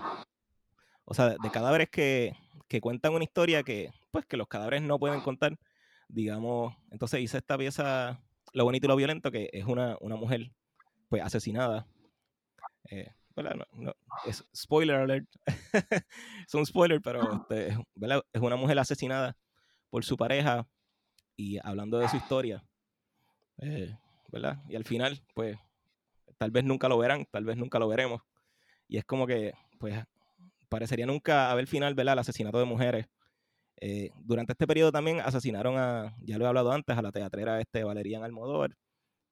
O 1.06 1.14
sea, 1.14 1.30
de 1.30 1.52
cadáveres 1.52 1.90
que, 1.90 2.36
que 2.68 2.82
cuentan 2.82 3.14
una 3.14 3.24
historia 3.24 3.64
que, 3.64 3.92
pues, 4.12 4.26
que 4.26 4.38
los 4.38 4.48
cadáveres 4.48 4.82
no 4.82 4.98
pueden 5.00 5.22
contar. 5.22 5.58
Digamos, 6.08 6.76
entonces 6.92 7.22
hice 7.22 7.38
esta 7.38 7.58
pieza, 7.58 8.22
Lo 8.54 8.64
bonito 8.64 8.86
y 8.88 8.90
lo 8.90 8.96
violento, 8.96 9.32
que 9.32 9.50
es 9.52 9.66
una, 9.66 9.98
una 10.00 10.16
mujer, 10.16 10.52
pues, 11.10 11.22
asesinada. 11.22 11.88
Eh, 12.90 13.12
¿verdad? 13.36 13.56
No- 13.56 13.66
no, 13.84 13.94
es 14.26 14.46
spoiler 14.56 14.96
alert. 14.96 15.28
es 16.48 16.54
un 16.54 16.66
spoiler, 16.66 17.02
pero 17.02 17.34
este, 17.34 17.70
es- 17.70 17.78
¿verdad? 17.96 18.22
es 18.32 18.42
una 18.42 18.56
mujer 18.56 18.80
asesinada 18.80 19.36
por 19.90 20.06
su 20.06 20.16
pareja 20.16 20.68
y 21.36 21.58
hablando 21.68 22.00
de 22.00 22.08
su 22.08 22.18
historia. 22.18 22.64
eh, 23.58 23.98
¿verdad? 24.32 24.62
Y 24.70 24.76
al 24.76 24.84
final, 24.86 25.22
pues, 25.34 25.58
tal 26.38 26.52
vez 26.52 26.64
nunca 26.64 26.88
lo 26.90 26.98
verán, 26.98 27.26
tal 27.32 27.46
vez 27.46 27.58
nunca 27.58 27.80
lo 27.80 27.88
veremos. 27.88 28.22
Y 28.88 28.98
es 28.98 29.06
como 29.06 29.26
que, 29.28 29.54
pues, 29.80 30.02
parecería 30.70 31.06
nunca 31.06 31.52
haber 31.52 31.68
final, 31.68 31.94
¿verdad? 31.96 32.14
El 32.14 32.20
asesinato 32.20 32.60
de 32.60 32.66
mujeres. 32.66 33.08
Eh, 33.78 34.12
durante 34.16 34.54
este 34.54 34.66
periodo 34.68 34.92
también 34.92 35.20
asesinaron 35.20 35.78
a, 35.78 36.16
ya 36.22 36.38
lo 36.38 36.46
he 36.46 36.48
hablado 36.48 36.72
antes, 36.72 36.98
a 36.98 37.02
la 37.02 37.12
teatrera 37.12 37.60
este 37.60 37.84
Valerian 37.84 38.24
Almodóvar, 38.24 38.78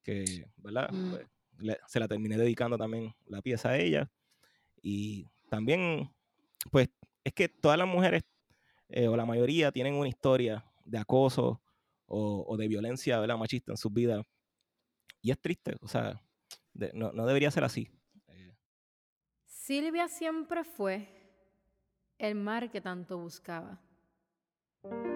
que, 0.02 0.46
¿verdad? 0.56 0.90
Mm. 0.92 1.10
Pues, 1.10 1.26
le- 1.58 1.78
se 1.86 2.00
la 2.00 2.08
terminé 2.08 2.36
dedicando 2.36 2.76
también 2.76 3.14
la 3.26 3.40
pieza 3.40 3.70
a 3.70 3.78
ella. 3.78 4.10
Y 4.82 5.28
también, 5.48 6.10
pues, 6.70 6.88
es 7.22 7.32
que 7.32 7.48
todas 7.48 7.78
las 7.78 7.88
mujeres, 7.88 8.22
eh, 8.88 9.08
o 9.08 9.16
la 9.16 9.24
mayoría, 9.24 9.72
tienen 9.72 9.94
una 9.94 10.08
historia 10.08 10.64
de 10.84 10.98
acoso 10.98 11.62
o, 12.06 12.44
o 12.46 12.56
de 12.56 12.68
violencia, 12.68 13.18
¿verdad? 13.18 13.38
Machista 13.38 13.72
en 13.72 13.78
sus 13.78 13.92
vidas. 13.92 14.24
Y 15.22 15.30
es 15.30 15.40
triste, 15.40 15.74
o 15.80 15.88
sea, 15.88 16.20
de- 16.74 16.90
no, 16.92 17.12
no 17.12 17.24
debería 17.24 17.50
ser 17.50 17.64
así. 17.64 17.88
Eh, 18.28 18.54
Silvia 19.46 20.06
siempre 20.08 20.64
fue 20.64 21.08
el 22.18 22.34
mar 22.34 22.70
que 22.70 22.82
tanto 22.82 23.16
buscaba. 23.16 23.80
Recuerda 24.84 25.13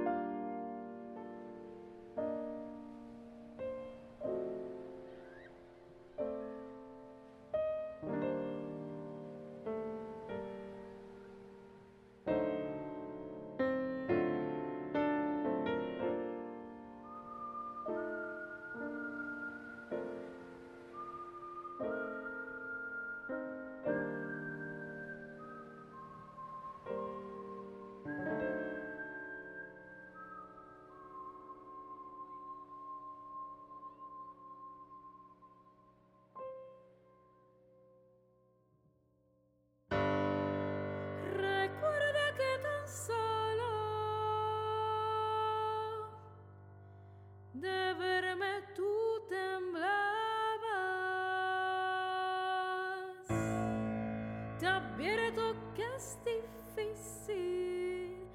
Te 54.58 54.66
advierto 54.66 55.54
que 55.76 55.84
es 55.94 56.18
difícil 56.24 58.26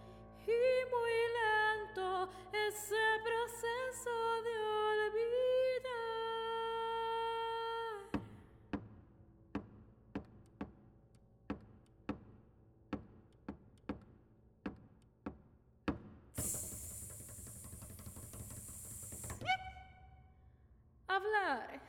y 0.47 0.85
muy 0.89 1.11
lento 1.37 2.29
ese 2.53 3.03
proceso 3.25 4.15
de 4.43 4.55
olvidar. 4.87 5.23
Hablar. 21.07 21.81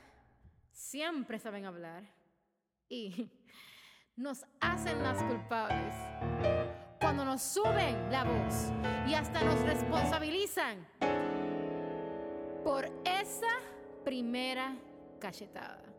Siempre 0.73 1.39
saben 1.39 1.67
hablar. 1.67 2.03
Y 2.89 3.31
nos 4.17 4.45
hacen 4.61 5.03
las 5.03 5.23
culpables. 5.25 5.95
Cuando 7.01 7.25
nos 7.25 7.43
suben 7.43 8.11
la 8.11 8.25
voz 8.25 8.71
y 9.07 9.15
hasta 9.15 9.43
nos 9.43 9.61
responsabilizan 9.63 10.87
por 12.63 12.89
esa 13.05 13.59
primera 14.05 14.77
cachetada. 15.19 15.94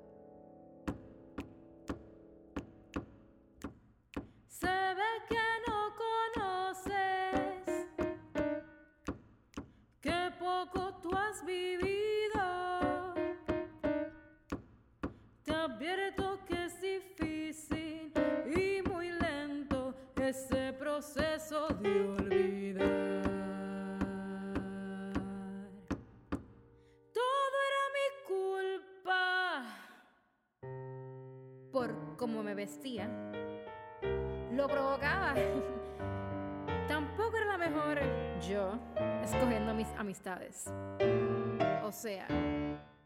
O 41.84 41.92
sea, 41.92 42.28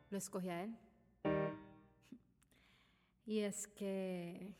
lo 0.10 0.18
escogí 0.18 0.50
a 0.50 0.64
él. 0.64 0.76
Y 3.26 3.42
es 3.42 3.68
que 3.68 4.56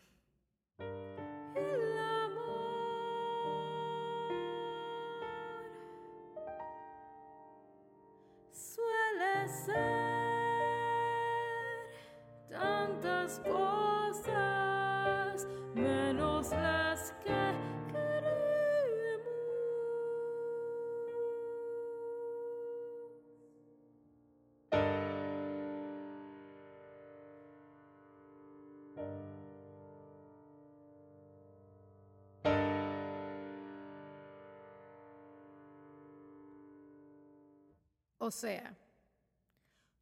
O 38.30 38.32
sea, 38.32 38.78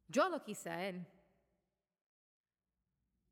yo 0.06 0.28
lo 0.28 0.44
quise 0.44 0.68
a 0.68 0.86
él. 0.86 1.06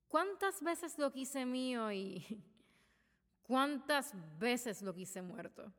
¿Cuántas 0.08 0.62
veces 0.62 0.96
lo 0.96 1.12
quise 1.12 1.44
mío 1.44 1.92
y 1.92 2.24
cuántas 3.42 4.14
veces 4.38 4.80
lo 4.80 4.94
quise 4.94 5.20
muerto? 5.20 5.70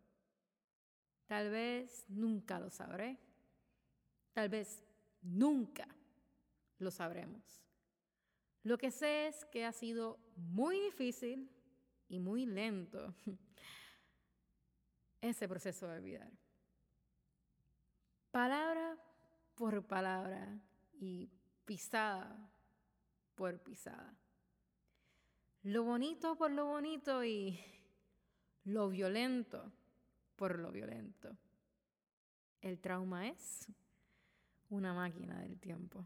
Tal 1.26 1.50
vez 1.50 2.06
nunca 2.08 2.60
lo 2.60 2.70
sabré. 2.70 3.18
Tal 4.34 4.50
vez 4.50 4.84
nunca 5.24 5.88
lo 6.78 6.92
sabremos. 6.92 7.64
Lo 8.62 8.78
que 8.78 8.92
sé 8.92 9.30
es 9.30 9.46
que 9.46 9.66
ha 9.66 9.72
sido 9.72 10.20
muy 10.36 10.80
difícil 10.80 11.50
y 12.08 12.20
muy 12.20 12.46
lento 12.46 13.16
ese 15.22 15.48
proceso 15.48 15.88
de 15.88 15.98
olvidar. 15.98 16.32
Palabra 18.30 18.96
por 19.58 19.84
palabra 19.84 20.60
y 20.94 21.30
pisada 21.66 22.50
por 23.36 23.60
pisada. 23.60 24.16
Lo 25.64 25.84
bonito 25.84 26.38
por 26.38 26.52
lo 26.52 26.66
bonito 26.66 27.26
y 27.26 27.60
lo 28.66 28.90
violento 28.90 29.74
por 30.36 30.60
lo 30.60 30.72
violento. 30.72 31.36
El 32.62 32.80
trauma 32.80 33.28
es 33.28 33.68
una 34.70 34.94
máquina 34.94 35.40
del 35.42 35.60
tiempo. 35.60 36.06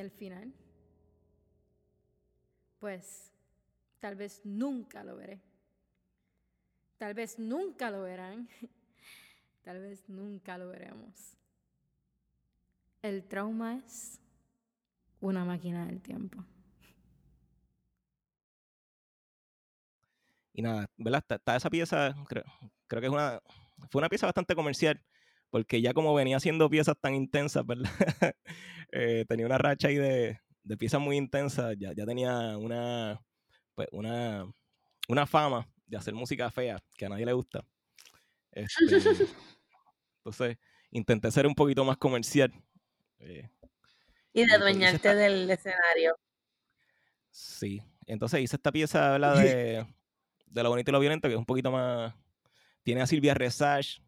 Al 0.00 0.10
final, 0.10 0.52
pues 2.78 3.30
tal 3.98 4.16
vez 4.16 4.40
nunca 4.44 5.04
lo 5.04 5.16
veré. 5.16 5.40
Tal 6.96 7.14
vez 7.14 7.38
nunca 7.38 7.90
lo 7.90 8.02
verán. 8.02 8.48
Tal 9.62 9.78
vez 9.78 10.08
nunca 10.08 10.56
lo 10.56 10.68
veremos. 10.68 11.36
El 13.02 13.24
trauma 13.24 13.76
es 13.76 14.18
una 15.20 15.44
máquina 15.44 15.84
del 15.84 16.00
tiempo. 16.00 16.42
Y 20.54 20.62
nada, 20.62 20.90
¿verdad? 20.96 21.20
Está, 21.20 21.34
está 21.36 21.56
esa 21.56 21.70
pieza, 21.70 22.14
creo, 22.26 22.44
creo 22.86 23.00
que 23.00 23.06
es 23.06 23.12
una, 23.12 23.40
fue 23.90 24.00
una 24.00 24.08
pieza 24.08 24.26
bastante 24.26 24.54
comercial, 24.54 25.00
porque 25.50 25.80
ya 25.82 25.92
como 25.92 26.14
venía 26.14 26.36
haciendo 26.36 26.70
piezas 26.70 26.96
tan 27.00 27.14
intensas, 27.14 27.64
¿verdad? 27.66 27.90
Eh, 28.92 29.24
tenía 29.28 29.46
una 29.46 29.56
racha 29.56 29.86
ahí 29.86 29.94
de, 29.94 30.40
de 30.64 30.76
piezas 30.76 31.00
muy 31.00 31.16
intensas, 31.16 31.76
ya, 31.78 31.92
ya 31.94 32.04
tenía 32.04 32.58
una, 32.58 33.20
pues, 33.76 33.86
una, 33.92 34.52
una 35.08 35.26
fama 35.26 35.68
de 35.86 35.96
hacer 35.96 36.12
música 36.12 36.50
fea, 36.50 36.82
que 36.96 37.06
a 37.06 37.08
nadie 37.08 37.24
le 37.24 37.32
gusta. 37.32 37.64
Este, 38.50 38.74
entonces, 40.18 40.56
intenté 40.90 41.30
ser 41.30 41.46
un 41.46 41.54
poquito 41.54 41.84
más 41.84 41.98
comercial. 41.98 42.52
eh, 43.20 43.48
Y 44.32 44.44
de 44.44 44.52
adueñarte 44.54 44.96
esta- 44.96 45.14
del 45.14 45.48
escenario. 45.48 46.16
Sí. 47.30 47.80
Entonces 48.06 48.40
hice 48.40 48.56
esta 48.56 48.72
pieza, 48.72 49.10
¿verdad? 49.12 49.34
De, 49.44 49.86
de 50.46 50.62
lo 50.64 50.68
bonito 50.70 50.90
y 50.90 50.92
lo 50.92 50.98
violento, 51.00 51.28
que 51.28 51.34
es 51.34 51.38
un 51.38 51.46
poquito 51.46 51.70
más. 51.70 52.12
Tiene 52.82 53.02
a 53.02 53.06
Silvia 53.06 53.34
Resage. 53.34 54.00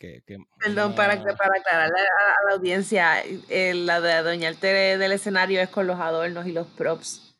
Que, 0.00 0.22
que 0.26 0.38
Perdón, 0.58 0.94
para, 0.94 1.20
una- 1.20 1.36
para 1.36 1.58
aclararle 1.60 2.00
a, 2.00 2.48
la 2.48 2.54
audiencia, 2.54 3.22
eh, 3.50 3.74
la 3.74 4.00
de 4.00 4.14
adueñarte 4.14 4.96
del 4.96 5.12
escenario 5.12 5.60
es 5.60 5.68
con 5.68 5.86
los 5.86 6.00
adornos 6.00 6.46
y 6.46 6.52
los 6.52 6.66
props 6.68 7.36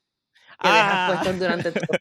que 0.61 0.69
¡Ah! 0.69 1.07
dejas 1.09 1.25
puestos 1.25 1.39
durante 1.41 1.73
todo. 1.73 1.99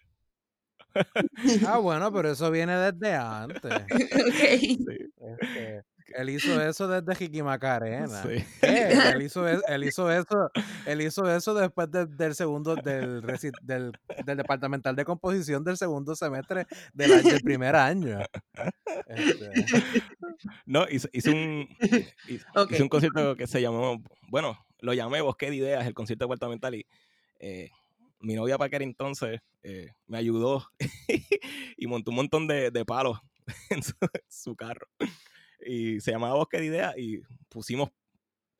Ah, 1.65 1.77
bueno, 1.77 2.11
pero 2.13 2.31
eso 2.31 2.51
viene 2.51 2.75
desde 2.75 3.15
antes. 3.15 3.71
Ok. 3.73 4.35
Sí, 4.35 4.85
Este, 5.17 5.83
él 6.15 6.29
hizo 6.29 6.61
eso 6.61 6.87
desde 6.87 7.15
Jiki 7.15 7.41
Macarena. 7.43 8.23
sí. 8.23 8.43
Él 8.61 9.21
hizo, 9.21 9.47
es- 9.47 9.61
él 9.67 9.83
hizo 9.83 10.11
eso, 10.11 10.51
él 10.85 11.01
hizo 11.01 11.29
eso 11.35 11.53
después 11.53 11.89
de- 11.91 12.05
del 12.05 12.35
segundo, 12.35 12.75
del, 12.75 13.21
del, 13.63 13.91
del 14.25 14.37
departamental 14.37 14.95
de 14.95 15.05
composición 15.05 15.63
del 15.63 15.77
segundo 15.77 16.15
semestre 16.15 16.65
del, 16.93 17.23
del 17.23 17.41
primer 17.41 17.75
año. 17.75 18.19
Este, 19.07 19.49
No, 20.65 20.85
hice, 20.89 21.09
hice 21.11 21.31
un, 21.31 21.67
concierto 22.89 23.35
que 23.35 23.45
se 23.47 23.61
llamó, 23.61 24.01
bueno, 24.29 24.57
lo 24.79 24.93
llamé 24.93 25.19
Bosque 25.21 25.49
de 25.49 25.57
Ideas, 25.57 25.85
el 25.85 25.93
concierto 25.93 26.25
departamental, 26.25 26.75
y 26.75 26.85
eh, 27.39 27.69
mi 28.21 28.35
novia 28.35 28.57
para 28.57 28.67
aquel 28.67 28.83
entonces 28.83 29.41
eh, 29.63 29.91
me 30.07 30.17
ayudó 30.17 30.65
y 31.77 31.87
montó 31.87 32.11
un 32.11 32.15
montón 32.15 32.47
de, 32.47 32.71
de 32.71 32.85
palos 32.85 33.19
en 33.69 33.83
su, 33.83 33.93
su 34.29 34.55
carro. 34.55 34.87
Y 35.65 35.99
se 36.01 36.11
llamaba 36.11 36.35
Bosque 36.35 36.57
de 36.59 36.65
Ideas 36.65 36.95
y 36.97 37.21
pusimos 37.49 37.89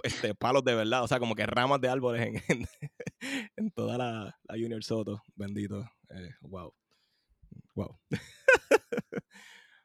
este, 0.03 0.33
palos 0.35 0.63
de 0.63 0.75
verdad, 0.75 1.03
o 1.03 1.07
sea, 1.07 1.19
como 1.19 1.35
que 1.35 1.45
ramas 1.45 1.81
de 1.81 1.89
árboles 1.89 2.41
en, 2.47 2.67
en, 3.57 3.71
toda 3.71 3.97
la, 3.97 4.39
la 4.43 4.55
Junior 4.55 4.83
Soto, 4.83 5.21
bendito. 5.35 5.83
Eh, 6.09 6.29
wow. 6.41 6.73
Wow. 7.75 7.99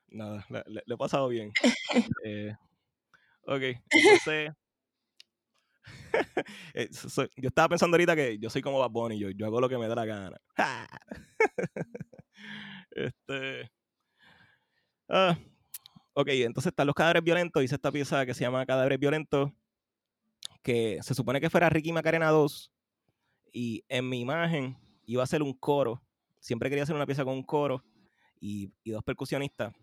Nada, 0.08 0.44
le, 0.48 0.62
le- 0.66 0.82
he 0.86 0.96
pasado 0.96 1.28
bien. 1.28 1.52
Eh, 2.24 2.54
ok, 3.46 3.62
entonces. 3.90 4.52
eh, 6.74 6.88
yo 7.36 7.48
estaba 7.48 7.68
pensando 7.68 7.94
ahorita 7.96 8.16
que 8.16 8.38
yo 8.38 8.48
soy 8.48 8.62
como 8.62 8.78
Bad 8.78 8.90
Bunny, 8.90 9.18
yo, 9.18 9.30
yo 9.30 9.46
hago 9.46 9.60
lo 9.60 9.68
que 9.68 9.78
me 9.78 9.88
da 9.88 9.94
la 9.94 10.04
gana. 10.06 10.36
este. 12.90 13.70
ah, 15.08 15.36
ok, 16.14 16.28
entonces 16.28 16.70
están 16.70 16.86
los 16.86 16.94
cadáveres 16.94 17.22
violentos. 17.22 17.62
Hice 17.62 17.74
esta 17.74 17.92
pieza 17.92 18.24
que 18.24 18.34
se 18.34 18.40
llama 18.40 18.64
Cadáveres 18.66 18.98
Violentos, 18.98 19.50
que 20.62 20.98
se 21.02 21.14
supone 21.14 21.40
que 21.40 21.50
fuera 21.50 21.68
Ricky 21.68 21.92
Macarena 21.92 22.30
2. 22.30 22.72
Y 23.52 23.84
en 23.88 24.08
mi 24.08 24.20
imagen 24.20 24.78
iba 25.04 25.22
a 25.22 25.26
ser 25.26 25.42
un 25.42 25.52
coro. 25.52 26.02
Siempre 26.40 26.68
quería 26.68 26.84
hacer 26.84 26.96
una 26.96 27.06
pieza 27.06 27.24
con 27.24 27.34
un 27.34 27.42
coro 27.42 27.84
y, 28.40 28.72
y 28.82 28.90
dos 28.90 29.04
percusionistas. 29.04 29.74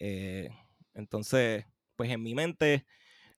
Eh, 0.00 0.50
entonces, 0.94 1.64
pues 1.96 2.10
en 2.10 2.22
mi 2.22 2.34
mente 2.34 2.86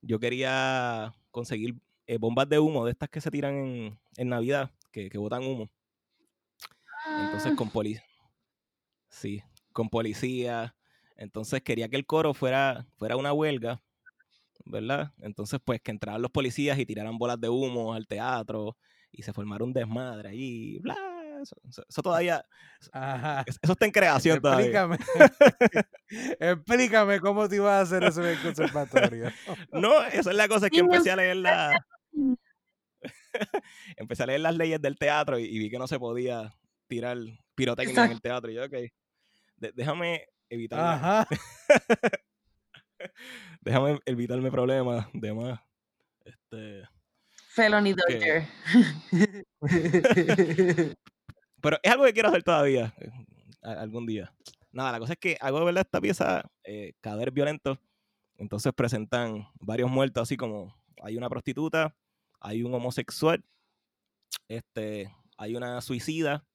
yo 0.02 0.18
quería 0.18 1.14
conseguir 1.30 1.76
eh, 2.06 2.18
bombas 2.18 2.48
de 2.48 2.58
humo 2.58 2.84
de 2.84 2.92
estas 2.92 3.08
que 3.08 3.20
se 3.20 3.30
tiran 3.30 3.54
en, 3.54 4.00
en 4.16 4.28
Navidad, 4.28 4.70
que, 4.90 5.08
que 5.08 5.18
botan 5.18 5.44
humo. 5.44 5.70
Entonces 7.18 7.54
con 7.54 7.70
policía. 7.70 8.04
Sí, 9.08 9.42
con 9.72 9.88
policía. 9.88 10.74
Entonces 11.20 11.60
quería 11.62 11.88
que 11.88 11.96
el 11.96 12.06
coro 12.06 12.32
fuera, 12.34 12.86
fuera 12.96 13.16
una 13.16 13.32
huelga, 13.34 13.80
¿verdad? 14.64 15.12
Entonces, 15.18 15.60
pues 15.62 15.80
que 15.82 15.90
entraran 15.90 16.22
los 16.22 16.30
policías 16.30 16.78
y 16.78 16.86
tiraran 16.86 17.18
bolas 17.18 17.38
de 17.40 17.48
humo 17.50 17.92
al 17.92 18.06
teatro 18.06 18.76
y 19.12 19.22
se 19.22 19.32
formara 19.34 19.62
un 19.62 19.72
desmadre 19.74 20.30
allí, 20.30 20.78
bla. 20.80 20.96
Eso, 21.42 21.56
eso- 21.68 21.84
eso 21.88 22.02
todavía, 22.02 22.44
Ajá. 22.92 23.44
eso 23.46 23.72
está 23.72 23.86
en 23.86 23.92
creación 23.92 24.40
todavía. 24.40 24.66
Explícame. 24.66 24.98
Explícame 26.40 27.20
cómo 27.20 27.48
te 27.48 27.56
ibas 27.56 27.72
a 27.72 27.80
hacer 27.80 28.04
eso 28.04 28.22
en 28.22 28.28
el 28.36 28.42
conservatorio. 28.42 29.30
No, 29.72 30.02
esa 30.04 30.30
es 30.30 30.36
la 30.36 30.48
cosa, 30.48 30.66
es 30.66 30.72
que 30.72 30.80
empecé 30.80 31.10
a 31.10 31.16
leer 31.16 31.36
la... 31.36 31.86
empecé 33.96 34.22
a 34.22 34.26
leer 34.26 34.40
las 34.40 34.54
leyes 34.56 34.80
del 34.80 34.96
teatro 34.98 35.38
y, 35.38 35.44
y 35.44 35.58
vi 35.58 35.70
que 35.70 35.78
no 35.78 35.86
se 35.86 35.98
podía 35.98 36.52
tirar 36.86 37.16
pirotecnia 37.54 38.04
en 38.06 38.12
el 38.12 38.20
teatro. 38.20 38.50
Y 38.50 38.54
yo, 38.54 38.64
ok, 38.64 38.72
de- 39.56 39.72
déjame 39.74 40.26
evitar, 40.50 40.80
Ajá. 40.80 41.26
déjame 43.62 43.98
evitarme 44.04 44.50
problemas 44.50 45.06
de 45.12 45.32
más. 45.32 45.60
Este, 46.24 46.82
Felony 47.48 47.94
Que- 47.94 48.02
Dodger. 48.14 48.46
pero 51.62 51.78
es 51.82 51.92
algo 51.92 52.04
que 52.04 52.12
quiero 52.12 52.28
hacer 52.28 52.42
todavía, 52.42 52.94
eh, 52.98 53.10
algún 53.62 54.06
día. 54.06 54.32
Nada, 54.72 54.92
la 54.92 54.98
cosa 55.00 55.14
es 55.14 55.18
que 55.18 55.36
hago 55.40 55.64
¿verdad? 55.64 55.82
esta 55.84 56.00
pieza, 56.00 56.44
eh, 56.64 56.92
Cadáveres 57.00 57.34
Violentos, 57.34 57.78
entonces 58.36 58.72
presentan 58.72 59.48
varios 59.60 59.90
muertos, 59.90 60.22
así 60.22 60.36
como 60.36 60.74
hay 61.02 61.16
una 61.16 61.28
prostituta, 61.28 61.94
hay 62.40 62.62
un 62.62 62.72
homosexual, 62.74 63.44
este, 64.48 65.12
hay 65.36 65.56
una 65.56 65.80
suicida 65.80 66.46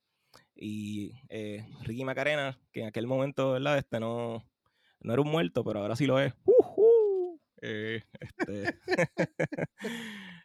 y 0.56 1.12
eh, 1.30 1.66
Ricky 1.84 2.04
Macarena, 2.06 2.58
que 2.72 2.82
en 2.82 2.88
aquel 2.88 3.08
momento, 3.08 3.52
¿verdad? 3.52 3.78
Este 3.78 4.00
no, 4.00 4.44
no 5.02 5.14
era 5.14 5.22
un 5.22 5.30
muerto, 5.30 5.64
pero 5.64 5.82
ahora 5.82 5.96
sí 5.96 6.06
lo 6.06 6.20
es. 6.20 6.34
Eh, 7.62 8.04
este, 8.20 8.80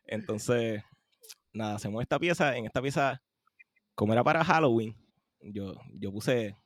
Entonces, 0.07 0.83
nada, 1.53 1.77
hacemos 1.77 2.03
esta 2.03 2.19
pieza. 2.19 2.57
En 2.57 2.67
esta 2.67 2.83
pieza, 2.83 3.23
como 3.95 4.13
era 4.13 4.25
para 4.25 4.45
Halloween, 4.45 4.97
yo, 5.41 5.75
yo 5.95 6.13
puse, 6.13 6.57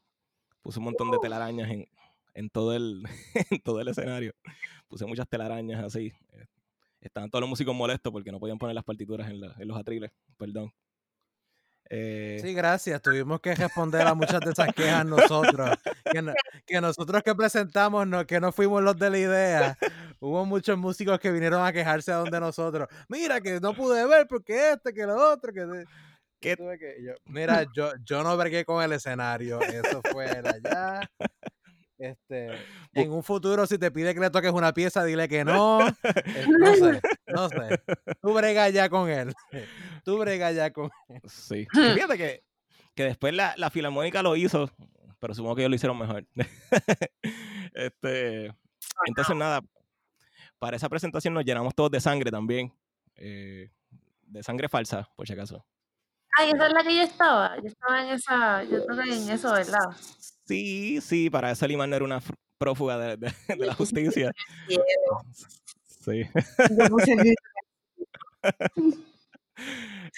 puse 0.63 0.79
un 0.79 0.87
montón 0.87 1.11
de 1.11 1.19
telarañas 1.19 1.71
en, 1.71 1.87
en, 2.35 2.51
todo 2.51 2.75
el, 2.75 3.03
en 3.51 3.61
todo 3.61 3.81
el 3.81 3.89
escenario. 3.89 4.33
Puse 4.89 5.07
muchas 5.07 5.29
telarañas 5.29 5.83
así. 5.85 6.13
Eh, 6.33 6.47
Estaban 7.01 7.29
todos 7.29 7.43
los 7.43 7.51
músicos 7.51 7.75
molestos 7.75 8.11
porque 8.11 8.33
no 8.33 8.41
podían 8.41 8.57
poner 8.59 8.75
las 8.75 8.85
partituras 8.85 9.29
en, 9.29 9.39
la- 9.43 9.55
en 9.59 9.69
los 9.69 9.77
atriles. 9.77 10.11
Perdón. 10.39 10.73
Eh, 11.91 12.39
Sí, 12.43 12.55
gracias. 12.55 13.01
Tuvimos 13.03 13.41
que 13.41 13.55
responder 13.55 14.07
a 14.07 14.15
muchas 14.15 14.41
de 14.41 14.51
esas 14.53 14.73
quejas 14.75 15.05
nosotros. 15.05 15.71
Que, 16.11 16.23
no- 16.23 16.33
que 16.67 16.81
nosotros 16.81 17.23
que 17.23 17.35
presentamos, 17.35 18.07
no, 18.07 18.27
que 18.27 18.41
no 18.41 18.53
fuimos 18.53 18.83
los 18.83 18.97
de 18.97 19.11
la 19.11 19.19
idea. 19.19 19.79
Hubo 20.21 20.45
muchos 20.47 20.79
músicos 20.79 21.19
que 21.21 21.31
vinieron 21.31 21.65
a 21.65 21.73
quejarse 21.73 22.11
a 22.13 22.17
donde 22.17 22.41
nosotros. 22.41 22.89
Mira, 23.09 23.41
que 23.41 23.61
no 23.61 23.75
pude 23.75 24.07
ver 24.07 24.27
porque 24.27 24.73
este, 24.73 24.93
que 24.95 25.05
lo 25.07 25.33
otro, 25.33 25.53
que... 25.53 25.85
que- 26.41 26.57
yo- 27.03 27.13
mira, 27.27 27.67
yo, 27.75 27.93
yo 28.05 28.23
no 28.23 28.37
bregué 28.37 28.65
con 28.65 28.83
el 28.83 28.93
escenario. 28.93 29.61
Eso 29.61 30.01
fue 30.11 30.27
allá. 30.27 31.01
Este, 31.97 32.49
en 32.93 33.13
un 33.13 33.23
futuro, 33.23 33.67
si 33.67 33.79
te 33.79 33.91
pide 33.91 34.15
que 34.15 34.21
le 34.21 34.31
toques 34.31 34.51
una 34.53 34.73
pieza, 34.75 35.05
dile 35.05 35.29
que 35.29 35.45
no. 35.45 35.79
Eh, 36.05 36.45
No 36.59 36.75
sé, 36.75 37.01
no 37.29 37.49
sé. 37.49 37.57
Tú 38.23 38.33
brega 38.35 38.69
ya 38.71 38.89
con 38.89 39.09
él. 39.09 39.33
Tú 40.05 40.19
brega 40.19 40.51
ya 40.53 40.73
con 40.73 40.91
Sí. 41.29 41.67
Y 41.73 41.95
Fíjate 41.95 42.17
que, 42.19 42.45
que 42.95 43.05
después 43.05 43.33
la, 43.35 43.55
la 43.57 43.71
Filarmónica 43.71 44.23
lo 44.23 44.35
hizo, 44.37 44.71
pero 45.21 45.35
supongo 45.35 45.55
que 45.57 45.63
ellos 45.63 45.71
lo 45.71 45.77
hicieron 45.77 45.99
mejor. 45.99 46.27
este, 47.75 48.53
entonces, 49.07 49.37
nada, 49.37 49.61
para 50.59 50.77
esa 50.77 50.89
presentación 50.89 51.35
nos 51.35 51.45
llenamos 51.45 51.75
todos 51.75 51.91
de 51.91 52.01
sangre 52.01 52.31
también. 52.31 52.73
eh, 53.17 53.71
de 54.27 54.43
sangre 54.43 54.69
falsa, 54.69 55.09
por 55.17 55.27
si 55.29 55.33
acaso. 55.35 55.65
Ay, 56.39 56.51
esa 56.55 56.67
es 56.67 56.73
la 56.73 56.83
que 56.83 56.97
yo 56.97 57.03
estaba. 57.03 57.57
Yo 57.61 57.69
estaba 57.69 58.03
en 58.03 58.09
esa, 58.15 58.63
yo 58.65 58.79
estaba 58.79 59.03
en 59.05 59.31
eso, 59.31 59.53
¿verdad? 59.53 59.97
Sí, 60.47 61.01
sí, 61.01 61.31
para 61.31 61.51
esa 61.51 61.67
Limar 61.67 61.89
no 61.89 61.97
era 61.97 62.05
una 62.05 62.21
prófuga 62.59 62.99
de, 62.99 63.17
de- 63.17 63.33
de 63.57 63.67
la 63.67 63.75
justicia. 63.75 64.33
Sí. 66.05 66.23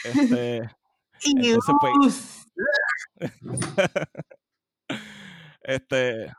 Este, 0.05 0.63
Entonces, 1.25 1.75
pues- 1.81 2.47
Este. 5.63 6.33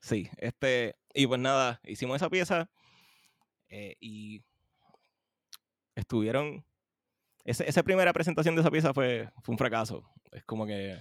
sí, 0.00 0.28
este. 0.38 0.96
Y 1.14 1.26
pues 1.26 1.40
nada, 1.40 1.80
hicimos 1.84 2.16
esa 2.16 2.30
pieza 2.30 2.70
eh, 3.68 3.96
y 4.00 4.42
estuvieron. 5.94 6.64
ese- 7.44 7.68
esa 7.68 7.82
primera 7.82 8.12
presentación 8.12 8.54
de 8.54 8.60
esa 8.60 8.70
pieza 8.70 8.92
fue, 8.94 9.30
fue 9.42 9.54
un 9.54 9.58
fracaso. 9.58 10.02
Es 10.30 10.44
como 10.44 10.66
que 10.66 11.00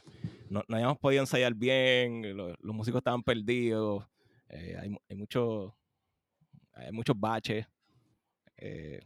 no, 0.49 0.63
no 0.67 0.75
habíamos 0.77 0.97
podido 0.97 1.21
ensayar 1.21 1.53
bien, 1.53 2.35
lo- 2.35 2.55
los, 2.59 2.75
músicos 2.75 2.99
estaban 2.99 3.21
perdidos, 3.23 4.05
eh, 4.47 4.77
hay, 4.81 4.89
mu- 4.89 4.99
hay 5.09 5.15
muchos 5.17 5.73
hay 6.73 6.91
muchos 6.93 7.19
baches. 7.19 7.67
eh, 8.57 8.99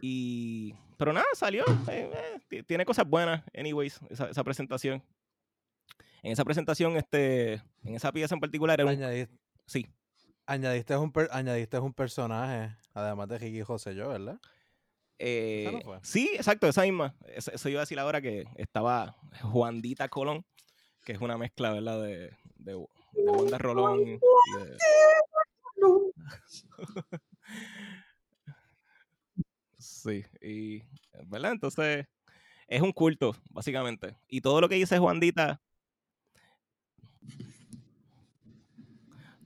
y, 0.00 0.74
pero 0.96 1.12
nada, 1.12 1.26
salió. 1.34 1.64
eh, 1.88 2.10
ti- 2.48 2.62
tiene 2.62 2.84
cosas 2.84 3.06
buenas, 3.08 3.42
anyways, 3.56 4.00
esa, 4.10 4.28
esa 4.28 4.44
presentación. 4.44 5.02
En 6.22 6.32
esa 6.32 6.44
presentación, 6.44 6.96
este, 6.96 7.54
en 7.82 7.94
esa 7.96 8.10
pieza 8.12 8.34
en 8.34 8.40
particular, 8.40 8.80
era 8.80 8.90
un, 8.90 9.28
sí, 9.66 9.86
añadiste, 10.46 10.96
un 10.96 11.12
per- 11.12 11.28
añadiste 11.32 11.78
un 11.78 11.92
personaje, 11.94 12.76
además 12.92 13.28
de 13.28 13.38
Ricky 13.38 13.62
José 13.62 13.94
yo, 13.94 14.08
¿verdad? 14.08 14.38
eh, 15.18 15.70
no 15.72 15.80
fue? 15.80 15.98
sí, 16.02 16.30
exacto, 16.34 16.66
esa 16.68 16.82
misma. 16.82 17.14
Eso, 17.28 17.50
eso 17.52 17.68
iba 17.68 17.80
a 17.80 17.82
decir 17.84 17.98
ahora 17.98 18.20
que 18.20 18.44
estaba 18.56 19.16
Juandita 19.42 20.08
Colón, 20.08 20.44
que 21.04 21.12
es 21.12 21.20
una 21.20 21.38
mezcla, 21.38 21.72
¿verdad? 21.72 22.02
De, 22.02 22.30
de, 22.56 22.72
de 22.72 22.74
Wanda 23.30 23.58
Rolón. 23.58 24.00
y 24.00 24.58
de- 24.58 24.78
Sí, 29.78 30.24
y, 30.40 30.82
¿verdad? 31.26 31.52
Entonces, 31.52 32.06
es 32.68 32.80
un 32.80 32.92
culto, 32.92 33.36
básicamente. 33.50 34.16
Y 34.28 34.40
todo 34.40 34.60
lo 34.60 34.68
que 34.68 34.76
dice 34.76 34.98
Juandita, 34.98 35.60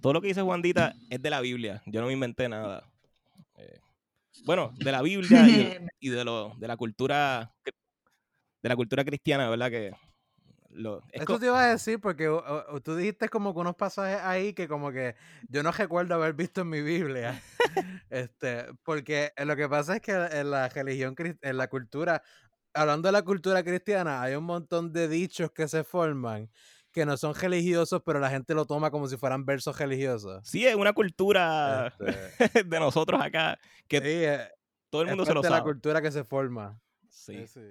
todo 0.00 0.12
lo 0.12 0.20
que 0.20 0.28
dice 0.28 0.42
Juandita 0.42 0.94
es 1.10 1.20
de 1.20 1.30
la 1.30 1.40
Biblia. 1.40 1.82
Yo 1.86 2.00
no 2.00 2.06
me 2.06 2.12
inventé 2.12 2.48
nada. 2.48 2.84
Eh, 3.56 3.80
bueno, 4.44 4.72
de 4.76 4.92
la 4.92 5.02
Biblia 5.02 5.48
y, 5.48 5.56
de- 5.56 5.88
y 6.00 6.08
de, 6.10 6.24
lo, 6.24 6.54
de 6.58 6.68
la 6.68 6.76
cultura 6.76 7.52
de 8.62 8.68
la 8.68 8.76
cultura 8.76 9.04
cristiana, 9.04 9.48
¿verdad? 9.48 9.70
Que 9.70 9.92
lo, 10.70 10.98
es 11.12 11.22
Eso 11.22 11.24
co- 11.26 11.38
te 11.38 11.46
iba 11.46 11.62
a 11.62 11.68
decir 11.68 12.00
porque 12.00 12.28
o- 12.28 12.42
o- 12.68 12.80
tú 12.80 12.96
dijiste 12.96 13.28
como 13.28 13.54
que 13.54 13.60
unos 13.60 13.76
pasajes 13.76 14.20
ahí 14.22 14.52
que 14.52 14.68
como 14.68 14.90
que 14.92 15.14
yo 15.48 15.62
no 15.62 15.70
recuerdo 15.72 16.14
haber 16.14 16.34
visto 16.34 16.62
en 16.62 16.70
mi 16.70 16.82
Biblia. 16.82 17.40
este, 18.10 18.66
porque 18.82 19.32
lo 19.44 19.56
que 19.56 19.68
pasa 19.68 19.96
es 19.96 20.02
que 20.02 20.12
en 20.12 20.50
la 20.50 20.68
religión, 20.68 21.14
en 21.40 21.56
la 21.56 21.68
cultura, 21.68 22.22
hablando 22.74 23.08
de 23.08 23.12
la 23.12 23.22
cultura 23.22 23.62
cristiana, 23.62 24.22
hay 24.22 24.34
un 24.34 24.44
montón 24.44 24.92
de 24.92 25.08
dichos 25.08 25.50
que 25.52 25.68
se 25.68 25.84
forman 25.84 26.50
que 26.92 27.04
no 27.06 27.16
son 27.16 27.34
religiosos, 27.34 28.02
pero 28.04 28.18
la 28.20 28.30
gente 28.30 28.54
lo 28.54 28.66
toma 28.66 28.90
como 28.90 29.06
si 29.08 29.16
fueran 29.16 29.44
versos 29.44 29.78
religiosos. 29.78 30.46
sí, 30.46 30.66
es 30.66 30.74
una 30.74 30.92
cultura 30.92 31.94
Este, 32.00 32.08
de 32.64 32.80
nosotros 32.80 33.20
acá 33.20 33.58
que 33.86 33.98
sí, 34.00 34.04
eh, 34.06 34.48
todo 34.90 35.02
el 35.02 35.08
es 35.08 35.12
mundo 35.12 35.24
se 35.26 35.34
lo 35.34 35.42
parte 35.42 35.48
de 35.48 35.50
la 35.50 35.56
sabe. 35.58 35.70
cultura 35.72 36.02
que 36.02 36.10
se 36.12 36.24
forma. 36.24 36.80
Sí. 37.08 37.34
Eh, 37.36 37.46
sí. 37.48 37.62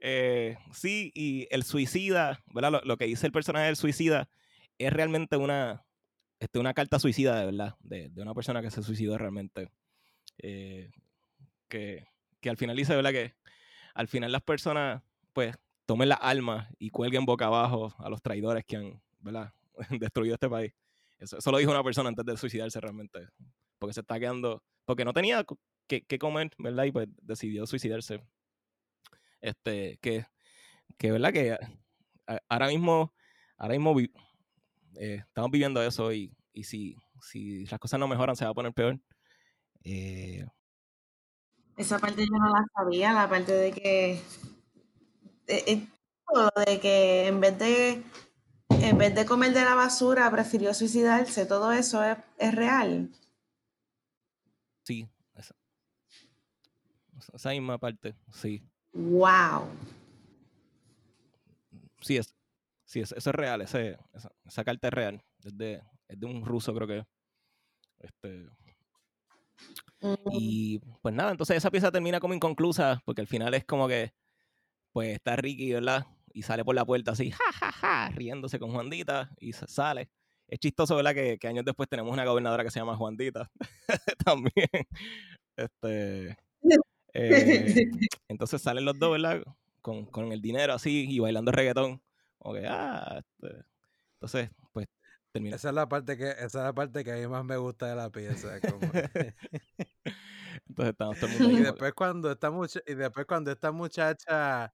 Eh, 0.00 0.56
sí, 0.72 1.10
y 1.14 1.46
el 1.50 1.62
suicida, 1.64 2.40
¿verdad? 2.52 2.72
Lo, 2.72 2.80
lo 2.82 2.96
que 2.96 3.06
dice 3.06 3.26
el 3.26 3.32
personaje 3.32 3.66
del 3.66 3.76
suicida 3.76 4.28
es 4.78 4.92
realmente 4.92 5.36
una, 5.36 5.84
este, 6.38 6.58
una 6.58 6.74
carta 6.74 6.98
suicida, 6.98 7.38
de 7.38 7.46
verdad, 7.46 7.76
de, 7.80 8.10
de 8.10 8.22
una 8.22 8.34
persona 8.34 8.62
que 8.62 8.70
se 8.70 8.82
suicidó 8.82 9.16
realmente. 9.18 9.70
Eh, 10.38 10.90
que, 11.68 12.06
que 12.40 12.50
al 12.50 12.56
final 12.56 12.76
dice, 12.76 12.94
¿verdad? 12.94 13.12
Que 13.12 13.34
al 13.94 14.08
final 14.08 14.32
las 14.32 14.42
personas, 14.42 15.02
pues, 15.32 15.56
tomen 15.86 16.08
las 16.08 16.18
armas 16.20 16.68
y 16.78 16.90
cuelguen 16.90 17.24
boca 17.24 17.46
abajo 17.46 17.94
a 17.98 18.10
los 18.10 18.20
traidores 18.20 18.64
que 18.64 18.76
han, 18.76 19.02
¿verdad? 19.20 19.52
destruido 20.00 20.34
este 20.34 20.48
país. 20.48 20.72
Eso, 21.18 21.50
lo 21.50 21.58
dijo 21.58 21.70
una 21.70 21.82
persona 21.82 22.08
antes 22.08 22.24
de 22.24 22.36
suicidarse 22.36 22.80
realmente. 22.80 23.28
Porque 23.78 23.94
se 23.94 24.00
está 24.00 24.18
quedando, 24.18 24.62
porque 24.84 25.04
no 25.04 25.12
tenía 25.12 25.44
que, 25.86 26.18
comer, 26.18 26.50
¿verdad? 26.58 26.84
Y 26.84 26.92
pues 26.92 27.08
decidió 27.22 27.66
suicidarse. 27.66 28.22
Este, 29.40 29.98
que, 30.02 30.26
que 30.98 31.12
¿verdad? 31.12 31.32
Que 31.32 31.56
ahora 32.48 32.68
mismo, 32.68 33.14
ahora 33.56 33.74
mismo 33.74 33.98
eh, 34.96 35.22
estamos 35.26 35.50
viviendo 35.50 35.82
eso 35.82 36.12
y, 36.12 36.34
y 36.52 36.64
si, 36.64 36.96
si 37.20 37.66
las 37.66 37.78
cosas 37.78 38.00
no 38.00 38.08
mejoran 38.08 38.36
se 38.36 38.44
va 38.44 38.50
a 38.50 38.54
poner 38.54 38.72
peor. 38.72 38.98
Eh, 39.84 40.44
Esa 41.76 41.98
parte 41.98 42.22
yo 42.22 42.38
no 42.38 42.48
la 42.48 42.64
sabía, 42.74 43.12
la 43.12 43.28
parte 43.28 43.52
de 43.52 43.72
que, 43.72 44.20
eh, 45.46 45.64
eh, 45.66 45.86
lo 46.34 46.50
de 46.64 46.80
que 46.80 47.26
en 47.26 47.40
vez 47.40 47.58
de, 47.58 48.02
en 48.70 48.98
vez 48.98 49.14
de 49.14 49.26
comer 49.26 49.52
de 49.52 49.64
la 49.64 49.74
basura 49.74 50.30
prefirió 50.30 50.74
suicidarse, 50.74 51.46
todo 51.46 51.72
eso 51.72 52.02
es, 52.04 52.16
es 52.38 52.54
real. 52.54 53.10
sí, 54.82 55.08
esa, 55.34 55.54
esa 57.34 57.50
misma 57.50 57.78
parte, 57.78 58.14
sí. 58.32 58.62
Wow. 58.92 59.68
Sí, 62.00 62.16
es, 62.16 62.34
sí 62.84 63.00
es, 63.00 63.12
eso 63.12 63.30
es 63.30 63.36
real, 63.36 63.60
ese, 63.62 63.98
esa, 64.12 64.30
esa 64.44 64.64
carta 64.64 64.88
es 64.88 64.94
real. 64.94 65.24
Es 65.44 65.56
de, 65.56 65.82
es 66.08 66.20
de 66.20 66.26
un 66.26 66.44
ruso, 66.44 66.74
creo 66.74 66.86
que. 66.86 67.06
Este, 67.98 68.46
y 70.30 70.78
pues 71.02 71.14
nada, 71.14 71.30
entonces 71.30 71.56
esa 71.56 71.70
pieza 71.70 71.90
termina 71.90 72.20
como 72.20 72.34
inconclusa, 72.34 73.02
porque 73.04 73.22
al 73.22 73.26
final 73.26 73.54
es 73.54 73.64
como 73.64 73.88
que, 73.88 74.12
pues 74.96 75.12
está 75.12 75.36
Ricky, 75.36 75.74
¿verdad? 75.74 76.06
Y 76.32 76.40
sale 76.40 76.64
por 76.64 76.74
la 76.74 76.86
puerta 76.86 77.10
así, 77.10 77.30
ja, 77.30 77.52
ja, 77.52 77.70
ja, 77.70 78.08
riéndose 78.14 78.58
con 78.58 78.72
Juandita, 78.72 79.30
y 79.38 79.52
sale. 79.52 80.08
Es 80.48 80.58
chistoso, 80.58 80.96
¿verdad? 80.96 81.12
Que, 81.12 81.36
que 81.38 81.48
años 81.48 81.66
después 81.66 81.86
tenemos 81.86 82.10
una 82.14 82.24
gobernadora 82.24 82.64
que 82.64 82.70
se 82.70 82.78
llama 82.80 82.96
Juandita, 82.96 83.50
también. 84.24 84.70
Este, 85.54 86.38
eh, 87.12 87.90
entonces 88.26 88.62
salen 88.62 88.86
los 88.86 88.98
dos, 88.98 89.12
¿verdad? 89.12 89.42
Con, 89.82 90.06
con 90.06 90.32
el 90.32 90.40
dinero 90.40 90.72
así 90.72 91.04
y 91.10 91.18
bailando 91.18 91.52
reggaetón. 91.52 92.00
Como 92.38 92.54
que, 92.54 92.66
ah, 92.66 93.20
este, 93.20 93.64
entonces, 94.14 94.48
pues 94.72 94.86
termina. 95.30 95.56
Esa 95.56 95.68
es 95.68 95.74
la 95.74 95.90
parte 95.90 96.16
que, 96.16 96.30
esa 96.30 96.44
es 96.44 96.54
la 96.54 96.72
parte 96.72 97.04
que 97.04 97.12
a 97.12 97.16
mí 97.16 97.26
más 97.26 97.44
me 97.44 97.58
gusta 97.58 97.86
de 97.86 97.96
la 97.96 98.08
pieza. 98.08 98.58
como- 98.62 98.80
Entonces 100.68 100.92
estamos 100.92 101.18
todo 101.18 101.30
el 101.30 101.38
mundo 101.38 101.48
ahí 101.56 101.60
y 101.60 101.64
después 101.64 101.94
cuando 101.94 102.30
esta 102.30 102.50
mucha, 102.50 102.80
y 102.86 102.94
después 102.94 103.26
cuando 103.26 103.50
esta 103.50 103.72
muchacha, 103.72 104.72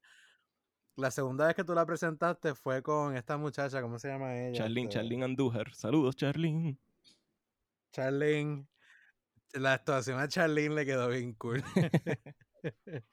la 0.97 1.11
segunda 1.11 1.47
vez 1.47 1.55
que 1.55 1.65
tú 1.65 1.75
la 1.75 1.87
presentaste 1.87 2.55
fue 2.55 2.83
con 2.83 3.17
esta 3.17 3.37
muchacha, 3.37 3.81
¿cómo 3.83 3.99
se 3.99 4.09
llama 4.09 4.37
ella? 4.37 4.59
Charlene, 4.59 4.89
Este, 4.89 4.95
Charlene 4.99 5.25
Andújar. 5.25 5.75
Saludos, 5.75 6.17
Charlene. 6.17 6.79
Charlene. 7.93 8.67
La 9.53 9.75
actuación 9.75 10.19
a 10.19 10.29
Charlene 10.29 10.75
le 10.75 10.87
quedó 10.87 11.09
bien 11.09 11.35
cool. 11.35 11.63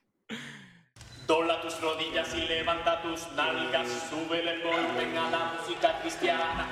Dobla 1.27 1.61
tus 1.61 1.79
rodillas 1.81 2.33
y 2.33 2.47
levanta 2.47 3.01
tus 3.03 3.31
nalgas, 3.33 3.87
sube 4.09 4.39
el 4.39 4.63
volumen 4.63 5.15
a 5.17 5.29
la 5.29 5.53
música 5.53 5.99
cristiana. 6.01 6.67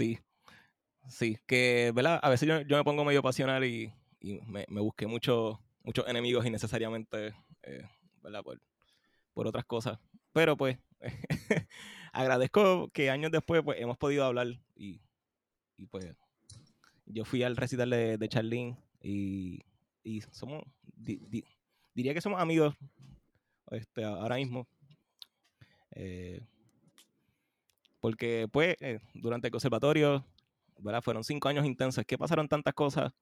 Sí, 0.00 0.18
sí, 1.08 1.38
que, 1.46 1.92
¿verdad? 1.94 2.20
A 2.22 2.30
veces 2.30 2.48
yo, 2.48 2.62
yo 2.62 2.76
me 2.78 2.84
pongo 2.84 3.04
medio 3.04 3.22
pasional 3.22 3.64
y, 3.64 3.92
me, 4.46 4.66
busqué 4.80 5.06
mucho, 5.06 5.60
muchos 5.82 6.08
enemigos 6.08 6.46
innecesariamente, 6.46 7.34
eh, 7.62 7.82
¿verdad? 8.22 8.42
Por, 8.44 8.60
otras 9.48 9.64
cosas. 9.66 9.98
Pero 10.32 10.56
pues, 10.56 10.78
agradezco 12.12 12.90
que 12.90 13.10
años 13.10 13.32
después 13.32 13.62
pues, 13.64 13.80
hemos 13.80 13.98
podido 13.98 14.24
hablar 14.24 14.48
y, 14.76 15.02
y 15.76 15.86
pues 15.86 16.14
yo 17.06 17.24
fui 17.24 17.42
al 17.42 17.56
recital 17.56 17.90
de, 17.90 18.18
de 18.18 18.28
Charlene 18.28 18.78
y, 19.02 19.60
y 20.04 20.22
somos, 20.32 20.64
di- 20.82 21.20
di- 21.28 21.44
diría 21.94 22.14
que 22.14 22.22
somos 22.22 22.40
amigos 22.40 22.74
este, 23.70 24.04
ahora 24.04 24.36
mismo. 24.36 24.68
Eh, 25.94 26.40
porque 28.00 28.48
pues 28.50 28.76
eh, 28.80 29.00
durante 29.14 29.48
el 29.48 29.52
conservatorio, 29.52 30.26
¿verdad? 30.78 31.02
Fueron 31.02 31.24
cinco 31.24 31.48
años 31.48 31.66
intensos, 31.66 32.04
que 32.06 32.18
pasaron 32.18 32.48
tantas 32.48 32.74
cosas. 32.74 33.12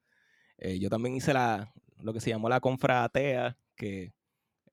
Eh, 0.58 0.78
yo 0.78 0.88
también 0.88 1.14
hice 1.16 1.32
la, 1.34 1.72
lo 2.00 2.12
que 2.12 2.20
se 2.20 2.30
llamó 2.30 2.48
la 2.48 2.60
confratea, 2.60 3.56
que 3.76 4.12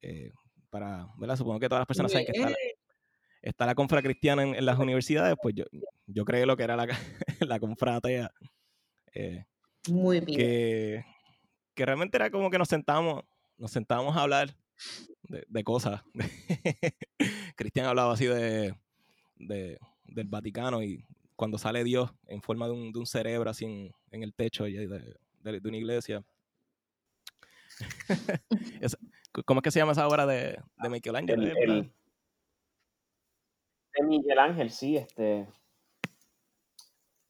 eh, 0.01 0.31
para, 0.69 1.07
¿verdad? 1.17 1.35
Supongo 1.37 1.59
que 1.59 1.67
todas 1.69 1.81
las 1.81 1.87
personas 1.87 2.11
saben 2.11 2.25
que 2.25 2.31
está, 2.33 2.49
la- 2.49 2.55
está 3.41 3.65
la 3.65 3.75
confra 3.75 4.01
cristiana 4.01 4.43
en, 4.43 4.55
en 4.55 4.65
las 4.65 4.79
universidades, 4.79 5.35
pues 5.41 5.55
yo, 5.55 5.65
yo 6.07 6.25
creé 6.25 6.45
lo 6.45 6.57
que 6.57 6.63
era 6.63 6.75
la, 6.75 6.87
la 7.39 7.59
confratea. 7.59 8.31
Eh, 9.13 9.45
Muy 9.89 10.19
bien. 10.19 10.37
que, 10.37 11.05
que 11.73 11.85
realmente 11.85 12.17
era 12.17 12.29
como 12.31 12.49
que 12.49 12.57
nos 12.57 12.67
sentábamos, 12.67 13.23
nos 13.57 13.71
sentábamos 13.71 14.15
a 14.17 14.21
hablar 14.21 14.55
de, 15.23 15.45
de 15.47 15.63
cosas. 15.63 16.01
Cristian 17.55 17.85
hablaba 17.85 18.13
así 18.13 18.25
de, 18.25 18.75
de- 19.37 19.79
del 20.05 20.27
Vaticano 20.27 20.81
y 20.83 21.05
cuando 21.35 21.57
sale 21.57 21.83
Dios 21.83 22.11
en 22.27 22.41
forma 22.41 22.67
de 22.67 22.73
un, 22.73 22.91
de 22.93 22.99
un 22.99 23.05
cerebro 23.05 23.49
así 23.49 23.65
en, 23.65 23.91
en 24.11 24.23
el 24.23 24.33
techo 24.33 24.63
de, 24.65 24.87
de- 24.87 25.59
de 25.59 25.67
una 25.69 25.77
iglesia. 25.77 26.23
¿Cómo 29.45 29.59
es 29.59 29.63
que 29.63 29.71
se 29.71 29.79
llama 29.79 29.91
esa 29.91 30.07
obra 30.07 30.25
de, 30.25 30.57
de 30.81 30.89
Michelangelo? 30.89 31.43
El- 31.43 31.91
de 33.97 34.03
Miguel 34.03 34.39
Ángel, 34.39 34.71
sí, 34.71 34.97
este. 34.97 35.47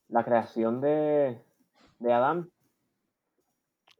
La 0.07 0.23
creación 0.23 0.81
de, 0.81 1.39
de 1.99 2.13
Adán, 2.13 2.51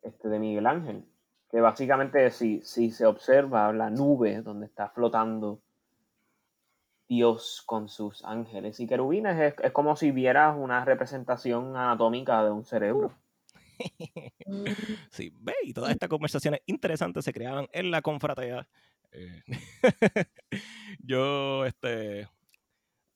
este, 0.04 0.30
de 0.30 0.40
Miguel 0.40 0.68
Ángel, 0.68 1.04
que 1.50 1.62
básicamente 1.62 2.30
si, 2.32 2.62
si 2.62 2.92
se 2.92 3.06
observa 3.08 3.74
la 3.74 3.90
nube 3.90 4.42
donde 4.42 4.68
está 4.68 4.90
flotando 4.90 5.62
Dios 7.08 7.64
con 7.66 7.88
sus 7.90 8.24
ángeles 8.26 8.80
y 8.80 8.88
querubines, 8.88 9.40
es, 9.40 9.54
es 9.64 9.72
como 9.72 9.96
si 9.96 10.12
vieras 10.12 10.56
una 10.58 10.84
representación 10.86 11.76
anatómica 11.76 12.44
de 12.44 12.52
un 12.52 12.66
cerebro. 12.66 13.14
Sí, 15.12 15.32
ve, 15.40 15.54
y 15.64 15.74
todas 15.74 15.92
estas 15.92 16.10
conversaciones 16.10 16.62
interesantes 16.66 17.26
se 17.26 17.34
creaban 17.34 17.68
en 17.72 17.92
la 17.92 18.02
confratea. 18.02 18.68
Eh, 19.12 19.42
yo 21.00 21.66
este, 21.66 22.28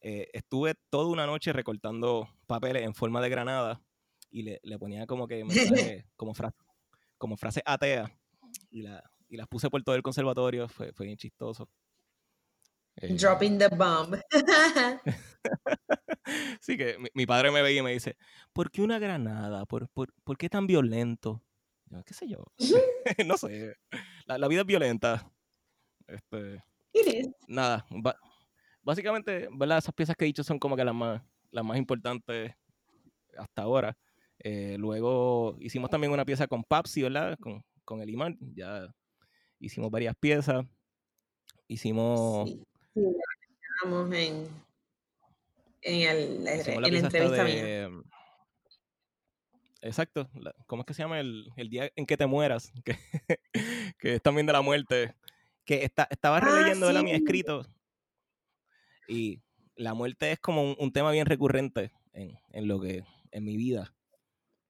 eh, 0.00 0.28
estuve 0.32 0.74
toda 0.90 1.06
una 1.08 1.26
noche 1.26 1.52
recortando 1.52 2.28
papeles 2.46 2.84
en 2.84 2.94
forma 2.94 3.20
de 3.20 3.28
granada 3.28 3.80
y 4.30 4.42
le, 4.42 4.60
le 4.62 4.78
ponía 4.78 5.06
como 5.06 5.26
que 5.26 5.44
como, 6.16 6.34
fra- 6.34 6.54
como 7.18 7.36
frases 7.36 7.62
ateas 7.66 8.10
y, 8.70 8.82
la, 8.82 9.02
y 9.28 9.36
las 9.36 9.48
puse 9.48 9.68
por 9.70 9.82
todo 9.82 9.94
el 9.96 10.02
conservatorio. 10.02 10.68
Fue, 10.68 10.92
fue 10.92 11.06
bien 11.06 11.18
chistoso. 11.18 11.68
Eh, 13.00 13.14
Dropping 13.14 13.58
the 13.58 13.68
bomb. 13.68 14.14
sí, 16.60 16.76
que 16.76 16.98
mi, 16.98 17.08
mi 17.14 17.26
padre 17.26 17.50
me 17.50 17.62
veía 17.62 17.80
y 17.80 17.82
me 17.82 17.92
dice, 17.92 18.16
¿por 18.52 18.70
qué 18.70 18.82
una 18.82 18.98
granada? 18.98 19.64
¿Por, 19.66 19.88
por, 19.88 20.12
por 20.24 20.36
qué 20.36 20.48
tan 20.48 20.66
violento? 20.66 21.42
Yo, 21.86 22.02
¿Qué 22.04 22.14
sé 22.14 22.28
yo? 22.28 22.44
no 23.26 23.36
sé. 23.36 23.74
La, 24.26 24.38
la 24.38 24.48
vida 24.48 24.60
es 24.60 24.66
violenta. 24.66 25.30
Este, 26.06 26.62
It 26.92 27.06
is. 27.06 27.28
nada, 27.48 27.86
básicamente, 28.82 29.48
¿verdad? 29.52 29.78
Esas 29.78 29.94
piezas 29.94 30.16
que 30.16 30.24
he 30.24 30.26
dicho 30.26 30.44
son 30.44 30.58
como 30.58 30.76
que 30.76 30.84
las 30.84 30.94
más, 30.94 31.22
las 31.50 31.64
más 31.64 31.78
importantes 31.78 32.52
hasta 33.36 33.62
ahora. 33.62 33.96
Eh, 34.38 34.76
luego 34.78 35.56
hicimos 35.60 35.90
también 35.90 36.12
una 36.12 36.24
pieza 36.24 36.46
con 36.46 36.64
Papsi, 36.64 37.02
¿verdad? 37.02 37.38
Con, 37.38 37.62
con 37.84 38.00
el 38.02 38.10
imán. 38.10 38.36
Ya 38.54 38.92
hicimos 39.58 39.90
varias 39.90 40.14
piezas. 40.18 40.64
Hicimos, 41.68 42.48
Sí, 42.50 42.62
sí, 42.94 43.00
la 43.84 43.90
en, 44.18 44.48
en, 45.82 46.08
el, 46.08 46.44
la, 46.44 46.56
la 46.56 46.62
en 46.62 46.92
la 46.92 46.98
entrevista 47.00 47.44
mía. 47.44 47.64
de... 47.64 48.02
Exacto. 49.82 50.28
la- 50.34 50.54
¿Cómo 50.66 50.82
es 50.82 50.86
que 50.86 50.94
se 50.94 51.02
llama? 51.02 51.20
El, 51.20 51.50
el 51.56 51.70
día 51.70 51.90
en 51.96 52.06
que 52.06 52.16
te 52.16 52.26
mueras. 52.26 52.72
Que, 52.84 52.96
que 53.98 54.14
es 54.14 54.22
también 54.22 54.46
de 54.46 54.52
la 54.52 54.60
muerte. 54.62 55.14
Que 55.64 55.84
está, 55.84 56.06
estaba 56.10 56.38
Ah, 56.38 56.40
releyendo 56.40 56.90
mi 57.02 57.10
sí. 57.10 57.16
escrito. 57.16 57.66
Y 59.08 59.40
la 59.76 59.94
muerte 59.94 60.32
es 60.32 60.38
como 60.40 60.62
un, 60.62 60.76
un 60.78 60.92
tema 60.92 61.10
bien 61.12 61.26
recurrente 61.26 61.92
en, 62.12 62.38
en 62.52 62.68
lo 62.68 62.80
que, 62.80 63.04
en 63.30 63.44
mi 63.44 63.56
vida. 63.56 63.94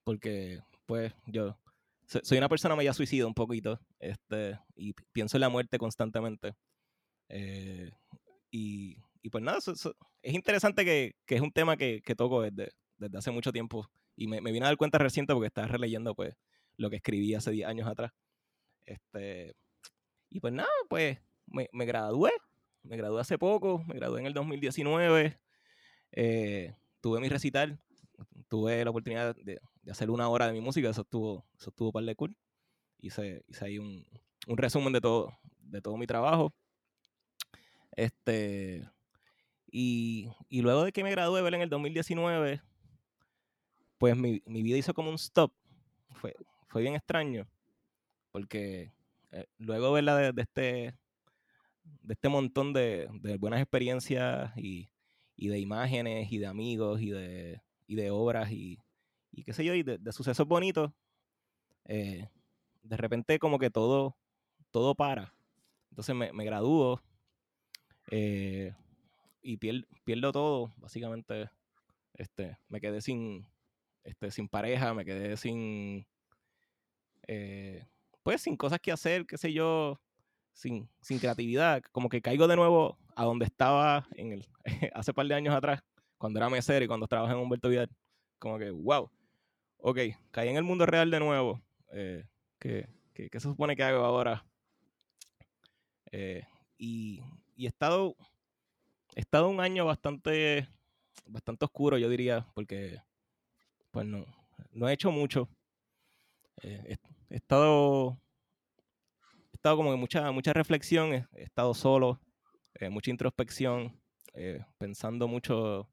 Porque, 0.05 0.60
pues, 0.86 1.12
yo 1.26 1.59
so- 2.06 2.20
soy 2.22 2.38
una 2.38 2.48
persona 2.48 2.76
media 2.76 2.92
suicida 2.92 3.26
un 3.26 3.34
poquito. 3.34 3.80
Este, 3.98 4.59
y 4.76 4.92
pi- 4.92 5.05
pienso 5.12 5.36
en 5.36 5.42
la 5.42 5.48
muerte 5.48 5.78
constantemente. 5.78 6.55
Eh, 7.28 7.90
y, 8.51 8.97
y 9.22 9.31
pues 9.31 9.43
nada, 9.44 9.59
eso- 9.59 9.72
eso- 9.72 9.97
es 10.22 10.35
interesante 10.35 10.85
que, 10.85 11.14
que 11.27 11.36
es 11.36 11.40
un 11.40 11.52
tema 11.52 11.77
que, 11.77 12.02
que 12.02 12.14
toco 12.14 12.43
desde, 12.43 12.72
desde 12.98 13.18
hace 13.18 13.31
mucho 13.31 13.52
tiempo. 13.52 13.90
Y 14.16 14.27
me, 14.28 14.40
me 14.40 14.52
vine 14.52 14.66
a 14.66 14.68
dar 14.68 14.77
cuenta 14.77 14.98
reciente 14.98 15.32
porque 15.32 15.47
estaba 15.48 15.68
releyendo 15.68 16.14
pues 16.14 16.35
lo 16.77 16.90
que 16.90 16.97
escribí 16.97 17.35
hace 17.35 17.51
10 17.52 17.66
años 17.68 17.89
atrás. 17.89 18.12
Este, 18.86 19.55
y 20.31 20.40
pues 20.40 20.52
nada, 20.52 20.68
pues 20.89 21.18
me, 21.47 21.68
me 21.72 21.85
gradué. 21.86 22.32
Me 22.82 22.97
gradué 22.97 23.20
hace 23.20 23.39
poco, 23.39 23.85
me 23.86 23.94
gradué 23.94 24.20
en 24.20 24.27
el 24.27 24.35
2019. 24.35 25.39
eh, 26.12 26.74
tuve 27.01 27.20
mi 27.20 27.28
recital, 27.28 27.81
tuve 28.48 28.85
la 28.85 28.90
oportunidad 28.90 29.35
de, 29.36 29.60
de 29.82 29.93
hacer 29.93 30.10
una 30.10 30.28
hora 30.28 30.47
de 30.47 30.52
mi 30.55 30.60
música, 30.60 30.90
eso 30.90 31.02
estuvo, 31.02 31.47
eso 31.59 31.70
estuvo 31.70 31.93
par 31.93 32.05
de 32.05 32.16
cool. 32.16 32.36
Hice, 33.01 33.44
hice 33.48 33.64
ahí 33.64 33.78
un, 33.78 34.06
un 34.47 34.56
resumen 34.59 34.93
de 34.93 35.01
todo, 35.01 35.32
de 35.60 35.81
todo 35.82 35.97
mi 35.97 36.06
trabajo. 36.06 36.55
Este, 37.92 38.88
y, 39.70 40.28
y 40.48 40.62
luego 40.62 40.84
de 40.84 40.92
que 40.92 41.04
me 41.04 41.10
gradué 41.10 41.46
en 41.46 41.62
el 41.62 41.70
2019, 41.70 42.62
pues 43.98 44.16
mi, 44.16 44.42
mi 44.46 44.62
vida 44.62 44.78
hizo 44.78 44.94
como 44.94 45.10
un 45.10 45.16
stop. 45.16 45.52
Fue, 46.10 46.34
fue 46.68 46.82
bien 46.82 46.94
extraño, 46.94 47.48
porque 48.32 48.92
eh, 49.32 49.46
luego. 49.58 49.94
De, 49.96 50.32
de 50.32 50.42
este, 50.42 50.94
de 52.02 52.14
este 52.14 52.28
montón 52.28 52.72
de, 52.72 53.08
de 53.20 53.36
buenas 53.36 53.60
experiencias 53.60 54.52
y, 54.56 54.88
y 55.36 55.48
de 55.48 55.58
imágenes 55.58 56.32
y 56.32 56.38
de 56.38 56.46
amigos 56.46 57.00
y 57.00 57.10
de, 57.10 57.60
y 57.86 57.94
de 57.94 58.10
obras 58.10 58.50
y, 58.50 58.78
y 59.32 59.44
qué 59.44 59.52
sé 59.52 59.64
yo, 59.64 59.74
y 59.74 59.82
de, 59.82 59.98
de 59.98 60.12
sucesos 60.12 60.46
bonitos, 60.46 60.90
eh, 61.86 62.28
de 62.82 62.96
repente 62.96 63.38
como 63.38 63.58
que 63.58 63.70
todo, 63.70 64.16
todo 64.70 64.94
para. 64.94 65.34
Entonces 65.90 66.14
me, 66.14 66.32
me 66.32 66.44
gradúo 66.44 67.02
eh, 68.11 68.74
y 69.43 69.59
pier- 69.59 69.87
pierdo 70.05 70.32
todo, 70.32 70.74
básicamente. 70.78 71.51
Este, 72.15 72.59
me 72.69 72.81
quedé 72.81 73.01
sin, 73.03 73.47
este, 74.05 74.31
sin 74.31 74.49
pareja, 74.49 74.95
me 74.95 75.05
quedé 75.05 75.37
sin, 75.37 76.07
eh, 77.27 77.87
pues 78.23 78.43
sin 78.43 78.57
cosas 78.57 78.81
que 78.81 78.93
hacer, 78.93 79.27
qué 79.27 79.39
sé 79.39 79.53
yo, 79.53 80.01
sin, 80.53 80.89
sin 81.01 81.19
creatividad. 81.19 81.82
Como 81.93 82.09
que 82.09 82.23
caigo 82.23 82.49
de 82.49 82.57
nuevo 82.57 82.99
a 83.16 83.24
donde 83.24 83.47
estaba 83.47 84.07
en 84.16 84.32
el, 84.32 84.47
hace 84.95 85.15
par 85.15 85.27
de 85.27 85.35
años 85.35 85.55
atrás, 85.55 85.82
cuando 86.19 86.39
era 86.39 86.51
mesero 86.51 86.85
y 86.85 86.89
cuando 86.89 87.07
trabajé 87.09 87.35
en 87.35 87.41
Humberto 87.41 87.69
Vidal. 87.69 87.91
Como 88.39 88.59
que, 88.59 88.70
wow, 88.70 89.11
ok, 89.78 89.99
caí 90.31 90.49
en 90.49 90.57
el 90.57 90.65
mundo 90.65 90.87
real 90.87 91.11
de 91.11 91.20
nuevo. 91.20 91.62
Eh, 91.93 92.24
¿qué, 92.59 92.89
qué, 93.15 93.31
qué 93.31 93.41
se 93.41 93.49
supone 93.49 93.77
que 93.77 93.82
hago 93.85 94.05
ahora? 94.05 94.45
Y, 96.78 97.23
y 97.61 97.66
he 97.66 97.69
estado, 97.69 98.16
estado 99.15 99.51
un 99.51 99.61
año 99.61 99.85
bastante, 99.85 100.66
bastante 101.27 101.66
oscuro, 101.66 101.99
yo 101.99 102.09
diría, 102.09 102.47
porque 102.55 103.03
pues 103.91 104.07
no, 104.07 104.24
no 104.73 104.89
he 104.89 104.95
hecho 104.95 105.11
mucho. 105.11 105.47
Eh, 106.62 106.82
he, 106.87 107.35
he 107.35 107.37
estado, 107.37 108.19
estado 109.53 109.77
como 109.77 109.93
en 109.93 110.01
mucha, 110.01 110.32
mucha 110.32 110.55
reflexión, 110.55 111.12
he, 111.12 111.27
he 111.35 111.43
estado 111.43 111.74
solo, 111.74 112.19
eh, 112.77 112.89
mucha 112.89 113.11
introspección, 113.11 114.01
eh, 114.32 114.65
pensando 114.78 115.28
mucho 115.28 115.87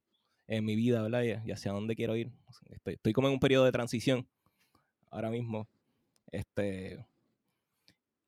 en 0.47 0.63
mi 0.63 0.77
vida, 0.77 1.01
¿verdad? 1.01 1.23
Y, 1.23 1.49
y 1.49 1.51
hacia 1.51 1.73
dónde 1.73 1.97
quiero 1.97 2.15
ir. 2.15 2.31
Estoy, 2.69 2.93
estoy 2.93 3.11
como 3.11 3.27
en 3.27 3.33
un 3.33 3.41
periodo 3.41 3.65
de 3.65 3.73
transición 3.73 4.25
ahora 5.11 5.29
mismo. 5.29 5.67
Este, 6.31 7.05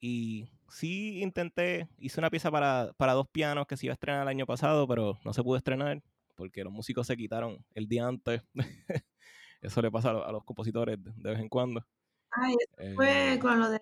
y 0.02 0.50
sí 0.72 1.22
intenté, 1.22 1.88
hice 1.98 2.20
una 2.20 2.30
pieza 2.30 2.50
para, 2.52 2.94
para 2.98 3.14
dos 3.14 3.28
pianos 3.30 3.68
que 3.68 3.78
se 3.78 3.86
iba 3.88 3.94
a 3.94 3.96
estrenar 3.96 4.22
el 4.24 4.28
año 4.28 4.46
pasado, 4.46 4.88
pero 4.88 5.20
no 5.26 5.34
se 5.34 5.44
pudo 5.44 5.58
estrenar 5.58 6.02
porque 6.36 6.64
los 6.64 6.72
músicos 6.74 7.06
se 7.08 7.18
quitaron 7.18 7.64
el 7.74 7.88
día 7.88 8.08
antes. 8.08 8.42
Eso 9.62 9.82
le 9.82 9.92
pasa 9.92 10.12
a, 10.12 10.14
lo- 10.14 10.26
a 10.26 10.32
los 10.32 10.44
compositores 10.46 10.98
de, 11.04 11.12
vez 11.32 11.40
en 11.40 11.50
cuando. 11.50 11.86
Ay, 12.32 12.56
eso 12.60 12.96
fue 12.96 13.34
Eh, 13.34 13.40
con 13.40 13.60
lo 13.60 13.70
de 13.70 13.80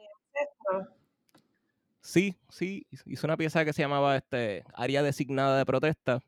sí, 2.02 2.36
sí, 2.50 2.88
hice- 3.06 3.26
una 3.26 3.38
pieza 3.38 3.66
que 3.66 3.74
se 3.74 3.82
llamaba 3.82 4.16
este, 4.16 4.64
Área 4.74 5.04
Designada 5.04 5.58
de 5.58 5.66
Protesta, 5.66 6.22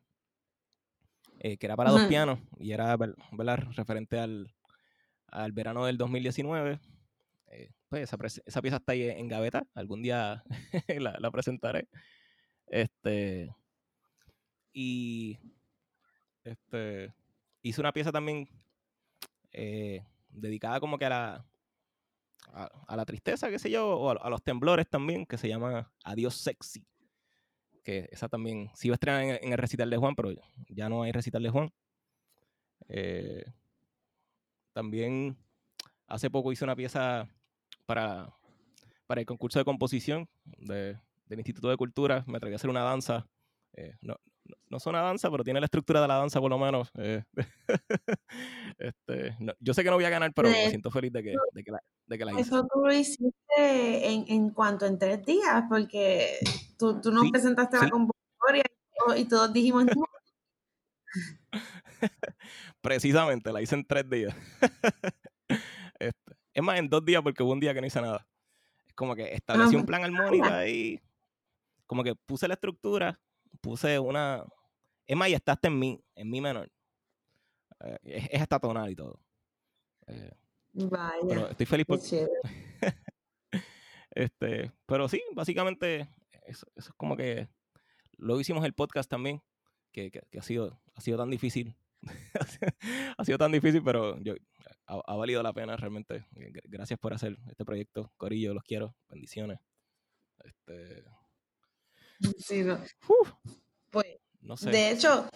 eh, 1.38 1.56
que 1.56 1.66
era 1.66 1.76
para 1.76 1.90
dos 1.90 2.02
pianos 2.08 2.38
y 2.58 2.72
era 2.72 2.96
referente 3.74 4.18
al, 4.18 4.52
al 5.28 5.52
verano 5.52 5.86
del 5.86 5.96
2019. 5.96 6.78
Eh, 7.50 7.70
pues 7.88 8.02
esa, 8.02 8.16
esa 8.46 8.62
pieza 8.62 8.76
está 8.76 8.92
ahí 8.92 9.08
en 9.08 9.28
gaveta, 9.28 9.66
algún 9.74 10.02
día 10.02 10.44
la, 10.88 11.16
la 11.18 11.30
presentaré. 11.30 11.88
Este, 12.66 13.54
y 14.72 15.38
este, 16.44 17.12
hice 17.62 17.80
una 17.80 17.92
pieza 17.92 18.12
también 18.12 18.48
eh, 19.52 20.04
dedicada 20.28 20.78
como 20.78 20.96
que 20.98 21.06
a 21.06 21.08
la, 21.08 21.46
a, 22.52 22.64
a 22.86 22.96
la 22.96 23.04
tristeza, 23.04 23.50
qué 23.50 23.58
sé 23.58 23.70
yo, 23.70 23.88
o 23.98 24.10
a, 24.10 24.14
a 24.14 24.30
los 24.30 24.42
temblores 24.42 24.88
también, 24.88 25.26
que 25.26 25.38
se 25.38 25.48
llama 25.48 25.92
Adiós 26.04 26.34
Sexy. 26.36 26.86
Que 27.82 28.08
esa 28.12 28.28
también 28.28 28.70
se 28.74 28.88
iba 28.88 28.94
a 28.94 28.96
estrenar 28.96 29.22
en, 29.22 29.38
en 29.42 29.52
el 29.52 29.58
recital 29.58 29.90
de 29.90 29.96
Juan, 29.96 30.14
pero 30.14 30.30
ya 30.68 30.88
no 30.88 31.02
hay 31.02 31.12
recital 31.12 31.42
de 31.42 31.50
Juan. 31.50 31.72
Eh, 32.88 33.44
también 34.72 35.36
hace 36.06 36.30
poco 36.30 36.52
hice 36.52 36.64
una 36.64 36.76
pieza 36.76 37.28
para, 37.90 38.32
para 39.08 39.20
el 39.20 39.26
concurso 39.26 39.58
de 39.58 39.64
composición 39.64 40.28
de- 40.44 40.96
del 41.26 41.38
Instituto 41.40 41.68
de 41.68 41.76
Cultura. 41.76 42.22
Me 42.28 42.36
atreví 42.36 42.54
a 42.54 42.56
hacer 42.56 42.70
una 42.70 42.84
danza. 42.84 43.26
eh, 43.72 43.96
no, 44.00 44.14
no, 44.44 44.54
no 44.68 44.76
es 44.76 44.86
una 44.86 45.00
danza, 45.02 45.28
pero 45.28 45.42
tiene 45.42 45.58
la 45.58 45.66
estructura 45.66 46.00
de 46.00 46.06
la 46.06 46.14
danza 46.18 46.38
por 46.40 46.50
lo 46.50 46.58
menos. 46.58 46.88
eh. 46.94 47.24
este, 48.78 49.34
no- 49.40 49.54
yo 49.58 49.74
sé 49.74 49.82
que 49.82 49.90
no 49.90 49.96
voy 49.96 50.04
a 50.04 50.10
ganar, 50.10 50.32
pero 50.32 50.50
me 50.50 50.54
De 50.56 50.68
siento 50.70 50.92
feliz 50.92 51.12
de 51.12 51.20
que, 51.24 51.34
de 51.52 51.64
que, 51.64 51.70
la, 51.72 51.80
de 52.06 52.18
que 52.18 52.24
la 52.24 52.32
hice. 52.32 52.42
Eso 52.42 52.64
tú 52.72 52.78
lo 52.80 52.92
hiciste 52.92 54.08
en, 54.12 54.24
en 54.28 54.50
cuanto 54.50 54.86
en 54.86 54.96
tres 54.96 55.24
días, 55.26 55.64
porque 55.68 56.38
tú, 56.78 57.00
tú 57.00 57.10
nos 57.10 57.24
Sí, 57.24 57.32
presentaste 57.32 57.76
la 57.76 57.84
sí. 57.86 57.90
convocatoria 57.90 58.62
y, 59.16 59.20
y 59.22 59.24
todos 59.24 59.52
dijimos, 59.52 59.84
no, 59.86 60.04
Precisamente, 62.80 63.52
la 63.52 63.60
hice 63.62 63.74
en 63.74 63.84
tres 63.84 64.08
días. 64.08 64.32
Es 66.52 66.62
más, 66.62 66.78
en 66.78 66.88
dos 66.88 67.04
días 67.04 67.22
porque 67.22 67.42
hubo 67.42 67.52
un 67.52 67.60
día 67.60 67.72
que 67.74 67.80
no 67.80 67.86
hice 67.86 68.00
nada. 68.00 68.26
Es 68.86 68.94
como 68.94 69.14
que 69.14 69.32
establecí 69.34 69.76
un 69.76 69.86
plan 69.86 70.02
armónico 70.04 70.46
ahí, 70.46 71.00
como 71.86 72.02
que 72.02 72.14
puse 72.14 72.48
la 72.48 72.54
estructura, 72.54 73.20
puse 73.60 73.98
una... 73.98 74.44
Es 75.06 75.16
más, 75.16 75.28
y 75.28 75.34
está 75.34 75.52
hasta 75.52 75.68
en 75.68 75.78
mi, 75.78 76.02
en 76.14 76.30
mi 76.30 76.40
menor. 76.40 76.70
Eh, 77.80 77.98
es, 78.02 78.28
es 78.32 78.42
hasta 78.42 78.58
tonal 78.60 78.90
y 78.90 78.96
todo. 78.96 79.20
Eh, 80.06 80.30
pero 80.72 80.88
vaya, 80.90 81.50
estoy 81.50 81.66
feliz 81.66 81.86
por... 81.86 81.98
Este, 84.12 84.72
pero 84.86 85.08
sí, 85.08 85.22
básicamente, 85.34 86.08
eso, 86.46 86.66
eso 86.74 86.90
es 86.90 86.94
como 86.96 87.16
que... 87.16 87.48
Luego 88.16 88.40
hicimos 88.40 88.64
el 88.64 88.74
podcast 88.74 89.08
también, 89.08 89.40
que, 89.92 90.10
que- 90.10 90.22
que 90.30 90.38
ha, 90.38 90.42
sido, 90.42 90.80
ha 90.94 91.00
sido 91.00 91.16
tan 91.16 91.30
difícil. 91.30 91.76
ha 93.16 93.24
sido 93.24 93.38
tan 93.38 93.52
difícil, 93.52 93.82
pero 93.82 94.18
yo, 94.20 94.34
ha, 94.90 95.00
ha 95.12 95.16
valido 95.16 95.42
la 95.42 95.52
pena 95.52 95.76
realmente. 95.76 96.26
G- 96.34 96.60
Gracias 96.64 96.98
por 96.98 97.14
hacer 97.14 97.36
este 97.48 97.64
proyecto, 97.64 98.12
Corillo, 98.16 98.54
los 98.54 98.64
quiero. 98.64 98.94
Bendiciones. 99.08 99.60
Este, 100.44 101.04
Sí, 102.38 102.62
no. 102.62 102.74
uf. 103.08 103.32
Pues, 103.90 104.06
No 104.42 104.56
sé. 104.56 104.70
de 104.70 104.90
hecho, 104.90 105.26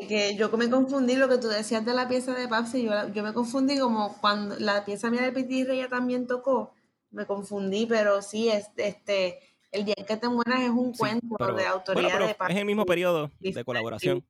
eh, 0.00 0.06
que 0.06 0.36
yo 0.36 0.50
me 0.56 0.70
confundí 0.70 1.16
lo 1.16 1.28
que 1.28 1.38
tú 1.38 1.48
decías 1.48 1.84
de 1.84 1.92
la 1.94 2.08
pieza 2.08 2.34
de 2.34 2.48
Papsi, 2.48 2.84
yo, 2.84 3.08
yo 3.12 3.22
me 3.22 3.32
confundí 3.32 3.78
como 3.78 4.16
cuando 4.20 4.56
la 4.58 4.84
pieza 4.84 5.10
mía 5.10 5.22
de 5.22 5.32
Piti 5.32 5.64
Reyes 5.64 5.88
también 5.88 6.26
tocó, 6.26 6.72
me 7.10 7.26
confundí, 7.26 7.86
pero 7.86 8.22
sí, 8.22 8.48
es, 8.48 8.70
este, 8.76 9.40
El 9.72 9.84
día 9.84 9.94
en 9.96 10.04
que 10.06 10.16
te 10.16 10.28
mueras 10.28 10.60
es 10.62 10.70
un 10.70 10.94
Sí, 10.94 11.00
cuento 11.00 11.36
pero, 11.38 11.54
de 11.54 11.66
autoría 11.66 12.18
de 12.18 12.36
es 12.48 12.56
el 12.56 12.64
mismo 12.64 12.84
periodo 12.86 13.30
de 13.40 13.64
colaboración. 13.64 14.24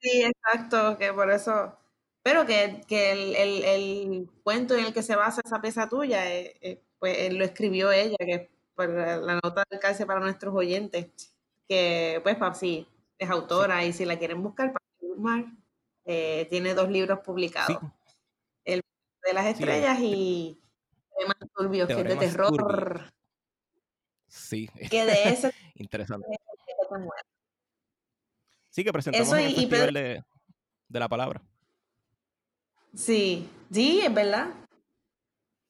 Sí, 0.00 0.22
exacto, 0.22 0.96
que 0.98 1.12
por 1.12 1.30
eso, 1.30 1.76
pero 2.28 2.44
que, 2.44 2.82
que 2.86 3.12
el, 3.12 3.36
el, 3.36 3.64
el 3.64 4.30
cuento 4.42 4.76
en 4.76 4.84
el 4.84 4.92
que 4.92 5.02
se 5.02 5.16
basa 5.16 5.40
esa 5.42 5.62
pieza 5.62 5.88
tuya, 5.88 6.30
eh, 6.30 6.58
eh, 6.60 6.82
pues 6.98 7.16
eh, 7.16 7.32
lo 7.32 7.42
escribió 7.42 7.90
ella, 7.90 8.18
que 8.18 8.50
por 8.74 8.86
la 8.90 9.40
nota 9.42 9.64
de 9.70 9.76
alcance 9.76 10.04
para 10.04 10.20
nuestros 10.20 10.54
oyentes, 10.54 11.32
que 11.66 12.20
pues 12.22 12.36
Papsi 12.36 12.86
es 13.16 13.30
autora 13.30 13.82
y 13.82 13.94
si 13.94 14.04
la 14.04 14.18
quieren 14.18 14.42
buscar, 14.42 14.74
Guzmán, 15.00 15.64
eh, 16.04 16.46
tiene 16.50 16.74
dos 16.74 16.90
libros 16.90 17.20
Sí, 17.20 17.24
publicados, 17.24 17.78
El 18.62 18.82
de 19.26 19.32
las 19.32 19.44
sí, 19.44 19.50
estrellas 19.52 19.98
y 19.98 20.60
Temas 21.18 21.36
turbios, 21.56 21.88
que 21.88 21.94
es 21.94 22.04
de 22.04 22.16
terror, 22.16 23.10
sí, 24.26 24.68
que 24.90 25.06
de 25.06 25.30
ese 25.30 25.50
interesante. 25.76 26.26
Sí, 28.68 28.84
que 28.84 28.92
presentamos 28.92 29.28
Eso 29.28 29.36
en 29.38 29.46
el 29.46 29.52
y 29.52 29.54
Festival 29.66 29.94
de, 29.94 30.22
de 30.88 31.00
la 31.00 31.08
Palabra. 31.08 31.42
Sí, 32.94 33.48
sí, 33.72 34.00
es 34.00 34.12
verdad. 34.12 34.48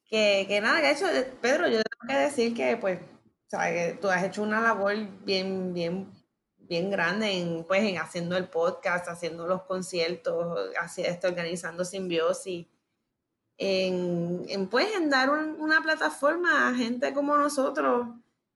Que, 0.05 0.45
que 0.47 0.59
nada, 0.61 0.81
que 0.81 0.89
eso, 0.91 1.07
eh, 1.07 1.31
Pedro, 1.41 1.67
yo 1.67 1.81
tengo 1.83 2.07
que 2.07 2.15
decir 2.17 2.53
que, 2.55 2.77
pues, 2.77 2.99
sea, 3.47 3.71
que 3.71 3.97
tú 4.01 4.09
has 4.09 4.23
hecho 4.23 4.41
una 4.41 4.59
labor 4.61 4.95
bien, 5.23 5.73
bien, 5.73 6.11
bien 6.57 6.89
grande 6.89 7.31
en, 7.31 7.63
pues, 7.65 7.83
en 7.83 7.97
haciendo 7.99 8.35
el 8.35 8.47
podcast, 8.49 9.07
haciendo 9.07 9.45
los 9.47 9.63
conciertos, 9.63 10.57
así, 10.81 11.03
este, 11.03 11.27
organizando 11.27 11.85
Simbiosis, 11.85 12.65
en, 13.57 14.45
en, 14.49 14.67
pues, 14.67 14.87
dar 15.09 15.29
un- 15.29 15.59
una 15.61 15.81
plataforma 15.81 16.69
a 16.69 16.73
gente 16.73 17.13
como 17.13 17.37
nosotros, 17.37 18.07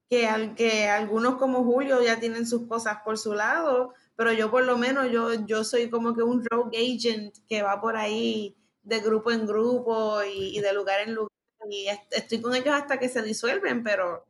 que, 0.09 0.27
al, 0.27 0.55
que 0.55 0.87
algunos 0.89 1.35
como 1.35 1.63
Julio 1.63 2.01
ya 2.01 2.19
tienen 2.19 2.47
sus 2.47 2.67
cosas 2.67 2.99
por 3.03 3.17
su 3.17 3.33
lado, 3.33 3.93
pero 4.15 4.31
yo 4.33 4.49
por 4.51 4.63
lo 4.63 4.77
menos, 4.77 5.11
yo, 5.11 5.33
yo 5.45 5.63
soy 5.63 5.89
como 5.89 6.15
que 6.15 6.23
un 6.23 6.43
rogue 6.45 6.77
agent 6.77 7.35
que 7.47 7.61
va 7.63 7.79
por 7.81 7.95
ahí 7.97 8.55
de 8.83 8.99
grupo 8.99 9.31
en 9.31 9.45
grupo 9.47 10.23
y, 10.23 10.57
y 10.57 10.61
de 10.61 10.73
lugar 10.73 10.99
en 11.01 11.15
lugar, 11.15 11.31
y 11.69 11.87
est- 11.87 12.11
estoy 12.13 12.41
con 12.41 12.53
ellos 12.55 12.73
hasta 12.75 12.99
que 12.99 13.09
se 13.09 13.21
disuelven, 13.23 13.83
pero, 13.83 14.25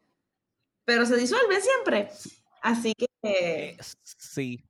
pero 0.86 1.06
se 1.06 1.16
disuelven 1.18 1.62
siempre. 1.62 2.10
Así 2.62 2.94
que, 2.94 3.06
Eh, 3.24 3.78
sí, 4.04 4.64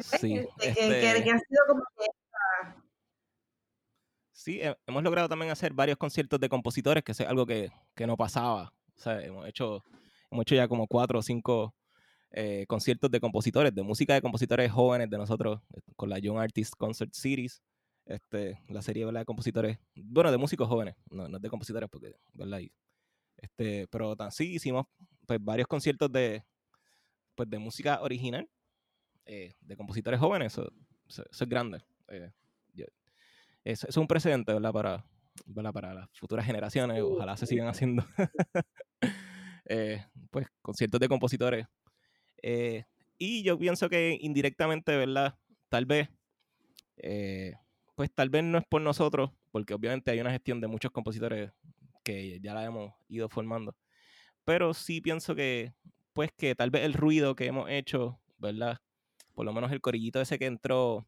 sí. 0.00 0.32
que, 0.34 0.48
que- 0.58 0.74
que- 0.74 1.22
que 1.24 1.30
ha 1.30 1.38
sido 1.38 1.62
como 1.68 1.82
que 1.96 2.06
Sí, 4.32 4.60
he- 4.60 4.76
hemos 4.86 5.02
logrado 5.02 5.28
también 5.28 5.50
hacer 5.50 5.72
varios 5.72 5.98
conciertos 5.98 6.38
de 6.40 6.48
compositores, 6.48 7.02
que 7.02 7.12
es 7.12 7.20
algo 7.20 7.44
que, 7.44 7.70
que 7.94 8.06
no 8.06 8.16
pasaba. 8.16 8.72
O 8.96 9.00
sea, 9.00 9.20
hemos 9.20 9.46
hecho, 9.48 9.82
hemos 10.30 10.42
hecho 10.42 10.54
ya 10.54 10.68
como 10.68 10.86
cuatro 10.86 11.18
o 11.18 11.22
cinco 11.22 11.74
eh, 12.32 12.64
conciertos 12.68 13.10
de 13.10 13.20
compositores, 13.20 13.74
de 13.74 13.82
música 13.82 14.14
de 14.14 14.22
compositores 14.22 14.70
jóvenes 14.72 15.08
de 15.10 15.18
nosotros, 15.18 15.60
eh, 15.74 15.80
con 15.96 16.08
la 16.10 16.18
Young 16.18 16.38
Artist 16.38 16.74
Concert 16.76 17.12
Series, 17.12 17.62
este, 18.06 18.60
la 18.68 18.82
serie 18.82 19.04
¿verdad? 19.04 19.20
de 19.20 19.26
compositores, 19.26 19.78
bueno, 19.94 20.30
de 20.30 20.38
músicos 20.38 20.68
jóvenes, 20.68 20.94
no, 21.10 21.28
no 21.28 21.36
es 21.36 21.42
de 21.42 21.48
compositores, 21.50 21.88
porque, 21.90 22.14
¿verdad? 22.32 22.60
Y, 22.60 22.72
este, 23.36 23.86
pero 23.88 24.16
tan, 24.16 24.30
sí 24.32 24.54
hicimos 24.54 24.86
pues, 25.26 25.38
varios 25.42 25.68
conciertos 25.68 26.10
de, 26.12 26.44
pues, 27.34 27.48
de 27.50 27.58
música 27.58 28.00
original, 28.02 28.48
eh, 29.26 29.54
de 29.60 29.76
compositores 29.76 30.20
jóvenes, 30.20 30.52
eso, 30.54 30.72
eso- 31.08 31.24
eso 31.30 31.44
es 31.44 31.50
grande. 31.50 31.82
eh, 32.08 32.32
eso 33.64 33.86
es 33.88 33.96
un 33.96 34.06
precedente, 34.06 34.52
¿verdad? 34.52 34.72
Para, 34.72 35.04
¿verdad? 35.46 35.72
Para 35.72 35.92
las 35.94 36.08
futuras 36.18 36.46
generaciones, 36.46 37.02
ojalá 37.02 37.36
se 37.36 37.46
sigan 37.46 37.68
haciendo. 37.68 38.02
eh, 39.66 40.04
pues 40.30 40.46
conciertos 40.62 41.00
de 41.00 41.08
compositores. 41.08 41.66
Eh, 42.42 42.84
y 43.18 43.42
yo 43.42 43.58
pienso 43.58 43.88
que 43.88 44.16
indirectamente, 44.20 44.96
¿verdad? 44.96 45.36
Tal 45.68 45.86
vez, 45.86 46.08
eh, 46.96 47.54
pues 47.96 48.10
tal 48.14 48.30
vez 48.30 48.44
no 48.44 48.58
es 48.58 48.64
por 48.64 48.80
nosotros, 48.80 49.30
porque 49.50 49.74
obviamente 49.74 50.10
hay 50.10 50.20
una 50.20 50.30
gestión 50.30 50.60
de 50.60 50.68
muchos 50.68 50.92
compositores 50.92 51.50
que 52.04 52.40
ya 52.40 52.54
la 52.54 52.64
hemos 52.64 52.94
ido 53.08 53.28
formando. 53.28 53.76
Pero 54.44 54.72
sí 54.72 55.00
pienso 55.00 55.34
que, 55.34 55.74
pues 56.12 56.30
que 56.32 56.54
tal 56.54 56.70
vez 56.70 56.84
el 56.84 56.94
ruido 56.94 57.34
que 57.34 57.46
hemos 57.46 57.68
hecho, 57.68 58.20
¿verdad? 58.38 58.78
Por 59.34 59.44
lo 59.44 59.52
menos 59.52 59.72
el 59.72 59.80
corillito 59.80 60.20
ese 60.20 60.38
que 60.38 60.46
entró 60.46 61.06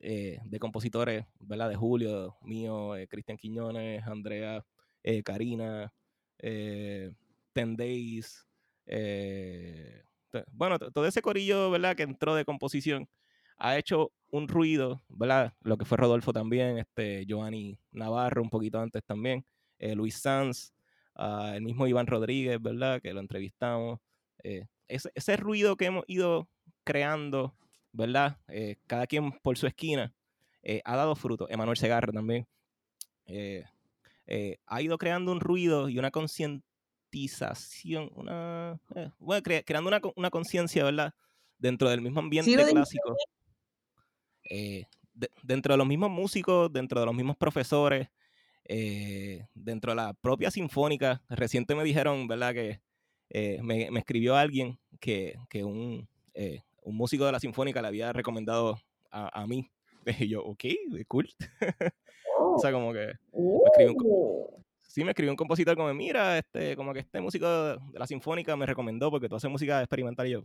eh, 0.00 0.38
de 0.44 0.58
compositores, 0.58 1.26
¿verdad? 1.40 1.68
De 1.68 1.76
Julio, 1.76 2.36
mío, 2.42 2.96
eh, 2.96 3.08
Cristian 3.08 3.36
Quiñones, 3.36 4.06
Andrea, 4.06 4.64
Karina, 5.24 5.92
Ten 6.38 7.76
Days, 7.76 8.46
bueno, 10.52 10.78
todo 10.78 11.06
ese 11.06 11.22
corillo, 11.22 11.70
¿verdad? 11.70 11.96
Que 11.96 12.02
entró 12.04 12.34
de 12.34 12.44
composición 12.44 13.08
ha 13.58 13.76
hecho 13.76 14.12
un 14.30 14.48
ruido, 14.48 15.02
¿verdad? 15.08 15.52
Lo 15.62 15.76
que 15.76 15.84
fue 15.84 15.98
Rodolfo 15.98 16.32
también, 16.32 16.78
este, 16.78 17.26
Giovanni 17.26 17.78
Navarro 17.92 18.42
un 18.42 18.50
poquito 18.50 18.78
antes 18.80 19.04
también, 19.04 19.44
eh, 19.78 19.94
Luis 19.94 20.20
Sanz, 20.20 20.72
ah, 21.16 21.52
el 21.54 21.62
mismo 21.62 21.86
Iván 21.86 22.06
Rodríguez, 22.06 22.60
¿verdad? 22.60 23.00
Que 23.02 23.12
lo 23.12 23.20
entrevistamos. 23.20 24.00
eh, 24.44 24.66
ese, 24.88 25.10
ese 25.14 25.36
ruido 25.36 25.76
que 25.76 25.86
hemos 25.86 26.04
ido 26.06 26.48
creando, 26.84 27.54
¿verdad? 27.92 28.38
Eh, 28.48 28.76
cada 28.86 29.06
quien 29.06 29.32
por 29.42 29.58
su 29.58 29.66
esquina, 29.66 30.14
ha 30.84 30.96
dado 30.96 31.16
fruto. 31.16 31.48
Emanuel 31.48 31.76
Segarra 31.78 32.12
también. 32.12 32.46
ha 34.66 34.82
ido 34.82 34.98
creando 34.98 35.32
un 35.32 35.40
ruido 35.40 35.88
y 35.88 35.98
una 35.98 36.10
concientización, 37.10 38.10
una, 38.14 38.78
eh, 38.94 39.10
bueno, 39.18 39.42
cre- 39.42 39.64
creando 39.64 39.88
una, 39.88 40.00
una 40.16 40.30
conciencia, 40.30 40.84
¿verdad? 40.84 41.14
Dentro 41.58 41.88
del 41.88 42.00
mismo 42.00 42.20
ambiente 42.20 42.50
clásico. 42.72 43.16
eh, 44.50 44.84
de- 45.14 45.30
dentro 45.42 45.74
de 45.74 45.78
los 45.78 45.86
mismos 45.86 46.10
músicos, 46.10 46.72
dentro 46.72 47.00
de 47.00 47.06
los 47.06 47.14
mismos 47.14 47.36
profesores, 47.36 48.08
eh, 48.64 49.46
dentro 49.54 49.92
de 49.92 49.96
la 49.96 50.14
propia 50.14 50.50
sinfónica. 50.50 51.22
Reciente 51.28 51.74
me 51.74 51.84
dijeron, 51.84 52.26
¿verdad? 52.28 52.54
Que 52.54 52.80
me, 53.62 53.90
me 53.90 54.00
escribió 54.00 54.36
alguien 54.36 54.78
que, 55.00 55.36
que 55.50 55.64
un, 55.64 56.08
un 56.82 56.96
músico 56.96 57.26
de 57.26 57.32
la 57.32 57.40
sinfónica 57.40 57.82
le 57.82 57.88
había 57.88 58.12
recomendado 58.12 58.78
a, 59.10 59.40
a 59.42 59.46
mí. 59.46 59.70
Y 60.24 60.28
yo, 60.28 60.42
ok, 60.42 60.64
cool. 61.06 61.28
o 62.40 62.58
sea, 62.60 62.72
como 62.72 62.92
que 62.94 63.12
me 63.64 63.66
escribió 63.66 63.92
un, 63.92 64.64
sí, 64.88 65.04
me 65.04 65.10
escribió 65.10 65.30
un 65.30 65.36
compositor 65.36 65.76
como, 65.76 65.92
mira, 65.94 66.38
este, 66.38 66.74
como 66.74 66.92
que 66.92 67.00
este 67.00 67.20
músico 67.20 67.46
de 67.48 67.78
la 67.98 68.06
sinfónica 68.06 68.56
me 68.56 68.66
recomendó 68.66 69.10
porque 69.10 69.28
tú 69.28 69.36
haces 69.36 69.50
música 69.50 69.78
experimental 69.80 70.26
y 70.26 70.30
yo, 70.32 70.44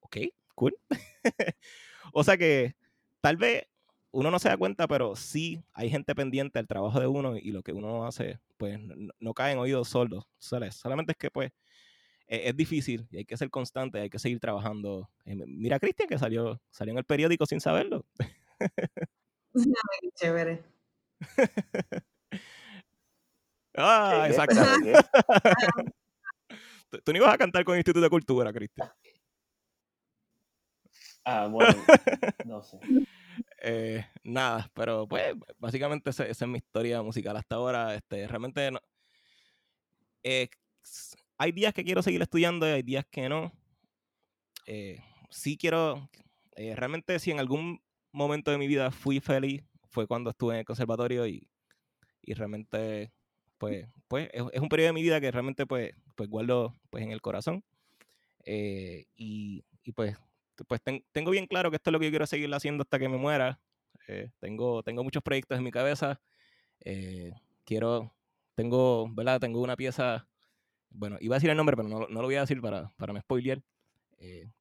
ok, 0.00 0.16
cool. 0.54 0.76
o 2.12 2.22
sea 2.22 2.36
que 2.36 2.76
tal 3.20 3.36
vez 3.36 3.66
uno 4.12 4.30
no 4.30 4.38
se 4.38 4.48
da 4.48 4.56
cuenta, 4.56 4.86
pero 4.86 5.16
sí 5.16 5.62
hay 5.72 5.90
gente 5.90 6.14
pendiente 6.14 6.58
del 6.58 6.68
trabajo 6.68 7.00
de 7.00 7.06
uno 7.06 7.36
y 7.36 7.50
lo 7.50 7.62
que 7.62 7.72
uno 7.72 8.06
hace, 8.06 8.38
pues 8.56 8.78
no, 8.78 9.12
no 9.18 9.34
cae 9.34 9.52
en 9.52 9.58
oídos 9.58 9.88
sordos. 9.88 10.26
Solamente 10.38 11.12
es 11.12 11.18
que 11.18 11.30
pues 11.30 11.50
e- 12.26 12.48
es 12.48 12.56
difícil 12.56 13.06
y 13.10 13.18
hay 13.18 13.24
que 13.24 13.36
ser 13.36 13.50
constante, 13.50 14.00
hay 14.00 14.10
que 14.10 14.18
seguir 14.18 14.38
trabajando. 14.40 15.10
Eh, 15.24 15.34
Mira 15.46 15.76
a 15.76 15.80
Cristian 15.80 16.08
que 16.08 16.18
salió, 16.18 16.60
salió 16.70 16.92
en 16.92 16.98
el 16.98 17.04
periódico 17.04 17.46
sin 17.46 17.60
saberlo. 17.60 18.04
Chévere. 20.14 20.62
Ah, 23.78 24.24
¿Qué? 24.26 24.30
exacto. 24.32 24.60
Tú, 26.90 26.98
tú 27.04 27.12
no 27.12 27.18
ibas 27.18 27.34
a 27.34 27.38
cantar 27.38 27.64
con 27.64 27.74
el 27.74 27.80
Instituto 27.80 28.02
de 28.02 28.08
Cultura, 28.08 28.50
Cristian. 28.50 28.90
Ah, 31.22 31.46
bueno, 31.50 31.84
no 32.46 32.62
sé. 32.62 32.78
Eh, 33.60 34.06
nada, 34.24 34.70
pero 34.74 35.06
pues 35.06 35.34
básicamente 35.58 36.08
esa, 36.10 36.24
esa 36.26 36.44
es 36.46 36.50
mi 36.50 36.56
historia 36.56 37.02
musical 37.02 37.36
hasta 37.36 37.56
ahora. 37.56 37.94
Este, 37.94 38.26
realmente 38.26 38.70
no- 38.70 38.80
eh, 40.22 40.48
hay 41.36 41.52
días 41.52 41.74
que 41.74 41.84
quiero 41.84 42.02
seguir 42.02 42.22
estudiando 42.22 42.66
y 42.66 42.70
hay 42.70 42.82
días 42.82 43.04
que 43.10 43.28
no. 43.28 43.52
Eh, 44.66 45.02
sí 45.30 45.56
quiero, 45.58 46.08
eh, 46.56 46.74
realmente 46.74 47.18
si 47.18 47.30
en 47.30 47.38
algún 47.38 47.82
momento 48.12 48.50
de 48.50 48.58
mi 48.58 48.66
vida 48.66 48.90
fui 48.90 49.20
feliz 49.20 49.62
fue 49.90 50.06
cuando 50.06 50.30
estuve 50.30 50.54
en 50.54 50.60
el 50.60 50.64
conservatorio 50.64 51.26
y, 51.26 51.48
y 52.22 52.32
realmente 52.34 53.12
pues, 53.58 53.88
pues 54.08 54.30
es, 54.32 54.42
es 54.52 54.60
un 54.60 54.68
periodo 54.68 54.88
de 54.88 54.92
mi 54.94 55.02
vida 55.02 55.20
que 55.20 55.30
realmente 55.30 55.66
pues, 55.66 55.92
pues 56.16 56.28
guardo 56.30 56.74
pues 56.90 57.04
en 57.04 57.12
el 57.12 57.20
corazón. 57.20 57.64
Eh, 58.44 59.06
y, 59.16 59.64
y 59.84 59.92
pues 59.92 60.16
pues 60.68 60.82
ten- 60.82 61.04
tengo 61.12 61.30
bien 61.30 61.46
claro 61.46 61.70
que 61.70 61.76
esto 61.76 61.90
es 61.90 61.92
lo 61.92 62.00
que 62.00 62.06
yo 62.06 62.10
quiero 62.12 62.26
seguir 62.26 62.52
haciendo 62.54 62.82
hasta 62.82 62.98
que 62.98 63.08
me 63.08 63.18
muera. 63.18 63.60
Eh, 64.08 64.30
tengo, 64.40 64.82
tengo 64.82 65.04
muchos 65.04 65.22
proyectos 65.22 65.58
en 65.58 65.64
mi 65.64 65.70
cabeza. 65.70 66.20
Eh, 66.84 67.32
quiero, 67.64 68.14
tengo, 68.54 69.08
¿verdad? 69.14 69.40
Tengo 69.40 69.60
una 69.62 69.76
pieza, 69.76 70.28
bueno, 70.90 71.18
iba 71.20 71.36
a 71.36 71.38
decir 71.38 71.50
el 71.50 71.56
nombre, 71.56 71.76
pero 71.76 71.88
no, 71.88 72.00
no 72.08 72.20
lo 72.22 72.28
voy 72.28 72.36
a 72.36 72.42
decir 72.42 72.60
para, 72.62 72.92
para 72.98 73.12
no 73.14 73.20
spoilear. 73.20 73.62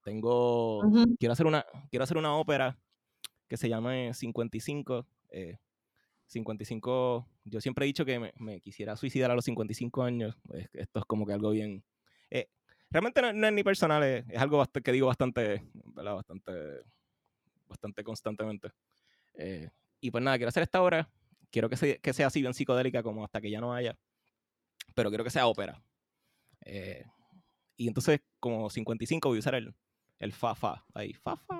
Tengo, 0.03 0.87
Ujú. 0.87 1.15
quiero 1.19 1.33
hacer 1.33 1.45
una, 1.45 1.65
quiero 1.89 2.03
hacer 2.03 2.17
una 2.17 2.35
ópera 2.35 2.79
que 3.47 3.57
se 3.57 3.69
llame 3.69 4.13
55. 4.13 5.07
eh, 5.31 5.57
55, 6.27 7.27
yo 7.45 7.61
siempre 7.61 7.85
he 7.85 7.87
dicho 7.87 8.05
que 8.05 8.19
me, 8.19 8.33
me 8.37 8.59
quisiera 8.61 8.95
suicidar 8.95 9.31
a 9.31 9.35
los 9.35 9.45
55 9.45 10.03
años. 10.03 10.35
es 10.53 10.69
que 10.69 10.81
esto 10.81 10.99
es 10.99 11.05
como 11.05 11.25
que 11.25 11.33
algo 11.33 11.51
bien... 11.51 11.83
eh, 12.29 12.49
realmente 12.89 13.21
no, 13.21 13.33
no 13.33 13.47
es 13.47 13.53
ni 13.53 13.63
personal, 13.63 14.03
es, 14.03 14.25
es 14.29 14.37
algo 14.39 14.63
que 14.65 14.91
digo 14.91 15.07
bastante, 15.07 15.63
¿verdad? 15.73 16.15
Bastante, 16.15 16.51
bastante 17.67 18.03
constantemente. 18.03 18.69
Eh, 19.35 19.69
y 20.01 20.11
pues 20.11 20.23
nada, 20.23 20.37
quiero 20.37 20.49
hacer 20.49 20.63
esta 20.63 20.81
obra. 20.81 21.09
Quiero 21.49 21.69
que, 21.69 21.77
se- 21.77 21.99
que 21.99 22.13
sea 22.13 22.27
así 22.27 22.41
bien 22.41 22.53
psicodélica 22.53 23.01
como 23.03 23.23
hasta 23.23 23.39
que 23.41 23.49
ya 23.49 23.61
no 23.61 23.73
haya. 23.73 23.97
Pero 24.93 25.09
quiero 25.09 25.23
que 25.23 25.29
sea 25.29 25.47
ópera. 25.47 25.81
Eh, 26.65 27.03
y 27.77 27.87
entonces, 27.87 28.19
como 28.39 28.69
55, 28.69 29.29
voy 29.29 29.37
a 29.37 29.39
usar 29.39 29.55
el, 29.55 29.73
el 30.19 30.33
fa 30.33 30.55
fa. 30.55 30.83
Ahí, 30.93 31.13
fa 31.13 31.37
fa. 31.37 31.55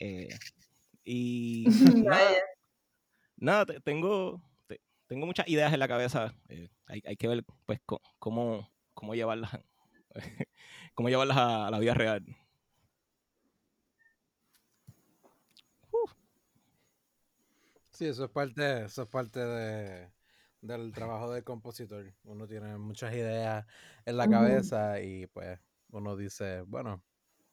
Eh, 0.00 0.28
y 1.04 1.64
nada. 2.04 2.30
Nada, 3.40 3.66
te- 3.66 3.80
tengo, 3.80 4.42
te- 4.66 4.80
tengo 5.06 5.26
muchas 5.26 5.48
ideas 5.48 5.72
en 5.72 5.80
la 5.80 5.88
cabeza. 5.88 6.34
eh, 6.48 6.68
hay, 6.86 7.02
hay 7.06 7.16
que 7.16 7.28
ver, 7.28 7.44
pues, 7.66 7.80
cómo, 8.18 8.68
cómo 8.94 9.14
llevarlas, 9.14 9.52
cómo 10.94 11.08
llevarlas 11.08 11.36
a, 11.38 11.66
a 11.68 11.70
la 11.70 11.78
vida 11.78 11.94
real. 11.94 12.24
Sí, 17.90 18.06
eso 18.06 18.24
es 18.24 18.30
parte, 18.30 18.84
eso 18.84 19.02
es 19.02 19.08
parte 19.08 19.40
de, 19.40 20.12
del 20.60 20.92
trabajo 20.92 21.32
del 21.32 21.44
compositor. 21.44 22.14
Uno 22.24 22.46
tiene 22.46 22.78
muchas 22.78 23.12
ideas 23.14 23.66
en 24.04 24.16
la 24.16 24.28
cabeza 24.28 25.00
y 25.00 25.26
pues 25.28 25.58
uno 25.90 26.16
dice, 26.16 26.62
bueno, 26.62 27.02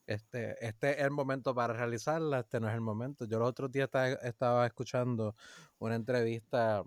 este, 0.08 0.66
este 0.66 0.92
es 0.92 1.00
el 1.00 1.12
momento 1.12 1.54
para 1.56 1.74
realizarla, 1.74 2.40
este 2.42 2.60
no 2.60 2.68
es 2.70 2.74
el 2.76 2.82
momento. 2.82 3.26
Yo 3.26 3.40
los 3.40 3.50
otros 3.50 3.72
días 3.72 3.86
estaba, 3.86 4.08
estaba 4.08 4.66
escuchando 4.68 5.36
una 5.80 5.96
entrevista 5.96 6.84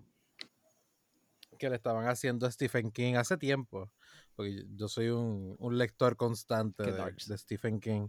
que 1.58 1.68
le 1.68 1.76
estaban 1.76 2.06
haciendo 2.06 2.46
a 2.46 2.50
Stephen 2.50 2.90
King 2.90 3.14
hace 3.14 3.36
tiempo, 3.36 3.90
porque 4.36 4.64
yo- 4.76 4.88
soy 4.88 5.08
un, 5.08 5.56
un 5.58 5.76
lector 5.78 6.16
constante 6.16 6.92
de, 6.92 7.38
Stephen 7.38 7.80
King. 7.80 8.08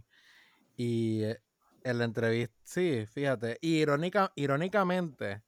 Y 0.76 1.24
eh, 1.24 1.40
en 1.82 1.98
la 1.98 2.04
entrevista, 2.04 2.54
sí, 2.62 3.04
fíjate, 3.06 3.58
irónica, 3.60 4.32
irónicamente, 4.36 5.42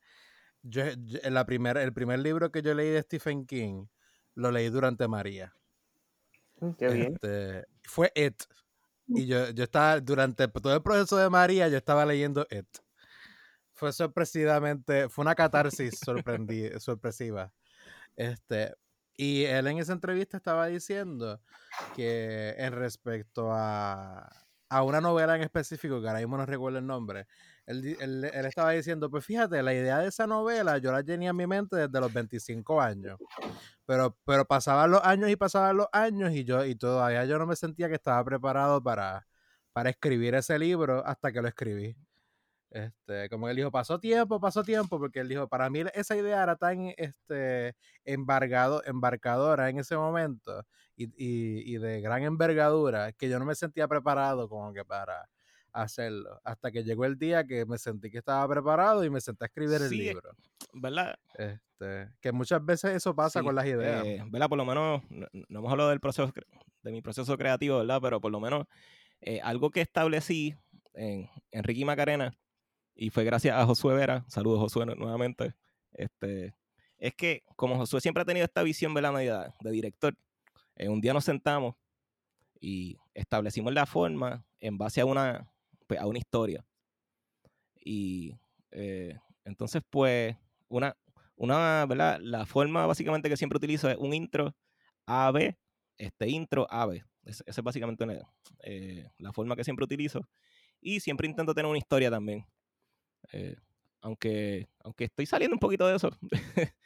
yo, 0.62 0.82
yo- 0.98 1.20
en 1.22 1.34
la 1.34 1.46
primera, 1.46 1.82
el 1.82 1.92
primer 1.92 2.18
libro 2.18 2.50
que 2.50 2.62
yo 2.62 2.74
leí 2.74 2.90
de 2.90 3.02
Stephen 3.02 3.46
King, 3.46 3.86
lo 4.34 4.50
leí 4.50 4.68
durante 4.68 5.06
María. 5.06 5.54
Mm, 6.60 6.70
Qué 6.72 6.88
bien. 6.88 7.12
Este, 7.14 7.66
fue 7.84 8.10
It. 8.16 8.42
Y 9.06 9.26
yo, 9.26 9.50
yo 9.50 9.64
estaba, 9.64 10.00
durante 10.00 10.48
todo 10.48 10.74
el 10.74 10.82
proceso 10.82 11.16
de 11.16 11.28
María, 11.28 11.68
yo 11.68 11.76
estaba 11.76 12.06
leyendo 12.06 12.46
It. 12.50 12.66
Fue 13.72 13.92
sorpresivamente, 13.92 15.08
fue 15.08 15.22
una 15.22 15.34
catarsis 15.34 16.00
sorprendi- 16.00 16.78
sorpresiva. 16.78 17.52
Este, 18.16 18.74
y 19.16 19.44
él 19.44 19.66
en 19.66 19.78
esa 19.78 19.92
entrevista 19.92 20.36
estaba 20.36 20.66
diciendo 20.66 21.40
que 21.94 22.54
en 22.58 22.72
respecto 22.72 23.50
a, 23.52 24.30
a 24.68 24.82
una 24.82 25.00
novela 25.00 25.36
en 25.36 25.42
específico, 25.42 26.00
que 26.00 26.08
ahora 26.08 26.20
mismo 26.20 26.36
no 26.36 26.46
recuerdo 26.46 26.78
el 26.78 26.86
nombre, 26.86 27.26
él, 27.66 27.96
él- 28.00 28.24
él 28.24 28.46
estaba 28.46 28.72
diciendo, 28.72 29.10
pues 29.10 29.24
fíjate, 29.24 29.62
la 29.62 29.72
idea 29.74 29.98
de 29.98 30.08
esa 30.08 30.26
novela 30.26 30.78
yo 30.78 30.92
la 30.92 31.02
tenía 31.02 31.30
en 31.30 31.36
mi 31.36 31.46
mente 31.46 31.76
desde 31.76 32.00
los 32.00 32.12
25 32.12 32.80
años. 32.80 33.18
Pero, 33.86 34.16
pero 34.24 34.44
pasaban 34.46 34.90
los 34.90 35.02
años 35.04 35.30
y 35.30 35.36
pasaban 35.36 35.76
los 35.76 35.86
años 35.92 36.32
y 36.32 36.44
yo 36.44 36.64
y 36.64 36.74
todavía 36.76 37.24
yo 37.24 37.38
no 37.38 37.46
me 37.46 37.56
sentía 37.56 37.88
que 37.88 37.94
estaba 37.96 38.24
preparado 38.24 38.82
para, 38.82 39.26
para 39.72 39.90
escribir 39.90 40.34
ese 40.34 40.58
libro 40.58 41.04
hasta 41.06 41.32
que 41.32 41.42
lo 41.42 41.48
escribí. 41.48 41.96
Este, 42.70 43.28
como 43.28 43.48
él 43.50 43.56
dijo, 43.56 43.70
pasó 43.70 44.00
tiempo, 44.00 44.40
pasó 44.40 44.62
tiempo, 44.64 44.98
porque 44.98 45.20
él 45.20 45.28
dijo, 45.28 45.46
para 45.48 45.68
mí 45.68 45.82
esa 45.94 46.16
idea 46.16 46.42
era 46.42 46.56
tan 46.56 46.94
este, 46.96 47.76
embargado, 48.04 48.82
embarcadora 48.86 49.68
en 49.68 49.78
ese 49.78 49.94
momento 49.96 50.64
y- 50.96 51.12
y 51.74 51.78
de 51.78 52.00
gran 52.00 52.22
envergadura 52.22 53.12
que 53.12 53.28
yo 53.28 53.38
no 53.38 53.44
me 53.44 53.54
sentía 53.54 53.88
preparado 53.88 54.48
como 54.48 54.72
que 54.72 54.84
para 54.86 55.28
hacerlo. 55.72 56.40
Hasta 56.44 56.70
que 56.70 56.84
llegó 56.84 57.04
el 57.04 57.18
día 57.18 57.44
que 57.46 57.64
me 57.66 57.78
sentí 57.78 58.10
que 58.10 58.18
estaba 58.18 58.46
preparado 58.48 59.04
y 59.04 59.10
me 59.10 59.20
senté 59.20 59.44
a 59.44 59.46
escribir 59.46 59.80
el 59.82 59.88
Sí, 59.88 59.96
libro. 59.98 60.30
¿Verdad? 60.74 61.16
Este, 61.34 62.08
que 62.20 62.32
muchas 62.32 62.64
veces 62.64 62.94
eso 62.96 63.14
pasa 63.14 63.40
Sí, 63.40 63.44
con 63.44 63.54
las 63.54 63.66
ideas. 63.66 64.04
eh, 64.04 64.22
¿verdad? 64.30 64.48
Por 64.48 64.58
lo 64.58 64.64
menos, 64.64 65.02
no, 65.10 65.26
no 65.32 65.58
hemos 65.58 65.70
hablado 65.72 65.90
del 65.90 66.00
proceso, 66.00 66.32
de 66.82 66.92
mi 66.92 67.02
proceso 67.02 67.36
creativo, 67.36 67.78
¿verdad? 67.78 68.00
Pero 68.00 68.20
por 68.20 68.30
lo 68.32 68.40
menos 68.40 68.66
eh, 69.20 69.40
algo 69.42 69.70
que 69.70 69.80
establecí 69.80 70.54
en 70.94 71.28
Enrique 71.50 71.84
Macarena, 71.84 72.32
y 72.94 73.10
fue 73.10 73.24
gracias 73.24 73.56
a 73.56 73.64
Josué 73.64 73.94
Vera, 73.94 74.24
saludos 74.28 74.60
Josué 74.60 74.84
nu- 74.84 74.94
nuevamente, 74.94 75.54
este, 75.92 76.54
es 76.98 77.14
que 77.14 77.42
como 77.56 77.76
Josué 77.76 78.00
siempre 78.00 78.22
ha 78.22 78.26
tenido 78.26 78.44
esta 78.44 78.62
visión, 78.62 78.92
¿verdad? 78.94 79.12
media 79.12 79.54
de 79.60 79.70
director, 79.70 80.14
eh, 80.76 80.88
un 80.88 81.00
día 81.00 81.12
nos 81.14 81.24
sentamos 81.24 81.74
y 82.60 82.96
establecimos 83.14 83.72
la 83.72 83.86
forma 83.86 84.44
en 84.60 84.76
base 84.78 85.00
a 85.00 85.06
una, 85.06 85.50
pues, 85.86 86.00
a 86.00 86.06
una 86.06 86.18
historia. 86.18 86.64
Y 87.84 88.34
eh, 88.70 89.18
entonces, 89.44 89.82
pues, 89.90 90.36
una, 90.68 90.96
una, 91.36 91.86
¿verdad? 91.86 92.20
La 92.20 92.46
forma 92.46 92.86
básicamente 92.86 93.28
que 93.28 93.36
siempre 93.36 93.56
utilizo 93.56 93.88
es 93.90 93.96
un 93.96 94.14
intro 94.14 94.54
AB, 95.06 95.56
este 95.98 96.28
intro 96.28 96.66
AB. 96.70 97.02
Esa 97.24 97.44
es 97.46 97.62
básicamente 97.62 98.04
eh, 98.64 99.08
la 99.18 99.32
forma 99.32 99.56
que 99.56 99.64
siempre 99.64 99.84
utilizo. 99.84 100.28
Y 100.80 101.00
siempre 101.00 101.28
intento 101.28 101.54
tener 101.54 101.68
una 101.68 101.78
historia 101.78 102.10
también. 102.10 102.46
Eh, 103.32 103.56
aunque, 104.00 104.68
aunque 104.82 105.04
estoy 105.04 105.26
saliendo 105.26 105.54
un 105.54 105.60
poquito 105.60 105.86
de 105.86 105.96
eso. 105.96 106.10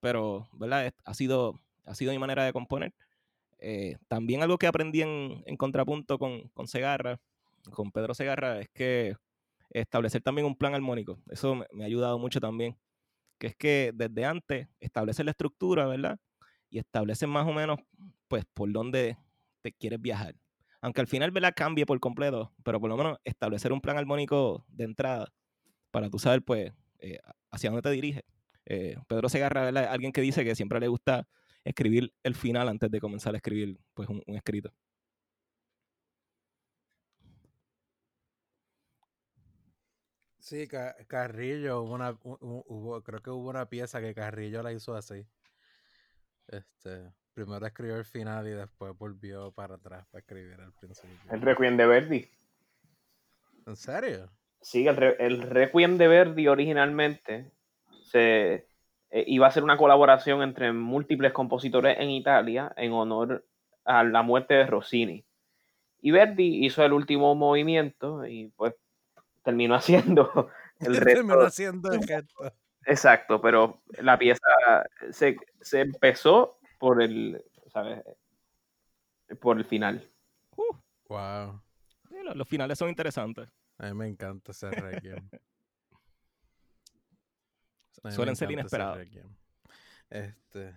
Pero, 0.00 0.48
¿verdad? 0.52 0.92
Ha 1.04 1.14
sido, 1.14 1.60
ha 1.84 1.94
sido 1.94 2.12
mi 2.12 2.18
manera 2.18 2.44
de 2.44 2.52
componer. 2.52 2.94
También 4.08 4.42
algo 4.42 4.58
que 4.58 4.66
aprendí 4.66 5.02
en, 5.02 5.42
en 5.46 5.56
contrapunto 5.56 6.18
con, 6.18 6.48
con 6.48 6.66
Segarra, 6.66 7.20
con 7.70 7.90
Pedro 7.92 8.14
Segarra, 8.14 8.60
es 8.60 8.68
que 8.70 9.16
establecer 9.70 10.22
también 10.22 10.46
un 10.46 10.56
plan 10.56 10.74
armónico. 10.74 11.18
Eso 11.30 11.54
me, 11.54 11.84
ha 11.84 11.86
ayudado 11.86 12.18
mucho 12.18 12.40
también. 12.40 12.76
Que 13.38 13.48
es 13.48 13.56
que 13.56 13.92
desde 13.94 14.24
antes 14.24 14.68
establecer 14.80 15.24
la 15.24 15.32
estructura, 15.32 15.86
¿verdad? 15.86 16.18
Y 16.70 16.78
establecer 16.78 17.28
más 17.28 17.46
o 17.46 17.52
menos, 17.52 17.80
pues, 18.28 18.44
por 18.54 18.70
dónde 18.72 19.18
te 19.62 19.72
quieres 19.72 20.00
viajar. 20.00 20.34
Aunque 20.80 21.00
al 21.00 21.06
final, 21.06 21.30
¿verdad? 21.30 21.52
Cambie 21.54 21.86
por 21.86 21.98
completo, 22.00 22.52
pero 22.64 22.80
por 22.80 22.90
lo 22.90 22.96
menos 22.96 23.18
establecer 23.24 23.72
un 23.72 23.80
plan 23.80 23.96
armónico 23.98 24.64
de 24.68 24.84
entrada 24.84 25.32
para 25.90 26.10
tú 26.10 26.18
saber, 26.18 26.42
pues, 26.42 26.72
eh, 26.98 27.18
hacia 27.50 27.70
dónde 27.70 27.82
te 27.82 27.90
diriges. 27.90 28.24
Eh, 28.66 28.96
Pedro 29.08 29.28
Segarra, 29.28 29.64
¿verdad? 29.64 29.86
Alguien 29.90 30.12
que 30.12 30.20
dice 30.20 30.44
que 30.44 30.54
siempre 30.54 30.80
le 30.80 30.88
gusta 30.88 31.28
escribir 31.64 32.12
el 32.22 32.34
final 32.34 32.68
antes 32.68 32.90
de 32.90 33.00
comenzar 33.00 33.34
a 33.34 33.38
escribir, 33.38 33.78
pues, 33.94 34.08
un 34.08 34.22
escrito. 34.36 34.72
Sí, 40.42 40.66
Ca- 40.66 40.96
Carrillo, 41.06 41.82
hubo 41.82 41.94
una, 41.94 42.14
hu- 42.14 42.38
hu- 42.40 42.64
hubo, 42.66 43.00
creo 43.04 43.20
que 43.22 43.30
hubo 43.30 43.48
una 43.48 43.66
pieza 43.66 44.00
que 44.00 44.12
Carrillo 44.12 44.60
la 44.60 44.72
hizo 44.72 44.92
así. 44.96 45.24
Este, 46.48 47.12
primero 47.32 47.64
escribió 47.64 47.96
el 47.96 48.04
final 48.04 48.48
y 48.48 48.50
después 48.50 48.92
volvió 48.98 49.52
para 49.52 49.76
atrás 49.76 50.04
para 50.10 50.18
escribir 50.18 50.58
el 50.58 50.72
principio. 50.72 51.16
El 51.30 51.42
Requiem 51.42 51.76
de 51.76 51.86
Verdi. 51.86 52.28
¿En 53.66 53.76
serio? 53.76 54.32
Sí, 54.60 54.88
el, 54.88 54.96
Re- 54.96 55.16
el 55.20 55.42
Requiem 55.42 55.96
de 55.96 56.08
Verdi 56.08 56.48
originalmente 56.48 57.52
se 58.02 58.66
eh, 59.10 59.24
iba 59.28 59.46
a 59.46 59.52
ser 59.52 59.62
una 59.62 59.76
colaboración 59.76 60.42
entre 60.42 60.72
múltiples 60.72 61.32
compositores 61.32 62.00
en 62.00 62.10
Italia 62.10 62.72
en 62.76 62.92
honor 62.92 63.46
a 63.84 64.02
la 64.02 64.22
muerte 64.22 64.54
de 64.54 64.66
Rossini. 64.66 65.24
Y 66.00 66.10
Verdi 66.10 66.66
hizo 66.66 66.84
el 66.84 66.92
último 66.94 67.32
movimiento 67.36 68.26
y 68.26 68.48
pues 68.56 68.74
terminó 69.42 69.74
haciendo 69.74 70.50
el 70.80 70.92
Terminó 71.04 71.34
resto. 71.34 71.46
haciendo 71.46 71.92
el 71.92 72.04
gesto. 72.04 72.52
Exacto, 72.86 73.40
pero 73.40 73.82
la 74.00 74.18
pieza 74.18 74.40
se, 75.10 75.36
se 75.60 75.80
empezó 75.80 76.58
por 76.78 77.00
el, 77.02 77.42
¿sabes? 77.72 78.02
Por 79.40 79.58
el 79.58 79.64
final. 79.64 80.10
Uh, 80.56 80.76
Wow. 81.08 81.60
sí, 82.08 82.16
los, 82.24 82.34
los 82.36 82.48
finales 82.48 82.78
son 82.78 82.88
interesantes. 82.88 83.48
A 83.78 83.86
mí 83.86 83.94
me 83.94 84.06
encanta 84.08 84.52
ese 84.52 84.70
requiem. 84.70 85.28
Suelen 88.10 88.34
ser 88.36 88.50
inesperados. 88.50 88.98
Este. 90.10 90.74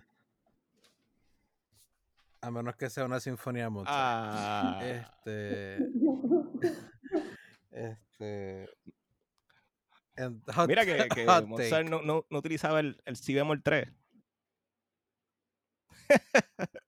A 2.42 2.52
menos 2.52 2.76
que 2.76 2.90
sea 2.90 3.06
una 3.06 3.20
sinfonía 3.20 3.70
Mozart. 3.70 3.96
Ah, 3.98 4.80
Este. 4.84 5.80
Este. 7.76 8.70
hot- 10.48 10.68
mira 10.68 10.86
que, 10.86 11.10
Mozart 11.48 11.88
no, 11.90 12.02
no, 12.02 12.26
no 12.30 12.38
utilizaba 12.40 12.80
el, 12.80 13.02
el 13.06 13.18
si 13.18 13.34
bemol 13.34 13.62
3. 13.62 13.88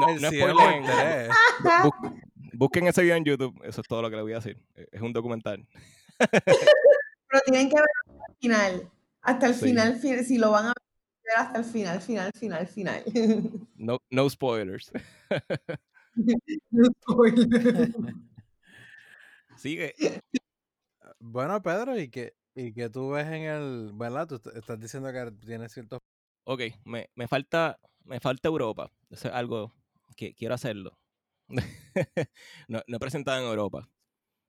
No, 0.00 0.08
El 0.08 0.20
tres. 0.20 1.30
Bu- 1.62 1.92
bu- 1.92 2.20
busquen 2.54 2.86
ese 2.86 3.02
video 3.02 3.16
en 3.16 3.24
YouTube. 3.24 3.60
Eso 3.64 3.80
es 3.80 3.88
todo 3.88 4.02
lo 4.02 4.10
que 4.10 4.16
les 4.16 4.22
voy 4.22 4.32
a 4.32 4.36
decir. 4.36 4.58
Eh, 4.74 4.86
Es 4.92 5.00
un 5.00 5.12
documental. 5.12 5.66
Pero 6.18 7.40
tienen 7.46 7.68
que 7.68 7.76
ver 7.76 7.84
hasta 8.06 8.26
el 8.26 8.34
final. 8.40 8.90
Hasta 9.22 9.46
el 9.46 9.54
Sí. 9.54 9.64
final, 9.66 9.96
fi- 9.96 10.24
si 10.24 10.38
lo 10.38 10.50
van 10.50 10.66
a 10.66 10.72
ver 11.24 11.36
hasta 11.36 11.58
el 11.58 11.64
final, 11.64 12.00
final, 12.00 12.32
final, 12.32 12.66
final. 12.66 13.02
No, 13.76 13.98
no 14.10 14.28
spoilers. 14.30 14.90
No 16.70 16.84
spoiler. 17.02 17.92
Sigue. 19.56 19.94
Bueno, 21.18 21.60
Pedro, 21.62 21.98
¿y 21.98 22.08
qué, 22.08 22.34
¿y 22.54 22.72
qué 22.72 22.88
tú 22.90 23.10
ves 23.10 23.26
en 23.26 23.42
el... 23.44 23.90
¿Verdad? 23.94 24.26
Tú 24.28 24.34
est- 24.36 24.46
estás 24.56 24.78
diciendo 24.80 25.12
que 25.12 25.30
tienes 25.46 25.72
ciertos... 25.72 26.00
Ok, 26.44 26.62
me, 26.84 27.10
me 27.14 27.28
falta 27.28 27.78
me 28.04 28.18
falta 28.20 28.48
Europa. 28.48 28.90
Eso 29.10 29.28
es 29.28 29.34
algo 29.34 29.72
que 30.16 30.34
quiero 30.34 30.54
hacerlo. 30.54 30.98
no, 32.68 32.82
no 32.86 32.96
he 32.96 33.00
presentado 33.00 33.40
en 33.42 33.48
Europa. 33.48 33.88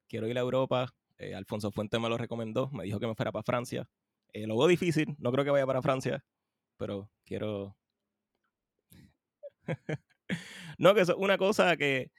Quiero 0.08 0.28
ir 0.28 0.38
a 0.38 0.42
Europa. 0.42 0.96
eh, 1.20 1.36
Alfonso 1.36 1.72
Fuente 1.72 2.00
me 2.00 2.10
lo 2.10 2.18
recomendó. 2.18 2.70
Me 2.72 2.86
dijo 2.86 3.00
que 3.00 3.08
me 3.08 3.16
fuera 3.16 3.32
para 3.32 3.44
Francia. 3.44 3.90
Eh, 4.34 4.48
lo 4.48 4.58
veo 4.58 4.68
difícil. 4.68 5.16
No 5.20 5.32
creo 5.32 5.46
que 5.46 5.52
vaya 5.52 5.68
para 5.68 5.82
Francia. 5.82 6.26
Pero 6.78 7.10
quiero... 7.26 7.78
no, 10.78 10.94
que 10.94 11.02
eso 11.02 11.14
es 11.14 11.18
una 11.20 11.38
cosa 11.38 11.76
que... 11.78 12.12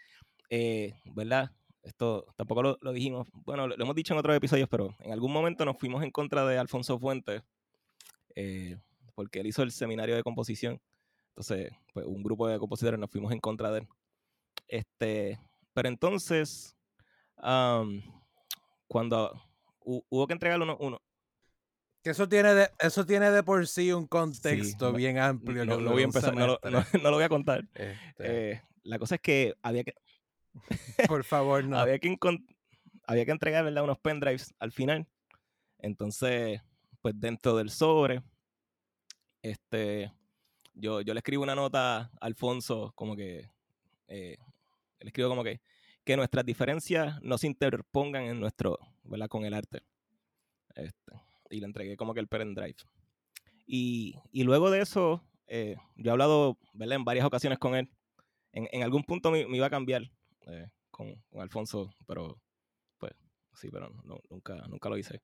eh, 0.50 0.94
¿Verdad? 1.14 1.50
Esto 1.82 2.26
tampoco 2.36 2.62
lo, 2.62 2.78
lo 2.80 2.92
dijimos. 2.92 3.28
Bueno, 3.32 3.66
lo, 3.66 3.76
lo 3.76 3.84
hemos 3.84 3.96
dicho 3.96 4.14
en 4.14 4.18
otros 4.20 4.36
episodios, 4.36 4.68
pero 4.68 4.94
en 5.00 5.12
algún 5.12 5.32
momento 5.32 5.64
nos 5.64 5.76
fuimos 5.78 6.02
en 6.04 6.10
contra 6.10 6.46
de 6.46 6.58
Alfonso 6.58 6.98
Fuentes. 6.98 7.42
eh, 8.34 8.78
porque 9.14 9.40
él 9.40 9.46
hizo 9.46 9.62
el 9.62 9.72
seminario 9.72 10.14
de 10.16 10.22
composición. 10.22 10.80
Entonces, 11.30 11.70
pues 11.92 12.06
un 12.06 12.22
grupo 12.22 12.46
de 12.48 12.58
compositores 12.58 12.98
nos 13.00 13.10
fuimos 13.10 13.32
en 13.32 13.40
contra 13.40 13.70
de 13.72 13.80
él. 13.80 13.88
Este, 14.68 15.38
pero 15.74 15.88
entonces, 15.88 16.76
am, 17.36 18.02
cuando 18.86 19.32
hu- 19.80 20.04
hubo 20.08 20.26
que 20.26 20.32
entregarle 20.34 20.64
uno, 20.64 20.76
uno 20.80 21.00
eso 22.10 22.28
tiene 22.28 22.54
de, 22.54 22.70
eso 22.80 23.06
tiene 23.06 23.30
de 23.30 23.42
por 23.42 23.66
sí 23.66 23.92
un 23.92 24.06
contexto 24.06 24.92
bien 24.92 25.18
amplio. 25.18 25.64
no, 25.64 25.76
dura 25.78 25.92
voy 25.92 26.02
a 26.02 26.04
empezar, 26.06 26.34
no 26.34 26.46
lo, 26.46 26.58
semestre. 26.62 26.70
no- 26.98 27.02
no 27.04 27.10
lo 27.10 27.16
voy 27.16 27.24
a 27.24 27.28
contar. 27.28 27.64
Este, 27.74 28.50
Eh, 28.52 28.62
la 28.84 28.98
cosa 28.98 29.14
es 29.16 29.20
que 29.20 29.54
había 29.62 29.84
que, 29.84 29.94
por 31.08 31.24
favor, 31.24 31.64
no. 31.64 31.78
había 31.78 31.98
que, 31.98 32.16
había 33.06 33.24
que 33.24 33.30
entregar 33.30 33.64
¿verdad? 33.64 33.84
unos 33.84 33.98
pendrives 33.98 34.52
al 34.58 34.72
final. 34.72 35.06
Entonces, 35.78 36.60
pues 37.00 37.14
dentro 37.18 37.56
del 37.56 37.70
sobre, 37.70 38.22
este, 39.42 40.12
yo, 40.74 41.00
yo 41.00 41.14
le 41.14 41.18
escribo 41.20 41.42
una 41.42 41.54
nota 41.54 41.98
a 41.98 42.10
Alfonso, 42.20 42.92
como 42.94 43.16
que, 43.16 43.48
eh, 44.08 44.36
le 45.00 45.08
escribo 45.08 45.28
como 45.28 45.42
que, 45.44 45.60
que 46.04 46.16
nuestras 46.16 46.44
diferencias 46.44 47.20
no 47.22 47.38
se 47.38 47.46
interpongan 47.46 48.24
en 48.24 48.40
nuestro, 48.40 48.78
¿verdad? 49.04 49.28
Con 49.28 49.44
el 49.44 49.54
arte. 49.54 49.82
Este, 50.74 51.12
y 51.52 51.60
le 51.60 51.66
entregué 51.66 51.96
como 51.96 52.14
que 52.14 52.20
el 52.20 52.28
pendrive. 52.28 52.76
Y, 53.66 54.16
y 54.32 54.44
luego 54.44 54.70
de 54.70 54.80
eso, 54.80 55.22
eh, 55.46 55.76
yo 55.96 56.10
he 56.10 56.12
hablado, 56.12 56.58
¿verdad? 56.74 56.96
En 56.96 57.04
varias 57.04 57.26
ocasiones 57.26 57.58
con 57.58 57.74
él. 57.74 57.88
En, 58.52 58.68
en 58.72 58.82
algún 58.82 59.04
punto 59.04 59.30
me, 59.30 59.46
me 59.46 59.58
iba 59.58 59.66
a 59.66 59.70
cambiar 59.70 60.10
eh, 60.46 60.68
con, 60.90 61.14
con 61.30 61.42
Alfonso, 61.42 61.94
pero 62.06 62.40
pues 62.98 63.12
sí, 63.54 63.70
pero 63.72 63.90
no- 64.04 64.20
nunca, 64.30 64.56
nunca 64.68 64.88
lo 64.90 64.98
hice. 64.98 65.20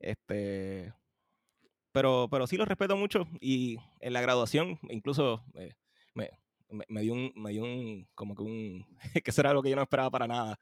Este, 0.00 0.92
pero, 1.92 2.28
pero 2.30 2.46
sí 2.46 2.56
lo 2.56 2.64
respeto 2.64 2.96
mucho 2.96 3.26
y 3.40 3.78
en 4.00 4.12
la 4.12 4.20
graduación 4.20 4.78
incluso 4.90 5.44
eh, 5.54 5.74
me, 6.14 6.30
me, 6.68 6.84
me 6.88 7.00
dio 7.02 7.14
un, 7.14 7.32
me 7.36 7.50
dio 7.50 7.64
un, 7.64 8.08
como 8.14 8.34
que 8.34 8.42
un, 8.42 8.86
que 9.24 9.30
eso 9.30 9.40
era 9.40 9.50
algo 9.50 9.62
que 9.62 9.70
yo 9.70 9.76
no 9.76 9.82
esperaba 9.82 10.10
para 10.10 10.26
nada. 10.28 10.58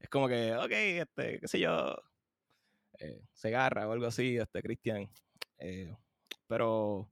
Es 0.00 0.08
como 0.10 0.28
que, 0.28 0.54
ok, 0.54 0.72
este, 0.72 1.40
qué 1.40 1.48
sé 1.48 1.60
yo, 1.60 1.96
eh, 2.98 3.22
Segarra 3.32 3.88
o 3.88 3.92
algo 3.92 4.06
así, 4.06 4.36
este, 4.36 4.62
Cristian. 4.62 5.10
eh, 5.58 5.94
pero 6.46 7.08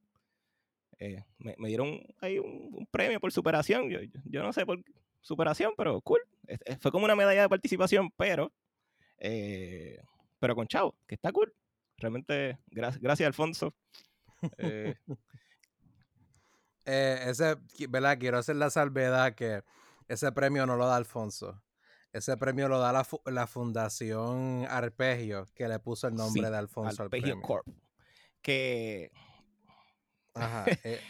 eh, 0.98 1.24
me, 1.38 1.68
dieron 1.68 2.00
ahí 2.20 2.38
un, 2.38 2.86
premio 2.90 3.20
por 3.20 3.32
superación. 3.32 3.90
Yo, 4.24 4.42
no 4.42 4.52
sé 4.52 4.64
por 4.64 4.82
superación, 5.20 5.74
pero 5.76 6.00
cool. 6.02 6.20
Fue 6.80 6.92
como 6.92 7.04
una 7.04 7.16
medalla 7.16 7.42
de 7.42 7.48
participación, 7.48 8.10
pero, 8.16 8.52
eh, 9.18 10.00
pero 10.38 10.54
con 10.54 10.66
chavo, 10.66 10.94
que 11.06 11.14
está 11.16 11.32
cool. 11.32 11.52
Realmente, 11.96 12.58
gra- 12.70 12.98
gracias, 13.00 13.26
Alfonso. 13.26 13.74
Ese, 16.84 17.56
¿verdad? 17.88 18.18
Quiero 18.18 18.38
hacer 18.38 18.56
la 18.56 18.68
salvedad 18.68 19.34
que 19.34 19.62
ese 20.06 20.30
premio 20.32 20.66
no 20.66 20.76
lo 20.76 20.86
da 20.86 20.96
Alfonso. 20.96 21.63
Ese 22.14 22.36
premio 22.36 22.68
lo 22.68 22.78
da 22.78 22.92
la, 22.92 23.02
fu- 23.02 23.20
la 23.26 23.46
Fundación 23.48 24.66
Arpegio, 24.70 25.46
que 25.54 25.66
le 25.68 25.80
puso 25.80 26.06
el 26.06 26.14
nombre 26.14 26.44
Sí, 26.44 26.50
de 26.50 26.56
Alfonso 26.56 27.02
al 27.02 27.06
Arpeggio 27.06 27.30
premio. 27.32 27.42
Corp. 27.46 27.66
Que 28.40 29.10
Ajá. 30.34 30.64
eh, 30.84 31.00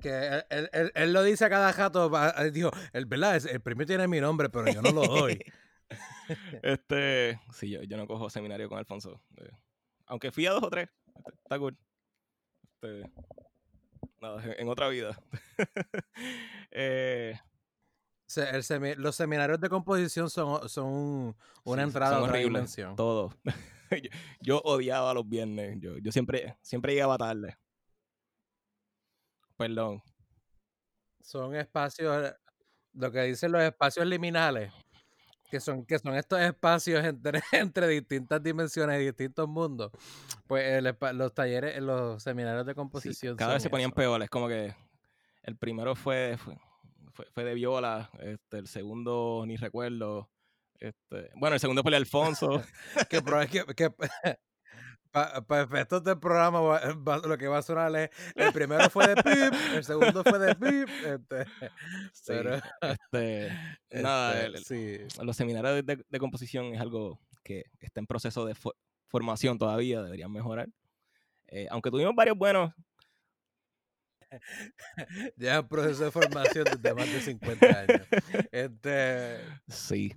que 0.00 0.08
él, 0.28 0.44
él- 0.50 0.70
él- 0.72 0.92
él 0.94 1.12
lo 1.12 1.22
dice 1.24 1.44
a 1.44 1.50
cada 1.50 1.72
jato. 1.72 2.10
él 2.38 2.52
dijo, 2.52 2.70
el, 2.92 3.06
¿verdad? 3.06 3.44
El 3.46 3.60
premio 3.60 3.84
tiene 3.84 4.06
mi 4.06 4.20
nombre, 4.20 4.48
pero 4.50 4.70
yo 4.72 4.82
no 4.82 4.92
lo 4.92 5.02
doy. 5.02 5.40
este, 6.62 7.40
sí, 7.52 7.70
yo, 7.70 7.82
yo 7.82 7.96
no 7.96 8.06
cojo 8.06 8.30
seminario 8.30 8.68
con 8.68 8.78
Alfonso. 8.78 9.20
eh, 9.36 9.50
aunque 10.06 10.30
fui 10.30 10.46
a 10.46 10.52
dos 10.52 10.62
o 10.62 10.70
tres, 10.70 10.88
este, 11.16 11.30
está 11.42 11.58
cool. 11.58 11.76
Este, 12.80 13.10
nada, 14.20 14.44
en, 14.44 14.60
en 14.60 14.68
otra 14.68 14.88
vida. 14.88 15.16
eh, 16.70 17.38
Se- 18.32 18.48
el 18.48 18.62
semi- 18.62 18.94
los 18.96 19.14
seminarios 19.14 19.60
de 19.60 19.68
composición 19.68 20.30
son, 20.30 20.66
son 20.68 20.86
un- 20.86 21.36
una 21.64 21.82
Sí, 21.82 21.86
entrada 21.88 22.12
a 22.12 22.14
son 22.14 22.22
otra 22.22 22.32
horribles, 22.38 22.52
dimensión. 22.54 22.96
Todo. 22.96 23.34
yo, 23.90 24.08
yo 24.40 24.60
odiaba 24.64 25.12
los 25.12 25.28
viernes. 25.28 25.76
Yo, 25.80 25.98
yo 25.98 26.10
siempre, 26.12 26.56
siempre 26.62 26.94
llegaba 26.94 27.18
tarde. 27.18 27.58
Perdón. 29.56 30.02
Son 31.20 31.54
espacios, 31.54 32.32
lo 32.94 33.12
que 33.12 33.20
dicen 33.24 33.52
los 33.52 33.62
espacios 33.62 34.06
liminales, 34.06 34.72
que 35.50 35.60
son, 35.60 35.84
que 35.84 35.98
son 35.98 36.14
estos 36.14 36.40
espacios 36.40 37.04
entre, 37.04 37.42
entre 37.52 37.86
distintas 37.88 38.42
dimensiones 38.42 38.98
y 39.00 39.04
distintos 39.04 39.46
mundos. 39.46 39.92
Pues 40.46 40.64
el 40.72 40.96
los 41.18 41.34
talleres, 41.34 41.80
los 41.82 42.22
seminarios 42.22 42.64
de 42.64 42.72
Sí, 42.72 42.76
composición. 42.76 43.36
cada 43.36 43.52
vez 43.54 43.62
se 43.62 43.68
ponían 43.68 43.92
peores. 43.92 44.30
Como 44.30 44.48
que 44.48 44.74
el 45.42 45.56
primero 45.58 45.94
fue, 45.94 46.36
fue, 46.38 46.56
fue- 47.12 47.26
fue 47.32 47.44
de 47.44 47.54
viola. 47.54 48.10
Este, 48.20 48.58
el 48.58 48.66
segundo 48.66 49.44
ni 49.46 49.56
recuerdo. 49.56 50.30
Este, 50.78 51.30
bueno, 51.36 51.54
el 51.54 51.60
segundo 51.60 51.82
fue 51.82 51.90
el 51.90 51.92
de 51.92 51.96
Alfonso. 51.98 52.62
Que, 53.10 53.22
que, 53.48 53.64
que 53.76 53.90
para 55.10 55.62
efectos 55.62 56.02
del 56.02 56.18
programa 56.18 56.60
va- 56.60 56.94
va- 56.94 57.18
lo 57.18 57.36
que 57.36 57.46
va 57.46 57.58
a 57.58 57.62
sonar 57.62 57.94
es 57.96 58.10
el 58.34 58.50
primero 58.52 58.88
fue 58.88 59.08
de 59.08 59.16
pip, 59.16 59.54
el 59.74 59.84
segundo 59.84 60.24
fue 60.24 60.38
de 60.38 60.54
pip. 60.54 60.88
Este, 61.04 61.44
Sí, 62.14 62.24
pero, 62.28 62.54
este, 62.80 63.50
nada, 64.02 64.32
este, 64.42 64.46
el- 64.46 64.54
el- 64.54 64.64
sí. 65.10 65.22
los 65.22 65.36
seminarios 65.36 65.84
de, 65.84 66.02
de 66.08 66.18
composición 66.18 66.74
es 66.74 66.80
algo 66.80 67.20
que 67.44 67.64
está 67.80 68.00
en 68.00 68.06
proceso 68.06 68.46
de 68.46 68.54
fo- 68.54 68.74
formación 69.08 69.58
todavía, 69.58 70.02
deberían 70.02 70.32
mejorar. 70.32 70.68
Eh, 71.48 71.66
aunque 71.70 71.90
tuvimos 71.90 72.14
varios 72.14 72.38
buenos, 72.38 72.72
Ya 75.36 75.56
en 75.58 75.68
proceso 75.68 76.04
de 76.04 76.10
formación 76.10 76.64
desde 76.64 76.94
más 76.94 77.12
de 77.12 77.20
50 77.20 77.66
años. 77.66 78.06
Este, 78.50 79.38
sí. 79.68 80.14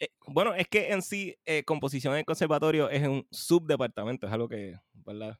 Eh, 0.00 0.08
bueno, 0.26 0.54
es 0.54 0.68
que 0.68 0.92
en 0.92 1.02
sí, 1.02 1.36
eh, 1.44 1.64
composición 1.64 2.12
en 2.14 2.20
el 2.20 2.24
conservatorio 2.24 2.88
es 2.90 3.06
un 3.06 3.26
subdepartamento, 3.30 4.26
es 4.26 4.32
algo 4.32 4.48
que, 4.48 4.78
¿verdad? 4.92 5.38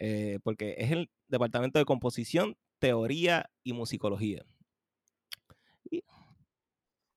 Eh, 0.00 0.38
porque 0.44 0.76
es 0.78 0.90
el 0.92 1.10
departamento 1.26 1.78
de 1.78 1.84
composición, 1.84 2.56
teoría 2.78 3.50
y 3.64 3.72
musicología. 3.72 4.44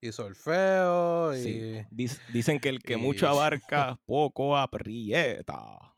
y 0.04 0.12
solfeo 0.12 1.36
y 1.36 1.42
Sí. 1.44 1.62
Dic- 1.92 2.20
dicen 2.34 2.60
que 2.60 2.70
el 2.70 2.82
que 2.82 2.98
mucho 2.98 3.28
abarca, 3.28 4.00
poco 4.06 4.58
aprieta. 4.58 5.94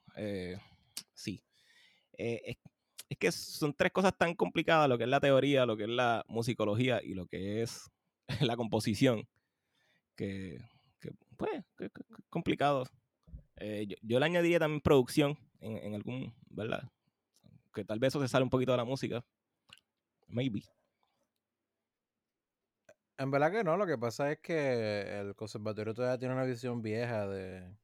Sí. 1.14 1.42
Eh, 2.18 2.58
es, 3.14 3.18
que 3.20 3.32
son 3.32 3.74
tres 3.74 3.92
cosas 3.92 4.14
tan 4.18 4.36
complicadas, 4.36 4.90
lo 4.90 4.98
que 4.98 5.06
es 5.06 5.10
la 5.10 5.20
teoría, 5.20 5.66
lo 5.66 5.78
que 5.78 5.84
es 5.84 5.90
la 5.90 6.24
musicología 6.28 7.02
y 7.04 7.14
lo 7.14 7.26
que 7.28 7.62
es 7.64 7.90
la 8.42 8.56
composición, 8.58 9.28
que, 10.16 10.60
pues, 11.38 11.64
que- 11.78 11.90
que- 11.90 12.04
complicado. 12.30 12.86
Eh, 13.58 13.88
yo, 14.02 14.20
le 14.20 14.26
añadiría 14.26 14.60
también 14.60 14.82
producción 14.82 15.38
en 15.62 15.94
algún, 15.96 16.34
¿verdad? 16.50 16.90
Que 17.74 17.86
tal 17.86 18.00
vez 18.00 18.10
eso 18.10 18.22
se 18.22 18.28
sale 18.28 18.44
un 18.44 18.50
poquito 18.50 18.72
de 18.72 18.78
la 18.78 18.86
música. 18.86 19.24
Maybe. 20.28 20.64
En 23.18 23.32
verdad 23.32 23.52
que 23.52 23.64
no, 23.64 23.78
lo 23.78 23.86
que 23.86 23.98
pasa 23.98 24.32
es 24.32 24.40
que 24.40 25.20
el 25.20 25.36
conservatorio 25.36 25.94
todavía 25.94 26.18
tiene 26.18 26.34
una 26.34 26.46
visión 26.46 26.82
vieja 26.82 27.28
de... 27.28 27.78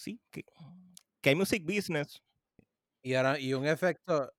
sí, 0.00 0.18
que, 0.30 0.44
que 1.20 1.30
hay 1.30 1.36
music 1.36 1.64
business. 1.64 2.22
Y 3.02 3.14
ahora, 3.14 3.38
y 3.38 3.52
un 3.54 3.66
efecto, 3.66 4.32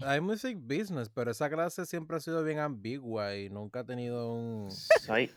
hay 0.00 0.20
music 0.20 0.58
business, 0.60 1.08
pero 1.08 1.30
esa 1.30 1.48
clase 1.48 1.86
siempre 1.86 2.16
ha 2.16 2.20
sido 2.20 2.44
bien 2.44 2.58
ambigua 2.58 3.34
y 3.36 3.48
nunca 3.48 3.80
ha 3.80 3.84
tenido 3.84 4.32
un... 4.32 4.70
Psych. 4.70 5.34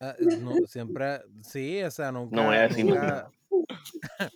ah, 0.00 0.14
no, 0.40 0.54
siempre, 0.66 1.20
sí, 1.42 1.82
o 1.82 1.90
sea, 1.90 2.12
nunca... 2.12 2.36
No 2.36 2.44
voy 2.44 2.56
a 2.56 2.68
decir 2.68 2.84
nunca- 2.84 3.30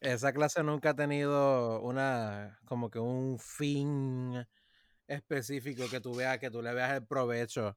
esa 0.00 0.32
clase 0.32 0.62
nunca 0.62 0.90
ha 0.90 0.96
tenido 0.96 1.80
una, 1.82 2.58
como 2.64 2.90
que 2.90 2.98
un 2.98 3.38
fin 3.38 4.46
específico 5.06 5.84
que 5.90 6.00
tú 6.00 6.14
veas, 6.14 6.38
que 6.38 6.50
tú 6.50 6.62
le 6.62 6.72
veas 6.72 6.94
el 6.94 7.06
provecho. 7.06 7.76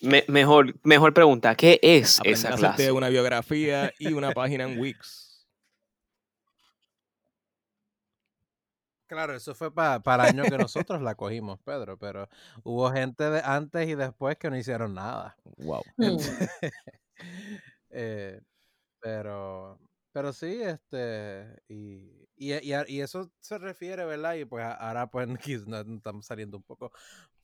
Me- 0.00 0.24
mejor, 0.28 0.74
mejor 0.82 1.14
pregunta, 1.14 1.54
¿qué 1.54 1.78
es 1.82 2.20
esa 2.24 2.54
clase? 2.54 2.92
una 2.92 3.08
biografía 3.08 3.92
y 3.98 4.12
una 4.12 4.32
página 4.32 4.64
en 4.64 4.78
Wix. 4.78 5.46
Claro, 9.06 9.36
eso 9.36 9.54
fue 9.54 9.72
pa- 9.72 10.00
para 10.00 10.28
el 10.28 10.30
año 10.40 10.50
que 10.50 10.58
nosotros 10.58 11.00
la 11.00 11.14
cogimos, 11.14 11.60
Pedro, 11.60 11.96
pero 11.96 12.28
hubo 12.64 12.90
gente 12.90 13.30
de 13.30 13.40
antes 13.44 13.88
y 13.88 13.94
después 13.94 14.36
que 14.36 14.50
no 14.50 14.56
hicieron 14.56 14.94
nada. 14.94 15.36
Wow. 15.58 15.82
Hmm. 15.96 16.16
Eh, 17.98 18.42
pero, 19.00 19.78
pero 20.12 20.30
sí, 20.34 20.60
este, 20.60 21.62
y, 21.68 22.25
y, 22.36 22.52
y 22.54 22.74
y 22.88 23.00
eso 23.00 23.32
se 23.40 23.58
refiere, 23.58 24.04
¿verdad? 24.04 24.34
Y 24.34 24.44
pues 24.44 24.64
ahora 24.66 25.08
pues 25.10 25.28
estamos 25.46 26.26
saliendo 26.26 26.56
un 26.58 26.62
poco 26.64 26.92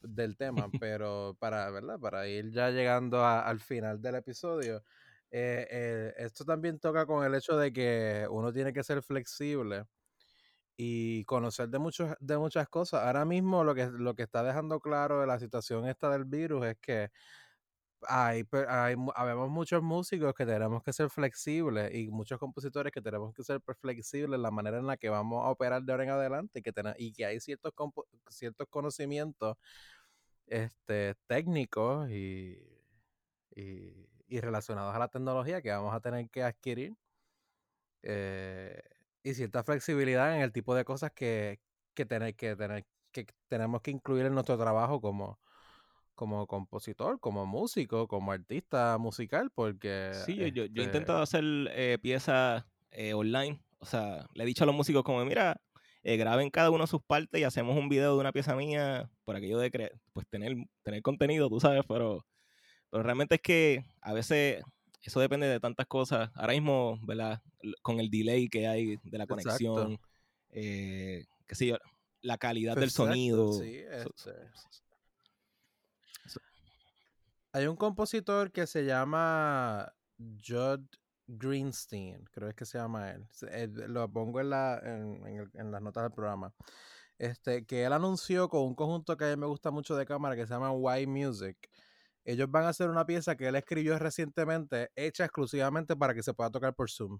del 0.00 0.36
tema, 0.36 0.72
pero 0.78 1.36
para, 1.40 1.70
¿verdad? 1.70 1.98
Para 2.00 2.28
ir 2.28 2.50
ya 2.52 2.70
llegando 2.70 3.24
a- 3.24 3.42
al 3.46 3.60
final 3.60 4.00
del 4.02 4.16
episodio, 4.16 4.84
eh, 5.30 5.66
eh, 5.70 6.14
esto 6.18 6.44
también 6.44 6.78
toca 6.80 7.06
con 7.06 7.24
el 7.24 7.34
hecho 7.34 7.56
de 7.56 7.72
que 7.72 8.26
uno 8.30 8.52
tiene 8.52 8.72
que 8.72 8.84
ser 8.84 9.02
flexible 9.02 9.84
y 10.76 11.24
conocer 11.26 11.68
de 11.68 11.78
muchos 11.78 12.14
de 12.20 12.38
muchas 12.38 12.68
cosas. 12.68 13.02
Ahora 13.06 13.24
mismo 13.24 13.62
lo 13.64 13.74
que 13.74 13.86
lo 13.90 14.14
que 14.14 14.22
está 14.24 14.42
dejando 14.42 14.80
claro 14.80 15.20
de 15.20 15.26
la 15.26 15.38
situación 15.38 15.86
esta 15.86 16.10
del 16.10 16.24
virus 16.24 16.66
es 16.66 16.76
que 16.80 17.10
hay, 18.08 18.44
hay 18.68 18.96
habemos 19.14 19.50
muchos 19.50 19.82
músicos 19.82 20.34
que 20.34 20.46
tenemos 20.46 20.82
que 20.82 20.92
ser 20.92 21.10
flexibles 21.10 21.94
y 21.94 22.08
muchos 22.10 22.38
compositores 22.38 22.92
que 22.92 23.00
tenemos 23.02 23.34
que 23.34 23.42
ser 23.44 23.60
flexibles 23.80 24.36
en 24.36 24.42
la 24.42 24.50
manera 24.50 24.78
en 24.78 24.86
la 24.86 24.96
que 24.96 25.08
vamos 25.10 25.44
a 25.44 25.50
operar 25.50 25.82
de 25.82 25.92
ahora 25.92 26.04
en 26.04 26.10
adelante 26.10 26.58
y 26.60 26.62
que, 26.62 26.72
tena- 26.72 26.94
y 26.98 27.12
que 27.12 27.26
hay 27.26 27.40
ciertos, 27.40 27.72
ciertos 28.30 28.66
conocimientos 28.70 29.56
este, 30.46 31.14
técnicos 31.26 32.10
y, 32.10 32.58
y, 33.54 34.08
y 34.28 34.40
relacionados 34.40 34.94
a 34.94 34.98
la 34.98 35.08
tecnología 35.08 35.62
que 35.62 35.70
vamos 35.70 35.94
a 35.94 36.00
tener 36.00 36.28
que 36.30 36.42
adquirir 36.42 36.96
eh, 38.02 38.82
y 39.22 39.34
cierta 39.34 39.62
flexibilidad 39.64 40.34
en 40.36 40.42
el 40.42 40.52
tipo 40.52 40.74
de 40.74 40.84
cosas 40.84 41.12
que, 41.12 41.60
que, 41.94 42.06
tener, 42.06 42.34
que, 42.36 42.56
tener, 42.56 42.86
que 43.12 43.26
tenemos 43.48 43.82
que 43.82 43.90
incluir 43.92 44.26
en 44.26 44.34
nuestro 44.34 44.58
trabajo 44.58 45.00
como, 45.00 45.40
como 46.14 46.46
compositor, 46.46 47.18
como 47.20 47.46
músico, 47.46 48.06
como 48.08 48.32
artista 48.32 48.98
musical, 48.98 49.50
porque... 49.50 50.10
Sí, 50.26 50.36
yo, 50.36 50.46
yo, 50.46 50.52
yo 50.52 50.60
he 50.62 50.66
este, 50.66 50.82
intentado 50.82 51.22
hacer 51.22 51.42
eh, 51.72 51.98
piezas 52.00 52.64
eh, 52.90 53.14
online. 53.14 53.60
O 53.78 53.86
sea, 53.86 54.26
le 54.34 54.44
he 54.44 54.46
dicho 54.46 54.64
a 54.64 54.66
los 54.66 54.76
músicos 54.76 55.02
como, 55.02 55.24
mira, 55.24 55.60
eh, 56.02 56.16
graben 56.16 56.50
cada 56.50 56.70
uno 56.70 56.86
sus 56.86 57.02
partes 57.02 57.40
y 57.40 57.44
hacemos 57.44 57.76
un 57.76 57.88
video 57.88 58.14
de 58.14 58.20
una 58.20 58.32
pieza 58.32 58.54
mía 58.54 59.10
por 59.24 59.36
aquello 59.36 59.58
de 59.58 59.70
cre- 59.70 60.00
pues 60.12 60.26
tener, 60.28 60.56
tener 60.82 61.02
contenido, 61.02 61.48
tú 61.48 61.60
sabes, 61.60 61.82
pero, 61.88 62.24
pero 62.90 63.02
realmente 63.02 63.36
es 63.36 63.40
que 63.40 63.84
a 64.00 64.12
veces 64.12 64.62
eso 65.00 65.20
depende 65.20 65.46
de 65.46 65.60
tantas 65.60 65.86
cosas. 65.86 66.30
Ahora 66.34 66.52
mismo, 66.52 66.98
¿verdad? 67.02 67.42
Con 67.82 67.98
el 68.00 68.10
delay 68.10 68.48
que 68.48 68.68
hay 68.68 68.98
de 69.02 69.18
la 69.18 69.26
conexión, 69.26 69.98
eh, 70.50 71.24
qué 71.46 71.54
sé 71.54 71.66
yo, 71.66 71.78
la 72.20 72.38
calidad 72.38 72.76
del 72.76 72.90
sonido. 72.90 73.52
sí, 73.52 73.78
este. 73.78 74.32
Hay 77.52 77.66
un 77.66 77.76
compositor 77.76 78.50
que 78.52 78.66
se 78.66 78.84
llama 78.84 79.92
Judd 80.18 80.80
Greenstein, 81.26 82.24
creo 82.32 82.54
que 82.54 82.64
se 82.64 82.78
llama 82.78 83.10
él. 83.10 83.26
Eh, 83.50 83.68
Lo 83.88 84.10
pongo 84.10 84.40
en, 84.40 84.50
la, 84.50 84.78
en, 84.82 85.26
el- 85.26 85.50
en 85.54 85.70
las 85.70 85.82
notas 85.82 86.04
del 86.04 86.12
programa. 86.12 86.54
Este, 87.18 87.64
que 87.66 87.84
él 87.84 87.92
anunció 87.92 88.48
con 88.48 88.62
un 88.62 88.74
conjunto 88.74 89.16
que 89.16 89.24
a 89.26 89.28
mí 89.28 89.36
me 89.36 89.46
gusta 89.46 89.70
mucho 89.70 89.94
de 89.96 90.06
cámara 90.06 90.34
que 90.34 90.46
se 90.46 90.54
llama 90.54 90.72
Y 91.00 91.06
Music. 91.06 91.56
Ellos 92.24 92.50
van 92.50 92.64
a 92.64 92.68
hacer 92.70 92.88
una 92.88 93.04
pieza 93.06 93.36
que 93.36 93.48
él 93.48 93.56
escribió 93.56 93.98
recientemente, 93.98 94.90
hecha 94.96 95.24
exclusivamente 95.24 95.96
para 95.96 96.14
que 96.14 96.22
se 96.22 96.34
pueda 96.34 96.50
tocar 96.50 96.74
por 96.74 96.90
Zoom. 96.90 97.18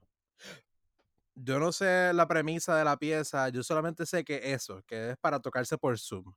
Yo 1.35 1.59
no 1.59 1.73
sé 1.73 2.13
la 2.15 2.27
premisa 2.29 2.77
de 2.77 2.85
la 2.85 2.97
pieza, 2.97 3.49
yo 3.49 3.63
solamente 3.63 4.07
sé 4.07 4.25
que 4.25 4.53
eso, 4.53 4.83
que 4.87 5.11
es 5.11 5.17
para 5.19 5.41
tocarse 5.41 5.79
por 5.79 5.99
Zoom. 5.99 6.33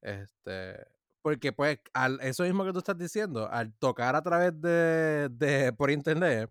Este, 0.00 0.76
porque 1.26 1.50
pues, 1.52 1.80
al, 1.92 2.20
eso 2.22 2.44
mismo 2.44 2.64
que 2.64 2.72
tú 2.72 2.78
estás 2.78 2.96
diciendo, 2.96 3.48
al 3.50 3.72
tocar 3.80 4.14
a 4.14 4.22
través 4.22 4.52
de, 4.60 5.28
de 5.28 5.72
por 5.72 5.90
internet, 5.90 6.48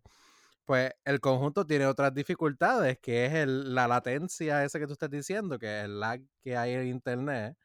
pues 0.65 0.91
el 1.05 1.21
conjunto 1.21 1.65
tiene 1.65 1.85
otras 1.85 2.13
dificultades, 2.13 2.99
que 2.99 3.25
es 3.25 3.33
el- 3.35 3.73
la 3.73 3.87
latencia 3.87 4.65
esa 4.65 4.77
que 4.77 4.85
tú 4.85 4.91
estás 4.91 5.09
diciendo, 5.09 5.57
que 5.57 5.79
es 5.79 5.85
el 5.85 6.01
lag 6.01 6.19
que 6.41 6.57
hay 6.57 6.73
en 6.73 6.87
internet. 6.87 7.55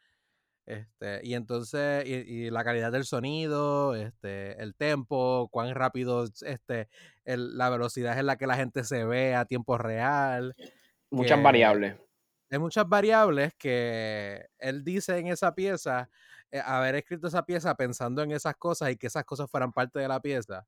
Este, 0.66 1.18
y 1.24 1.34
entonces, 1.34 2.06
y, 2.06 2.12
y 2.12 2.50
la 2.50 2.62
calidad 2.62 2.92
del 2.92 3.04
sonido, 3.04 3.96
este, 3.96 4.62
el 4.62 4.76
tempo, 4.76 5.48
cuán 5.50 5.74
rápido, 5.74 6.26
este, 6.42 6.88
el- 7.24 7.58
la 7.58 7.70
velocidad 7.70 8.16
en 8.20 8.26
la 8.26 8.36
que 8.36 8.46
la 8.46 8.54
gente 8.54 8.84
se 8.84 9.04
ve 9.04 9.34
a 9.34 9.46
tiempo 9.46 9.76
real. 9.78 10.54
Muchas 11.10 11.38
que- 11.38 11.42
variables. 11.42 11.96
hay 12.52 12.58
muchas 12.60 12.88
variables 12.88 13.52
que 13.58 14.46
él 14.58 14.84
dice 14.84 15.18
en 15.18 15.26
esa 15.26 15.56
pieza, 15.56 16.08
haber 16.64 16.94
escrito 16.96 17.28
esa 17.28 17.44
pieza 17.44 17.74
pensando 17.74 18.22
en 18.22 18.32
esas 18.32 18.56
cosas 18.56 18.90
y 18.90 18.96
que 18.96 19.06
esas 19.06 19.24
cosas 19.24 19.50
fueran 19.50 19.72
parte 19.72 19.98
de 19.98 20.08
la 20.08 20.20
pieza. 20.20 20.66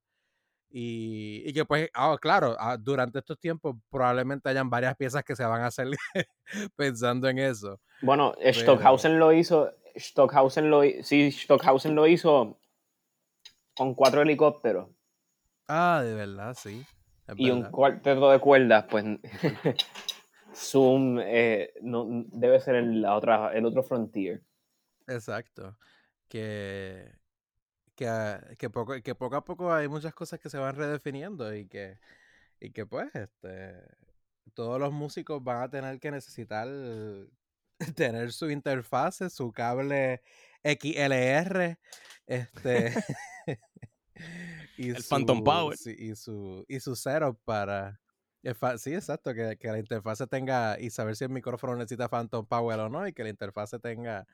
Y, 0.75 1.43
y 1.47 1.53
que 1.53 1.65
pues, 1.67 1.91
ah, 1.93 2.17
claro, 2.21 2.57
ah, 2.59 2.79
durante 2.79 3.19
estos 3.19 3.39
tiempos 3.39 3.77
probablemente 3.91 4.49
hayan 4.49 4.71
varias 4.71 4.97
piezas 4.97 5.23
que 5.23 5.37
se 5.37 5.45
van 5.45 5.61
a 5.63 5.67
hacer 5.67 5.89
pensando 6.77 7.29
en 7.29 7.39
eso. 7.39 7.79
Bueno, 8.01 8.33
eh, 8.39 8.53
Pero- 8.55 8.61
Stockhausen 8.61 9.19
lo 9.19 9.33
hizo, 9.33 9.71
Stockhausen 9.97 10.71
lo, 10.71 10.83
sí, 11.03 11.31
Stockhausen 11.31 11.95
lo 11.95 12.07
hizo 12.07 12.59
con 13.77 13.95
cuatro 13.95 14.23
helicópteros 14.23 14.89
Ah, 15.69 16.01
de 16.05 16.15
verdad, 16.15 16.55
sí. 16.59 16.85
es 17.27 17.35
y 17.39 17.51
un 17.51 17.65
cuarteto 17.71 18.31
de 18.31 18.39
cuerdas, 18.39 18.87
pues 18.91 19.05
Zoom 20.55 21.19
eh, 21.21 21.73
no, 21.83 22.07
debe 22.29 22.61
ser 22.61 22.75
el, 22.77 23.03
la 23.03 23.15
otra, 23.17 23.53
el 23.55 23.65
otro 23.65 23.83
frontier. 23.83 24.43
Exacto. 25.07 25.77
Que, 26.29 27.13
que, 27.95 28.09
ah, 28.09 28.43
que, 28.59 28.71
poco, 28.71 28.95
que 29.03 29.15
poco 29.15 29.37
a 29.37 29.45
poco 29.45 29.73
hay 29.73 29.89
muchas 29.89 30.15
cosas 30.15 30.41
que 30.41 30.51
se 30.51 30.59
van 30.59 30.75
redefiniendo 30.75 31.55
y 31.55 31.67
que, 31.67 31.99
y 32.61 32.71
que 32.71 32.87
pues 32.87 33.15
este, 33.15 33.75
todos 34.55 34.81
los 34.81 34.93
músicos 34.93 35.43
van 35.43 35.63
a 35.63 35.71
tener 35.71 36.01
que 36.01 36.11
necesitar 36.11 36.69
tener 37.97 38.33
su 38.33 38.51
interfase, 38.51 39.31
su 39.31 39.53
cable 39.53 40.23
XLR, 40.63 41.79
este 42.27 42.93
y 44.79 44.91
El 44.91 45.03
Phantom 45.03 45.43
Power. 45.43 45.77
y 45.87 46.15
su 46.15 46.65
y 46.69 46.81
su 46.81 46.97
setup 46.97 47.39
para 47.45 48.01
Sí, 48.79 48.93
exacto, 48.93 49.35
que, 49.35 49.57
que 49.57 49.69
la 49.69 49.79
interfase 49.79 50.27
tenga 50.27 50.77
y 50.81 50.91
saber 50.91 51.15
si 51.15 51.23
el 51.23 51.31
micrófono 51.31 51.77
necesita 51.77 52.09
Phantom 52.09 52.45
Power 52.45 52.81
o 52.81 52.89
no 52.89 53.07
y 53.07 53.13
que 53.13 53.23
la 53.23 53.29
interfase 53.29 53.79
tenga 53.79 54.27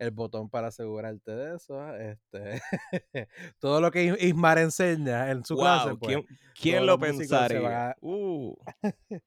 el 0.00 0.10
botón 0.12 0.48
para 0.48 0.68
asegurarte 0.68 1.30
de 1.30 1.56
eso. 1.56 1.94
Este, 1.94 2.60
todo 3.58 3.80
lo 3.80 3.90
que 3.90 4.04
Is- 4.04 4.22
Ismar 4.22 4.58
enseña 4.58 5.30
en 5.30 5.44
su 5.44 5.54
Wow, 5.54 5.62
clase, 5.62 5.96
pues, 5.96 6.18
¿quién, 6.58 6.86
lo 6.86 6.98
pensaría? 6.98 7.90
a- 7.90 7.96
Uh, 8.00 8.56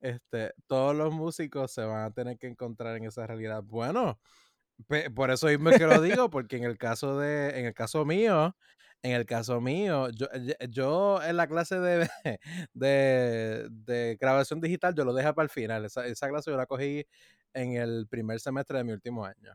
este, 0.00 0.52
todos 0.66 0.94
los 0.94 1.12
músicos 1.14 1.72
se 1.72 1.82
van 1.82 2.04
a 2.04 2.10
tener 2.12 2.36
que 2.38 2.46
encontrar 2.46 2.96
en 2.96 3.04
esa 3.04 3.26
realidad. 3.26 3.62
Bueno, 3.64 4.20
por 5.14 5.30
eso 5.30 5.46
mismo 5.46 5.70
es 5.70 5.78
que 5.78 5.86
lo 5.86 6.02
digo, 6.02 6.28
porque 6.28 6.56
en 6.56 6.64
el 6.64 6.76
caso 6.76 7.18
de, 7.18 7.58
en 7.58 7.64
el 7.64 7.74
caso 7.74 8.04
mío, 8.04 8.54
en 9.04 9.12
el 9.12 9.26
caso 9.26 9.60
mío, 9.60 10.08
yo, 10.10 10.26
ye- 10.32 10.56
yo 10.70 11.22
en 11.22 11.36
la 11.36 11.46
clase 11.46 11.78
de, 11.78 12.08
de, 12.74 13.68
de 13.70 14.16
grabación 14.20 14.60
digital, 14.60 14.94
yo 14.94 15.04
lo 15.04 15.12
dejé 15.14 15.32
para 15.34 15.44
el 15.44 15.50
final. 15.50 15.84
Esa, 15.84 16.06
esa 16.06 16.28
clase 16.28 16.50
yo 16.50 16.56
la 16.56 16.66
cogí 16.66 17.06
en 17.52 17.74
el 17.76 18.06
primer 18.08 18.40
semestre 18.40 18.78
de 18.78 18.84
mi 18.84 18.92
último 18.92 19.24
año. 19.26 19.52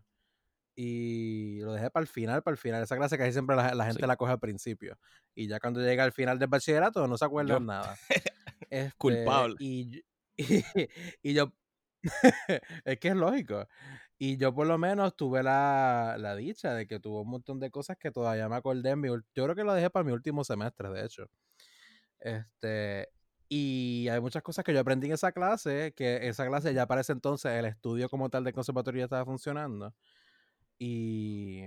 Y 0.75 1.59
lo 1.61 1.73
dejé 1.73 1.89
para 1.89 2.03
el 2.03 2.07
final, 2.07 2.41
para 2.41 2.53
el 2.53 2.57
final. 2.57 2.83
Esa 2.83 2.95
clase 2.95 3.17
casi 3.17 3.33
siempre 3.33 3.55
la, 3.55 3.73
la 3.75 3.85
gente 3.85 4.01
Sí. 4.03 4.07
la 4.07 4.15
coge 4.15 4.31
al 4.31 4.39
principio. 4.39 4.97
Y 5.35 5.47
ya 5.47 5.59
cuando 5.59 5.81
llega 5.81 6.03
al 6.05 6.13
final 6.13 6.39
del 6.39 6.47
bachillerato 6.47 7.05
no 7.07 7.17
se 7.17 7.25
acuerdan 7.25 7.65
nada. 7.65 7.97
Este, 8.69 8.93
Culpable. 8.97 9.55
Y, 9.59 9.89
yo- 9.89 10.01
y, 11.23 11.33
yo, 11.33 11.51
es 12.85 12.99
que 12.99 13.07
es 13.09 13.15
lógico. 13.15 13.67
Y 14.21 14.37
yo 14.37 14.53
por 14.53 14.67
lo 14.67 14.77
menos 14.77 15.15
tuve 15.15 15.41
la, 15.43 16.17
la 16.19 16.35
dicha 16.35 16.73
de 16.73 16.87
que 16.87 16.99
tuvo 16.99 17.21
un 17.21 17.29
montón 17.29 17.59
de 17.59 17.71
cosas 17.71 17.97
que 17.97 18.11
todavía 18.11 18.49
me 18.49 18.57
acordé. 18.57 18.89
En 18.91 18.99
mi, 18.99 19.07
yo 19.07 19.43
creo 19.45 19.55
que 19.55 19.63
lo 19.63 19.73
dejé 19.73 19.89
para 19.89 20.03
mi 20.03 20.11
último 20.11 20.43
semestre, 20.43 20.89
de 20.89 21.05
hecho. 21.05 21.25
Este, 22.19 23.07
y, 23.47 24.09
hay 24.09 24.19
muchas 24.21 24.43
cosas 24.43 24.65
que 24.65 24.73
yo 24.73 24.79
aprendí 24.81 25.07
en 25.07 25.13
esa 25.13 25.31
clase, 25.31 25.93
que 25.95 26.27
esa 26.27 26.45
clase 26.47 26.73
ya 26.73 26.85
para 26.85 27.01
ese 27.01 27.13
entonces 27.13 27.51
el 27.53 27.65
estudio 27.65 28.09
como 28.09 28.29
tal 28.29 28.43
del 28.43 28.53
conservatorio 28.53 28.99
ya 28.99 29.05
estaba 29.05 29.25
funcionando. 29.25 29.95
Y, 30.77 31.63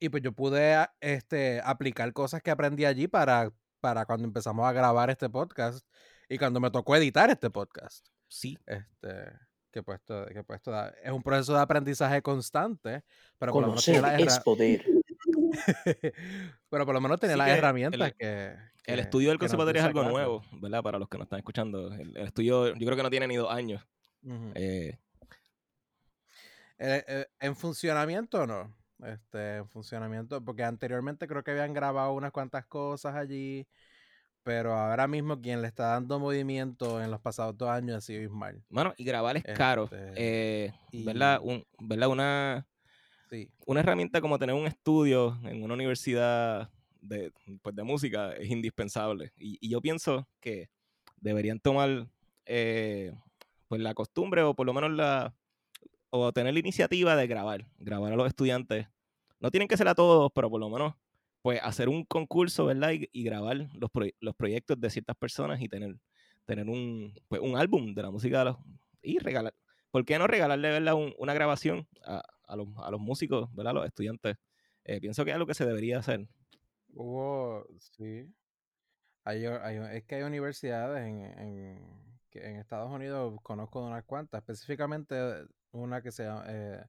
y 0.00 0.08
pues 0.08 0.22
yo 0.22 0.32
pude 0.32 0.86
este, 1.00 1.60
aplicar 1.64 2.12
cosas 2.12 2.42
que 2.42 2.50
aprendí 2.50 2.84
allí 2.84 3.08
para, 3.08 3.52
para 3.80 4.04
cuando 4.06 4.26
empezamos 4.26 4.66
a 4.66 4.72
grabar 4.72 5.10
este 5.10 5.28
podcast 5.30 5.86
y 6.28 6.38
cuando 6.38 6.60
me 6.60 6.70
tocó 6.70 6.96
editar 6.96 7.30
este 7.30 7.50
podcast. 7.50 8.06
Sí, 8.28 8.58
Este, 8.66 9.43
que 9.74 9.82
pues, 9.82 10.00
que 10.32 10.44
pues 10.44 10.60
es 11.02 11.10
un 11.10 11.20
proceso 11.22 11.52
de 11.52 11.60
aprendizaje 11.60 12.22
constante, 12.22 13.02
pero 13.38 13.52
por 13.52 13.62
lo 13.62 13.68
menos 13.70 13.84
tenía 13.84 14.00
las 14.02 14.20
es 14.20 14.38
poder. 14.38 14.84
pero 16.70 16.86
por 16.86 16.94
lo 16.94 17.00
menos 17.00 17.18
tenía 17.18 17.34
Sí 17.34 17.38
las 17.38 17.46
que 17.48 17.52
el- 17.52 17.58
herramientas 17.58 18.12
que, 18.16 18.52
el 18.86 18.94
que- 18.96 19.00
estudio 19.00 19.30
del 19.30 19.38
que 19.38 19.40
conservatorio 19.42 19.80
es 19.80 19.86
algo 19.86 20.04
nuevo, 20.04 20.44
¿verdad? 20.52 20.80
Para 20.82 20.98
los 21.00 21.08
que 21.08 21.18
nos 21.18 21.24
están 21.26 21.40
escuchando. 21.40 21.92
El, 21.92 22.16
el 22.16 22.26
estudio, 22.28 22.68
yo 22.68 22.86
creo 22.86 22.96
que 22.96 23.02
no 23.02 23.10
tiene 23.10 23.26
ni 23.26 23.34
dos 23.36 23.50
años. 23.50 23.84
Eh, 24.54 24.96
Eh, 26.78 27.04
eh, 27.06 27.26
en 27.40 27.56
funcionamiento 27.56 28.46
no. 28.46 28.74
Este, 29.04 29.56
en 29.56 29.68
funcionamiento, 29.68 30.42
porque 30.44 30.62
anteriormente 30.62 31.26
creo 31.26 31.42
que 31.42 31.50
habían 31.50 31.72
grabado 31.74 32.12
unas 32.12 32.30
cuantas 32.32 32.64
cosas 32.66 33.14
allí, 33.16 33.66
pero 34.44 34.74
ahora 34.74 35.08
mismo 35.08 35.40
quien 35.40 35.62
le 35.62 35.68
está 35.68 35.88
dando 35.88 36.20
movimiento 36.20 37.02
en 37.02 37.10
los 37.10 37.20
pasados 37.20 37.56
dos 37.56 37.68
años 37.70 37.96
ha 37.96 38.00
sido 38.00 38.22
Ismael. 38.22 38.62
Bueno, 38.68 38.94
y 38.96 39.04
grabar 39.04 39.36
es 39.38 39.42
caro. 39.42 39.84
Este, 39.84 40.12
eh, 40.16 40.72
¿verdad? 41.04 41.40
y- 41.42 41.48
Un, 41.48 41.64
¿verdad? 41.80 42.08
Una, 42.10 42.66
Sí. 43.30 43.50
una 43.66 43.80
herramienta 43.80 44.20
como 44.20 44.38
tener 44.38 44.54
un 44.54 44.66
estudio 44.66 45.38
en 45.44 45.62
una 45.62 45.74
universidad 45.74 46.70
de, 47.00 47.32
pues, 47.62 47.74
de 47.74 47.82
música 47.82 48.32
es 48.32 48.48
indispensable. 48.50 49.32
Y, 49.36 49.58
y 49.60 49.70
yo 49.70 49.80
pienso 49.80 50.28
que 50.40 50.68
deberían 51.20 51.58
tomar 51.58 52.06
eh, 52.46 53.12
pues 53.66 53.80
la 53.80 53.94
costumbre 53.94 54.42
o 54.42 54.54
por 54.54 54.66
lo 54.66 54.74
menos 54.74 54.90
la 54.92 55.34
o 56.10 56.30
tener 56.32 56.52
la 56.52 56.60
iniciativa 56.60 57.16
de 57.16 57.26
grabar, 57.26 57.66
grabar 57.78 58.12
a 58.12 58.16
los 58.16 58.28
estudiantes. 58.28 58.86
No 59.40 59.50
tienen 59.50 59.66
que 59.66 59.76
ser 59.76 59.88
a 59.88 59.94
todos, 59.94 60.30
pero 60.34 60.48
por 60.48 60.60
lo 60.60 60.68
menos 60.70 60.94
pues 61.44 61.60
hacer 61.62 61.90
un 61.90 62.06
concurso, 62.06 62.64
¿verdad? 62.64 62.92
Y, 62.92 63.06
y 63.12 63.22
grabar 63.22 63.68
los, 63.74 63.90
proy- 63.92 64.14
los 64.20 64.34
proyectos 64.34 64.80
de 64.80 64.88
ciertas 64.88 65.14
personas 65.14 65.60
y 65.60 65.68
tener, 65.68 65.94
tener 66.46 66.70
un, 66.70 67.12
pues, 67.28 67.42
un 67.42 67.54
álbum 67.58 67.92
de 67.94 68.02
la 68.02 68.10
música 68.10 68.38
de 68.38 68.44
los, 68.46 68.56
y 69.02 69.18
regalar. 69.18 69.54
¿Por 69.90 70.06
qué 70.06 70.18
no 70.18 70.26
regalarle 70.26 70.70
¿verdad? 70.70 70.94
un- 70.94 71.14
una 71.18 71.34
grabación 71.34 71.86
a, 72.02 72.22
a 72.46 72.56
los, 72.56 72.68
a 72.78 72.90
los 72.90 72.98
músicos, 72.98 73.54
¿verdad? 73.54 73.72
a 73.72 73.74
los 73.74 73.86
estudiantes? 73.86 74.38
Eh, 74.84 75.02
pienso 75.02 75.22
que 75.22 75.32
es 75.32 75.34
algo 75.34 75.46
que 75.46 75.52
se 75.52 75.66
debería 75.66 75.98
hacer. 75.98 76.26
Hubo, 76.94 77.66
sí. 77.78 78.26
Hay, 79.24 79.44
hay 79.44 79.76
es 79.98 80.04
que 80.04 80.14
hay 80.14 80.22
universidades 80.22 81.06
en, 81.06 81.24
en, 82.32 82.58
Estados 82.58 82.90
Unidos, 82.90 83.38
conozco 83.42 83.82
de 83.82 83.88
unas 83.88 84.04
cuantas, 84.04 84.38
específicamente 84.40 85.14
una 85.72 86.00
que 86.00 86.10
se 86.10 86.26
eh, 86.46 86.80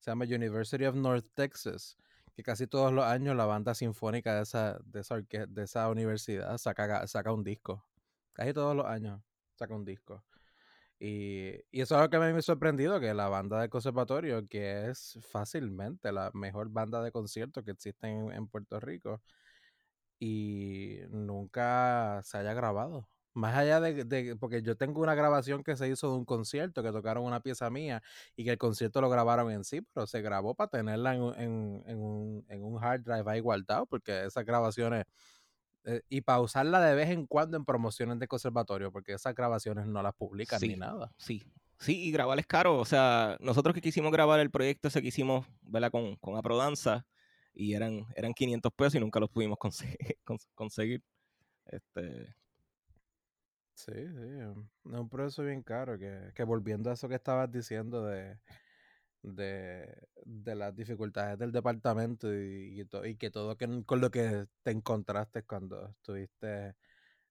se 0.00 0.10
llama 0.10 0.24
University 0.24 0.84
of 0.84 0.96
North 0.96 1.26
Texas, 1.34 1.96
casi 2.42 2.66
todos 2.66 2.92
los 2.92 3.04
años 3.04 3.36
la 3.36 3.46
banda 3.46 3.74
sinfónica 3.74 4.34
de 4.36 4.42
esa, 4.42 4.78
de 4.84 5.00
esa, 5.00 5.16
de 5.16 5.62
esa 5.62 5.88
universidad 5.88 6.56
saca, 6.58 7.06
saca 7.06 7.32
un 7.32 7.44
disco. 7.44 7.84
Casi 8.32 8.52
todos 8.52 8.76
los 8.76 8.86
años 8.86 9.20
saca 9.56 9.74
un 9.74 9.84
disco. 9.84 10.24
Y, 10.98 11.54
y 11.70 11.80
eso 11.80 11.94
es 11.94 12.00
algo 12.00 12.10
que 12.10 12.18
me 12.18 12.26
ha 12.26 12.42
sorprendido, 12.42 13.00
que 13.00 13.14
la 13.14 13.28
banda 13.28 13.60
del 13.60 13.70
conservatorio, 13.70 14.46
que 14.48 14.90
es 14.90 15.18
fácilmente 15.30 16.12
la 16.12 16.30
mejor 16.34 16.70
banda 16.70 17.02
de 17.02 17.12
conciertos 17.12 17.64
que 17.64 17.70
existe 17.72 18.06
en 18.08 18.48
Puerto 18.48 18.78
Rico, 18.80 19.22
y 20.20 20.98
nunca 21.08 22.20
se 22.22 22.38
haya 22.38 22.52
grabado. 22.52 23.08
Más 23.32 23.54
allá 23.56 23.80
de, 23.80 24.04
de- 24.04 24.36
porque 24.36 24.60
yo 24.62 24.76
tengo 24.76 25.00
una 25.00 25.14
grabación 25.14 25.62
que 25.62 25.76
se 25.76 25.88
hizo 25.88 26.10
de 26.10 26.16
un 26.18 26.24
concierto, 26.24 26.82
que 26.82 26.90
tocaron 26.90 27.24
una 27.24 27.40
pieza 27.40 27.70
mía 27.70 28.02
y 28.34 28.44
que 28.44 28.50
el 28.50 28.58
concierto 28.58 29.00
lo 29.00 29.08
grabaron 29.08 29.52
en 29.52 29.62
sí, 29.64 29.82
pero 29.92 30.06
se 30.08 30.20
grabó 30.20 30.54
para 30.54 30.68
tenerla 30.70 31.14
en, 31.14 31.22
un- 31.22 31.34
en, 31.38 31.82
en 31.86 31.98
un, 31.98 32.44
en 32.48 32.64
un 32.64 32.82
hard 32.82 33.02
drive 33.02 33.30
ahí 33.30 33.40
guardado, 33.40 33.86
porque 33.86 34.24
esas 34.24 34.44
grabaciones, 34.44 35.04
eh, 35.84 36.02
y 36.08 36.22
para 36.22 36.40
usarla 36.40 36.80
de 36.80 36.94
vez 36.96 37.10
en 37.10 37.26
cuando 37.26 37.56
en 37.56 37.64
promociones 37.64 38.18
de 38.18 38.26
conservatorio, 38.26 38.90
porque 38.90 39.12
esas 39.12 39.34
grabaciones 39.34 39.86
no 39.86 40.02
las 40.02 40.14
publican 40.14 40.60
ni 40.60 40.76
nada. 40.76 41.12
Sí, 41.16 41.42
sí, 41.78 42.02
y 42.02 42.10
grabar 42.10 42.38
es 42.40 42.46
caro. 42.46 42.78
O 42.78 42.84
sea, 42.84 43.36
nosotros 43.40 43.74
que 43.74 43.80
quisimos 43.80 44.10
grabar 44.12 44.40
el 44.40 44.50
proyecto 44.50 44.88
ese 44.88 45.00
que 45.00 45.08
hicimos, 45.08 45.46
¿verdad? 45.62 45.90
Con, 45.92 46.16
con 46.16 46.36
Aprodanza, 46.36 47.06
y 47.54 47.74
eran, 47.74 48.06
eran 48.16 48.34
500 48.34 48.72
pesos 48.72 48.96
y 48.96 49.00
nunca 49.00 49.20
los 49.20 49.30
pudimos 49.30 49.56
conseguir. 49.58 49.96
conseguir. 50.54 51.02
Este, 51.66 52.34
Sí, 53.86 53.92
sí, 53.94 54.42
um, 54.44 54.68
es 54.92 55.00
un 55.00 55.08
proceso 55.08 55.42
bien 55.42 55.62
caro, 55.62 55.98
que, 55.98 56.32
que 56.34 56.44
volviendo 56.44 56.90
a 56.90 56.92
eso 56.92 57.08
que 57.08 57.14
estabas 57.14 57.50
diciendo 57.50 58.04
de, 58.04 58.38
de, 59.22 60.06
de 60.24 60.54
las 60.54 60.76
dificultades 60.76 61.38
del 61.38 61.50
departamento 61.50 62.30
y, 62.34 62.80
y, 62.80 62.84
to- 62.84 63.06
y 63.06 63.16
que 63.16 63.30
todo 63.30 63.56
que, 63.56 63.82
con 63.86 64.00
lo 64.02 64.10
que 64.10 64.46
te 64.62 64.70
encontraste 64.70 65.44
cuando 65.44 65.88
estuviste 65.88 66.74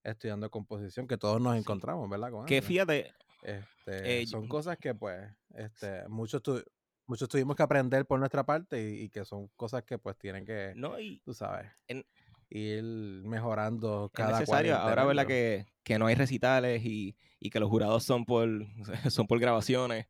estudiando 0.03 0.49
composición, 0.49 1.07
que 1.07 1.17
todos 1.17 1.39
nos 1.39 1.53
Sí. 1.53 1.59
encontramos, 1.59 2.09
¿verdad? 2.09 2.31
Con 2.31 2.47
que 2.47 2.57
eso. 2.57 2.67
fíjate, 2.67 3.13
Este, 3.43 4.21
eh, 4.21 4.25
son 4.25 4.43
yo- 4.43 4.49
cosas 4.49 4.77
que 4.79 4.95
pues 4.95 5.31
este, 5.53 6.07
muchos, 6.07 6.41
tu- 6.41 6.63
muchos 7.05 7.29
tuvimos 7.29 7.55
que 7.55 7.63
aprender 7.63 8.07
por 8.07 8.17
nuestra 8.19 8.43
parte 8.43 8.81
y, 8.89 9.03
y 9.03 9.09
que 9.09 9.23
son 9.23 9.49
cosas 9.55 9.83
que 9.83 9.99
pues 9.99 10.17
tienen 10.17 10.45
que, 10.45 10.73
no, 10.75 10.99
y 10.99 11.19
tú 11.19 11.31
sabes, 11.33 11.69
En- 11.87 12.03
ir 12.49 12.83
mejorando 12.83 14.05
es 14.07 14.11
cada 14.11 14.29
cual. 14.31 14.39
necesario. 14.41 14.75
Ahora, 14.77 15.05
¿verdad? 15.05 15.27
Que, 15.27 15.65
que 15.83 15.99
no 15.99 16.07
hay 16.07 16.15
recitales 16.15 16.83
y, 16.85 17.15
y 17.39 17.49
que 17.49 17.59
los 17.59 17.69
jurados 17.69 18.03
son 18.03 18.25
por, 18.25 18.49
son 19.09 19.27
por 19.27 19.39
grabaciones. 19.39 20.07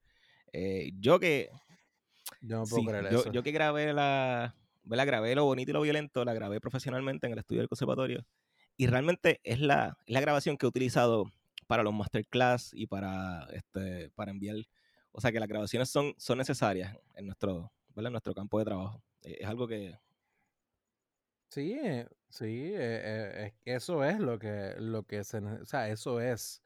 Eh, 0.51 0.91
yo 0.99 1.19
que, 1.19 1.49
Yo 2.41 2.57
no 2.57 2.63
puedo 2.65 2.81
sí, 2.81 2.87
creer 2.87 3.11
yo, 3.11 3.19
eso. 3.21 3.31
yo 3.31 3.43
que 3.43 3.51
grabé 3.51 3.93
la, 3.93 4.55
¿verdad? 4.83 5.05
Grabé 5.05 5.35
lo 5.35 5.45
bonito 5.45 5.71
y 5.71 5.73
lo 5.73 5.81
violento, 5.81 6.25
la 6.25 6.33
grabé 6.33 6.59
profesionalmente 6.59 7.27
en 7.27 7.33
el 7.33 7.39
estudio 7.39 7.61
del 7.61 7.69
conservatorio. 7.69 8.25
Y 8.77 8.87
realmente 8.87 9.41
es 9.43 9.59
la, 9.59 9.97
es 10.05 10.13
la 10.13 10.21
grabación 10.21 10.57
que 10.57 10.65
he 10.65 10.69
utilizado 10.69 11.25
para 11.67 11.83
los 11.83 11.93
masterclass 11.93 12.71
y 12.73 12.87
para, 12.87 13.47
este, 13.53 14.09
para 14.11 14.31
enviar. 14.31 14.55
O 15.11 15.21
sea 15.21 15.31
que 15.31 15.39
las 15.39 15.49
grabaciones 15.49 15.89
son, 15.89 16.13
son 16.17 16.37
necesarias 16.37 16.95
en 17.15 17.25
nuestro, 17.25 17.71
¿verdad? 17.89 18.07
en 18.07 18.13
nuestro 18.13 18.33
campo 18.33 18.57
de 18.57 18.65
trabajo. 18.65 19.03
Es 19.21 19.45
algo 19.47 19.67
que, 19.67 19.99
Sí, 21.49 21.73
eh, 21.73 22.07
sí, 22.29 22.45
eh, 22.73 22.75
eh, 22.77 23.45
es 23.47 23.53
que 23.63 23.75
eso 23.75 24.03
es 24.03 24.19
lo 24.19 24.37
que, 24.37 24.75
lo 24.77 25.03
que 25.03 25.23
se, 25.23 25.41
ne- 25.41 25.61
o 25.61 25.65
sea, 25.65 25.89
eso 25.89 26.21
es 26.21 26.61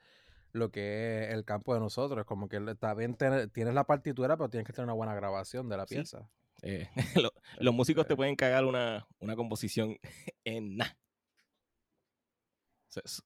lo 0.51 0.71
que 0.71 1.23
es 1.23 1.33
el 1.33 1.45
campo 1.45 1.73
de 1.73 1.79
nosotros, 1.79 2.25
como 2.25 2.49
que 2.49 2.59
le- 2.59 2.73
está 2.73 2.93
bien 2.93 3.15
tener- 3.15 3.49
tienes 3.49 3.73
la 3.73 3.85
partitura, 3.85 4.35
pero 4.37 4.49
tienes 4.49 4.67
que 4.67 4.73
tener 4.73 4.83
una 4.85 4.93
buena 4.93 5.15
grabación 5.15 5.69
de 5.69 5.77
la 5.77 5.87
Sí. 5.87 5.95
pieza. 5.95 6.29
eh, 6.65 6.87
lo- 7.25 7.33
los 7.59 7.73
músicos 7.73 8.05
te 8.05 8.13
Este, 8.13 8.15
pueden 8.17 8.35
cagar 8.35 8.63
una, 8.65 9.05
una 9.19 9.35
composición 9.35 9.97
en 10.45 10.77
nada. 10.77 10.97
So- 12.89 13.01
so- 13.05 13.23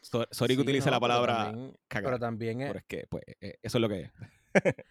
so- 0.00 0.26
Sorry 0.30 0.54
que 0.56 0.62
sí, 0.62 0.68
utilice 0.68 0.90
la 0.90 0.96
pero 0.98 1.00
palabra 1.00 1.44
también, 1.46 1.76
cagar, 1.88 2.04
pero 2.04 2.18
también 2.18 2.60
es, 2.62 2.66
pero 2.68 2.78
es 2.78 2.84
que 2.86 3.06
pues, 3.08 3.24
eh, 3.40 3.58
eso 3.62 3.78
es 3.78 3.82
lo 3.82 3.88
que 3.88 4.00
es. 4.02 4.12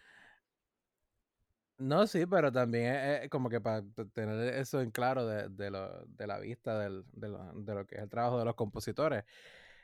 no, 1.82 2.08
sí, 2.08 2.26
pero 2.26 2.52
también 2.52 2.94
es, 2.96 3.24
es 3.24 3.30
como 3.30 3.50
que 3.50 3.60
para 3.62 3.84
tener 4.14 4.54
eso 4.56 4.82
en 4.82 4.92
claro 4.92 5.26
de, 5.28 5.50
de, 5.50 5.70
lo, 5.72 6.06
de 6.06 6.28
la 6.28 6.40
vista 6.40 6.80
del, 6.80 7.04
de, 7.14 7.30
lo, 7.30 7.52
de 7.54 7.74
lo 7.76 7.86
que 7.86 7.96
es 7.96 8.02
el 8.02 8.10
trabajo 8.10 8.40
de 8.40 8.46
los 8.46 8.56
compositores. 8.56 9.24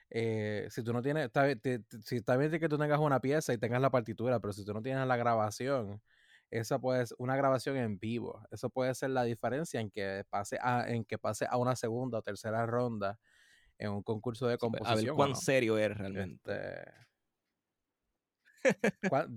eh, 0.09 0.67
si 0.69 0.83
tú 0.83 0.93
no 0.93 1.01
tienes, 1.01 1.25
está, 1.25 1.53
te- 1.55 1.83
si 2.05 2.17
está 2.17 2.37
bien 2.37 2.51
que 2.59 2.69
tú 2.69 2.77
tengas 2.77 2.99
una 2.99 3.19
pieza 3.19 3.53
y 3.53 3.57
tengas 3.57 3.81
la 3.81 3.89
partitura, 3.89 4.39
pero 4.39 4.53
si 4.53 4.63
tú 4.63 4.73
no 4.73 4.81
tienes 4.81 5.05
la 5.07 5.17
grabación, 5.17 6.01
esa 6.49 6.79
puede 6.79 7.05
ser 7.05 7.17
una 7.19 7.35
grabación 7.35 7.75
en 7.77 7.99
vivo. 7.99 8.41
Eso 8.51 8.69
puede 8.69 8.95
ser 8.95 9.09
la 9.09 9.23
diferencia 9.23 9.81
en 9.81 9.89
que 9.91 10.23
pase 10.29 10.57
a, 10.61 10.89
en 10.89 11.03
que 11.03 11.17
pase 11.17 11.45
a 11.49 11.57
una 11.57 11.75
segunda 11.75 12.19
o 12.19 12.21
tercera 12.21 12.65
ronda 12.65 13.19
en 13.77 13.91
un 13.91 14.01
concurso 14.03 14.47
de 14.47 14.57
pues, 14.57 14.81
A 14.83 14.95
ver 14.95 15.09
composición. 15.09 15.13
o 15.13 15.17
cuán 15.17 15.29
no. 15.31 15.35
serio 15.35 15.77
es 15.77 15.97
realmente. 15.97 16.53
Este, 16.53 17.06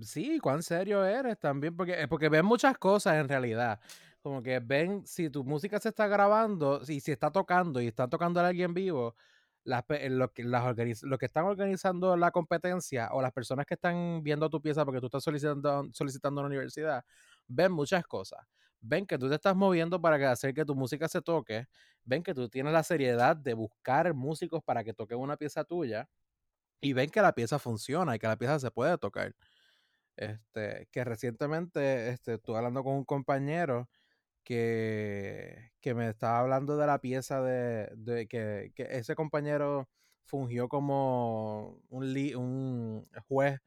sí, 0.01 0.39
cuán 0.39 0.63
serio 0.63 1.05
eres 1.05 1.39
también, 1.39 1.75
porque, 1.75 2.01
eh, 2.01 2.07
porque 2.07 2.29
ven 2.29 2.45
muchas 2.45 2.77
cosas 2.77 3.15
en 3.15 3.27
realidad. 3.29 3.79
Como 4.21 4.43
que 4.43 4.59
ven 4.59 5.05
si 5.05 5.29
tu 5.29 5.43
música 5.43 5.79
se 5.79 5.89
está 5.89 6.07
grabando, 6.07 6.85
si, 6.85 6.99
si 6.99 7.11
está 7.11 7.31
tocando 7.31 7.81
y 7.81 7.87
está 7.87 8.07
tocando 8.07 8.39
a 8.39 8.47
alguien 8.47 8.73
vivo, 8.73 9.15
las, 9.63 9.83
lo 10.09 10.31
las 10.37 11.03
los 11.03 11.19
que 11.19 11.25
están 11.25 11.45
organizando 11.45 12.15
la 12.17 12.31
competencia 12.31 13.09
o 13.11 13.21
las 13.21 13.31
personas 13.31 13.65
que 13.65 13.75
están 13.75 14.23
viendo 14.23 14.49
tu 14.49 14.61
pieza 14.61 14.85
porque 14.85 14.99
tú 14.99 15.07
estás 15.07 15.23
solicitando, 15.23 15.87
solicitando 15.93 16.41
a 16.41 16.43
la 16.43 16.47
universidad, 16.47 17.05
ven 17.47 17.71
muchas 17.71 18.05
cosas. 18.05 18.39
Ven 18.83 19.05
que 19.05 19.17
tú 19.19 19.29
te 19.29 19.35
estás 19.35 19.55
moviendo 19.55 20.01
para 20.01 20.31
hacer 20.31 20.53
que 20.55 20.65
tu 20.65 20.75
música 20.75 21.07
se 21.07 21.21
toque, 21.21 21.67
ven 22.03 22.23
que 22.23 22.33
tú 22.33 22.49
tienes 22.49 22.73
la 22.73 22.81
seriedad 22.83 23.35
de 23.35 23.53
buscar 23.53 24.13
músicos 24.15 24.63
para 24.63 24.83
que 24.83 24.93
toquen 24.93 25.19
una 25.19 25.37
pieza 25.37 25.63
tuya 25.63 26.09
y 26.81 26.93
ven 26.93 27.09
que 27.09 27.21
la 27.21 27.33
pieza 27.35 27.59
funciona 27.59 28.15
y 28.15 28.19
que 28.19 28.27
la 28.27 28.37
pieza 28.37 28.59
se 28.59 28.71
puede 28.71 28.97
tocar. 28.97 29.35
Este, 30.17 30.87
que 30.91 31.03
recientemente 31.03 32.09
este, 32.09 32.35
estuve 32.35 32.57
hablando 32.57 32.83
con 32.83 32.93
un 32.95 33.05
compañero 33.05 33.89
que, 34.43 35.71
que 35.81 35.95
me 35.95 36.09
estaba 36.09 36.39
hablando 36.41 36.77
de 36.77 36.87
la 36.87 36.99
pieza 37.01 37.41
de, 37.41 37.89
de 37.97 38.27
que, 38.27 38.71
que 38.75 38.87
ese 38.91 39.15
compañero 39.15 39.89
fungió 40.25 40.69
como 40.69 41.81
un 41.89 42.13
li- 42.13 42.35
un 42.35 43.07
juez 43.27 43.59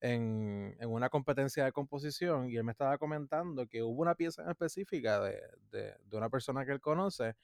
en, 0.00 0.76
en 0.80 0.90
una 0.90 1.08
competencia 1.10 1.64
de 1.64 1.72
composición 1.72 2.50
y 2.50 2.56
él 2.56 2.64
me 2.64 2.72
estaba 2.72 2.98
comentando 2.98 3.66
que 3.68 3.82
hubo 3.82 4.02
una 4.02 4.14
pieza 4.16 4.42
en 4.42 4.50
específica 4.50 5.20
de, 5.20 5.40
de- 5.70 5.94
de 6.04 6.16
una 6.16 6.30
persona 6.30 6.64
que 6.66 6.72
él 6.72 6.80
conoce 6.80 7.34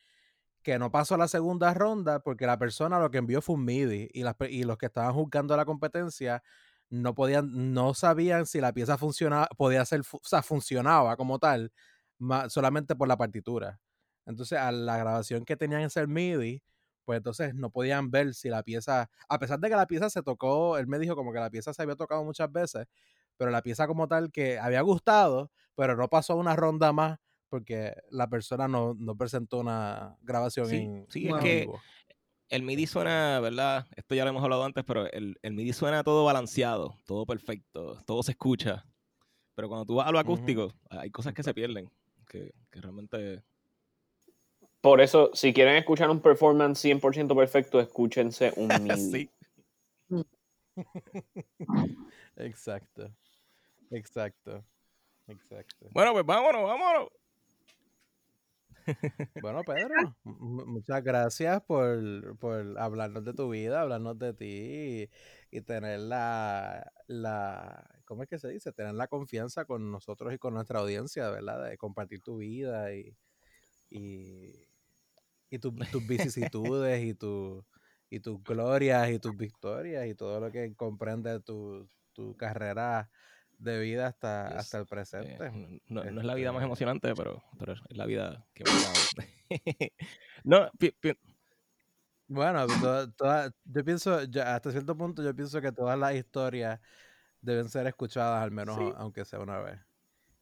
que 0.68 0.78
no 0.78 0.90
pasó 0.92 1.14
a 1.14 1.18
la 1.18 1.28
segunda 1.28 1.72
ronda 1.72 2.20
porque 2.20 2.44
la 2.46 2.58
persona 2.58 2.98
lo 2.98 3.10
que 3.10 3.16
envió 3.16 3.40
fue 3.40 3.54
un 3.54 3.64
MIDI 3.64 4.10
y, 4.12 4.22
las 4.22 4.36
y 4.50 4.64
los 4.64 4.76
que 4.76 4.84
estaban 4.84 5.14
juzgando 5.14 5.56
la 5.56 5.64
competencia 5.64 6.42
no 6.90 7.14
podían, 7.14 7.72
no 7.72 7.94
sabían 7.94 8.44
si 8.44 8.60
la 8.60 8.74
pieza 8.74 8.98
funcionaba, 8.98 9.48
podía 9.56 9.82
ser, 9.86 10.02
o 10.12 10.20
sea, 10.22 10.42
funcionaba 10.42 11.16
como 11.16 11.38
tal, 11.38 11.72
solamente 12.50 12.94
por 12.94 13.08
la 13.08 13.16
partitura. 13.16 13.80
Entonces, 14.26 14.58
a 14.58 14.70
la 14.70 14.98
grabación 14.98 15.46
que 15.46 15.56
tenían 15.56 15.80
en 15.80 15.88
ser 15.88 16.06
MIDI, 16.06 16.62
pues 17.06 17.16
entonces 17.16 17.54
no 17.54 17.70
podían 17.70 18.10
ver 18.10 18.34
si 18.34 18.50
la 18.50 18.62
pieza, 18.62 19.08
a 19.26 19.38
pesar 19.38 19.60
de 19.60 19.70
que 19.70 19.74
la 19.76 19.86
pieza 19.86 20.10
se 20.10 20.22
tocó, 20.22 20.76
él 20.76 20.86
me 20.86 20.98
dijo 20.98 21.16
como 21.16 21.32
que 21.32 21.40
la 21.40 21.48
pieza 21.48 21.72
se 21.72 21.80
había 21.80 21.96
tocado 21.96 22.24
muchas 22.24 22.52
veces, 22.52 22.86
pero 23.38 23.50
la 23.50 23.62
pieza 23.62 23.86
como 23.86 24.06
tal 24.06 24.30
que 24.30 24.58
había 24.58 24.82
gustado, 24.82 25.50
pero 25.74 25.96
no 25.96 26.08
pasó 26.08 26.34
a 26.34 26.36
una 26.36 26.56
ronda 26.56 26.92
más 26.92 27.18
porque 27.48 27.94
la 28.10 28.28
persona 28.28 28.68
no, 28.68 28.94
no 28.98 29.16
presentó 29.16 29.58
una 29.58 30.16
grabación 30.22 30.66
Sí, 30.66 30.76
en, 30.76 31.06
sí, 31.08 31.28
es 31.28 31.34
que 31.36 31.68
el 32.48 32.62
MIDI 32.62 32.86
suena, 32.86 33.40
¿verdad? 33.40 33.86
Esto 33.96 34.14
ya 34.14 34.24
lo 34.24 34.30
hemos 34.30 34.42
hablado 34.42 34.64
antes, 34.64 34.84
pero 34.84 35.10
el, 35.10 35.38
el 35.42 35.52
MIDI 35.52 35.72
suena 35.72 36.02
todo 36.02 36.24
balanceado, 36.24 36.96
todo 37.06 37.26
perfecto, 37.26 37.98
todo 38.06 38.22
se 38.22 38.32
escucha. 38.32 38.86
Pero 39.54 39.68
cuando 39.68 39.84
tú 39.84 39.96
vas 39.96 40.06
a 40.06 40.12
lo 40.12 40.18
acústico, 40.18 40.72
hay 40.88 41.10
cosas 41.10 41.34
que 41.34 41.42
se 41.42 41.52
pierden, 41.52 41.90
que, 42.28 42.52
que 42.70 42.80
realmente... 42.80 43.42
Por 44.80 45.00
eso, 45.00 45.30
si 45.34 45.52
quieren 45.52 45.76
escuchar 45.76 46.08
un 46.08 46.20
performance 46.20 46.84
100% 46.84 47.36
perfecto, 47.36 47.80
escúchense 47.80 48.52
un 48.56 48.68
MIDI. 48.82 49.10
sí. 49.10 49.30
Exacto. 52.36 53.10
Exacto. 53.90 54.64
Exacto. 55.26 55.88
Bueno, 55.90 56.12
pues 56.12 56.24
vámonos, 56.24 56.62
vámonos. 56.62 57.08
Bueno, 59.40 59.64
Pedro, 59.64 60.16
mu- 60.24 60.66
muchas 60.66 61.02
gracias 61.04 61.62
por, 61.62 62.36
por 62.38 62.76
hablarnos 62.78 63.24
de 63.24 63.34
tu 63.34 63.48
vida, 63.50 63.82
hablarnos 63.82 64.18
de 64.18 64.34
ti 64.34 65.08
y, 65.52 65.58
y 65.58 65.60
tener 65.62 66.00
la, 66.00 66.90
la, 67.06 67.88
¿cómo 68.04 68.24
es 68.24 68.28
que 68.28 68.38
se 68.38 68.48
dice? 68.48 68.72
Tener 68.72 68.94
la 68.94 69.06
confianza 69.06 69.64
con 69.64 69.92
nosotros 69.92 70.34
y 70.34 70.38
con 70.38 70.54
nuestra 70.54 70.80
audiencia, 70.80 71.30
¿verdad? 71.30 71.64
De 71.70 71.78
compartir 71.78 72.20
tu 72.22 72.38
vida 72.38 72.92
y, 72.94 73.16
y, 73.90 74.68
y 75.50 75.58
tu- 75.58 75.72
tus 75.90 76.04
vicisitudes 76.06 77.02
y, 77.04 77.14
tu, 77.14 77.64
y 78.10 78.20
tus 78.20 78.42
glorias 78.44 79.10
y 79.10 79.18
tus 79.18 79.36
victorias 79.36 80.06
y 80.06 80.14
todo 80.14 80.40
lo 80.40 80.50
que 80.52 80.74
comprende 80.74 81.40
tu, 81.40 81.88
tu 82.12 82.36
carrera 82.36 83.10
de 83.58 83.78
vida 83.80 84.06
hasta, 84.06 84.48
Yes. 84.50 84.58
hasta 84.58 84.78
el 84.78 84.84
Eh, 84.84 84.86
presente. 84.88 85.50
no, 85.88 86.04
no- 86.04 86.10
no 86.10 86.20
es 86.20 86.26
la 86.26 86.34
vida 86.34 86.52
más 86.52 86.60
Este- 86.60 86.66
emocionante, 86.66 87.14
pero, 87.14 87.42
pero 87.58 87.72
es 87.72 87.80
la 87.90 88.06
vida 88.06 88.46
que 88.54 88.64
me 88.64 88.70
no, 90.44 90.70
pi- 90.78 90.92
pi- 90.92 91.18
Bueno, 92.30 92.66
to- 92.66 93.10
toda- 93.12 93.50
yo 93.64 93.84
pienso, 93.84 94.22
yo- 94.24 94.42
hasta 94.44 94.70
cierto 94.70 94.94
punto, 94.96 95.22
yo 95.22 95.34
pienso 95.34 95.60
que 95.60 95.72
todas 95.72 95.98
las 95.98 96.14
historias 96.14 96.78
deben 97.40 97.68
ser 97.70 97.86
escuchadas 97.86 98.42
al 98.42 98.50
menos, 98.50 98.76
Sí. 98.76 98.92
aunque 98.96 99.24
sea 99.24 99.40
una 99.40 99.58
vez. 99.60 99.80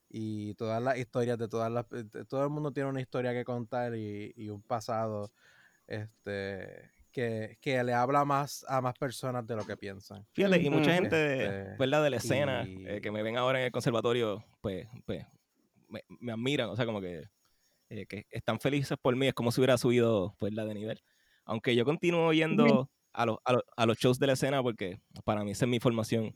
Y 0.09 0.53
todas 0.55 0.81
las 0.83 0.97
historias 0.97 1.37
de 1.37 1.47
todas 1.47 1.71
las, 1.71 1.87
de- 1.89 2.25
todo 2.25 2.43
el 2.43 2.49
mundo 2.49 2.71
tiene 2.73 2.89
una 2.89 3.01
historia 3.01 3.31
que 3.33 3.45
contar 3.45 3.95
y, 3.95 4.33
y 4.35 4.49
un 4.49 4.61
pasado, 4.61 5.31
este, 5.87 6.91
que, 7.11 7.57
que 7.61 7.83
le 7.83 7.93
habla 7.93 8.25
más 8.25 8.65
a 8.67 8.81
más 8.81 8.93
personas 8.95 9.45
de 9.47 9.55
lo 9.55 9.65
que 9.65 9.77
piensan. 9.77 10.25
fíjate, 10.33 10.61
y 10.61 10.69
mucha 10.69 10.91
Ujú. 10.91 11.01
gente, 11.01 11.25
Este, 11.25 11.75
¿verdad? 11.77 12.03
De 12.03 12.09
la 12.09 12.17
escena, 12.17 12.63
eh, 12.63 12.97
y- 12.97 13.01
que 13.01 13.11
me 13.11 13.23
ven 13.23 13.37
ahora 13.37 13.59
en 13.59 13.65
el 13.65 13.71
conservatorio, 13.71 14.43
pues, 14.61 14.87
pues 15.05 15.25
me, 15.89 16.01
me 16.19 16.31
admiran, 16.31 16.69
o 16.69 16.75
sea, 16.75 16.85
como 16.85 17.01
que, 17.01 17.23
eh, 17.89 18.05
que 18.05 18.25
están 18.29 18.59
felices 18.59 18.97
por 19.01 19.15
mí, 19.15 19.27
es 19.27 19.33
como 19.33 19.51
si 19.51 19.59
hubiera 19.61 19.77
subido, 19.77 20.35
pues, 20.39 20.53
la 20.53 20.65
de 20.65 20.73
nivel. 20.75 21.01
Aunque 21.45 21.75
yo 21.75 21.85
continúo 21.85 22.33
yendo 22.33 22.89
a 23.13 23.25
los, 23.25 23.37
a, 23.45 23.53
los, 23.53 23.63
a 23.77 23.85
los 23.85 23.97
shows 23.97 24.19
de 24.19 24.27
la 24.27 24.33
escena 24.33 24.61
porque 24.61 24.99
para 25.23 25.43
mí 25.43 25.51
esa 25.51 25.65
es 25.65 25.69
mi 25.69 25.79
formación, 25.79 26.35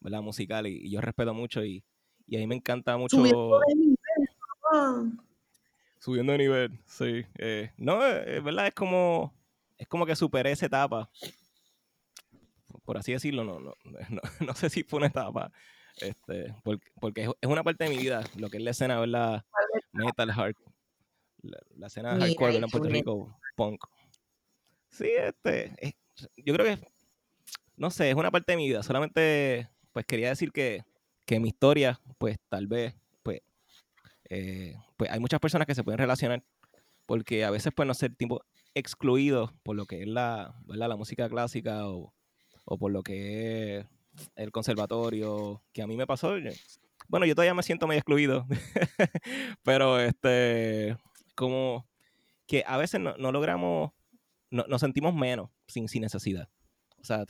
¿verdad? 0.00 0.22
Musical 0.22 0.66
y, 0.66 0.76
y 0.86 0.90
yo 0.90 1.00
respeto 1.00 1.34
mucho 1.34 1.64
y, 1.64 1.84
y 2.26 2.36
a 2.36 2.38
mí 2.38 2.46
me 2.46 2.54
encanta 2.54 2.96
mucho... 2.96 3.16
Subiendo 3.16 3.60
de 3.66 3.74
nivel, 3.74 3.96
ah. 4.72 5.04
Subiendo 5.98 6.32
de 6.32 6.38
nivel, 6.38 6.80
sí. 6.86 7.24
Eh, 7.38 7.72
no, 7.76 8.04
eh, 8.06 8.38
es 8.38 8.42
verdad, 8.44 8.66
es 8.68 8.74
como, 8.74 9.34
es 9.82 9.88
como 9.88 10.06
que 10.06 10.14
superé 10.14 10.52
esa 10.52 10.66
etapa. 10.66 11.10
Por 12.84 12.96
así 12.96 13.12
decirlo, 13.12 13.42
no, 13.44 13.58
no, 13.58 13.74
no, 14.10 14.20
no 14.46 14.54
sé 14.54 14.70
si 14.70 14.84
fue 14.84 14.98
una 14.98 15.08
etapa. 15.08 15.52
Este, 16.00 16.54
porque, 16.62 16.86
porque 17.00 17.22
es, 17.40 17.48
una 17.48 17.64
parte 17.64 17.84
de 17.84 17.90
mi 17.90 17.98
vida, 17.98 18.22
lo 18.36 18.48
que 18.48 18.58
es 18.58 18.62
la 18.62 18.70
escena, 18.70 18.98
¿verdad? 19.00 19.44
Metal, 19.92 20.30
hard, 20.30 20.54
la, 21.42 21.58
la 21.76 21.86
escena 21.88 22.14
Mira, 22.14 22.26
hardcore, 22.26 22.52
¿verdad? 22.52 22.64
En 22.64 22.70
Puerto. 22.70 22.88
Rico, 22.88 23.40
punk. 23.56 23.84
Sí, 24.88 25.08
este, 25.10 25.74
es- 25.78 25.94
yo 26.36 26.54
creo 26.54 26.66
que, 26.76 26.88
no 27.76 27.90
sé, 27.90 28.10
es 28.10 28.14
una 28.14 28.30
parte 28.30 28.52
de 28.52 28.56
mi 28.56 28.68
vida. 28.68 28.82
Solamente, 28.84 29.68
pues 29.92 30.06
quería 30.06 30.28
decir 30.28 30.52
que, 30.52 30.84
que 31.26 31.40
mi 31.40 31.48
historia, 31.48 32.00
pues 32.18 32.38
tal 32.48 32.68
vez, 32.68 32.94
pues, 33.24 33.40
eh, 34.30 34.76
pues 34.96 35.10
hay 35.10 35.18
muchas 35.18 35.40
personas 35.40 35.66
que 35.66 35.74
se 35.74 35.82
pueden 35.82 35.98
relacionar 35.98 36.44
porque 37.06 37.44
a 37.44 37.50
veces 37.50 37.72
pues 37.74 37.86
no 37.86 37.94
ser 37.94 38.14
tipo 38.14 38.44
excluidos 38.74 39.52
por 39.62 39.76
lo 39.76 39.86
que 39.86 40.02
es 40.02 40.08
la, 40.08 40.54
¿verdad? 40.66 40.88
la 40.88 40.96
música 40.96 41.28
clásica 41.28 41.88
o, 41.88 42.14
o 42.64 42.78
por 42.78 42.92
lo 42.92 43.02
que 43.02 43.78
es 43.78 43.86
el 44.36 44.50
conservatorio, 44.52 45.62
que 45.72 45.82
a 45.82 45.86
mí 45.86 45.96
me 45.96 46.06
pasó. 46.06 46.34
Bueno, 47.08 47.26
yo 47.26 47.34
todavía 47.34 47.54
me 47.54 47.62
siento 47.62 47.86
medio 47.86 47.98
excluido, 48.00 48.46
pero 49.62 49.98
este, 50.00 50.96
como 51.34 51.86
que 52.46 52.64
a 52.66 52.76
veces 52.76 53.00
no, 53.00 53.16
no 53.16 53.32
logramos, 53.32 53.92
no- 54.50 54.64
nos 54.68 54.80
sentimos 54.80 55.14
menos 55.14 55.50
sin, 55.66 55.88
sin 55.88 56.02
necesidad. 56.02 56.48
O 57.00 57.04
sea, 57.04 57.24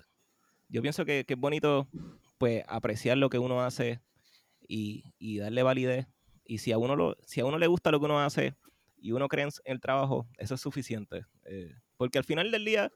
yo 0.68 0.82
pienso 0.82 1.04
que, 1.04 1.24
que 1.24 1.34
es 1.34 1.40
bonito 1.40 1.88
pues 2.38 2.64
apreciar 2.68 3.18
lo 3.18 3.30
que 3.30 3.38
uno 3.38 3.62
hace 3.62 4.00
y, 4.68 5.04
y 5.18 5.38
darle 5.38 5.62
validez. 5.62 6.06
Y 6.44 6.58
si 6.58 6.72
a 6.72 6.78
uno 6.78 6.96
lo, 6.96 7.16
si 7.24 7.40
a 7.40 7.44
uno 7.46 7.58
le 7.58 7.66
gusta 7.68 7.90
lo 7.90 8.00
que 8.00 8.06
uno 8.06 8.20
hace 8.20 8.54
y 8.96 9.12
uno 9.12 9.28
cree 9.28 9.44
en 9.44 9.50
el 9.64 9.80
trabajo, 9.80 10.26
eso 10.38 10.54
es 10.54 10.60
suficiente. 10.60 11.24
Eh, 11.44 11.74
porque 11.96 12.18
al 12.18 12.24
final 12.24 12.50
del 12.50 12.64
día, 12.64 12.92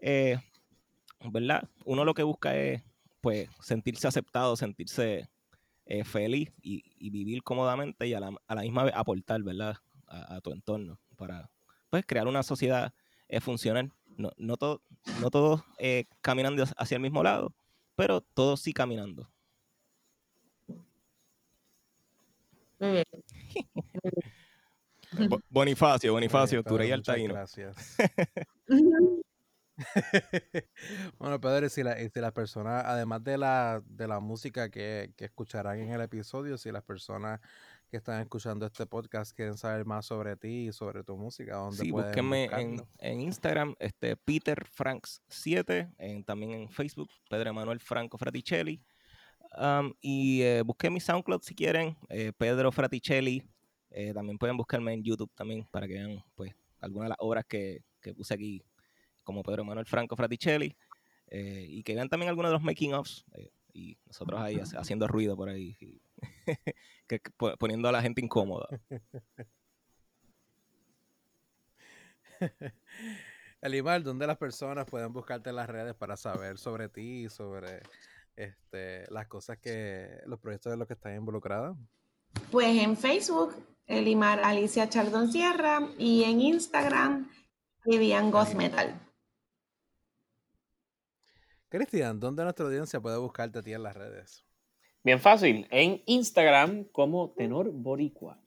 eh, 0.00 0.38
¿verdad? 1.30 1.68
Uno 1.84 2.04
lo 2.04 2.14
que 2.14 2.22
busca 2.22 2.56
es 2.56 2.82
pues 3.20 3.48
sentirse 3.60 4.06
aceptado, 4.06 4.56
sentirse 4.56 5.28
eh, 5.86 6.04
feliz 6.04 6.52
y, 6.62 6.84
y 6.98 7.10
vivir 7.10 7.42
cómodamente 7.42 8.06
y 8.06 8.14
a 8.14 8.20
la, 8.20 8.32
a 8.46 8.54
la 8.54 8.62
misma 8.62 8.84
vez 8.84 8.94
aportar, 8.94 9.42
¿verdad? 9.42 9.76
A, 10.06 10.36
a 10.36 10.40
tu 10.40 10.52
entorno 10.52 10.98
para 11.16 11.50
pues 11.90 12.04
crear 12.06 12.26
una 12.28 12.42
sociedad 12.42 12.94
funcional. 13.40 13.92
No, 14.16 14.32
no, 14.36 14.56
todo, 14.56 14.82
no 15.20 15.30
todos 15.30 15.62
caminando 16.20 16.64
hacia 16.76 16.96
el 16.96 17.02
mismo 17.02 17.22
lado, 17.22 17.54
pero 17.94 18.20
todos 18.20 18.60
sí 18.60 18.72
caminando. 18.72 19.30
Muy 22.78 22.90
bien. 22.90 23.04
Bo- 25.28 25.40
Bonifacio, 25.48 26.12
Bonifacio, 26.12 26.62
Turey 26.62 26.90
Altaíno. 26.92 27.34
Gracias. 27.34 27.96
bueno, 31.18 31.40
Pedro, 31.40 31.66
y 31.66 31.70
si, 31.70 31.82
la- 31.82 31.96
si 31.96 32.20
las 32.20 32.32
personas, 32.32 32.84
además 32.84 33.22
de 33.22 33.38
la, 33.38 33.82
de 33.86 34.08
la 34.08 34.20
música 34.20 34.70
que, 34.70 35.12
que 35.16 35.26
escucharán 35.26 35.78
en 35.80 35.92
el 35.92 36.00
episodio, 36.00 36.58
si 36.58 36.72
las 36.72 36.82
personas 36.82 37.40
que 37.90 37.96
están 37.96 38.20
escuchando 38.20 38.66
este 38.66 38.86
podcast 38.86 39.34
quieren 39.34 39.56
saber 39.56 39.86
más 39.86 40.04
sobre 40.04 40.36
ti 40.36 40.68
y 40.68 40.72
sobre 40.72 41.04
tu 41.04 41.16
música, 41.16 41.56
¿dónde 41.56 41.76
Sí, 41.78 41.90
pueden 41.90 42.08
búsquenme 42.08 42.50
en, 42.98 43.20
Instagram, 43.20 43.74
este, 43.78 44.16
Peter 44.16 44.66
Franks 44.66 45.22
7, 45.28 45.88
en, 45.96 46.24
también 46.24 46.52
en 46.52 46.68
Facebook, 46.68 47.08
Pedro 47.30 47.50
Emanuel 47.50 47.80
Franco 47.80 48.18
Fraticelli. 48.18 48.82
Um, 49.56 49.94
y 50.02 50.42
eh, 50.42 50.60
busquen 50.62 50.92
mi 50.92 51.00
SoundCloud 51.00 51.40
si 51.42 51.54
quieren, 51.54 51.96
eh, 52.10 52.32
Pedro 52.36 52.70
Fraticelli. 52.70 53.42
Eh, 54.00 54.14
también 54.14 54.38
pueden 54.38 54.56
buscarme 54.56 54.92
en 54.94 55.02
YouTube 55.02 55.28
también 55.34 55.66
para 55.72 55.88
que 55.88 55.94
vean 55.94 56.22
pues 56.36 56.54
algunas 56.78 57.06
de 57.06 57.08
las 57.08 57.18
obras 57.20 57.44
que, 57.48 57.82
que 58.00 58.14
puse 58.14 58.32
aquí, 58.32 58.62
como 59.24 59.42
Pedro 59.42 59.62
Emanuel 59.62 59.86
Franco 59.86 60.14
Fraticelli. 60.14 60.76
eh, 61.26 61.66
y 61.68 61.82
que 61.82 61.96
vean 61.96 62.08
también 62.08 62.28
algunos 62.28 62.50
de 62.50 62.52
los 62.54 62.62
making 62.62 62.94
ofs 62.94 63.24
eh, 63.32 63.50
y 63.72 63.98
nosotros 64.06 64.40
ahí 64.40 64.60
hace- 64.60 64.78
haciendo 64.78 65.08
ruido 65.08 65.36
por 65.36 65.48
ahí 65.48 65.76
y 65.80 66.00
que- 67.08 67.20
poniendo 67.58 67.88
a 67.88 67.92
la 67.92 68.00
gente 68.00 68.20
incómoda. 68.20 68.68
Elimar, 73.60 74.04
¿dónde 74.04 74.28
las 74.28 74.38
personas 74.38 74.86
pueden 74.86 75.12
buscarte 75.12 75.50
en 75.50 75.56
las 75.56 75.68
redes 75.68 75.94
para 75.96 76.16
saber 76.16 76.56
sobre 76.58 76.88
ti 76.88 77.24
y 77.24 77.28
sobre 77.28 77.82
este, 78.36 79.10
las 79.10 79.26
cosas 79.26 79.58
que, 79.58 80.20
los 80.26 80.38
proyectos 80.38 80.70
de 80.70 80.76
los 80.76 80.86
que 80.86 80.94
estás 80.94 81.16
involucrada? 81.16 81.76
Pues 82.52 82.80
en 82.80 82.96
Facebook, 82.96 83.56
Elimar 83.88 84.40
Alicia 84.44 84.88
Chardon 84.88 85.32
Sierra 85.32 85.80
y 85.98 86.24
en 86.24 86.40
Instagram, 86.42 87.30
Vivian 87.84 88.30
Ahí. 88.34 88.54
Metal. 88.54 89.00
Cristian, 91.70 92.20
¿dónde 92.20 92.44
nuestra 92.44 92.66
audiencia 92.66 93.00
puede 93.00 93.18
buscarte 93.18 93.58
a 93.58 93.62
ti 93.62 93.72
en 93.72 93.82
las 93.82 93.96
redes? 93.96 94.44
Bien 95.02 95.18
fácil, 95.20 95.66
en 95.70 96.02
Instagram 96.06 96.84
como 96.84 97.32
Tenor 97.32 97.70
Boricua. 97.72 98.38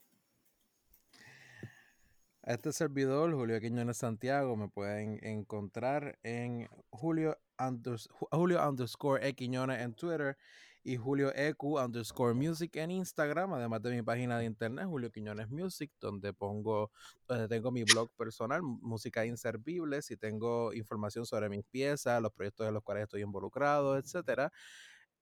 A 2.43 2.53
este 2.53 2.71
servidor, 2.71 3.33
Julio 3.33 3.59
Quiñones 3.59 3.97
Santiago, 3.97 4.55
me 4.55 4.67
pueden 4.67 5.19
encontrar 5.23 6.17
en 6.23 6.67
Julio, 6.89 7.37
unders- 7.57 8.09
Julio 8.31 8.67
underscore 8.67 9.27
E 9.27 9.33
Quiñones 9.33 9.79
en 9.81 9.93
Twitter 9.93 10.37
y 10.83 10.97
Julio 10.97 11.31
EQ 11.35 11.63
underscore 11.63 12.33
Music 12.33 12.75
en 12.77 12.91
Instagram, 12.91 13.53
además 13.53 13.81
de 13.81 13.91
mi 13.91 14.01
página 14.01 14.39
de 14.39 14.45
internet, 14.45 14.85
Julio 14.87 15.11
Quiñones 15.11 15.49
Music, 15.49 15.91
donde 15.99 16.33
pongo, 16.33 16.91
donde 17.27 17.47
tengo 17.47 17.71
mi 17.71 17.83
blog 17.83 18.11
personal, 18.15 18.61
Música 18.63 19.25
Inservibles, 19.25 20.09
y 20.11 20.17
tengo 20.17 20.73
información 20.73 21.25
sobre 21.25 21.49
mis 21.49 21.63
piezas, 21.65 22.21
los 22.21 22.31
proyectos 22.31 22.67
en 22.67 22.73
los 22.73 22.83
cuales 22.83 23.03
estoy 23.03 23.21
involucrado, 23.21 23.97
etcétera. 23.97 24.51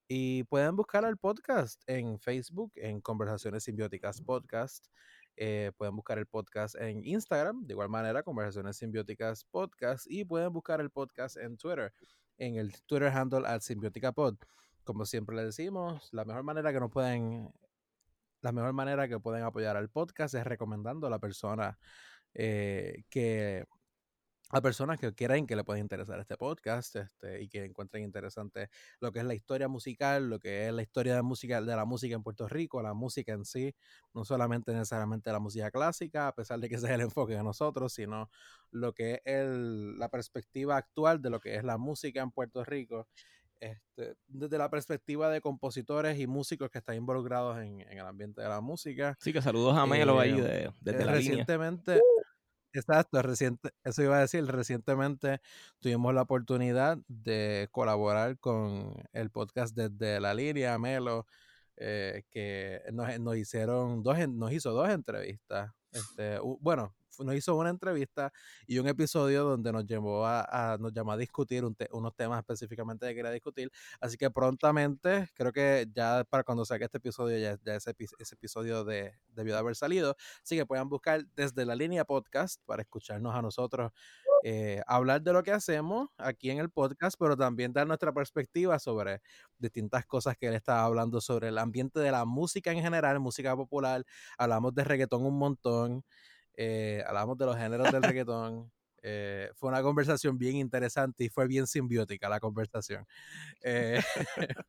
Y 0.08 0.44
pueden 0.44 0.74
buscar 0.74 1.04
el 1.04 1.16
podcast 1.18 1.82
en 1.86 2.18
Facebook, 2.18 2.72
en 2.76 3.00
Conversaciones 3.00 3.62
Simbióticas 3.64 4.20
Podcast. 4.22 4.88
Eh, 5.36 5.70
pueden 5.76 5.94
buscar 5.94 6.18
el 6.18 6.26
podcast 6.26 6.74
en 6.74 7.06
Instagram, 7.06 7.64
de 7.66 7.74
igual 7.74 7.88
manera, 7.90 8.22
Conversaciones 8.22 8.76
Simbióticas 8.76 9.44
Podcast. 9.44 10.06
Y 10.08 10.24
pueden 10.24 10.52
buscar 10.52 10.80
el 10.80 10.90
podcast 10.90 11.36
en 11.36 11.56
Twitter, 11.56 11.92
en 12.38 12.56
el 12.56 12.72
Twitter 12.86 13.08
handle 13.08 13.46
at 13.46 13.60
SimbióticaPod. 13.60 14.36
Como 14.84 15.04
siempre 15.06 15.36
les 15.36 15.46
decimos, 15.46 16.08
la 16.12 16.24
mejor 16.24 16.42
manera 16.42 16.72
que 16.72 16.80
nos 16.80 16.90
pueden, 16.90 17.52
la 18.40 18.52
mejor 18.52 18.72
manera 18.72 19.08
que 19.08 19.20
pueden 19.20 19.44
apoyar 19.44 19.76
al 19.76 19.90
podcast 19.90 20.34
es 20.34 20.44
recomendando 20.44 21.06
a 21.06 21.10
la 21.10 21.18
persona 21.18 21.78
eh, 22.34 23.04
que 23.10 23.66
a 24.52 24.60
personas 24.60 24.98
que 24.98 25.14
creen 25.14 25.46
que 25.46 25.54
le 25.54 25.62
puede 25.62 25.78
interesar 25.80 26.18
este 26.18 26.36
podcast 26.36 26.96
este, 26.96 27.40
y 27.42 27.48
que 27.48 27.64
encuentren 27.64 28.02
interesante 28.02 28.68
lo 28.98 29.12
que 29.12 29.20
es 29.20 29.24
la 29.24 29.34
historia 29.34 29.68
musical, 29.68 30.28
lo 30.28 30.40
que 30.40 30.66
es 30.66 30.72
la 30.72 30.82
historia 30.82 31.14
de, 31.14 31.22
música, 31.22 31.60
de 31.62 31.76
la 31.76 31.84
música 31.84 32.16
en 32.16 32.22
Puerto 32.24 32.48
Rico, 32.48 32.82
la 32.82 32.92
música 32.92 33.32
en 33.32 33.44
sí, 33.44 33.74
no 34.12 34.24
solamente 34.24 34.72
necesariamente 34.72 35.30
la 35.30 35.38
música 35.38 35.70
clásica, 35.70 36.26
a 36.28 36.34
pesar 36.34 36.58
de 36.58 36.68
que 36.68 36.74
ese 36.82 36.86
es 36.86 36.92
el 36.92 37.02
enfoque 37.02 37.34
de 37.34 37.44
nosotros, 37.44 37.92
sino 37.92 38.28
lo 38.72 38.92
que 38.92 39.14
es 39.14 39.20
el- 39.24 39.98
la 39.98 40.08
perspectiva 40.08 40.76
actual 40.76 41.22
de 41.22 41.30
lo 41.30 41.38
que 41.40 41.54
es 41.54 41.62
la 41.62 41.78
música 41.78 42.20
en 42.20 42.32
Puerto 42.32 42.64
Rico. 42.64 43.06
Este, 43.60 44.16
desde 44.26 44.56
la 44.56 44.70
perspectiva 44.70 45.28
de 45.28 45.42
compositores 45.42 46.18
y 46.18 46.26
músicos 46.26 46.70
que 46.70 46.78
están 46.78 46.96
involucrados 46.96 47.58
en, 47.58 47.80
en 47.82 47.98
el 47.98 48.06
ambiente 48.06 48.40
de 48.40 48.48
la 48.48 48.62
música. 48.62 49.16
Así 49.20 49.32
que 49.34 49.42
saludos 49.42 49.76
a 49.76 49.84
Melo 49.84 50.18
ahí 50.18 50.30
Eh, 50.30 50.42
de- 50.42 50.72
desde 50.80 51.02
Eh, 51.02 51.04
la 51.04 51.12
línea. 51.12 51.12
recientemente, 51.12 52.00
exacto, 52.72 53.20
reciente, 53.20 53.70
eso 53.84 54.02
iba 54.02 54.16
a 54.16 54.20
decir, 54.20 54.46
recientemente 54.46 55.40
tuvimos 55.78 56.14
la 56.14 56.22
oportunidad 56.22 56.96
de 57.06 57.68
colaborar 57.70 58.38
con 58.38 58.94
el 59.12 59.30
podcast 59.30 59.76
desde 59.76 60.20
la 60.20 60.32
línea, 60.32 60.78
Melo, 60.78 61.26
eh, 61.76 62.22
que 62.30 62.80
nos, 62.92 63.18
nos 63.20 63.36
hicieron 63.36 64.02
dos, 64.02 64.16
nos 64.28 64.52
hizo 64.52 64.70
dos 64.72 64.88
entrevistas. 64.88 65.70
Este, 65.92 66.38
bueno, 66.60 66.94
nos 67.24 67.34
hizo 67.34 67.54
una 67.56 67.70
entrevista 67.70 68.32
y 68.66 68.78
un 68.78 68.88
episodio 68.88 69.44
donde 69.44 69.72
nos 69.72 69.86
llevó 69.86 70.26
a, 70.26 70.76
nos 70.80 70.92
a 70.96 71.16
discutir 71.16 71.64
un 71.64 71.76
unos 71.92 72.14
temas 72.14 72.38
específicamente 72.38 73.06
que 73.08 73.14
quería 73.14 73.30
discutir. 73.30 73.70
Así 74.00 74.16
que 74.16 74.30
prontamente, 74.30 75.28
creo 75.34 75.52
que 75.52 75.86
ya 75.94 76.24
para 76.28 76.44
cuando 76.44 76.64
saque 76.64 76.84
este 76.84 76.98
episodio, 76.98 77.38
ya, 77.38 77.74
ese, 77.74 77.94
ese 78.18 78.34
episodio 78.34 78.84
de, 78.84 79.14
debió 79.28 79.54
de 79.54 79.58
haber 79.60 79.76
salido. 79.76 80.16
Así 80.42 80.56
que 80.56 80.66
puedan 80.66 80.88
buscar 80.88 81.24
desde 81.34 81.64
la 81.64 81.74
línea 81.74 82.04
podcast 82.04 82.60
para 82.66 82.82
escucharnos 82.82 83.34
a 83.34 83.42
nosotros 83.42 83.92
eh, 84.42 84.82
hablar 84.86 85.20
de 85.22 85.32
lo 85.32 85.42
que 85.42 85.52
hacemos 85.52 86.08
aquí 86.16 86.50
en 86.50 86.58
el 86.58 86.70
podcast, 86.70 87.16
pero 87.18 87.36
también 87.36 87.72
dar 87.72 87.86
nuestra 87.86 88.12
perspectiva 88.12 88.78
sobre 88.78 89.20
distintas 89.58 90.06
cosas 90.06 90.36
que 90.38 90.46
él 90.46 90.54
estaba 90.54 90.84
hablando 90.84 91.20
sobre 91.20 91.48
el 91.48 91.58
ambiente 91.58 92.00
de 92.00 92.10
la 92.10 92.24
música 92.24 92.72
en 92.72 92.80
general, 92.80 93.20
música 93.20 93.54
popular. 93.54 94.04
Hablamos 94.38 94.74
de 94.74 94.84
reggaetón 94.84 95.24
un 95.26 95.38
montón, 95.38 96.04
eh, 96.62 97.02
hablamos 97.06 97.38
de 97.38 97.46
los 97.46 97.56
géneros 97.56 97.90
del 97.90 98.02
reggaetón. 98.02 98.70
eh, 99.02 99.50
fue 99.54 99.70
una 99.70 99.80
conversación 99.80 100.36
bien 100.36 100.56
interesante 100.56 101.24
y 101.24 101.30
fue 101.30 101.46
bien 101.46 101.66
simbiótica 101.66 102.28
la 102.28 102.38
conversación. 102.38 103.06
Eh, 103.62 103.98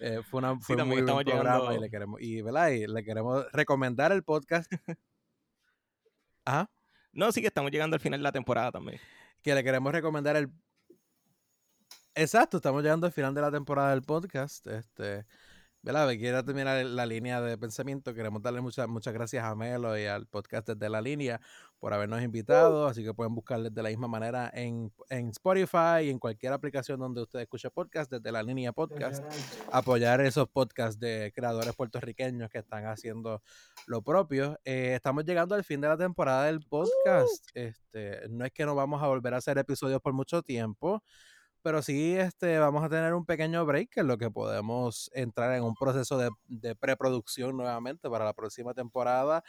eh, 0.00 0.20
fue 0.28 0.38
una, 0.40 0.60
fue 0.60 0.76
también 0.76 1.06
muy 1.06 1.10
buen 1.10 1.24
programa 1.24 1.74
y 1.74 1.80
le 1.80 1.88
queremos, 1.88 2.20
y, 2.20 2.42
¿verdad? 2.42 2.68
y 2.68 2.86
le 2.86 3.02
queremos 3.02 3.46
recomendar 3.52 4.12
el 4.12 4.22
podcast. 4.22 4.70
Ajá 6.44 6.68
No, 7.12 7.32
sí 7.32 7.40
que 7.40 7.46
estamos 7.46 7.70
llegando 7.70 7.94
al 7.94 8.00
final 8.00 8.20
de 8.20 8.24
la 8.24 8.32
temporada 8.32 8.70
también. 8.70 9.00
que 9.42 9.54
le 9.54 9.64
queremos 9.64 9.90
recomendar 9.90 10.36
el. 10.36 10.52
Exacto, 12.14 12.58
estamos 12.58 12.82
llegando 12.82 13.06
al 13.06 13.12
final 13.12 13.32
de 13.34 13.40
la 13.40 13.50
temporada 13.50 13.90
del 13.92 14.02
podcast. 14.02 14.66
Este, 14.66 15.24
¿verdad? 15.82 16.06
Me 16.06 16.16
quiero 16.18 16.44
terminar 16.44 16.84
la 16.84 17.06
línea 17.06 17.40
de 17.40 17.58
pensamiento. 17.58 18.14
Queremos 18.14 18.40
darle 18.40 18.60
muchas 18.60 18.86
muchas 18.88 19.12
gracias 19.12 19.44
a 19.44 19.54
Melo 19.54 19.98
y 19.98 20.06
al 20.06 20.26
podcast 20.26 20.68
desde 20.68 20.88
la 20.88 21.00
línea 21.00 21.40
por 21.80 21.92
habernos 21.92 22.22
invitado. 22.22 22.86
Así 22.86 23.02
que 23.02 23.12
pueden 23.12 23.34
buscarles 23.34 23.74
de 23.74 23.82
la 23.82 23.88
misma 23.88 24.06
manera 24.06 24.48
en, 24.54 24.92
en 25.10 25.30
Spotify 25.30 26.04
y 26.04 26.10
en 26.10 26.20
cualquier 26.20 26.52
aplicación 26.52 27.00
donde 27.00 27.22
usted 27.22 27.40
escuche 27.40 27.68
podcast, 27.70 28.10
desde 28.12 28.30
la 28.30 28.42
línea 28.44 28.72
podcast. 28.72 29.24
Apoyar 29.72 30.20
esos 30.20 30.48
podcasts 30.48 31.00
de 31.00 31.32
creadores 31.34 31.74
puertorriqueños 31.74 32.48
que 32.48 32.58
están 32.58 32.86
haciendo 32.86 33.42
lo 33.86 34.02
propio. 34.02 34.58
Eh, 34.64 34.92
estamos 34.94 35.24
llegando 35.24 35.56
al 35.56 35.64
fin 35.64 35.80
de 35.80 35.88
la 35.88 35.96
temporada 35.96 36.44
del 36.44 36.60
podcast. 36.60 37.44
Este, 37.54 38.28
no 38.30 38.44
es 38.44 38.52
que 38.52 38.64
no 38.64 38.76
vamos 38.76 39.02
a 39.02 39.08
volver 39.08 39.34
a 39.34 39.38
hacer 39.38 39.58
episodios 39.58 40.00
por 40.00 40.12
mucho 40.12 40.42
tiempo, 40.42 41.02
pero 41.62 41.82
sí 41.82 42.16
este, 42.16 42.58
vamos 42.58 42.84
a 42.84 42.88
tener 42.88 43.14
un 43.14 43.24
pequeño 43.24 43.64
break 43.64 43.96
en 43.96 44.06
lo 44.08 44.18
que 44.18 44.30
podemos 44.30 45.10
entrar 45.14 45.54
en 45.54 45.62
un 45.62 45.74
proceso 45.74 46.18
de, 46.18 46.30
de 46.46 46.74
preproducción 46.74 47.56
nuevamente 47.56 48.10
para 48.10 48.24
la 48.24 48.32
próxima 48.34 48.74
temporada 48.74 49.42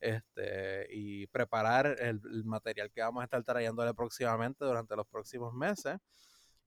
este, 0.00 0.86
y 0.90 1.26
preparar 1.28 1.96
el, 1.98 2.20
el 2.30 2.44
material 2.44 2.90
que 2.90 3.00
vamos 3.02 3.20
a 3.20 3.24
estar 3.24 3.42
trayéndole 3.44 3.94
próximamente 3.94 4.64
durante 4.64 4.96
los 4.96 5.06
próximos 5.06 5.52
meses. 5.54 5.98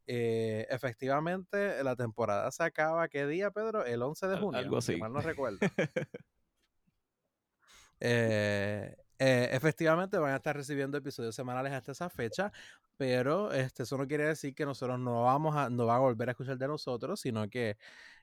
Eh, 0.07 0.67
efectivamente, 0.69 1.83
la 1.83 1.95
temporada 1.95 2.51
se 2.51 2.63
acaba, 2.63 3.07
¿qué 3.07 3.25
día, 3.27 3.51
Pedro? 3.51 3.85
El 3.85 4.01
11 4.01 4.27
de 4.27 4.37
junio, 4.37 4.59
algo 4.59 4.81
si 4.81 4.93
así. 4.93 5.01
mal 5.01 5.13
no 5.13 5.21
recuerdo. 5.21 5.59
Eh, 8.03 8.95
eh, 9.23 9.49
efectivamente 9.51 10.17
van 10.17 10.33
a 10.33 10.37
estar 10.37 10.55
recibiendo 10.55 10.97
episodios 10.97 11.35
semanales 11.35 11.71
hasta 11.73 11.91
esa 11.91 12.09
fecha, 12.09 12.51
pero 12.97 13.51
este, 13.53 13.83
eso 13.83 13.95
no 13.97 14.07
quiere 14.07 14.25
decir 14.25 14.55
que 14.55 14.65
nosotros 14.65 14.99
no 14.99 15.23
vamos 15.23 15.55
a, 15.55 15.69
no 15.69 15.85
van 15.85 15.97
a 15.97 15.99
volver 15.99 16.29
a 16.29 16.31
escuchar 16.31 16.57
de 16.57 16.67
nosotros, 16.67 17.19
sino 17.21 17.47
que 17.47 17.77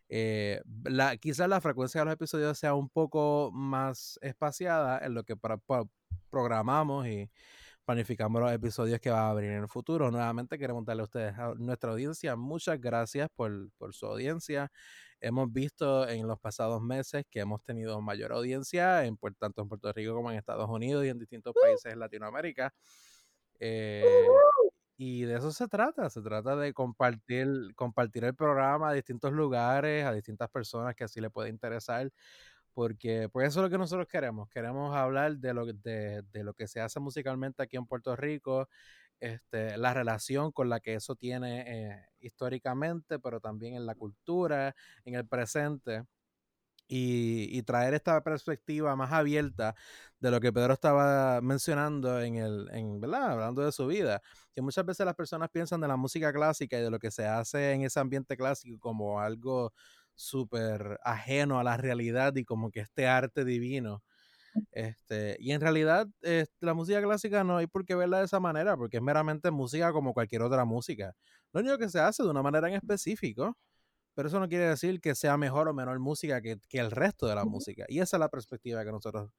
eh, 0.09 0.61
la, 0.85 1.17
quizás 1.17 1.49
la 1.49 1.61
frecuencia 1.61 2.01
de 2.01 2.07
los 2.07 2.15
episodios 2.15 2.59
sea 2.59 2.75
un 2.75 2.89
poco 2.89 3.51
más 3.53 4.19
espaciada 4.23 4.99
en 5.07 5.15
lo 5.15 5.23
que 5.23 5.37
pro- 5.37 5.61
pro- 5.61 5.89
programamos 6.31 7.07
y 7.07 7.31
planificamos 7.85 8.43
los 8.43 8.53
episodios 8.53 9.01
que 9.01 9.11
va 9.11 9.29
a 9.29 9.31
abrir 9.31 9.51
en 9.51 9.63
el 9.63 9.69
futuro. 9.69 10.11
Nuevamente 10.11 10.59
queremos 10.59 10.85
darle 10.85 11.03
a 11.03 11.05
ustedes, 11.05 11.39
a 11.39 11.55
nuestra 11.57 11.93
audiencia, 11.93 12.37
muchas 12.37 12.81
gracias 12.81 13.29
por, 13.37 13.71
por 13.79 13.95
su 13.95 14.07
audiencia. 14.07 14.71
Hemos 15.21 15.53
visto 15.53 16.09
en 16.09 16.27
los 16.27 16.39
pasados 16.39 16.81
meses 16.81 17.25
que 17.31 17.41
hemos 17.41 17.63
tenido 17.63 18.01
mayor 18.01 18.33
audiencia, 18.33 19.05
en, 19.05 19.19
tanto 19.39 19.63
en 19.63 19.69
Puerto 19.69 19.93
Rico 19.93 20.15
como 20.15 20.31
en 20.31 20.39
Estados 20.39 20.69
Unidos 20.69 21.05
y 21.05 21.09
en 21.09 21.19
distintos 21.19 21.55
países 21.61 21.93
en 21.93 21.99
Latinoamérica. 21.99 22.73
Eh, 23.59 24.05
y 24.97 25.23
de 25.23 25.37
eso 25.37 25.53
se 25.53 25.69
trata, 25.69 26.11
se 26.11 26.21
trata 26.23 26.57
de 26.57 26.73
compartir, 26.73 27.49
compartir 27.77 28.25
el 28.25 28.35
programa 28.35 28.91
a 28.91 28.93
distintos 28.93 29.33
lugares, 29.33 30.05
a 30.05 30.13
distintas 30.13 30.51
personas 30.51 30.95
que 30.97 31.05
así 31.05 31.21
le 31.21 31.31
puede 31.31 31.51
interesar, 31.51 32.11
porque 32.75 33.29
pues 33.29 33.49
eso 33.49 33.61
es 33.61 33.65
lo 33.65 33.71
que 33.71 33.79
nosotros 33.79 34.09
queremos, 34.09 34.49
queremos 34.49 34.95
hablar 34.97 35.37
de 35.39 35.55
lo, 35.55 35.67
de, 35.67 36.23
de 36.23 36.45
lo 36.45 36.55
que 36.55 36.67
se 36.67 36.81
hace 36.81 37.01
musicalmente 37.01 37.63
aquí 37.63 37.77
en 37.77 37.87
Puerto 37.87 38.17
Rico, 38.17 38.69
este, 39.21 39.77
la 39.79 39.95
relación 39.95 40.53
con 40.53 40.69
la 40.69 40.81
que 40.81 40.95
eso 40.95 41.17
tiene 41.17 41.91
eh, 41.93 42.07
históricamente, 42.21 43.19
pero 43.19 43.41
también 43.41 43.75
en 43.77 43.87
la 43.87 43.95
cultura, 43.95 44.75
en 45.05 45.15
el 45.15 45.27
presente. 45.27 46.05
Y, 46.91 47.49
y 47.59 47.63
traer 47.65 47.93
esta 47.93 48.23
perspectiva 48.23 48.97
más 48.97 49.13
abierta 49.13 49.75
de 50.21 50.31
lo 50.31 50.41
que 50.41 50.53
Pedro 50.55 50.73
estaba 50.73 51.39
mencionando 51.43 52.19
en 52.23 52.37
el, 52.37 52.67
en, 52.73 52.99
¿verdad? 53.01 53.33
Hablando 53.33 53.63
de 53.63 53.73
su 53.73 53.87
vida, 53.87 54.23
que 54.55 54.63
muchas 54.63 54.87
veces 54.87 55.05
las 55.05 55.15
personas 55.15 55.51
piensan 55.51 55.83
de 55.83 55.89
la 55.89 55.97
música 55.97 56.33
clásica 56.33 56.79
y 56.79 56.83
de 56.83 56.91
lo 56.91 56.99
que 56.99 57.11
se 57.11 57.27
hace 57.27 57.73
en 57.73 57.83
ese 57.83 58.01
ambiente 58.01 58.39
clásico 58.39 58.79
como 58.81 59.21
algo 59.21 59.75
súper 60.15 60.99
ajeno 61.05 61.59
a 61.61 61.65
la 61.65 61.77
realidad 61.77 62.35
y 62.37 62.45
como 62.45 62.71
que 62.71 62.81
este 62.81 63.07
arte 63.07 63.45
divino. 63.45 64.03
Este, 64.73 65.37
y 65.41 65.53
en 65.53 65.61
realidad, 65.61 66.07
eh, 66.23 66.47
la 66.61 66.75
música 66.75 67.03
clásica 67.03 67.45
no 67.45 67.57
hay 67.59 67.67
por 67.67 67.85
qué 67.85 67.95
verla 67.95 68.19
de 68.19 68.25
esa 68.27 68.41
manera, 68.41 68.77
porque 68.77 68.99
es 68.99 69.03
meramente 69.03 69.51
música 69.51 69.93
como 69.93 70.13
cualquier 70.15 70.43
otra 70.43 70.65
música. 70.65 71.15
Lo 71.53 71.61
único 71.61 71.79
que 71.79 71.89
se 71.89 72.01
hace 72.01 72.23
de 72.23 72.31
una 72.31 72.43
manera 72.43 72.69
en 72.69 72.75
específico, 72.75 73.57
pero 74.15 74.29
eso 74.29 74.41
no 74.41 74.49
quiere 74.49 74.69
decir 74.69 75.01
que 75.01 75.15
sea 75.15 75.37
mejor 75.37 75.69
o 75.69 75.75
menor 75.75 75.99
música 76.01 76.41
que, 76.41 76.59
que 76.69 76.79
el 76.81 76.91
resto 76.91 77.27
de 77.27 77.35
la 77.35 77.45
música. 77.45 77.85
Y 77.89 78.01
esa 78.01 78.17
es 78.17 78.21
la 78.21 78.29
perspectiva 78.29 78.85
que 78.85 78.91
nosotros 78.93 79.31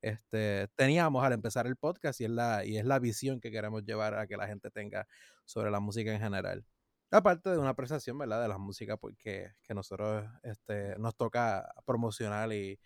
este, 0.00 0.68
teníamos 0.76 1.24
al 1.24 1.32
empezar 1.32 1.66
el 1.66 1.76
podcast 1.76 2.20
y 2.20 2.24
es, 2.24 2.30
la, 2.30 2.64
y 2.64 2.78
es 2.78 2.84
la 2.84 2.98
visión 2.98 3.40
que 3.40 3.50
queremos 3.50 3.84
llevar 3.84 4.14
a 4.14 4.26
que 4.26 4.36
la 4.36 4.46
gente 4.46 4.70
tenga 4.70 5.06
sobre 5.44 5.70
la 5.70 5.80
música 5.80 6.12
en 6.12 6.20
general. 6.20 6.64
Aparte 7.10 7.50
de 7.50 7.58
una 7.58 7.70
apreciación, 7.70 8.18
¿verdad? 8.18 8.42
De 8.42 8.48
la 8.48 8.58
música 8.58 8.96
porque 8.96 9.52
que 9.62 9.74
nosotros 9.74 10.26
este, 10.42 10.96
nos 10.98 11.16
toca 11.16 11.72
promocionar 11.86 12.52
y, 12.52 12.78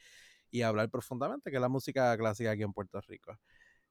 y 0.52 0.62
hablar 0.62 0.88
profundamente, 0.90 1.50
que 1.50 1.56
es 1.56 1.60
la 1.60 1.68
música 1.68 2.16
clásica 2.16 2.52
aquí 2.52 2.62
en 2.62 2.72
Puerto 2.72 3.00
Rico. 3.00 3.36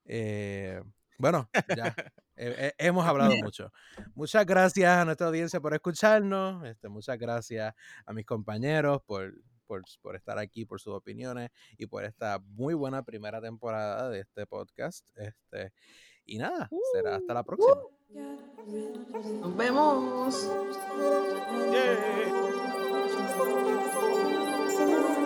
Eh, 0.05 0.81
bueno, 1.17 1.49
ya 1.75 1.87
eh, 2.37 2.55
eh, 2.57 2.73
hemos 2.77 3.05
hablado 3.05 3.35
mucho. 3.37 3.73
Muchas 4.13 4.45
gracias 4.45 4.89
a 4.97 5.03
nuestra 5.03 5.27
audiencia 5.27 5.59
por 5.59 5.73
escucharnos. 5.73 6.63
Este, 6.65 6.87
muchas 6.87 7.17
gracias 7.17 7.73
a 8.05 8.13
mis 8.13 8.25
compañeros 8.25 9.01
por, 9.05 9.33
por, 9.65 9.83
por, 10.01 10.15
estar 10.15 10.37
aquí, 10.37 10.65
por 10.65 10.79
sus 10.79 10.93
opiniones 10.93 11.49
y 11.77 11.87
por 11.87 12.05
esta 12.05 12.39
muy 12.39 12.75
buena 12.75 13.03
primera 13.03 13.41
temporada 13.41 14.09
de 14.09 14.19
este 14.21 14.45
podcast. 14.45 15.05
Este, 15.15 15.73
y 16.25 16.37
nada, 16.37 16.69
será 16.93 17.15
hasta 17.15 17.33
la 17.33 17.43
próxima. 17.43 17.81
Nos 19.41 19.57
vemos. 19.57 20.49
Yeah. 24.81 25.20